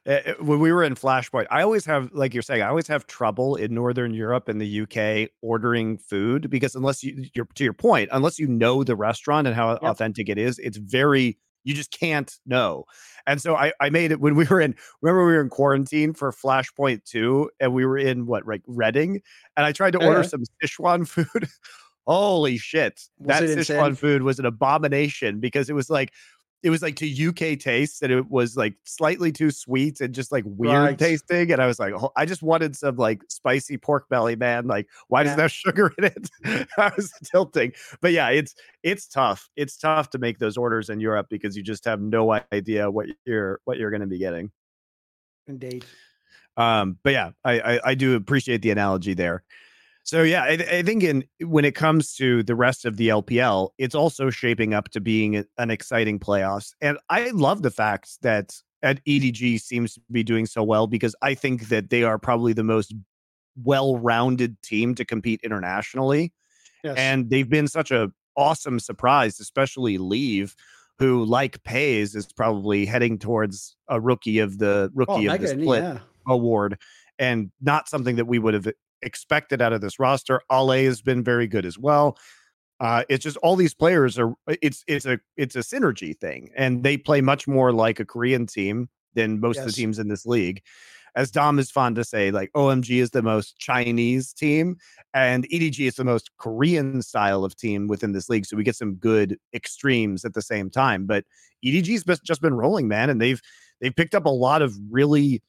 Eh, 0.09 0.23
eh, 0.25 0.35
when 0.41 0.59
we 0.59 0.73
were 0.73 0.83
in 0.83 0.95
Flashpoint, 0.95 1.47
I 1.51 1.63
always 1.63 1.85
have, 1.85 2.11
like 2.15 2.33
you're 2.33 2.43
saying, 2.43 2.63
I 2.63 2.69
always 2.69 2.87
have 2.87 3.07
trouble 3.07 3.57
in 3.57 3.75
Northern 3.75 4.15
Europe 4.15 4.49
and 4.49 4.59
the 4.59 4.81
UK 4.81 5.31
ordering 5.43 5.99
food 5.99 6.49
because 6.49 6.75
unless 6.75 7.05
you, 7.05 7.27
you're 7.35 7.47
to 7.55 7.63
your 7.63 7.75
point, 7.75 8.09
unless 8.11 8.39
you 8.39 8.49
know 8.49 8.83
the 8.83 8.97
restaurant 8.97 9.47
and 9.47 9.55
how 9.55 9.73
yep. 9.73 9.83
authentic 9.83 10.31
it 10.31 10.39
is, 10.39 10.59
it's 10.61 10.79
very 10.79 11.39
you 11.65 11.75
just 11.75 11.91
can't 11.91 12.39
know. 12.47 12.85
And 13.27 13.43
so 13.43 13.55
I, 13.55 13.73
I 13.81 13.91
made 13.91 14.11
it 14.11 14.21
when 14.21 14.35
we 14.35 14.47
were 14.47 14.63
in. 14.63 14.75
Remember 15.03 15.27
we 15.27 15.33
were 15.35 15.43
in 15.43 15.51
quarantine 15.51 16.15
for 16.15 16.33
Flashpoint 16.33 17.05
two, 17.05 17.51
and 17.61 17.75
we 17.75 17.85
were 17.85 17.99
in 17.99 18.25
what 18.25 18.47
like 18.47 18.63
Reading, 18.67 19.21
and 19.59 19.67
I 19.67 19.73
tried 19.73 19.91
to 19.91 19.99
order 19.99 20.21
uh-huh. 20.21 20.29
some 20.29 20.45
Sichuan 20.63 21.07
food. 21.07 21.49
Holy 22.07 22.57
shit! 22.57 23.03
Was 23.19 23.41
that 23.41 23.43
Sichuan 23.43 23.95
food 23.95 24.23
was 24.23 24.39
an 24.39 24.47
abomination 24.47 25.41
because 25.41 25.69
it 25.69 25.75
was 25.75 25.91
like 25.91 26.15
it 26.63 26.71
was 26.71 26.83
like 26.83 26.97
to 26.97 27.29
UK 27.29 27.59
taste 27.59 28.03
and 28.03 28.13
it 28.13 28.29
was 28.31 28.57
like 28.57 28.75
slightly 28.85 29.31
too 29.31 29.51
sweet 29.51 30.01
and 30.01 30.13
just 30.13 30.33
like 30.33 30.45
weird 30.47 30.75
right. 30.75 30.99
tasting. 30.99 31.53
And 31.53 31.63
I 31.63 31.67
was 31.67 31.79
like, 31.79 31.95
oh, 31.95 32.11
I 32.17 32.27
just 32.27 32.43
wanted 32.43 32.75
some 32.75 32.97
like 32.97 33.23
spicy 33.29 33.77
pork 33.77 34.09
belly, 34.09 34.35
man. 34.35 34.67
Like, 34.67 34.89
why 35.07 35.23
does 35.23 35.35
it 35.35 35.39
have 35.39 35.53
sugar 35.53 35.93
in 35.99 36.05
it? 36.05 36.31
I 36.79 36.91
was 36.97 37.13
tilting. 37.25 37.73
But 38.01 38.13
yeah, 38.13 38.31
it's 38.31 38.55
it's 38.83 39.07
tough. 39.07 39.49
It's 39.57 39.77
tough 39.77 40.11
to 40.11 40.19
make 40.19 40.39
those 40.39 40.57
orders 40.57 40.91
in 40.91 41.01
Europe 41.01 41.29
because 41.31 41.57
you 41.57 41.63
just 41.63 41.85
have 41.85 42.01
no 42.01 42.41
idea 42.53 42.91
what 42.91 43.07
you're 43.25 43.61
what 43.65 43.79
you're 43.79 43.91
gonna 43.91 44.07
be 44.07 44.19
getting. 44.19 44.51
Indeed. 45.47 45.85
Um, 46.57 46.99
but 47.05 47.13
yeah, 47.13 47.31
I, 47.45 47.61
I, 47.61 47.81
I 47.91 47.95
do 47.95 48.17
appreciate 48.17 48.63
the 48.63 48.71
analogy 48.71 49.15
there. 49.15 49.45
So 50.09 50.23
yeah, 50.23 50.45
I, 50.45 50.53
I, 50.53 50.83
think 50.83 51.03
in 51.03 51.23
when 51.43 51.67
it 51.67 51.75
comes 51.75 52.15
to 52.15 52.43
the 52.43 52.55
rest 52.55 52.87
of 52.87 52.97
the 52.97 53.09
LPL, 53.09 53.73
it's 53.77 53.95
also 53.95 54.31
shaping 54.31 54.73
up 54.73 54.89
to 54.93 55.03
being 55.03 55.45
an 55.59 55.71
exciting 55.71 56.19
playoffs. 56.19 56.73
And 56.81 56.97
I 57.11 57.29
love 57.29 57.61
the 57.61 57.71
fact 57.71 58.17
that 58.23 58.55
at 58.83 59.05
EDG 59.05 59.61
seems 59.61 59.93
to 59.93 60.01
be 60.11 60.23
doing 60.23 60.47
so 60.47 60.63
well 60.63 60.87
because 60.87 61.15
I 61.21 61.35
think 61.35 61.69
that 61.69 61.91
they 61.91 62.05
are 62.05 62.19
probably 62.19 62.55
the 62.55 62.65
most 62.65 62.95
well-rounded 63.63 64.63
team 64.63 64.95
to 64.95 65.05
compete 65.05 65.41
internationally. 65.45 66.33
Yes. 66.83 66.97
And 66.97 67.29
they've 67.29 67.51
been 67.51 67.69
such 67.69 67.91
a 67.91 68.11
awesome 68.35 68.81
surprise, 68.81 69.39
especially 69.41 69.99
Leave, 69.99 70.57
who 70.99 71.23
like 71.27 71.63
Pays 71.65 72.15
is 72.15 72.33
probably 72.33 72.87
heading 72.87 73.19
towards 73.19 73.77
a 73.89 74.01
rookie 74.01 74.39
of 74.39 74.57
the 74.57 74.91
rookie 74.95 75.29
oh, 75.29 75.35
of 75.35 75.41
the 75.43 75.49
split 75.49 75.83
yeah. 75.83 75.99
award 76.27 76.79
and 77.19 77.51
not 77.61 77.91
something 77.91 78.17
that 78.17 78.27
we 78.27 78.39
would 78.39 78.55
have 78.55 78.69
expected 79.03 79.63
out 79.63 79.73
of 79.73 79.81
this 79.81 79.99
roster. 79.99 80.41
Ale 80.51 80.85
has 80.85 81.03
been 81.03 81.23
very 81.23 81.47
good 81.47 81.67
as 81.67 81.79
well. 81.79 82.17
Uh, 82.81 83.03
it's 83.09 83.25
just 83.25 83.37
all 83.39 83.57
these 83.57 83.75
players 83.75 84.19
are 84.19 84.35
it's 84.47 84.85
it's 84.87 85.05
a 85.05 85.19
it's 85.37 85.57
a 85.57 85.61
synergy 85.61 86.17
thing, 86.17 86.51
and 86.57 86.85
they 86.85 86.97
play 86.97 87.21
much 87.21 87.49
more 87.49 87.73
like 87.73 87.99
a 87.99 88.05
Korean 88.05 88.47
team 88.47 88.89
than 89.15 89.41
most 89.41 89.57
yes. 89.57 89.65
of 89.65 89.73
the 89.73 89.77
teams 89.77 89.99
in 89.99 90.09
this 90.09 90.25
league. 90.25 90.63
As 91.17 91.33
Dom 91.33 91.59
is 91.59 91.71
fond 91.71 91.97
to 91.97 92.05
say, 92.05 92.31
like 92.31 92.53
OMG 92.53 93.01
is 93.01 93.11
the 93.11 93.23
most 93.23 93.59
Chinese 93.59 94.33
team, 94.33 94.77
and 95.13 95.49
EDG 95.49 95.89
is 95.89 95.97
the 95.97 96.05
most 96.05 96.31
Korean 96.39 97.03
style 97.03 97.45
of 97.45 97.57
team 97.57 97.89
within 97.89 98.13
this 98.13 98.29
league. 98.29 98.47
So 98.47 98.57
we 98.57 98.63
get 98.63 98.77
some 98.77 98.95
good 98.95 99.37
extremes 99.53 100.25
at 100.25 100.35
the 100.35 100.43
same 100.43 100.71
time. 100.71 101.07
But 101.07 101.25
EDG's 101.65 102.05
just 102.23 102.41
been 102.41 102.55
rolling, 102.55 102.87
man, 102.87 103.11
and 103.11 103.21
they've 103.21 103.41
they've 103.81 103.95
picked 103.95 104.15
up 104.15 104.27
a 104.27 104.31
lot 104.31 104.63
of 104.63 104.77
really 104.89 105.43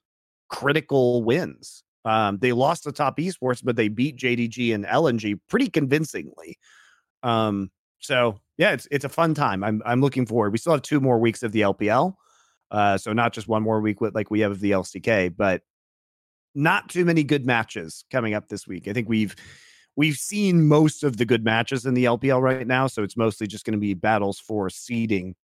critical 0.50 1.24
wins. 1.24 1.84
Um, 2.06 2.38
they 2.40 2.54
lost 2.54 2.84
the 2.84 2.92
top 2.92 3.18
esports, 3.18 3.62
but 3.64 3.76
they 3.76 3.88
beat 3.88 4.18
JDG 4.18 4.74
and 4.74 4.86
LNG 4.86 5.40
pretty 5.50 5.70
convincingly. 5.70 6.58
Um, 7.24 7.72
so 8.00 8.40
yeah, 8.58 8.72
it's 8.72 8.88
it's 8.92 9.06
a 9.06 9.10
fun 9.10 9.34
time. 9.34 9.64
I'm 9.64 9.82
I'm 9.86 10.02
looking 10.02 10.26
forward. 10.26 10.52
We 10.52 10.58
still 10.58 10.74
have 10.74 10.82
two 10.82 11.02
more 11.02 11.20
weeks 11.20 11.44
of 11.44 11.52
the 11.52 11.62
LPL, 11.62 12.14
uh, 12.72 12.98
so 12.98 13.14
not 13.14 13.34
just 13.34 13.48
one 13.48 13.64
more 13.64 13.82
week 13.82 14.00
with 14.02 14.16
like 14.16 14.32
we 14.32 14.40
have 14.42 14.52
of 14.52 14.60
the 14.60 14.72
LCK, 14.72 15.36
but 15.36 15.62
not 16.56 16.90
too 16.90 17.06
many 17.06 17.24
good 17.24 17.46
matches 17.46 18.06
coming 18.12 18.34
up 18.34 18.48
this 18.48 18.68
week. 18.68 18.88
I 18.88 18.94
think 18.94 19.10
we've 19.10 19.36
we've 19.96 20.16
seen 20.16 20.68
most 20.68 21.04
of 21.04 21.18
the 21.18 21.26
good 21.26 21.44
matches 21.44 21.86
in 21.86 21.94
the 21.94 22.06
LPL 22.06 22.42
right 22.42 22.66
now, 22.66 22.88
so 22.88 23.04
it's 23.04 23.18
mostly 23.18 23.48
just 23.48 23.66
going 23.66 23.74
to 23.74 23.80
be 23.80 23.94
battles 23.94 24.40
for 24.40 24.70
seeding 24.70 25.36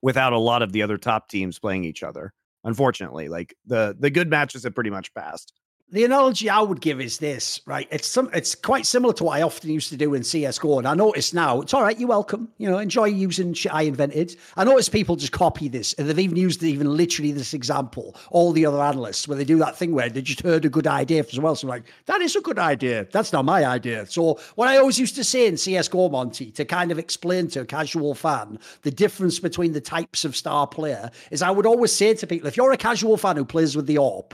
without 0.00 0.32
a 0.32 0.38
lot 0.38 0.62
of 0.62 0.72
the 0.72 0.82
other 0.82 0.98
top 0.98 1.28
teams 1.28 1.58
playing 1.58 1.84
each 1.84 2.02
other. 2.02 2.32
Unfortunately, 2.64 3.28
like 3.28 3.54
the 3.66 3.96
the 3.98 4.10
good 4.10 4.30
matches 4.30 4.62
have 4.62 4.74
pretty 4.74 4.90
much 4.90 5.12
passed 5.14 5.52
the 5.92 6.04
analogy 6.04 6.48
I 6.48 6.60
would 6.60 6.80
give 6.80 7.00
is 7.02 7.18
this, 7.18 7.60
right? 7.66 7.86
It's 7.90 8.08
some, 8.08 8.30
it's 8.32 8.54
quite 8.54 8.86
similar 8.86 9.12
to 9.14 9.24
what 9.24 9.38
I 9.38 9.42
often 9.42 9.70
used 9.70 9.90
to 9.90 9.96
do 9.96 10.14
in 10.14 10.24
CS:GO, 10.24 10.78
and 10.78 10.88
I 10.88 10.94
notice 10.94 11.34
now 11.34 11.60
it's 11.60 11.74
all 11.74 11.82
right. 11.82 11.98
You're 11.98 12.08
welcome. 12.08 12.48
You 12.56 12.70
know, 12.70 12.78
enjoy 12.78 13.04
using 13.04 13.52
shit 13.52 13.72
I 13.74 13.82
invented. 13.82 14.36
I 14.56 14.64
notice 14.64 14.88
people 14.88 15.16
just 15.16 15.32
copy 15.32 15.68
this, 15.68 15.92
and 15.94 16.08
they've 16.08 16.18
even 16.18 16.38
used 16.38 16.62
even 16.62 16.96
literally 16.96 17.30
this 17.30 17.52
example. 17.52 18.16
All 18.30 18.52
the 18.52 18.64
other 18.64 18.80
analysts, 18.80 19.28
where 19.28 19.36
they 19.36 19.44
do 19.44 19.58
that 19.58 19.76
thing 19.76 19.92
where 19.92 20.08
they 20.08 20.22
just 20.22 20.40
heard 20.40 20.64
a 20.64 20.70
good 20.70 20.86
idea 20.86 21.22
from 21.24 21.34
someone 21.34 21.50
else, 21.50 21.62
and 21.62 21.68
like 21.68 21.84
that 22.06 22.22
is 22.22 22.34
a 22.36 22.40
good 22.40 22.58
idea. 22.58 23.06
That's 23.12 23.32
not 23.32 23.44
my 23.44 23.66
idea. 23.66 24.06
So 24.06 24.40
what 24.54 24.68
I 24.68 24.78
always 24.78 24.98
used 24.98 25.14
to 25.16 25.24
say 25.24 25.46
in 25.46 25.58
CS:GO, 25.58 26.08
Monty, 26.08 26.50
to 26.52 26.64
kind 26.64 26.90
of 26.90 26.98
explain 26.98 27.48
to 27.48 27.60
a 27.60 27.66
casual 27.66 28.14
fan 28.14 28.58
the 28.80 28.90
difference 28.90 29.38
between 29.38 29.72
the 29.72 29.80
types 29.80 30.24
of 30.24 30.34
star 30.36 30.66
player, 30.66 31.10
is 31.30 31.42
I 31.42 31.50
would 31.50 31.66
always 31.66 31.92
say 31.92 32.14
to 32.14 32.26
people, 32.26 32.48
if 32.48 32.56
you're 32.56 32.72
a 32.72 32.78
casual 32.78 33.18
fan 33.18 33.36
who 33.36 33.44
plays 33.44 33.76
with 33.76 33.86
the 33.86 33.96
AWP, 33.96 34.32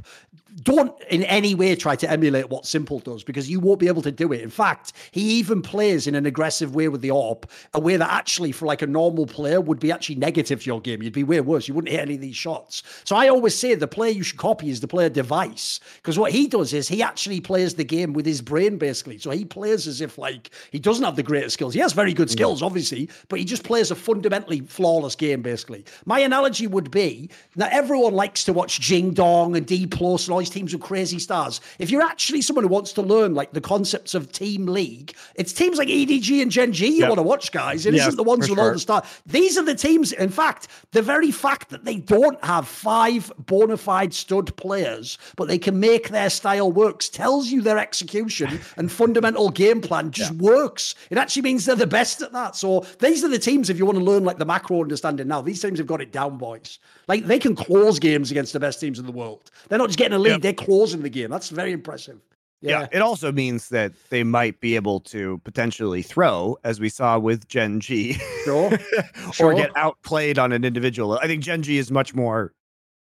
don't 0.63 0.99
in 1.11 1.23
any 1.25 1.55
way 1.55 1.75
try 1.77 1.95
to 1.97 2.11
emulate 2.11 2.49
what 2.49 2.65
Simple 2.65 2.99
does 3.01 3.23
because 3.23 3.51
you 3.51 3.61
won't 3.61 3.79
be 3.79 3.89
able 3.89 4.03
to 4.03 4.11
do 4.11 4.33
it. 4.33 4.41
In 4.41 4.51
fact, 4.51 4.95
he 5.11 5.21
even 5.33 5.61
plays 5.61 6.07
in 6.07 6.15
an 6.15 6.25
aggressive 6.25 6.75
way 6.75 6.89
with 6.89 7.03
the 7.03 7.11
AWP, 7.11 7.45
a 7.75 7.81
way 7.81 7.97
that 7.97 8.11
actually, 8.11 8.53
for 8.53 8.67
like 8.67 8.83
a 8.83 8.87
normal 8.87 9.27
player, 9.27 9.61
would 9.61 9.79
be 9.79 9.93
actually 9.93 10.15
negative 10.15 10.63
to 10.63 10.67
your 10.67 10.81
game. 10.81 11.03
You'd 11.03 11.13
be 11.13 11.25
way 11.25 11.41
worse. 11.41 11.69
You 11.69 11.75
wouldn't 11.75 11.93
hit 11.93 12.01
any 12.01 12.15
of 12.15 12.21
these 12.21 12.37
shots. 12.37 12.83
So 13.05 13.15
I 13.15 13.29
always 13.29 13.57
say 13.57 13.75
the 13.75 13.87
player 13.87 14.11
you 14.11 14.23
should 14.23 14.39
copy 14.39 14.71
is 14.71 14.81
the 14.81 14.89
player 14.89 15.11
device 15.11 15.81
because 15.97 16.19
what 16.19 16.33
he 16.33 16.47
does 16.47 16.73
is 16.73 16.89
he 16.89 17.03
actually 17.03 17.41
plays 17.41 17.75
the 17.75 17.85
game 17.85 18.15
with 18.15 18.25
his 18.25 18.41
brain, 18.41 18.79
basically. 18.79 19.19
So 19.19 19.31
he 19.31 19.45
plays 19.45 19.87
as 19.87 20.01
if 20.01 20.17
like 20.17 20.51
he 20.73 20.79
doesn't 20.79 21.05
have 21.05 21.17
the 21.17 21.23
greatest 21.23 21.55
skills. 21.55 21.75
He 21.75 21.81
has 21.81 21.93
very 21.93 22.15
good 22.15 22.29
mm. 22.29 22.33
skills, 22.33 22.63
obviously, 22.63 23.11
but 23.29 23.39
he 23.39 23.45
just 23.45 23.65
plays 23.65 23.91
a 23.91 23.95
fundamentally 23.95 24.61
flawless 24.61 25.15
game, 25.15 25.43
basically. 25.43 25.85
My 26.07 26.21
analogy 26.21 26.67
would 26.67 26.91
be 26.91 27.29
that 27.57 27.73
everyone 27.73 28.15
likes 28.15 28.45
to 28.45 28.53
watch 28.53 28.81
Jing 28.81 29.13
Dong 29.13 29.55
and 29.55 29.67
D 29.67 29.87
Plus 29.87 30.27
and 30.27 30.33
all 30.33 30.38
all 30.38 30.38
these 30.39 30.51
teams 30.51 30.73
with 30.73 30.83
crazy 30.83 31.19
stars. 31.19 31.61
If 31.79 31.91
you're 31.91 32.03
actually 32.03 32.43
someone 32.43 32.65
who 32.65 32.69
wants 32.71 32.93
to 32.95 33.03
learn 33.03 33.35
like 33.35 33.53
the 33.53 33.61
concepts 33.61 34.15
of 34.15 34.33
team 34.33 34.67
league, 34.67 35.15
it's 35.35 35.53
teams 35.53 35.79
like 35.79 35.89
EDG 35.89 36.43
and 36.43 36.51
Gen 36.51 36.73
G 36.73 36.87
you 36.89 37.01
yep. 37.01 37.09
want 37.09 37.19
to 37.19 37.23
watch, 37.23 37.53
guys. 37.53 37.87
It 37.87 37.95
not 37.95 38.17
the 38.17 38.23
ones 38.23 38.49
with 38.49 38.59
sure. 38.59 38.67
all 38.67 38.73
the 38.73 38.79
stars. 38.79 39.05
These 39.27 39.59
are 39.59 39.65
the 39.65 39.75
teams. 39.75 40.13
In 40.13 40.31
fact, 40.31 40.69
the 40.93 41.03
very 41.03 41.31
fact 41.31 41.71
that 41.71 41.85
they 41.85 41.97
don't 41.97 42.43
have 42.45 42.67
five 42.67 43.33
bona 43.39 43.77
fide 43.77 44.15
stud 44.15 44.55
players, 44.57 45.19
but 45.37 45.49
they 45.49 45.59
can 45.59 45.79
make 45.79 46.09
their 46.09 46.31
style 46.31 46.73
works, 46.73 47.09
tells 47.09 47.49
you 47.49 47.61
their 47.61 47.79
execution 47.79 48.61
and 48.77 48.91
fundamental 48.91 49.51
game 49.51 49.81
plan 49.81 50.11
just 50.11 50.33
yeah. 50.33 50.39
works. 50.41 50.95
It 51.11 51.19
actually 51.19 51.43
means 51.43 51.65
they're 51.65 51.77
the 51.77 51.87
best 51.87 52.23
at 52.23 52.33
that. 52.33 52.57
So 52.57 52.87
these 52.99 53.25
are 53.25 53.29
the 53.29 53.39
teams. 53.39 53.71
If 53.71 53.79
you 53.79 53.87
want 53.87 53.99
to 53.99 54.05
learn 54.05 54.25
like 54.25 54.39
the 54.39 54.47
macro 54.47 54.83
understanding 54.83 55.29
now, 55.29 55.41
these 55.41 55.61
teams 55.61 55.79
have 55.79 55.87
got 55.87 56.01
it 56.01 56.13
down, 56.13 56.39
boys. 56.39 56.79
Like 57.09 57.25
they 57.25 57.39
can 57.39 57.57
close 57.57 57.99
games 57.99 58.31
against 58.31 58.53
the 58.53 58.61
best 58.61 58.81
teams 58.81 58.99
in 58.99 59.07
the 59.07 59.13
world. 59.13 59.51
They're 59.69 59.79
not 59.79 59.89
just 59.89 59.99
getting 59.99 60.15
a 60.15 60.19
lead; 60.19 60.31
yep. 60.31 60.43
they're 60.43 60.53
closing 60.53 61.03
the 61.03 61.09
game. 61.09 61.31
That's 61.31 61.49
very 61.49 61.73
impressive. 61.73 62.21
Yeah. 62.61 62.81
yeah. 62.81 62.87
it 62.93 63.03
also 63.03 63.31
means 63.33 63.69
that 63.69 63.93
they 64.11 64.25
might 64.25 64.61
be 64.61 64.75
able 64.75 65.01
to 65.01 65.39
potentially 65.45 66.03
throw, 66.03 66.59
as 66.65 66.81
we 66.81 66.89
saw 66.89 67.19
with 67.19 67.49
Gen 67.49 67.81
G, 67.81 68.15
sure. 68.45 68.79
or 69.41 69.55
get 69.55 69.71
outplayed 69.77 70.39
on 70.39 70.53
an 70.53 70.65
individual. 70.65 71.19
I 71.23 71.27
think 71.27 71.43
Gen 71.43 71.63
G 71.63 71.79
is 71.79 71.91
much 71.91 72.15
more 72.15 72.53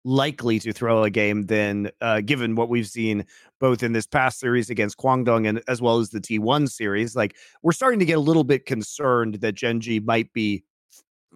likely 0.05 0.59
to 0.61 0.73
throw 0.73 1.03
a 1.05 1.11
game 1.11 1.47
than 1.47 1.91
uh, 2.01 2.21
given 2.23 2.55
what 2.55 2.69
we've 2.69 2.89
seen 2.89 3.25
both 3.59 3.83
in 3.83 3.93
this 3.93 4.07
past 4.07 4.39
series 4.39 4.71
against 4.71 4.97
Kwangdong 4.97 5.47
and 5.47 5.63
as 5.69 5.83
well 5.83 5.99
as 5.99 6.11
the 6.11 6.21
T1 6.21 6.71
series. 6.71 7.15
Like 7.15 7.37
we're 7.63 7.73
starting 7.73 7.99
to 7.99 8.07
get 8.07 8.17
a 8.17 8.21
little 8.21 8.45
bit 8.45 8.65
concerned 8.65 9.37
that 9.37 9.53
Gen 9.53 9.81
G 9.81 10.01
might 10.01 10.33
be 10.33 10.65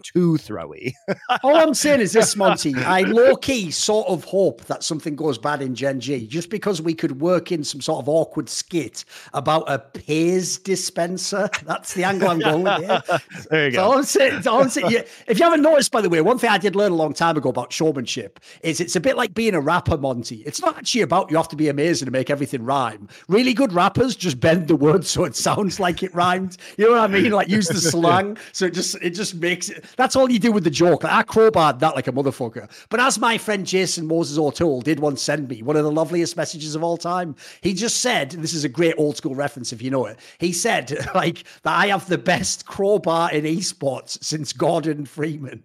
too 0.05 0.35
throwy. 0.35 0.93
All 1.43 1.57
I'm 1.57 1.75
saying 1.75 2.01
is 2.01 2.13
this, 2.13 2.37
Monty. 2.37 2.75
I 2.77 3.01
low 3.01 3.37
key 3.37 3.71
sort 3.71 4.07
of 4.09 4.23
hope 4.25 4.65
that 4.67 4.85
something 4.85 5.17
goes 5.17 5.39
bad 5.39 5.63
in 5.63 5.75
Gen 5.75 6.01
G 6.01 6.27
just 6.27 6.51
because 6.51 6.81
we 6.81 6.95
could 6.95 7.21
work 7.21 7.51
in 7.51 7.65
some 7.65 7.81
sort 7.81 8.01
of 8.01 8.09
awkward 8.09 8.49
skit 8.49 9.05
about 9.33 9.65
a 9.67 9.79
Pez 9.79 10.63
dispenser. 10.63 11.49
That's 11.65 11.95
the 11.95 12.05
angle 12.05 12.29
I'm 12.29 12.39
going 12.39 12.63
with 12.63 12.85
here. 12.85 13.03
There 13.51 13.67
you 13.67 13.73
go. 13.73 13.93
I'm 13.93 14.05
saying, 14.05 14.43
I'm 14.47 14.69
saying, 14.69 14.91
yeah, 14.91 15.03
if 15.27 15.39
you 15.39 15.45
haven't 15.45 15.63
noticed, 15.63 15.91
by 15.91 16.01
the 16.01 16.09
way, 16.09 16.21
one 16.21 16.39
thing 16.39 16.51
I 16.51 16.59
did 16.59 16.77
learn 16.77 16.93
a 16.93 16.97
long 16.97 17.13
time 17.13 17.37
ago 17.37 17.49
about 17.49 17.73
showmanship 17.73 18.41
is 18.63 18.81
it's 18.81 18.97
a 18.97 19.01
bit 19.01 19.17
like 19.17 19.35
being 19.35 19.55
a 19.55 19.61
rapper, 19.61 19.97
Monty. 19.97 20.43
It's 20.47 20.61
not 20.61 20.77
actually 20.79 21.03
about 21.03 21.31
you 21.31 21.37
have 21.37 21.49
to 21.49 21.57
be 21.57 21.69
amazing 21.69 22.07
to 22.07 22.13
make 22.13 22.31
everything 22.31 22.65
rhyme. 22.65 23.09
Really 23.29 23.55
good 23.55 23.73
rappers 23.73 24.17
just 24.17 24.41
bend 24.41 24.69
the 24.69 24.77
words 24.77 25.09
so 25.09 25.25
it 25.25 25.37
sounds 25.37 25.81
like 25.81 26.03
it 26.03 26.15
rhymed. 26.15 26.57
You 26.77 26.87
know 26.87 26.93
what 26.93 27.01
I 27.01 27.07
mean? 27.09 27.33
Like 27.33 27.49
use 27.49 27.69
the 27.69 27.75
slang 27.81 28.37
so 28.53 28.67
it 28.67 28.75
just 28.75 28.97
it 28.97 29.11
just 29.11 29.35
makes 29.37 29.69
it 29.69 29.85
that's 29.97 30.17
all 30.17 30.31
you 30.31 30.39
do 30.39 30.53
with 30.53 30.65
the 30.65 30.71
joke. 30.71 31.05
Like, 31.05 31.13
I 31.13 31.23
crowbarred 31.23 31.79
that 31.81 31.95
like 31.95 32.09
a 32.09 32.13
motherfucker. 32.13 32.71
But 32.89 33.01
as 33.01 33.19
my 33.19 33.39
friend 33.39 33.67
Jason 33.67 34.07
Moses 34.07 34.39
O'Toole 34.39 34.83
did 34.83 35.01
once 35.01 35.23
send 35.23 35.49
me, 35.49 35.63
one 35.63 35.77
of 35.77 35.85
the 35.85 35.93
loveliest 35.93 36.37
messages 36.37 36.75
of 36.75 36.83
all 36.83 36.97
time, 36.97 37.37
he 37.61 37.75
just 37.75 38.01
said, 38.01 38.31
this 38.31 38.55
is 38.55 38.65
a 38.65 38.69
great 38.69 38.95
old 38.99 39.17
school 39.17 39.35
reference 39.35 39.73
if 39.73 39.83
you 39.83 39.91
know 39.91 40.07
it. 40.07 40.19
He 40.39 40.53
said, 40.53 41.07
like, 41.15 41.45
that 41.63 41.79
I 41.79 41.89
have 41.89 42.09
the 42.09 42.19
best 42.19 42.67
crowbar 42.67 43.33
in 43.33 43.45
esports 43.45 44.23
since 44.23 44.53
Gordon 44.53 45.07
Freeman. 45.07 45.63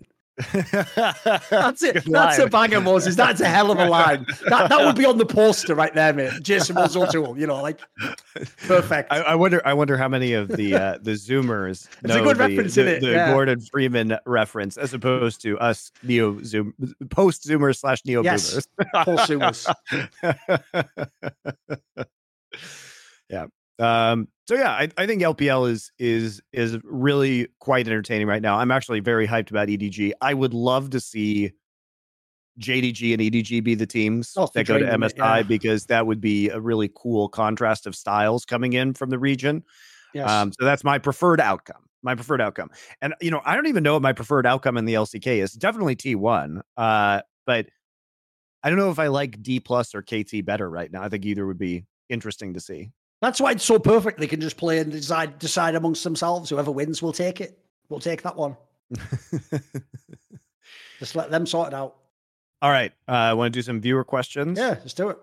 That's 1.49 1.83
it. 1.83 2.05
That's 2.05 2.39
a 2.39 2.47
banger, 2.47 2.79
Moses. 2.79 3.15
That's 3.15 3.41
a 3.41 3.47
hell 3.47 3.71
of 3.71 3.79
a 3.79 3.89
line. 3.89 4.25
That 4.47 4.69
that 4.69 4.85
would 4.85 4.95
be 4.95 5.05
on 5.05 5.17
the 5.17 5.25
poster 5.25 5.75
right 5.75 5.93
there, 5.93 6.13
mate. 6.13 6.31
Jason 6.41 6.75
Moses 6.75 7.13
you 7.13 7.45
know, 7.45 7.61
like 7.61 7.81
perfect. 8.67 9.11
I, 9.11 9.19
I, 9.19 9.35
wonder. 9.35 9.61
I 9.65 9.73
wonder 9.73 9.97
how 9.97 10.07
many 10.07 10.33
of 10.33 10.47
the 10.47 10.75
uh, 10.75 10.97
the 11.01 11.11
Zoomers 11.11 11.87
know 12.03 12.15
it's 12.15 12.15
a 12.15 12.21
good 12.21 12.37
the, 12.37 12.47
reference 12.47 12.75
the, 12.75 12.83
the 12.83 13.11
yeah. 13.11 13.31
Gordon 13.31 13.59
Freeman 13.59 14.17
reference, 14.25 14.77
as 14.77 14.93
opposed 14.93 15.41
to 15.41 15.59
us 15.59 15.91
neo 16.03 16.41
Zoom 16.43 16.73
post 17.09 17.45
Zoomers 17.45 17.79
slash 17.79 18.05
neo 18.05 18.23
boomers. 18.23 18.55
Yes, 18.55 19.05
post 19.05 19.29
Zoomers. 19.29 19.73
yeah. 23.29 23.45
Um, 23.79 24.27
so 24.49 24.55
yeah, 24.55 24.71
I, 24.71 24.89
I 24.97 25.05
think 25.05 25.21
LPL 25.21 25.69
is 25.69 25.91
is 25.99 26.41
is 26.51 26.79
really 26.83 27.49
quite 27.59 27.87
entertaining 27.87 28.25
right 28.25 28.41
now. 28.41 28.57
I'm 28.57 28.71
actually 28.71 28.99
very 28.99 29.27
hyped 29.27 29.51
about 29.51 29.67
EDG. 29.67 30.13
I 30.21 30.33
would 30.33 30.55
love 30.55 30.89
to 30.89 30.99
see 30.99 31.51
JDG 32.59 33.13
and 33.13 33.21
EDG 33.21 33.63
be 33.63 33.75
the 33.75 33.85
teams 33.85 34.33
oh, 34.35 34.49
that 34.55 34.65
go 34.65 34.79
to 34.79 34.85
MSI 34.85 35.17
yeah. 35.17 35.41
because 35.43 35.85
that 35.85 36.07
would 36.07 36.19
be 36.19 36.49
a 36.49 36.59
really 36.59 36.89
cool 36.95 37.29
contrast 37.29 37.85
of 37.85 37.95
styles 37.95 38.43
coming 38.43 38.73
in 38.73 38.95
from 38.95 39.11
the 39.11 39.19
region. 39.19 39.63
Yes. 40.15 40.27
Um, 40.27 40.51
so 40.59 40.65
that's 40.65 40.83
my 40.83 40.97
preferred 40.97 41.39
outcome. 41.39 41.83
My 42.01 42.15
preferred 42.15 42.41
outcome. 42.41 42.71
And 43.03 43.13
you 43.21 43.29
know, 43.29 43.43
I 43.45 43.53
don't 43.53 43.67
even 43.67 43.83
know 43.83 43.93
what 43.93 44.01
my 44.01 44.13
preferred 44.13 44.47
outcome 44.47 44.77
in 44.77 44.85
the 44.85 44.95
LCK 44.95 45.43
is. 45.43 45.51
Definitely 45.51 45.95
T1. 45.95 46.61
Uh, 46.75 47.21
but 47.45 47.67
I 48.63 48.69
don't 48.69 48.79
know 48.79 48.89
if 48.89 48.97
I 48.97 49.07
like 49.09 49.43
D 49.43 49.59
plus 49.59 49.93
or 49.93 50.01
KT 50.01 50.43
better 50.43 50.67
right 50.67 50.91
now. 50.91 51.03
I 51.03 51.09
think 51.09 51.23
either 51.27 51.45
would 51.45 51.59
be 51.59 51.85
interesting 52.09 52.55
to 52.55 52.59
see. 52.59 52.89
That's 53.21 53.41
why 53.41 53.51
it's 53.51 53.65
so 53.65 53.79
perfect. 53.79 54.19
They 54.19 54.27
can 54.27 54.39
just 54.39 54.57
play 54.57 54.79
and 54.79 54.91
decide 54.91 55.39
decide 55.39 55.75
amongst 55.75 56.03
themselves. 56.03 56.49
Whoever 56.49 56.71
wins 56.71 57.01
will 57.01 57.13
take 57.13 57.41
it. 57.41 57.59
We'll 57.89 57.99
take 57.99 58.21
that 58.21 58.35
one. 58.35 58.55
just 60.99 61.15
let 61.15 61.29
them 61.29 61.45
sort 61.45 61.69
it 61.69 61.73
out. 61.73 61.95
All 62.61 62.69
right. 62.69 62.91
I 63.07 63.29
uh, 63.29 63.35
want 63.35 63.53
to 63.53 63.57
do 63.57 63.61
some 63.61 63.81
viewer 63.81 64.03
questions. 64.03 64.57
Yeah, 64.57 64.69
let's 64.69 64.93
do 64.93 65.09
it. 65.09 65.17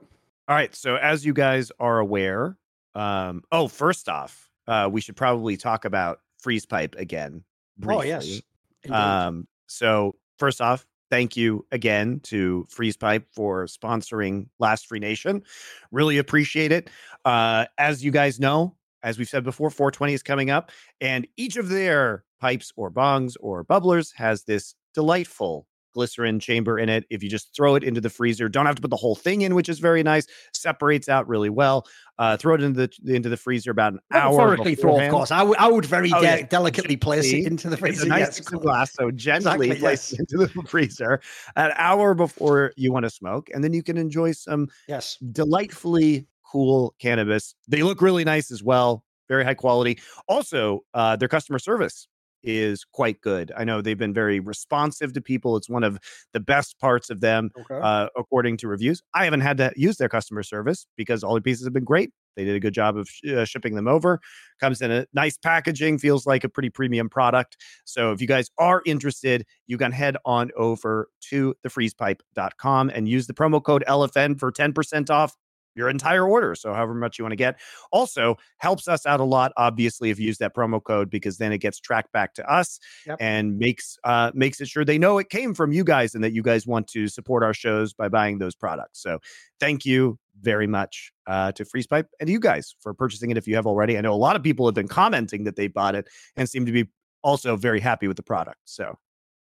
All 0.48 0.56
right. 0.56 0.74
So 0.74 0.96
as 0.96 1.24
you 1.24 1.32
guys 1.32 1.70
are 1.78 1.98
aware, 1.98 2.56
um, 2.94 3.42
oh, 3.52 3.68
first 3.68 4.08
off, 4.08 4.50
uh, 4.66 4.88
we 4.90 5.00
should 5.00 5.16
probably 5.16 5.56
talk 5.56 5.84
about 5.84 6.20
freeze 6.38 6.66
pipe 6.66 6.96
again. 6.98 7.44
Briefly. 7.78 7.96
Oh 7.96 8.06
yes. 8.06 8.42
Indeed. 8.82 8.96
Um, 8.96 9.48
so 9.66 10.16
first 10.38 10.60
off, 10.60 10.86
thank 11.10 11.36
you 11.36 11.66
again 11.72 12.20
to 12.24 12.66
Freeze 12.68 12.96
Pipe 12.96 13.26
for 13.32 13.66
sponsoring 13.66 14.48
Last 14.58 14.86
Free 14.86 14.98
Nation. 14.98 15.42
Really 15.90 16.18
appreciate 16.18 16.72
it. 16.72 16.90
Uh, 17.24 17.66
as 17.78 18.04
you 18.04 18.10
guys 18.10 18.40
know, 18.40 18.76
as 19.02 19.18
we've 19.18 19.28
said 19.28 19.44
before, 19.44 19.70
420 19.70 20.14
is 20.14 20.22
coming 20.22 20.50
up, 20.50 20.70
and 21.00 21.26
each 21.36 21.56
of 21.56 21.68
their 21.68 22.24
pipes 22.40 22.72
or 22.76 22.90
bongs 22.90 23.36
or 23.40 23.64
bubblers 23.64 24.12
has 24.16 24.44
this 24.44 24.74
delightful 24.94 25.66
glycerin 25.96 26.38
chamber 26.38 26.78
in 26.78 26.88
it. 26.88 27.06
If 27.08 27.22
you 27.22 27.30
just 27.30 27.56
throw 27.56 27.74
it 27.74 27.82
into 27.82 28.00
the 28.00 28.10
freezer, 28.10 28.48
don't 28.48 28.66
have 28.66 28.76
to 28.76 28.82
put 28.82 28.90
the 28.90 28.96
whole 28.96 29.16
thing 29.16 29.42
in, 29.42 29.54
which 29.54 29.68
is 29.68 29.78
very 29.78 30.02
nice. 30.02 30.26
Separates 30.52 31.08
out 31.08 31.26
really 31.26 31.48
well. 31.48 31.86
Uh, 32.18 32.36
throw 32.36 32.54
it 32.54 32.62
into 32.62 32.86
the 32.86 33.14
into 33.14 33.28
the 33.28 33.36
freezer 33.36 33.70
about 33.70 33.94
an 33.94 34.00
hour. 34.12 34.56
throw, 34.56 35.00
of 35.00 35.10
course. 35.10 35.30
I, 35.30 35.38
w- 35.38 35.56
I 35.58 35.68
would 35.68 35.86
very 35.86 36.12
oh, 36.14 36.20
de- 36.20 36.26
yeah. 36.26 36.46
delicately 36.46 36.96
place 36.96 37.32
it 37.32 37.46
into 37.46 37.70
the 37.70 37.76
freezer. 37.76 38.02
It's 38.02 38.04
a 38.04 38.08
nice 38.08 38.38
yes. 38.38 38.40
glass, 38.40 38.92
so 38.92 39.10
gently 39.10 39.68
exactly, 39.70 39.80
place 39.80 40.12
yes. 40.12 40.12
it 40.12 40.20
into 40.30 40.46
the 40.46 40.62
freezer 40.68 41.20
an 41.56 41.72
hour 41.76 42.14
before 42.14 42.72
you 42.76 42.92
want 42.92 43.04
to 43.04 43.10
smoke, 43.10 43.48
and 43.52 43.64
then 43.64 43.72
you 43.72 43.82
can 43.82 43.96
enjoy 43.96 44.32
some 44.32 44.68
yes 44.88 45.16
delightfully 45.32 46.26
cool 46.50 46.94
cannabis. 47.00 47.54
They 47.68 47.82
look 47.82 48.00
really 48.00 48.24
nice 48.24 48.50
as 48.50 48.62
well. 48.62 49.02
Very 49.28 49.44
high 49.44 49.54
quality. 49.54 49.98
Also, 50.28 50.84
uh, 50.94 51.16
their 51.16 51.28
customer 51.28 51.58
service 51.58 52.06
is 52.46 52.84
quite 52.84 53.20
good. 53.20 53.52
I 53.56 53.64
know 53.64 53.82
they've 53.82 53.98
been 53.98 54.14
very 54.14 54.40
responsive 54.40 55.12
to 55.14 55.20
people. 55.20 55.56
It's 55.56 55.68
one 55.68 55.84
of 55.84 55.98
the 56.32 56.40
best 56.40 56.78
parts 56.78 57.10
of 57.10 57.20
them, 57.20 57.50
okay. 57.58 57.80
uh, 57.82 58.08
according 58.16 58.56
to 58.58 58.68
reviews. 58.68 59.02
I 59.14 59.24
haven't 59.24 59.40
had 59.40 59.58
to 59.58 59.72
use 59.76 59.96
their 59.96 60.08
customer 60.08 60.42
service 60.42 60.86
because 60.96 61.24
all 61.24 61.34
the 61.34 61.40
pieces 61.40 61.66
have 61.66 61.74
been 61.74 61.84
great. 61.84 62.10
They 62.36 62.44
did 62.44 62.54
a 62.54 62.60
good 62.60 62.74
job 62.74 62.96
of 62.96 63.08
sh- 63.08 63.30
uh, 63.30 63.44
shipping 63.44 63.74
them 63.74 63.88
over. 63.88 64.20
Comes 64.60 64.80
in 64.82 64.90
a 64.90 65.06
nice 65.14 65.36
packaging, 65.38 65.98
feels 65.98 66.26
like 66.26 66.44
a 66.44 66.48
pretty 66.48 66.70
premium 66.70 67.08
product. 67.08 67.56
So 67.84 68.12
if 68.12 68.20
you 68.20 68.26
guys 68.26 68.48
are 68.58 68.82
interested, 68.86 69.44
you 69.66 69.78
can 69.78 69.90
head 69.90 70.16
on 70.24 70.50
over 70.56 71.08
to 71.30 71.54
thefreezepipe.com 71.66 72.90
and 72.90 73.08
use 73.08 73.26
the 73.26 73.34
promo 73.34 73.62
code 73.62 73.84
LFN 73.88 74.38
for 74.38 74.52
10% 74.52 75.10
off 75.10 75.34
your 75.76 75.88
entire 75.88 76.26
order. 76.26 76.54
So 76.54 76.72
however 76.72 76.94
much 76.94 77.18
you 77.18 77.24
want 77.24 77.32
to 77.32 77.36
get. 77.36 77.58
Also 77.92 78.36
helps 78.58 78.88
us 78.88 79.06
out 79.06 79.20
a 79.20 79.24
lot, 79.24 79.52
obviously, 79.56 80.10
if 80.10 80.18
you 80.18 80.26
use 80.26 80.38
that 80.38 80.54
promo 80.54 80.82
code 80.82 81.10
because 81.10 81.38
then 81.38 81.52
it 81.52 81.58
gets 81.58 81.78
tracked 81.78 82.12
back 82.12 82.34
to 82.34 82.50
us 82.50 82.80
yep. 83.06 83.18
and 83.20 83.58
makes 83.58 83.98
uh 84.04 84.30
makes 84.34 84.60
it 84.60 84.68
sure 84.68 84.84
they 84.84 84.98
know 84.98 85.18
it 85.18 85.28
came 85.28 85.54
from 85.54 85.72
you 85.72 85.84
guys 85.84 86.14
and 86.14 86.24
that 86.24 86.32
you 86.32 86.42
guys 86.42 86.66
want 86.66 86.88
to 86.88 87.06
support 87.08 87.42
our 87.42 87.54
shows 87.54 87.92
by 87.92 88.08
buying 88.08 88.38
those 88.38 88.54
products. 88.54 89.00
So 89.02 89.18
thank 89.60 89.84
you 89.84 90.18
very 90.40 90.66
much 90.66 91.12
uh, 91.26 91.52
to 91.52 91.64
FreezePipe 91.64 92.06
and 92.20 92.28
you 92.28 92.38
guys 92.38 92.74
for 92.80 92.92
purchasing 92.92 93.30
it 93.30 93.36
if 93.36 93.46
you 93.46 93.54
have 93.56 93.66
already. 93.66 93.96
I 93.96 94.00
know 94.00 94.12
a 94.12 94.14
lot 94.14 94.36
of 94.36 94.42
people 94.42 94.66
have 94.66 94.74
been 94.74 94.88
commenting 94.88 95.44
that 95.44 95.56
they 95.56 95.66
bought 95.66 95.94
it 95.94 96.08
and 96.36 96.48
seem 96.48 96.66
to 96.66 96.72
be 96.72 96.86
also 97.22 97.56
very 97.56 97.80
happy 97.80 98.06
with 98.06 98.16
the 98.16 98.22
product. 98.22 98.60
So 98.64 98.98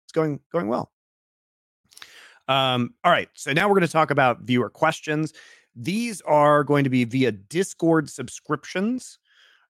it's 0.05 0.13
going 0.13 0.41
going 0.53 0.69
well. 0.69 0.91
Um, 2.49 2.95
all 3.05 3.13
right, 3.13 3.29
so 3.35 3.53
now 3.53 3.69
we're 3.69 3.77
going 3.77 3.87
to 3.87 3.93
talk 3.93 4.11
about 4.11 4.41
viewer 4.41 4.69
questions. 4.69 5.33
These 5.75 6.21
are 6.23 6.65
going 6.65 6.85
to 6.85 6.91
be 6.91 7.05
via 7.05 7.33
Discord 7.33 8.11
subscriptions. 8.11 9.19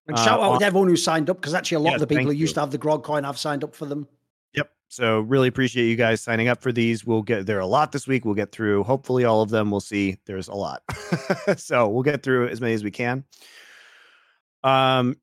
And 0.07 0.19
shout 0.19 0.41
uh, 0.41 0.45
out 0.45 0.53
on, 0.53 0.61
to 0.61 0.67
everyone 0.67 0.89
who 0.89 0.97
signed 0.97 1.31
up 1.31 1.41
because 1.41 1.55
actually 1.55 1.77
a 1.77 1.81
lot 1.81 1.93
yes, 1.93 2.03
of 2.03 2.09
the 2.09 2.15
people 2.15 2.33
who 2.33 2.37
used 2.37 2.53
you. 2.53 2.55
to 2.55 2.61
have 2.61 2.71
the 2.71 2.79
Grog 2.79 3.05
coin 3.05 3.25
have 3.25 3.39
signed 3.39 3.63
up 3.63 3.75
for 3.75 3.87
them. 3.87 4.09
Yep. 4.55 4.71
So 4.89 5.21
really 5.21 5.49
appreciate 5.49 5.89
you 5.89 5.97
guys 5.97 6.21
signing 6.21 6.49
up 6.49 6.61
for 6.61 6.73
these. 6.73 7.05
We'll 7.05 7.23
get 7.23 7.47
there 7.47 7.61
a 7.61 7.67
lot 7.67 7.93
this 7.93 8.09
week. 8.09 8.25
We'll 8.25 8.35
get 8.35 8.51
through 8.51 8.85
hopefully 8.85 9.25
all 9.25 9.43
of 9.43 9.51
them. 9.51 9.71
We'll 9.71 9.81
see. 9.81 10.19
There's 10.27 10.49
a 10.49 10.55
lot. 10.55 10.83
so 11.57 11.89
we'll 11.89 12.03
get 12.03 12.23
through 12.23 12.49
as 12.49 12.61
many 12.61 12.75
as 12.75 12.83
we 12.83 12.91
can. 12.91 13.25
Um 14.65 15.17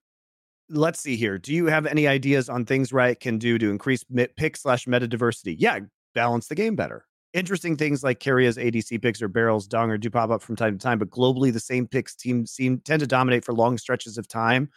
let's 0.70 1.00
see 1.00 1.16
here. 1.16 1.38
Do 1.38 1.54
you 1.54 1.68
have 1.68 1.86
any 1.86 2.08
ideas 2.08 2.50
on 2.50 2.66
things 2.66 2.92
Riot 2.92 3.20
can 3.20 3.38
do 3.38 3.58
to 3.58 3.70
increase 3.70 4.04
pick 4.36 4.58
slash 4.58 4.86
meta 4.86 5.08
diversity? 5.08 5.56
Yeah, 5.56 5.80
balance 6.14 6.48
the 6.48 6.56
game 6.56 6.76
better 6.76 7.07
interesting 7.38 7.78
things 7.78 8.04
like 8.04 8.20
Keria's 8.20 8.58
ADC 8.58 9.02
picks 9.02 9.22
or 9.22 9.28
barrels, 9.28 9.68
Donger 9.68 10.00
do 10.00 10.10
pop 10.10 10.32
up 10.32 10.42
from 10.42 10.56
time 10.56 10.78
to 10.78 10.84
time, 10.84 11.00
but 11.00 11.10
globally 11.10 11.54
the 11.54 11.60
same 11.60 11.88
picks 11.88 12.16
team 12.16 12.46
seem 12.46 12.80
tend 12.80 13.00
to 13.00 13.08
dominate 13.08 13.46
for 13.46 13.54
long 13.54 13.78
stretches 13.78 14.18
of 14.18 14.28
time 14.28 14.70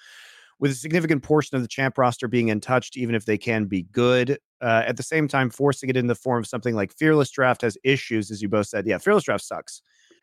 with 0.60 0.70
a 0.70 0.74
significant 0.74 1.22
portion 1.22 1.56
of 1.56 1.62
the 1.62 1.68
champ 1.68 1.96
roster 1.96 2.28
being 2.28 2.50
untouched, 2.50 2.96
even 2.96 3.14
if 3.14 3.24
they 3.24 3.38
can 3.38 3.64
be 3.64 3.84
good. 3.84 4.38
Uh, 4.60 4.82
at 4.86 4.98
the 4.98 5.02
same 5.02 5.26
time, 5.26 5.48
forcing 5.48 5.88
it 5.88 5.96
in 5.96 6.06
the 6.06 6.14
form 6.14 6.42
of 6.42 6.46
something 6.46 6.74
like 6.74 6.92
Fearless 6.92 7.30
Draft 7.30 7.62
has 7.62 7.78
issues, 7.82 8.30
as 8.30 8.42
you 8.42 8.48
both 8.48 8.66
said. 8.66 8.86
Yeah, 8.86 8.98
Fearless 8.98 9.24
Draft 9.24 9.42
sucks. 9.42 9.80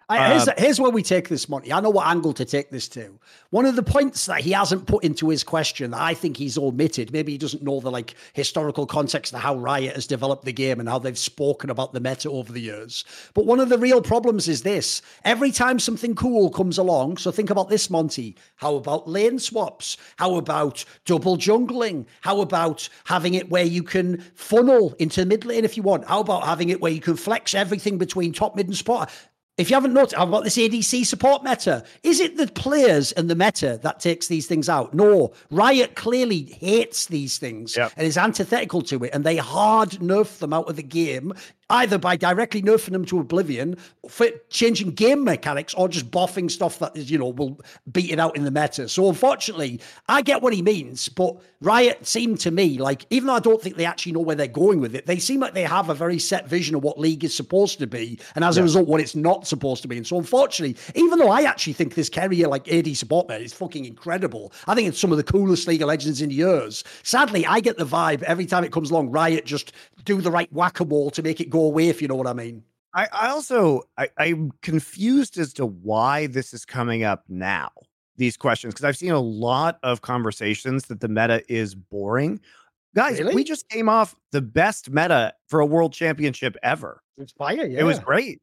I, 0.09 0.29
here's, 0.29 0.47
uh, 0.47 0.53
here's 0.57 0.79
where 0.79 0.91
we 0.91 1.03
take 1.03 1.27
this, 1.27 1.49
Monty. 1.49 1.73
I 1.73 1.81
know 1.81 1.89
what 1.89 2.07
angle 2.07 2.31
to 2.34 2.45
take 2.45 2.69
this 2.69 2.88
to. 2.89 3.19
One 3.49 3.65
of 3.65 3.75
the 3.75 3.84
points 3.84 4.25
that 4.27 4.39
he 4.39 4.51
hasn't 4.51 4.88
put 4.88 5.03
into 5.03 5.27
his 5.27 5.43
question 5.43 5.91
that 5.91 5.99
I 5.99 6.13
think 6.13 6.38
he's 6.38 6.57
omitted, 6.57 7.11
maybe 7.11 7.34
he 7.34 7.38
doesn't 7.38 7.61
know 7.61 7.81
the 7.81 7.91
like 7.91 8.15
historical 8.31 8.85
context 8.85 9.34
of 9.34 9.41
how 9.41 9.57
Riot 9.57 9.95
has 9.95 10.07
developed 10.07 10.45
the 10.45 10.53
game 10.53 10.79
and 10.79 10.88
how 10.88 10.97
they've 10.97 11.17
spoken 11.17 11.69
about 11.69 11.91
the 11.91 11.99
meta 11.99 12.29
over 12.29 12.53
the 12.53 12.61
years. 12.61 13.03
But 13.34 13.45
one 13.45 13.59
of 13.59 13.67
the 13.67 13.77
real 13.77 14.01
problems 14.01 14.47
is 14.47 14.63
this: 14.63 15.01
every 15.25 15.51
time 15.51 15.77
something 15.77 16.15
cool 16.15 16.51
comes 16.51 16.77
along, 16.77 17.17
so 17.17 17.29
think 17.29 17.49
about 17.49 17.67
this, 17.67 17.89
Monty. 17.89 18.38
How 18.55 18.75
about 18.75 19.09
lane 19.09 19.39
swaps? 19.39 19.97
How 20.15 20.35
about 20.35 20.85
double 21.03 21.35
jungling? 21.35 22.05
How 22.21 22.39
about 22.39 22.88
having 23.03 23.34
it 23.34 23.49
where 23.49 23.65
you 23.65 23.84
can 23.84 24.21
funnel 24.35 24.95
into 24.99 25.25
mid 25.25 25.43
lane 25.43 25.65
if 25.65 25.75
you 25.75 25.84
want? 25.84 26.07
How 26.07 26.21
about 26.21 26.45
having 26.45 26.69
it 26.69 26.79
where 26.79 26.93
you 26.93 27.01
can 27.01 27.17
flex 27.17 27.53
everything 27.53 27.97
between 27.97 28.31
top, 28.31 28.55
mid, 28.55 28.67
and 28.67 28.77
spot? 28.77 29.11
If 29.57 29.71
you 29.71 29.75
haven't 29.75 29.93
noticed, 29.93 30.15
I've 30.15 30.29
got 30.29 30.43
this 30.43 30.55
ADC 30.55 31.03
support 31.07 31.43
meta. 31.43 31.84
Is 32.03 32.19
it 32.19 32.38
the 32.38 32.45
players 32.45 33.11
and 33.13 33.27
the 33.27 33.35
meta 33.35 33.79
that 33.81 33.99
takes 33.99 34.27
these 34.27 34.45
things 34.45 34.69
out? 34.69 34.93
No. 34.93 35.34
Riot 35.49 35.95
clearly 35.95 36.43
hates 36.43 37.07
these 37.07 37.39
things 37.39 37.75
yep. 37.75 37.91
and 37.97 38.05
is 38.05 38.19
antithetical 38.19 38.84
to 38.84 39.03
it, 39.03 39.11
and 39.13 39.23
they 39.23 39.38
hard 39.38 39.89
nerf 39.93 40.38
them 40.38 40.53
out 40.53 40.69
of 40.69 40.75
the 40.75 40.84
game 40.84 41.34
either 41.69 41.98
by 41.98 42.15
directly 42.15 42.61
nerfing 42.61 42.91
them 42.91 43.06
to 43.06 43.19
oblivion, 43.19 43.77
for 44.07 44.27
changing 44.49 44.91
game 44.91 45.23
mechanics, 45.23 45.73
or 45.73 45.88
just 45.89 46.10
buffing 46.11 46.49
stuff 46.49 46.80
that 46.80 46.95
is, 46.95 47.11
you 47.11 47.18
know, 47.18 47.30
will 47.30 47.60
beat 47.91 48.11
it 48.11 48.19
out 48.19 48.35
in 48.35 48.44
the 48.44 48.52
meta. 48.52 48.88
So 48.88 49.10
unfortunately, 49.10 49.80
I 50.07 50.22
get 50.22 50.41
what 50.41 50.53
he 50.53 50.61
means, 50.61 51.10
but 51.10 51.35
Riot 51.61 52.06
seem 52.06 52.38
to 52.38 52.52
me 52.52 52.77
like, 52.77 53.06
even 53.10 53.27
though 53.27 53.34
I 53.34 53.39
don't 53.39 53.61
think 53.61 53.76
they 53.76 53.85
actually 53.85 54.11
know 54.11 54.22
where 54.22 54.35
they're 54.35 54.48
going 54.48 54.80
with 54.80 54.95
it, 54.95 55.06
they 55.07 55.19
seem 55.19 55.39
like 55.39 55.53
they 55.53 55.64
have 55.64 55.89
a 55.89 55.95
very 55.95 56.19
set 56.19 56.48
vision 56.48 56.76
of 56.76 56.84
what 56.84 56.99
League 56.99 57.23
is 57.23 57.35
supposed 57.35 57.80
to 57.80 57.88
be, 57.88 58.19
and 58.35 58.44
as 58.44 58.56
yeah. 58.56 58.61
a 58.61 58.64
result, 58.64 58.88
what 58.88 59.02
it's 59.02 59.15
not 59.15 59.48
supposed 59.48 59.81
to 59.81 59.88
be. 59.88 59.98
And 59.98 60.07
so 60.07 60.18
unfortunately, 60.18 60.77
even 60.95 61.19
though 61.19 61.30
I 61.30 61.44
actually 61.44 61.73
think 61.73 61.95
this 61.95 62.10
carrier 62.10 62.48
like 62.48 62.72
AD 62.72 62.95
support 62.95 63.27
man 63.27 63.41
is 63.41 63.53
fucking 63.53 63.85
incredible, 63.85 64.53
I 64.68 64.76
think 64.76 64.88
it's 64.88 64.99
some 64.99 65.11
of 65.11 65.18
the 65.18 65.23
coolest 65.23 65.68
League 65.68 65.81
of 65.81 65.88
Legends 65.88 66.22
in 66.22 66.31
years. 66.31 66.84
Sadly, 67.03 67.45
I 67.45 67.60
get 67.60 67.77
the 67.77 67.85
vibe 67.85 68.23
every 68.23 68.45
time 68.45 68.64
it 68.64 68.72
comes 68.72 68.91
along, 68.91 69.10
Riot 69.10 69.45
just 69.45 69.73
do 70.07 70.21
the 70.21 70.31
right 70.31 70.51
whack 70.51 70.79
a 70.79 70.85
mole 70.85 71.11
to 71.11 71.21
make 71.21 71.39
it 71.39 71.49
go 71.49 71.61
away, 71.61 71.89
if 71.89 72.01
you 72.01 72.07
know 72.07 72.15
what 72.15 72.27
I 72.27 72.34
mean. 72.34 72.63
I, 72.95 73.07
I 73.11 73.29
also 73.29 73.84
I, 73.97 74.09
I'm 74.17 74.51
confused 74.63 75.38
as 75.38 75.53
to 75.53 75.65
why 75.65 76.27
this 76.27 76.53
is 76.53 76.65
coming 76.65 77.03
up 77.03 77.23
now. 77.27 77.69
These 78.15 78.38
questions 78.38 78.73
because 78.73 78.85
I've 78.85 78.97
seen 78.97 79.11
a 79.11 79.19
lot 79.19 79.77
of 79.84 80.01
conversations 80.01 80.85
that 80.85 81.01
the 81.01 81.07
meta 81.07 81.43
is 81.47 81.75
boring. 81.75 82.39
Guys, 82.95 83.19
really? 83.19 83.35
we 83.35 83.43
just 83.43 83.69
came 83.69 83.88
off 83.88 84.15
the 84.31 84.41
best 84.41 84.89
meta 84.89 85.35
for 85.47 85.59
a 85.59 85.65
world 85.67 85.93
championship 85.93 86.57
ever. 86.63 87.03
It's 87.19 87.31
fire, 87.34 87.67
yeah. 87.67 87.81
It 87.81 87.84
was 87.84 87.99
great. 87.99 88.41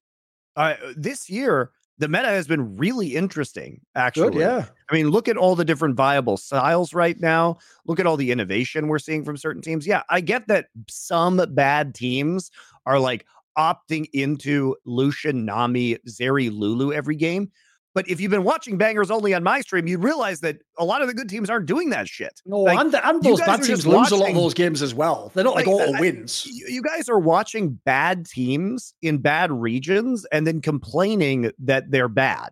Uh, 0.55 0.75
this 0.95 1.29
year, 1.29 1.73
the 1.99 2.09
meta 2.09 2.29
has 2.29 2.47
been 2.47 2.77
really 2.77 3.15
interesting, 3.15 3.81
actually. 3.95 4.31
Good, 4.31 4.41
yeah. 4.41 4.67
I 4.91 4.95
mean, 4.95 5.11
look 5.11 5.29
at 5.29 5.37
all 5.37 5.55
the 5.55 5.65
different 5.65 5.97
viable 5.97 6.37
styles 6.37 6.93
right 6.93 7.19
now. 7.21 7.59
Look 7.87 8.01
at 8.01 8.07
all 8.07 8.17
the 8.17 8.33
innovation 8.33 8.89
we're 8.89 8.99
seeing 8.99 9.25
from 9.25 9.37
certain 9.37 9.63
teams. 9.63 9.87
Yeah, 9.87 10.03
I 10.09 10.21
get 10.21 10.49
that 10.49 10.67
some 10.89 11.37
bad 11.55 11.95
teams 11.95 12.51
are 12.85 12.99
like 12.99 13.27
opting 13.57 14.09
into 14.13 14.75
Lucian, 14.85 15.45
Nami, 15.45 15.97
Zeri, 16.09 16.51
Lulu 16.53 16.93
every 16.93 17.17
game. 17.17 17.51
But 17.95 18.09
if 18.11 18.21
you've 18.21 18.33
been 18.33 18.43
watching 18.43 18.77
bangers 18.77 19.09
only 19.11 19.35
on 19.35 19.45
my 19.45 19.61
stream, 19.61 19.87
you 19.87 19.99
realize 19.99 20.41
that 20.41 20.59
a 20.79 20.85
lot 20.85 21.01
of 21.01 21.07
the 21.07 21.15
good 21.15 21.29
teams 21.29 21.49
aren't 21.49 21.67
doing 21.67 21.91
that 21.91 22.09
shit. 22.09 22.43
No, 22.45 22.59
like, 22.59 22.79
and, 22.79 22.93
and 22.93 23.23
those 23.23 23.39
bad 23.41 23.63
teams 23.63 23.87
lose 23.87 23.95
watching, 23.95 24.19
a 24.19 24.21
lot 24.21 24.31
of 24.31 24.35
those 24.35 24.55
games 24.55 24.83
as 24.83 24.93
well. 24.93 25.31
They're 25.33 25.45
not 25.45 25.55
like, 25.55 25.67
like 25.67 25.89
all 25.89 26.01
wins. 26.01 26.45
You 26.45 26.83
guys 26.83 27.09
are 27.09 27.21
watching 27.21 27.81
bad 27.85 28.27
teams 28.27 28.95
in 29.01 29.19
bad 29.19 29.53
regions 29.53 30.27
and 30.33 30.45
then 30.45 30.61
complaining 30.61 31.53
that 31.61 31.91
they're 31.93 32.09
bad. 32.09 32.51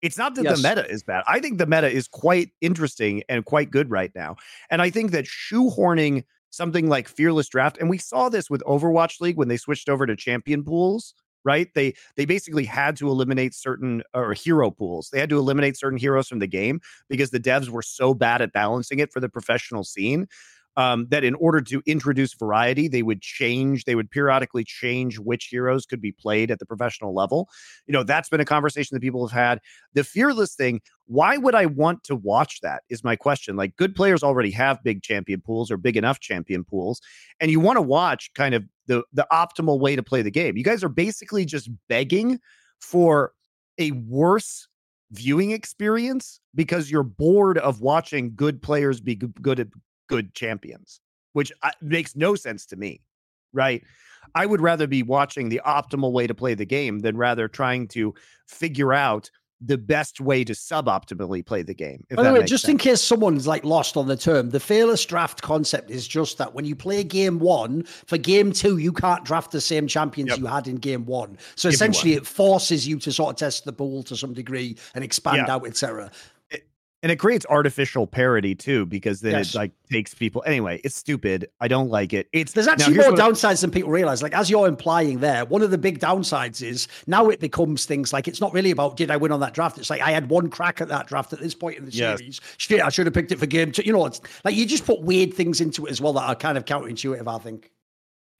It's 0.00 0.16
not 0.16 0.34
that 0.36 0.44
yes. 0.44 0.60
the 0.60 0.68
meta 0.68 0.90
is 0.90 1.02
bad. 1.02 1.22
I 1.28 1.38
think 1.38 1.58
the 1.58 1.66
meta 1.66 1.88
is 1.88 2.08
quite 2.08 2.50
interesting 2.60 3.22
and 3.28 3.44
quite 3.44 3.70
good 3.70 3.90
right 3.90 4.10
now. 4.14 4.36
And 4.70 4.80
I 4.80 4.88
think 4.88 5.12
that 5.12 5.26
shoehorning 5.26 6.24
something 6.50 6.88
like 6.88 7.08
fearless 7.08 7.48
draft, 7.48 7.78
and 7.78 7.88
we 7.90 7.98
saw 7.98 8.28
this 8.28 8.48
with 8.48 8.62
Overwatch 8.64 9.20
League 9.20 9.36
when 9.36 9.48
they 9.48 9.56
switched 9.58 9.88
over 9.88 10.06
to 10.06 10.16
champion 10.16 10.64
pools 10.64 11.14
right? 11.44 11.68
They 11.74 11.94
they 12.16 12.24
basically 12.24 12.64
had 12.64 12.96
to 12.96 13.08
eliminate 13.08 13.54
certain 13.54 14.02
or 14.14 14.32
hero 14.32 14.70
pools. 14.70 15.10
They 15.10 15.20
had 15.20 15.30
to 15.30 15.38
eliminate 15.38 15.76
certain 15.76 15.98
heroes 15.98 16.28
from 16.28 16.38
the 16.38 16.46
game 16.46 16.80
because 17.08 17.30
the 17.30 17.40
devs 17.40 17.68
were 17.68 17.82
so 17.82 18.14
bad 18.14 18.42
at 18.42 18.52
balancing 18.52 18.98
it 18.98 19.12
for 19.12 19.20
the 19.20 19.28
professional 19.28 19.84
scene 19.84 20.26
um, 20.76 21.06
that 21.10 21.24
in 21.24 21.34
order 21.34 21.60
to 21.60 21.82
introduce 21.86 22.34
variety, 22.34 22.88
they 22.88 23.02
would 23.02 23.20
change, 23.20 23.84
they 23.84 23.94
would 23.94 24.10
periodically 24.10 24.64
change 24.64 25.18
which 25.18 25.46
heroes 25.46 25.86
could 25.86 26.00
be 26.00 26.12
played 26.12 26.50
at 26.50 26.58
the 26.58 26.66
professional 26.66 27.14
level. 27.14 27.48
You 27.86 27.92
know, 27.92 28.02
that's 28.02 28.28
been 28.28 28.40
a 28.40 28.44
conversation 28.44 28.94
that 28.94 29.00
people 29.00 29.26
have 29.26 29.38
had. 29.38 29.60
The 29.94 30.04
fearless 30.04 30.54
thing, 30.54 30.80
why 31.06 31.36
would 31.36 31.54
I 31.54 31.66
want 31.66 32.04
to 32.04 32.16
watch 32.16 32.60
that? 32.62 32.82
Is 32.88 33.04
my 33.04 33.16
question. 33.16 33.56
Like, 33.56 33.76
good 33.76 33.94
players 33.94 34.22
already 34.22 34.50
have 34.52 34.82
big 34.82 35.02
champion 35.02 35.40
pools 35.40 35.70
or 35.70 35.76
big 35.76 35.96
enough 35.96 36.20
champion 36.20 36.64
pools, 36.64 37.00
and 37.40 37.50
you 37.50 37.60
want 37.60 37.76
to 37.76 37.82
watch 37.82 38.30
kind 38.34 38.54
of 38.54 38.64
the 38.86 39.02
the 39.12 39.26
optimal 39.30 39.78
way 39.78 39.96
to 39.96 40.02
play 40.02 40.22
the 40.22 40.30
game. 40.30 40.56
You 40.56 40.64
guys 40.64 40.82
are 40.82 40.88
basically 40.88 41.44
just 41.44 41.70
begging 41.88 42.40
for 42.80 43.32
a 43.78 43.90
worse 43.92 44.68
viewing 45.12 45.50
experience 45.50 46.40
because 46.54 46.90
you're 46.90 47.02
bored 47.02 47.58
of 47.58 47.80
watching 47.80 48.32
good 48.34 48.62
players 48.62 49.00
be 49.00 49.14
good 49.14 49.60
at 49.60 49.68
good 50.12 50.34
champions, 50.34 51.00
which 51.32 51.52
uh, 51.62 51.70
makes 51.80 52.14
no 52.14 52.34
sense 52.34 52.66
to 52.66 52.76
me, 52.76 53.00
right? 53.52 53.82
I 54.34 54.46
would 54.46 54.60
rather 54.60 54.86
be 54.86 55.02
watching 55.02 55.48
the 55.48 55.60
optimal 55.66 56.12
way 56.12 56.26
to 56.26 56.34
play 56.34 56.54
the 56.54 56.64
game 56.64 57.00
than 57.00 57.16
rather 57.16 57.48
trying 57.48 57.88
to 57.88 58.14
figure 58.46 58.92
out 58.92 59.30
the 59.64 59.78
best 59.78 60.20
way 60.20 60.42
to 60.42 60.52
suboptimally 60.54 61.46
play 61.46 61.62
the 61.62 61.74
game. 61.74 62.04
By 62.10 62.24
the 62.24 62.32
way, 62.32 62.44
just 62.44 62.64
sense. 62.64 62.72
in 62.72 62.78
case 62.78 63.00
someone's 63.00 63.46
like 63.46 63.64
lost 63.64 63.96
on 63.96 64.08
the 64.08 64.16
term, 64.16 64.50
the 64.50 64.58
fearless 64.58 65.04
draft 65.04 65.40
concept 65.42 65.90
is 65.90 66.08
just 66.08 66.38
that 66.38 66.52
when 66.52 66.64
you 66.64 66.74
play 66.74 67.04
game 67.04 67.38
one, 67.38 67.84
for 67.84 68.18
game 68.18 68.52
two, 68.52 68.78
you 68.78 68.92
can't 68.92 69.24
draft 69.24 69.52
the 69.52 69.60
same 69.60 69.86
champions 69.86 70.30
yep. 70.30 70.38
you 70.40 70.46
had 70.46 70.66
in 70.66 70.76
game 70.76 71.06
one. 71.06 71.38
So 71.54 71.68
Give 71.68 71.74
essentially, 71.74 72.14
it 72.14 72.26
forces 72.26 72.88
you 72.88 72.98
to 72.98 73.12
sort 73.12 73.30
of 73.30 73.36
test 73.36 73.64
the 73.64 73.72
pool 73.72 74.02
to 74.04 74.16
some 74.16 74.34
degree 74.34 74.76
and 74.94 75.04
expand 75.04 75.44
yeah. 75.46 75.54
out, 75.54 75.66
etc 75.66 76.10
and 77.02 77.10
it 77.10 77.16
creates 77.16 77.44
artificial 77.48 78.06
parody 78.06 78.54
too 78.54 78.86
because 78.86 79.20
then 79.20 79.32
yes. 79.32 79.54
it 79.54 79.58
like 79.58 79.72
takes 79.90 80.14
people 80.14 80.42
anyway 80.46 80.80
it's 80.84 80.94
stupid 80.94 81.48
i 81.60 81.68
don't 81.68 81.88
like 81.88 82.12
it 82.12 82.28
it's 82.32 82.52
there's 82.52 82.68
actually 82.68 82.96
more 82.96 83.10
downsides 83.10 83.60
than 83.60 83.70
people 83.70 83.90
realize 83.90 84.22
like 84.22 84.34
as 84.34 84.48
you're 84.48 84.68
implying 84.68 85.18
there 85.18 85.44
one 85.46 85.62
of 85.62 85.70
the 85.70 85.78
big 85.78 85.98
downsides 85.98 86.62
is 86.62 86.88
now 87.06 87.28
it 87.28 87.40
becomes 87.40 87.84
things 87.84 88.12
like 88.12 88.28
it's 88.28 88.40
not 88.40 88.52
really 88.52 88.70
about 88.70 88.96
did 88.96 89.10
i 89.10 89.16
win 89.16 89.32
on 89.32 89.40
that 89.40 89.52
draft 89.52 89.78
it's 89.78 89.90
like 89.90 90.00
i 90.00 90.10
had 90.10 90.28
one 90.28 90.48
crack 90.48 90.80
at 90.80 90.88
that 90.88 91.06
draft 91.06 91.32
at 91.32 91.40
this 91.40 91.54
point 91.54 91.76
in 91.76 91.84
the 91.84 91.92
yes. 91.92 92.18
series 92.18 92.40
shit 92.56 92.80
i 92.80 92.88
should 92.88 93.06
have 93.06 93.14
picked 93.14 93.32
it 93.32 93.38
for 93.38 93.46
game 93.46 93.72
two 93.72 93.82
you 93.84 93.92
know 93.92 94.06
it's 94.06 94.20
like 94.44 94.54
you 94.54 94.64
just 94.64 94.86
put 94.86 95.02
weird 95.02 95.34
things 95.34 95.60
into 95.60 95.86
it 95.86 95.90
as 95.90 96.00
well 96.00 96.12
that 96.12 96.28
are 96.28 96.36
kind 96.36 96.56
of 96.56 96.64
counterintuitive 96.64 97.26
i 97.26 97.38
think 97.42 97.71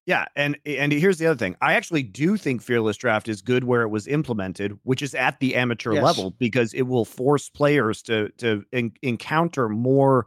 yeah, 0.05 0.25
and 0.35 0.59
and 0.67 0.91
here's 0.91 1.19
the 1.19 1.27
other 1.27 1.39
thing. 1.39 1.57
I 1.61 1.75
actually 1.75 2.03
do 2.03 2.37
think 2.37 2.61
fearless 2.61 2.97
draft 2.97 3.29
is 3.29 3.41
good 3.41 3.65
where 3.65 3.83
it 3.83 3.89
was 3.89 4.09
implemented, 4.09 4.77
which 4.83 5.01
is 5.01 5.15
at 5.15 5.39
the 5.39 5.55
amateur 5.55 5.93
yes. 5.93 6.03
level 6.03 6.33
because 6.39 6.75
it 6.75 6.83
will 6.83 7.05
force 7.05 7.49
players 7.49 8.03
to 8.03 8.29
to 8.39 8.65
en- 8.73 8.93
encounter 9.03 9.69
more 9.69 10.27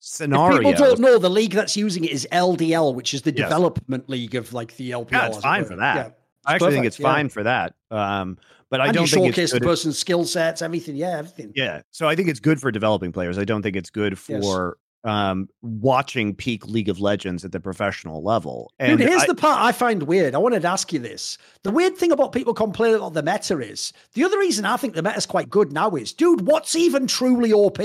scenarios. 0.00 0.58
If 0.58 0.64
people 0.64 0.86
don't 0.86 1.00
know 1.00 1.18
the 1.18 1.30
league 1.30 1.52
that's 1.52 1.76
using 1.78 2.04
it 2.04 2.10
is 2.10 2.28
LDL, 2.30 2.94
which 2.94 3.14
is 3.14 3.22
the 3.22 3.32
yes. 3.32 3.48
development 3.48 4.08
league 4.10 4.34
of 4.34 4.52
like 4.52 4.76
the 4.76 4.90
LPL. 4.90 5.12
Yeah, 5.12 5.26
it's 5.28 5.38
fine 5.38 5.64
for 5.64 5.76
that. 5.76 5.96
Yeah, 5.96 6.10
I 6.44 6.54
actually 6.54 6.66
perfect, 6.66 6.74
think 6.74 6.86
it's 6.86 7.00
yeah. 7.00 7.12
fine 7.12 7.28
for 7.30 7.42
that. 7.42 7.74
Um, 7.90 8.38
but 8.68 8.80
and 8.80 8.90
I 8.90 8.92
don't 8.92 9.08
think 9.08 9.34
showcase 9.34 9.52
the 9.52 9.60
person's 9.60 9.98
skill 9.98 10.26
sets, 10.26 10.60
everything. 10.60 10.94
Yeah, 10.94 11.18
everything. 11.18 11.52
Yeah, 11.54 11.80
so 11.90 12.06
I 12.06 12.16
think 12.16 12.28
it's 12.28 12.40
good 12.40 12.60
for 12.60 12.70
developing 12.70 13.12
players. 13.12 13.38
I 13.38 13.44
don't 13.44 13.62
think 13.62 13.76
it's 13.76 13.90
good 13.90 14.18
for 14.18 14.76
um, 15.06 15.48
watching 15.62 16.34
peak 16.34 16.66
League 16.66 16.88
of 16.88 17.00
Legends 17.00 17.44
at 17.44 17.52
the 17.52 17.60
professional 17.60 18.22
level. 18.22 18.72
And 18.78 18.98
Dude, 18.98 19.08
here's 19.08 19.22
I, 19.22 19.26
the 19.26 19.34
part 19.34 19.62
I 19.62 19.72
find 19.72 20.02
weird. 20.02 20.34
I 20.34 20.38
wanted 20.38 20.62
to 20.62 20.68
ask 20.68 20.92
you 20.92 20.98
this. 20.98 21.38
The 21.62 21.70
weird 21.70 21.96
thing 21.96 22.12
about 22.12 22.32
people 22.32 22.52
complaining 22.52 22.96
about 22.96 23.14
the 23.14 23.22
meta 23.22 23.58
is 23.60 23.92
the 24.14 24.24
other 24.24 24.38
reason 24.38 24.64
I 24.64 24.76
think 24.76 24.94
the 24.94 25.02
meta 25.02 25.16
is 25.16 25.26
quite 25.26 25.48
good 25.48 25.72
now 25.72 25.90
is, 25.94 26.12
dude, 26.12 26.46
what's 26.46 26.74
even 26.74 27.06
truly 27.06 27.52
OP? 27.52 27.78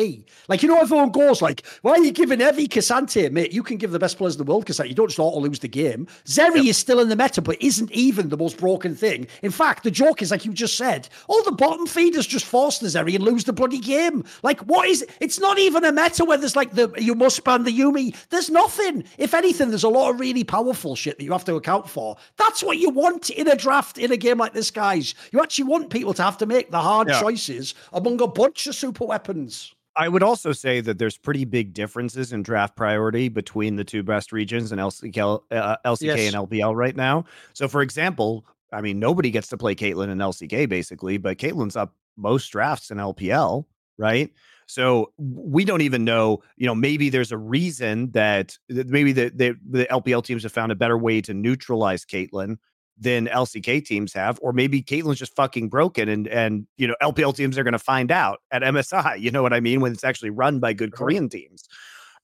Like, 0.47 0.63
you 0.63 0.69
know, 0.69 0.79
everyone 0.79 1.11
goes 1.11 1.41
like, 1.41 1.65
why 1.83 1.93
are 1.93 2.03
you 2.03 2.11
giving 2.11 2.39
Evi 2.39 2.67
K'Sante, 2.67 3.31
mate? 3.31 3.53
You 3.53 3.63
can 3.63 3.77
give 3.77 3.91
the 3.91 3.99
best 3.99 4.17
players 4.17 4.35
in 4.35 4.43
the 4.43 4.51
world 4.51 4.65
K'Sante. 4.65 4.89
You 4.89 4.95
don't 4.95 5.07
just 5.07 5.19
auto 5.19 5.39
lose 5.39 5.59
the 5.59 5.67
game. 5.67 6.07
Zeri 6.25 6.55
yep. 6.57 6.65
is 6.65 6.77
still 6.77 6.99
in 6.99 7.09
the 7.09 7.15
meta, 7.15 7.41
but 7.41 7.61
isn't 7.61 7.91
even 7.91 8.29
the 8.29 8.37
most 8.37 8.57
broken 8.57 8.95
thing. 8.95 9.27
In 9.43 9.51
fact, 9.51 9.83
the 9.83 9.91
joke 9.91 10.21
is 10.21 10.31
like 10.31 10.43
you 10.43 10.53
just 10.53 10.75
said, 10.75 11.07
all 11.27 11.43
the 11.43 11.51
bottom 11.51 11.85
feeders 11.85 12.25
just 12.25 12.45
force 12.45 12.79
the 12.79 12.87
Zeri 12.87 13.13
and 13.13 13.23
lose 13.23 13.43
the 13.43 13.53
bloody 13.53 13.79
game. 13.79 14.23
Like, 14.41 14.59
what 14.61 14.87
is? 14.87 15.03
it? 15.03 15.11
It's 15.19 15.39
not 15.39 15.59
even 15.59 15.85
a 15.85 15.91
meta 15.91 16.25
where 16.25 16.37
there's 16.37 16.55
like 16.55 16.71
the 16.71 16.87
you 17.11 17.15
must 17.15 17.43
ban 17.43 17.63
the 17.63 17.77
Yuumi. 17.77 18.15
There's 18.29 18.49
nothing. 18.49 19.03
If 19.17 19.33
anything, 19.33 19.69
there's 19.69 19.83
a 19.83 19.89
lot 19.89 20.11
of 20.11 20.19
really 20.19 20.45
powerful 20.45 20.95
shit 20.95 21.17
that 21.17 21.25
you 21.25 21.33
have 21.33 21.43
to 21.45 21.55
account 21.55 21.89
for. 21.89 22.15
That's 22.37 22.63
what 22.63 22.77
you 22.77 22.89
want 22.89 23.29
in 23.29 23.49
a 23.49 23.55
draft 23.55 23.97
in 23.97 24.13
a 24.13 24.17
game 24.17 24.37
like 24.37 24.53
this, 24.53 24.71
guys. 24.71 25.13
You 25.33 25.41
actually 25.41 25.65
want 25.65 25.89
people 25.89 26.13
to 26.13 26.23
have 26.23 26.37
to 26.37 26.45
make 26.45 26.71
the 26.71 26.79
hard 26.79 27.09
yeah. 27.09 27.19
choices 27.19 27.75
among 27.91 28.21
a 28.21 28.27
bunch 28.27 28.65
of 28.67 28.75
super 28.75 29.05
weapons. 29.05 29.75
I 29.97 30.07
would 30.07 30.23
also 30.23 30.53
say 30.53 30.79
that 30.79 30.99
there's 30.99 31.17
pretty 31.17 31.43
big 31.43 31.73
differences 31.73 32.31
in 32.31 32.43
draft 32.43 32.77
priority 32.77 33.27
between 33.27 33.75
the 33.75 33.83
two 33.83 34.03
best 34.03 34.31
regions 34.31 34.71
and 34.71 34.79
LCK, 34.79 35.41
uh, 35.51 35.77
LCK 35.85 36.01
yes. 36.01 36.33
and 36.33 36.49
LPL 36.49 36.73
right 36.73 36.95
now. 36.95 37.25
So, 37.51 37.67
for 37.67 37.81
example, 37.81 38.45
I 38.71 38.79
mean, 38.79 38.99
nobody 38.99 39.31
gets 39.31 39.49
to 39.49 39.57
play 39.57 39.75
Caitlyn 39.75 40.07
in 40.09 40.19
LCK 40.19 40.69
basically, 40.69 41.17
but 41.17 41.37
Caitlyn's 41.37 41.75
up 41.75 41.93
most 42.15 42.47
drafts 42.47 42.89
in 42.89 42.99
LPL, 42.99 43.65
right? 43.97 44.31
So 44.71 45.11
we 45.17 45.65
don't 45.65 45.81
even 45.81 46.05
know, 46.05 46.41
you 46.55 46.65
know, 46.65 46.73
maybe 46.73 47.09
there's 47.09 47.33
a 47.33 47.37
reason 47.37 48.09
that 48.11 48.57
maybe 48.69 49.11
the, 49.11 49.29
the, 49.35 49.57
the 49.69 49.85
LPL 49.91 50.23
teams 50.23 50.43
have 50.43 50.53
found 50.53 50.71
a 50.71 50.75
better 50.75 50.97
way 50.97 51.19
to 51.19 51.33
neutralize 51.33 52.05
Caitlyn 52.05 52.55
than 52.97 53.27
LCK 53.27 53.83
teams 53.83 54.13
have, 54.13 54.39
or 54.41 54.53
maybe 54.53 54.81
Caitlyn's 54.81 55.19
just 55.19 55.35
fucking 55.35 55.67
broken 55.67 56.07
and 56.07 56.25
and 56.25 56.67
you 56.77 56.87
know 56.87 56.95
LPL 57.01 57.35
teams 57.35 57.57
are 57.57 57.65
going 57.65 57.73
to 57.73 57.79
find 57.79 58.11
out 58.11 58.39
at 58.49 58.61
MSI. 58.61 59.19
You 59.19 59.29
know 59.29 59.41
what 59.41 59.51
I 59.51 59.59
mean 59.59 59.81
when 59.81 59.91
it's 59.91 60.05
actually 60.05 60.29
run 60.29 60.61
by 60.61 60.71
good 60.71 60.93
Korean 60.93 61.27
teams. 61.27 61.67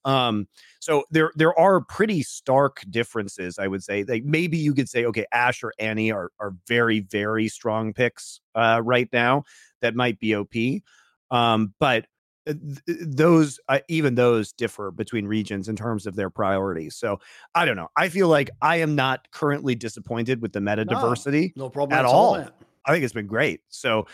Um, 0.06 0.48
so 0.80 1.04
there 1.12 1.34
there 1.36 1.58
are 1.60 1.82
pretty 1.82 2.24
stark 2.24 2.82
differences, 2.90 3.60
I 3.60 3.68
would 3.68 3.84
say. 3.84 4.06
Like 4.06 4.24
maybe 4.24 4.58
you 4.58 4.74
could 4.74 4.88
say, 4.88 5.04
okay, 5.04 5.26
Ashe 5.34 5.66
or 5.66 5.74
Annie 5.80 6.14
are 6.14 6.32
are 6.40 6.54
very 6.66 7.02
very 7.02 7.50
strong 7.50 7.92
picks 7.92 8.40
uh, 8.56 8.80
right 8.86 9.10
now 9.12 9.44
that 9.82 9.96
might 9.96 10.18
be 10.18 10.34
OP. 10.34 10.56
Um, 11.30 11.74
but 11.78 12.06
those 12.88 13.60
uh, 13.70 13.80
even 13.88 14.16
those 14.16 14.52
differ 14.52 14.92
between 14.92 15.26
regions 15.26 15.68
in 15.68 15.76
terms 15.76 16.08
of 16.08 16.16
their 16.16 16.30
priorities. 16.30 16.96
So 16.96 17.20
I 17.56 17.66
don't 17.66 17.76
know. 17.76 17.90
I 17.96 18.10
feel 18.10 18.28
like 18.28 18.50
I 18.62 18.78
am 18.78 18.96
not 18.96 19.30
currently 19.32 19.76
disappointed 19.76 20.42
with 20.42 20.54
the 20.54 20.62
meta 20.62 20.86
diversity. 20.86 21.54
No, 21.56 21.66
no 21.66 21.70
problem 21.70 21.98
at 21.98 22.06
all. 22.06 22.36
all 22.36 22.48
I 22.86 22.92
think 22.92 23.04
it's 23.04 23.14
been 23.14 23.28
great. 23.28 23.62
So 23.70 24.08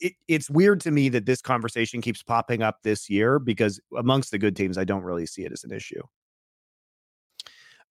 it, 0.00 0.14
it's 0.28 0.48
weird 0.48 0.80
to 0.82 0.90
me 0.90 1.08
that 1.10 1.26
this 1.26 1.42
conversation 1.42 2.00
keeps 2.00 2.22
popping 2.22 2.62
up 2.62 2.82
this 2.82 3.10
year 3.10 3.38
because 3.38 3.80
amongst 3.96 4.30
the 4.30 4.38
good 4.38 4.56
teams, 4.56 4.78
I 4.78 4.84
don't 4.84 5.02
really 5.02 5.26
see 5.26 5.44
it 5.44 5.52
as 5.52 5.64
an 5.64 5.72
issue. 5.72 6.02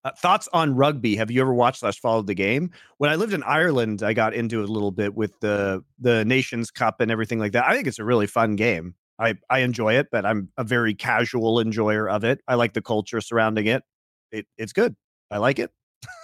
Uh, 0.05 0.11
thoughts 0.17 0.49
on 0.51 0.75
rugby? 0.75 1.15
Have 1.15 1.31
you 1.31 1.39
ever 1.39 1.53
watched 1.53 1.79
slash 1.79 1.99
followed 1.99 2.27
the 2.27 2.33
game? 2.33 2.71
When 2.97 3.09
I 3.09 3.15
lived 3.15 3.33
in 3.33 3.41
Ireland, 3.43 4.03
I 4.03 4.11
got 4.11 4.33
into 4.33 4.61
it 4.61 4.67
a 4.67 4.71
little 4.71 4.91
bit 4.91 5.15
with 5.15 5.39
the 5.39 5.83
the 5.97 6.25
Nations 6.25 6.71
Cup 6.71 6.99
and 6.99 7.09
everything 7.09 7.39
like 7.39 7.53
that. 7.53 7.65
I 7.65 7.73
think 7.73 7.87
it's 7.87 7.99
a 7.99 8.03
really 8.03 8.27
fun 8.27 8.57
game. 8.57 8.95
I 9.19 9.35
I 9.49 9.59
enjoy 9.59 9.95
it, 9.95 10.07
but 10.11 10.25
I'm 10.25 10.49
a 10.57 10.63
very 10.63 10.93
casual 10.93 11.59
enjoyer 11.59 12.09
of 12.09 12.23
it. 12.23 12.41
I 12.47 12.55
like 12.55 12.73
the 12.73 12.81
culture 12.81 13.21
surrounding 13.21 13.67
it. 13.67 13.83
It 14.31 14.47
it's 14.57 14.73
good. 14.73 14.95
I 15.31 15.37
like 15.37 15.59
it. 15.59 15.71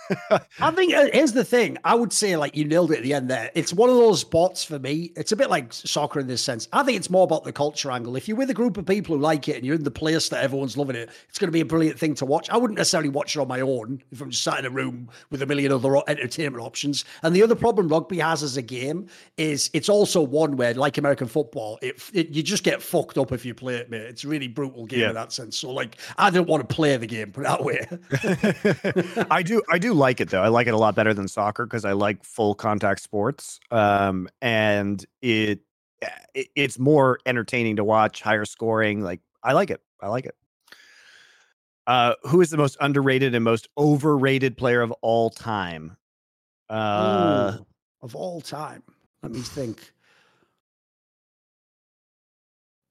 I 0.60 0.72
think 0.72 0.94
uh, 0.94 1.08
here's 1.14 1.34
the 1.34 1.44
thing. 1.44 1.78
I 1.84 1.96
would 1.96 2.12
say, 2.12 2.36
like 2.36 2.56
you 2.56 2.66
nailed 2.66 2.92
it 2.92 2.98
at 2.98 3.04
the 3.04 3.14
end 3.14 3.30
there. 3.30 3.52
It's 3.54 3.74
one 3.74 3.90
of 3.90 3.96
those 3.96 4.22
spots 4.22 4.64
for 4.64 4.80
me. 4.80 5.12
It's 5.16 5.32
a 5.32 5.36
bit 5.36 5.50
like 5.50 5.72
soccer 5.74 6.20
in 6.20 6.28
this 6.28 6.42
sense. 6.42 6.68
I 6.74 6.84
think 6.84 6.98
it's 6.98 7.10
more 7.10 7.24
about 7.24 7.44
the 7.44 7.54
culture 7.54 7.92
angle. 7.92 8.16
If 8.16 8.28
you're 8.28 8.38
with 8.38 8.50
a 8.50 8.54
group 8.54 8.78
of 8.78 8.86
people 8.86 9.16
who 9.16 9.22
like 9.22 9.48
it 9.48 9.58
and 9.58 9.66
you're 9.66 9.76
in 9.76 9.84
the 9.84 9.92
place 9.92 10.30
that 10.30 10.44
everyone's 10.44 10.78
loving 10.78 10.96
it, 10.96 11.10
it's 11.28 11.38
going 11.38 11.48
to 11.48 11.54
be 11.54 11.62
a 11.62 11.66
brilliant 11.66 12.00
thing 12.00 12.16
to 12.16 12.26
watch. 12.26 12.50
I 12.50 12.58
wouldn't 12.58 12.78
necessarily 12.78 13.10
watch 13.10 13.36
it 13.36 13.40
on 13.40 13.48
my 13.48 13.62
own 13.62 14.02
if 14.12 14.22
I'm 14.22 14.32
just 14.32 14.44
sat 14.44 14.60
in 14.60 14.66
a 14.66 14.70
room 14.70 15.10
with 15.30 15.42
a 15.42 15.46
million 15.46 15.72
other 15.72 16.02
entertainment 16.08 16.64
options. 16.64 17.06
And 17.24 17.36
the 17.36 17.44
other 17.44 17.56
problem 17.56 17.88
rugby 17.88 18.20
has 18.20 18.44
as 18.44 18.58
a 18.58 18.62
game 18.62 19.08
is 19.38 19.70
it's 19.74 19.90
also 19.90 20.22
one 20.22 20.58
where, 20.58 20.74
like 20.74 20.98
American 20.98 21.28
football, 21.28 21.78
it, 21.82 22.02
it 22.14 22.30
you 22.30 22.44
just 22.44 22.64
get 22.64 22.82
fucked 22.82 23.18
up 23.18 23.32
if 23.32 23.46
you 23.46 23.54
play 23.54 23.76
it, 23.76 23.90
mate. 23.90 24.02
It's 24.02 24.24
a 24.24 24.28
really 24.28 24.48
brutal 24.48 24.86
game 24.86 25.00
yeah. 25.00 25.10
in 25.10 25.16
that 25.16 25.32
sense. 25.32 25.58
So, 25.58 25.72
like, 25.72 25.98
I 26.18 26.30
don't 26.30 26.48
want 26.48 26.68
to 26.68 26.76
play 26.76 26.98
the 26.98 27.08
game, 27.08 27.32
put 27.32 27.44
that 27.44 27.64
way. 27.64 27.88
I 29.32 29.44
do. 29.44 29.62
I 29.70 29.78
do 29.78 29.94
like 30.00 30.20
it 30.20 30.30
though. 30.30 30.42
I 30.42 30.48
like 30.48 30.68
it 30.68 30.74
a 30.74 30.78
lot 30.78 30.96
better 30.96 31.14
than 31.14 31.28
soccer 31.28 31.66
because 31.66 31.86
I 31.86 31.92
like 31.92 32.24
full 32.24 32.56
contact 32.56 33.02
sports. 33.02 33.60
Um, 33.72 34.28
and 34.42 35.06
it, 35.22 35.60
eh, 36.02 36.10
it 36.34 36.48
it's 36.56 36.80
more 36.80 37.20
entertaining 37.26 37.76
to 37.76 37.84
watch, 37.84 38.22
higher 38.22 38.46
scoring. 38.46 39.02
Like 39.02 39.22
I 39.44 39.54
like 39.54 39.70
it. 39.70 39.82
I 40.02 40.08
like 40.08 40.26
it. 40.26 40.36
Uh, 41.86 42.14
who 42.24 42.42
is 42.42 42.50
the 42.50 42.58
most 42.58 42.78
underrated 42.82 43.34
and 43.34 43.44
most 43.44 43.68
overrated 43.78 44.58
player 44.58 44.82
of 44.82 44.92
all 45.02 45.30
time? 45.30 45.98
Uh, 46.70 47.58
Ooh, 47.60 47.66
of 48.02 48.16
all 48.16 48.42
time. 48.42 48.84
Let 49.24 49.32
me 49.32 49.40
think. 49.42 49.92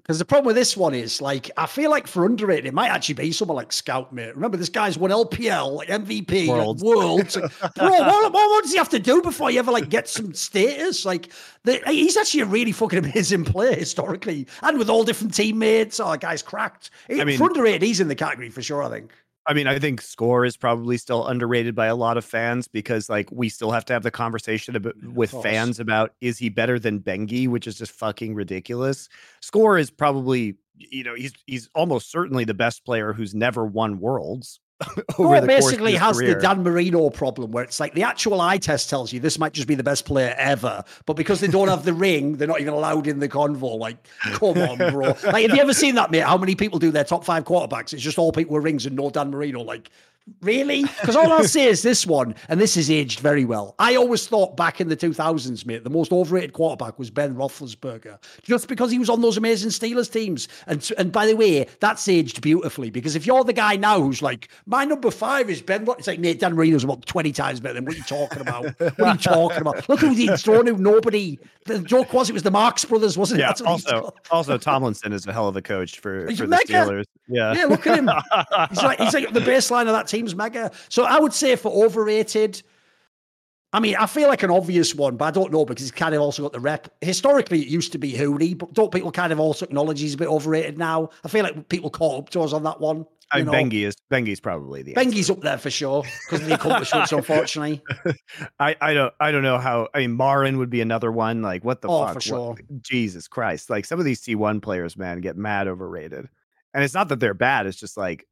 Because 0.09 0.19
the 0.19 0.25
problem 0.25 0.47
with 0.47 0.57
this 0.57 0.75
one 0.75 0.95
is, 0.95 1.21
like, 1.21 1.51
I 1.59 1.67
feel 1.67 1.91
like 1.91 2.07
for 2.07 2.25
underrated, 2.25 2.65
it 2.65 2.73
might 2.73 2.89
actually 2.89 3.17
be 3.17 3.31
someone 3.31 3.57
like 3.57 3.71
Scout, 3.71 4.11
mate. 4.11 4.35
Remember, 4.35 4.57
this 4.57 4.71
guy's 4.71 4.97
won 4.97 5.11
LPL, 5.11 5.75
like 5.75 5.89
MVP, 5.89 6.49
Worlds. 6.49 6.83
Like, 6.83 6.97
worlds. 6.97 7.37
Like, 7.37 7.75
bro, 7.77 7.91
what, 7.91 8.33
what, 8.33 8.63
does 8.63 8.73
he 8.73 8.79
have 8.79 8.89
to 8.89 8.99
do 8.99 9.21
before 9.21 9.51
he 9.51 9.59
ever 9.59 9.71
like 9.71 9.91
gets 9.91 10.13
some 10.13 10.33
status? 10.33 11.05
Like, 11.05 11.31
the, 11.65 11.83
he's 11.87 12.17
actually 12.17 12.41
a 12.41 12.47
really 12.47 12.73
fucking 12.73 12.99
amazing 13.05 13.45
player 13.45 13.75
historically, 13.75 14.47
and 14.63 14.79
with 14.79 14.89
all 14.89 15.05
different 15.05 15.35
teammates. 15.35 16.01
Oh, 16.01 16.17
guy's 16.17 16.43
cracked. 16.43 16.89
I 17.11 17.25
mean, 17.25 17.37
for 17.37 17.49
underrated, 17.49 17.83
he's 17.83 18.01
in 18.01 18.09
the 18.09 18.15
category 18.15 18.49
for 18.49 18.63
sure. 18.63 18.83
I 18.83 18.89
think. 18.89 19.13
I 19.49 19.55
mean, 19.55 19.67
I 19.67 19.79
think 19.79 20.03
Score 20.03 20.45
is 20.45 20.59
probably 20.59 20.99
still 20.99 21.27
underrated 21.27 21.75
by 21.75 21.87
a 21.87 21.97
lot 21.97 22.19
of 22.19 22.25
fans 22.25 22.69
because 22.69 23.09
like 23.09 23.31
we 23.33 23.49
still 23.49 23.71
have 23.71 23.85
to 23.87 23.95
have 23.95 24.03
the 24.03 24.11
conversation 24.11 24.77
about, 24.77 24.95
with 25.03 25.31
fans 25.31 25.81
about 25.81 26.13
is 26.21 26.37
he 26.37 26.51
better 26.51 26.79
than 26.79 27.01
Bengi, 27.01 27.49
which 27.49 27.67
is 27.67 27.77
just 27.79 27.93
fucking 27.93 28.35
ridiculous. 28.35 29.09
Score 29.41 29.79
is 29.79 29.91
probably 29.91 30.57
you 30.77 31.03
know 31.03 31.15
he's 31.15 31.33
he's 31.47 31.71
almost 31.75 32.11
certainly 32.13 32.45
the 32.45 32.53
best 32.55 32.85
player 32.85 33.15
who's 33.15 33.35
never 33.35 33.65
won 33.65 34.01
worlds. 34.01 34.61
over 35.19 35.45
basically 35.45 35.95
has 35.95 36.17
career. 36.17 36.35
the 36.35 36.41
Dan 36.41 36.63
Marino 36.63 37.11
problem 37.11 37.51
where 37.51 37.65
it's 37.65 37.81
like 37.81 37.95
the 37.95 38.05
actual 38.05 38.41
eye 38.41 38.59
test 38.59 38.89
tells 38.89 39.13
you 39.13 39.19
this 39.19 39.39
might 39.39 39.53
just 39.53 39.67
be 39.67 39.75
the 39.75 39.83
best 39.83 40.05
player 40.05 40.35
ever, 40.39 40.85
but 41.05 41.15
because 41.15 41.41
they 41.41 41.49
don't 41.49 41.69
have 41.69 41.85
the 41.85 41.93
ring, 41.93 42.37
they're 42.37 42.47
not 42.47 42.61
even 42.61 42.75
allowed 42.75 43.09
in 43.09 43.19
the 43.19 43.29
convo. 43.29 43.79
Like, 43.79 43.97
come 44.21 44.59
on, 44.59 44.79
bro. 44.79 45.09
Like, 45.25 45.49
have 45.49 45.57
you 45.57 45.61
ever 45.63 45.75
seen 45.75 45.97
that, 45.97 46.11
mate? 46.11 46.23
How 46.23 46.39
many 46.39 46.55
people 46.55 46.79
do 46.79 46.91
their 46.91 47.05
top 47.05 47.25
five 47.25 47.45
quarterbacks? 47.45 47.93
It's 47.93 48.03
just 48.03 48.19
all 48.19 48.33
people 48.33 48.55
with 48.55 48.65
rings 48.65 48.87
and 48.87 48.95
no 48.95 49.11
Dan 49.11 49.31
Marino. 49.31 49.63
Like, 49.63 49.91
Really? 50.43 50.85
Because 51.01 51.17
all 51.17 51.33
I'll 51.33 51.45
say 51.45 51.67
is 51.67 51.83
this 51.83 52.07
one, 52.07 52.35
and 52.49 52.61
this 52.61 52.77
is 52.77 52.91
aged 52.91 53.21
very 53.21 53.45
well. 53.45 53.75
I 53.79 53.95
always 53.95 54.27
thought 54.27 54.57
back 54.57 54.81
in 54.81 54.89
the 54.89 54.97
2000s, 54.97 55.65
mate, 55.65 55.85
the 55.85 55.91
most 55.91 56.13
overrated 56.13 56.53
quarterback 56.53 56.99
was 56.99 57.09
Ben 57.09 57.35
Roethlisberger, 57.35 58.19
just 58.43 58.69
because 58.69 58.91
he 58.91 58.99
was 58.99 59.09
on 59.09 59.23
those 59.23 59.37
amazing 59.37 59.71
Steelers 59.71 60.11
teams. 60.11 60.49
And 60.67 60.87
and 60.99 61.13
by 61.13 61.27
the 61.27 61.35
way, 61.35 61.67
that's 61.81 62.07
aged 62.09 62.43
beautifully 62.43 62.91
because 62.91 63.17
if 63.17 63.27
you're 63.27 63.45
the 63.45 63.53
guy 63.53 63.77
now 63.77 64.01
who's 64.01 64.21
like, 64.21 64.49
my 64.67 64.85
number 64.85 65.11
five 65.11 65.49
is 65.49 65.63
Ben, 65.63 65.87
it's 65.99 66.07
like 66.07 66.19
Nate 66.19 66.41
Dan 66.41 66.55
Marino's 66.57 66.85
about 66.85 67.07
20 67.07 67.33
times 67.33 67.61
better 67.61 67.75
than 67.75 67.85
what 67.85 67.95
are 67.95 67.99
you 67.99 68.05
talking 68.05 68.41
about? 68.41 68.79
What 68.79 69.01
are 69.01 69.13
you 69.13 69.19
talking 69.19 69.61
about? 69.61 69.89
Look 69.89 70.01
who 70.01 70.11
he's 70.11 70.43
thrown 70.43 70.67
to 70.67 70.77
nobody. 70.77 71.39
The 71.65 71.79
joke 71.81 72.13
was 72.13 72.29
it 72.29 72.33
was 72.33 72.43
the 72.43 72.51
Marx 72.51 72.85
brothers, 72.85 73.17
wasn't 73.17 73.41
it? 73.41 73.45
Yeah. 73.45 73.67
also, 73.67 74.13
also 74.31 74.59
Tomlinson 74.59 75.13
is 75.13 75.27
a 75.27 75.33
hell 75.33 75.49
of 75.49 75.57
a 75.57 75.63
coach 75.63 76.01
for, 76.01 76.27
for 76.35 76.47
the 76.47 76.57
Steelers. 76.57 77.05
Yeah. 77.29 77.55
Yeah. 77.55 77.65
Look 77.67 77.87
at 77.87 77.99
him. 77.99 78.11
he's 78.71 78.83
like 78.83 78.99
he's 78.99 79.15
like 79.15 79.33
the 79.33 79.41
baseline 79.41 79.83
of 79.83 79.93
that 79.93 80.07
team 80.07 80.18
team's 80.19 80.35
mega. 80.35 80.71
So 80.89 81.05
I 81.05 81.19
would 81.19 81.33
say 81.33 81.57
for 81.57 81.73
overrated, 81.85 82.63
I 83.73 83.81
mean, 83.81 83.97
I 83.97 84.07
feel 84.07 84.29
like 84.29 84.43
an 84.43 84.51
obvious 84.51 84.95
one, 84.95 85.17
but 85.17 85.27
I 85.27 85.31
don't 85.31 85.53
know 85.53 85.65
because 85.65 85.83
he's 85.83 85.91
kind 85.91 86.15
of 86.15 86.23
also 86.23 86.43
got 86.43 86.53
the 86.53 86.61
rep. 86.61 86.89
Historically, 87.03 87.61
it 87.61 87.69
used 87.69 87.93
to 87.93 87.99
be 87.99 88.13
Huni, 88.13 88.57
but 88.57 88.73
don't 88.73 88.91
people 88.91 89.13
kind 89.13 89.33
of 89.33 89.39
also 89.39 89.67
acknowledge 89.67 90.01
he's 90.01 90.15
a 90.15 90.17
bit 90.19 90.29
overrated 90.29 90.79
now? 90.79 91.11
I 91.25 91.29
feel 91.29 91.43
like 91.43 91.69
people 91.69 91.91
caught 91.91 92.19
up 92.19 92.31
to 92.31 92.41
us 92.41 92.53
on 92.53 92.63
that 92.63 92.81
one. 92.81 93.07
I 93.31 93.43
mean, 93.43 93.53
Bengi 93.53 93.87
is 93.87 93.95
Bengi's 94.11 94.41
probably 94.41 94.83
the 94.83 94.95
Bengi's 94.95 95.29
up 95.29 95.43
there 95.43 95.59
for 95.59 95.69
sure 95.69 96.03
because 96.03 96.41
of 96.41 96.49
the 96.49 96.55
accomplishments. 96.55 97.13
unfortunately, 97.13 97.83
I, 98.59 98.75
I 98.81 98.95
don't 98.95 99.13
I 99.21 99.31
don't 99.31 99.43
know 99.43 99.59
how. 99.59 99.89
I 99.93 99.99
mean, 99.99 100.17
Marin 100.17 100.57
would 100.57 100.71
be 100.71 100.81
another 100.81 101.13
one. 101.13 101.43
Like, 101.43 101.63
what 101.63 101.83
the 101.83 101.89
oh, 101.89 102.07
fuck? 102.07 102.15
For 102.15 102.21
sure. 102.23 102.49
What, 102.53 102.83
Jesus 102.83 103.29
Christ! 103.29 103.69
Like 103.69 103.85
some 103.85 103.99
of 103.99 104.07
these 104.07 104.23
T 104.23 104.35
one 104.35 104.63
players, 104.63 104.97
man, 104.97 105.21
get 105.21 105.37
mad 105.37 105.69
overrated. 105.69 106.27
And 106.73 106.85
it's 106.85 106.95
not 106.95 107.09
that 107.09 107.21
they're 107.21 107.35
bad. 107.35 107.67
It's 107.67 107.79
just 107.79 107.99
like 107.99 108.27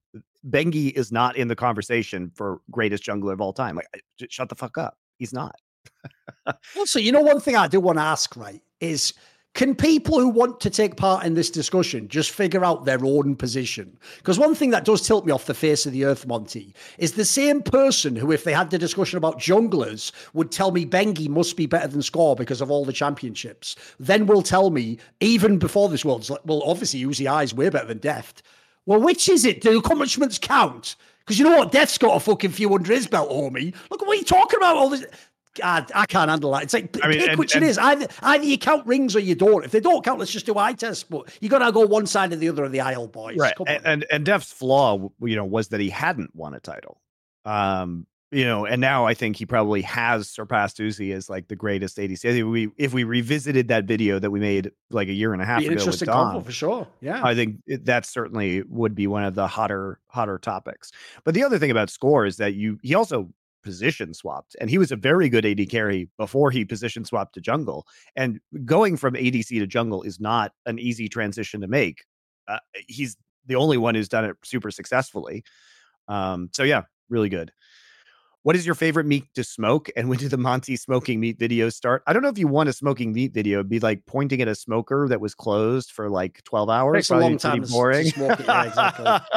Bengi 0.48 0.92
is 0.92 1.12
not 1.12 1.36
in 1.36 1.48
the 1.48 1.56
conversation 1.56 2.30
for 2.34 2.60
greatest 2.70 3.04
jungler 3.04 3.32
of 3.32 3.40
all 3.40 3.52
time. 3.52 3.76
Like, 3.76 4.04
shut 4.28 4.48
the 4.48 4.54
fuck 4.54 4.78
up. 4.78 4.96
He's 5.18 5.32
not. 5.32 5.56
also, 6.76 6.98
you 6.98 7.12
know, 7.12 7.20
one 7.20 7.40
thing 7.40 7.56
I 7.56 7.68
do 7.68 7.80
want 7.80 7.98
to 7.98 8.02
ask, 8.02 8.36
right, 8.36 8.62
is 8.80 9.12
can 9.56 9.74
people 9.74 10.20
who 10.20 10.28
want 10.28 10.60
to 10.60 10.68
take 10.68 10.98
part 10.98 11.24
in 11.24 11.32
this 11.32 11.48
discussion 11.48 12.08
just 12.08 12.30
figure 12.30 12.62
out 12.62 12.84
their 12.84 13.02
own 13.02 13.34
position? 13.34 13.98
Because 14.18 14.38
one 14.38 14.54
thing 14.54 14.68
that 14.68 14.84
does 14.84 15.00
tilt 15.00 15.24
me 15.24 15.32
off 15.32 15.46
the 15.46 15.54
face 15.54 15.86
of 15.86 15.94
the 15.94 16.04
earth, 16.04 16.26
Monty, 16.26 16.74
is 16.98 17.12
the 17.12 17.24
same 17.24 17.62
person 17.62 18.14
who, 18.16 18.30
if 18.30 18.44
they 18.44 18.52
had 18.52 18.68
the 18.68 18.76
discussion 18.76 19.16
about 19.16 19.40
junglers, 19.40 20.12
would 20.34 20.52
tell 20.52 20.72
me 20.72 20.84
Bengi 20.84 21.26
must 21.26 21.56
be 21.56 21.64
better 21.64 21.88
than 21.88 22.02
Score 22.02 22.36
because 22.36 22.60
of 22.60 22.70
all 22.70 22.84
the 22.84 22.92
championships, 22.92 23.76
then 23.98 24.26
will 24.26 24.42
tell 24.42 24.68
me, 24.68 24.98
even 25.20 25.58
before 25.58 25.88
this 25.88 26.04
world, 26.04 26.28
well, 26.44 26.62
obviously, 26.66 27.02
Uzi 27.02 27.42
is 27.42 27.54
way 27.54 27.70
better 27.70 27.86
than 27.86 27.96
Deft. 27.96 28.42
Well, 28.86 29.00
which 29.00 29.28
is 29.28 29.44
it? 29.44 29.60
Do 29.60 29.78
accomplishments 29.78 30.38
count? 30.38 30.96
Because 31.20 31.38
you 31.38 31.44
know 31.44 31.56
what? 31.58 31.72
Deft's 31.72 31.98
got 31.98 32.16
a 32.16 32.20
fucking 32.20 32.52
few 32.52 32.72
under 32.74 32.92
his 32.92 33.06
belt, 33.08 33.30
homie. 33.30 33.74
Look 33.90 34.00
at 34.00 34.06
what 34.08 34.16
you 34.18 34.24
talking 34.24 34.58
about. 34.58 34.76
All 34.76 34.88
this. 34.90 35.04
I, 35.64 35.84
I 35.94 36.04
can't 36.06 36.28
handle 36.30 36.52
that. 36.52 36.64
It's 36.64 36.74
like 36.74 36.96
I 37.02 37.08
mean, 37.08 37.18
pick 37.18 37.28
and- 37.30 37.38
which 37.38 37.54
and- 37.54 37.64
it 37.64 37.68
is. 37.68 37.78
Either 37.78 38.06
either 38.22 38.44
you 38.44 38.58
count 38.58 38.86
rings 38.86 39.16
or 39.16 39.20
you 39.20 39.34
don't. 39.34 39.64
If 39.64 39.70
they 39.72 39.80
don't 39.80 40.04
count, 40.04 40.18
let's 40.20 40.30
just 40.30 40.46
do 40.46 40.56
eye 40.56 40.74
test. 40.74 41.10
But 41.10 41.36
you 41.40 41.48
got 41.48 41.60
to 41.60 41.72
go 41.72 41.80
one 41.86 42.06
side 42.06 42.32
or 42.32 42.36
the 42.36 42.48
other 42.48 42.64
of 42.64 42.72
the 42.72 42.80
aisle, 42.80 43.08
boys. 43.08 43.38
right 43.38 43.54
and, 43.66 43.84
and 43.86 44.06
and 44.10 44.24
Deft's 44.24 44.52
flaw 44.52 45.10
you 45.20 45.34
know 45.34 45.44
was 45.46 45.68
that 45.68 45.80
he 45.80 45.88
hadn't 45.90 46.34
won 46.36 46.54
a 46.54 46.60
title 46.60 47.00
um 47.44 48.06
you 48.36 48.44
know 48.44 48.66
and 48.66 48.80
now 48.80 49.06
i 49.06 49.14
think 49.14 49.36
he 49.36 49.46
probably 49.46 49.82
has 49.82 50.28
surpassed 50.28 50.78
Uzi 50.78 51.14
as 51.14 51.30
like 51.30 51.48
the 51.48 51.56
greatest 51.56 51.96
adc 51.96 52.28
i 52.28 52.32
think 52.32 52.46
we 52.46 52.70
if 52.76 52.92
we 52.92 53.04
revisited 53.04 53.68
that 53.68 53.84
video 53.84 54.18
that 54.18 54.30
we 54.30 54.40
made 54.40 54.70
like 54.90 55.08
a 55.08 55.12
year 55.12 55.32
and 55.32 55.42
a 55.42 55.46
half 55.46 55.60
Be 55.60 55.66
ago 55.66 55.74
with 55.74 55.82
interesting 55.82 56.08
combo 56.08 56.40
for 56.40 56.52
sure. 56.52 56.86
Yeah. 57.00 57.24
I 57.24 57.34
think 57.34 57.56
it, 57.66 57.84
that 57.86 58.06
certainly 58.06 58.62
would 58.68 58.94
be 58.94 59.06
one 59.06 59.24
of 59.24 59.34
the 59.34 59.46
hotter 59.46 60.00
hotter 60.08 60.38
topics. 60.38 60.92
But 61.24 61.34
the 61.34 61.42
other 61.42 61.58
thing 61.58 61.70
about 61.70 61.90
Score 61.90 62.24
is 62.24 62.36
that 62.36 62.54
you 62.54 62.78
he 62.82 62.94
also 62.94 63.28
position 63.62 64.14
swapped 64.14 64.54
and 64.60 64.70
he 64.70 64.78
was 64.78 64.92
a 64.92 64.96
very 64.96 65.28
good 65.28 65.44
AD 65.44 65.68
carry 65.68 66.08
before 66.18 66.50
he 66.50 66.64
position 66.64 67.04
swapped 67.04 67.34
to 67.34 67.40
jungle. 67.40 67.86
And 68.14 68.40
going 68.64 68.96
from 68.96 69.14
ADC 69.14 69.48
to 69.48 69.66
jungle 69.66 70.02
is 70.02 70.20
not 70.20 70.52
an 70.66 70.78
easy 70.78 71.08
transition 71.08 71.60
to 71.62 71.66
make. 71.66 72.04
Uh, 72.46 72.58
he's 72.86 73.16
the 73.46 73.56
only 73.56 73.76
one 73.76 73.96
who's 73.96 74.08
done 74.08 74.24
it 74.24 74.36
super 74.44 74.70
successfully. 74.70 75.42
Um, 76.06 76.48
so 76.52 76.62
yeah, 76.62 76.82
really 77.08 77.28
good. 77.28 77.50
What 78.46 78.54
is 78.54 78.64
your 78.64 78.76
favorite 78.76 79.06
meat 79.06 79.24
to 79.34 79.42
smoke? 79.42 79.88
And 79.96 80.08
when 80.08 80.20
did 80.20 80.30
the 80.30 80.36
Monty 80.36 80.76
smoking 80.76 81.18
meat 81.18 81.36
videos 81.36 81.72
start? 81.72 82.04
I 82.06 82.12
don't 82.12 82.22
know 82.22 82.28
if 82.28 82.38
you 82.38 82.46
want 82.46 82.68
a 82.68 82.72
smoking 82.72 83.12
meat 83.12 83.34
video. 83.34 83.58
It'd 83.58 83.68
be 83.68 83.80
like 83.80 84.06
pointing 84.06 84.40
at 84.40 84.46
a 84.46 84.54
smoker 84.54 85.08
that 85.08 85.20
was 85.20 85.34
closed 85.34 85.90
for 85.90 86.08
like 86.08 86.44
12 86.44 86.70
hours. 86.70 86.94
Takes 86.94 87.10
a 87.10 87.16
long 87.16 87.38
time 87.38 87.62
to 87.62 87.64
s- 87.64 87.72
to 87.72 88.04
smoke 88.12 88.38
it, 88.38 88.46
yeah, 88.46 88.62
exactly. 88.62 89.04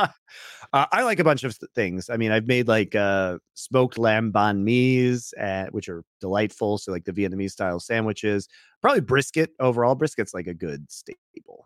uh, 0.73 0.85
I 0.91 1.01
like 1.01 1.17
a 1.17 1.23
bunch 1.23 1.43
of 1.43 1.57
th- 1.57 1.71
things. 1.73 2.11
I 2.11 2.17
mean, 2.17 2.31
I've 2.31 2.45
made 2.45 2.67
like 2.67 2.93
uh, 2.93 3.39
smoked 3.55 3.97
lamb 3.97 4.31
banh 4.31 4.59
mi's, 4.59 5.33
uh, 5.41 5.65
which 5.71 5.89
are 5.89 6.03
delightful. 6.21 6.77
So 6.77 6.91
like 6.91 7.05
the 7.05 7.11
Vietnamese 7.11 7.53
style 7.53 7.79
sandwiches. 7.79 8.47
Probably 8.79 9.01
brisket 9.01 9.49
overall. 9.59 9.95
Brisket's 9.95 10.35
like 10.35 10.45
a 10.45 10.53
good 10.53 10.85
staple. 10.91 11.65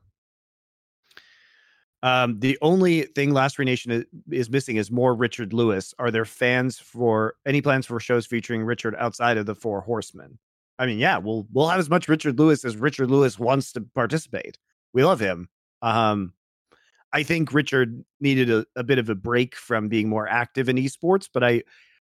Um, 2.04 2.38
the 2.40 2.58
only 2.62 3.04
thing 3.04 3.32
Last 3.32 3.56
Free 3.56 3.64
Nation 3.66 3.92
is, 3.92 4.04
is 4.30 4.50
missing 4.50 4.76
is 4.76 4.92
more 4.92 5.16
Richard 5.16 5.54
Lewis. 5.54 5.94
Are 6.00 6.12
there 6.12 6.26
fans 6.26 6.78
for 6.78 7.36
any 7.46 7.62
plans 7.62 7.86
for 7.86 7.98
shows 7.98 8.26
featuring 8.26 8.62
Richard 8.64 8.94
outside 9.00 9.38
of 9.38 9.46
the 9.46 9.56
Four 9.56 9.80
Horsemen? 9.80 10.38
I 10.78 10.86
mean, 10.86 11.00
yeah, 11.00 11.18
we'll 11.18 11.48
we'll 11.54 11.70
have 11.70 11.80
as 11.80 11.90
much 11.90 12.10
Richard 12.10 12.38
Lewis 12.38 12.66
as 12.66 12.76
Richard 12.76 13.10
Lewis 13.10 13.40
wants 13.40 13.72
to 13.74 13.82
participate. 13.96 14.58
We 14.94 15.06
love 15.06 15.22
him. 15.22 15.48
Um, 15.82 16.34
I 17.14 17.24
think 17.24 17.54
Richard 17.54 18.04
needed 18.20 18.50
a, 18.50 18.66
a 18.76 18.84
bit 18.84 19.00
of 19.00 19.10
a 19.10 19.16
break 19.16 19.56
from 19.56 19.88
being 19.88 20.10
more 20.10 20.28
active 20.28 20.68
in 20.68 20.76
esports, 20.76 21.30
but 21.34 21.42
I 21.42 21.64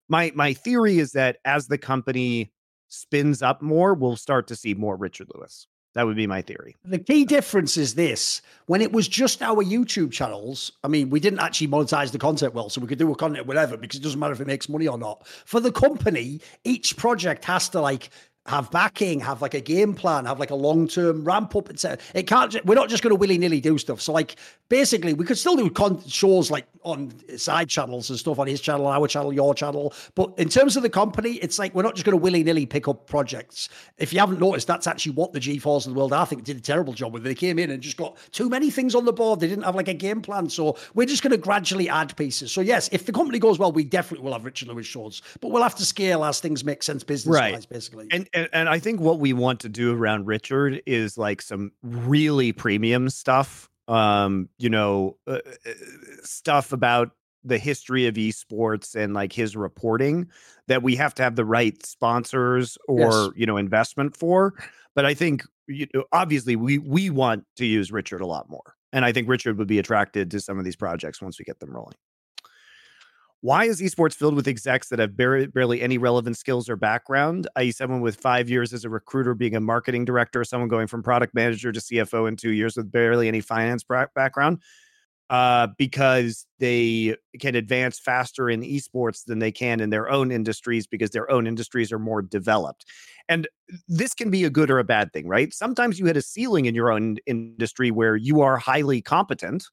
my 0.09 0.33
my 0.35 0.53
theory 0.53 0.99
is 0.99 1.13
that 1.13 1.37
as 1.45 1.67
the 1.67 1.77
company 1.77 2.51
spins 2.89 3.41
up 3.41 3.61
more, 3.61 3.93
we'll 3.93 4.17
start 4.17 4.47
to 4.47 4.57
see 4.57 4.73
more 4.73 4.97
Richard 4.97 5.29
Lewis. 5.33 5.67
That 5.95 6.05
would 6.05 6.17
be 6.17 6.27
my 6.27 6.41
theory. 6.41 6.75
The 6.83 6.99
key 6.99 7.23
difference 7.25 7.77
is 7.77 7.95
this: 7.95 8.41
when 8.67 8.81
it 8.81 8.91
was 8.91 9.07
just 9.07 9.41
our 9.41 9.63
YouTube 9.63 10.11
channels, 10.11 10.73
I 10.83 10.89
mean, 10.89 11.09
we 11.09 11.19
didn't 11.19 11.39
actually 11.39 11.69
monetize 11.69 12.11
the 12.11 12.19
content 12.19 12.53
well, 12.53 12.69
so 12.69 12.81
we 12.81 12.87
could 12.87 12.99
do 12.99 13.11
a 13.11 13.15
content 13.15 13.47
whatever 13.47 13.77
because 13.77 13.99
it 13.99 14.03
doesn't 14.03 14.19
matter 14.19 14.33
if 14.33 14.41
it 14.41 14.47
makes 14.47 14.69
money 14.69 14.87
or 14.87 14.97
not. 14.97 15.25
For 15.45 15.59
the 15.59 15.71
company, 15.71 16.41
each 16.65 16.97
project 16.97 17.45
has 17.45 17.69
to 17.69 17.79
like 17.79 18.09
have 18.45 18.69
backing, 18.69 19.19
have 19.21 19.41
like 19.41 19.53
a 19.55 19.61
game 19.61 19.93
plan, 19.93 20.25
have 20.25 20.39
like 20.39 20.51
a 20.51 20.55
long 20.55 20.87
term 20.87 21.23
ramp 21.23 21.55
up. 21.55 21.69
Etc. 21.69 21.97
It 22.13 22.27
can't. 22.27 22.55
We're 22.65 22.75
not 22.75 22.89
just 22.89 23.01
going 23.01 23.09
to 23.11 23.15
willy 23.15 23.37
nilly 23.37 23.59
do 23.59 23.77
stuff. 23.77 23.99
So 24.01 24.13
like 24.13 24.35
basically, 24.69 25.13
we 25.13 25.25
could 25.25 25.37
still 25.37 25.55
do 25.55 25.69
con- 25.69 26.01
shows 26.07 26.51
like 26.51 26.67
on 26.83 27.11
side 27.37 27.69
channels 27.69 28.09
and 28.09 28.19
stuff 28.19 28.37
on 28.37 28.45
his 28.47 28.61
channel, 28.61 28.85
our 28.87 29.07
channel, 29.07 29.33
your 29.33 29.55
channel. 29.55 29.93
But 30.13 30.33
in 30.37 30.49
terms 30.49 30.77
of 30.77 30.83
the 30.83 30.89
company, 30.89 31.33
it's 31.41 31.57
like 31.57 31.73
we're 31.73 31.81
not 31.83 31.95
just 31.95 32.05
going 32.05 32.17
to 32.17 32.21
willy 32.21 32.43
nilly 32.43 32.65
pick 32.67 32.87
up 32.87 33.07
projects. 33.07 33.69
If 33.97 34.13
you 34.13 34.19
haven't 34.19 34.39
noticed, 34.39 34.67
that's 34.67 34.85
actually 34.85 35.13
what 35.13 35.33
the 35.33 35.39
G4s 35.39 35.87
of 35.87 35.93
the 35.93 35.99
world, 35.99 36.13
I 36.13 36.25
think, 36.25 36.43
did 36.43 36.57
a 36.57 36.61
terrible 36.61 36.93
job 36.93 37.13
with. 37.13 37.23
They 37.23 37.33
came 37.35 37.57
in 37.57 37.71
and 37.71 37.81
just 37.81 37.97
got 37.97 38.15
too 38.31 38.49
many 38.49 38.69
things 38.69 38.93
on 38.93 39.05
the 39.05 39.13
board. 39.13 39.39
They 39.39 39.47
didn't 39.47 39.63
have 39.63 39.75
like 39.75 39.87
a 39.87 39.93
game 39.93 40.21
plan. 40.21 40.49
So 40.49 40.77
we're 40.93 41.07
just 41.07 41.23
going 41.23 41.31
to 41.31 41.37
gradually 41.37 41.89
add 41.89 42.15
pieces. 42.15 42.51
So 42.51 42.61
yes, 42.61 42.89
if 42.91 43.05
the 43.07 43.11
company 43.11 43.39
goes 43.39 43.57
well, 43.57 43.71
we 43.71 43.83
definitely 43.83 44.23
will 44.23 44.33
have 44.33 44.45
Richard 44.45 44.67
Lewis 44.67 44.85
shows, 44.85 45.23
but 45.41 45.49
we'll 45.49 45.63
have 45.63 45.75
to 45.75 45.85
scale 45.85 46.23
as 46.23 46.39
things 46.39 46.63
make 46.63 46.83
sense 46.83 47.03
business 47.03 47.33
wise, 47.35 47.53
Right. 47.53 47.69
basically. 47.69 48.07
And, 48.11 48.29
and 48.35 48.49
and 48.53 48.69
I 48.69 48.79
think 48.79 48.99
what 48.99 49.19
we 49.19 49.33
want 49.33 49.61
to 49.61 49.69
do 49.69 49.95
around 49.95 50.27
Richard 50.27 50.81
is 50.85 51.17
like 51.17 51.41
some 51.41 51.71
really 51.81 52.51
premium 52.51 53.09
stuff. 53.09 53.69
Um, 53.87 54.49
you 54.57 54.69
know, 54.69 55.17
uh, 55.27 55.39
uh, 55.65 55.71
stuff 56.23 56.71
about 56.71 57.11
the 57.43 57.59
history 57.59 58.07
of 58.07 58.15
esports 58.15 58.95
and 58.95 59.13
like 59.13 59.31
his 59.31 59.55
reporting 59.55 60.27
that 60.67 60.81
we 60.81 60.95
have 60.95 61.13
to 61.13 61.21
have 61.23 61.35
the 61.35 61.45
right 61.45 61.85
sponsors 61.85 62.77
or 62.87 62.99
Yes. 62.99 63.29
you 63.35 63.45
know 63.45 63.57
investment 63.57 64.15
for. 64.17 64.53
But 64.95 65.05
I 65.05 65.13
think 65.13 65.43
you 65.67 65.87
know, 65.93 66.03
obviously 66.11 66.55
we 66.55 66.79
we 66.79 67.09
want 67.09 67.45
to 67.57 67.65
use 67.65 67.91
Richard 67.91 68.21
a 68.21 68.25
lot 68.27 68.49
more, 68.49 68.73
and 68.93 69.05
I 69.05 69.11
think 69.11 69.29
Richard 69.29 69.57
would 69.57 69.67
be 69.67 69.79
attracted 69.79 70.31
to 70.31 70.39
some 70.39 70.57
of 70.57 70.65
these 70.65 70.75
projects 70.75 71.21
once 71.21 71.37
we 71.39 71.45
get 71.45 71.59
them 71.59 71.71
rolling. 71.71 71.95
Why 73.45 73.65
is 73.65 73.79
esports 73.79 74.15
filled 74.15 74.33
with 74.33 74.47
execs 74.47 74.89
that 74.89 74.97
have 74.97 75.15
barely, 75.15 75.45
barely 75.45 75.79
any 75.79 75.99
relevant 75.99 76.35
skills 76.35 76.67
or 76.67 76.75
background? 76.75 77.47
I.e., 77.55 77.69
someone 77.69 78.01
with 78.01 78.15
five 78.15 78.49
years 78.49 78.73
as 78.73 78.85
a 78.85 78.89
recruiter 78.89 79.35
being 79.35 79.55
a 79.55 79.59
marketing 79.59 80.03
director, 80.03 80.43
someone 80.43 80.67
going 80.67 80.87
from 80.87 81.03
product 81.03 81.35
manager 81.35 81.71
to 81.71 81.79
CFO 81.79 82.27
in 82.27 82.37
two 82.37 82.49
years 82.49 82.75
with 82.75 82.91
barely 82.91 83.27
any 83.27 83.41
finance 83.41 83.83
background, 84.15 84.63
uh, 85.29 85.67
because 85.77 86.47
they 86.57 87.15
can 87.39 87.53
advance 87.53 87.99
faster 87.99 88.49
in 88.49 88.63
esports 88.63 89.23
than 89.25 89.37
they 89.37 89.51
can 89.51 89.79
in 89.79 89.91
their 89.91 90.09
own 90.09 90.31
industries 90.31 90.87
because 90.87 91.11
their 91.11 91.29
own 91.29 91.45
industries 91.45 91.91
are 91.91 91.99
more 91.99 92.23
developed. 92.23 92.83
And 93.29 93.47
this 93.87 94.15
can 94.15 94.31
be 94.31 94.43
a 94.45 94.49
good 94.49 94.71
or 94.71 94.79
a 94.79 94.83
bad 94.83 95.13
thing, 95.13 95.27
right? 95.27 95.53
Sometimes 95.53 95.99
you 95.99 96.07
hit 96.07 96.17
a 96.17 96.21
ceiling 96.23 96.65
in 96.65 96.73
your 96.73 96.91
own 96.91 97.17
industry 97.27 97.91
where 97.91 98.15
you 98.15 98.41
are 98.41 98.57
highly 98.57 99.03
competent 99.03 99.67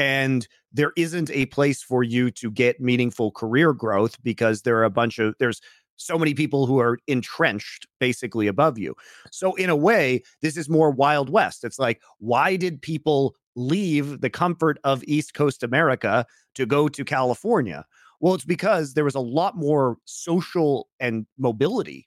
and 0.00 0.48
there 0.72 0.92
isn't 0.96 1.30
a 1.30 1.44
place 1.46 1.82
for 1.82 2.02
you 2.02 2.30
to 2.30 2.50
get 2.50 2.80
meaningful 2.80 3.30
career 3.30 3.74
growth 3.74 4.16
because 4.22 4.62
there 4.62 4.78
are 4.78 4.84
a 4.84 4.90
bunch 4.90 5.18
of 5.18 5.34
there's 5.38 5.60
so 5.96 6.18
many 6.18 6.32
people 6.32 6.64
who 6.64 6.80
are 6.80 6.98
entrenched 7.06 7.86
basically 7.98 8.46
above 8.46 8.78
you. 8.78 8.94
So 9.30 9.54
in 9.56 9.68
a 9.68 9.76
way, 9.76 10.22
this 10.40 10.56
is 10.56 10.70
more 10.70 10.90
wild 10.90 11.28
west. 11.28 11.64
It's 11.64 11.78
like 11.78 12.00
why 12.18 12.56
did 12.56 12.80
people 12.80 13.36
leave 13.56 14.22
the 14.22 14.30
comfort 14.30 14.78
of 14.84 15.04
East 15.04 15.34
Coast 15.34 15.62
America 15.62 16.24
to 16.54 16.64
go 16.64 16.88
to 16.88 17.04
California? 17.04 17.84
Well, 18.20 18.34
it's 18.34 18.46
because 18.46 18.94
there 18.94 19.04
was 19.04 19.14
a 19.14 19.20
lot 19.20 19.58
more 19.58 19.98
social 20.06 20.88
and 20.98 21.26
mobility 21.36 22.06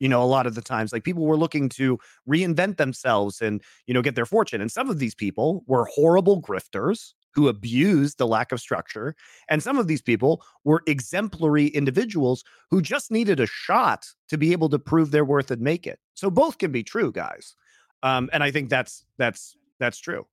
you 0.00 0.08
know 0.08 0.22
a 0.22 0.26
lot 0.26 0.46
of 0.46 0.54
the 0.54 0.60
times 0.60 0.92
like 0.92 1.04
people 1.04 1.24
were 1.24 1.36
looking 1.36 1.68
to 1.68 1.98
reinvent 2.28 2.76
themselves 2.76 3.40
and 3.40 3.62
you 3.86 3.94
know 3.94 4.02
get 4.02 4.16
their 4.16 4.26
fortune 4.26 4.60
and 4.60 4.70
some 4.70 4.90
of 4.90 4.98
these 4.98 5.14
people 5.14 5.62
were 5.66 5.86
horrible 5.86 6.42
grifters 6.42 7.14
who 7.34 7.48
abused 7.48 8.18
the 8.18 8.26
lack 8.26 8.52
of 8.52 8.60
structure 8.60 9.14
and 9.48 9.62
some 9.62 9.78
of 9.78 9.86
these 9.86 10.02
people 10.02 10.42
were 10.64 10.82
exemplary 10.86 11.66
individuals 11.68 12.44
who 12.70 12.80
just 12.80 13.10
needed 13.10 13.40
a 13.40 13.46
shot 13.46 14.06
to 14.28 14.38
be 14.38 14.52
able 14.52 14.68
to 14.68 14.78
prove 14.78 15.10
their 15.10 15.24
worth 15.24 15.50
and 15.50 15.62
make 15.62 15.86
it. 15.86 15.98
So 16.14 16.30
both 16.30 16.58
can 16.58 16.72
be 16.72 16.82
true 16.82 17.12
guys. 17.12 17.54
Um 18.02 18.30
and 18.32 18.42
i 18.42 18.50
think 18.50 18.70
that's 18.70 19.04
that's 19.18 19.56
that's 19.78 19.98
true. 19.98 20.26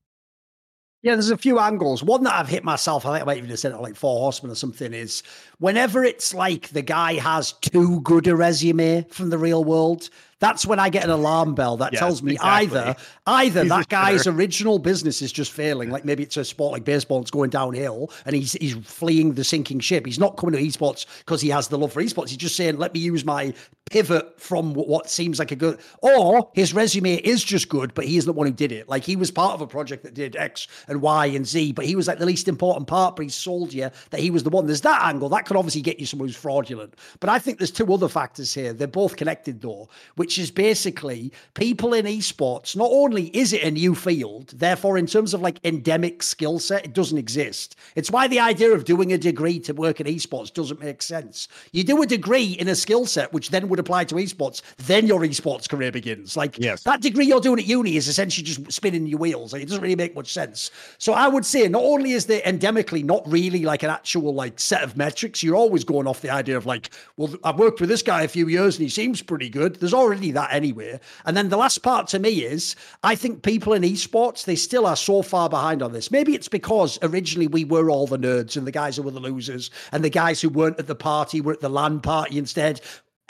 Yeah, 1.04 1.14
there's 1.14 1.32
a 1.32 1.38
few 1.38 1.58
angles. 1.58 2.04
One 2.04 2.24
that 2.26 2.36
I've 2.36 2.48
hit 2.48 2.64
myself, 2.64 3.08
I 3.08 3.14
think 3.14 3.24
I 3.24 3.26
might 3.26 3.38
even 3.38 3.50
have 3.50 3.58
said 3.58 3.72
it 3.72 3.82
like 3.82 3.96
Four 3.96 4.20
Horsemen 4.20 4.52
or 4.52 4.56
something, 4.56 4.94
is 4.94 5.24
whenever 5.58 6.04
it's 6.04 6.32
like 6.32 6.70
the 6.70 6.84
guy 6.84 7.16
has 7.16 7.54
too 7.54 8.02
good 8.02 8.28
a 8.28 8.36
resume 8.36 9.04
from 9.10 9.32
the 9.32 9.38
real 9.40 9.64
world, 9.64 10.12
that's 10.42 10.66
when 10.66 10.80
I 10.80 10.90
get 10.90 11.06
an 11.06 11.12
alarm 11.12 11.56
bell 11.56 11.78
that 11.78 11.94
tells 11.94 12.22
me 12.22 12.34
exactly. 12.34 12.80
either 12.80 12.96
either 13.28 13.62
He's 13.62 13.70
that 13.70 13.88
guy's 13.88 14.28
original 14.28 14.80
business 14.80 15.22
is 15.22 15.32
just 15.32 15.52
failing, 15.52 15.92
like 15.92 16.04
maybe 16.04 16.24
it's 16.24 16.36
a 16.36 16.44
sport 16.44 16.74
like 16.74 16.84
baseball, 16.84 17.22
it's 17.22 17.32
going 17.32 17.52
downhill, 17.52 18.12
and 18.26 18.36
he's 18.36 18.54
he's 18.54 18.74
fleeing 18.74 19.36
the 19.36 19.44
sinking 19.44 19.80
ship. 19.80 20.06
He's 20.06 20.20
not 20.20 20.36
coming 20.38 20.60
to 20.60 20.62
esports 20.62 21.06
because 21.20 21.40
he 21.40 21.50
has 21.50 21.70
the 21.70 21.78
love 21.78 21.94
for 21.94 22.02
esports. 22.02 22.30
He's 22.30 22.38
just 22.38 22.56
saying, 22.56 22.78
let 22.78 22.94
me 22.94 23.00
use 23.00 23.24
my 23.24 23.54
pivot 23.90 24.40
from 24.40 24.74
what- 24.74 25.10
seems 25.10 25.38
like 25.38 25.52
a 25.52 25.56
good, 25.56 25.80
or 26.02 26.50
his 26.54 26.74
resume 26.74 27.16
is 27.16 27.44
just 27.44 27.70
good, 27.70 27.94
but 27.94 28.06
he 28.06 28.18
isn't 28.18 28.28
the 28.28 28.34
one 28.34 28.48
who 28.48 28.54
did 28.54 28.72
it. 28.72 28.90
Like 28.90 29.04
he 29.04 29.16
was 29.16 29.30
part 29.30 29.54
of 29.54 29.62
a 29.62 29.68
project 29.68 30.04
that 30.04 30.14
did 30.14 30.36
X 30.36 30.68
and 30.88 31.02
Y 31.02 31.26
and 31.28 31.46
Z, 31.46 31.74
but 31.74 31.86
he 31.86 31.96
was 31.96 32.08
like 32.08 32.18
the 32.18 32.26
least 32.26 32.48
important 32.48 32.88
part, 32.88 33.16
but 33.16 33.24
he 33.24 33.30
sold 33.30 33.74
you 33.74 33.92
that 34.10 34.20
he 34.20 34.32
was 34.32 34.44
the 34.44 34.50
one. 34.50 34.66
There's 34.66 34.82
that 34.82 35.04
angle 35.04 35.30
that 35.30 35.46
could 35.46 35.58
obviously 35.58 35.82
get 35.82 36.00
you 36.00 36.06
someone 36.06 36.28
who's 36.28 36.36
fraudulent. 36.36 36.96
But 37.20 37.30
I 37.30 37.38
think 37.38 37.60
there's 37.60 37.72
two 37.72 37.94
other 37.94 38.08
factors 38.08 38.54
here. 38.54 38.74
They're 38.74 38.88
both 38.88 39.18
connected 39.18 39.62
though, 39.62 39.90
which 40.16 40.31
which 40.32 40.40
is 40.40 40.50
basically 40.50 41.30
people 41.56 41.94
in 41.94 42.06
esports. 42.06 42.74
Not 42.74 42.90
only 42.90 43.26
is 43.36 43.52
it 43.52 43.64
a 43.64 43.72
new 43.72 43.94
field, 43.94 44.54
therefore, 44.56 44.98
in 44.98 45.06
terms 45.06 45.34
of 45.34 45.42
like 45.42 45.60
endemic 45.66 46.24
skill 46.24 46.58
set, 46.58 46.86
it 46.86 46.94
doesn't 46.94 47.18
exist. 47.18 47.76
It's 47.98 48.10
why 48.10 48.30
the 48.30 48.40
idea 48.40 48.72
of 48.72 48.86
doing 48.86 49.12
a 49.12 49.18
degree 49.18 49.60
to 49.60 49.74
work 49.74 50.00
in 50.00 50.08
esports 50.08 50.54
doesn't 50.54 50.80
make 50.80 51.02
sense. 51.02 51.50
You 51.74 51.84
do 51.84 52.02
a 52.02 52.06
degree 52.06 52.54
in 52.54 52.70
a 52.70 52.76
skill 52.76 53.06
set, 53.06 53.34
which 53.34 53.50
then 53.50 53.68
would 53.68 53.80
apply 53.80 54.06
to 54.06 54.16
esports, 54.16 54.62
then 54.78 55.06
your 55.06 55.20
esports 55.20 55.68
career 55.68 55.92
begins. 55.92 56.38
Like 56.38 56.58
yes. 56.58 56.84
that 56.84 57.02
degree 57.02 57.26
you're 57.26 57.42
doing 57.42 57.60
at 57.60 57.68
uni 57.68 57.98
is 57.98 58.08
essentially 58.08 58.46
just 58.46 58.72
spinning 58.72 59.08
your 59.08 59.20
wheels. 59.20 59.52
Like 59.52 59.64
it 59.64 59.66
doesn't 59.66 59.84
really 59.84 59.98
make 59.98 60.16
much 60.16 60.32
sense. 60.32 60.72
So 60.98 61.12
I 61.12 61.28
would 61.28 61.46
say 61.46 61.68
not 61.68 61.84
only 61.84 62.14
is 62.14 62.28
there 62.28 62.42
endemically 62.44 63.04
not 63.04 63.30
really 63.30 63.66
like 63.66 63.84
an 63.84 63.90
actual 63.90 64.34
like 64.34 64.62
set 64.62 64.82
of 64.82 64.96
metrics, 64.96 65.44
you're 65.44 65.58
always 65.58 65.84
going 65.84 66.08
off 66.08 66.22
the 66.22 66.30
idea 66.30 66.56
of 66.56 66.66
like, 66.66 66.92
well, 67.18 67.36
I've 67.44 67.60
worked 67.60 67.82
with 67.82 67.90
this 67.90 68.02
guy 68.02 68.22
a 68.22 68.30
few 68.30 68.48
years 68.48 68.78
and 68.78 68.84
he 68.84 68.90
seems 68.90 69.22
pretty 69.22 69.50
good. 69.50 69.76
There's 69.76 69.94
already 69.94 70.21
that 70.30 70.54
anyway. 70.54 71.00
And 71.26 71.36
then 71.36 71.50
the 71.50 71.58
last 71.58 71.80
part 71.80 72.08
to 72.10 72.20
me 72.20 72.44
is 72.44 72.76
I 73.04 73.16
think 73.16 73.42
people 73.42 73.74
in 73.74 73.82
esports, 73.82 74.46
they 74.46 74.56
still 74.56 74.86
are 74.86 74.96
so 74.96 75.24
far 75.24 75.50
behind 75.50 75.82
on 75.82 75.94
this. 75.94 76.12
Maybe 76.12 76.36
it's 76.36 76.48
because 76.48 77.00
originally 77.02 77.48
we 77.48 77.64
were 77.64 77.90
all 77.90 78.06
the 78.06 78.20
nerds 78.20 78.56
and 78.56 78.68
the 78.68 78.72
guys 78.72 78.98
who 78.98 79.02
were 79.02 79.10
the 79.10 79.20
losers 79.20 79.72
and 79.92 80.04
the 80.04 80.10
guys 80.10 80.40
who 80.40 80.50
weren't 80.50 80.78
at 80.78 80.86
the 80.86 80.94
party 80.94 81.42
were 81.42 81.54
at 81.54 81.62
the 81.62 81.70
LAN 81.70 82.02
party 82.02 82.38
instead. 82.38 82.82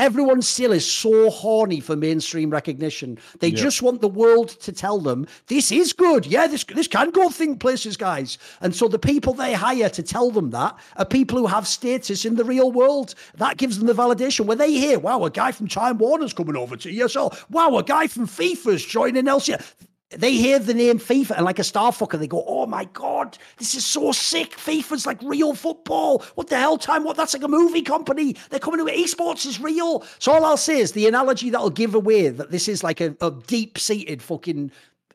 Everyone 0.01 0.41
still 0.41 0.71
is 0.71 0.91
so 0.91 1.29
horny 1.29 1.79
for 1.79 1.95
mainstream 1.95 2.49
recognition. 2.49 3.19
They 3.39 3.49
yeah. 3.49 3.61
just 3.61 3.83
want 3.83 4.01
the 4.01 4.07
world 4.07 4.49
to 4.61 4.71
tell 4.71 4.97
them 4.97 5.27
this 5.45 5.71
is 5.71 5.93
good. 5.93 6.25
Yeah, 6.25 6.47
this 6.47 6.63
this 6.63 6.87
can 6.87 7.11
go 7.11 7.29
think 7.29 7.59
places, 7.59 7.97
guys. 7.97 8.39
And 8.61 8.75
so 8.75 8.87
the 8.87 8.97
people 8.97 9.35
they 9.35 9.53
hire 9.53 9.89
to 9.89 10.01
tell 10.01 10.31
them 10.31 10.49
that 10.49 10.75
are 10.97 11.05
people 11.05 11.37
who 11.37 11.45
have 11.45 11.67
status 11.67 12.25
in 12.25 12.33
the 12.33 12.43
real 12.43 12.71
world. 12.71 13.13
That 13.35 13.57
gives 13.57 13.77
them 13.77 13.85
the 13.85 13.93
validation. 13.93 14.47
When 14.47 14.57
they 14.57 14.71
hear, 14.71 14.97
wow, 14.97 15.23
a 15.23 15.29
guy 15.29 15.51
from 15.51 15.67
Time 15.67 15.99
Warner's 15.99 16.33
coming 16.33 16.55
over 16.55 16.75
to 16.77 16.91
ESL. 16.91 17.39
Wow, 17.51 17.77
a 17.77 17.83
guy 17.83 18.07
from 18.07 18.25
FIFA's 18.25 18.83
joining 18.83 19.25
LCS 19.25 19.75
they 20.17 20.33
hear 20.33 20.59
the 20.59 20.73
name 20.73 20.99
FIFA 20.99 21.37
and 21.37 21.45
like 21.45 21.59
a 21.59 21.63
star 21.63 21.91
fucker, 21.91 22.19
they 22.19 22.27
go, 22.27 22.43
"Oh 22.47 22.65
my 22.65 22.85
god, 22.85 23.37
this 23.57 23.75
is 23.75 23.85
so 23.85 24.11
sick! 24.11 24.51
FIFA's 24.51 25.05
like 25.05 25.21
real 25.21 25.53
football. 25.53 26.19
What 26.35 26.47
the 26.47 26.57
hell, 26.57 26.77
time? 26.77 27.03
What? 27.03 27.17
That's 27.17 27.33
like 27.33 27.43
a 27.43 27.47
movie 27.47 27.81
company. 27.81 28.35
They're 28.49 28.59
coming 28.59 28.79
to 28.79 28.91
it. 28.91 28.97
Esports 28.97 29.45
is 29.45 29.59
real." 29.59 30.03
So 30.19 30.33
all 30.33 30.45
I'll 30.45 30.57
say 30.57 30.79
is 30.79 30.91
the 30.91 31.07
analogy 31.07 31.49
that'll 31.49 31.69
give 31.69 31.95
away 31.95 32.29
that 32.29 32.51
this 32.51 32.67
is 32.67 32.83
like 32.83 33.01
a, 33.01 33.15
a 33.21 33.31
deep 33.31 33.77
seated 33.77 34.21
fucking 34.21 34.71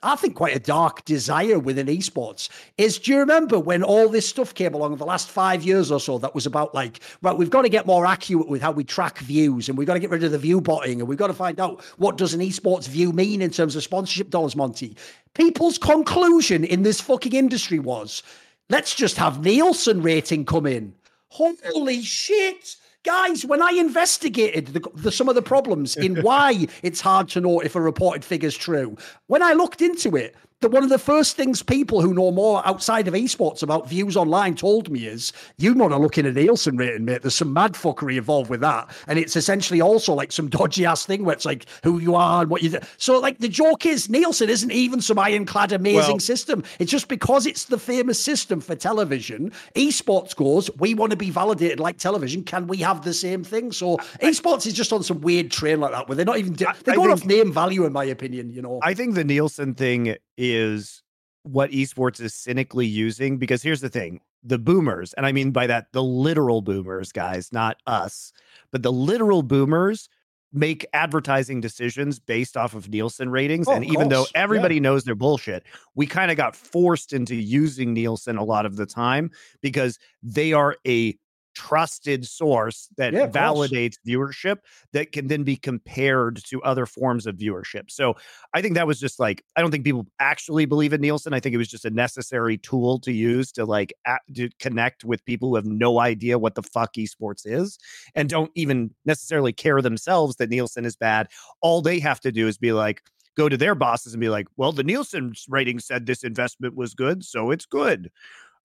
I 0.06 0.14
think 0.14 0.36
quite 0.36 0.54
a 0.54 0.60
dark 0.60 1.04
desire 1.04 1.58
within 1.58 1.88
esports 1.88 2.48
is 2.78 2.96
do 2.96 3.10
you 3.10 3.18
remember 3.18 3.58
when 3.58 3.82
all 3.82 4.08
this 4.08 4.28
stuff 4.28 4.54
came 4.54 4.72
along 4.72 4.92
in 4.92 4.98
the 4.98 5.04
last 5.04 5.28
five 5.28 5.64
years 5.64 5.90
or 5.90 5.98
so 5.98 6.16
that 6.18 6.32
was 6.32 6.46
about 6.46 6.72
like, 6.76 7.00
right, 7.22 7.36
we've 7.36 7.50
got 7.50 7.62
to 7.62 7.68
get 7.68 7.86
more 7.86 8.06
accurate 8.06 8.48
with 8.48 8.62
how 8.62 8.70
we 8.70 8.84
track 8.84 9.18
views 9.18 9.68
and 9.68 9.76
we've 9.76 9.88
got 9.88 9.94
to 9.94 10.00
get 10.00 10.10
rid 10.10 10.22
of 10.22 10.30
the 10.30 10.38
view 10.38 10.60
botting 10.60 11.00
and 11.00 11.08
we've 11.08 11.18
got 11.18 11.26
to 11.26 11.34
find 11.34 11.58
out 11.58 11.82
what 11.96 12.16
does 12.16 12.34
an 12.34 12.40
esports 12.40 12.86
view 12.86 13.12
mean 13.12 13.42
in 13.42 13.50
terms 13.50 13.74
of 13.74 13.82
sponsorship 13.82 14.30
dollars, 14.30 14.54
Monty. 14.54 14.96
People's 15.34 15.76
conclusion 15.76 16.62
in 16.62 16.84
this 16.84 17.00
fucking 17.00 17.32
industry 17.32 17.80
was 17.80 18.22
let's 18.70 18.94
just 18.94 19.16
have 19.16 19.42
Nielsen 19.42 20.02
rating 20.02 20.44
come 20.44 20.66
in. 20.66 20.94
Holy 21.30 22.00
shit 22.00 22.76
guys, 23.06 23.46
when 23.46 23.62
I 23.62 23.70
investigated 23.70 24.66
the, 24.66 24.80
the, 24.94 25.12
some 25.12 25.28
of 25.28 25.34
the 25.34 25.42
problems 25.42 25.96
in 25.96 26.16
why 26.22 26.66
it's 26.82 27.00
hard 27.00 27.28
to 27.30 27.40
know 27.40 27.60
if 27.60 27.74
a 27.74 27.80
reported 27.80 28.24
figure 28.24 28.48
is 28.48 28.56
true, 28.56 28.96
when 29.28 29.42
I 29.42 29.52
looked 29.52 29.80
into 29.80 30.16
it, 30.16 30.34
that 30.60 30.70
one 30.70 30.82
of 30.82 30.88
the 30.88 30.98
first 30.98 31.36
things 31.36 31.62
people 31.62 32.00
who 32.00 32.14
know 32.14 32.30
more 32.30 32.66
outside 32.66 33.06
of 33.06 33.14
esports 33.14 33.62
about 33.62 33.88
views 33.88 34.16
online 34.16 34.54
told 34.54 34.90
me 34.90 35.06
is 35.06 35.32
you 35.58 35.74
want 35.74 35.92
to 35.92 35.98
look 35.98 36.16
in 36.16 36.24
a 36.24 36.32
Nielsen 36.32 36.76
rating, 36.78 37.04
mate. 37.04 37.22
There's 37.22 37.34
some 37.34 37.52
mad 37.52 37.74
fuckery 37.74 38.16
involved 38.16 38.48
with 38.48 38.60
that. 38.60 38.90
And 39.06 39.18
it's 39.18 39.36
essentially 39.36 39.82
also 39.82 40.14
like 40.14 40.32
some 40.32 40.48
dodgy 40.48 40.86
ass 40.86 41.04
thing 41.04 41.24
where 41.24 41.34
it's 41.34 41.44
like 41.44 41.66
who 41.82 41.98
you 41.98 42.14
are 42.14 42.40
and 42.40 42.50
what 42.50 42.62
you 42.62 42.70
do. 42.70 42.78
So, 42.96 43.18
like, 43.18 43.38
the 43.38 43.48
joke 43.48 43.84
is 43.84 44.08
Nielsen 44.08 44.48
isn't 44.48 44.72
even 44.72 45.02
some 45.02 45.18
ironclad 45.18 45.72
amazing 45.72 46.12
well, 46.12 46.20
system. 46.20 46.64
It's 46.78 46.90
just 46.90 47.08
because 47.08 47.46
it's 47.46 47.66
the 47.66 47.78
famous 47.78 48.18
system 48.18 48.60
for 48.60 48.74
television. 48.74 49.52
Esports 49.74 50.34
goes, 50.34 50.70
we 50.78 50.94
want 50.94 51.10
to 51.10 51.16
be 51.16 51.30
validated 51.30 51.80
like 51.80 51.98
television. 51.98 52.42
Can 52.42 52.66
we 52.66 52.78
have 52.78 53.04
the 53.04 53.12
same 53.12 53.44
thing? 53.44 53.72
So, 53.72 53.98
esports 54.22 54.66
is 54.66 54.72
just 54.72 54.92
on 54.92 55.02
some 55.02 55.20
weird 55.20 55.50
train 55.50 55.80
like 55.80 55.92
that 55.92 56.08
where 56.08 56.16
they're 56.16 56.24
not 56.24 56.38
even, 56.38 56.54
they're 56.54 56.96
going 56.96 57.10
off 57.10 57.26
name 57.26 57.52
value, 57.52 57.84
in 57.84 57.92
my 57.92 58.04
opinion, 58.04 58.52
you 58.52 58.62
know. 58.62 58.80
I 58.82 58.94
think 58.94 59.14
the 59.14 59.24
Nielsen 59.24 59.74
thing 59.74 60.16
is 60.36 61.02
what 61.42 61.70
esports 61.70 62.20
is 62.20 62.34
cynically 62.34 62.86
using 62.86 63.38
because 63.38 63.62
here's 63.62 63.80
the 63.80 63.88
thing 63.88 64.20
the 64.42 64.58
boomers 64.58 65.12
and 65.14 65.24
i 65.26 65.32
mean 65.32 65.50
by 65.50 65.66
that 65.66 65.86
the 65.92 66.02
literal 66.02 66.60
boomers 66.60 67.12
guys 67.12 67.52
not 67.52 67.76
us 67.86 68.32
but 68.72 68.82
the 68.82 68.92
literal 68.92 69.42
boomers 69.42 70.08
make 70.52 70.86
advertising 70.92 71.60
decisions 71.60 72.18
based 72.18 72.56
off 72.56 72.74
of 72.74 72.88
nielsen 72.88 73.30
ratings 73.30 73.68
oh, 73.68 73.72
and 73.72 73.84
even 73.84 74.08
though 74.08 74.26
everybody 74.34 74.76
yeah. 74.76 74.82
knows 74.82 75.04
they're 75.04 75.14
bullshit 75.14 75.64
we 75.94 76.06
kind 76.06 76.30
of 76.30 76.36
got 76.36 76.56
forced 76.56 77.12
into 77.12 77.34
using 77.34 77.92
nielsen 77.92 78.36
a 78.36 78.44
lot 78.44 78.66
of 78.66 78.76
the 78.76 78.86
time 78.86 79.30
because 79.60 79.98
they 80.22 80.52
are 80.52 80.76
a 80.86 81.16
trusted 81.56 82.26
source 82.26 82.88
that 82.98 83.14
yeah, 83.14 83.26
validates 83.26 83.96
viewership 84.06 84.58
that 84.92 85.10
can 85.10 85.26
then 85.26 85.42
be 85.42 85.56
compared 85.56 86.44
to 86.44 86.62
other 86.62 86.84
forms 86.84 87.26
of 87.26 87.34
viewership. 87.36 87.90
So 87.90 88.14
I 88.52 88.60
think 88.60 88.74
that 88.74 88.86
was 88.86 89.00
just 89.00 89.18
like 89.18 89.42
I 89.56 89.62
don't 89.62 89.70
think 89.70 89.84
people 89.84 90.06
actually 90.20 90.66
believe 90.66 90.92
in 90.92 91.00
Nielsen. 91.00 91.32
I 91.32 91.40
think 91.40 91.54
it 91.54 91.58
was 91.58 91.68
just 91.68 91.86
a 91.86 91.90
necessary 91.90 92.58
tool 92.58 93.00
to 93.00 93.12
use 93.12 93.50
to 93.52 93.64
like 93.64 93.94
at, 94.06 94.20
to 94.34 94.50
connect 94.60 95.02
with 95.02 95.24
people 95.24 95.48
who 95.48 95.56
have 95.56 95.64
no 95.64 95.98
idea 95.98 96.38
what 96.38 96.54
the 96.54 96.62
fuck 96.62 96.92
esports 96.94 97.46
is 97.46 97.78
and 98.14 98.28
don't 98.28 98.50
even 98.54 98.94
necessarily 99.06 99.52
care 99.52 99.80
themselves 99.80 100.36
that 100.36 100.50
Nielsen 100.50 100.84
is 100.84 100.94
bad. 100.94 101.28
All 101.62 101.80
they 101.80 101.98
have 102.00 102.20
to 102.20 102.30
do 102.30 102.46
is 102.48 102.58
be 102.58 102.72
like 102.72 103.02
go 103.34 103.48
to 103.48 103.56
their 103.56 103.74
bosses 103.74 104.12
and 104.12 104.20
be 104.20 104.28
like, 104.28 104.46
"Well, 104.58 104.72
the 104.72 104.84
Nielsen 104.84 105.32
rating 105.48 105.78
said 105.78 106.04
this 106.04 106.22
investment 106.22 106.76
was 106.76 106.94
good, 106.94 107.24
so 107.24 107.50
it's 107.50 107.66
good." 107.66 108.10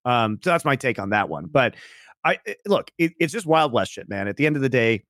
Um, 0.04 0.40
so 0.44 0.50
that's 0.50 0.66
my 0.66 0.76
take 0.76 1.00
on 1.00 1.12
that 1.12 1.30
one. 1.30 1.46
But 1.46 1.76
I 2.24 2.38
eh, 2.46 2.54
look, 2.66 2.92
it, 2.98 3.14
it's 3.20 3.34
just 3.34 3.46
wild 3.46 3.72
west 3.72 3.92
shit, 3.92 4.10
man. 4.10 4.28
At 4.28 4.38
the 4.38 4.46
end 4.46 4.56
of 4.56 4.62
the 4.62 4.70
day, 4.70 5.04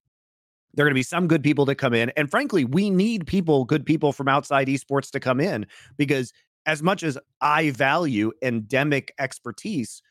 there 0.74 0.86
are 0.86 0.88
going 0.88 0.94
to 0.94 1.00
be 1.00 1.04
some 1.04 1.28
good 1.28 1.44
people 1.44 1.66
that 1.66 1.76
come 1.76 1.94
in, 1.94 2.12
and 2.18 2.30
frankly, 2.30 2.66
we 2.66 2.90
need 2.90 3.28
people, 3.28 3.66
good 3.66 3.86
people 3.86 4.14
from 4.14 4.28
outside 4.28 4.68
esports 4.68 5.12
to 5.12 5.20
come 5.20 5.40
in 5.40 5.66
because 5.98 6.34
as 6.66 6.82
much 6.82 7.04
as 7.04 7.18
I 7.42 7.72
value 7.72 8.32
endemic 8.42 9.14
expertise, 9.20 10.02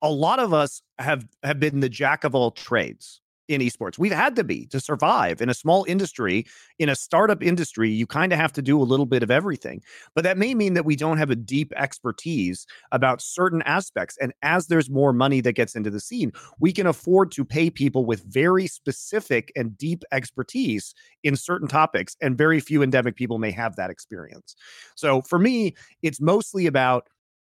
a 0.00 0.10
lot 0.10 0.38
of 0.38 0.52
us 0.52 0.82
have 0.98 1.26
have 1.42 1.60
been 1.60 1.80
the 1.80 1.88
jack 1.88 2.24
of 2.24 2.34
all 2.34 2.50
trades 2.50 3.21
in 3.52 3.60
esports. 3.60 3.98
We've 3.98 4.12
had 4.12 4.36
to 4.36 4.44
be 4.44 4.66
to 4.66 4.80
survive 4.80 5.40
in 5.40 5.48
a 5.48 5.54
small 5.54 5.84
industry, 5.88 6.46
in 6.78 6.88
a 6.88 6.96
startup 6.96 7.42
industry. 7.42 7.90
You 7.90 8.06
kind 8.06 8.32
of 8.32 8.38
have 8.38 8.52
to 8.54 8.62
do 8.62 8.80
a 8.80 8.84
little 8.84 9.06
bit 9.06 9.22
of 9.22 9.30
everything. 9.30 9.82
But 10.14 10.24
that 10.24 10.38
may 10.38 10.54
mean 10.54 10.74
that 10.74 10.84
we 10.84 10.96
don't 10.96 11.18
have 11.18 11.30
a 11.30 11.36
deep 11.36 11.72
expertise 11.76 12.66
about 12.90 13.20
certain 13.22 13.62
aspects. 13.62 14.16
And 14.20 14.32
as 14.42 14.66
there's 14.66 14.90
more 14.90 15.12
money 15.12 15.40
that 15.40 15.52
gets 15.52 15.74
into 15.74 15.90
the 15.90 16.00
scene, 16.00 16.32
we 16.58 16.72
can 16.72 16.86
afford 16.86 17.30
to 17.32 17.44
pay 17.44 17.70
people 17.70 18.04
with 18.04 18.22
very 18.24 18.66
specific 18.66 19.52
and 19.56 19.76
deep 19.76 20.04
expertise 20.12 20.94
in 21.22 21.36
certain 21.36 21.68
topics. 21.68 22.16
And 22.20 22.36
very 22.36 22.60
few 22.60 22.82
endemic 22.82 23.16
people 23.16 23.38
may 23.38 23.50
have 23.50 23.76
that 23.76 23.90
experience. 23.90 24.56
So 24.94 25.22
for 25.22 25.38
me, 25.38 25.74
it's 26.02 26.20
mostly 26.20 26.66
about 26.66 27.08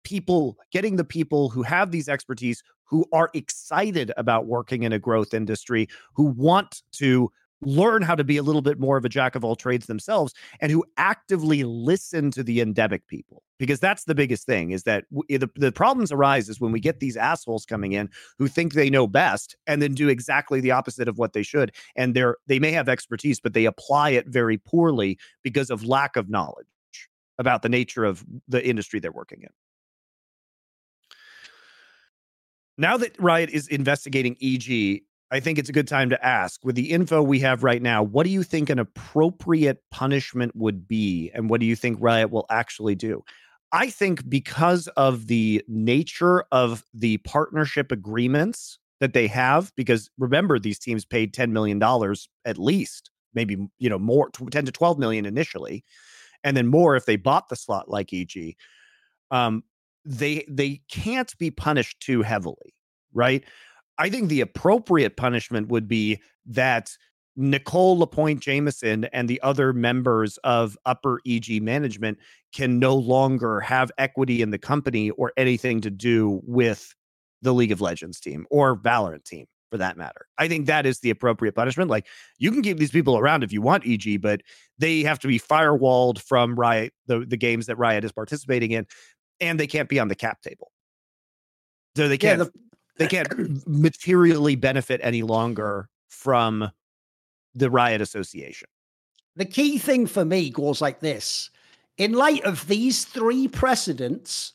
people 0.05 0.57
getting 0.73 0.97
the 0.97 1.05
people 1.05 1.49
who 1.49 1.63
have 1.63 1.91
these 1.91 2.09
expertise 2.09 2.63
who 2.85 3.05
are 3.13 3.31
excited 3.35 4.13
about 4.17 4.47
working 4.47 4.83
in 4.83 4.93
a 4.93 4.99
growth 4.99 5.35
industry, 5.35 5.89
who 6.15 6.25
want 6.25 6.83
to 6.93 7.31
learn 7.67 8.03
how 8.03 8.15
to 8.15 8.25
be 8.25 8.37
a 8.37 8.43
little 8.43 8.63
bit 8.63 8.79
more 8.79 8.97
of 8.97 9.05
a 9.05 9.09
jack 9.09 9.35
of 9.35 9.45
all 9.45 9.57
trades 9.57 9.87
themselves 9.87 10.35
and 10.61 10.71
who 10.71 10.85
actively 10.97 11.65
listen 11.65 12.31
to 12.31 12.43
the 12.43 12.61
endemic 12.61 13.07
people. 13.07 13.43
Because 13.59 13.81
that's 13.81 14.05
the 14.05 14.15
biggest 14.15 14.45
thing 14.47 14.73
is 14.73 14.83
that 14.83 15.05
w- 15.11 15.25
eh, 15.31 15.39
the, 15.39 15.49
the 15.57 15.73
problems 15.73 16.13
arise 16.13 16.49
is 16.49 16.61
when 16.61 16.73
we 16.73 16.81
get 16.81 17.01
these 17.01 17.17
assholes 17.17 17.65
coming 17.65 17.93
in 17.93 18.11
who 18.39 18.49
think 18.49 18.75
they 18.75 18.91
know 18.91 19.07
best 19.07 19.57
and 19.67 19.81
then 19.81 19.95
do 19.95 20.09
exactly 20.09 20.61
the 20.61 20.73
opposite 20.73 21.09
of 21.09 21.19
what 21.19 21.33
they 21.33 21.43
should 21.43 21.73
and 21.97 22.15
they're 22.15 22.37
they 22.47 22.59
may 22.59 22.73
have 22.73 22.89
expertise 22.89 23.41
but 23.41 23.55
they 23.55 23.65
apply 23.65 24.11
it 24.11 24.27
very 24.27 24.59
poorly 24.59 25.17
because 25.43 25.71
of 25.71 25.85
lack 25.85 26.17
of 26.17 26.29
knowledge 26.29 26.67
about 27.39 27.63
the 27.63 27.69
nature 27.69 28.05
of 28.05 28.25
the 28.49 28.67
industry 28.67 28.99
they're 28.99 29.13
working 29.13 29.43
in 29.43 29.51
now 32.79 32.97
that 32.97 33.19
Riot 33.21 33.51
is 33.51 33.69
investigating 33.69 34.37
EG, 34.43 35.03
I 35.31 35.41
think 35.41 35.59
it's 35.59 35.69
a 35.69 35.73
good 35.73 35.89
time 35.89 36.11
to 36.11 36.25
ask 36.25 36.65
with 36.65 36.77
the 36.77 36.91
info 36.91 37.23
we 37.23 37.41
have 37.41 37.65
right 37.65 37.83
now, 37.83 38.03
what 38.03 38.25
do 38.25 38.31
you 38.31 38.43
think 38.43 38.71
an 38.71 38.79
appropriate 38.79 39.83
punishment 39.91 40.55
would 40.55 40.87
be? 40.87 41.31
And 41.35 41.51
what 41.51 41.61
do 41.61 41.67
you 41.67 41.77
think 41.77 41.99
Riot 42.01 42.31
will 42.31 42.47
actually 42.51 42.95
do? 42.95 43.25
I 43.73 43.91
think 43.91 44.29
because 44.29 44.87
of 44.97 45.27
the 45.27 45.65
nature 45.67 46.45
of 46.53 46.85
the 46.95 47.17
partnership 47.19 47.91
agreements 47.91 48.79
that 49.01 49.13
they 49.13 49.27
have, 49.27 49.73
because 49.77 50.11
remember, 50.19 50.59
these 50.59 50.79
teams 50.79 51.05
paid 51.05 51.35
$10 51.35 51.51
million 51.51 51.83
at 52.45 52.59
least, 52.59 53.11
maybe, 53.35 53.57
you 53.79 53.91
know, 53.91 53.99
more, 53.99 54.31
10 54.31 54.65
to 54.67 54.73
12 54.73 54.99
million 54.99 55.27
initially, 55.27 55.85
and 56.45 56.57
then 56.57 56.69
more 56.69 56.95
if 56.95 57.07
they 57.07 57.17
bought 57.17 57.49
the 57.49 57.57
slot 57.57 57.89
like 57.89 58.13
EG. 58.13 58.55
Um, 59.33 59.65
they 60.05 60.45
they 60.49 60.81
can't 60.91 61.37
be 61.39 61.51
punished 61.51 62.01
too 62.01 62.23
heavily, 62.23 62.75
right? 63.13 63.45
I 63.99 64.11
think 64.11 64.29
the 64.29 64.41
appropriate 64.41 65.17
punishment 65.17 65.69
would 65.69 65.89
be 65.89 66.21
that 66.47 66.91
Nicole 67.37 67.99
Lapointe 67.99 68.41
Jameson 68.41 69.05
and 69.07 69.29
the 69.29 69.41
other 69.43 69.73
members 69.73 70.39
of 70.39 70.77
upper 70.85 71.21
EG 71.27 71.63
management 71.63 72.19
can 72.53 72.79
no 72.79 72.95
longer 72.95 73.61
have 73.61 73.91
equity 73.99 74.41
in 74.43 74.51
the 74.51 74.59
company 74.59 75.11
or 75.11 75.33
anything 75.37 75.81
to 75.81 75.91
do 75.91 76.41
with 76.45 76.95
the 77.43 77.53
League 77.53 77.73
of 77.73 77.81
Legends 77.81 78.21
team 78.21 78.47
or 78.51 78.77
Valorant 78.77 79.25
team 79.25 79.47
for 79.71 79.79
that 79.79 79.97
matter. 79.97 80.27
I 80.39 80.47
think 80.47 80.67
that 80.67 80.87
is 80.87 81.01
the 81.01 81.11
appropriate 81.11 81.57
punishment. 81.57 81.91
Like 81.91 82.07
you 82.39 82.53
can 82.53 82.63
keep 82.63 82.79
these 82.79 82.93
people 82.93 83.19
around 83.19 83.43
if 83.43 83.53
you 83.53 83.61
want 83.61 83.85
EG, 83.85 84.21
but 84.23 84.41
they 84.79 85.03
have 85.03 85.19
to 85.21 85.29
be 85.29 85.41
firewalled 85.41 86.21
from 86.21 86.55
Riot, 86.55 86.93
the, 87.07 87.25
the 87.27 87.37
games 87.37 87.67
that 87.67 87.77
Riot 87.77 88.05
is 88.05 88.13
participating 88.13 88.71
in, 88.71 88.87
and 89.41 89.59
they 89.59 89.67
can't 89.67 89.89
be 89.89 89.99
on 89.99 90.09
the 90.09 90.15
cap 90.15 90.41
table. 90.43 90.71
So 91.97 92.09
they 92.09 92.19
can't 92.19 92.39
yeah, 92.39 92.45
the, 92.45 92.53
they 92.97 93.07
can't 93.07 93.67
materially 93.69 94.57
benefit 94.57 95.01
any 95.03 95.23
longer 95.23 95.89
from 96.09 96.71
the 97.55 97.71
Riot 97.71 98.01
Association. 98.01 98.69
The 99.37 99.45
key 99.45 99.79
thing 99.79 100.07
for 100.07 100.25
me 100.25 100.51
goes 100.51 100.81
like 100.81 101.01
this. 101.01 101.51
In 101.97 102.13
light 102.13 102.45
of 102.45 102.67
these 102.67 103.05
three 103.05 103.49
precedents, 103.49 104.53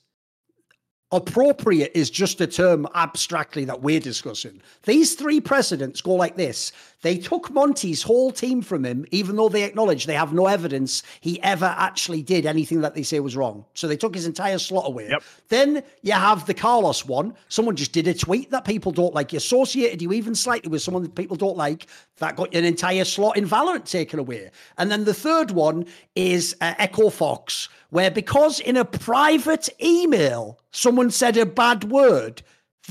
appropriate 1.11 1.91
is 1.95 2.09
just 2.09 2.39
a 2.39 2.47
term 2.47 2.88
abstractly 2.93 3.65
that 3.65 3.81
we're 3.81 3.99
discussing. 3.99 4.61
These 4.83 5.15
three 5.15 5.41
precedents 5.41 6.01
go 6.01 6.13
like 6.13 6.35
this. 6.35 6.71
They 7.01 7.17
took 7.17 7.49
Monty's 7.49 8.03
whole 8.03 8.31
team 8.31 8.61
from 8.61 8.85
him, 8.85 9.05
even 9.11 9.35
though 9.35 9.49
they 9.49 9.63
acknowledge 9.63 10.05
they 10.05 10.13
have 10.13 10.33
no 10.33 10.47
evidence 10.47 11.01
he 11.21 11.41
ever 11.41 11.73
actually 11.77 12.21
did 12.21 12.45
anything 12.45 12.81
that 12.81 12.93
they 12.93 13.03
say 13.03 13.19
was 13.21 13.35
wrong. 13.35 13.65
So 13.73 13.88
they 13.88 13.97
took 13.97 14.13
his 14.13 14.27
entire 14.27 14.59
slot 14.59 14.85
away. 14.85 15.09
Yep. 15.09 15.23
Then 15.47 15.83
you 16.03 16.11
have 16.11 16.45
the 16.45 16.53
Carlos 16.53 17.05
one. 17.05 17.33
Someone 17.47 17.75
just 17.75 17.93
did 17.93 18.07
a 18.07 18.13
tweet 18.13 18.51
that 18.51 18.65
people 18.65 18.91
don't 18.91 19.13
like. 19.13 19.33
You 19.33 19.38
associated 19.38 20.01
you 20.01 20.11
even 20.11 20.35
slightly 20.35 20.69
with 20.69 20.81
someone 20.81 21.03
that 21.03 21.15
people 21.15 21.38
don't 21.38 21.57
like. 21.57 21.88
That 22.17 22.35
got 22.35 22.53
an 22.53 22.65
entire 22.65 23.05
slot 23.05 23.38
in 23.38 23.47
Valorant 23.47 23.85
taken 23.85 24.19
away. 24.19 24.51
And 24.77 24.91
then 24.91 25.05
the 25.05 25.13
third 25.13 25.51
one 25.51 25.85
is 26.15 26.55
uh, 26.59 26.73
Echo 26.77 27.09
Fox 27.09 27.69
where 27.89 28.11
because 28.11 28.59
in 28.59 28.77
a 28.77 28.85
private 28.85 29.69
email 29.81 30.59
someone 30.71 31.11
said 31.11 31.37
a 31.37 31.45
bad 31.45 31.85
word, 31.85 32.43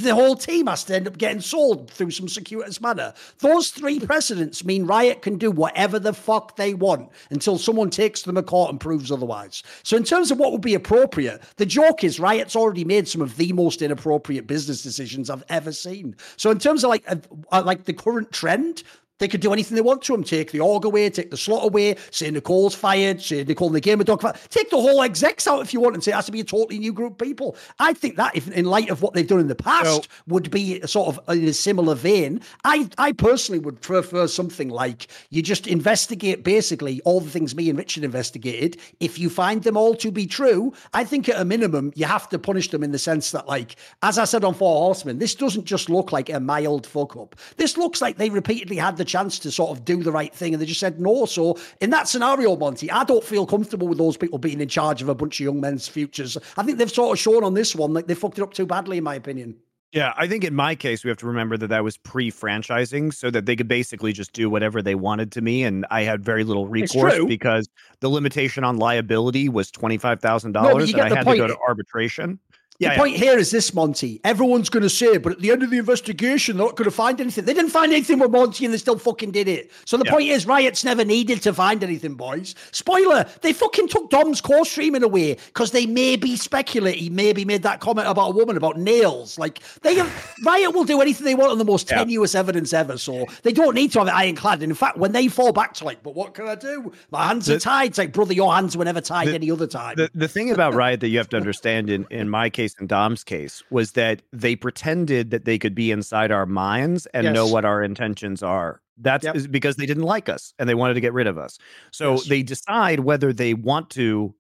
the 0.03 0.15
whole 0.15 0.37
team 0.37 0.67
has 0.67 0.85
to 0.85 0.95
end 0.95 1.07
up 1.07 1.19
getting 1.19 1.41
sold 1.41 1.91
through 1.91 2.11
some 2.11 2.29
circuitous 2.29 2.81
manner. 2.81 3.13
Those 3.39 3.71
three 3.71 3.99
precedents 3.99 4.65
mean 4.65 4.87
Riot 4.87 5.23
can 5.23 5.39
do 5.39 5.51
whatever 5.51 5.99
the 5.99 6.13
fuck 6.13 6.57
they 6.57 6.75
want 6.75 7.11
until 7.31 7.59
someone 7.59 7.91
takes 7.91 8.23
them 8.23 8.37
to 8.37 8.43
court 8.43 8.71
and 8.71 8.81
proves 8.81 9.11
otherwise. 9.11 9.63
So, 9.83 9.97
in 9.97 10.05
terms 10.05 10.31
of 10.31 10.39
what 10.39 10.53
would 10.53 10.61
be 10.61 10.75
appropriate, 10.75 11.43
the 11.57 11.67
joke 11.67 12.05
is 12.05 12.21
Riot's 12.21 12.57
already 12.57 12.85
made 12.85 13.09
some 13.09 13.23
of 13.23 13.37
the 13.37 13.53
most 13.53 13.83
inappropriate 13.83 14.47
business 14.47 14.83
decisions 14.83 15.31
I've 15.31 15.45
ever 15.49 15.73
seen. 15.73 16.17
So, 16.37 16.51
in 16.51 16.59
terms 16.59 16.85
of 16.85 16.91
like 16.91 17.05
uh, 17.09 17.63
like 17.65 17.85
the 17.85 17.93
current 17.93 18.31
trend, 18.33 18.83
they 19.19 19.29
could 19.29 19.41
do 19.41 19.53
anything 19.53 19.75
they 19.75 19.83
want 19.83 20.03
to 20.03 20.15
him. 20.15 20.25
Take 20.25 20.53
the 20.53 20.61
org 20.61 20.85
away, 20.85 21.11
take 21.11 21.31
the 21.31 21.37
slot 21.37 21.65
away, 21.65 21.97
say 22.11 22.31
Nicole's 22.31 22.75
fired, 22.75 23.21
say 23.21 23.45
Nicole 23.45 23.69
in 23.69 23.75
the 23.75 23.81
game 23.81 24.01
of 24.01 24.07
dog 24.07 24.23
fired. 24.23 24.37
Take 24.51 24.71
the 24.71 24.81
whole 24.81 25.03
execs 25.03 25.47
out 25.47 25.63
if 25.63 25.73
you 25.73 25.81
want 25.81 25.95
and 25.95 26.05
say 26.05 26.13
it 26.13 26.15
has 26.15 26.27
to 26.27 26.33
be 26.33 26.41
a 26.41 26.45
totally 26.45 26.79
new 26.79 26.93
group 26.93 27.13
of 27.13 27.27
people. 27.27 27.57
I 27.79 27.93
think 27.93 28.17
that, 28.17 28.37
if 28.37 28.51
in 28.51 28.65
light 28.65 28.91
of 28.91 29.03
what 29.03 29.15
they've 29.15 29.27
done 29.27 29.41
in 29.41 29.49
the 29.49 29.55
past, 29.55 30.09
would 30.27 30.51
be 30.51 30.81
sort 30.87 31.17
of 31.17 31.37
in 31.37 31.45
a 31.49 31.53
similar 31.53 31.95
vein. 31.95 32.41
I, 32.65 32.89
I 32.99 33.13
personally 33.13 33.59
would 33.59 33.81
prefer 33.81 34.27
something 34.27 34.69
like 34.69 35.09
you 35.31 35.43
just 35.43 35.67
investigate 35.67 36.45
basically 36.45 37.01
all 37.03 37.21
the 37.21 37.31
things 37.31 37.55
me 37.55 37.69
and 37.69 37.79
Richard 37.79 38.05
investigated. 38.05 38.79
If 39.01 39.19
you 39.19 39.31
find 39.31 39.63
them 39.63 39.77
all 39.77 39.95
to 39.97 40.11
be 40.11 40.27
true, 40.27 40.73
I 40.95 41.05
think 41.05 41.29
at 41.29 41.41
a 41.41 41.45
minimum, 41.45 41.93
you 41.95 42.07
have 42.07 42.29
to 42.31 42.39
punish 42.39 42.71
them 42.71 42.83
in 42.83 42.93
the 42.93 42.99
sense 42.99 43.31
that, 43.33 43.47
like, 43.47 43.77
as 44.03 44.19
I 44.19 44.25
said 44.25 44.45
on 44.45 44.55
Four 44.55 44.79
Horsemen, 44.79 45.19
this 45.19 45.35
doesn't 45.35 45.65
just 45.65 45.89
look 45.91 46.13
like 46.13 46.31
a 46.31 46.41
mild 46.41 46.87
fuck 46.87 47.17
up. 47.17 47.37
This 47.57 47.77
looks 47.77 48.01
like 48.01 48.17
they 48.17 48.31
repeatedly 48.31 48.77
had 48.77 48.97
the 48.97 49.05
chance 49.09 49.39
to 49.41 49.51
sort 49.51 49.77
of 49.77 49.85
do 49.85 50.03
the 50.03 50.13
right 50.13 50.35
thing 50.35 50.55
and 50.55 50.63
they 50.63 50.67
just 50.67 50.81
said 50.81 51.01
no. 51.01 51.27
So 51.27 51.59
in 51.81 51.91
that 51.91 52.09
scenario, 52.09 52.57
Monty, 52.57 52.91
I 52.91 53.05
don't 53.05 53.25
feel 53.25 53.47
comfortable 53.47 53.89
with 53.89 53.99
those 53.99 54.17
people 54.17 54.39
being 54.39 54.61
in 54.61 54.69
charge 54.69 55.03
of 55.03 55.09
a 55.09 55.15
bunch 55.15 55.41
of 55.41 55.45
young 55.45 55.61
men's 55.61 55.89
futures. 55.89 56.37
I 56.57 56.63
think 56.63 56.79
they've 56.79 56.91
sort 56.91 57.17
of 57.17 57.21
shown 57.21 57.45
on 57.45 57.55
this 57.55 57.75
one 57.75 57.93
like 57.93 58.07
they 58.07 58.15
fucked 58.15 58.39
it 58.39 58.43
up 58.43 58.55
too 58.55 58.67
badly, 58.67 58.99
in 58.99 59.05
my 59.05 59.15
opinion. 59.15 59.57
Yeah, 59.93 60.13
I 60.19 60.29
think 60.29 60.45
in 60.45 60.55
my 60.55 60.75
case, 60.75 61.03
we 61.03 61.09
have 61.09 61.17
to 61.19 61.27
remember 61.27 61.57
that 61.57 61.69
that 61.69 61.83
was 61.83 61.97
pre 61.97 62.31
franchising 62.31 63.15
so 63.15 63.31
that 63.31 63.47
they 63.47 63.57
could 63.57 63.69
basically 63.69 64.13
just 64.13 64.35
do 64.35 64.51
whatever 64.51 64.83
they 64.83 64.95
wanted 64.95 65.33
to 65.33 65.41
me. 65.41 65.65
And 65.65 65.87
I 65.91 66.03
had 66.03 66.23
very 66.23 66.45
little 66.45 66.67
recourse 66.67 67.25
because 67.27 67.69
the 68.01 68.11
limitation 68.11 68.65
on 68.65 68.77
liability 68.77 69.49
was 69.49 69.71
$25,000 69.71 70.53
no, 70.53 70.77
and 70.77 71.01
I 71.01 71.09
had 71.09 71.25
point. 71.25 71.39
to 71.39 71.47
go 71.47 71.47
to 71.47 71.59
arbitration. 71.67 72.39
Yeah, 72.79 72.91
the 72.91 72.95
yeah. 72.95 73.01
point 73.01 73.17
here 73.17 73.37
is 73.37 73.51
this, 73.51 73.75
Monty. 73.75 74.21
Everyone's 74.23 74.69
going 74.71 74.85
to 74.85 74.89
say, 74.89 75.17
but 75.19 75.33
at 75.33 75.41
the 75.41 75.51
end 75.51 75.65
of 75.65 75.71
the 75.71 75.79
investigation, 75.79 76.57
they're 76.57 76.67
not 76.67 76.77
going 76.77 76.89
to 76.89 76.95
find 76.95 77.21
anything. 77.21 77.45
They 77.45 77.53
didn't 77.53 77.73
find 77.73 77.93
anything 77.93 78.21
with 78.21 78.31
Monty 78.31 78.65
and 78.65 78.73
they 78.73 78.79
still 78.79 78.99
fucking 78.99 79.33
did 79.33 79.49
it. 79.49 79.73
So 79.85 79.97
the 79.97 80.05
yeah. 80.05 80.13
point 80.13 80.29
is, 80.29 80.47
Riot's 80.47 80.85
never 80.85 81.05
needed 81.05 81.43
to 81.43 81.53
find 81.53 81.83
anything, 81.83 82.15
boys. 82.15 82.55
Spoiler, 82.71 83.27
they 83.43 83.53
fucking 83.53 83.89
took 83.89 84.11
Dom's 84.11 84.41
core 84.41 84.65
streaming 84.65 85.03
away 85.03 85.35
because 85.47 85.73
they 85.73 85.87
maybe 85.87 86.37
speculate 86.37 86.95
he 86.95 87.11
maybe 87.11 87.45
made 87.45 87.65
that 87.65 87.81
comment 87.81 88.07
about 88.07 88.29
a 88.29 88.35
woman 88.35 88.57
about 88.57 88.79
nails. 88.79 89.41
Like, 89.41 89.59
they 89.83 89.97
have, 89.97 90.37
Riot 90.47 90.73
will 90.73 90.85
do 90.85 91.01
anything 91.01 91.25
they 91.25 91.35
want 91.35 91.51
on 91.51 91.59
the 91.59 91.65
most 91.65 91.91
yeah. 91.91 91.99
tenuous 91.99 92.37
evidence 92.37 92.73
ever. 92.73 92.97
So 92.97 93.27
they 93.43 93.53
don't 93.53 93.75
need 93.75 93.91
to 93.93 93.99
have 93.99 94.07
it 94.07 94.15
ironclad. 94.15 94.63
And 94.63 94.71
in 94.71 94.77
fact, 94.77 94.99
when 94.99 95.11
they 95.11 95.27
fall 95.27 95.53
back 95.53 95.75
to 95.75 95.85
like, 95.85 96.05
but 96.05 96.15
what 96.15 96.33
can 96.33 96.47
I 96.47 96.55
do? 96.55 96.93
My 97.11 97.27
hands 97.27 97.47
the, 97.47 97.57
are 97.57 97.59
tied. 97.59 97.89
It's 97.89 97.99
like, 97.99 98.13
brother, 98.13 98.35
your 98.35 98.55
hands 98.55 98.77
were 98.77 98.85
never 98.85 99.01
tied 99.01 99.27
the, 99.27 99.35
any 99.35 99.51
other 99.51 99.67
time. 99.67 99.97
The, 99.97 100.11
the 100.15 100.29
thing 100.29 100.53
about 100.53 100.75
Riot 100.75 101.01
that 101.01 101.09
you 101.09 101.19
have 101.19 101.29
to 101.31 101.37
understand 101.37 101.91
in, 101.91 102.07
in 102.11 102.29
my 102.29 102.49
case, 102.51 102.68
case 102.69 102.81
and 102.81 102.89
Dom's 102.89 103.25
case 103.25 103.63
was 103.71 103.93
that 103.93 104.23
they 104.33 104.57
pretended 104.57 105.31
that 105.31 105.45
they 105.45 105.59
could 105.59 105.75
be 105.75 105.91
inside 105.91 106.31
our 106.31 106.47
minds 106.47 107.07
and 107.07 107.25
yes. 107.25 107.35
know 107.35 107.47
what 107.47 107.65
our 107.65 107.83
intentions 107.83 108.43
are. 108.43 108.81
That's 108.99 109.25
yep. 109.25 109.37
because 109.51 109.77
they 109.77 109.87
didn't 109.87 110.05
like 110.05 110.29
us 110.29 110.53
and 110.59 110.69
they 110.69 110.75
wanted 110.75 110.95
to 110.95 111.01
get 111.01 111.13
rid 111.13 111.27
of 111.27 111.39
us. 111.39 111.59
So 111.93 112.13
yes. 112.15 112.27
they 112.27 112.43
decide 112.43 113.01
whether 113.01 113.33
they 113.33 113.55
want 113.55 113.91
to 113.91 114.35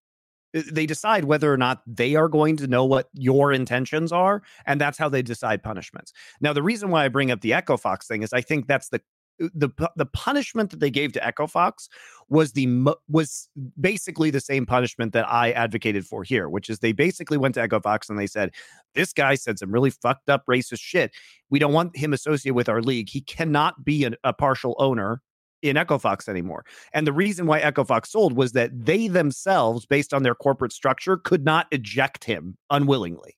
eh, 0.55 0.63
they 0.71 0.85
decide 0.85 1.25
whether 1.25 1.53
or 1.53 1.57
not 1.57 1.83
they 1.87 2.17
are 2.17 2.29
going 2.29 2.57
to 2.59 2.67
know 2.67 2.85
what 2.85 3.09
your 3.13 3.53
intentions 3.53 4.13
are 4.13 4.43
and 4.67 4.81
that's 4.81 4.99
how 4.99 5.09
they 5.09 5.23
decide 5.23 5.63
punishments 5.63 6.13
now 6.41 6.53
the 6.55 6.63
reason 6.63 6.91
why 6.91 7.05
i 7.05 7.09
bring 7.09 7.31
up 7.31 7.43
the 7.43 7.53
echo 7.53 7.77
fox 7.77 8.07
thing 8.07 8.23
is 8.23 8.33
i 8.33 8.41
think 8.41 8.67
that's 8.67 8.89
the 8.89 9.01
the 9.39 9.71
the 9.97 10.07
punishment 10.07 10.71
that 10.71 10.81
they 10.81 10.91
gave 10.91 11.13
to 11.13 11.27
Echo 11.27 11.47
Fox 11.47 11.89
was 12.29 12.53
the 12.53 12.95
was 13.09 13.49
basically 13.81 14.31
the 14.31 14.41
same 14.41 14.67
punishment 14.67 15.13
that 15.13 15.29
I 15.29 15.53
advocated 15.53 16.07
for 16.07 16.25
here, 16.25 16.49
which 16.49 16.69
is 16.69 16.81
they 16.81 16.93
basically 16.93 17.39
went 17.39 17.55
to 17.55 17.63
Echo 17.63 17.81
Fox 17.81 18.09
and 18.09 18.19
they 18.19 18.27
said, 18.27 18.53
"This 18.95 19.13
guy 19.13 19.35
said 19.35 19.59
some 19.59 19.71
really 19.71 19.91
fucked 19.91 20.29
up 20.29 20.45
racist 20.47 20.81
shit. 20.81 21.13
We 21.51 21.59
don't 21.59 21.73
want 21.73 21.97
him 21.97 22.13
associated 22.13 22.55
with 22.55 22.69
our 22.69 22.83
league. 22.83 23.09
He 23.09 23.21
cannot 23.21 23.85
be 23.85 24.05
an, 24.05 24.17
a 24.25 24.33
partial 24.33 24.75
owner." 24.79 25.23
In 25.61 25.77
Echo 25.77 25.99
Fox 25.99 26.29
anymore. 26.29 26.65
And 26.93 27.05
the 27.05 27.13
reason 27.13 27.47
why 27.47 27.59
Echo 27.59 27.83
Fox 27.83 28.13
sold 28.13 28.37
was 28.37 28.53
that 28.53 28.71
they 28.73 29.09
themselves, 29.09 29.87
based 29.87 30.15
on 30.15 30.23
their 30.23 30.37
corporate 30.37 30.73
structure, 30.73 31.17
could 31.17 31.45
not 31.45 31.67
eject 31.73 32.23
him 32.23 32.57
unwillingly. 32.71 33.35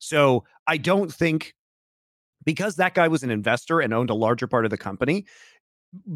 So 0.00 0.42
I 0.66 0.76
don't 0.76 1.14
think 1.14 1.54
because 2.44 2.76
that 2.76 2.94
guy 2.94 3.08
was 3.08 3.22
an 3.22 3.30
investor 3.30 3.80
and 3.80 3.92
owned 3.92 4.10
a 4.10 4.14
larger 4.14 4.46
part 4.46 4.64
of 4.64 4.70
the 4.70 4.78
company, 4.78 5.26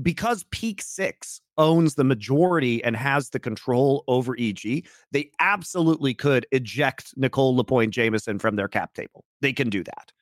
because 0.03 0.45
Peak 0.51 0.83
Six 0.83 1.41
owns 1.59 1.95
the 1.95 2.05
majority 2.05 2.83
and 2.83 2.97
has 2.97 3.31
the 3.31 3.39
control 3.39 4.05
over 4.09 4.35
EG, 4.39 4.87
they 5.13 5.31
absolutely 5.41 6.15
could 6.15 6.47
eject 6.53 7.13
Nicole 7.17 7.57
Lapointe 7.57 7.93
Jameson 7.93 8.39
from 8.39 8.57
their 8.57 8.69
cap 8.69 8.95
table. 8.95 9.25
They 9.41 9.53
can 9.53 9.69
do 9.69 9.85
that. 9.85 10.13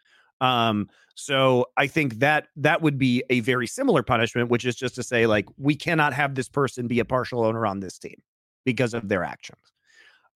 Um, 0.41 0.89
so 1.15 1.67
I 1.77 1.87
think 1.87 2.15
that 2.19 2.49
that 2.57 2.83
would 2.83 2.99
be 2.99 3.23
a 3.31 3.41
very 3.41 3.67
similar 3.67 4.03
punishment, 4.03 4.51
which 4.51 4.65
is 4.65 4.75
just 4.75 4.97
to 4.97 5.03
say, 5.03 5.27
like, 5.27 5.47
we 5.57 5.77
cannot 5.77 6.13
have 6.13 6.35
this 6.35 6.49
person 6.49 6.89
be 6.89 6.99
a 6.99 7.05
partial 7.05 7.45
owner 7.45 7.67
on 7.67 7.81
this 7.81 7.99
team 7.99 8.21
because 8.65 8.95
of 8.95 9.09
their 9.09 9.23
actions. 9.23 9.74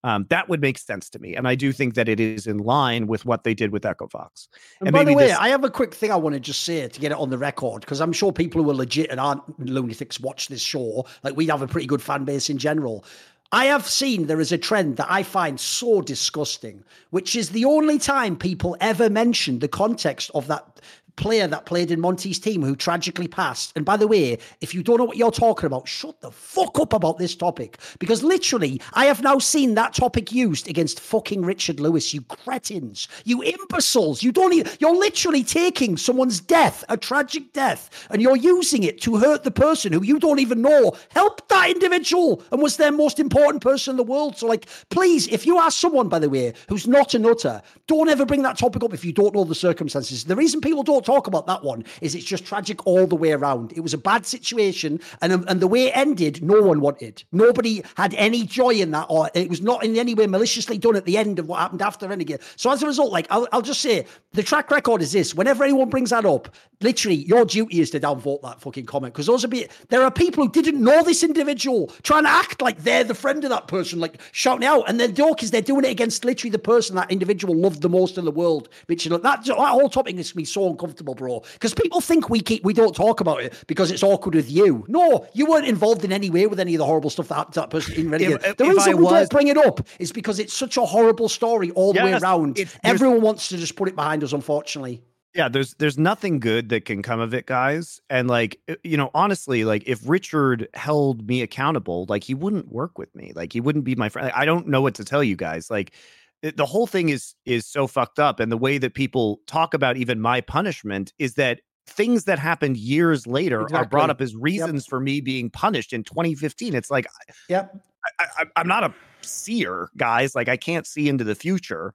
Um, 0.05 0.27
that 0.31 0.49
would 0.49 0.61
make 0.61 0.79
sense 0.79 1.11
to 1.11 1.19
me. 1.19 1.35
And 1.35 1.49
I 1.49 1.57
do 1.57 1.73
think 1.73 1.95
that 1.95 2.09
it 2.09 2.21
is 2.21 2.47
in 2.47 2.59
line 2.59 3.09
with 3.09 3.25
what 3.25 3.43
they 3.43 3.53
did 3.53 3.73
with 3.73 3.85
Echo 3.85 4.07
Fox. 4.07 4.49
And, 4.79 4.89
and 4.89 4.95
by 4.95 5.03
the 5.03 5.13
way, 5.13 5.27
this... 5.27 5.37
I 5.37 5.49
have 5.49 5.65
a 5.65 5.71
quick 5.71 5.93
thing 5.93 6.13
I 6.13 6.17
want 6.17 6.35
to 6.35 6.41
just 6.41 6.63
say 6.63 6.87
to 6.87 7.01
get 7.01 7.11
it 7.11 7.19
on 7.19 7.31
the 7.31 7.39
record, 7.39 7.81
because 7.81 8.01
I'm 8.01 8.13
sure 8.13 8.33
people 8.33 8.63
who 8.63 8.71
are 8.71 8.75
legit 8.75 9.11
and 9.11 9.19
aren't 9.19 9.43
lunatics 9.59 10.21
watch 10.21 10.49
this 10.49 10.63
show. 10.63 11.05
Like 11.25 11.37
we 11.37 11.47
have 11.49 11.63
a 11.63 11.67
pretty 11.67 11.89
good 11.89 12.01
fan 12.01 12.25
base 12.25 12.49
in 12.49 12.59
general. 12.59 13.05
I 13.51 13.65
have 13.65 13.89
seen 13.89 14.27
there 14.27 14.41
is 14.41 14.53
a 14.53 14.59
trend 14.59 14.99
that 14.99 15.11
I 15.11 15.23
find 15.23 15.59
so 15.59 16.03
disgusting, 16.03 16.85
which 17.11 17.35
is 17.35 17.51
the 17.51 17.65
only 17.65 17.99
time 17.99 18.37
people 18.37 18.77
ever 18.81 19.09
mention 19.11 19.59
the 19.59 19.69
context 19.69 20.31
of 20.35 20.47
that 20.49 20.81
player 21.19 21.47
that 21.47 21.67
played 21.67 21.91
in 21.91 22.01
Monty's 22.01 22.39
team 22.39 22.63
who 22.63 22.75
tragically 22.75 23.29
passed. 23.29 23.73
And 23.77 23.85
by 23.85 23.97
the 23.97 24.09
way, 24.09 24.39
if 24.61 24.75
you 24.75 24.83
don't 24.83 24.99
know 24.99 25.05
what 25.05 25.17
you're 25.17 25.31
talking 25.31 25.67
about, 25.67 25.87
shut 25.87 26.21
the 26.21 26.31
fuck 26.31 26.79
up 26.79 26.93
about 26.93 27.19
this 27.19 27.35
topic. 27.37 27.79
Because 27.99 28.23
literally, 28.23 28.81
I 28.95 29.05
have 29.07 29.23
now 29.23 29.39
seen 29.39 29.75
that 29.75 29.93
topic 29.93 30.33
used 30.33 30.69
against 30.69 31.01
fucking 31.01 31.45
Richard 31.45 31.81
Lewis, 31.81 32.15
you 32.15 32.23
cretins, 32.23 33.09
you 33.25 33.43
imbeciles. 33.43 34.23
You 34.23 34.33
don't 34.33 34.55
even, 34.55 34.73
you're 34.79 34.97
literally 34.97 35.45
taking 35.45 35.97
someone's 35.97 36.41
death, 36.41 36.85
a 36.89 36.97
tragic 36.97 37.53
death, 37.53 38.07
and 38.11 38.23
you're 38.23 38.37
using 38.37 38.85
it 38.85 39.01
to 39.03 39.17
hurt 39.17 39.43
the 39.43 39.51
person 39.51 39.93
who 39.93 40.03
you 40.03 40.19
don't 40.19 40.39
even 40.39 40.63
know 40.63 40.97
helped 41.11 41.49
that 41.49 41.71
individual 41.71 42.43
and 42.53 42.63
was 42.63 42.77
their 42.77 42.93
most 42.93 43.19
important 43.19 43.63
person 43.63 43.93
in 43.93 43.97
the 43.97 44.05
world. 44.05 44.39
So, 44.39 44.47
like, 44.47 44.67
please, 44.91 45.27
if 45.29 45.45
you 45.47 45.59
are 45.59 45.71
someone, 45.71 46.09
by 46.09 46.21
the 46.21 46.31
way, 46.31 46.55
who's 46.69 46.87
not 46.87 47.15
a 47.15 47.19
nutter, 47.19 47.61
don't 47.89 48.09
ever 48.09 48.25
bring 48.25 48.43
that 48.43 48.57
topic 48.57 48.85
up 48.85 48.95
if 48.95 49.05
you 49.05 49.13
don't 49.13 49.35
know 49.35 49.45
the 49.45 49.55
circumstances. 49.55 50.25
The 50.25 50.37
reason 50.37 50.61
people 50.61 50.83
don't 50.83 51.05
talk 51.09 51.27
about 51.27 51.47
that 51.47 51.65
one 51.65 51.85
is 52.03 52.15
it's 52.15 52.25
just 52.25 52.45
tragic 52.45 52.87
all 52.87 53.07
the 53.07 53.17
way 53.17 53.33
around. 53.33 53.73
It 53.73 53.81
was 53.81 53.95
a 53.95 53.99
bad 53.99 54.27
situation, 54.27 55.01
and 55.23 55.33
and 55.49 55.61
the 55.61 55.67
way 55.67 55.87
it 55.87 55.97
ended, 55.97 56.43
no 56.43 56.61
one 56.61 56.81
wanted. 56.81 57.25
Nobody 57.33 57.83
had 57.97 58.13
any 58.15 58.45
joy 58.45 58.75
in 58.75 58.91
that, 58.91 59.07
or 59.09 59.31
it 59.35 59.49
was 59.49 59.63
not 59.63 59.85
in 59.85 59.97
any 59.97 60.15
way 60.15 60.27
maliciously 60.27 60.77
done 60.77 60.97
at 60.97 61.07
the 61.07 61.17
end 61.17 61.39
of 61.39 61.49
what 61.49 61.61
happened 61.61 61.83
after 61.83 62.07
Renegade. 62.09 62.41
So 62.57 62.71
as 62.71 62.83
a 62.83 62.87
result, 62.87 63.11
like 63.11 63.27
I'll, 63.31 63.49
I'll 63.53 63.63
just 63.63 63.81
say, 63.81 64.05
the 64.33 64.43
track 64.43 64.71
record 64.71 65.01
is 65.01 65.13
this: 65.13 65.35
whenever 65.35 65.65
anyone 65.65 65.89
brings 65.89 66.11
that 66.11 66.27
up, 66.27 66.55
literally 66.81 67.17
your 67.33 67.45
duty 67.45 67.81
is 67.81 67.91
to 67.91 68.01
downvote 68.01 68.43
that 68.43 68.61
fucking 68.61 68.87
comment 68.87 69.15
because 69.15 69.27
those 69.27 69.45
are 69.45 69.49
be 69.49 69.67
there 69.89 70.03
are 70.03 70.11
people 70.11 70.45
who 70.45 70.51
didn't 70.51 70.83
know 70.83 71.03
this 71.03 71.23
individual 71.25 71.89
trying 72.03 72.25
to 72.25 72.31
act 72.31 72.61
like 72.61 72.83
they're 72.85 73.05
the 73.05 73.15
friend 73.15 73.43
of 73.45 73.51
that 73.51 73.67
person, 73.67 73.99
like 73.99 74.21
shouting 74.33 74.67
out, 74.67 74.85
and 74.89 75.01
the 75.01 75.09
joke 75.09 75.43
is 75.43 75.51
they're 75.51 75.63
doing 75.63 75.85
it 75.85 75.91
against 75.91 76.25
literally 76.25 76.51
the 76.51 76.59
person 76.59 76.97
that 76.97 77.11
individual 77.11 77.55
loved 77.57 77.81
the 77.81 77.89
most 77.89 78.19
in 78.19 78.25
the 78.25 78.31
world. 78.31 78.69
Know, 78.89 79.17
that 79.17 79.45
that 79.45 79.57
whole 79.57 79.89
topic 79.89 80.17
makes 80.17 80.35
me 80.35 80.45
so 80.45 80.69
uncomfortable, 80.69 80.88
bro. 80.97 81.43
Because 81.55 81.75
people 81.75 82.01
think 82.01 82.29
we 82.31 82.41
keep 82.41 82.65
we 82.65 82.73
don't 82.73 82.95
talk 82.95 83.21
about 83.21 83.41
it 83.43 83.55
because 83.67 83.91
it's 83.91 84.03
awkward 84.03 84.35
with 84.35 84.51
you. 84.51 84.85
No, 84.89 85.27
you 85.35 85.47
weren't 85.47 85.67
involved 85.67 86.05
in 86.05 86.13
any 86.13 86.31
way 86.31 86.47
with 86.47 86.61
any 86.61 86.75
of 86.75 86.79
the 86.79 86.87
horrible 86.87 87.11
stuff 87.11 87.29
that 87.29 87.35
happened 87.37 87.55
to 87.55 87.61
that 87.61 87.71
person 87.71 87.95
in 87.95 88.11
Renegade. 88.11 88.41
If- 88.45 88.57
the 88.57 88.65
if 88.65 88.71
reason 88.77 88.93
I 88.93 88.95
we 88.97 89.03
was- 89.05 89.13
don't 89.13 89.31
bring 89.31 89.49
it 89.49 89.57
up 89.57 89.87
is 89.99 90.13
because 90.13 90.39
it's 90.39 90.53
such 90.55 90.77
a 90.77 90.85
horrible 90.85 91.29
story 91.29 91.71
all 91.73 91.93
the 91.93 92.03
way 92.03 92.13
around. 92.15 92.59
Everyone 92.85 93.21
wants 93.21 93.49
to 93.49 93.57
just 93.57 93.77
put 93.77 93.89
it 93.89 93.97
behind 93.97 94.23
us, 94.25 94.33
unfortunately. 94.33 95.03
yeah 95.35 95.47
there's 95.49 95.75
there's 95.75 95.99
nothing 95.99 96.41
good 96.41 96.71
that 96.71 96.85
can 96.87 97.03
come 97.03 97.21
of 97.21 97.35
it 97.35 97.45
guys 97.45 98.01
and 98.09 98.29
like 98.29 98.59
you 98.83 98.97
know 98.97 99.11
honestly 99.15 99.63
like 99.65 99.83
if 99.87 100.01
richard 100.09 100.67
held 100.73 101.29
me 101.29 101.43
accountable 101.43 102.07
like 102.09 102.25
he 102.25 102.33
wouldn't 102.35 102.73
work 102.73 102.97
with 102.99 103.15
me 103.15 103.33
like 103.37 103.53
he 103.53 103.61
wouldn't 103.61 103.85
be 103.85 103.95
my 103.95 104.09
friend 104.09 104.33
i 104.35 104.47
don't 104.47 104.67
know 104.67 104.81
what 104.81 104.95
to 104.95 105.05
tell 105.05 105.23
you 105.23 105.37
guys 105.37 105.71
like 105.71 105.89
it- 105.91 105.95
the 106.43 106.67
whole 106.67 106.87
thing 106.87 107.09
is 107.09 107.35
is 107.45 107.67
so 107.67 107.87
fucked 107.87 108.19
up 108.19 108.41
and 108.41 108.51
the 108.51 108.57
way 108.57 108.79
that 108.79 108.95
people 108.95 109.41
talk 109.47 109.75
about 109.75 109.97
even 109.97 110.21
my 110.21 110.41
punishment 110.41 111.13
is 111.19 111.35
that 111.35 111.61
things 111.87 112.25
that 112.25 112.39
happened 112.39 112.77
years 112.77 113.27
later 113.27 113.67
are 113.75 113.85
brought 113.87 114.11
up 114.11 114.21
as 114.21 114.37
reasons 114.37 114.87
for 114.87 115.01
me 115.01 115.21
being 115.21 115.51
punished 115.51 115.93
in 115.93 116.05
2015 116.05 116.75
it's 116.75 116.91
like 116.91 117.07
Yep. 117.49 117.75
I, 118.19 118.27
I, 118.39 118.45
I'm 118.57 118.69
not 118.69 118.85
a 118.85 118.95
seer, 119.23 119.91
guys. 119.97 120.35
Like 120.35 120.49
I 120.49 120.57
can't 120.57 120.87
see 120.87 121.09
into 121.09 121.25
the 121.25 121.35
future. 121.35 121.95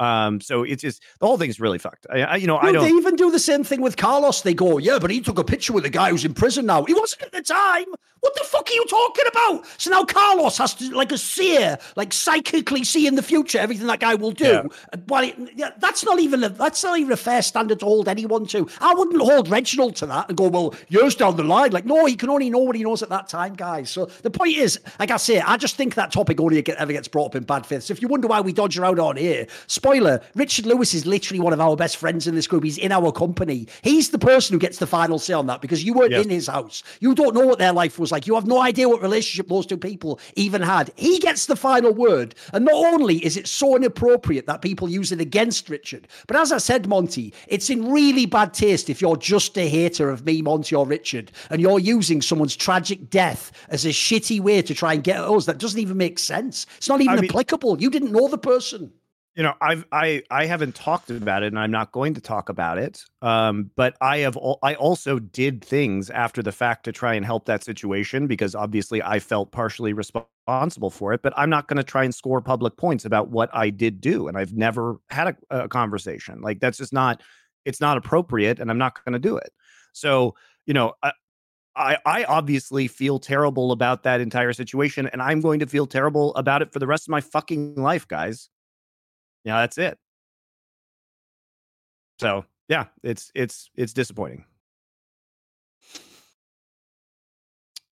Um, 0.00 0.40
so 0.40 0.62
it's 0.64 0.82
just 0.82 1.02
the 1.20 1.26
whole 1.26 1.38
thing's 1.38 1.60
really 1.60 1.78
fucked. 1.78 2.06
I, 2.10 2.22
I 2.22 2.36
you 2.36 2.46
know, 2.46 2.58
I 2.58 2.66
No, 2.66 2.66
They 2.66 2.72
don't. 2.72 2.84
They 2.84 2.96
even 2.96 3.16
do 3.16 3.30
the 3.30 3.38
same 3.38 3.64
thing 3.64 3.80
with 3.80 3.96
Carlos. 3.96 4.42
They 4.42 4.54
go, 4.54 4.78
yeah, 4.78 4.98
but 5.00 5.10
he 5.10 5.20
took 5.20 5.38
a 5.38 5.44
picture 5.44 5.72
with 5.72 5.84
a 5.84 5.90
guy 5.90 6.10
who's 6.10 6.24
in 6.24 6.34
prison 6.34 6.66
now. 6.66 6.84
He 6.84 6.94
wasn't 6.94 7.22
at 7.22 7.32
the 7.32 7.42
time. 7.42 7.86
What 8.24 8.34
the 8.36 8.44
fuck 8.44 8.70
are 8.70 8.72
you 8.72 8.86
talking 8.86 9.24
about? 9.28 9.66
So 9.76 9.90
now 9.90 10.02
Carlos 10.04 10.56
has 10.56 10.72
to, 10.76 10.96
like 10.96 11.12
a 11.12 11.18
seer, 11.18 11.76
like 11.94 12.10
psychically 12.10 12.82
see 12.82 13.06
in 13.06 13.16
the 13.16 13.22
future 13.22 13.58
everything 13.58 13.86
that 13.88 14.00
guy 14.00 14.14
will 14.14 14.30
do. 14.30 14.46
Yeah. 14.46 14.62
While 15.08 15.24
it, 15.24 15.36
yeah, 15.54 15.72
that's 15.76 16.06
not 16.06 16.18
even 16.18 16.42
a, 16.42 16.48
that's 16.48 16.82
not 16.82 16.98
even 16.98 17.12
a 17.12 17.18
fair 17.18 17.42
standard 17.42 17.80
to 17.80 17.84
hold 17.84 18.08
anyone 18.08 18.46
to. 18.46 18.66
I 18.80 18.94
wouldn't 18.94 19.20
hold 19.20 19.50
Reginald 19.50 19.96
to 19.96 20.06
that 20.06 20.30
and 20.30 20.38
go, 20.38 20.48
well, 20.48 20.74
years 20.88 21.14
down 21.14 21.36
the 21.36 21.44
line, 21.44 21.72
like 21.72 21.84
no, 21.84 22.06
he 22.06 22.16
can 22.16 22.30
only 22.30 22.48
know 22.48 22.60
what 22.60 22.76
he 22.76 22.82
knows 22.82 23.02
at 23.02 23.10
that 23.10 23.28
time, 23.28 23.56
guys. 23.56 23.90
So 23.90 24.06
the 24.22 24.30
point 24.30 24.56
is, 24.56 24.80
like 24.98 25.10
I 25.10 25.18
say, 25.18 25.40
I 25.40 25.58
just 25.58 25.76
think 25.76 25.94
that 25.96 26.10
topic 26.10 26.40
only 26.40 26.66
ever 26.66 26.92
gets 26.92 27.08
brought 27.08 27.26
up 27.26 27.34
in 27.34 27.42
bad 27.42 27.66
faith. 27.66 27.82
So 27.82 27.92
if 27.92 28.00
you 28.00 28.08
wonder 28.08 28.26
why 28.26 28.40
we 28.40 28.54
dodge 28.54 28.78
around 28.78 28.98
on 28.98 29.18
here, 29.18 29.46
spoiler: 29.84 30.18
Richard 30.34 30.64
Lewis 30.64 30.94
is 30.94 31.04
literally 31.04 31.40
one 31.40 31.52
of 31.52 31.60
our 31.60 31.76
best 31.76 31.98
friends 31.98 32.26
in 32.26 32.34
this 32.34 32.46
group. 32.46 32.64
He's 32.64 32.78
in 32.78 32.90
our 32.90 33.12
company. 33.12 33.68
He's 33.82 34.08
the 34.08 34.18
person 34.18 34.54
who 34.54 34.58
gets 34.58 34.78
the 34.78 34.86
final 34.86 35.18
say 35.18 35.34
on 35.34 35.46
that 35.48 35.60
because 35.60 35.84
you 35.84 35.92
weren't 35.92 36.14
in 36.14 36.30
his 36.30 36.46
house. 36.46 36.82
You 37.00 37.14
don't 37.14 37.34
know 37.34 37.46
what 37.46 37.58
their 37.58 37.72
life 37.72 37.98
was 37.98 38.10
like. 38.10 38.26
You 38.26 38.34
have 38.34 38.46
no 38.46 38.62
idea 38.62 38.88
what 38.88 39.02
relationship 39.02 39.48
those 39.48 39.66
two 39.66 39.76
people 39.76 40.20
even 40.36 40.62
had. 40.62 40.90
He 40.96 41.18
gets 41.18 41.44
the 41.44 41.54
final 41.54 41.92
word. 41.92 42.34
And 42.54 42.64
not 42.64 42.94
only 42.94 43.22
is 43.26 43.36
it 43.36 43.46
so 43.46 43.76
inappropriate 43.76 44.46
that 44.46 44.62
people 44.62 44.88
use 44.88 45.12
it 45.12 45.20
against 45.20 45.68
Richard, 45.68 46.08
but 46.26 46.36
as 46.38 46.50
I 46.50 46.58
said, 46.58 46.88
Monty, 46.88 47.34
it's 47.46 47.68
in 47.68 47.92
really 47.92 48.24
bad 48.24 48.54
taste 48.54 48.88
if 48.88 49.02
you're 49.02 49.18
just 49.18 49.58
a 49.58 49.68
hater 49.68 50.08
of 50.08 50.24
me, 50.24 50.40
Monty, 50.40 50.74
or 50.74 50.86
Richard, 50.86 51.30
and 51.50 51.60
you're 51.60 51.78
using 51.78 52.22
someone's 52.22 52.56
tragic 52.56 53.10
death 53.10 53.52
as 53.68 53.84
a 53.84 53.90
shitty 53.90 54.40
way 54.40 54.62
to 54.62 54.74
try 54.74 54.94
and 54.94 55.04
get 55.04 55.16
at 55.16 55.24
us. 55.28 55.44
That 55.44 55.58
doesn't 55.58 55.80
even 55.80 55.98
make 55.98 56.18
sense. 56.18 56.64
It's 56.78 56.88
not 56.88 57.02
even 57.02 57.18
I 57.18 57.20
mean- 57.20 57.30
applicable. 57.30 57.82
You 57.82 57.90
didn't 57.90 58.12
know 58.12 58.28
the 58.28 58.38
person. 58.38 58.90
You 59.36 59.42
know, 59.42 59.54
I've 59.60 59.84
I 59.90 60.22
I 60.30 60.46
haven't 60.46 60.76
talked 60.76 61.10
about 61.10 61.42
it, 61.42 61.48
and 61.48 61.58
I'm 61.58 61.72
not 61.72 61.90
going 61.90 62.14
to 62.14 62.20
talk 62.20 62.48
about 62.48 62.78
it. 62.78 63.02
Um, 63.20 63.70
but 63.74 63.96
I 64.00 64.18
have 64.18 64.36
al- 64.36 64.60
I 64.62 64.74
also 64.76 65.18
did 65.18 65.64
things 65.64 66.08
after 66.08 66.40
the 66.40 66.52
fact 66.52 66.84
to 66.84 66.92
try 66.92 67.14
and 67.14 67.26
help 67.26 67.46
that 67.46 67.64
situation 67.64 68.28
because 68.28 68.54
obviously 68.54 69.02
I 69.02 69.18
felt 69.18 69.50
partially 69.50 69.92
responsible 69.92 70.90
for 70.90 71.12
it. 71.12 71.22
But 71.22 71.32
I'm 71.36 71.50
not 71.50 71.66
going 71.66 71.78
to 71.78 71.82
try 71.82 72.04
and 72.04 72.14
score 72.14 72.40
public 72.40 72.76
points 72.76 73.04
about 73.04 73.30
what 73.30 73.50
I 73.52 73.70
did 73.70 74.00
do, 74.00 74.28
and 74.28 74.38
I've 74.38 74.52
never 74.52 74.98
had 75.10 75.36
a, 75.50 75.64
a 75.64 75.68
conversation 75.68 76.40
like 76.40 76.60
that's 76.60 76.78
just 76.78 76.92
not 76.92 77.20
it's 77.64 77.80
not 77.80 77.96
appropriate, 77.96 78.60
and 78.60 78.70
I'm 78.70 78.78
not 78.78 79.04
going 79.04 79.14
to 79.14 79.18
do 79.18 79.36
it. 79.36 79.50
So 79.92 80.34
you 80.66 80.74
know. 80.74 80.94
I, 81.02 81.12
I, 81.76 81.98
I 82.06 82.24
obviously 82.24 82.86
feel 82.88 83.18
terrible 83.18 83.72
about 83.72 84.04
that 84.04 84.20
entire 84.20 84.52
situation, 84.52 85.08
and 85.08 85.20
I'm 85.22 85.40
going 85.40 85.60
to 85.60 85.66
feel 85.66 85.86
terrible 85.86 86.34
about 86.36 86.62
it 86.62 86.72
for 86.72 86.78
the 86.78 86.86
rest 86.86 87.06
of 87.08 87.10
my 87.10 87.20
fucking 87.20 87.74
life, 87.76 88.06
guys. 88.06 88.48
Yeah, 89.44 89.60
that's 89.60 89.78
it. 89.78 89.98
So 92.18 92.44
yeah, 92.68 92.86
it's 93.02 93.30
it's 93.34 93.70
it's 93.76 93.92
disappointing. 93.92 94.44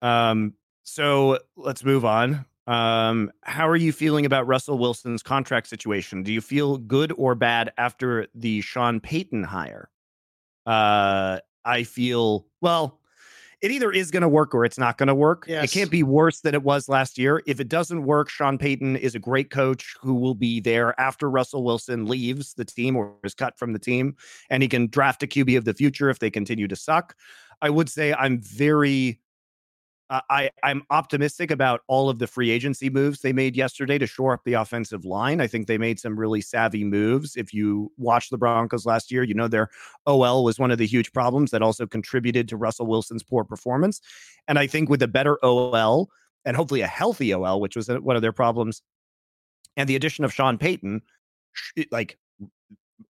Um, 0.01 0.55
so 0.83 1.39
let's 1.57 1.85
move 1.85 2.05
on. 2.05 2.45
Um, 2.67 3.33
how 3.43 3.69
are 3.69 3.77
you 3.77 3.93
feeling 3.93 4.25
about 4.25 4.47
Russell 4.47 4.79
Wilson's 4.79 5.23
contract 5.23 5.67
situation? 5.67 6.23
Do 6.23 6.33
you 6.33 6.41
feel 6.41 6.79
good 6.79 7.13
or 7.17 7.35
bad 7.35 7.73
after 7.77 8.27
the 8.35 8.61
Sean 8.61 9.01
Payton 9.01 9.45
hire? 9.45 9.91
Uh, 10.65 11.39
I 11.65 11.83
feel 11.85 12.47
well. 12.61 13.01
It 13.63 13.71
either 13.71 13.93
is 13.93 14.11
going 14.11 14.23
to 14.23 14.29
work 14.29 14.55
or 14.55 14.65
it's 14.65 14.79
not 14.79 14.99
going 14.99 15.07
to 15.07 15.15
work. 15.15 15.47
It 15.63 15.71
can't 15.71 15.91
be 15.91 16.03
worse 16.03 16.41
than 16.41 16.53
it 16.53 16.65
was 16.65 16.89
last 16.89 17.17
year. 17.17 17.43
If 17.47 17.61
it 17.61 17.69
doesn't 17.69 18.03
work, 18.03 18.29
Sean 18.29 18.59
Payton 18.59 18.97
is 18.97 19.15
a 19.15 19.21
great 19.21 19.51
coach 19.51 19.95
who 20.01 20.15
will 20.15 20.35
be 20.35 20.59
there 20.59 20.99
after 21.01 21.31
Russell 21.31 21.63
Wilson 21.63 22.07
leaves 22.07 22.55
the 22.55 22.65
team 22.65 22.97
or 22.97 23.15
is 23.23 23.35
cut 23.35 23.57
from 23.57 23.73
the 23.73 23.79
team, 23.79 24.17
and 24.51 24.65
he 24.65 24.69
can 24.69 24.89
draft 24.89 25.23
a 25.23 25.29
QB 25.29 25.57
of 25.57 25.65
the 25.65 25.75
future 25.75 26.11
if 26.11 26.19
they 26.19 26.29
continue 26.29 26.67
to 26.67 26.77
suck. 26.77 27.15
I 27.63 27.71
would 27.71 27.89
say 27.89 28.13
I'm 28.13 28.41
very 28.43 29.21
uh, 30.13 30.21
I 30.29 30.51
I'm 30.63 30.83
optimistic 30.91 31.51
about 31.51 31.81
all 31.87 32.11
of 32.11 32.19
the 32.19 32.27
free 32.27 32.51
agency 32.51 32.91
moves 32.91 33.21
they 33.21 33.33
made 33.33 33.57
yesterday 33.57 33.97
to 33.97 34.07
shore 34.07 34.35
up 34.35 34.45
the 34.45 34.53
offensive 34.53 35.07
line. 35.07 35.41
I 35.41 35.47
think 35.47 35.67
they 35.67 35.79
made 35.79 35.99
some 35.99 36.21
really 36.21 36.43
savvy 36.43 36.85
moves. 36.85 37.35
If 37.35 37.55
you 37.55 37.91
watch 37.97 38.29
the 38.29 38.37
Broncos 38.37 38.85
last 38.85 39.11
year, 39.11 39.23
you 39.23 39.33
know 39.33 39.49
their 39.49 39.71
OL 40.05 40.45
was 40.45 40.59
one 40.59 40.71
of 40.71 40.77
the 40.77 40.87
huge 40.87 41.13
problems 41.13 41.51
that 41.51 41.63
also 41.63 41.87
contributed 41.87 42.47
to 42.51 42.59
Russell 42.59 42.87
Wilson's 42.87 43.23
poor 43.23 43.43
performance. 43.43 44.03
And 44.47 44.59
I 44.59 44.67
think 44.67 44.91
with 44.91 45.01
a 45.01 45.09
better 45.09 45.43
OL 45.43 46.11
and 46.45 46.59
hopefully 46.59 46.83
a 46.83 46.87
healthy 46.87 47.33
OL, 47.33 47.63
which 47.63 47.75
was 47.75 47.89
uh, 47.89 47.97
one 47.97 48.15
of 48.17 48.21
their 48.21 48.33
problems, 48.33 48.83
and 49.79 49.89
the 49.89 49.97
addition 49.97 50.27
of 50.27 50.35
Sean 50.35 50.59
Payton, 50.59 51.01
like 51.91 52.19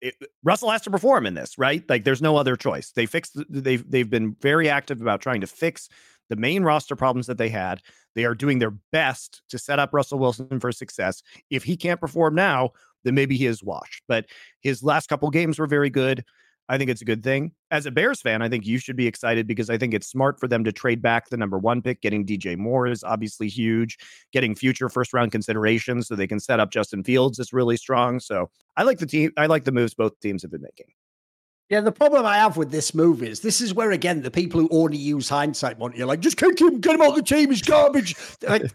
it, 0.01 0.15
Russell 0.43 0.71
has 0.71 0.81
to 0.83 0.91
perform 0.91 1.27
in 1.27 1.35
this, 1.35 1.59
right? 1.59 1.85
Like 1.91 2.05
there's 2.05 2.23
no 2.23 2.37
other 2.37 2.57
choice. 2.57 2.93
They 2.93 3.05
fixed 3.05 3.37
they've 3.51 3.89
they've 3.91 4.09
been 4.09 4.35
very 4.41 4.71
active 4.71 5.03
about 5.03 5.21
trying 5.21 5.43
to 5.43 5.47
fix 5.47 5.91
the 6.29 6.37
main 6.37 6.63
roster 6.63 6.97
problems 6.97 7.27
that 7.27 7.39
they 7.39 7.49
had. 7.49 7.81
They 8.15 8.25
are 8.25 8.35
doing 8.35 8.59
their 8.59 8.75
best 8.93 9.43
to 9.51 9.59
set 9.59 9.79
up 9.79 9.91
Russell 9.93 10.19
Wilson 10.19 10.61
for 10.61 10.73
success. 10.73 11.23
If 11.51 11.65
he 11.65 11.77
can't 11.77 12.01
perform 12.01 12.35
now, 12.35 12.71
then 13.05 13.15
maybe 13.15 13.37
he 13.37 13.47
is 13.47 13.63
washed. 13.63 14.03
But 14.09 14.27
his 14.61 14.83
last 14.83 15.09
couple 15.09 15.31
games 15.31 15.59
were 15.59 15.67
very 15.67 15.91
good. 15.91 16.25
I 16.69 16.79
think 16.79 16.91
it's 16.91 17.03
a 17.03 17.05
good 17.07 17.23
thing. 17.23 17.53
As 17.71 17.87
a 17.87 17.93
Bears 17.93 18.21
fan, 18.21 18.43
I 18.43 18.49
think 18.49 18.67
you 18.67 18.79
should 18.79 18.97
be 18.97 19.07
excited 19.07 19.47
because 19.47 19.71
I 19.71 19.79
think 19.79 19.95
it's 19.95 20.09
smart 20.09 20.41
for 20.41 20.49
them 20.49 20.65
to 20.65 20.73
trade 20.73 21.01
back 21.01 21.29
the 21.29 21.37
number 21.37 21.59
one 21.59 21.81
pick. 21.81 22.01
Getting 22.01 22.27
DJ 22.27 22.57
Moore 22.57 22.89
is 22.89 23.05
obviously 23.05 23.49
huge. 23.49 23.97
Getting 24.33 24.55
future 24.57 24.89
first 24.89 25.13
round 25.13 25.31
considerations 25.31 26.09
so 26.09 26.17
they 26.17 26.27
can 26.27 26.41
set 26.41 26.59
up 26.59 26.73
Justin 26.73 27.05
Fields 27.05 27.39
is 27.39 27.53
really 27.53 27.77
strong. 27.77 28.19
So 28.19 28.51
I 28.77 28.83
like 28.83 28.99
the 28.99 29.07
team. 29.07 29.31
I 29.37 29.47
like 29.47 29.63
the 29.63 29.73
moves 29.73 29.95
both 29.95 30.19
teams 30.21 30.43
have 30.43 30.51
been 30.51 30.63
making. 30.63 30.87
Yeah, 31.69 31.81
the 31.81 31.91
problem 31.91 32.25
I 32.25 32.37
have 32.37 32.57
with 32.57 32.71
this 32.71 32.95
move 32.95 33.25
is 33.25 33.41
this 33.41 33.61
is 33.61 33.75
where 33.75 33.91
again 33.91 34.23
the 34.23 34.31
people 34.31 34.61
who 34.61 34.69
only 34.71 34.99
use 34.99 35.29
hindsight 35.29 35.79
want 35.79 35.97
you 35.97 36.07
like 36.07 36.21
just 36.21 36.37
kick 36.37 36.61
him, 36.61 36.81
get 36.81 36.95
him 36.95 37.03
out 37.03 37.11
of 37.11 37.17
the 37.17 37.23
team, 37.23 37.51
he's 37.51 37.63
garbage. 37.63 38.15
Like, 38.43 38.71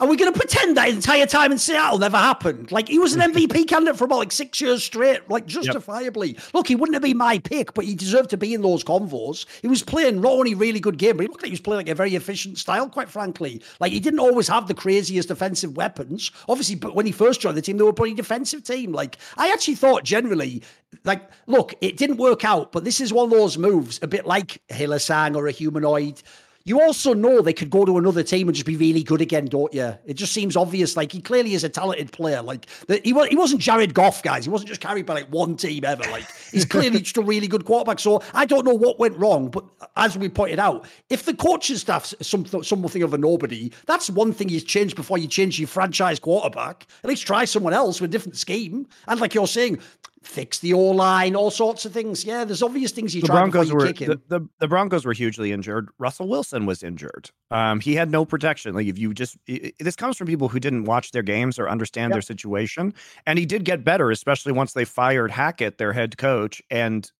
are 0.00 0.08
we 0.08 0.16
going 0.16 0.32
to 0.32 0.36
pretend 0.36 0.76
that 0.76 0.88
entire 0.88 1.24
time 1.24 1.52
in 1.52 1.58
Seattle 1.58 1.98
never 1.98 2.16
happened? 2.16 2.72
Like 2.72 2.88
he 2.88 2.98
was 2.98 3.14
an 3.14 3.32
MVP 3.32 3.68
candidate 3.68 3.96
for 3.96 4.04
about 4.06 4.18
like 4.18 4.32
six 4.32 4.60
years 4.60 4.82
straight, 4.82 5.30
like 5.30 5.46
justifiably. 5.46 6.36
Look, 6.52 6.66
he 6.66 6.74
wouldn't 6.74 6.94
have 6.94 7.02
been 7.02 7.16
my 7.16 7.38
pick, 7.38 7.74
but 7.74 7.84
he 7.84 7.94
deserved 7.94 8.30
to 8.30 8.36
be 8.36 8.54
in 8.54 8.62
those 8.62 8.82
convos. 8.82 9.46
He 9.62 9.68
was 9.68 9.84
playing 9.84 10.20
not 10.20 10.32
only 10.32 10.54
really 10.54 10.80
good 10.80 10.98
game, 10.98 11.16
but 11.16 11.22
he 11.22 11.28
looked 11.28 11.42
like 11.42 11.50
he 11.50 11.52
was 11.52 11.60
playing 11.60 11.78
like 11.78 11.88
a 11.88 11.94
very 11.94 12.16
efficient 12.16 12.58
style. 12.58 12.88
Quite 12.88 13.08
frankly, 13.08 13.62
like 13.78 13.92
he 13.92 14.00
didn't 14.00 14.18
always 14.18 14.48
have 14.48 14.66
the 14.66 14.74
craziest 14.74 15.28
defensive 15.28 15.76
weapons. 15.76 16.32
Obviously, 16.48 16.74
but 16.74 16.96
when 16.96 17.06
he 17.06 17.12
first 17.12 17.40
joined 17.40 17.56
the 17.56 17.62
team, 17.62 17.76
they 17.76 17.84
were 17.84 17.90
a 17.90 17.94
pretty 17.94 18.14
defensive 18.14 18.64
team. 18.64 18.90
Like 18.90 19.18
I 19.36 19.52
actually 19.52 19.76
thought 19.76 20.02
generally 20.02 20.64
like, 21.04 21.28
look, 21.46 21.74
it 21.80 21.96
didn't 21.96 22.16
work 22.16 22.44
out, 22.44 22.72
but 22.72 22.84
this 22.84 23.00
is 23.00 23.12
one 23.12 23.24
of 23.24 23.30
those 23.30 23.58
moves, 23.58 23.98
a 24.02 24.06
bit 24.06 24.26
like 24.26 24.60
Hylissang 24.70 25.36
or 25.36 25.46
a 25.46 25.52
humanoid. 25.52 26.22
You 26.66 26.80
also 26.80 27.12
know 27.12 27.42
they 27.42 27.52
could 27.52 27.68
go 27.68 27.84
to 27.84 27.98
another 27.98 28.22
team 28.22 28.48
and 28.48 28.54
just 28.54 28.66
be 28.66 28.76
really 28.76 29.02
good 29.02 29.20
again, 29.20 29.44
don't 29.46 29.72
you? 29.74 29.94
It 30.06 30.14
just 30.14 30.32
seems 30.32 30.56
obvious. 30.56 30.96
Like 30.96 31.12
he 31.12 31.20
clearly 31.20 31.52
is 31.52 31.62
a 31.62 31.68
talented 31.68 32.10
player. 32.10 32.40
Like 32.40 32.66
that 32.86 33.04
he 33.04 33.12
was 33.12 33.28
he 33.28 33.36
wasn't 33.36 33.60
Jared 33.60 33.92
Goff, 33.92 34.22
guys. 34.22 34.44
He 34.44 34.50
wasn't 34.50 34.68
just 34.68 34.80
carried 34.80 35.04
by 35.04 35.14
like 35.14 35.28
one 35.28 35.56
team 35.56 35.84
ever. 35.84 36.04
Like 36.04 36.26
he's 36.50 36.64
clearly 36.64 37.00
just 37.00 37.18
a 37.18 37.22
really 37.22 37.48
good 37.48 37.66
quarterback. 37.66 37.98
So 37.98 38.22
I 38.32 38.46
don't 38.46 38.64
know 38.64 38.74
what 38.74 38.98
went 38.98 39.16
wrong, 39.18 39.50
but 39.50 39.64
as 39.96 40.16
we 40.16 40.30
pointed 40.30 40.58
out, 40.58 40.86
if 41.10 41.24
the 41.24 41.34
coaching 41.34 41.76
staff's 41.76 42.14
some 42.22 42.46
something 42.46 43.02
of 43.02 43.12
a 43.12 43.18
nobody, 43.18 43.70
that's 43.84 44.08
one 44.08 44.32
thing 44.32 44.48
you 44.48 44.60
change 44.60 44.96
before 44.96 45.18
you 45.18 45.28
change 45.28 45.58
your 45.58 45.68
franchise 45.68 46.18
quarterback. 46.18 46.86
At 47.02 47.10
least 47.10 47.26
try 47.26 47.44
someone 47.44 47.74
else 47.74 48.00
with 48.00 48.08
a 48.08 48.12
different 48.12 48.38
scheme. 48.38 48.86
And 49.06 49.20
like 49.20 49.34
you're 49.34 49.46
saying, 49.46 49.80
fix 50.26 50.58
the 50.58 50.72
O 50.72 50.80
line, 50.80 51.36
all 51.36 51.50
sorts 51.50 51.84
of 51.84 51.92
things. 51.92 52.24
Yeah, 52.24 52.44
there's 52.44 52.62
obvious 52.62 52.92
things 52.92 53.14
you 53.14 53.20
the 53.20 53.28
try 53.28 53.36
Broncos 53.36 53.72
were 53.72 53.92
the, 53.92 54.20
the, 54.28 54.48
the, 54.58 54.68
Broncos 54.68 55.04
were 55.04 55.12
hugely 55.12 55.52
injured. 55.52 55.88
Russell 55.98 56.28
Wilson 56.28 56.66
was 56.66 56.82
injured. 56.82 57.30
Um, 57.50 57.80
he 57.80 57.94
had 57.94 58.10
no 58.10 58.24
protection. 58.24 58.74
Like 58.74 58.86
if 58.86 58.98
you 58.98 59.14
just 59.14 59.36
it, 59.46 59.74
this 59.78 59.96
comes 59.96 60.16
from 60.16 60.26
people 60.26 60.48
who 60.48 60.58
didn't 60.58 60.84
watch 60.84 61.12
their 61.12 61.22
games 61.22 61.58
or 61.58 61.68
understand 61.68 62.10
yep. 62.10 62.16
their 62.16 62.22
situation, 62.22 62.94
and 63.26 63.38
he 63.38 63.46
did 63.46 63.64
get 63.64 63.84
better, 63.84 64.10
especially 64.10 64.52
once 64.52 64.72
they 64.72 64.84
fired 64.84 65.30
Hackett, 65.30 65.78
their 65.78 65.92
head 65.92 66.16
coach, 66.16 66.62
and 66.70 67.10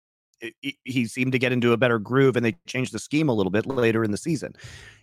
it, 0.41 0.74
he 0.84 1.07
seemed 1.07 1.33
to 1.33 1.39
get 1.39 1.52
into 1.52 1.73
a 1.73 1.76
better 1.76 1.99
groove, 1.99 2.36
and 2.36 2.44
they 2.44 2.57
changed 2.66 2.92
the 2.92 2.99
scheme 2.99 3.28
a 3.28 3.34
little 3.34 3.52
bit 3.52 3.66
later 3.66 4.05
in 4.05 4.10
the 4.10 4.18
season. 4.18 4.55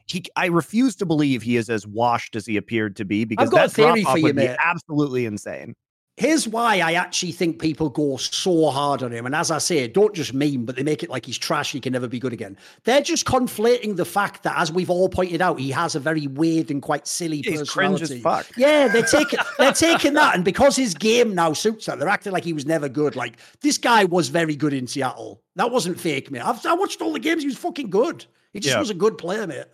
He, 0.07 0.23
I 0.35 0.47
refuse 0.47 0.95
to 0.97 1.05
believe 1.05 1.41
he 1.41 1.55
is 1.55 1.69
as 1.69 1.87
washed 1.87 2.35
as 2.35 2.45
he 2.45 2.57
appeared 2.57 2.95
to 2.97 3.05
be 3.05 3.23
because 3.23 3.47
I've 3.47 3.51
got 3.51 3.57
that 3.57 3.67
a 3.67 3.73
theory 3.73 4.03
for 4.03 4.17
you, 4.17 4.23
would 4.25 4.35
mate. 4.35 4.47
be 4.47 4.55
absolutely 4.63 5.25
insane. 5.25 5.75
Here's 6.17 6.47
why 6.47 6.81
I 6.81 6.93
actually 6.93 7.31
think 7.31 7.59
people 7.59 7.89
go 7.89 8.17
so 8.17 8.69
hard 8.69 9.01
on 9.01 9.11
him. 9.11 9.25
And 9.25 9.33
as 9.33 9.49
I 9.49 9.57
say, 9.59 9.87
don't 9.87 10.13
just 10.13 10.33
meme, 10.33 10.65
but 10.65 10.75
they 10.75 10.83
make 10.83 11.03
it 11.03 11.09
like 11.09 11.25
he's 11.25 11.37
trash, 11.37 11.71
he 11.71 11.79
can 11.79 11.93
never 11.93 12.07
be 12.07 12.19
good 12.19 12.33
again. 12.33 12.57
They're 12.83 13.01
just 13.01 13.25
conflating 13.25 13.95
the 13.95 14.05
fact 14.05 14.43
that, 14.43 14.55
as 14.57 14.71
we've 14.71 14.89
all 14.89 15.07
pointed 15.09 15.41
out, 15.41 15.59
he 15.59 15.71
has 15.71 15.95
a 15.95 15.99
very 15.99 16.27
weird 16.27 16.69
and 16.69 16.81
quite 16.81 17.07
silly 17.07 17.37
he's 17.37 17.59
personality. 17.59 17.97
Cringe 17.97 18.01
as 18.11 18.21
fuck. 18.21 18.47
Yeah, 18.57 18.87
they're 18.89 19.03
taking 19.03 19.39
they're 19.57 19.71
taking 19.73 20.13
that, 20.13 20.35
and 20.35 20.43
because 20.45 20.75
his 20.75 20.93
game 20.93 21.33
now 21.33 21.53
suits 21.53 21.85
that, 21.85 21.97
they're 21.97 22.09
acting 22.09 22.33
like 22.33 22.43
he 22.43 22.53
was 22.53 22.65
never 22.65 22.89
good. 22.89 23.15
Like 23.15 23.37
this 23.61 23.77
guy 23.77 24.03
was 24.05 24.27
very 24.27 24.55
good 24.55 24.73
in 24.73 24.87
Seattle. 24.87 25.41
That 25.55 25.71
wasn't 25.71 25.99
fake, 25.99 26.29
mate. 26.29 26.41
I've, 26.45 26.63
I 26.65 26.73
watched 26.73 27.01
all 27.01 27.13
the 27.13 27.19
games. 27.19 27.41
He 27.43 27.47
was 27.47 27.57
fucking 27.57 27.89
good. 27.89 28.25
He 28.53 28.59
just 28.59 28.73
Yeah. 28.75 28.79
was 28.79 28.89
a 28.89 28.93
good 28.95 29.17
player, 29.17 29.47
mate. 29.47 29.65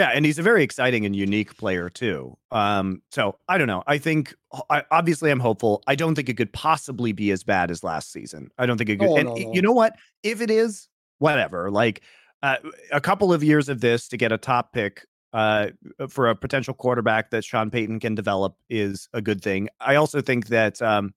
Yeah, 0.00 0.12
and 0.14 0.24
he's 0.24 0.38
a 0.38 0.42
very 0.42 0.64
exciting 0.64 1.04
and 1.04 1.14
unique 1.14 1.58
player 1.58 1.90
too. 1.90 2.34
Um, 2.50 3.02
so 3.10 3.36
I 3.50 3.58
don't 3.58 3.66
know. 3.66 3.82
I 3.86 3.98
think 3.98 4.34
I, 4.70 4.82
obviously 4.90 5.30
I'm 5.30 5.40
hopeful. 5.40 5.82
I 5.86 5.94
don't 5.94 6.14
think 6.14 6.30
it 6.30 6.38
could 6.38 6.54
possibly 6.54 7.12
be 7.12 7.30
as 7.32 7.44
bad 7.44 7.70
as 7.70 7.84
last 7.84 8.10
season. 8.10 8.50
I 8.56 8.64
don't 8.64 8.78
think 8.78 8.88
it 8.88 8.98
could. 8.98 9.10
Oh, 9.10 9.16
and 9.18 9.28
no, 9.28 9.34
no. 9.34 9.52
you 9.52 9.60
know 9.60 9.72
what? 9.72 9.96
If 10.22 10.40
it 10.40 10.50
is, 10.50 10.88
whatever. 11.18 11.70
Like 11.70 12.00
uh, 12.42 12.56
a 12.90 13.00
couple 13.02 13.30
of 13.30 13.44
years 13.44 13.68
of 13.68 13.82
this 13.82 14.08
to 14.08 14.16
get 14.16 14.32
a 14.32 14.38
top 14.38 14.72
pick 14.72 15.04
uh, 15.34 15.66
for 16.08 16.30
a 16.30 16.34
potential 16.34 16.72
quarterback 16.72 17.28
that 17.28 17.44
Sean 17.44 17.70
Payton 17.70 18.00
can 18.00 18.14
develop 18.14 18.56
is 18.70 19.06
a 19.12 19.20
good 19.20 19.42
thing. 19.42 19.68
I 19.82 19.96
also 19.96 20.22
think 20.22 20.46
that 20.46 20.80
um, 20.80 21.12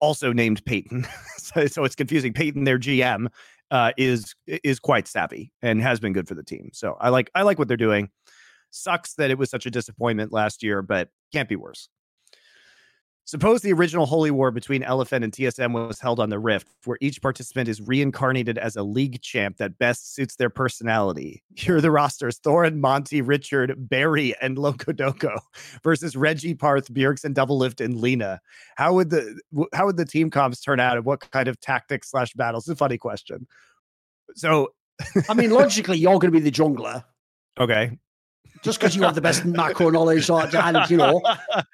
also 0.00 0.32
named 0.32 0.64
Peyton, 0.64 1.06
so, 1.36 1.68
so 1.68 1.84
it's 1.84 1.94
confusing. 1.94 2.32
Peyton, 2.32 2.64
their 2.64 2.80
GM, 2.80 3.28
uh, 3.70 3.92
is 3.96 4.34
is 4.46 4.78
quite 4.80 5.08
savvy 5.08 5.52
and 5.62 5.82
has 5.82 6.00
been 6.00 6.12
good 6.12 6.28
for 6.28 6.34
the 6.34 6.42
team. 6.42 6.70
So 6.72 6.96
I 7.00 7.08
like 7.08 7.30
I 7.34 7.42
like 7.42 7.58
what 7.58 7.68
they're 7.68 7.76
doing. 7.76 8.10
Sucks 8.70 9.14
that 9.14 9.30
it 9.30 9.38
was 9.38 9.50
such 9.50 9.66
a 9.66 9.70
disappointment 9.70 10.32
last 10.32 10.62
year, 10.62 10.82
but 10.82 11.08
can't 11.32 11.48
be 11.48 11.56
worse. 11.56 11.88
Suppose 13.26 13.60
the 13.60 13.72
original 13.72 14.06
holy 14.06 14.30
war 14.30 14.52
between 14.52 14.84
Elephant 14.84 15.24
and 15.24 15.32
TSM 15.32 15.72
was 15.72 15.98
held 15.98 16.20
on 16.20 16.30
the 16.30 16.38
Rift, 16.38 16.68
where 16.84 16.96
each 17.00 17.20
participant 17.20 17.68
is 17.68 17.80
reincarnated 17.80 18.56
as 18.56 18.76
a 18.76 18.84
league 18.84 19.20
champ 19.20 19.56
that 19.56 19.78
best 19.78 20.14
suits 20.14 20.36
their 20.36 20.48
personality. 20.48 21.42
Here 21.56 21.76
are 21.76 21.80
the 21.80 21.90
rosters: 21.90 22.38
Thorin, 22.38 22.76
Monty, 22.76 23.22
Richard, 23.22 23.74
Barry, 23.76 24.36
and 24.40 24.56
Lokodoko 24.56 25.40
versus 25.82 26.16
Reggie, 26.16 26.54
Parth, 26.54 26.92
Bjergsen, 26.94 27.34
Doublelift, 27.34 27.84
and 27.84 28.00
Leena. 28.00 28.40
How 28.76 28.94
would 28.94 29.10
the 29.10 29.40
how 29.74 29.86
would 29.86 29.96
the 29.96 30.06
team 30.06 30.30
comps 30.30 30.60
turn 30.60 30.78
out, 30.78 30.96
and 30.96 31.04
what 31.04 31.28
kind 31.32 31.48
of 31.48 31.60
tactics 31.60 32.12
slash 32.12 32.32
battles? 32.34 32.68
It's 32.68 32.74
a 32.74 32.76
funny 32.76 32.96
question. 32.96 33.48
So 34.36 34.68
I 35.28 35.34
mean, 35.34 35.50
logically, 35.50 35.98
you're 35.98 36.20
going 36.20 36.32
to 36.32 36.40
be 36.40 36.40
the 36.40 36.52
jungler 36.52 37.02
okay, 37.58 37.98
just 38.62 38.78
because 38.80 38.96
you 38.96 39.02
have 39.02 39.14
the 39.14 39.20
best 39.20 39.44
macro 39.44 39.90
knowledge, 39.90 40.28
or- 40.30 40.46
and 40.56 40.78
you 40.90 40.96
know, 40.96 41.20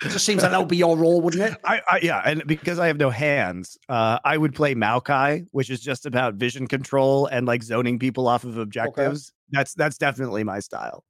it 0.03 0.09
just 0.11 0.25
seems 0.25 0.43
like 0.43 0.51
that 0.53 0.59
would 0.59 0.69
be 0.69 0.77
your 0.77 0.97
role, 0.97 1.21
wouldn't 1.21 1.43
it? 1.43 1.59
I, 1.65 1.81
I 1.91 2.01
yeah, 2.03 2.23
and 2.25 2.47
because 2.47 2.79
I 2.79 2.87
have 2.87 2.99
no 2.99 3.11
hands, 3.11 3.79
uh, 3.89 4.19
I 4.25 4.37
would 4.37 4.55
play 4.55 4.75
Maokai, 4.75 5.47
which 5.53 5.71
is 5.71 5.81
just 5.81 6.07
about 6.07 6.35
vision 6.35 6.67
control 6.67 7.27
and 7.27 7.47
like 7.47 7.63
zoning 7.63 7.99
people 7.99 8.29
off 8.29 8.45
of 8.45 8.59
objectives. 8.59 9.33
That's 9.51 9.75
that's 9.75 9.99
definitely 9.99 10.45
my 10.45 10.61
style. 10.61 11.05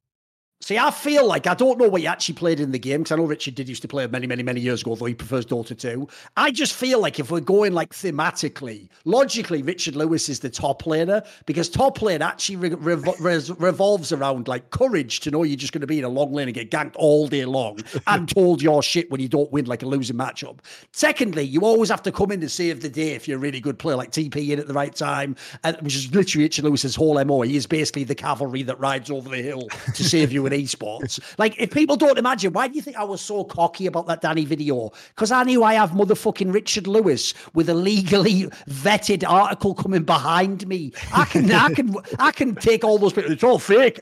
See, 0.63 0.77
I 0.77 0.91
feel 0.91 1.27
like 1.27 1.45
I 1.45 1.55
don't 1.55 1.77
know 1.77 1.89
what 1.89 1.99
he 1.99 2.07
actually 2.07 2.35
played 2.35 2.61
in 2.61 2.71
the 2.71 2.79
game 2.79 3.01
because 3.01 3.11
I 3.11 3.17
know 3.17 3.25
Richard 3.25 3.53
did 3.53 3.67
used 3.67 3.81
to 3.81 3.87
play 3.89 4.07
many, 4.07 4.27
many, 4.27 4.43
many 4.43 4.61
years 4.61 4.81
ago, 4.81 4.95
though 4.95 5.03
he 5.03 5.13
prefers 5.13 5.45
Dota 5.45 5.77
2. 5.77 6.07
I 6.37 6.51
just 6.51 6.71
feel 6.71 7.01
like 7.01 7.19
if 7.19 7.31
we're 7.31 7.41
going 7.41 7.73
like 7.73 7.91
thematically, 7.91 8.87
logically, 9.03 9.61
Richard 9.61 9.97
Lewis 9.97 10.29
is 10.29 10.39
the 10.39 10.49
top 10.49 10.83
laner 10.83 11.27
because 11.47 11.67
top 11.67 12.01
lane 12.01 12.21
actually 12.21 12.55
re- 12.55 12.69
revo- 12.69 13.19
res- 13.19 13.51
revolves 13.51 14.13
around 14.13 14.47
like 14.47 14.69
courage 14.69 15.19
to 15.19 15.31
know 15.31 15.43
you're 15.43 15.57
just 15.57 15.73
going 15.73 15.81
to 15.81 15.87
be 15.87 15.99
in 15.99 16.05
a 16.05 16.09
long 16.09 16.31
lane 16.31 16.47
and 16.47 16.55
get 16.55 16.71
ganked 16.71 16.95
all 16.95 17.27
day 17.27 17.43
long 17.43 17.79
and 18.07 18.29
told 18.29 18.61
your 18.61 18.81
shit 18.81 19.11
when 19.11 19.19
you 19.19 19.27
don't 19.27 19.51
win 19.51 19.65
like 19.65 19.83
a 19.83 19.85
losing 19.85 20.15
matchup. 20.15 20.59
Secondly, 20.93 21.43
you 21.43 21.65
always 21.65 21.89
have 21.89 22.03
to 22.03 22.11
come 22.13 22.31
in 22.31 22.39
to 22.39 22.47
save 22.47 22.81
the 22.81 22.87
day 22.89 23.09
if 23.09 23.27
you're 23.27 23.37
a 23.37 23.41
really 23.41 23.59
good 23.59 23.77
player, 23.77 23.97
like 23.97 24.11
TP 24.11 24.51
in 24.51 24.59
at 24.59 24.67
the 24.67 24.73
right 24.73 24.95
time, 24.95 25.35
and, 25.65 25.75
which 25.81 25.97
is 25.97 26.15
literally 26.15 26.45
Richard 26.45 26.63
Lewis's 26.63 26.95
whole 26.95 27.21
MO. 27.25 27.41
He 27.41 27.57
is 27.57 27.67
basically 27.67 28.05
the 28.05 28.15
cavalry 28.15 28.63
that 28.63 28.79
rides 28.79 29.11
over 29.11 29.27
the 29.27 29.41
hill 29.41 29.67
to 29.93 30.03
save 30.05 30.31
you 30.31 30.52
esports. 30.53 31.19
Like, 31.37 31.59
if 31.59 31.71
people 31.71 31.95
don't 31.95 32.17
imagine, 32.17 32.53
why 32.53 32.67
do 32.67 32.75
you 32.75 32.81
think 32.81 32.97
I 32.97 33.03
was 33.03 33.21
so 33.21 33.43
cocky 33.43 33.85
about 33.85 34.07
that 34.07 34.21
Danny 34.21 34.45
video? 34.45 34.91
Because 35.09 35.31
I 35.31 35.43
knew 35.43 35.63
I 35.63 35.73
have 35.73 35.91
motherfucking 35.91 36.53
Richard 36.53 36.87
Lewis 36.87 37.33
with 37.53 37.69
a 37.69 37.73
legally 37.73 38.43
vetted 38.69 39.27
article 39.27 39.73
coming 39.73 40.03
behind 40.03 40.67
me. 40.67 40.91
I 41.13 41.25
can, 41.25 41.51
I 41.51 41.73
can, 41.73 41.95
I 42.19 42.31
can 42.31 42.55
take 42.55 42.83
all 42.83 42.97
those 42.97 43.13
people. 43.13 43.31
It's 43.31 43.43
all 43.43 43.59
fake. 43.59 43.99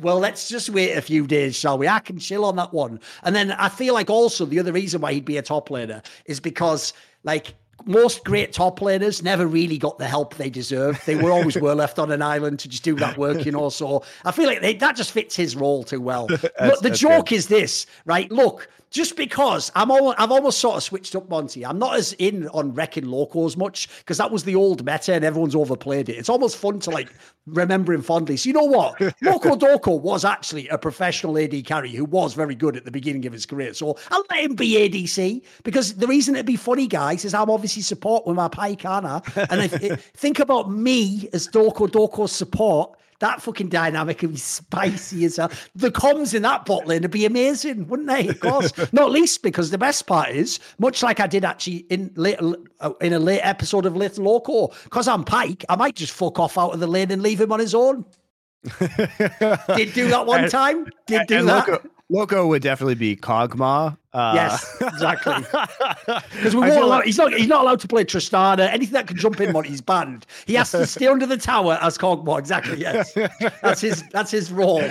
Well, 0.00 0.18
let's 0.18 0.48
just 0.48 0.70
wait 0.70 0.92
a 0.92 1.02
few 1.02 1.26
days, 1.26 1.56
shall 1.56 1.78
we? 1.78 1.88
I 1.88 2.00
can 2.00 2.18
chill 2.18 2.44
on 2.44 2.56
that 2.56 2.72
one. 2.72 3.00
And 3.22 3.34
then 3.34 3.52
I 3.52 3.68
feel 3.68 3.94
like 3.94 4.10
also 4.10 4.44
the 4.46 4.60
other 4.60 4.72
reason 4.72 5.00
why 5.00 5.12
he'd 5.12 5.24
be 5.24 5.36
a 5.36 5.42
top 5.42 5.68
laner 5.68 6.04
is 6.26 6.40
because 6.40 6.92
like 7.24 7.54
most 7.86 8.24
great 8.24 8.52
top 8.52 8.80
laners 8.80 9.22
never 9.22 9.46
really 9.46 9.78
got 9.78 9.98
the 9.98 10.06
help 10.06 10.34
they 10.34 10.50
deserved. 10.50 11.04
They 11.06 11.16
were 11.16 11.30
always 11.30 11.56
were 11.56 11.74
left 11.74 11.98
on 11.98 12.10
an 12.10 12.22
island 12.22 12.58
to 12.60 12.68
just 12.68 12.82
do 12.82 12.94
that 12.96 13.18
work, 13.18 13.44
you 13.44 13.52
know. 13.52 13.68
So 13.68 14.02
I 14.24 14.32
feel 14.32 14.46
like 14.46 14.60
they, 14.60 14.74
that 14.74 14.96
just 14.96 15.12
fits 15.12 15.36
his 15.36 15.56
role 15.56 15.84
too 15.84 16.00
well. 16.00 16.26
Look, 16.60 16.80
the 16.80 16.90
joke 16.94 17.32
is 17.32 17.48
this, 17.48 17.86
right? 18.04 18.30
Look, 18.30 18.68
just 18.94 19.16
because 19.16 19.72
I'm 19.74 19.90
almost, 19.90 20.20
I've 20.20 20.30
almost 20.30 20.60
sort 20.60 20.76
of 20.76 20.82
switched 20.84 21.16
up 21.16 21.28
Monty. 21.28 21.66
I'm 21.66 21.80
not 21.80 21.96
as 21.96 22.12
in 22.14 22.46
on 22.48 22.72
wrecking 22.74 23.06
loco 23.06 23.44
as 23.44 23.56
much 23.56 23.88
because 23.98 24.18
that 24.18 24.30
was 24.30 24.44
the 24.44 24.54
old 24.54 24.86
meta 24.86 25.14
and 25.14 25.24
everyone's 25.24 25.56
overplayed 25.56 26.08
it. 26.08 26.16
It's 26.16 26.28
almost 26.28 26.56
fun 26.56 26.78
to 26.78 26.90
like 26.90 27.12
remember 27.46 27.92
him 27.92 28.02
fondly. 28.02 28.36
So 28.36 28.46
you 28.46 28.52
know 28.52 28.62
what? 28.62 29.00
Loco 29.20 29.56
Doko 29.56 30.00
was 30.00 30.24
actually 30.24 30.68
a 30.68 30.78
professional 30.78 31.36
AD 31.36 31.66
carry 31.66 31.90
who 31.90 32.04
was 32.04 32.34
very 32.34 32.54
good 32.54 32.76
at 32.76 32.84
the 32.84 32.92
beginning 32.92 33.26
of 33.26 33.32
his 33.32 33.46
career. 33.46 33.74
So 33.74 33.98
I'll 34.12 34.24
let 34.30 34.44
him 34.44 34.54
be 34.54 34.74
ADC 34.74 35.42
because 35.64 35.94
the 35.94 36.06
reason 36.06 36.36
it'd 36.36 36.46
be 36.46 36.54
funny, 36.54 36.86
guys, 36.86 37.24
is 37.24 37.34
I'm 37.34 37.50
obviously 37.50 37.82
support 37.82 38.28
with 38.28 38.36
my 38.36 38.46
pike, 38.46 38.84
aren't 38.84 39.36
And 39.50 39.60
if, 39.60 40.04
think 40.14 40.38
about 40.38 40.70
me 40.70 41.28
as 41.32 41.48
Doko 41.48 41.88
Doko's 41.88 42.30
support. 42.30 42.96
That 43.20 43.42
fucking 43.42 43.68
dynamic 43.68 44.22
would 44.22 44.32
be 44.32 44.36
spicy 44.36 45.24
as 45.24 45.36
hell. 45.36 45.50
The 45.74 45.90
comms 45.90 46.34
in 46.34 46.42
that 46.42 46.64
bottling 46.64 46.88
lane 46.88 47.02
would 47.02 47.10
be 47.10 47.26
amazing, 47.26 47.88
wouldn't 47.88 48.08
they? 48.08 48.28
Of 48.28 48.40
course. 48.40 48.72
Not 48.92 49.10
least 49.10 49.42
because 49.42 49.70
the 49.70 49.78
best 49.78 50.06
part 50.06 50.30
is, 50.30 50.58
much 50.78 51.02
like 51.02 51.20
I 51.20 51.26
did 51.26 51.44
actually 51.44 51.86
in 51.90 52.12
late, 52.16 52.38
uh, 52.80 52.92
in 53.00 53.12
a 53.12 53.18
late 53.18 53.40
episode 53.40 53.86
of 53.86 53.96
Little 53.96 54.24
Loco, 54.24 54.72
because 54.84 55.08
I'm 55.08 55.24
Pike, 55.24 55.64
I 55.68 55.76
might 55.76 55.96
just 55.96 56.12
fuck 56.12 56.38
off 56.38 56.58
out 56.58 56.74
of 56.74 56.80
the 56.80 56.86
lane 56.86 57.10
and 57.10 57.22
leave 57.22 57.40
him 57.40 57.52
on 57.52 57.60
his 57.60 57.74
own. 57.74 58.04
Did 58.78 59.92
do 59.92 60.08
that 60.08 60.24
one 60.26 60.48
time. 60.48 60.86
Did 61.06 61.26
do 61.26 61.38
and 61.38 61.48
that. 61.48 61.68
Loco, 61.68 61.88
Loco 62.10 62.46
would 62.48 62.62
definitely 62.62 62.94
be 62.94 63.16
Kog'Maw. 63.16 63.96
Uh, 64.12 64.32
Yes, 64.36 64.76
exactly. 64.80 65.34
Because 66.06 66.54
we 66.54 66.60
won't 66.60 66.72
allow, 66.72 66.86
like- 66.98 67.06
he's 67.06 67.18
not 67.18 67.32
he's 67.32 67.48
not 67.48 67.62
allowed 67.62 67.80
to 67.80 67.88
play 67.88 68.04
Tristana. 68.04 68.68
Anything 68.70 68.92
that 68.92 69.06
can 69.08 69.16
jump 69.16 69.40
in, 69.40 69.52
Monty, 69.52 69.70
he's 69.70 69.80
banned. 69.80 70.26
He 70.46 70.54
has 70.54 70.70
to 70.70 70.86
stay 70.86 71.06
under 71.08 71.26
the 71.26 71.36
tower 71.36 71.78
as 71.80 71.98
Kog'Maw. 71.98 72.38
Exactly. 72.38 72.78
Yes, 72.78 73.12
that's 73.62 73.80
his 73.80 74.04
that's 74.12 74.30
his 74.30 74.52
role. 74.52 74.82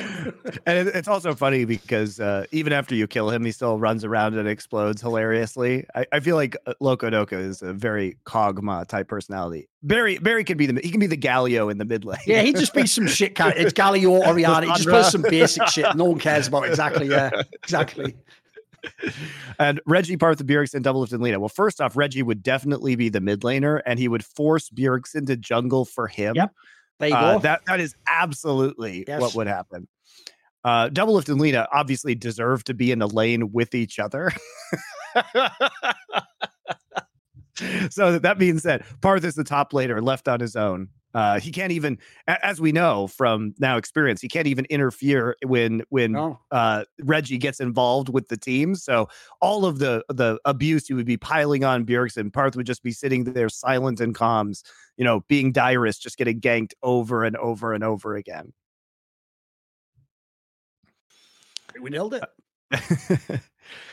and 0.65 0.87
it's 0.89 1.07
also 1.07 1.33
funny 1.35 1.63
because 1.63 2.19
uh, 2.19 2.45
even 2.51 2.73
after 2.73 2.95
you 2.95 3.07
kill 3.07 3.29
him, 3.29 3.45
he 3.45 3.51
still 3.51 3.79
runs 3.79 4.03
around 4.03 4.35
and 4.35 4.47
explodes 4.47 5.01
hilariously. 5.01 5.85
I, 5.95 6.05
I 6.11 6.19
feel 6.19 6.35
like 6.35 6.57
uh, 6.65 6.73
Loco 6.81 7.09
Doco 7.09 7.39
is 7.39 7.61
a 7.61 7.71
very 7.71 8.17
Kog'Maw 8.25 8.87
type 8.87 9.07
personality. 9.07 9.69
Barry 9.83 10.17
Barry 10.17 10.43
could 10.43 10.57
be 10.57 10.65
the 10.65 10.81
he 10.81 10.89
can 10.89 10.99
be 10.99 11.07
the 11.07 11.17
Galio 11.17 11.71
in 11.71 11.77
the 11.77 11.85
mid 11.85 12.03
lane. 12.03 12.19
Yeah, 12.25 12.41
he'd 12.41 12.57
just 12.57 12.73
be 12.73 12.87
some 12.87 13.07
shit. 13.07 13.33
It's 13.39 13.73
Galio 13.73 14.21
Orianna. 14.27 14.65
He 14.65 14.73
just 14.73 14.87
plays 14.87 15.11
some 15.11 15.21
basic 15.21 15.67
shit 15.67 15.95
no 16.03 16.09
one 16.11 16.19
cares 16.19 16.47
about. 16.47 16.67
Exactly. 16.67 17.07
Yeah. 17.07 17.29
Exactly. 17.63 18.15
and 19.59 19.79
Reggie 19.85 20.17
Parth, 20.17 20.45
Bjergsen, 20.45 20.81
Doublelift, 20.83 21.13
and 21.13 21.23
Leena. 21.23 21.39
Well, 21.39 21.47
first 21.49 21.79
off, 21.79 21.95
Reggie 21.95 22.21
would 22.23 22.43
definitely 22.43 22.95
be 22.97 23.07
the 23.09 23.21
mid 23.21 23.41
laner, 23.41 23.81
and 23.85 23.97
he 23.97 24.07
would 24.09 24.25
force 24.25 24.69
Bjergsen 24.69 25.25
to 25.27 25.37
jungle 25.37 25.85
for 25.85 26.07
him. 26.07 26.35
Yep. 26.35 26.51
There 26.99 27.09
you 27.09 27.15
Uh, 27.15 27.33
go. 27.35 27.39
that 27.39 27.61
that 27.67 27.79
is 27.79 27.95
absolutely 28.07 29.05
Yes. 29.07 29.21
what 29.21 29.35
would 29.35 29.47
happen. 29.47 29.87
Uh, 30.65 30.89
Doublelift 30.89 31.29
and 31.29 31.39
Lena 31.39 31.67
obviously 31.73 32.13
deserve 32.15 32.63
to 32.65 32.73
be 32.73 32.91
in 32.91 33.01
a 33.01 33.07
lane 33.07 33.51
with 33.53 33.73
each 33.75 33.99
other. 33.99 34.31
so 37.89 38.19
that 38.19 38.37
being 38.37 38.59
said, 38.59 38.83
Parth 39.01 39.23
is 39.23 39.35
the 39.35 39.43
top 39.43 39.71
laner 39.71 40.01
left 40.01 40.27
on 40.27 40.39
his 40.39 40.55
own. 40.55 40.89
Uh, 41.13 41.39
he 41.39 41.51
can't 41.51 41.71
even, 41.71 41.99
as 42.27 42.59
we 42.59 42.71
know 42.71 43.05
from 43.05 43.53
now 43.59 43.77
experience, 43.77 44.19
he 44.19 44.27
can't 44.27 44.47
even 44.47 44.65
interfere 44.65 45.35
when 45.45 45.83
when 45.89 46.13
no. 46.13 46.39
uh, 46.49 46.85
Reggie 47.03 47.37
gets 47.37 47.59
involved 47.59 48.09
with 48.09 48.29
the 48.29 48.37
team. 48.37 48.73
So 48.73 49.07
all 49.39 49.65
of 49.65 49.77
the 49.77 50.03
the 50.09 50.39
abuse 50.43 50.87
he 50.87 50.95
would 50.95 51.05
be 51.05 51.17
piling 51.17 51.63
on 51.63 51.85
Bjergsen, 51.85 52.33
Parth 52.33 52.55
would 52.55 52.65
just 52.65 52.81
be 52.81 52.91
sitting 52.91 53.25
there 53.25 53.49
silent 53.49 53.99
and 53.99 54.15
calms, 54.15 54.63
you 54.97 55.05
know, 55.05 55.21
being 55.27 55.51
direst, 55.51 56.01
just 56.01 56.17
getting 56.17 56.41
ganked 56.41 56.73
over 56.81 57.23
and 57.23 57.37
over 57.37 57.73
and 57.73 57.83
over 57.83 58.15
again. 58.15 58.51
We 61.79 61.91
nailed 61.91 62.15
it. 62.15 62.23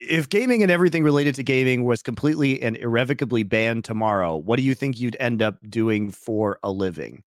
if 0.00 0.28
gaming 0.28 0.62
and 0.62 0.70
everything 0.70 1.02
related 1.02 1.34
to 1.36 1.42
gaming 1.42 1.84
was 1.84 2.02
completely 2.02 2.62
and 2.62 2.76
irrevocably 2.76 3.42
banned 3.42 3.84
tomorrow, 3.84 4.36
what 4.36 4.56
do 4.56 4.62
you 4.62 4.74
think 4.74 5.00
you'd 5.00 5.16
end 5.18 5.42
up 5.42 5.56
doing 5.68 6.10
for 6.10 6.58
a 6.62 6.70
living? 6.70 7.22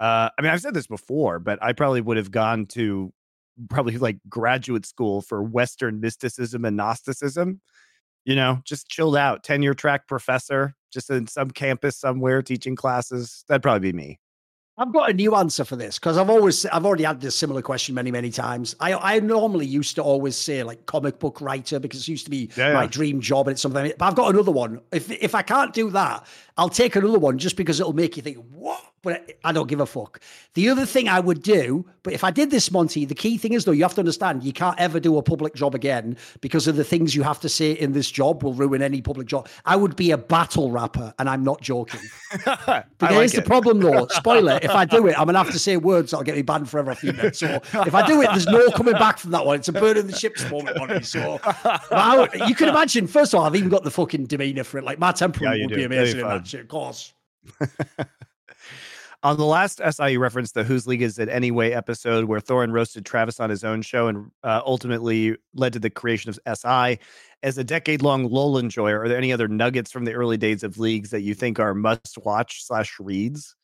Uh, 0.00 0.30
I 0.38 0.42
mean, 0.42 0.50
I've 0.50 0.60
said 0.60 0.74
this 0.74 0.86
before, 0.86 1.38
but 1.38 1.58
I 1.62 1.72
probably 1.72 2.00
would 2.00 2.16
have 2.16 2.30
gone 2.30 2.66
to 2.66 3.12
probably 3.68 3.98
like 3.98 4.18
graduate 4.28 4.86
school 4.86 5.20
for 5.20 5.42
Western 5.42 6.00
mysticism 6.00 6.64
and 6.64 6.76
Gnosticism. 6.76 7.60
You 8.24 8.36
know, 8.36 8.60
just 8.64 8.88
chilled 8.88 9.16
out, 9.16 9.42
tenure 9.42 9.74
track 9.74 10.06
professor, 10.06 10.74
just 10.92 11.10
in 11.10 11.26
some 11.26 11.50
campus 11.50 11.96
somewhere 11.96 12.42
teaching 12.42 12.76
classes. 12.76 13.44
That'd 13.48 13.62
probably 13.62 13.92
be 13.92 13.96
me. 13.96 14.18
I've 14.80 14.92
got 14.92 15.10
a 15.10 15.12
new 15.12 15.34
answer 15.34 15.64
for 15.64 15.74
this 15.74 15.98
because 15.98 16.16
I've 16.16 16.30
always 16.30 16.64
I've 16.66 16.86
already 16.86 17.02
had 17.02 17.20
this 17.20 17.34
similar 17.34 17.62
question 17.62 17.96
many 17.96 18.12
many 18.12 18.30
times. 18.30 18.76
I 18.78 18.94
I 18.94 19.18
normally 19.18 19.66
used 19.66 19.96
to 19.96 20.02
always 20.02 20.36
say 20.36 20.62
like 20.62 20.86
comic 20.86 21.18
book 21.18 21.40
writer 21.40 21.80
because 21.80 22.02
it 22.02 22.08
used 22.08 22.24
to 22.26 22.30
be 22.30 22.48
Yeah, 22.56 22.74
my 22.74 22.82
yeah. 22.82 22.88
dream 22.88 23.20
job 23.20 23.48
and 23.48 23.54
it's 23.54 23.62
something. 23.62 23.92
But 23.98 24.04
I've 24.06 24.14
got 24.14 24.32
another 24.32 24.52
one. 24.52 24.80
If 24.92 25.10
if 25.10 25.34
I 25.34 25.42
can't 25.42 25.74
do 25.74 25.90
that, 25.90 26.24
I'll 26.58 26.68
take 26.68 26.96
another 26.96 27.18
one 27.20 27.38
just 27.38 27.56
because 27.56 27.80
it'll 27.80 27.92
make 27.92 28.16
you 28.16 28.22
think 28.22 28.36
what. 28.50 28.82
But 29.00 29.38
I 29.44 29.52
don't 29.52 29.68
give 29.68 29.78
a 29.78 29.86
fuck. 29.86 30.20
The 30.54 30.68
other 30.68 30.84
thing 30.84 31.08
I 31.08 31.20
would 31.20 31.40
do, 31.40 31.86
but 32.02 32.12
if 32.14 32.24
I 32.24 32.32
did 32.32 32.50
this, 32.50 32.72
Monty, 32.72 33.04
the 33.04 33.14
key 33.14 33.38
thing 33.38 33.52
is 33.52 33.64
though 33.64 33.70
you 33.70 33.84
have 33.84 33.94
to 33.94 34.00
understand 34.00 34.42
you 34.42 34.52
can't 34.52 34.78
ever 34.80 34.98
do 34.98 35.16
a 35.18 35.22
public 35.22 35.54
job 35.54 35.76
again 35.76 36.16
because 36.40 36.66
of 36.66 36.74
the 36.74 36.82
things 36.82 37.14
you 37.14 37.22
have 37.22 37.38
to 37.40 37.48
say 37.48 37.70
in 37.70 37.92
this 37.92 38.10
job 38.10 38.42
will 38.42 38.54
ruin 38.54 38.82
any 38.82 39.00
public 39.00 39.28
job. 39.28 39.48
I 39.64 39.76
would 39.76 39.94
be 39.94 40.10
a 40.10 40.18
battle 40.18 40.72
rapper, 40.72 41.14
and 41.20 41.28
I'm 41.30 41.44
not 41.44 41.60
joking. 41.60 42.00
But 42.44 42.86
like 43.00 43.12
here's 43.12 43.32
the 43.32 43.42
problem, 43.42 43.78
though. 43.80 44.06
Spoiler: 44.10 44.58
if 44.62 44.70
I 44.70 44.84
do 44.84 45.06
it, 45.06 45.18
I'm 45.18 45.26
gonna 45.26 45.38
have 45.38 45.52
to 45.52 45.58
say 45.60 45.76
words 45.76 46.10
that'll 46.10 46.24
get 46.24 46.34
me 46.34 46.42
banned 46.42 46.68
forever 46.68 46.90
off 46.90 47.00
the 47.00 47.08
internet. 47.08 47.36
So 47.36 47.60
if 47.86 47.94
I 47.94 48.04
do 48.06 48.20
it, 48.20 48.28
there's 48.30 48.46
no 48.46 48.68
coming 48.72 48.94
back 48.94 49.18
from 49.18 49.30
that 49.30 49.46
one. 49.46 49.56
It's 49.60 49.68
a 49.68 49.72
burn 49.72 49.96
in 49.96 50.08
the 50.08 50.16
ships 50.16 50.48
moment 50.50 50.76
on 50.78 50.88
me. 50.88 51.02
So 51.02 51.40
would- 52.18 52.48
you 52.48 52.54
can 52.56 52.68
imagine. 52.68 53.06
First 53.06 53.32
of 53.32 53.40
all, 53.40 53.46
I've 53.46 53.54
even 53.56 53.68
got 53.70 53.84
the 53.84 53.90
fucking 53.92 54.26
demeanor 54.26 54.64
for 54.64 54.78
it. 54.78 54.84
Like 54.84 54.98
my 54.98 55.12
temperament 55.12 55.52
you 55.58 55.64
would 55.66 55.68
do. 55.70 55.76
Be 55.76 55.94
amazing 56.00 56.20
in 56.54 56.60
fun. 56.60 56.68
that 56.68 56.68
course. 56.68 57.12
On 59.24 59.36
the 59.36 59.44
last 59.44 59.80
SI, 59.90 60.12
you 60.12 60.20
referenced 60.20 60.54
the 60.54 60.62
Whose 60.62 60.86
League 60.86 61.02
Is 61.02 61.18
It 61.18 61.28
Anyway 61.28 61.72
episode 61.72 62.26
where 62.26 62.40
Thorin 62.40 62.70
roasted 62.72 63.04
Travis 63.04 63.40
on 63.40 63.50
his 63.50 63.64
own 63.64 63.82
show 63.82 64.06
and 64.06 64.30
uh, 64.44 64.60
ultimately 64.64 65.36
led 65.54 65.72
to 65.72 65.80
the 65.80 65.90
creation 65.90 66.30
of 66.30 66.38
SI. 66.56 67.00
As 67.42 67.58
a 67.58 67.64
decade 67.64 68.00
long 68.00 68.30
LOL 68.30 68.58
enjoyer, 68.58 69.00
are 69.00 69.08
there 69.08 69.18
any 69.18 69.32
other 69.32 69.48
nuggets 69.48 69.90
from 69.90 70.04
the 70.04 70.12
early 70.12 70.36
days 70.36 70.62
of 70.62 70.78
leagues 70.78 71.10
that 71.10 71.22
you 71.22 71.34
think 71.34 71.58
are 71.58 71.74
must 71.74 72.16
watch 72.24 72.64
slash 72.64 73.00
reads? 73.00 73.56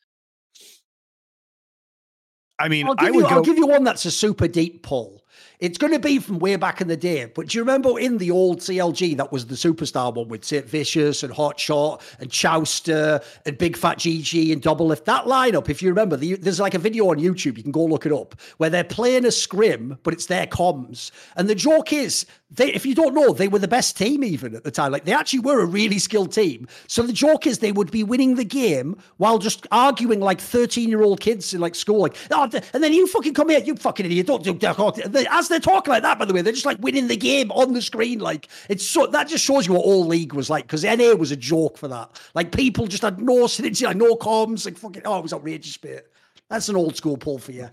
I 2.59 2.67
mean, 2.67 2.87
I'll 2.87 2.95
I 2.97 3.05
give 3.05 3.15
would 3.15 3.23
you. 3.23 3.29
go. 3.29 3.35
I'll 3.35 3.43
give 3.43 3.57
you 3.57 3.67
one 3.67 3.83
that's 3.85 4.05
a 4.05 4.11
super 4.11 4.47
deep 4.49 4.83
pull. 4.83 5.23
It's 5.59 5.77
going 5.77 5.93
to 5.93 5.99
be 5.99 6.19
from 6.19 6.39
way 6.39 6.55
back 6.55 6.81
in 6.81 6.87
the 6.87 6.97
day. 6.97 7.25
But 7.25 7.47
do 7.47 7.57
you 7.57 7.63
remember 7.63 7.97
in 7.99 8.17
the 8.17 8.31
old 8.31 8.59
CLG 8.59 9.17
that 9.17 9.31
was 9.31 9.45
the 9.47 9.55
superstar 9.55 10.13
one 10.13 10.27
with 10.27 10.43
Sid 10.43 10.65
Vicious 10.65 11.23
and 11.23 11.33
Hot 11.33 11.59
Shot 11.59 12.01
and 12.19 12.29
Chowster 12.29 13.23
and 13.45 13.57
Bigfatjiji 13.57 14.51
and 14.51 14.61
Doublelift? 14.61 15.05
That 15.05 15.25
lineup, 15.25 15.69
if 15.69 15.81
you 15.81 15.89
remember, 15.89 16.17
the, 16.17 16.35
there's 16.35 16.59
like 16.59 16.73
a 16.73 16.79
video 16.79 17.09
on 17.09 17.17
YouTube. 17.17 17.57
You 17.57 17.63
can 17.63 17.71
go 17.71 17.85
look 17.85 18.05
it 18.05 18.11
up 18.11 18.35
where 18.57 18.69
they're 18.69 18.83
playing 18.83 19.25
a 19.25 19.31
scrim, 19.31 19.97
but 20.03 20.13
it's 20.13 20.25
their 20.25 20.45
comms. 20.47 21.11
And 21.35 21.49
the 21.49 21.55
joke 21.55 21.93
is, 21.93 22.25
they, 22.51 22.73
if 22.73 22.85
you 22.85 22.95
don't 22.95 23.13
know, 23.13 23.33
they 23.33 23.47
were 23.47 23.59
the 23.59 23.67
best 23.67 23.97
team 23.97 24.23
even 24.23 24.55
at 24.55 24.63
the 24.63 24.71
time. 24.71 24.91
Like 24.91 25.05
they 25.05 25.13
actually 25.13 25.39
were 25.39 25.61
a 25.61 25.65
really 25.65 25.99
skilled 25.99 26.31
team. 26.31 26.67
So 26.87 27.01
the 27.03 27.13
joke 27.13 27.47
is 27.47 27.59
they 27.59 27.71
would 27.71 27.91
be 27.91 28.03
winning 28.03 28.35
the 28.35 28.45
game 28.45 28.97
while 29.17 29.39
just 29.39 29.67
arguing 29.71 30.19
like 30.19 30.39
13 30.39 30.89
year 30.89 31.01
old 31.01 31.19
kids 31.19 31.53
in 31.53 31.61
like 31.61 31.75
school, 31.75 31.99
like, 31.99 32.15
oh, 32.31 32.49
and 32.73 32.83
then 32.83 32.93
you 32.93 33.07
fucking 33.07 33.33
come 33.33 33.49
here, 33.49 33.59
you 33.59 33.75
fucking 33.75 34.05
idiot. 34.05 34.27
Don't 34.27 34.43
do 34.43 34.53
that. 34.53 35.11
They- 35.11 35.25
As 35.45 35.49
they're 35.49 35.59
talking 35.59 35.91
like 35.91 36.01
that, 36.01 36.17
by 36.17 36.25
the 36.25 36.33
way, 36.33 36.41
they're 36.41 36.51
just 36.51 36.65
like 36.65 36.79
winning 36.79 37.07
the 37.07 37.15
game 37.15 37.51
on 37.51 37.73
the 37.73 37.81
screen. 37.81 38.17
Like 38.17 38.47
it's 38.67 38.83
so 38.83 39.05
that 39.05 39.27
just 39.27 39.43
shows 39.43 39.67
you 39.67 39.73
what 39.73 39.85
all 39.85 40.03
league 40.03 40.33
was 40.33 40.49
like 40.49 40.65
because 40.65 40.83
NA 40.83 41.13
was 41.13 41.31
a 41.31 41.35
joke 41.35 41.77
for 41.77 41.87
that. 41.87 42.19
Like 42.33 42.51
people 42.51 42.87
just 42.87 43.03
had 43.03 43.21
no 43.21 43.45
synergy, 43.45 43.85
like 43.85 43.95
no 43.95 44.15
comms, 44.15 44.65
like 44.65 44.75
fucking, 44.75 45.03
oh, 45.05 45.19
it 45.19 45.21
was 45.21 45.33
outrageous, 45.33 45.77
bit. 45.77 46.11
That's 46.49 46.67
an 46.67 46.75
old 46.75 46.95
school 46.95 47.15
pull 47.15 47.37
for 47.37 47.51
you. 47.51 47.69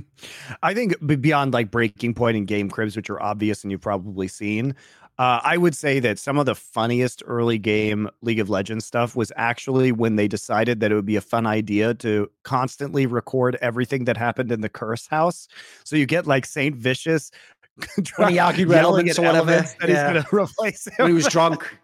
I 0.62 0.74
think 0.74 0.94
beyond 1.20 1.54
like 1.54 1.70
Breaking 1.70 2.12
Point 2.12 2.36
and 2.36 2.46
Game 2.46 2.68
Cribs, 2.68 2.96
which 2.96 3.08
are 3.08 3.22
obvious 3.22 3.62
and 3.62 3.70
you've 3.70 3.80
probably 3.80 4.28
seen, 4.28 4.74
uh, 5.18 5.40
I 5.42 5.56
would 5.56 5.74
say 5.74 5.98
that 6.00 6.18
some 6.18 6.38
of 6.38 6.46
the 6.46 6.54
funniest 6.54 7.22
early 7.26 7.58
game 7.58 8.08
League 8.20 8.40
of 8.40 8.50
Legends 8.50 8.84
stuff 8.84 9.16
was 9.16 9.32
actually 9.36 9.92
when 9.92 10.16
they 10.16 10.28
decided 10.28 10.80
that 10.80 10.92
it 10.92 10.94
would 10.94 11.06
be 11.06 11.16
a 11.16 11.22
fun 11.22 11.46
idea 11.46 11.94
to 11.94 12.30
constantly 12.42 13.06
record 13.06 13.56
everything 13.62 14.04
that 14.04 14.16
happened 14.16 14.52
in 14.52 14.60
the 14.60 14.68
Curse 14.68 15.06
House. 15.06 15.48
So 15.84 15.96
you 15.96 16.06
get 16.06 16.26
like 16.26 16.44
Saint 16.44 16.76
Vicious 16.76 17.30
When 18.16 18.30
he 18.30 18.38
argued 18.38 18.68
with 18.68 18.76
yelling 18.76 19.08
at 19.08 19.18
elements 19.18 19.74
that 19.80 19.88
yeah. 19.88 20.04
he's 20.04 20.12
going 20.12 20.24
to 20.24 20.34
replace 20.34 20.86
him. 20.86 20.94
when 20.98 21.08
he 21.08 21.14
was 21.14 21.26
drunk. 21.26 21.76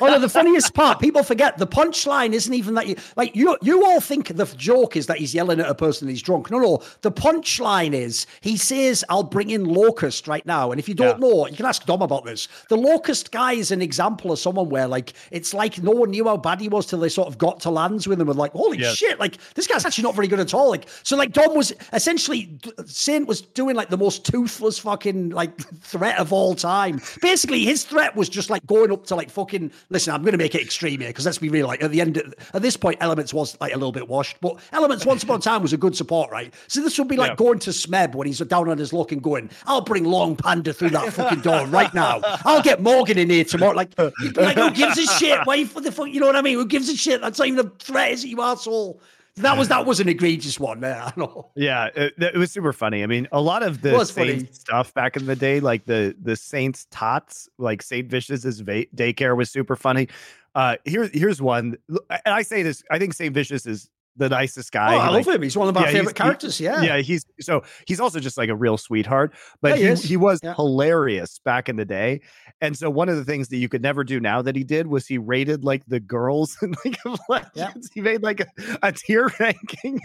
Oh 0.00 0.06
no, 0.06 0.18
the 0.18 0.28
funniest 0.28 0.74
part, 0.74 1.00
people 1.00 1.22
forget 1.22 1.58
the 1.58 1.66
punchline 1.66 2.32
isn't 2.32 2.52
even 2.54 2.74
that 2.74 2.86
you 2.86 2.96
like 3.16 3.34
you 3.34 3.56
you 3.62 3.84
all 3.84 4.00
think 4.00 4.28
the 4.28 4.44
joke 4.56 4.96
is 4.96 5.06
that 5.06 5.18
he's 5.18 5.34
yelling 5.34 5.60
at 5.60 5.68
a 5.68 5.74
person 5.74 6.06
and 6.06 6.10
he's 6.10 6.22
drunk. 6.22 6.50
No, 6.50 6.58
no. 6.58 6.82
The 7.02 7.10
punchline 7.10 7.92
is 7.94 8.26
he 8.40 8.56
says, 8.56 9.04
I'll 9.08 9.22
bring 9.22 9.50
in 9.50 9.64
Locust 9.64 10.28
right 10.28 10.44
now. 10.46 10.70
And 10.70 10.78
if 10.78 10.88
you 10.88 10.94
don't 10.94 11.20
Yeah. 11.20 11.28
know, 11.28 11.46
you 11.48 11.56
can 11.56 11.66
ask 11.66 11.84
Dom 11.86 12.02
about 12.02 12.24
this. 12.24 12.48
The 12.68 12.76
Locust 12.76 13.32
guy 13.32 13.54
is 13.54 13.70
an 13.70 13.82
example 13.82 14.30
of 14.32 14.38
someone 14.38 14.68
where 14.68 14.86
like 14.86 15.12
it's 15.30 15.52
like 15.54 15.82
no 15.82 15.90
one 15.90 16.10
knew 16.10 16.24
how 16.26 16.36
bad 16.36 16.60
he 16.60 16.68
was 16.68 16.86
till 16.86 17.00
they 17.00 17.08
sort 17.08 17.28
of 17.28 17.38
got 17.38 17.60
to 17.60 17.70
lands 17.70 18.06
with 18.06 18.20
him 18.20 18.28
and 18.28 18.38
like, 18.38 18.52
holy 18.52 18.78
shit, 18.94 19.18
like 19.18 19.38
this 19.54 19.66
guy's 19.66 19.84
actually 19.84 20.04
not 20.04 20.14
very 20.14 20.28
good 20.28 20.40
at 20.40 20.54
all. 20.54 20.70
Like 20.70 20.86
so 21.02 21.16
like 21.16 21.32
Dom 21.32 21.54
was 21.56 21.72
essentially 21.92 22.58
Saint 22.86 23.26
was 23.26 23.40
doing 23.40 23.74
like 23.76 23.88
the 23.90 23.96
most 23.98 24.24
toothless 24.24 24.78
fucking 24.78 25.30
like 25.30 25.56
threat 25.82 26.18
of 26.18 26.32
all 26.32 26.54
time. 26.54 27.00
Basically, 27.20 27.64
his 27.64 27.84
threat 27.84 28.14
was 28.14 28.28
just 28.28 28.50
like 28.50 28.64
going 28.66 28.92
up 28.92 29.04
to 29.06 29.16
like 29.16 29.30
fucking 29.30 29.63
listen, 29.90 30.14
I'm 30.14 30.22
gonna 30.24 30.36
make 30.36 30.54
it 30.54 30.62
extreme 30.62 31.00
here 31.00 31.10
because 31.10 31.24
let's 31.26 31.38
be 31.38 31.48
real, 31.48 31.66
like 31.66 31.82
at 31.82 31.90
the 31.90 32.00
end 32.00 32.16
at 32.52 32.62
this 32.62 32.76
point, 32.76 32.98
Elements 33.00 33.32
was 33.34 33.58
like 33.60 33.72
a 33.72 33.76
little 33.76 33.92
bit 33.92 34.08
washed, 34.08 34.36
but 34.40 34.58
Elements 34.72 35.04
once 35.06 35.22
upon 35.22 35.38
a 35.38 35.42
time 35.42 35.62
was 35.62 35.72
a 35.72 35.76
good 35.76 35.96
support, 35.96 36.30
right? 36.30 36.52
So 36.68 36.80
this 36.80 36.98
would 36.98 37.08
be 37.08 37.16
like 37.16 37.30
Yeah. 37.30 37.36
going 37.36 37.58
to 37.60 37.70
Smeb 37.70 38.14
when 38.14 38.26
he's 38.26 38.38
down 38.38 38.68
on 38.68 38.78
his 38.78 38.92
luck 38.92 39.12
and 39.12 39.22
going, 39.22 39.50
I'll 39.66 39.80
bring 39.80 40.04
Long 40.04 40.36
Panda 40.36 40.72
through 40.72 40.90
that 40.90 41.12
fucking 41.12 41.40
door 41.40 41.66
right 41.66 41.92
now. 41.94 42.20
I'll 42.44 42.62
get 42.62 42.82
Morgan 42.82 43.18
in 43.18 43.30
here 43.30 43.44
tomorrow. 43.44 43.74
Like, 43.74 43.98
like 43.98 44.56
who 44.56 44.70
gives 44.70 44.98
a 44.98 45.06
shit? 45.06 45.38
Why 45.44 45.64
for 45.64 45.80
the 45.80 45.92
fuck 45.92 46.08
you 46.08 46.20
know 46.20 46.26
what 46.26 46.36
I 46.36 46.42
mean? 46.42 46.56
Who 46.58 46.66
gives 46.66 46.88
a 46.88 46.96
shit? 46.96 47.20
That's 47.20 47.38
not 47.38 47.48
even 47.48 47.66
a 47.66 47.70
threat, 47.78 48.12
is 48.12 48.24
it, 48.24 48.28
you 48.28 48.40
asshole? 48.42 49.00
That 49.36 49.58
was 49.58 49.68
that 49.68 49.84
was 49.84 49.98
an 49.98 50.08
egregious 50.08 50.60
one 50.60 50.80
there. 50.80 51.02
I 51.04 51.12
know. 51.16 51.50
Yeah, 51.56 51.88
it, 51.94 52.14
it 52.18 52.36
was 52.36 52.52
super 52.52 52.72
funny. 52.72 53.02
I 53.02 53.06
mean, 53.06 53.26
a 53.32 53.40
lot 53.40 53.62
of 53.62 53.80
the. 53.80 53.90
Saints 54.04 54.60
stuff 54.60 54.94
back 54.94 55.16
in 55.16 55.26
the 55.26 55.34
day, 55.36 55.60
like 55.60 55.86
the 55.86 56.14
the 56.22 56.36
Saints 56.36 56.86
tots, 56.90 57.48
like 57.58 57.82
Saint 57.82 58.08
Vicious's 58.08 58.60
va- 58.60 58.86
daycare 58.94 59.36
was 59.36 59.50
super 59.50 59.74
funny. 59.76 60.08
Uh, 60.54 60.76
here, 60.84 61.10
here's 61.12 61.42
one, 61.42 61.76
and 61.88 62.20
I 62.26 62.42
say 62.42 62.62
this. 62.62 62.84
I 62.88 63.00
think 63.00 63.12
Saint 63.12 63.34
Vicious 63.34 63.66
is 63.66 63.90
the 64.16 64.28
nicest 64.28 64.70
guy. 64.72 64.94
Oh, 64.94 64.98
I 64.98 65.08
like, 65.08 65.26
love 65.26 65.34
him. 65.36 65.42
He's 65.42 65.56
one 65.56 65.68
of 65.68 65.74
my 65.74 65.82
yeah, 65.86 65.92
favorite 65.92 66.16
he- 66.16 66.22
characters. 66.22 66.60
Yeah. 66.60 66.82
yeah, 66.82 66.98
he's 66.98 67.24
so 67.40 67.62
he's 67.86 67.98
also 68.00 68.20
just 68.20 68.38
like 68.38 68.48
a 68.48 68.54
real 68.54 68.76
sweetheart. 68.76 69.34
But 69.60 69.78
Yeah, 69.80 69.94
he 69.94 70.02
he, 70.02 70.08
he 70.08 70.16
was 70.16 70.40
Yeah. 70.42 70.54
hilarious 70.54 71.40
back 71.44 71.68
in 71.68 71.76
the 71.76 71.84
day. 71.84 72.20
And 72.60 72.76
so 72.76 72.88
one 72.90 73.08
of 73.08 73.16
the 73.16 73.24
things 73.24 73.48
that 73.48 73.56
you 73.56 73.68
could 73.68 73.82
never 73.82 74.04
do 74.04 74.20
now 74.20 74.40
that 74.42 74.54
he 74.56 74.64
did 74.64 74.86
was 74.86 75.06
he 75.06 75.18
rated 75.18 75.64
like 75.64 75.84
the 75.86 76.00
girls 76.00 76.56
in 76.62 76.74
League 76.84 76.98
of 77.04 77.18
Legends. 77.28 77.90
He 77.92 78.00
made 78.00 78.22
like 78.22 78.40
a, 78.40 78.46
a 78.82 78.92
tier 78.92 79.30
ranking 79.40 80.00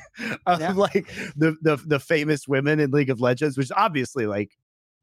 of 0.45 0.75
like 0.77 1.07
the, 1.35 1.55
the 1.61 1.77
the 1.85 1.99
famous 1.99 2.47
women 2.47 2.79
in 2.79 2.91
League 2.91 3.09
of 3.09 3.21
Legends, 3.21 3.57
which 3.57 3.71
obviously 3.75 4.25
like 4.25 4.51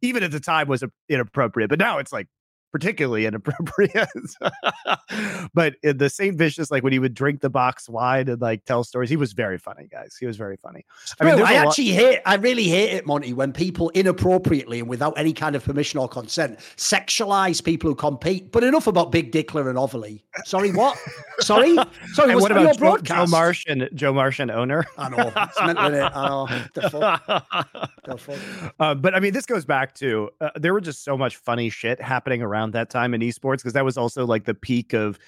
even 0.02 0.22
at 0.22 0.30
the 0.30 0.40
time 0.40 0.68
was 0.68 0.84
inappropriate, 1.08 1.70
but 1.70 1.78
now 1.78 1.98
it's 1.98 2.12
like 2.12 2.26
particularly 2.72 3.26
inappropriate. 3.26 4.08
but 5.54 5.76
uh, 5.84 5.92
the 5.94 6.10
Saint 6.10 6.36
Vicious, 6.36 6.70
like 6.70 6.82
when 6.82 6.92
he 6.92 6.98
would 6.98 7.14
drink 7.14 7.40
the 7.40 7.50
box 7.50 7.88
wine 7.88 8.28
and 8.28 8.40
like 8.40 8.64
tell 8.64 8.84
stories, 8.84 9.08
he 9.10 9.16
was 9.16 9.32
very 9.32 9.58
funny, 9.58 9.88
guys. 9.90 10.16
He 10.18 10.26
was 10.26 10.36
very 10.36 10.56
funny. 10.56 10.84
I 11.20 11.24
mean, 11.24 11.34
I 11.34 11.36
a 11.36 11.40
lot- 11.40 11.68
actually 11.68 11.88
hate, 11.88 12.20
I 12.26 12.36
really 12.36 12.64
hate 12.64 12.94
it, 12.94 13.06
Monty, 13.06 13.32
when 13.32 13.52
people 13.52 13.90
inappropriately 13.90 14.80
and 14.80 14.88
without 14.88 15.16
any 15.16 15.32
kind 15.32 15.56
of 15.56 15.64
permission 15.64 15.98
or 16.00 16.08
consent 16.08 16.58
sexualize 16.76 17.62
people 17.62 17.90
who 17.90 17.94
compete. 17.94 18.52
But 18.52 18.64
enough 18.64 18.86
about 18.86 19.12
Big 19.12 19.32
Dickler 19.32 19.68
and 19.68 19.78
Overly. 19.78 20.24
Sorry, 20.44 20.72
what? 20.72 20.98
Sorry, 21.40 21.76
sorry. 22.12 22.34
what 22.34 22.52
that 22.52 22.60
your 22.60 22.72
about 22.72 23.02
Joe, 23.04 23.24
Joe? 23.24 23.26
Marsh 23.26 23.64
and 23.68 23.88
Joe 23.94 24.12
Marsh 24.12 24.40
and 24.40 24.50
owner? 24.50 24.84
I 24.98 25.08
know. 25.08 25.32
It's 25.34 25.60
mental, 25.60 25.84
innit? 25.84 26.10
I 26.14 26.28
know. 26.28 26.48
The 26.74 26.90
fuck? 26.90 27.46
The 28.06 28.16
fuck? 28.16 28.74
Uh, 28.78 28.94
but 28.94 29.16
I 29.16 29.20
mean, 29.20 29.32
this 29.32 29.46
goes 29.46 29.64
back 29.64 29.92
to 29.96 30.30
uh, 30.40 30.50
there 30.54 30.72
were 30.72 30.80
just 30.80 31.02
so 31.02 31.16
much 31.16 31.36
funny 31.38 31.68
shit 31.70 32.00
happening 32.00 32.40
around 32.40 32.55
that 32.72 32.90
time 32.90 33.14
in 33.14 33.20
esports 33.20 33.58
because 33.58 33.72
that 33.74 33.84
was 33.84 33.96
also 33.96 34.26
like 34.26 34.44
the 34.44 34.54
peak 34.54 34.92
of 34.92 35.18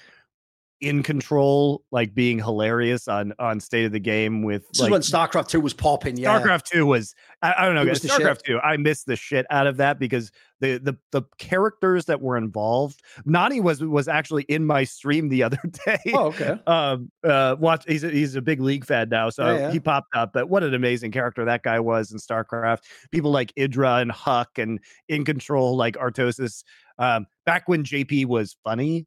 InControl, 0.82 1.80
like 1.90 2.14
being 2.14 2.38
hilarious 2.38 3.08
on 3.08 3.32
on 3.40 3.58
state 3.58 3.84
of 3.84 3.90
the 3.90 3.98
game 3.98 4.42
with 4.42 4.68
This 4.68 4.80
like 4.80 4.88
is 4.88 4.92
when 4.92 5.00
StarCraft 5.00 5.48
2 5.48 5.60
was 5.60 5.74
popping. 5.74 6.16
Yeah. 6.16 6.38
StarCraft 6.40 6.64
Two 6.64 6.86
was 6.86 7.16
I, 7.42 7.54
I 7.58 7.64
don't 7.64 7.74
know 7.74 7.84
guys, 7.84 7.94
was 7.94 8.02
the 8.02 8.08
shit. 8.08 8.20
StarCraft 8.20 8.42
Two. 8.42 8.58
I 8.60 8.76
missed 8.76 9.06
the 9.06 9.16
shit 9.16 9.44
out 9.50 9.66
of 9.66 9.78
that 9.78 9.98
because 9.98 10.30
the 10.60 10.78
the 10.78 10.96
the 11.10 11.22
characters 11.38 12.04
that 12.04 12.20
were 12.20 12.36
involved. 12.36 13.02
Nani 13.24 13.58
was 13.60 13.82
was 13.82 14.06
actually 14.06 14.44
in 14.44 14.64
my 14.66 14.84
stream 14.84 15.28
the 15.30 15.42
other 15.48 15.58
day. 15.84 15.98
Oh, 16.14 16.26
okay. 16.26 16.56
um 16.68 17.10
uh 17.24 17.56
watch 17.58 17.84
he's 17.88 18.04
a, 18.04 18.10
he's 18.10 18.36
a 18.36 18.42
big 18.42 18.60
league 18.60 18.84
fan 18.84 19.08
now 19.08 19.30
so 19.30 19.46
Yeah, 19.46 19.58
yeah. 19.58 19.72
he 19.72 19.80
popped 19.80 20.14
up 20.14 20.32
but 20.32 20.48
what 20.48 20.62
an 20.62 20.74
amazing 20.74 21.10
character 21.10 21.44
that 21.44 21.64
guy 21.64 21.80
was 21.80 22.12
in 22.12 22.18
starcraft 22.18 22.82
people 23.10 23.32
like 23.32 23.52
idra 23.56 24.00
and 24.00 24.12
HuK 24.12 24.58
and 24.62 24.80
InControl 25.10 25.76
like 25.76 25.96
artosis 25.96 26.62
um 26.98 27.26
back 27.46 27.68
when 27.68 27.84
jp 27.84 28.26
was 28.26 28.56
funny 28.64 29.06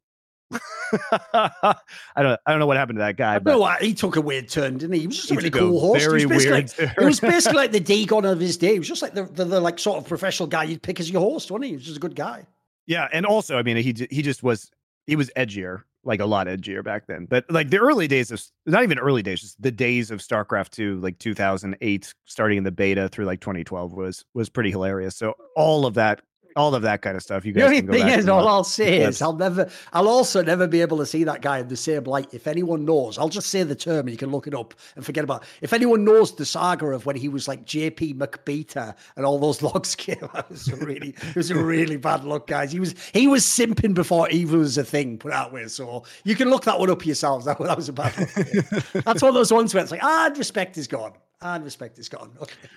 i 0.52 1.70
don't 2.16 2.38
i 2.46 2.50
don't 2.50 2.58
know 2.58 2.66
what 2.66 2.76
happened 2.76 2.96
to 2.96 3.00
that 3.00 3.16
guy 3.16 3.38
but 3.38 3.58
know 3.58 3.76
he 3.80 3.94
took 3.94 4.16
a 4.16 4.20
weird 4.20 4.48
turn, 4.48 4.78
didn't 4.78 4.94
he? 4.94 5.00
He 5.00 5.06
was 5.06 5.16
just 5.16 5.30
a 5.30 5.34
really 5.34 5.48
a 5.48 5.50
cool 5.50 5.80
host. 5.80 6.04
very 6.04 6.26
weird 6.26 6.50
like, 6.50 6.98
he 6.98 7.04
was 7.04 7.20
basically 7.20 7.58
like 7.58 7.72
the 7.72 7.80
Dagon 7.92 8.24
of 8.24 8.40
his 8.40 8.56
day. 8.56 8.74
He 8.74 8.78
was 8.78 8.88
just 8.88 9.02
like 9.02 9.14
the, 9.14 9.24
the, 9.24 9.44
the 9.44 9.60
like 9.60 9.78
sort 9.78 9.98
of 9.98 10.06
professional 10.06 10.46
guy 10.46 10.64
you'd 10.64 10.82
pick 10.82 11.00
as 11.00 11.10
your 11.10 11.20
horse, 11.20 11.50
wasn't 11.50 11.64
he? 11.64 11.70
He 11.70 11.76
was 11.76 11.84
just 11.84 11.96
a 11.96 12.00
good 12.00 12.14
guy. 12.14 12.46
Yeah, 12.86 13.08
and 13.12 13.24
also, 13.24 13.58
I 13.58 13.62
mean, 13.62 13.76
he 13.76 13.94
he 14.10 14.22
just 14.22 14.42
was 14.42 14.70
he 15.06 15.16
was 15.16 15.30
edgier, 15.36 15.82
like 16.04 16.20
a 16.20 16.26
lot 16.26 16.46
edgier 16.46 16.82
back 16.82 17.06
then. 17.06 17.26
But 17.26 17.44
like 17.48 17.70
the 17.70 17.78
early 17.78 18.08
days 18.08 18.30
of 18.30 18.42
not 18.66 18.82
even 18.82 18.98
early 18.98 19.22
days, 19.22 19.40
just 19.40 19.60
the 19.60 19.70
days 19.70 20.10
of 20.10 20.20
StarCraft 20.20 20.70
2, 20.70 21.00
like 21.00 21.18
2008, 21.18 22.14
starting 22.24 22.58
in 22.58 22.64
the 22.64 22.72
beta 22.72 23.08
through 23.08 23.24
like 23.24 23.40
2012 23.40 23.92
was 23.92 24.24
was 24.34 24.48
pretty 24.48 24.70
hilarious. 24.70 25.16
So 25.16 25.34
all 25.56 25.86
of 25.86 25.94
that, 25.94 26.22
all 26.56 26.74
of 26.74 26.82
that 26.82 27.02
kind 27.02 27.16
of 27.16 27.22
stuff, 27.22 27.44
you 27.44 27.52
The 27.52 27.60
guys 27.60 27.66
only 27.66 27.80
can 27.80 27.86
go 27.86 27.92
thing 27.92 28.08
is, 28.08 28.28
all. 28.28 28.48
I'll 28.48 28.64
say 28.64 29.02
is 29.02 29.20
I'll 29.20 29.32
never, 29.32 29.70
I'll 29.92 30.08
also 30.08 30.42
never 30.42 30.66
be 30.66 30.80
able 30.80 30.98
to 30.98 31.06
see 31.06 31.24
that 31.24 31.42
guy 31.42 31.58
in 31.58 31.68
the 31.68 31.76
same 31.76 32.04
light. 32.04 32.32
If 32.32 32.46
anyone 32.46 32.84
knows, 32.84 33.18
I'll 33.18 33.28
just 33.28 33.50
say 33.50 33.62
the 33.62 33.74
term 33.74 34.00
and 34.00 34.10
you 34.10 34.16
can 34.16 34.30
look 34.30 34.46
it 34.46 34.54
up 34.54 34.74
and 34.96 35.04
forget 35.04 35.24
about. 35.24 35.42
It. 35.42 35.48
If 35.62 35.72
anyone 35.72 36.04
knows 36.04 36.34
the 36.34 36.44
saga 36.44 36.86
of 36.86 37.06
when 37.06 37.16
he 37.16 37.28
was 37.28 37.48
like 37.48 37.64
JP 37.64 38.14
McBeater 38.18 38.94
and 39.16 39.26
all 39.26 39.38
those 39.38 39.62
logs 39.62 39.94
came, 39.94 40.16
out, 40.22 40.38
it 40.38 40.50
was 40.50 40.68
a 40.68 40.76
really, 40.76 41.10
it 41.10 41.36
was 41.36 41.50
a 41.50 41.56
really 41.56 41.96
bad 41.96 42.24
look, 42.24 42.46
guys. 42.46 42.72
He 42.72 42.80
was, 42.80 42.94
he 43.12 43.26
was 43.26 43.44
simping 43.44 43.94
before 43.94 44.28
evil 44.30 44.62
was 44.62 44.78
a 44.78 44.84
thing, 44.84 45.18
put 45.18 45.32
that 45.32 45.52
way. 45.52 45.66
So 45.68 46.04
you 46.24 46.34
can 46.34 46.48
look 46.48 46.64
that 46.64 46.78
one 46.78 46.90
up 46.90 47.04
yourselves. 47.04 47.44
That, 47.44 47.58
that 47.60 47.76
was 47.76 47.88
a 47.88 47.92
bad 47.92 48.16
look. 48.18 49.04
That's 49.04 49.22
one 49.22 49.28
of 49.28 49.34
those 49.34 49.52
ones 49.52 49.74
where 49.74 49.82
it's 49.82 49.92
like, 49.92 50.02
ah, 50.02 50.32
respect 50.36 50.78
is 50.78 50.86
gone. 50.86 51.12
Ah, 51.40 51.58
respect 51.62 51.98
is 51.98 52.08
gone. 52.08 52.30
Okay. 52.40 52.68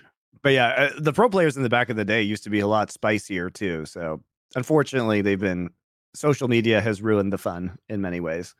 But 0.45 0.53
yeah, 0.53 0.67
uh, 0.67 0.99
the 0.99 1.11
pro 1.11 1.27
players 1.27 1.57
in 1.57 1.64
the 1.64 1.69
back 1.69 1.90
of 1.90 1.95
the 1.95 2.06
day 2.06 2.22
used 2.22 2.43
to 2.43 2.51
be 2.51 2.59
a 2.59 2.67
lot 2.67 2.91
spicier 2.91 3.49
too. 3.49 3.83
So 3.88 4.22
unfortunately, 4.56 5.24
they've 5.24 5.40
been 5.40 5.72
social 6.14 6.48
media 6.48 6.82
has 6.82 7.01
ruined 7.01 7.33
the 7.33 7.40
fun 7.40 7.80
in 7.90 7.99
many 7.99 8.19
ways. 8.19 8.53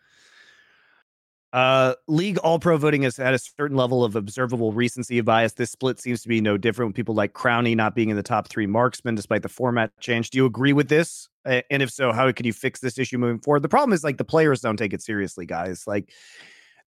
Uh, 1.53 1.93
league 2.07 2.39
all 2.39 2.57
pro 2.57 2.75
voting 2.75 3.03
has 3.03 3.17
had 3.17 3.35
a 3.35 3.38
certain 3.38 3.77
level 3.77 4.03
of 4.03 4.15
observable 4.15 4.72
recency 4.72 5.22
bias. 5.22 5.53
This 5.53 5.69
split 5.69 5.99
seems 5.99 6.23
to 6.23 6.27
be 6.27 6.41
no 6.41 6.57
different 6.57 6.89
with 6.89 6.95
people 6.95 7.14
like 7.14 7.33
Crowney 7.33 7.75
not 7.75 7.93
being 7.93 8.09
in 8.09 8.15
the 8.15 8.23
top 8.23 8.47
three 8.47 8.65
marksmen 8.65 9.14
despite 9.14 9.43
the 9.43 9.47
format 9.47 9.91
change. 9.99 10.31
Do 10.31 10.39
you 10.39 10.47
agree 10.47 10.73
with 10.73 10.89
this? 10.89 11.30
And 11.45 11.83
if 11.83 11.91
so, 11.91 12.11
how 12.11 12.31
can 12.31 12.47
you 12.47 12.53
fix 12.53 12.80
this 12.80 12.97
issue 12.97 13.19
moving 13.19 13.41
forward? 13.41 13.61
The 13.61 13.69
problem 13.69 13.93
is 13.93 14.03
like 14.03 14.17
the 14.17 14.25
players 14.25 14.59
don't 14.59 14.77
take 14.77 14.93
it 14.93 15.03
seriously, 15.03 15.45
guys. 15.45 15.83
Like 15.85 16.11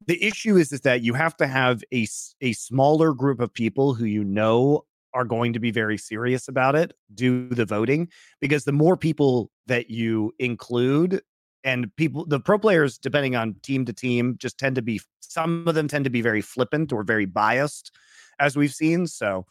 the 0.06 0.22
issue 0.22 0.56
is 0.56 0.72
is 0.72 0.80
that 0.80 1.02
you 1.02 1.14
have 1.14 1.36
to 1.36 1.46
have 1.46 1.82
a, 1.94 2.06
a 2.40 2.52
smaller 2.52 3.12
group 3.12 3.40
of 3.40 3.52
people 3.52 3.94
who 3.94 4.04
you 4.04 4.24
know 4.24 4.84
are 5.14 5.24
going 5.24 5.52
to 5.52 5.58
be 5.58 5.70
very 5.70 5.98
serious 5.98 6.48
about 6.48 6.74
it 6.74 6.92
do 7.14 7.48
the 7.48 7.64
voting 7.64 8.08
because 8.40 8.64
the 8.64 8.72
more 8.72 8.96
people 8.96 9.50
that 9.66 9.90
you 9.90 10.32
include 10.38 11.22
and 11.64 11.94
people 11.96 12.24
the 12.26 12.40
pro 12.40 12.58
players 12.58 12.98
depending 12.98 13.36
on 13.36 13.54
team 13.62 13.84
to 13.84 13.92
team 13.92 14.36
just 14.38 14.58
tend 14.58 14.76
to 14.76 14.82
be 14.82 15.00
some 15.20 15.66
of 15.66 15.74
them 15.74 15.88
tend 15.88 16.04
to 16.04 16.10
be 16.10 16.20
very 16.20 16.40
flippant 16.40 16.92
or 16.92 17.02
very 17.02 17.26
biased 17.26 17.90
as 18.38 18.56
we've 18.56 18.74
seen 18.74 19.06
so 19.06 19.44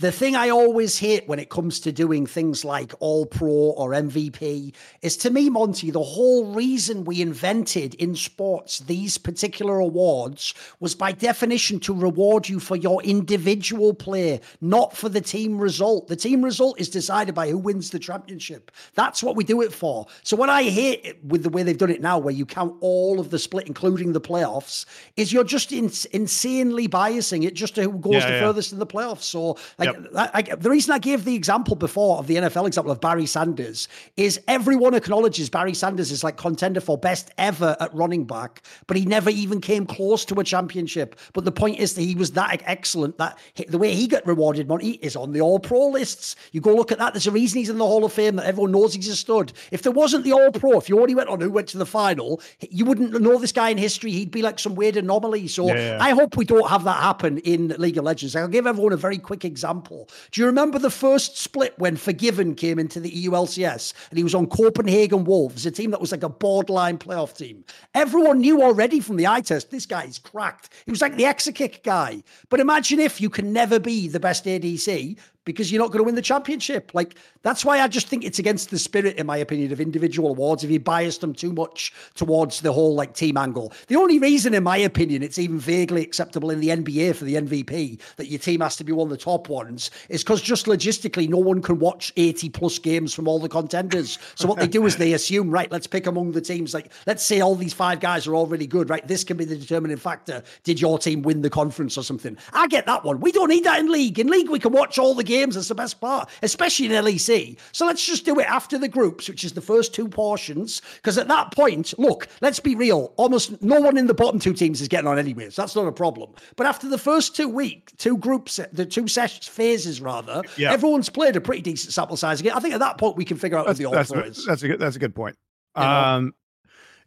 The 0.00 0.10
thing 0.10 0.34
I 0.34 0.48
always 0.48 0.98
hate 0.98 1.28
when 1.28 1.38
it 1.38 1.50
comes 1.50 1.78
to 1.80 1.92
doing 1.92 2.26
things 2.26 2.64
like 2.64 2.92
All 2.98 3.26
Pro 3.26 3.48
or 3.48 3.90
MVP 3.90 4.74
is 5.02 5.16
to 5.18 5.30
me, 5.30 5.48
Monty, 5.48 5.92
the 5.92 6.02
whole 6.02 6.46
reason 6.52 7.04
we 7.04 7.22
invented 7.22 7.94
in 7.94 8.16
sports 8.16 8.80
these 8.80 9.16
particular 9.18 9.78
awards 9.78 10.52
was 10.80 10.96
by 10.96 11.12
definition 11.12 11.78
to 11.78 11.94
reward 11.94 12.48
you 12.48 12.58
for 12.58 12.74
your 12.74 13.00
individual 13.04 13.94
play, 13.94 14.40
not 14.60 14.96
for 14.96 15.08
the 15.08 15.20
team 15.20 15.58
result. 15.58 16.08
The 16.08 16.16
team 16.16 16.44
result 16.44 16.80
is 16.80 16.88
decided 16.88 17.36
by 17.36 17.48
who 17.48 17.58
wins 17.58 17.90
the 17.90 18.00
championship. 18.00 18.72
That's 18.94 19.22
what 19.22 19.36
we 19.36 19.44
do 19.44 19.62
it 19.62 19.72
for. 19.72 20.08
So, 20.24 20.36
what 20.36 20.48
I 20.48 20.64
hate 20.64 21.02
it 21.04 21.24
with 21.24 21.44
the 21.44 21.50
way 21.50 21.62
they've 21.62 21.78
done 21.78 21.90
it 21.90 22.02
now, 22.02 22.18
where 22.18 22.34
you 22.34 22.46
count 22.46 22.74
all 22.80 23.20
of 23.20 23.30
the 23.30 23.38
split, 23.38 23.68
including 23.68 24.12
the 24.12 24.20
playoffs, 24.20 24.86
is 25.16 25.32
you're 25.32 25.44
just 25.44 25.70
ins- 25.70 26.06
insanely 26.06 26.88
biasing 26.88 27.44
it 27.44 27.54
just 27.54 27.76
to 27.76 27.82
who 27.84 27.98
goes 27.98 28.14
Yeah, 28.14 28.26
the 28.26 28.32
yeah. 28.34 28.40
furthest 28.40 28.72
in 28.72 28.80
the 28.80 28.86
playoffs. 28.86 29.22
So, 29.22 29.56
like, 29.78 29.83
Yep. 29.84 30.06
I, 30.16 30.30
I, 30.34 30.42
the 30.42 30.70
reason 30.70 30.92
I 30.92 30.98
gave 30.98 31.24
the 31.24 31.34
example 31.34 31.76
before 31.76 32.18
of 32.18 32.26
the 32.26 32.36
NFL 32.36 32.66
example 32.66 32.92
of 32.92 33.00
Barry 33.00 33.26
Sanders 33.26 33.88
is 34.16 34.40
everyone 34.48 34.94
acknowledges 34.94 35.50
Barry 35.50 35.74
Sanders 35.74 36.10
is 36.10 36.24
like 36.24 36.36
contender 36.36 36.80
for 36.80 36.96
best 36.98 37.30
ever 37.38 37.76
at 37.80 37.94
running 37.94 38.24
back, 38.24 38.62
but 38.86 38.96
he 38.96 39.04
never 39.04 39.30
even 39.30 39.60
came 39.60 39.86
close 39.86 40.24
to 40.26 40.40
a 40.40 40.44
championship. 40.44 41.18
But 41.32 41.44
the 41.44 41.52
point 41.52 41.78
is 41.78 41.94
that 41.94 42.02
he 42.02 42.14
was 42.14 42.32
that 42.32 42.62
excellent 42.66 43.18
that 43.18 43.38
he- 43.54 43.64
the 43.64 43.78
way 43.78 43.94
he 43.94 44.06
got 44.06 44.26
rewarded, 44.26 44.68
money 44.68 44.92
is 45.02 45.16
on 45.16 45.32
the 45.32 45.40
All 45.40 45.58
Pro 45.58 45.88
lists. 45.88 46.36
You 46.52 46.60
go 46.60 46.74
look 46.74 46.92
at 46.92 46.98
that. 46.98 47.12
There's 47.14 47.26
a 47.26 47.30
reason 47.30 47.58
he's 47.58 47.70
in 47.70 47.78
the 47.78 47.86
Hall 47.86 48.04
of 48.04 48.12
Fame 48.12 48.36
that 48.36 48.46
everyone 48.46 48.72
knows 48.72 48.94
he's 48.94 49.08
a 49.08 49.16
stud. 49.16 49.52
If 49.70 49.82
there 49.82 49.92
wasn't 49.92 50.24
the 50.24 50.32
All 50.32 50.50
Pro, 50.52 50.78
if 50.78 50.88
you 50.88 51.00
only 51.00 51.14
went 51.14 51.28
on 51.28 51.40
who 51.40 51.50
went 51.50 51.68
to 51.68 51.78
the 51.78 51.86
final, 51.86 52.40
you 52.70 52.84
wouldn't 52.84 53.20
know 53.20 53.38
this 53.38 53.52
guy 53.52 53.70
in 53.70 53.78
history. 53.78 54.10
He'd 54.12 54.30
be 54.30 54.42
like 54.42 54.58
some 54.58 54.74
weird 54.74 54.96
anomaly. 54.96 55.48
So 55.48 55.66
Yeah, 55.68 55.74
yeah. 55.96 55.98
I 56.00 56.10
hope 56.10 56.36
we 56.36 56.44
don't 56.44 56.68
have 56.68 56.84
that 56.84 56.96
happen 57.02 57.38
in 57.38 57.68
League 57.78 57.98
of 57.98 58.04
Legends. 58.04 58.34
I'll 58.36 58.48
give 58.48 58.66
everyone 58.66 58.92
a 58.92 58.96
very 58.96 59.18
quick 59.18 59.44
example. 59.44 59.73
Do 59.82 60.40
you 60.40 60.46
remember 60.46 60.78
the 60.78 60.90
first 60.90 61.38
split 61.38 61.74
when 61.78 61.96
Forgiven 61.96 62.54
came 62.54 62.78
into 62.78 63.00
the 63.00 63.10
EULCS 63.10 63.92
and 64.10 64.18
he 64.18 64.24
was 64.24 64.34
on 64.34 64.46
Copenhagen 64.46 65.24
Wolves, 65.24 65.66
a 65.66 65.70
team 65.70 65.90
that 65.90 66.00
was 66.00 66.12
like 66.12 66.22
a 66.22 66.28
borderline 66.28 66.98
playoff 66.98 67.36
team? 67.36 67.64
Everyone 67.94 68.40
knew 68.40 68.62
already 68.62 69.00
from 69.00 69.16
the 69.16 69.26
eye 69.26 69.40
test 69.40 69.70
this 69.70 69.86
guy 69.86 70.04
is 70.04 70.18
cracked. 70.18 70.70
He 70.84 70.90
was 70.90 71.00
like 71.00 71.16
the 71.16 71.24
Exakick 71.24 71.82
guy. 71.82 72.22
But 72.48 72.60
imagine 72.60 73.00
if 73.00 73.20
you 73.20 73.30
can 73.30 73.52
never 73.52 73.78
be 73.78 74.08
the 74.08 74.20
best 74.20 74.44
ADC 74.44 75.16
because 75.44 75.70
you're 75.70 75.80
not 75.80 75.88
going 75.88 75.98
to 75.98 76.04
win 76.04 76.14
the 76.14 76.22
championship. 76.22 76.90
Like 76.94 77.16
that's 77.42 77.64
why 77.64 77.80
I 77.80 77.88
just 77.88 78.08
think 78.08 78.24
it's 78.24 78.38
against 78.38 78.70
the 78.70 78.78
spirit, 78.78 79.16
in 79.16 79.26
my 79.26 79.36
opinion, 79.36 79.72
of 79.72 79.80
individual 79.80 80.30
awards. 80.30 80.64
If 80.64 80.70
you 80.70 80.80
bias 80.80 81.18
them 81.18 81.34
too 81.34 81.52
much 81.52 81.92
towards 82.14 82.60
the 82.60 82.72
whole 82.72 82.94
like 82.94 83.14
team 83.14 83.36
angle, 83.36 83.72
the 83.88 83.96
only 83.96 84.18
reason, 84.18 84.54
in 84.54 84.62
my 84.62 84.78
opinion, 84.78 85.22
it's 85.22 85.38
even 85.38 85.58
vaguely 85.58 86.02
acceptable 86.02 86.50
in 86.50 86.60
the 86.60 86.68
NBA 86.68 87.14
for 87.16 87.24
the 87.24 87.34
MVP 87.34 88.00
that 88.16 88.28
your 88.28 88.38
team 88.38 88.60
has 88.60 88.76
to 88.76 88.84
be 88.84 88.92
one 88.92 89.06
of 89.06 89.10
the 89.10 89.16
top 89.16 89.48
ones 89.48 89.90
is 90.08 90.22
because 90.22 90.40
just 90.40 90.66
logistically, 90.66 91.28
no 91.28 91.38
one 91.38 91.60
can 91.60 91.78
watch 91.78 92.12
80 92.16 92.48
plus 92.50 92.78
games 92.78 93.12
from 93.12 93.28
all 93.28 93.38
the 93.38 93.48
contenders. 93.48 94.18
So 94.34 94.48
what 94.48 94.58
they 94.58 94.66
do 94.66 94.86
is 94.86 94.96
they 94.96 95.12
assume, 95.14 95.50
right, 95.50 95.70
let's 95.70 95.86
pick 95.86 96.06
among 96.06 96.32
the 96.32 96.40
teams. 96.40 96.72
Like 96.72 96.92
let's 97.06 97.22
say 97.22 97.40
all 97.40 97.54
these 97.54 97.74
five 97.74 98.00
guys 98.00 98.26
are 98.26 98.34
all 98.34 98.46
really 98.46 98.66
good, 98.66 98.88
right? 98.88 99.06
This 99.06 99.24
can 99.24 99.36
be 99.36 99.44
the 99.44 99.56
determining 99.56 99.98
factor. 99.98 100.42
Did 100.62 100.80
your 100.80 100.98
team 100.98 101.22
win 101.22 101.42
the 101.42 101.50
conference 101.50 101.98
or 101.98 102.02
something? 102.02 102.36
I 102.52 102.66
get 102.68 102.86
that 102.86 103.04
one. 103.04 103.20
We 103.20 103.32
don't 103.32 103.48
need 103.48 103.64
that 103.64 103.80
in 103.80 103.92
league. 103.92 104.18
In 104.18 104.28
league, 104.28 104.48
we 104.48 104.58
can 104.58 104.72
watch 104.72 104.98
all 104.98 105.14
the 105.14 105.22
games. 105.22 105.33
That's 105.42 105.68
the 105.68 105.74
best 105.74 106.00
part, 106.00 106.28
especially 106.42 106.86
in 106.86 106.92
LEC. 106.92 107.58
So 107.72 107.86
let's 107.86 108.04
just 108.04 108.24
do 108.24 108.38
it 108.38 108.46
after 108.48 108.78
the 108.78 108.88
groups, 108.88 109.28
which 109.28 109.44
is 109.44 109.52
the 109.52 109.60
first 109.60 109.94
two 109.94 110.08
portions. 110.08 110.80
Because 110.96 111.18
at 111.18 111.28
that 111.28 111.52
point, 111.52 111.92
look, 111.98 112.28
let's 112.40 112.60
be 112.60 112.74
real. 112.74 113.12
Almost 113.16 113.60
no 113.62 113.80
one 113.80 113.96
in 113.96 114.06
the 114.06 114.14
bottom 114.14 114.38
two 114.38 114.52
teams 114.54 114.80
is 114.80 114.88
getting 114.88 115.06
on 115.08 115.18
anyway, 115.18 115.50
so 115.50 115.62
that's 115.62 115.74
not 115.76 115.86
a 115.86 115.92
problem. 115.92 116.30
But 116.56 116.66
after 116.66 116.88
the 116.88 116.98
first 116.98 117.34
two 117.36 117.48
week, 117.48 117.92
two 117.98 118.16
groups, 118.16 118.60
the 118.72 118.86
two 118.86 119.08
sessions 119.08 119.46
phases 119.48 120.00
rather, 120.00 120.42
Yeah. 120.56 120.72
everyone's 120.72 121.08
played 121.08 121.36
a 121.36 121.40
pretty 121.40 121.62
decent 121.62 121.92
sample 121.92 122.16
size 122.16 122.40
again. 122.40 122.52
I 122.56 122.60
think 122.60 122.74
at 122.74 122.80
that 122.80 122.98
point 122.98 123.16
we 123.16 123.24
can 123.24 123.36
figure 123.36 123.58
out 123.58 123.66
who 123.66 123.74
the 123.74 123.86
all 123.86 123.92
that's, 123.92 124.10
is. 124.12 124.44
that's 124.46 124.62
a 124.62 124.68
good 124.68 124.80
that's 124.80 124.96
a 124.96 124.98
good 124.98 125.14
point 125.14 125.36
You 125.76 125.82
know? 125.82 125.88
um 125.88 126.34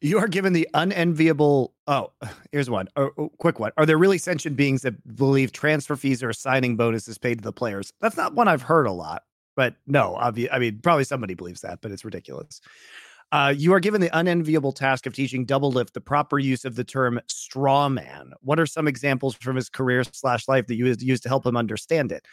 you 0.01 0.19
are 0.19 0.27
given 0.27 0.53
the 0.53 0.67
unenviable 0.73 1.73
oh 1.87 2.11
here's 2.51 2.69
one 2.69 2.87
a, 2.95 3.05
a 3.05 3.29
quick 3.37 3.59
one 3.59 3.71
are 3.77 3.85
there 3.85 3.97
really 3.97 4.17
sentient 4.17 4.55
beings 4.55 4.81
that 4.81 5.15
believe 5.15 5.51
transfer 5.51 5.95
fees 5.95 6.23
or 6.23 6.33
signing 6.33 6.75
bonuses 6.75 7.17
paid 7.17 7.39
to 7.39 7.43
the 7.43 7.53
players 7.53 7.91
that's 8.01 8.17
not 8.17 8.33
one 8.33 8.47
i've 8.47 8.61
heard 8.61 8.87
a 8.87 8.91
lot 8.91 9.23
but 9.55 9.75
no 9.85 10.15
i 10.17 10.59
mean 10.59 10.79
probably 10.81 11.03
somebody 11.03 11.33
believes 11.33 11.61
that 11.61 11.79
but 11.81 11.91
it's 11.91 12.05
ridiculous 12.05 12.61
uh, 13.31 13.53
you 13.55 13.73
are 13.73 13.79
given 13.79 13.99
the 13.99 14.17
unenviable 14.17 14.71
task 14.71 15.05
of 15.05 15.13
teaching 15.13 15.45
Doublelift 15.45 15.91
the 15.91 16.01
proper 16.01 16.39
use 16.39 16.63
of 16.63 16.75
the 16.75 16.83
term 16.83 17.19
straw 17.27 17.89
man. 17.89 18.31
What 18.41 18.59
are 18.59 18.65
some 18.65 18.87
examples 18.87 19.35
from 19.35 19.57
his 19.57 19.69
career 19.69 20.03
slash 20.05 20.47
life 20.47 20.67
that 20.67 20.75
you 20.75 20.95
used 20.99 21.23
to 21.23 21.29
help 21.29 21.45
him 21.45 21.57
understand 21.57 22.13
it? 22.13 22.25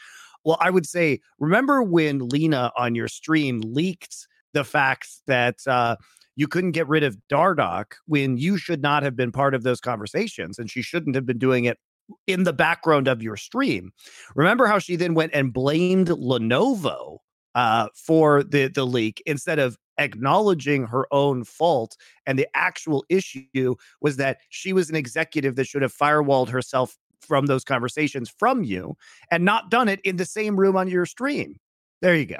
Well, 0.44 0.56
I 0.60 0.70
would 0.70 0.86
say, 0.86 1.20
remember 1.38 1.82
when 1.82 2.28
Leena 2.28 2.70
on 2.76 2.94
your 2.94 3.08
stream 3.08 3.60
leaked 3.64 4.28
the 4.52 4.62
fact 4.62 5.08
that 5.26 5.66
uh, 5.66 5.96
you 6.36 6.48
couldn't 6.48 6.72
get 6.72 6.88
rid 6.88 7.02
of 7.02 7.16
Dardoch 7.30 7.94
when 8.06 8.36
you 8.36 8.56
should 8.56 8.82
not 8.82 9.02
have 9.02 9.16
been 9.16 9.32
part 9.32 9.54
of 9.54 9.62
those 9.62 9.80
conversations 9.80 10.58
and 10.58 10.70
she 10.70 10.82
shouldn't 10.82 11.14
have 11.14 11.26
been 11.26 11.38
doing 11.38 11.64
it 11.64 11.78
in 12.26 12.44
the 12.44 12.52
background 12.52 13.08
of 13.08 13.22
your 13.22 13.36
stream. 13.36 13.92
Remember 14.34 14.66
how 14.66 14.78
she 14.78 14.96
then 14.96 15.14
went 15.14 15.32
and 15.34 15.52
blamed 15.52 16.08
Lenovo 16.08 17.18
uh, 17.54 17.88
for 17.94 18.42
the 18.42 18.68
the 18.68 18.84
leak 18.84 19.22
instead 19.26 19.58
of 19.58 19.76
acknowledging 19.98 20.86
her 20.86 21.06
own 21.12 21.44
fault 21.44 21.96
and 22.26 22.36
the 22.36 22.48
actual 22.54 23.04
issue 23.08 23.76
was 24.00 24.16
that 24.16 24.38
she 24.48 24.72
was 24.72 24.90
an 24.90 24.96
executive 24.96 25.54
that 25.54 25.66
should 25.66 25.82
have 25.82 25.94
firewalled 25.94 26.48
herself 26.48 26.96
from 27.20 27.46
those 27.46 27.64
conversations 27.64 28.28
from 28.38 28.64
you 28.64 28.96
and 29.30 29.44
not 29.44 29.70
done 29.70 29.88
it 29.88 30.00
in 30.00 30.16
the 30.16 30.24
same 30.24 30.58
room 30.58 30.76
on 30.76 30.88
your 30.88 31.06
stream. 31.06 31.56
There 32.02 32.16
you 32.16 32.26
go. 32.26 32.38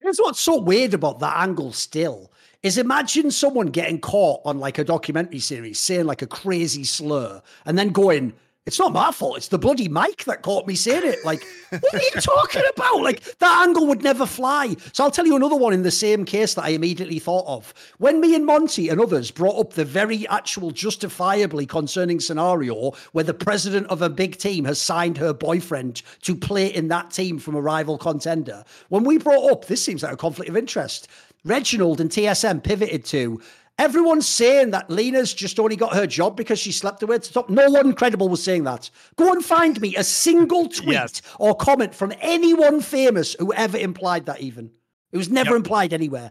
Here's 0.00 0.18
what's 0.18 0.40
so 0.40 0.58
weird 0.58 0.94
about 0.94 1.18
that 1.20 1.36
angle 1.36 1.72
still 1.72 2.32
is 2.62 2.78
imagine 2.78 3.30
someone 3.30 3.68
getting 3.68 4.00
caught 4.00 4.40
on 4.44 4.58
like 4.58 4.78
a 4.78 4.84
documentary 4.84 5.38
series 5.38 5.78
saying 5.78 6.04
like 6.04 6.22
a 6.22 6.26
crazy 6.26 6.84
slur 6.84 7.40
and 7.64 7.78
then 7.78 7.90
going, 7.90 8.34
it's 8.66 8.78
not 8.78 8.92
my 8.92 9.10
fault. 9.10 9.38
It's 9.38 9.48
the 9.48 9.58
bloody 9.58 9.88
mic 9.88 10.24
that 10.24 10.42
caught 10.42 10.66
me 10.66 10.74
saying 10.74 11.02
it. 11.04 11.24
Like, 11.24 11.42
what 11.70 11.94
are 11.94 11.98
you 11.98 12.10
talking 12.20 12.62
about? 12.76 13.00
Like, 13.00 13.38
that 13.38 13.66
angle 13.66 13.86
would 13.86 14.02
never 14.02 14.26
fly. 14.26 14.76
So 14.92 15.02
I'll 15.02 15.10
tell 15.10 15.26
you 15.26 15.34
another 15.34 15.56
one 15.56 15.72
in 15.72 15.82
the 15.82 15.90
same 15.90 16.26
case 16.26 16.54
that 16.54 16.64
I 16.64 16.68
immediately 16.68 17.18
thought 17.18 17.46
of. 17.46 17.72
When 17.98 18.20
me 18.20 18.34
and 18.34 18.44
Monty 18.44 18.90
and 18.90 19.00
others 19.00 19.30
brought 19.30 19.58
up 19.58 19.72
the 19.72 19.84
very 19.84 20.28
actual 20.28 20.72
justifiably 20.72 21.64
concerning 21.64 22.20
scenario 22.20 22.92
where 23.12 23.24
the 23.24 23.34
president 23.34 23.86
of 23.86 24.02
a 24.02 24.10
big 24.10 24.36
team 24.36 24.66
has 24.66 24.80
signed 24.80 25.16
her 25.16 25.32
boyfriend 25.32 26.02
to 26.22 26.36
play 26.36 26.66
in 26.66 26.88
that 26.88 27.10
team 27.10 27.38
from 27.38 27.54
a 27.54 27.62
rival 27.62 27.96
contender, 27.96 28.62
when 28.90 29.04
we 29.04 29.16
brought 29.16 29.50
up, 29.50 29.64
this 29.64 29.82
seems 29.82 30.02
like 30.02 30.12
a 30.12 30.18
conflict 30.18 30.50
of 30.50 30.56
interest. 30.56 31.08
Reginald 31.44 32.00
and 32.00 32.10
TSM 32.10 32.62
pivoted 32.62 33.04
to 33.06 33.40
Everyone's 33.80 34.28
saying 34.28 34.72
that 34.72 34.90
Leena's 34.90 35.32
just 35.32 35.58
only 35.58 35.74
got 35.74 35.94
her 35.94 36.06
job 36.06 36.36
because 36.36 36.58
she 36.58 36.70
slept 36.70 37.02
away 37.02 37.14
at 37.14 37.22
the 37.22 37.32
top. 37.32 37.48
No 37.48 37.70
one 37.70 37.94
credible 37.94 38.28
was 38.28 38.44
saying 38.44 38.64
that. 38.64 38.90
Go 39.16 39.32
and 39.32 39.42
find 39.42 39.80
me 39.80 39.96
a 39.96 40.04
single 40.04 40.68
tweet 40.68 40.92
yes. 40.92 41.22
or 41.38 41.54
comment 41.54 41.94
from 41.94 42.12
anyone 42.20 42.82
famous 42.82 43.32
who 43.38 43.54
ever 43.54 43.78
implied 43.78 44.26
that, 44.26 44.42
even. 44.42 44.70
It 45.12 45.16
was 45.16 45.30
never 45.30 45.52
yep. 45.52 45.56
implied 45.56 45.94
anywhere. 45.94 46.30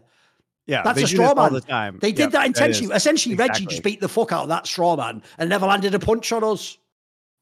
Yeah, 0.68 0.82
that's 0.82 1.02
a 1.02 1.08
straw 1.08 1.34
man. 1.34 1.52
The 1.54 1.60
time. 1.60 1.98
They 2.00 2.12
did 2.12 2.20
yep, 2.20 2.30
that 2.32 2.46
intentionally. 2.46 2.90
That 2.90 2.98
Essentially, 2.98 3.32
exactly. 3.32 3.64
Reggie 3.64 3.66
just 3.66 3.82
beat 3.82 4.00
the 4.00 4.08
fuck 4.08 4.30
out 4.30 4.44
of 4.44 4.48
that 4.50 4.68
straw 4.68 4.94
man 4.94 5.20
and 5.36 5.50
never 5.50 5.66
landed 5.66 5.92
a 5.92 5.98
punch 5.98 6.30
on 6.30 6.44
us. 6.44 6.78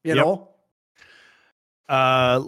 You 0.03 0.15
yep. 0.15 0.25
know. 0.25 0.49
Uh, 1.87 2.41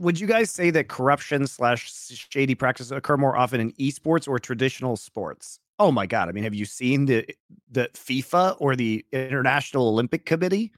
would 0.00 0.18
you 0.18 0.26
guys 0.26 0.50
say 0.50 0.70
that 0.70 0.88
corruption 0.88 1.46
slash 1.46 1.90
shady 2.30 2.54
practices 2.54 2.90
occur 2.90 3.16
more 3.16 3.36
often 3.36 3.60
in 3.60 3.72
esports 3.72 4.26
or 4.26 4.38
traditional 4.38 4.96
sports? 4.96 5.60
Oh 5.78 5.92
my 5.92 6.06
god! 6.06 6.28
I 6.28 6.32
mean, 6.32 6.44
have 6.44 6.54
you 6.54 6.64
seen 6.64 7.06
the 7.06 7.26
the 7.70 7.88
FIFA 7.94 8.56
or 8.58 8.76
the 8.76 9.04
International 9.12 9.88
Olympic 9.88 10.26
Committee? 10.26 10.72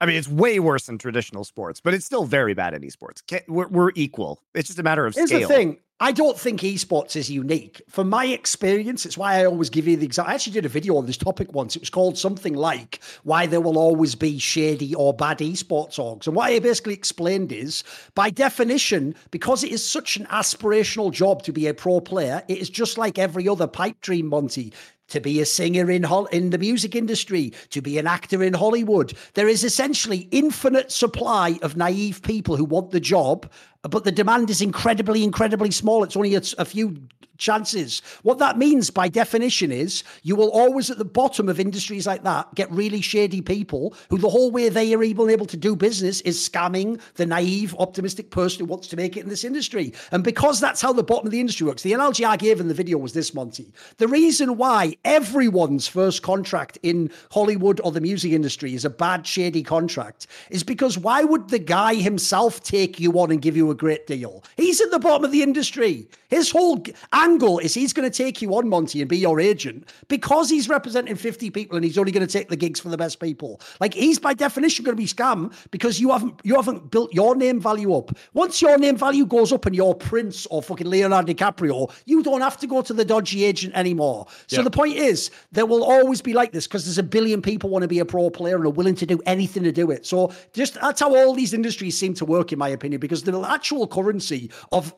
I 0.00 0.06
mean, 0.06 0.16
it's 0.16 0.28
way 0.28 0.60
worse 0.60 0.86
than 0.86 0.98
traditional 0.98 1.42
sports, 1.42 1.80
but 1.80 1.94
it's 1.94 2.04
still 2.04 2.24
very 2.24 2.52
bad 2.52 2.74
in 2.74 2.82
esports. 2.82 3.22
We're, 3.48 3.68
we're 3.68 3.92
equal. 3.94 4.42
It's 4.54 4.68
just 4.68 4.78
a 4.78 4.82
matter 4.82 5.06
of 5.06 5.14
Here's 5.14 5.30
scale. 5.30 5.48
the 5.48 5.54
thing. 5.54 5.78
I 5.98 6.12
don't 6.12 6.38
think 6.38 6.60
esports 6.60 7.16
is 7.16 7.30
unique. 7.30 7.80
From 7.88 8.10
my 8.10 8.26
experience, 8.26 9.06
it's 9.06 9.16
why 9.16 9.40
I 9.40 9.46
always 9.46 9.70
give 9.70 9.88
you 9.88 9.96
the 9.96 10.04
example. 10.04 10.30
I 10.30 10.34
actually 10.34 10.52
did 10.52 10.66
a 10.66 10.68
video 10.68 10.98
on 10.98 11.06
this 11.06 11.16
topic 11.16 11.54
once. 11.54 11.74
It 11.74 11.80
was 11.80 11.88
called 11.88 12.18
something 12.18 12.52
like 12.52 13.00
Why 13.22 13.46
There 13.46 13.62
Will 13.62 13.78
Always 13.78 14.14
Be 14.14 14.38
Shady 14.38 14.94
or 14.94 15.14
Bad 15.14 15.38
Esports 15.38 15.94
Orgs. 15.94 16.26
And 16.26 16.36
what 16.36 16.50
I 16.50 16.58
basically 16.58 16.92
explained 16.92 17.50
is, 17.50 17.82
by 18.14 18.28
definition, 18.28 19.14
because 19.30 19.64
it 19.64 19.72
is 19.72 19.88
such 19.88 20.18
an 20.18 20.26
aspirational 20.26 21.10
job 21.10 21.42
to 21.44 21.52
be 21.52 21.66
a 21.66 21.72
pro 21.72 22.00
player, 22.02 22.42
it 22.46 22.58
is 22.58 22.68
just 22.68 22.98
like 22.98 23.18
every 23.18 23.48
other 23.48 23.66
pipe 23.66 23.98
dream, 24.02 24.26
Monty 24.26 24.74
to 25.08 25.20
be 25.20 25.40
a 25.40 25.46
singer 25.46 25.90
in 25.90 26.04
in 26.32 26.50
the 26.50 26.58
music 26.58 26.94
industry, 26.94 27.52
to 27.70 27.80
be 27.80 27.98
an 27.98 28.06
actor 28.06 28.42
in 28.42 28.54
Hollywood. 28.54 29.14
There 29.34 29.48
is 29.48 29.62
essentially 29.62 30.28
infinite 30.30 30.90
supply 30.90 31.58
of 31.62 31.76
naive 31.76 32.22
people 32.22 32.56
who 32.56 32.64
want 32.64 32.90
the 32.90 33.00
job, 33.00 33.50
but 33.88 34.04
the 34.04 34.12
demand 34.12 34.50
is 34.50 34.60
incredibly, 34.60 35.22
incredibly 35.24 35.70
small. 35.70 36.04
It's 36.04 36.16
only 36.16 36.34
a, 36.34 36.42
a 36.58 36.64
few 36.64 36.96
chances. 37.38 38.02
What 38.22 38.38
that 38.38 38.58
means 38.58 38.90
by 38.90 39.08
definition 39.08 39.72
is 39.72 40.04
you 40.22 40.36
will 40.36 40.50
always 40.50 40.90
at 40.90 40.98
the 40.98 41.04
bottom 41.04 41.48
of 41.48 41.60
industries 41.60 42.06
like 42.06 42.24
that 42.24 42.54
get 42.54 42.70
really 42.70 43.00
shady 43.00 43.40
people 43.40 43.94
who 44.10 44.18
the 44.18 44.28
whole 44.28 44.50
way 44.50 44.68
they 44.68 44.94
are 44.94 45.02
even 45.02 45.30
able 45.30 45.46
to 45.46 45.56
do 45.56 45.76
business 45.76 46.20
is 46.22 46.36
scamming 46.36 47.00
the 47.14 47.26
naive, 47.26 47.74
optimistic 47.78 48.30
person 48.30 48.60
who 48.60 48.66
wants 48.66 48.88
to 48.88 48.96
make 48.96 49.16
it 49.16 49.20
in 49.20 49.28
this 49.28 49.44
industry. 49.44 49.92
And 50.12 50.24
because 50.24 50.60
that's 50.60 50.80
how 50.80 50.92
the 50.92 51.02
bottom 51.02 51.26
of 51.26 51.32
the 51.32 51.40
industry 51.40 51.66
works, 51.66 51.82
the 51.82 51.92
analogy 51.92 52.24
I 52.24 52.36
gave 52.36 52.60
in 52.60 52.68
the 52.68 52.74
video 52.74 52.98
was 52.98 53.12
this, 53.12 53.34
Monty. 53.34 53.72
The 53.98 54.08
reason 54.08 54.56
why 54.56 54.94
everyone's 55.04 55.86
first 55.86 56.22
contract 56.22 56.78
in 56.82 57.10
Hollywood 57.30 57.80
or 57.82 57.92
the 57.92 58.00
music 58.00 58.32
industry 58.32 58.74
is 58.74 58.84
a 58.84 58.90
bad, 58.90 59.26
shady 59.26 59.62
contract 59.62 60.26
is 60.50 60.62
because 60.62 60.98
why 60.98 61.24
would 61.24 61.48
the 61.48 61.58
guy 61.58 61.94
himself 61.94 62.62
take 62.62 62.98
you 63.00 63.12
on 63.20 63.30
and 63.30 63.42
give 63.42 63.56
you 63.56 63.70
a 63.70 63.74
great 63.76 64.06
deal? 64.06 64.42
He's 64.56 64.80
at 64.80 64.90
the 64.90 64.98
bottom 64.98 65.24
of 65.24 65.32
the 65.32 65.42
industry. 65.42 66.08
His 66.28 66.50
whole 66.50 66.82
angle 67.12 67.58
is 67.58 67.74
he's 67.74 67.92
going 67.92 68.10
to 68.10 68.16
take 68.16 68.42
you 68.42 68.54
on, 68.56 68.68
Monty, 68.68 69.00
and 69.00 69.08
be 69.08 69.18
your 69.18 69.40
agent 69.40 69.88
because 70.08 70.50
he's 70.50 70.68
representing 70.68 71.14
50 71.14 71.50
people 71.50 71.76
and 71.76 71.84
he's 71.84 71.98
only 71.98 72.12
going 72.12 72.26
to 72.26 72.32
take 72.32 72.48
the 72.48 72.56
gigs 72.56 72.80
for 72.80 72.88
the 72.88 72.96
best 72.96 73.20
people. 73.20 73.60
Like 73.80 73.94
he's 73.94 74.18
by 74.18 74.34
definition 74.34 74.84
going 74.84 74.96
to 74.96 75.00
be 75.00 75.06
scam 75.06 75.52
because 75.70 76.00
you 76.00 76.10
haven't 76.10 76.40
you 76.42 76.56
haven't 76.56 76.90
built 76.90 77.12
your 77.12 77.36
name 77.36 77.60
value 77.60 77.94
up. 77.94 78.16
Once 78.34 78.60
your 78.60 78.78
name 78.78 78.96
value 78.96 79.26
goes 79.26 79.52
up 79.52 79.66
and 79.66 79.76
you're 79.76 79.94
Prince 79.94 80.46
or 80.46 80.62
fucking 80.62 80.86
Leonardo 80.86 81.32
DiCaprio, 81.32 81.92
you 82.04 82.22
don't 82.22 82.40
have 82.40 82.56
to 82.58 82.66
go 82.66 82.82
to 82.82 82.92
the 82.92 83.04
dodgy 83.04 83.44
agent 83.44 83.74
anymore. 83.76 84.26
So 84.46 84.62
the 84.62 84.70
point 84.70 84.96
is, 84.96 85.30
there 85.52 85.66
will 85.66 85.84
always 85.84 86.20
be 86.20 86.32
like 86.32 86.52
this 86.52 86.66
because 86.66 86.84
there's 86.84 86.98
a 86.98 87.02
billion 87.02 87.42
people 87.42 87.70
want 87.70 87.82
to 87.82 87.88
be 87.88 87.98
a 87.98 88.04
pro 88.04 88.30
player 88.30 88.56
and 88.56 88.66
are 88.66 88.70
willing 88.70 88.94
to 88.96 89.06
do 89.06 89.20
anything 89.26 89.62
to 89.62 89.72
do 89.72 89.90
it. 89.90 90.06
So 90.06 90.32
just 90.52 90.74
that's 90.74 91.00
how 91.00 91.14
all 91.14 91.34
these 91.34 91.52
industries 91.54 91.96
seem 91.96 92.14
to 92.14 92.24
work, 92.24 92.52
in 92.52 92.58
my 92.58 92.68
opinion, 92.68 93.00
because 93.00 93.22
the 93.22 93.32
actual 93.56 93.86
currency 93.86 94.50
of 94.72 94.94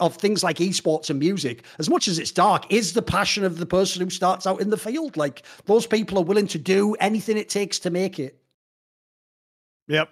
of 0.00 0.16
things 0.16 0.44
like 0.44 0.58
esports 0.58 1.10
and 1.10 1.18
music 1.18 1.64
as 1.78 1.88
much 1.88 2.08
as 2.08 2.18
it's 2.18 2.32
dark, 2.32 2.70
is 2.70 2.92
the 2.92 3.02
passion 3.02 3.42
of 3.44 3.58
the 3.58 3.66
person 3.66 4.02
who 4.02 4.10
starts 4.10 4.46
out 4.46 4.60
in 4.60 4.70
the 4.70 4.76
field. 4.76 5.16
Like 5.16 5.42
those 5.64 5.86
people 5.86 6.18
are 6.18 6.24
willing 6.24 6.48
to 6.48 6.58
do 6.58 6.94
anything 7.08 7.36
it 7.36 7.48
takes 7.48 7.78
to 7.80 7.90
make 7.90 8.18
it. 8.18 8.32
Yep. 9.88 10.08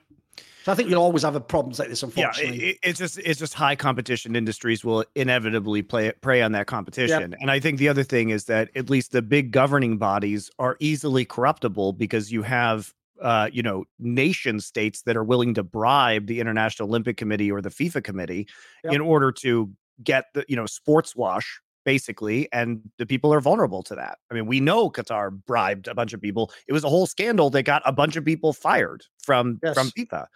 So 0.64 0.72
I 0.72 0.74
think 0.74 0.90
you'll 0.90 1.02
always 1.02 1.22
have 1.22 1.34
a 1.34 1.40
problems 1.40 1.78
like 1.78 1.88
this. 1.88 2.02
Unfortunately, 2.02 2.60
yeah, 2.60 2.70
it, 2.70 2.78
it's 2.82 2.98
just 2.98 3.18
it's 3.18 3.38
just 3.38 3.54
high 3.54 3.76
competition 3.76 4.36
industries 4.36 4.84
will 4.84 5.04
inevitably 5.14 5.82
play 5.82 6.12
prey 6.20 6.42
on 6.42 6.52
that 6.52 6.66
competition. 6.66 7.30
Yep. 7.30 7.40
And 7.40 7.50
I 7.50 7.60
think 7.60 7.78
the 7.78 7.88
other 7.88 8.02
thing 8.02 8.30
is 8.30 8.44
that 8.44 8.70
at 8.74 8.90
least 8.90 9.12
the 9.12 9.22
big 9.22 9.50
governing 9.50 9.98
bodies 9.98 10.50
are 10.58 10.76
easily 10.80 11.24
corruptible 11.24 11.94
because 11.94 12.32
you 12.32 12.42
have 12.42 12.92
uh, 13.22 13.48
you 13.52 13.62
know, 13.62 13.84
nation 13.98 14.60
states 14.60 15.02
that 15.02 15.16
are 15.16 15.24
willing 15.24 15.54
to 15.54 15.62
bribe 15.62 16.26
the 16.26 16.40
International 16.40 16.88
Olympic 16.88 17.16
Committee 17.16 17.50
or 17.50 17.60
the 17.60 17.70
FIFA 17.70 18.04
committee 18.04 18.48
yep. 18.84 18.94
in 18.94 19.00
order 19.00 19.32
to 19.32 19.70
get 20.02 20.26
the 20.34 20.44
you 20.48 20.56
know 20.56 20.66
sports 20.66 21.16
wash 21.16 21.60
basically 21.84 22.48
and 22.52 22.80
the 22.98 23.06
people 23.06 23.32
are 23.32 23.40
vulnerable 23.40 23.82
to 23.82 23.94
that 23.94 24.18
i 24.30 24.34
mean 24.34 24.46
we 24.46 24.60
know 24.60 24.90
qatar 24.90 25.30
bribed 25.46 25.88
a 25.88 25.94
bunch 25.94 26.12
of 26.12 26.20
people 26.20 26.52
it 26.66 26.72
was 26.72 26.84
a 26.84 26.88
whole 26.88 27.06
scandal 27.06 27.50
that 27.50 27.62
got 27.62 27.82
a 27.84 27.92
bunch 27.92 28.16
of 28.16 28.24
people 28.24 28.52
fired 28.52 29.04
from 29.18 29.58
yes. 29.62 29.74
from 29.74 29.90
fifa 29.90 30.26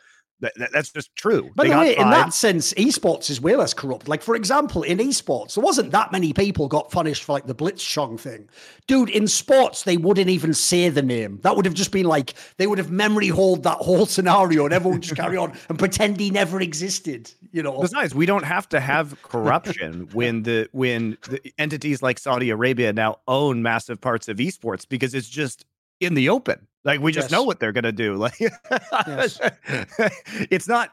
that, 0.43 0.71
that's 0.73 0.91
just 0.91 1.15
true. 1.15 1.51
By 1.55 1.69
the 1.69 1.77
way, 1.77 1.97
in 1.97 2.11
that 2.11 2.35
sense, 2.35 2.75
esports 2.75 3.31
is 3.31 3.41
way 3.41 3.55
less 3.55 3.73
corrupt. 3.73 4.09
Like, 4.09 4.23
for 4.23 4.35
example, 4.35 4.83
in 4.83 4.99
esports, 4.99 5.55
there 5.55 5.65
wasn't 5.65 5.93
that 5.93 6.11
many 6.11 6.33
people 6.33 6.67
got 6.69 6.91
punished 6.91 7.25
for 7.25 7.33
like 7.33 7.47
the 7.47 7.55
Blitzchung 7.55 8.19
thing. 8.19 8.49
Dude, 8.89 9.09
in 9.09 9.29
sports, 9.29 9.85
they 9.85 9.97
wouldn't 9.97 10.29
even 10.29 10.53
say 10.53 10.89
the 10.89 11.03
name. 11.03 11.39
That 11.43 11.55
would 11.55 11.65
have 11.65 11.75
just 11.75 11.93
been 11.93 12.07
like, 12.07 12.35
they 12.57 12.67
would 12.67 12.79
have 12.79 12.91
memory 12.91 13.29
hold 13.29 13.63
that 13.63 13.79
whole 13.79 14.07
scenario 14.17 14.65
and 14.65 14.75
everyone 14.75 14.97
would 14.97 15.03
just 15.03 15.17
carry 15.17 15.37
on 15.37 15.57
and 15.69 15.79
pretend 15.79 16.19
he 16.19 16.31
never 16.31 16.61
existed. 16.61 17.33
You 17.53 17.63
know, 17.63 17.81
besides, 17.81 18.15
we 18.15 18.27
don't 18.27 18.45
have 18.45 18.69
to 18.71 18.81
have 18.81 19.21
corruption 19.23 20.09
when 20.13 20.43
the 20.43 20.69
when 20.73 21.19
the 21.29 21.53
entities 21.59 22.03
like 22.03 22.19
Saudi 22.19 22.51
Arabia 22.51 22.93
now 22.93 23.21
own 23.29 23.63
massive 23.63 24.01
parts 24.01 24.29
of 24.29 24.39
esports 24.39 24.89
because 24.89 25.15
it's 25.15 25.29
just 25.29 25.65
in 26.01 26.15
the 26.15 26.29
open. 26.29 26.67
Like 26.85 27.01
we 27.01 27.13
just 27.13 27.27
yes. 27.27 27.33
know 27.33 27.45
what 27.45 27.61
they're 27.61 27.73
going 27.73 27.85
to 27.85 27.93
do. 27.93 28.17
Like 28.17 28.41
yes. 28.41 29.41
it's 30.51 30.69
not 30.69 30.91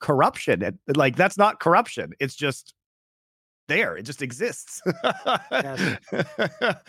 corruption. 0.00 0.78
Like 0.94 1.16
that's 1.16 1.36
not 1.36 1.60
corruption. 1.60 2.12
It's 2.20 2.34
just 2.34 2.74
there. 3.68 3.96
It 3.96 4.02
just 4.02 4.22
exists. 4.22 4.80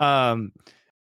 um 0.00 0.52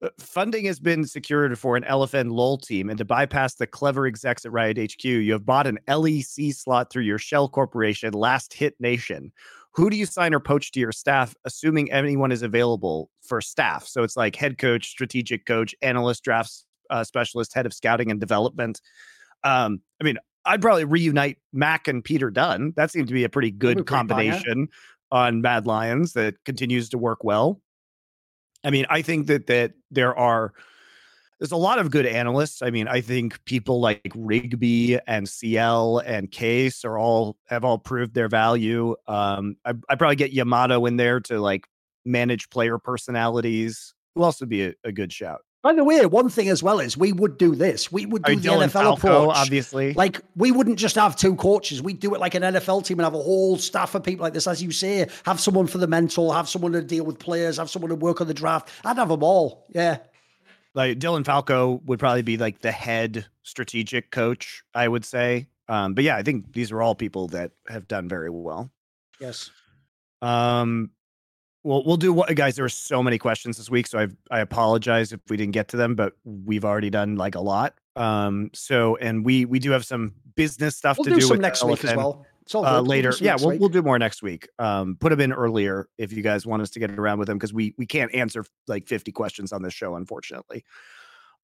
uh, 0.02 0.09
funding 0.18 0.65
has 0.65 0.81
been 0.81 1.07
secured 1.07 1.57
for 1.57 1.76
an 1.76 1.84
LFN 1.84 2.33
LOL 2.33 2.59
team, 2.59 2.91
and 2.91 2.99
to 2.99 3.05
bypass 3.05 3.55
the 3.55 3.68
clever 3.68 4.07
execs 4.07 4.44
at 4.44 4.51
Riot 4.51 4.76
HQ, 4.76 5.05
you 5.05 5.33
have 5.33 5.47
bought 5.47 5.68
an 5.68 5.78
LEC 5.86 6.52
slot 6.55 6.91
through 6.91 7.05
your 7.05 7.18
shell 7.18 7.49
corporation, 7.49 8.12
Last 8.12 8.52
Hit 8.52 8.75
Nation 8.81 9.31
who 9.75 9.89
do 9.89 9.97
you 9.97 10.07
sign 10.07 10.34
or 10.34 10.41
poach 10.41 10.73
to 10.73 10.81
your 10.81 10.92
staff, 10.92 11.34
assuming 11.44 11.91
anyone 11.91 12.31
is 12.31 12.42
available 12.42 13.10
for 13.23 13.41
staff? 13.41 13.86
So 13.86 14.02
it's 14.02 14.17
like 14.17 14.36
head 14.36 14.59
coach, 14.59 14.89
strategic 14.89 15.47
coach, 15.47 15.75
analyst, 15.83 16.25
drafts 16.25 16.67
uh, 16.91 17.05
specialist, 17.05 17.55
head 17.55 17.67
of 17.67 17.73
scouting 17.73 18.10
and 18.10 18.20
development. 18.20 18.81
Um, 19.44 19.81
I 20.01 20.05
mean, 20.05 20.18
I'd 20.44 20.60
probably 20.60 20.84
reunite 20.84 21.39
Mac 21.52 21.89
and 21.89 22.05
Peter 22.05 22.31
Dun. 22.31 22.73
That 22.76 22.91
seemed 22.91 23.09
to 23.09 23.15
be 23.15 23.25
a 23.25 23.28
pretty 23.28 23.51
good 23.51 23.86
combination 23.86 24.68
on 25.10 25.41
Mad 25.41 25.67
Lions 25.67 26.12
that 26.15 26.34
continues 26.44 26.89
to 26.91 26.99
work 26.99 27.25
well. 27.25 27.60
I 28.65 28.70
mean, 28.70 28.86
I 28.91 29.02
think 29.02 29.26
that 29.28 29.47
that 29.47 29.73
there 29.91 30.17
are 30.17 30.52
there's 31.43 31.51
a 31.51 31.57
lot 31.57 31.81
of 31.81 31.91
good 31.91 32.07
analysts. 32.07 32.62
I 32.62 32.71
mean, 32.71 32.87
I 32.87 33.01
think 33.01 33.45
people 33.47 33.81
like 33.81 34.12
Rigby 34.15 35.01
and 35.09 35.29
CL 35.29 35.99
and 35.99 36.31
Case 36.31 36.85
are 36.85 36.97
all 36.97 37.37
have 37.47 37.65
all 37.65 37.79
proved 37.79 38.15
their 38.15 38.29
value. 38.29 38.95
Um, 39.09 39.57
I 39.65 39.75
I 39.89 39.97
probably 39.97 40.15
get 40.15 40.33
Yamato 40.33 40.87
in 40.87 40.99
there 40.99 41.19
to 41.19 41.41
like 41.41 41.67
manage 42.05 42.49
player 42.49 42.79
personalities. 42.79 43.93
Who 44.15 44.23
else 44.23 44.39
would 44.39 44.51
be 44.51 44.67
a, 44.67 44.75
a 44.85 44.93
good 44.93 45.12
shout? 45.12 45.41
By 45.65 45.73
the 45.73 45.83
way, 45.83 46.07
one 46.07 46.29
thing 46.29 46.49
as 46.49 46.62
well 46.62 46.79
is 46.79 46.97
we 46.97 47.12
would 47.12 47.39
do 47.39 47.57
this. 47.57 47.91
We 47.91 48.07
would 48.07 48.23
do 48.23 48.31
I 48.31 48.35
mean, 48.37 48.43
the 48.45 48.49
Dylan 48.49 48.67
NFL 48.67 48.71
Falco, 48.71 48.93
approach. 48.93 49.37
obviously. 49.37 49.95
Like 49.95 50.21
we 50.37 50.53
wouldn't 50.53 50.79
just 50.79 50.95
have 50.95 51.17
two 51.17 51.35
coaches. 51.35 51.83
We'd 51.83 51.99
do 51.99 52.15
it 52.15 52.21
like 52.21 52.37
an 52.37 52.45
NFL 52.45 52.87
team 52.87 53.01
and 53.01 53.05
have 53.05 53.15
a 53.15 53.23
whole 53.23 53.59
staff 53.59 53.97
of 53.97 54.05
people 54.05 54.23
like 54.23 54.33
this, 54.33 54.47
as 54.47 54.62
you 54.62 54.71
say. 54.71 55.09
Have 55.25 55.41
someone 55.41 55.67
for 55.67 55.79
the 55.79 55.89
mental, 55.89 56.31
have 56.31 56.49
someone 56.49 56.71
to 56.71 56.83
deal 56.83 57.05
with 57.05 57.19
players, 57.19 57.57
have 57.57 57.69
someone 57.69 57.89
to 57.89 57.97
work 57.97 58.21
on 58.21 58.29
the 58.29 58.35
draft. 58.35 58.71
I'd 58.85 58.97
have 58.97 59.09
them 59.09 59.25
all. 59.25 59.67
Yeah. 59.75 59.99
Like 60.75 60.99
Dylan 60.99 61.25
Falco 61.25 61.81
would 61.84 61.99
probably 61.99 62.23
be 62.23 62.36
like 62.36 62.60
the 62.60 62.73
head 62.73 63.26
strategic 63.42 64.10
coach, 64.10 64.62
I 64.75 64.89
would 64.89 65.05
say. 65.05 65.49
Um, 65.68 65.94
but 65.94 66.05
yeah, 66.05 66.17
I 66.17 66.23
think 66.23 66.52
these 66.52 66.73
are 66.73 66.83
all 66.83 66.94
people 66.94 67.28
that 67.28 67.52
have 67.68 67.89
done 67.89 68.09
very 68.09 68.31
well. 68.31 68.70
Yes. 69.20 69.51
Um, 70.20 70.91
well, 71.65 71.84
we'll 71.84 71.97
do 71.97 72.12
what, 72.12 72.34
guys. 72.34 72.57
There 72.57 72.65
were 72.65 72.68
so 72.68 73.02
many 73.02 73.18
questions 73.18 73.57
this 73.57 73.70
week, 73.70 73.86
so 73.86 74.01
I 74.01 74.09
I 74.31 74.41
apologize 74.41 75.12
if 75.12 75.20
we 75.28 75.36
didn't 75.36 75.52
get 75.52 75.68
to 75.68 75.76
them, 75.76 75.94
but 75.94 76.15
we've 76.25 76.65
already 76.65 76.91
done 76.91 77.17
like 77.17 77.36
a 77.36 77.41
lot. 77.41 77.75
Um, 77.94 78.51
so 78.52 78.97
and 78.97 79.25
we 79.25 79.44
we 79.44 79.59
do 79.59 79.70
have 79.70 79.84
some 79.84 80.15
business 80.34 80.76
stuff 80.76 80.99
We'll 80.99 81.05
to 81.05 81.10
do, 81.10 81.17
do, 81.17 81.23
some 81.23 81.31
with 81.34 81.41
next 81.41 81.62
week 81.65 81.84
as 81.84 81.94
well. 81.94 82.26
It's 82.43 82.55
all 82.55 82.65
Uh, 82.65 82.69
good. 82.69 82.75
We'll 82.77 82.85
do 82.85 82.89
later, 82.91 83.12
some 83.12 83.25
yeah, 83.25 83.31
next 83.33 83.43
we'll 83.43 83.51
week. 83.53 83.61
we'll 83.61 83.69
do 83.71 83.83
more 83.83 83.99
next 83.99 84.23
week. 84.23 84.49
Um, 84.59 84.97
put 85.01 85.11
them 85.11 85.21
in 85.21 85.33
earlier 85.33 85.89
if 85.99 86.12
you 86.12 86.23
guys 86.23 86.45
want 86.47 86.62
us 86.62 86.71
to 86.71 86.79
get 86.81 86.91
around 86.91 87.19
with 87.19 87.29
them 87.29 87.39
because 87.39 87.53
we 87.53 87.75
we 87.79 87.87
can't 87.87 88.15
answer 88.15 88.45
like 88.69 88.87
fifty 88.89 89.12
questions 89.12 89.53
on 89.53 89.62
this 89.62 89.73
show, 89.75 89.95
unfortunately. 89.97 90.65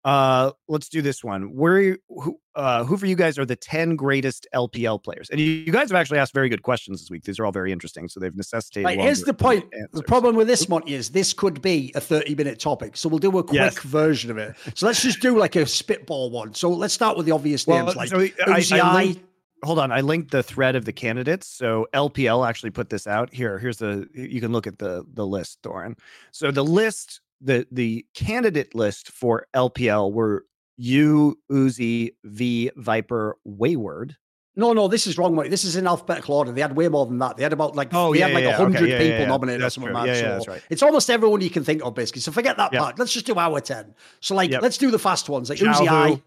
Uh, 0.04 0.52
let's 0.68 0.88
do 0.88 1.02
this 1.02 1.24
one. 1.24 1.54
Where 1.54 1.98
who 2.08 2.38
uh 2.54 2.84
who 2.84 2.96
for 2.96 3.06
you 3.06 3.16
guys 3.16 3.36
are 3.36 3.44
the 3.44 3.56
10 3.56 3.96
greatest 3.96 4.46
LPL 4.54 5.02
players? 5.02 5.28
And 5.28 5.40
you, 5.40 5.46
you 5.50 5.72
guys 5.72 5.90
have 5.90 5.96
actually 6.00 6.18
asked 6.20 6.32
very 6.32 6.48
good 6.48 6.62
questions 6.62 7.00
this 7.00 7.10
week. 7.10 7.24
These 7.24 7.40
are 7.40 7.44
all 7.44 7.50
very 7.52 7.72
interesting, 7.72 8.08
so 8.08 8.20
they've 8.20 8.34
necessitated. 8.34 8.86
Right, 8.86 8.98
here's 9.00 9.22
the 9.22 9.34
point. 9.34 9.66
The 9.92 10.04
problem 10.04 10.36
with 10.36 10.46
this, 10.46 10.68
Monty, 10.68 10.94
is 10.94 11.10
this 11.10 11.32
could 11.32 11.60
be 11.60 11.90
a 11.96 12.00
30 12.00 12.36
minute 12.36 12.60
topic. 12.60 12.96
So 12.96 13.08
we'll 13.08 13.18
do 13.18 13.36
a 13.38 13.42
quick 13.42 13.56
Yes. 13.56 13.78
version 13.80 14.30
of 14.30 14.38
it. 14.38 14.54
So 14.76 14.86
let's 14.86 15.02
just 15.02 15.20
do 15.20 15.36
like 15.36 15.56
a 15.56 15.66
spitball 15.66 16.30
one. 16.30 16.54
So 16.54 16.70
let's 16.70 16.94
start 16.94 17.16
with 17.16 17.26
the 17.26 17.32
obvious 17.32 17.66
Well, 17.66 17.84
names 17.84 17.96
like 17.96 18.08
so 18.08 18.20
I- 18.20 18.32
I 18.46 18.60
Uzi 18.60 18.94
linked- 18.94 19.24
hold 19.64 19.78
on 19.78 19.90
i 19.92 20.00
linked 20.00 20.30
the 20.30 20.42
thread 20.42 20.76
of 20.76 20.84
the 20.84 20.92
candidates 20.92 21.46
so 21.46 21.86
lpl 21.94 22.48
actually 22.48 22.70
put 22.70 22.90
this 22.90 23.06
out 23.06 23.32
here 23.32 23.58
here's 23.58 23.78
the 23.78 24.08
you 24.14 24.40
can 24.40 24.52
look 24.52 24.66
at 24.66 24.78
the 24.78 25.04
the 25.14 25.26
list 25.26 25.60
thorin 25.62 25.96
so 26.32 26.50
the 26.50 26.64
list 26.64 27.20
the 27.40 27.66
the 27.72 28.04
candidate 28.14 28.74
list 28.74 29.10
for 29.10 29.46
lpl 29.54 30.12
were 30.12 30.44
you 30.76 31.38
uzi 31.50 32.10
v 32.24 32.70
viper 32.76 33.36
wayward 33.44 34.16
No, 34.58 34.72
no, 34.72 34.88
this 34.88 35.06
is 35.06 35.16
wrong. 35.16 35.36
This 35.48 35.62
is 35.64 35.76
in 35.76 35.86
alphabetical 35.86 36.34
order. 36.34 36.50
They 36.50 36.62
had 36.62 36.74
way 36.74 36.88
more 36.88 37.06
than 37.06 37.18
that. 37.18 37.36
They 37.36 37.44
had 37.44 37.52
about 37.52 37.76
like 37.76 37.90
Oh, 37.94 38.12
they 38.12 38.18
yeah, 38.18 38.26
had 38.26 38.34
like 38.34 38.42
yeah, 38.42 38.50
yeah. 38.50 38.54
Okay, 38.56 38.62
hundred 38.74 38.90
yeah, 38.90 38.98
people 38.98 39.26
nominated 39.26 39.62
That's 39.62 39.78
or 39.78 39.82
something. 39.82 39.94
Yeah, 39.94 40.14
yeah, 40.14 40.20
so 40.20 40.28
that's 40.34 40.48
right. 40.48 40.62
It's 40.68 40.82
almost 40.82 41.10
everyone 41.10 41.40
you 41.42 41.50
can 41.50 41.62
think 41.62 41.80
of, 41.84 41.94
basically. 41.94 42.22
So 42.22 42.32
forget 42.32 42.56
that 42.56 42.72
Yeah. 42.72 42.80
part. 42.80 42.98
Let's 42.98 43.12
just 43.12 43.26
do 43.26 43.38
our 43.38 43.60
ten. 43.60 43.94
So 44.18 44.34
like 44.34 44.50
Yep. 44.50 44.62
let's 44.62 44.78
do 44.78 44.90
the 44.90 44.98
fast 44.98 45.28
ones. 45.28 45.48
Like 45.48 45.60
Uzi 45.60 45.86
I, 45.86 46.20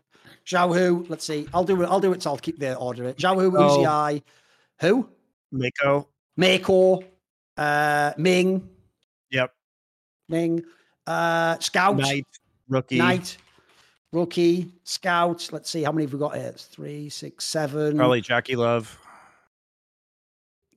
Xiaohu. 0.46 1.10
Let's 1.10 1.26
see. 1.26 1.48
I'll 1.54 1.64
do 1.64 1.82
it. 1.82 1.86
I'll 1.88 2.00
do 2.00 2.14
it. 2.14 2.24
So 2.24 2.32
I'll 2.32 2.38
keep 2.38 2.60
the 2.60 2.76
order. 2.76 3.06
It. 3.06 3.18
Xiaohu, 3.18 3.54
Oh. 3.58 3.78
Uzi 3.80 3.86
I, 3.88 4.22
who? 4.80 5.10
Meiko 5.54 6.08
Meiko, 6.40 7.04
uh, 7.58 8.14
Ming, 8.18 8.70
yep 9.30 9.54
Ming, 10.30 10.64
uh, 11.06 11.60
Scout, 11.60 11.98
knight 11.98 12.26
rookie 12.70 12.98
Knight, 12.98 13.38
Rookie, 14.14 14.72
Scout. 14.86 15.50
Let's 15.52 15.70
see 15.70 15.84
how 15.84 15.92
many 15.92 16.06
have 16.06 16.14
we 16.14 16.20
got 16.20 16.36
here? 16.38 16.48
It's 16.48 16.64
three, 16.66 17.10
six, 17.10 17.46
seven. 17.46 17.98
probably 17.98 18.22
JackeyLove 18.22 18.96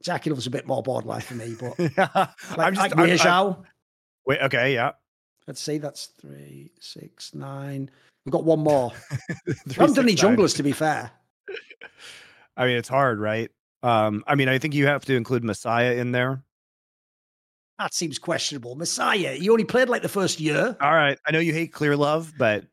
Jackie 0.02 0.30
loves 0.30 0.46
a 0.46 0.50
bit 0.50 0.66
more 0.66 0.82
borderline 0.82 1.20
for 1.22 1.34
me, 1.34 1.54
but 1.58 1.78
yeah 1.96 2.08
like, 2.14 2.58
i'm 2.58 2.74
just 2.74 2.90
like 2.90 2.98
I'm- 2.98 3.08
I'm- 3.08 3.18
Zhao. 3.18 3.64
wait 4.26 4.40
okay 4.42 4.74
yeah 4.74 4.92
Let's 5.46 5.60
see, 5.60 5.76
that's 5.76 6.06
three, 6.06 6.72
six, 6.80 7.34
nine. 7.34 7.90
We've 8.24 8.32
got 8.32 8.44
one 8.44 8.60
more. 8.60 8.92
we 9.46 9.74
haven't 9.74 9.96
done 9.96 10.04
any 10.06 10.14
junglers, 10.16 10.56
to 10.56 10.62
be 10.62 10.72
fair. 10.72 11.10
i 12.56 12.66
mean 12.66 12.76
it's 12.76 12.88
hard 12.88 13.18
right 13.18 13.50
um 13.82 14.22
i 14.28 14.36
mean 14.36 14.48
i 14.48 14.58
think 14.58 14.74
you 14.74 14.86
have 14.86 15.04
to 15.04 15.16
include 15.16 15.42
messiah 15.42 15.94
in 15.94 16.12
there 16.12 16.40
That 17.80 17.92
seems 17.92 18.16
questionable. 18.20 18.76
Messiah, 18.76 19.32
he 19.34 19.50
only 19.50 19.64
played 19.64 19.88
like 19.88 20.02
the 20.02 20.08
first 20.08 20.38
year. 20.38 20.76
All 20.80 20.94
right. 20.94 21.18
I 21.26 21.32
know 21.32 21.40
you 21.40 21.52
hate 21.52 21.72
Clearlove, 21.72 22.32
but 22.38 22.64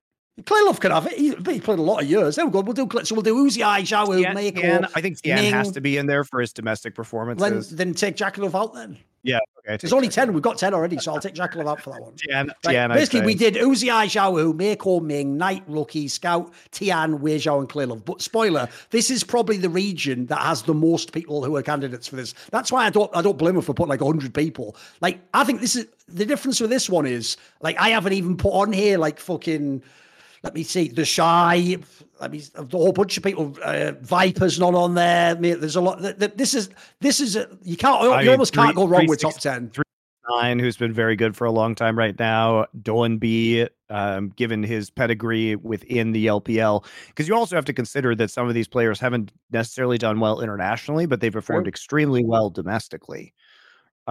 Clearlove 0.42 0.80
can 0.80 0.92
have 0.92 1.08
it. 1.08 1.14
He, 1.18 1.30
he 1.52 1.60
played 1.60 1.80
a 1.80 1.82
lot 1.82 2.04
of 2.04 2.08
years. 2.10 2.36
There 2.36 2.46
we 2.46 2.52
go. 2.52 2.62
We'll 2.62 2.74
do 2.86 2.88
so. 3.04 3.16
We'll 3.16 3.24
do 3.24 3.36
Uzi 3.44 3.64
I, 3.66 3.82
Tian- 3.82 4.36
Meiko. 4.36 4.88
I 4.96 5.02
think 5.02 5.20
Tian 5.20 5.52
has 5.52 5.72
to 5.72 5.82
be 5.82 5.98
in 5.98 6.06
there 6.06 6.24
for 6.24 6.40
his 6.40 6.54
domestic 6.54 6.92
Then, 6.94 6.96
performances. 7.04 7.72
then 7.72 7.96
take 7.96 8.16
JackeyLove 8.16 8.54
out 8.54 8.76
then. 8.76 9.00
Yeah. 9.24 9.40
Okay. 9.60 9.78
There's 9.78 9.94
only 9.94 10.10
10. 10.10 10.34
We've 10.34 10.42
got 10.42 10.58
10 10.58 10.74
already, 10.74 10.98
so 10.98 11.14
I'll 11.14 11.20
take 11.20 11.36
JackeyLove 11.36 11.70
out 11.70 11.82
for 11.82 11.92
that 11.92 12.02
one. 12.02 12.14
Tian. 12.18 12.48
Right, 12.66 12.74
Tian 12.74 12.92
basically, 12.92 13.22
we 13.22 13.36
did 13.36 13.56
Uzi 13.56 13.94
I, 13.94 14.08
Zhao 14.08 14.42
Hu, 14.42 14.54
Meiko 14.54 15.02
Ming, 15.02 15.38
Knight 15.38 15.64
Rookie, 15.68 16.08
Scout, 16.08 16.52
Tian, 16.72 17.22
Wei 17.22 17.38
Zhao, 17.38 17.60
and 17.60 17.70
Clearlove. 17.70 18.04
But 18.04 18.22
spoiler, 18.22 18.68
this 18.90 19.12
is 19.12 19.24
probably 19.24 19.58
the 19.58 19.70
region 19.70 20.26
that 20.28 20.40
has 20.40 20.64
the 20.64 20.74
most 20.74 21.14
people 21.14 21.44
who 21.44 21.56
are 21.56 21.62
candidates 21.62 22.08
for 22.08 22.16
this. 22.16 22.34
That's 22.52 22.72
why 22.72 22.86
I 22.86 22.90
don't 22.90 23.16
I 23.16 23.22
don't 23.22 23.38
blame 23.38 23.56
him 23.56 23.62
for 23.62 23.74
putting 23.74 23.90
like 23.90 24.02
100 24.02 24.34
people. 24.34 24.76
Like, 25.00 25.20
I 25.34 25.44
think 25.44 25.62
this 25.62 25.76
is 25.76 25.88
the 26.08 26.26
difference 26.26 26.60
with 26.60 26.72
this 26.72 26.90
one 26.90 27.06
is 27.06 27.38
like 27.62 27.78
I 27.80 27.90
haven't 27.90 28.14
even 28.14 28.38
put 28.38 28.52
on 28.52 28.74
here 28.74 28.98
like 28.98 29.20
fucking. 29.20 29.84
Let 30.44 30.56
me 30.56 30.64
see 30.64 30.90
TheShy. 30.90 31.84
Let 32.20 32.32
me 32.32 32.42
a 32.56 32.66
whole 32.66 32.92
bunch 32.92 33.18
of 33.18 33.24
people. 33.24 33.56
Uh, 33.64 33.94
Vipers 34.02 34.60
not 34.60 34.74
on 34.74 34.96
there. 34.96 35.36
Mate, 35.36 35.60
There's 35.60 35.76
a 35.76 35.82
lot. 35.82 36.00
th- 36.02 36.18
th- 36.18 36.34
This 36.36 36.54
is 36.54 36.70
this 37.00 37.20
is 37.20 37.36
a, 37.36 37.48
you 37.64 37.78
can't. 37.78 38.02
I 38.02 38.20
You 38.22 38.26
mean, 38.26 38.30
almost 38.34 38.54
can't 38.54 38.76
go 38.76 38.88
wrong 38.88 39.02
three 39.02 39.10
with 39.10 39.20
top 39.22 39.40
ten. 39.40 39.70
Three, 39.70 39.84
Nine, 40.30 40.60
who's 40.60 40.78
been 40.78 40.94
very 40.94 41.16
good 41.16 41.36
for 41.36 41.46
a 41.46 41.52
long 41.52 41.74
time 41.76 41.98
right 41.98 42.18
now. 42.18 42.66
Doinb, 42.84 43.68
um, 43.90 44.30
given 44.30 44.62
his 44.64 44.90
pedigree 44.90 45.56
within 45.56 46.12
the 46.12 46.28
LPL, 46.28 46.86
because 47.08 47.28
you 47.28 47.36
also 47.36 47.56
have 47.56 47.66
to 47.66 47.74
consider 47.74 48.16
that 48.16 48.30
some 48.30 48.48
of 48.48 48.54
these 48.54 48.68
players 48.68 49.00
haven't 49.00 49.32
necessarily 49.52 49.98
done 49.98 50.20
well 50.20 50.40
internationally, 50.40 51.06
but 51.08 51.22
they've 51.22 51.34
performed 51.34 51.68
extremely 51.68 52.24
well 52.24 52.50
domestically. 52.50 53.34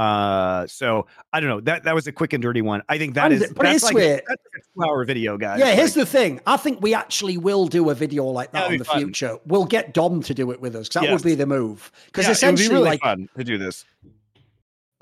Uh, 0.00 0.66
so 0.66 1.06
I 1.32 1.40
don't 1.40 1.50
know. 1.50 1.60
That 1.60 1.84
that 1.84 1.94
was 1.94 2.06
a 2.06 2.12
quick 2.12 2.32
and 2.32 2.40
dirty 2.42 2.62
one. 2.62 2.82
I 2.88 2.96
think 2.96 3.14
that 3.14 3.32
And- 3.32 3.42
is 3.42 3.52
but 3.52 3.64
that's 3.64 3.82
like, 3.84 3.96
a, 3.96 4.22
that's 4.26 4.42
a 4.56 4.60
two-hour 4.74 5.04
video, 5.04 5.36
guys. 5.36 5.58
Yeah, 5.60 5.72
here's 5.72 5.94
Like, 5.96 6.06
the 6.06 6.10
thing. 6.10 6.40
I 6.46 6.56
think 6.56 6.80
we 6.80 6.94
actually 6.94 7.36
will 7.36 7.66
do 7.66 7.90
a 7.90 7.94
video 7.94 8.24
like 8.24 8.52
that 8.52 8.70
in 8.72 8.78
the 8.78 8.84
fun. 8.84 8.98
future. 8.98 9.36
We'll 9.44 9.66
get 9.66 9.92
Dom 9.92 10.22
to 10.22 10.32
do 10.32 10.50
it 10.52 10.60
with 10.60 10.74
us 10.74 10.88
because 10.88 11.02
that 11.02 11.10
Yes. 11.10 11.12
would 11.12 11.22
be 11.28 11.34
the 11.34 11.44
move. 11.46 11.92
Because 12.06 12.24
yeah, 12.24 12.30
it 12.30 12.50
would 12.52 12.56
be 12.56 12.62
essentially, 12.62 12.74
really 12.76 12.88
like, 12.90 13.00
fun 13.00 13.28
to 13.36 13.44
do 13.44 13.58
this. 13.58 13.84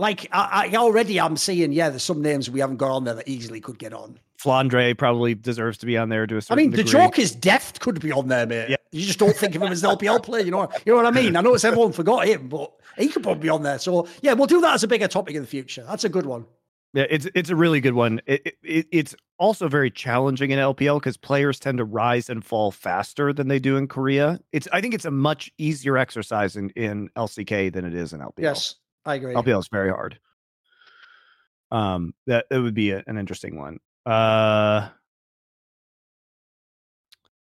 like 0.01 0.27
I, 0.33 0.68
I 0.73 0.77
already 0.77 1.20
I'm 1.20 1.36
seeing, 1.36 1.73
yeah, 1.73 1.91
there's 1.91 2.02
some 2.02 2.20
names 2.23 2.51
we 2.51 2.59
haven't 2.60 2.78
got 2.78 2.91
on 2.91 3.05
there 3.05 3.15
that 3.15 3.28
easily 3.28 3.60
could 3.60 3.78
get 3.78 3.93
on. 3.93 4.18
Flandre 4.43 4.97
probably 4.99 5.35
deserves 5.35 5.78
to 5.78 5.86
be 5.86 5.97
on 5.97 6.09
there 6.09 6.27
to 6.27 6.35
a 6.35 6.39
I 6.39 6.41
certain 6.41 6.57
mean, 6.57 6.70
the 6.73 6.85
joke 6.85 7.18
is 7.18 7.33
Deft 7.35 7.81
could 7.81 8.01
be 8.01 8.10
on 8.12 8.28
there, 8.28 8.47
mate. 8.47 8.70
Yeah. 8.70 8.77
You 8.92 9.05
just 9.05 9.18
don't 9.18 9.36
think 9.36 9.55
of 9.55 9.62
him 9.62 9.70
as 9.70 9.83
an 9.84 9.91
LPL 9.91 10.23
player, 10.23 10.44
you 10.44 10.50
know? 10.50 10.68
You 10.86 10.92
know 10.92 10.97
what 10.97 11.07
I 11.07 11.10
mean? 11.10 11.36
I 11.36 11.41
know 11.42 11.55
it's 11.55 11.65
everyone 11.65 11.92
forgot 11.92 12.26
him, 12.26 12.49
but 12.49 12.73
he 12.97 13.08
could 13.08 13.23
probably 13.23 13.42
be 13.42 13.49
on 13.50 13.62
there. 13.62 13.78
So 13.78 14.08
yeah, 14.23 14.33
we'll 14.33 14.47
do 14.47 14.60
that 14.62 14.75
as 14.75 14.83
a 14.83 14.89
bigger 14.89 15.08
topic 15.08 15.34
in 15.34 15.42
the 15.42 15.47
future. 15.49 15.84
That's 15.86 16.05
a 16.05 16.08
good 16.08 16.25
one. 16.26 16.47
Yeah, 16.94 17.05
it's 17.10 17.28
it's 17.34 17.50
a 17.50 17.57
really 17.57 17.83
good 17.83 17.92
one. 17.92 18.20
It, 18.26 18.42
it- 18.47 18.55
it 18.62 18.86
it's 18.91 19.15
also 19.39 19.68
very 19.68 19.91
challenging 19.91 20.50
in 20.50 20.58
LPL 20.58 20.99
because 21.00 21.17
players 21.18 21.60
tend 21.60 21.78
to 21.78 21.84
rise 21.84 22.31
and 22.31 22.42
fall 22.44 22.70
faster 22.70 23.33
than 23.33 23.47
they 23.49 23.58
do 23.58 23.76
in 23.76 23.89
Korea. 23.89 24.41
It's 24.52 24.67
I 24.73 24.81
think 24.81 24.94
it's 24.94 25.05
a 25.05 25.10
much 25.10 25.52
easier 25.58 25.99
exercise 25.99 26.57
in, 26.57 26.70
in 26.70 27.10
LCK 27.15 27.70
than 27.73 27.84
it 27.84 27.94
is 27.94 28.15
in 28.15 28.20
LPL. 28.20 28.33
Yes, 28.39 28.75
I 29.05 29.17
agree. 29.17 29.34
LPL 29.34 29.58
is 29.60 29.68
very 29.68 29.91
hard. 29.91 30.18
Um, 31.70 32.15
that 32.26 32.47
it 32.50 32.58
would 32.58 32.75
be 32.75 32.92
a- 32.92 33.05
an 33.07 33.18
interesting 33.18 33.58
one. 33.58 33.78
Uh, 34.07 34.89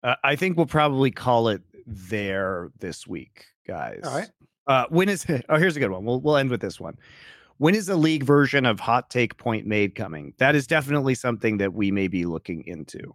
uh, 0.03 0.17
I 0.25 0.37
think 0.37 0.57
we'll 0.57 0.67
probably 0.67 1.11
call 1.11 1.49
it 1.49 1.63
there 1.87 2.71
this 2.81 3.07
week, 3.07 3.47
guys. 3.67 4.01
All 4.05 4.17
right. 4.17 4.31
Uh, 4.67 4.87
when 4.91 5.09
is 5.09 5.27
oh 5.49 5.57
here's 5.57 5.77
a 5.77 5.81
good 5.81 5.91
one. 5.91 6.05
We'll 6.05 6.21
we'll 6.21 6.37
end 6.37 6.51
with 6.51 6.61
this 6.61 6.81
one. 6.81 6.97
When 7.59 7.75
is 7.75 7.87
the 7.87 7.97
league 7.97 8.25
version 8.25 8.67
of 8.67 8.81
Hot 8.81 9.09
Take 9.11 9.37
Point 9.37 9.67
Made 9.67 9.95
coming? 9.95 10.35
That 10.39 10.57
is 10.57 10.67
definitely 10.67 11.15
something 11.15 11.59
that 11.59 11.73
we 11.73 11.91
may 11.93 12.09
be 12.09 12.25
looking 12.25 12.65
into. 12.67 13.15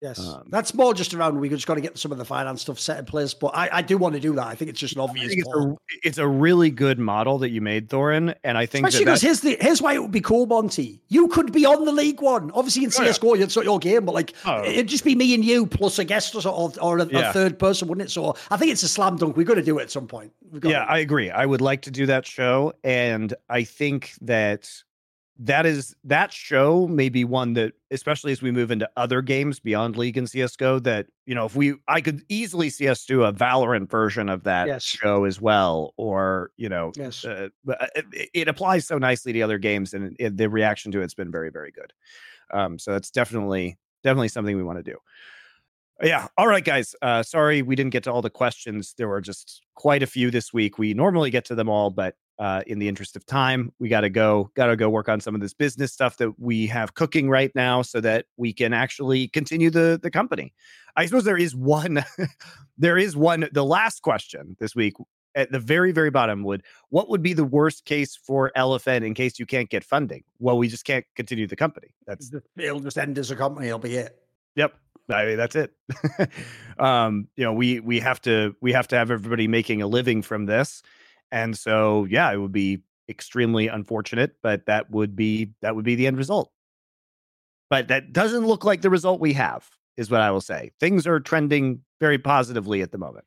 Yes, 0.00 0.20
Um, 0.20 0.44
that's 0.48 0.74
more 0.74 0.94
just 0.94 1.12
around. 1.12 1.40
We 1.40 1.48
just 1.48 1.66
got 1.66 1.74
to 1.74 1.80
get 1.80 1.98
some 1.98 2.12
of 2.12 2.18
the 2.18 2.24
finance 2.24 2.60
stuff 2.62 2.78
set 2.78 3.00
in 3.00 3.04
place. 3.04 3.34
But 3.34 3.48
I, 3.48 3.68
I 3.72 3.82
do 3.82 3.98
want 3.98 4.14
to 4.14 4.20
do 4.20 4.32
that. 4.36 4.46
I 4.46 4.54
think 4.54 4.70
it's 4.70 4.78
just 4.78 4.94
an 4.94 5.00
obvious. 5.00 5.32
it's 5.32 5.48
a, 5.48 5.76
it's 6.04 6.18
a 6.18 6.28
really 6.28 6.70
good 6.70 7.00
model 7.00 7.38
that 7.38 7.50
you 7.50 7.60
made, 7.60 7.88
Thorin, 7.88 8.32
and 8.44 8.56
I 8.56 8.64
think 8.66 8.86
Especially 8.86 9.06
because 9.06 9.20
here's 9.22 9.40
the 9.40 9.56
here's 9.60 9.82
why 9.82 9.94
it 9.94 10.02
would 10.02 10.12
be 10.12 10.20
cool, 10.20 10.46
Monty. 10.46 11.00
You 11.08 11.26
could 11.26 11.50
be 11.52 11.66
on 11.66 11.84
the 11.84 11.90
League 11.90 12.20
One. 12.20 12.52
Obviously 12.52 12.84
in 12.84 12.90
Oh, 12.96 13.02
yeah. 13.02 13.08
CS:GO, 13.08 13.34
it's 13.34 13.56
not 13.56 13.64
your 13.64 13.80
game, 13.80 14.04
but 14.04 14.14
like 14.14 14.34
Oh. 14.44 14.62
it'd 14.64 14.86
just 14.86 15.02
be 15.04 15.16
me 15.16 15.34
and 15.34 15.44
you 15.44 15.66
plus 15.66 15.98
a 15.98 16.04
guest 16.04 16.34
or 16.36 16.46
or, 16.48 16.72
or 16.80 16.98
a, 16.98 17.06
Yeah. 17.06 17.30
a 17.30 17.32
third 17.32 17.58
person, 17.58 17.88
wouldn't 17.88 18.06
it? 18.08 18.10
So 18.12 18.36
I 18.52 18.56
think 18.56 18.70
it's 18.70 18.84
a 18.84 18.88
slam 18.88 19.16
dunk. 19.16 19.36
We've 19.36 19.46
got 19.48 19.54
to 19.54 19.62
do 19.62 19.78
it 19.78 19.82
at 19.82 19.90
some 19.90 20.06
point. 20.06 20.32
Yeah, 20.62 20.84
to. 20.84 20.90
I 20.92 20.98
agree. 20.98 21.30
I 21.30 21.44
would 21.44 21.60
like 21.60 21.82
to 21.82 21.90
do 21.90 22.06
that 22.06 22.24
show, 22.24 22.72
and 22.84 23.34
I 23.50 23.64
think 23.64 24.12
that 24.20 24.70
that 25.40 25.64
is 25.66 25.94
that 26.02 26.32
show 26.32 26.88
may 26.88 27.08
be 27.08 27.24
one 27.24 27.52
that 27.52 27.72
especially 27.92 28.32
as 28.32 28.42
we 28.42 28.50
move 28.50 28.70
into 28.72 28.88
other 28.96 29.22
games 29.22 29.60
beyond 29.60 29.96
league 29.96 30.16
and 30.16 30.26
csgo 30.26 30.82
that 30.82 31.06
you 31.26 31.34
know 31.34 31.44
if 31.46 31.54
we 31.54 31.74
i 31.86 32.00
could 32.00 32.22
easily 32.28 32.68
see 32.68 32.88
us 32.88 33.04
do 33.04 33.22
a 33.22 33.32
valorant 33.32 33.88
version 33.88 34.28
of 34.28 34.42
that 34.42 34.66
Yes. 34.66 34.82
show 34.82 35.24
as 35.24 35.40
well 35.40 35.94
or 35.96 36.50
you 36.56 36.68
know 36.68 36.90
Yes. 36.96 37.24
uh, 37.24 37.48
uh, 37.68 37.86
it, 37.94 38.30
it 38.34 38.48
applies 38.48 38.86
so 38.86 38.98
nicely 38.98 39.32
to 39.32 39.40
other 39.42 39.58
games 39.58 39.94
and 39.94 40.16
it, 40.18 40.36
the 40.36 40.48
reaction 40.50 40.90
to 40.92 41.00
it's 41.00 41.14
been 41.14 41.30
very 41.30 41.50
very 41.50 41.70
good 41.70 41.92
um 42.52 42.76
so 42.78 42.90
that's 42.90 43.10
definitely 43.10 43.78
definitely 44.02 44.28
something 44.28 44.56
we 44.56 44.64
want 44.64 44.78
to 44.84 44.90
do 44.90 44.96
yeah 46.02 46.26
all 46.36 46.48
right 46.48 46.64
guys 46.64 46.96
uh 47.02 47.22
sorry 47.22 47.62
we 47.62 47.76
didn't 47.76 47.90
get 47.92 48.02
to 48.04 48.12
all 48.12 48.22
the 48.22 48.30
questions 48.30 48.94
there 48.98 49.08
were 49.08 49.20
just 49.20 49.62
quite 49.76 50.02
a 50.02 50.06
few 50.06 50.30
this 50.32 50.52
week 50.52 50.78
we 50.78 50.94
normally 50.94 51.30
get 51.30 51.44
to 51.44 51.54
them 51.54 51.68
all 51.68 51.90
but 51.90 52.16
uh, 52.38 52.62
in 52.66 52.78
the 52.78 52.88
interest 52.88 53.16
of 53.16 53.26
time, 53.26 53.72
we 53.78 53.88
got 53.88 54.02
to 54.02 54.10
go, 54.10 54.50
got 54.54 54.66
to 54.66 54.76
go 54.76 54.88
work 54.88 55.08
on 55.08 55.20
some 55.20 55.34
of 55.34 55.40
this 55.40 55.54
business 55.54 55.92
stuff 55.92 56.16
that 56.18 56.38
we 56.38 56.66
have 56.68 56.94
cooking 56.94 57.28
right 57.28 57.52
now, 57.54 57.82
so 57.82 58.00
that 58.00 58.26
we 58.36 58.52
can 58.52 58.72
actually 58.72 59.28
continue 59.28 59.70
the 59.70 59.98
the 60.02 60.10
company. 60.10 60.52
I 60.96 61.06
suppose 61.06 61.24
there 61.24 61.38
is 61.38 61.54
one, 61.54 62.04
there 62.78 62.98
is 62.98 63.16
one. 63.16 63.48
The 63.52 63.64
last 63.64 64.02
question 64.02 64.56
this 64.60 64.74
week 64.74 64.94
at 65.34 65.52
the 65.52 65.58
very 65.58 65.92
very 65.92 66.10
bottom 66.10 66.42
would 66.42 66.62
what 66.88 67.08
would 67.08 67.22
be 67.22 67.32
the 67.32 67.44
worst 67.44 67.84
case 67.84 68.16
for 68.16 68.50
LFN 68.56 69.04
in 69.04 69.14
case 69.14 69.38
you 69.38 69.46
can't 69.46 69.68
get 69.68 69.84
funding? 69.84 70.24
Well, 70.38 70.58
we 70.58 70.68
just 70.68 70.84
can't 70.84 71.04
continue 71.16 71.46
the 71.46 71.56
company. 71.56 71.88
That's 72.06 72.32
It'll 72.56 72.80
just 72.80 72.98
end 72.98 73.18
as 73.18 73.30
a 73.30 73.36
company. 73.36 73.68
It'll 73.68 73.78
be 73.78 73.96
it. 73.96 74.16
Yep. 74.56 74.74
I 75.10 75.24
mean, 75.24 75.36
that's 75.36 75.56
it. 75.56 75.72
um, 76.78 77.28
you 77.36 77.44
know, 77.44 77.52
we 77.52 77.80
we 77.80 78.00
have 78.00 78.20
to 78.22 78.54
we 78.60 78.72
have 78.72 78.88
to 78.88 78.96
have 78.96 79.10
everybody 79.10 79.48
making 79.48 79.80
a 79.82 79.86
living 79.86 80.22
from 80.22 80.46
this. 80.46 80.82
And 81.30 81.56
so 81.56 82.06
yeah, 82.08 82.32
it 82.32 82.38
would 82.38 82.52
be 82.52 82.82
extremely 83.08 83.68
unfortunate, 83.68 84.36
but 84.42 84.66
that 84.66 84.90
would 84.90 85.16
be 85.16 85.52
that 85.62 85.74
would 85.76 85.84
be 85.84 85.94
the 85.94 86.06
end 86.06 86.16
result. 86.16 86.50
But 87.70 87.88
that 87.88 88.12
doesn't 88.12 88.46
look 88.46 88.64
like 88.64 88.80
the 88.80 88.90
result 88.90 89.20
we 89.20 89.34
have, 89.34 89.68
is 89.96 90.10
what 90.10 90.20
I 90.20 90.30
will 90.30 90.40
say. 90.40 90.70
Things 90.80 91.06
are 91.06 91.20
trending 91.20 91.82
very 92.00 92.18
positively 92.18 92.80
at 92.80 92.92
the 92.92 92.98
moment. 92.98 93.26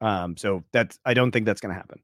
Um, 0.00 0.36
so 0.36 0.62
that's 0.72 0.98
I 1.04 1.14
don't 1.14 1.32
think 1.32 1.46
that's 1.46 1.60
gonna 1.60 1.74
happen. 1.74 2.00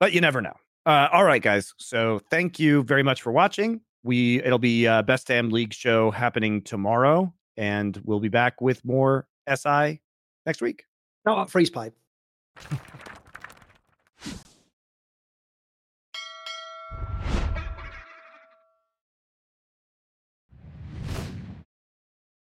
But 0.00 0.12
you 0.12 0.20
never 0.20 0.40
know. 0.40 0.54
Uh, 0.86 1.08
all 1.12 1.24
right, 1.24 1.42
guys. 1.42 1.74
So 1.78 2.20
thank 2.30 2.58
you 2.58 2.82
very 2.84 3.02
much 3.02 3.22
for 3.22 3.32
watching 3.32 3.80
we 4.02 4.42
it'll 4.42 4.58
be 4.58 4.86
uh, 4.86 5.02
best 5.02 5.26
damn 5.26 5.50
league 5.50 5.72
show 5.72 6.10
happening 6.10 6.62
tomorrow 6.62 7.32
and 7.56 8.00
we'll 8.04 8.20
be 8.20 8.28
back 8.28 8.60
with 8.60 8.84
more 8.84 9.26
si 9.54 10.00
next 10.46 10.62
week 10.62 10.84
No, 11.26 11.44
freeze 11.46 11.70
pipe. 11.70 11.94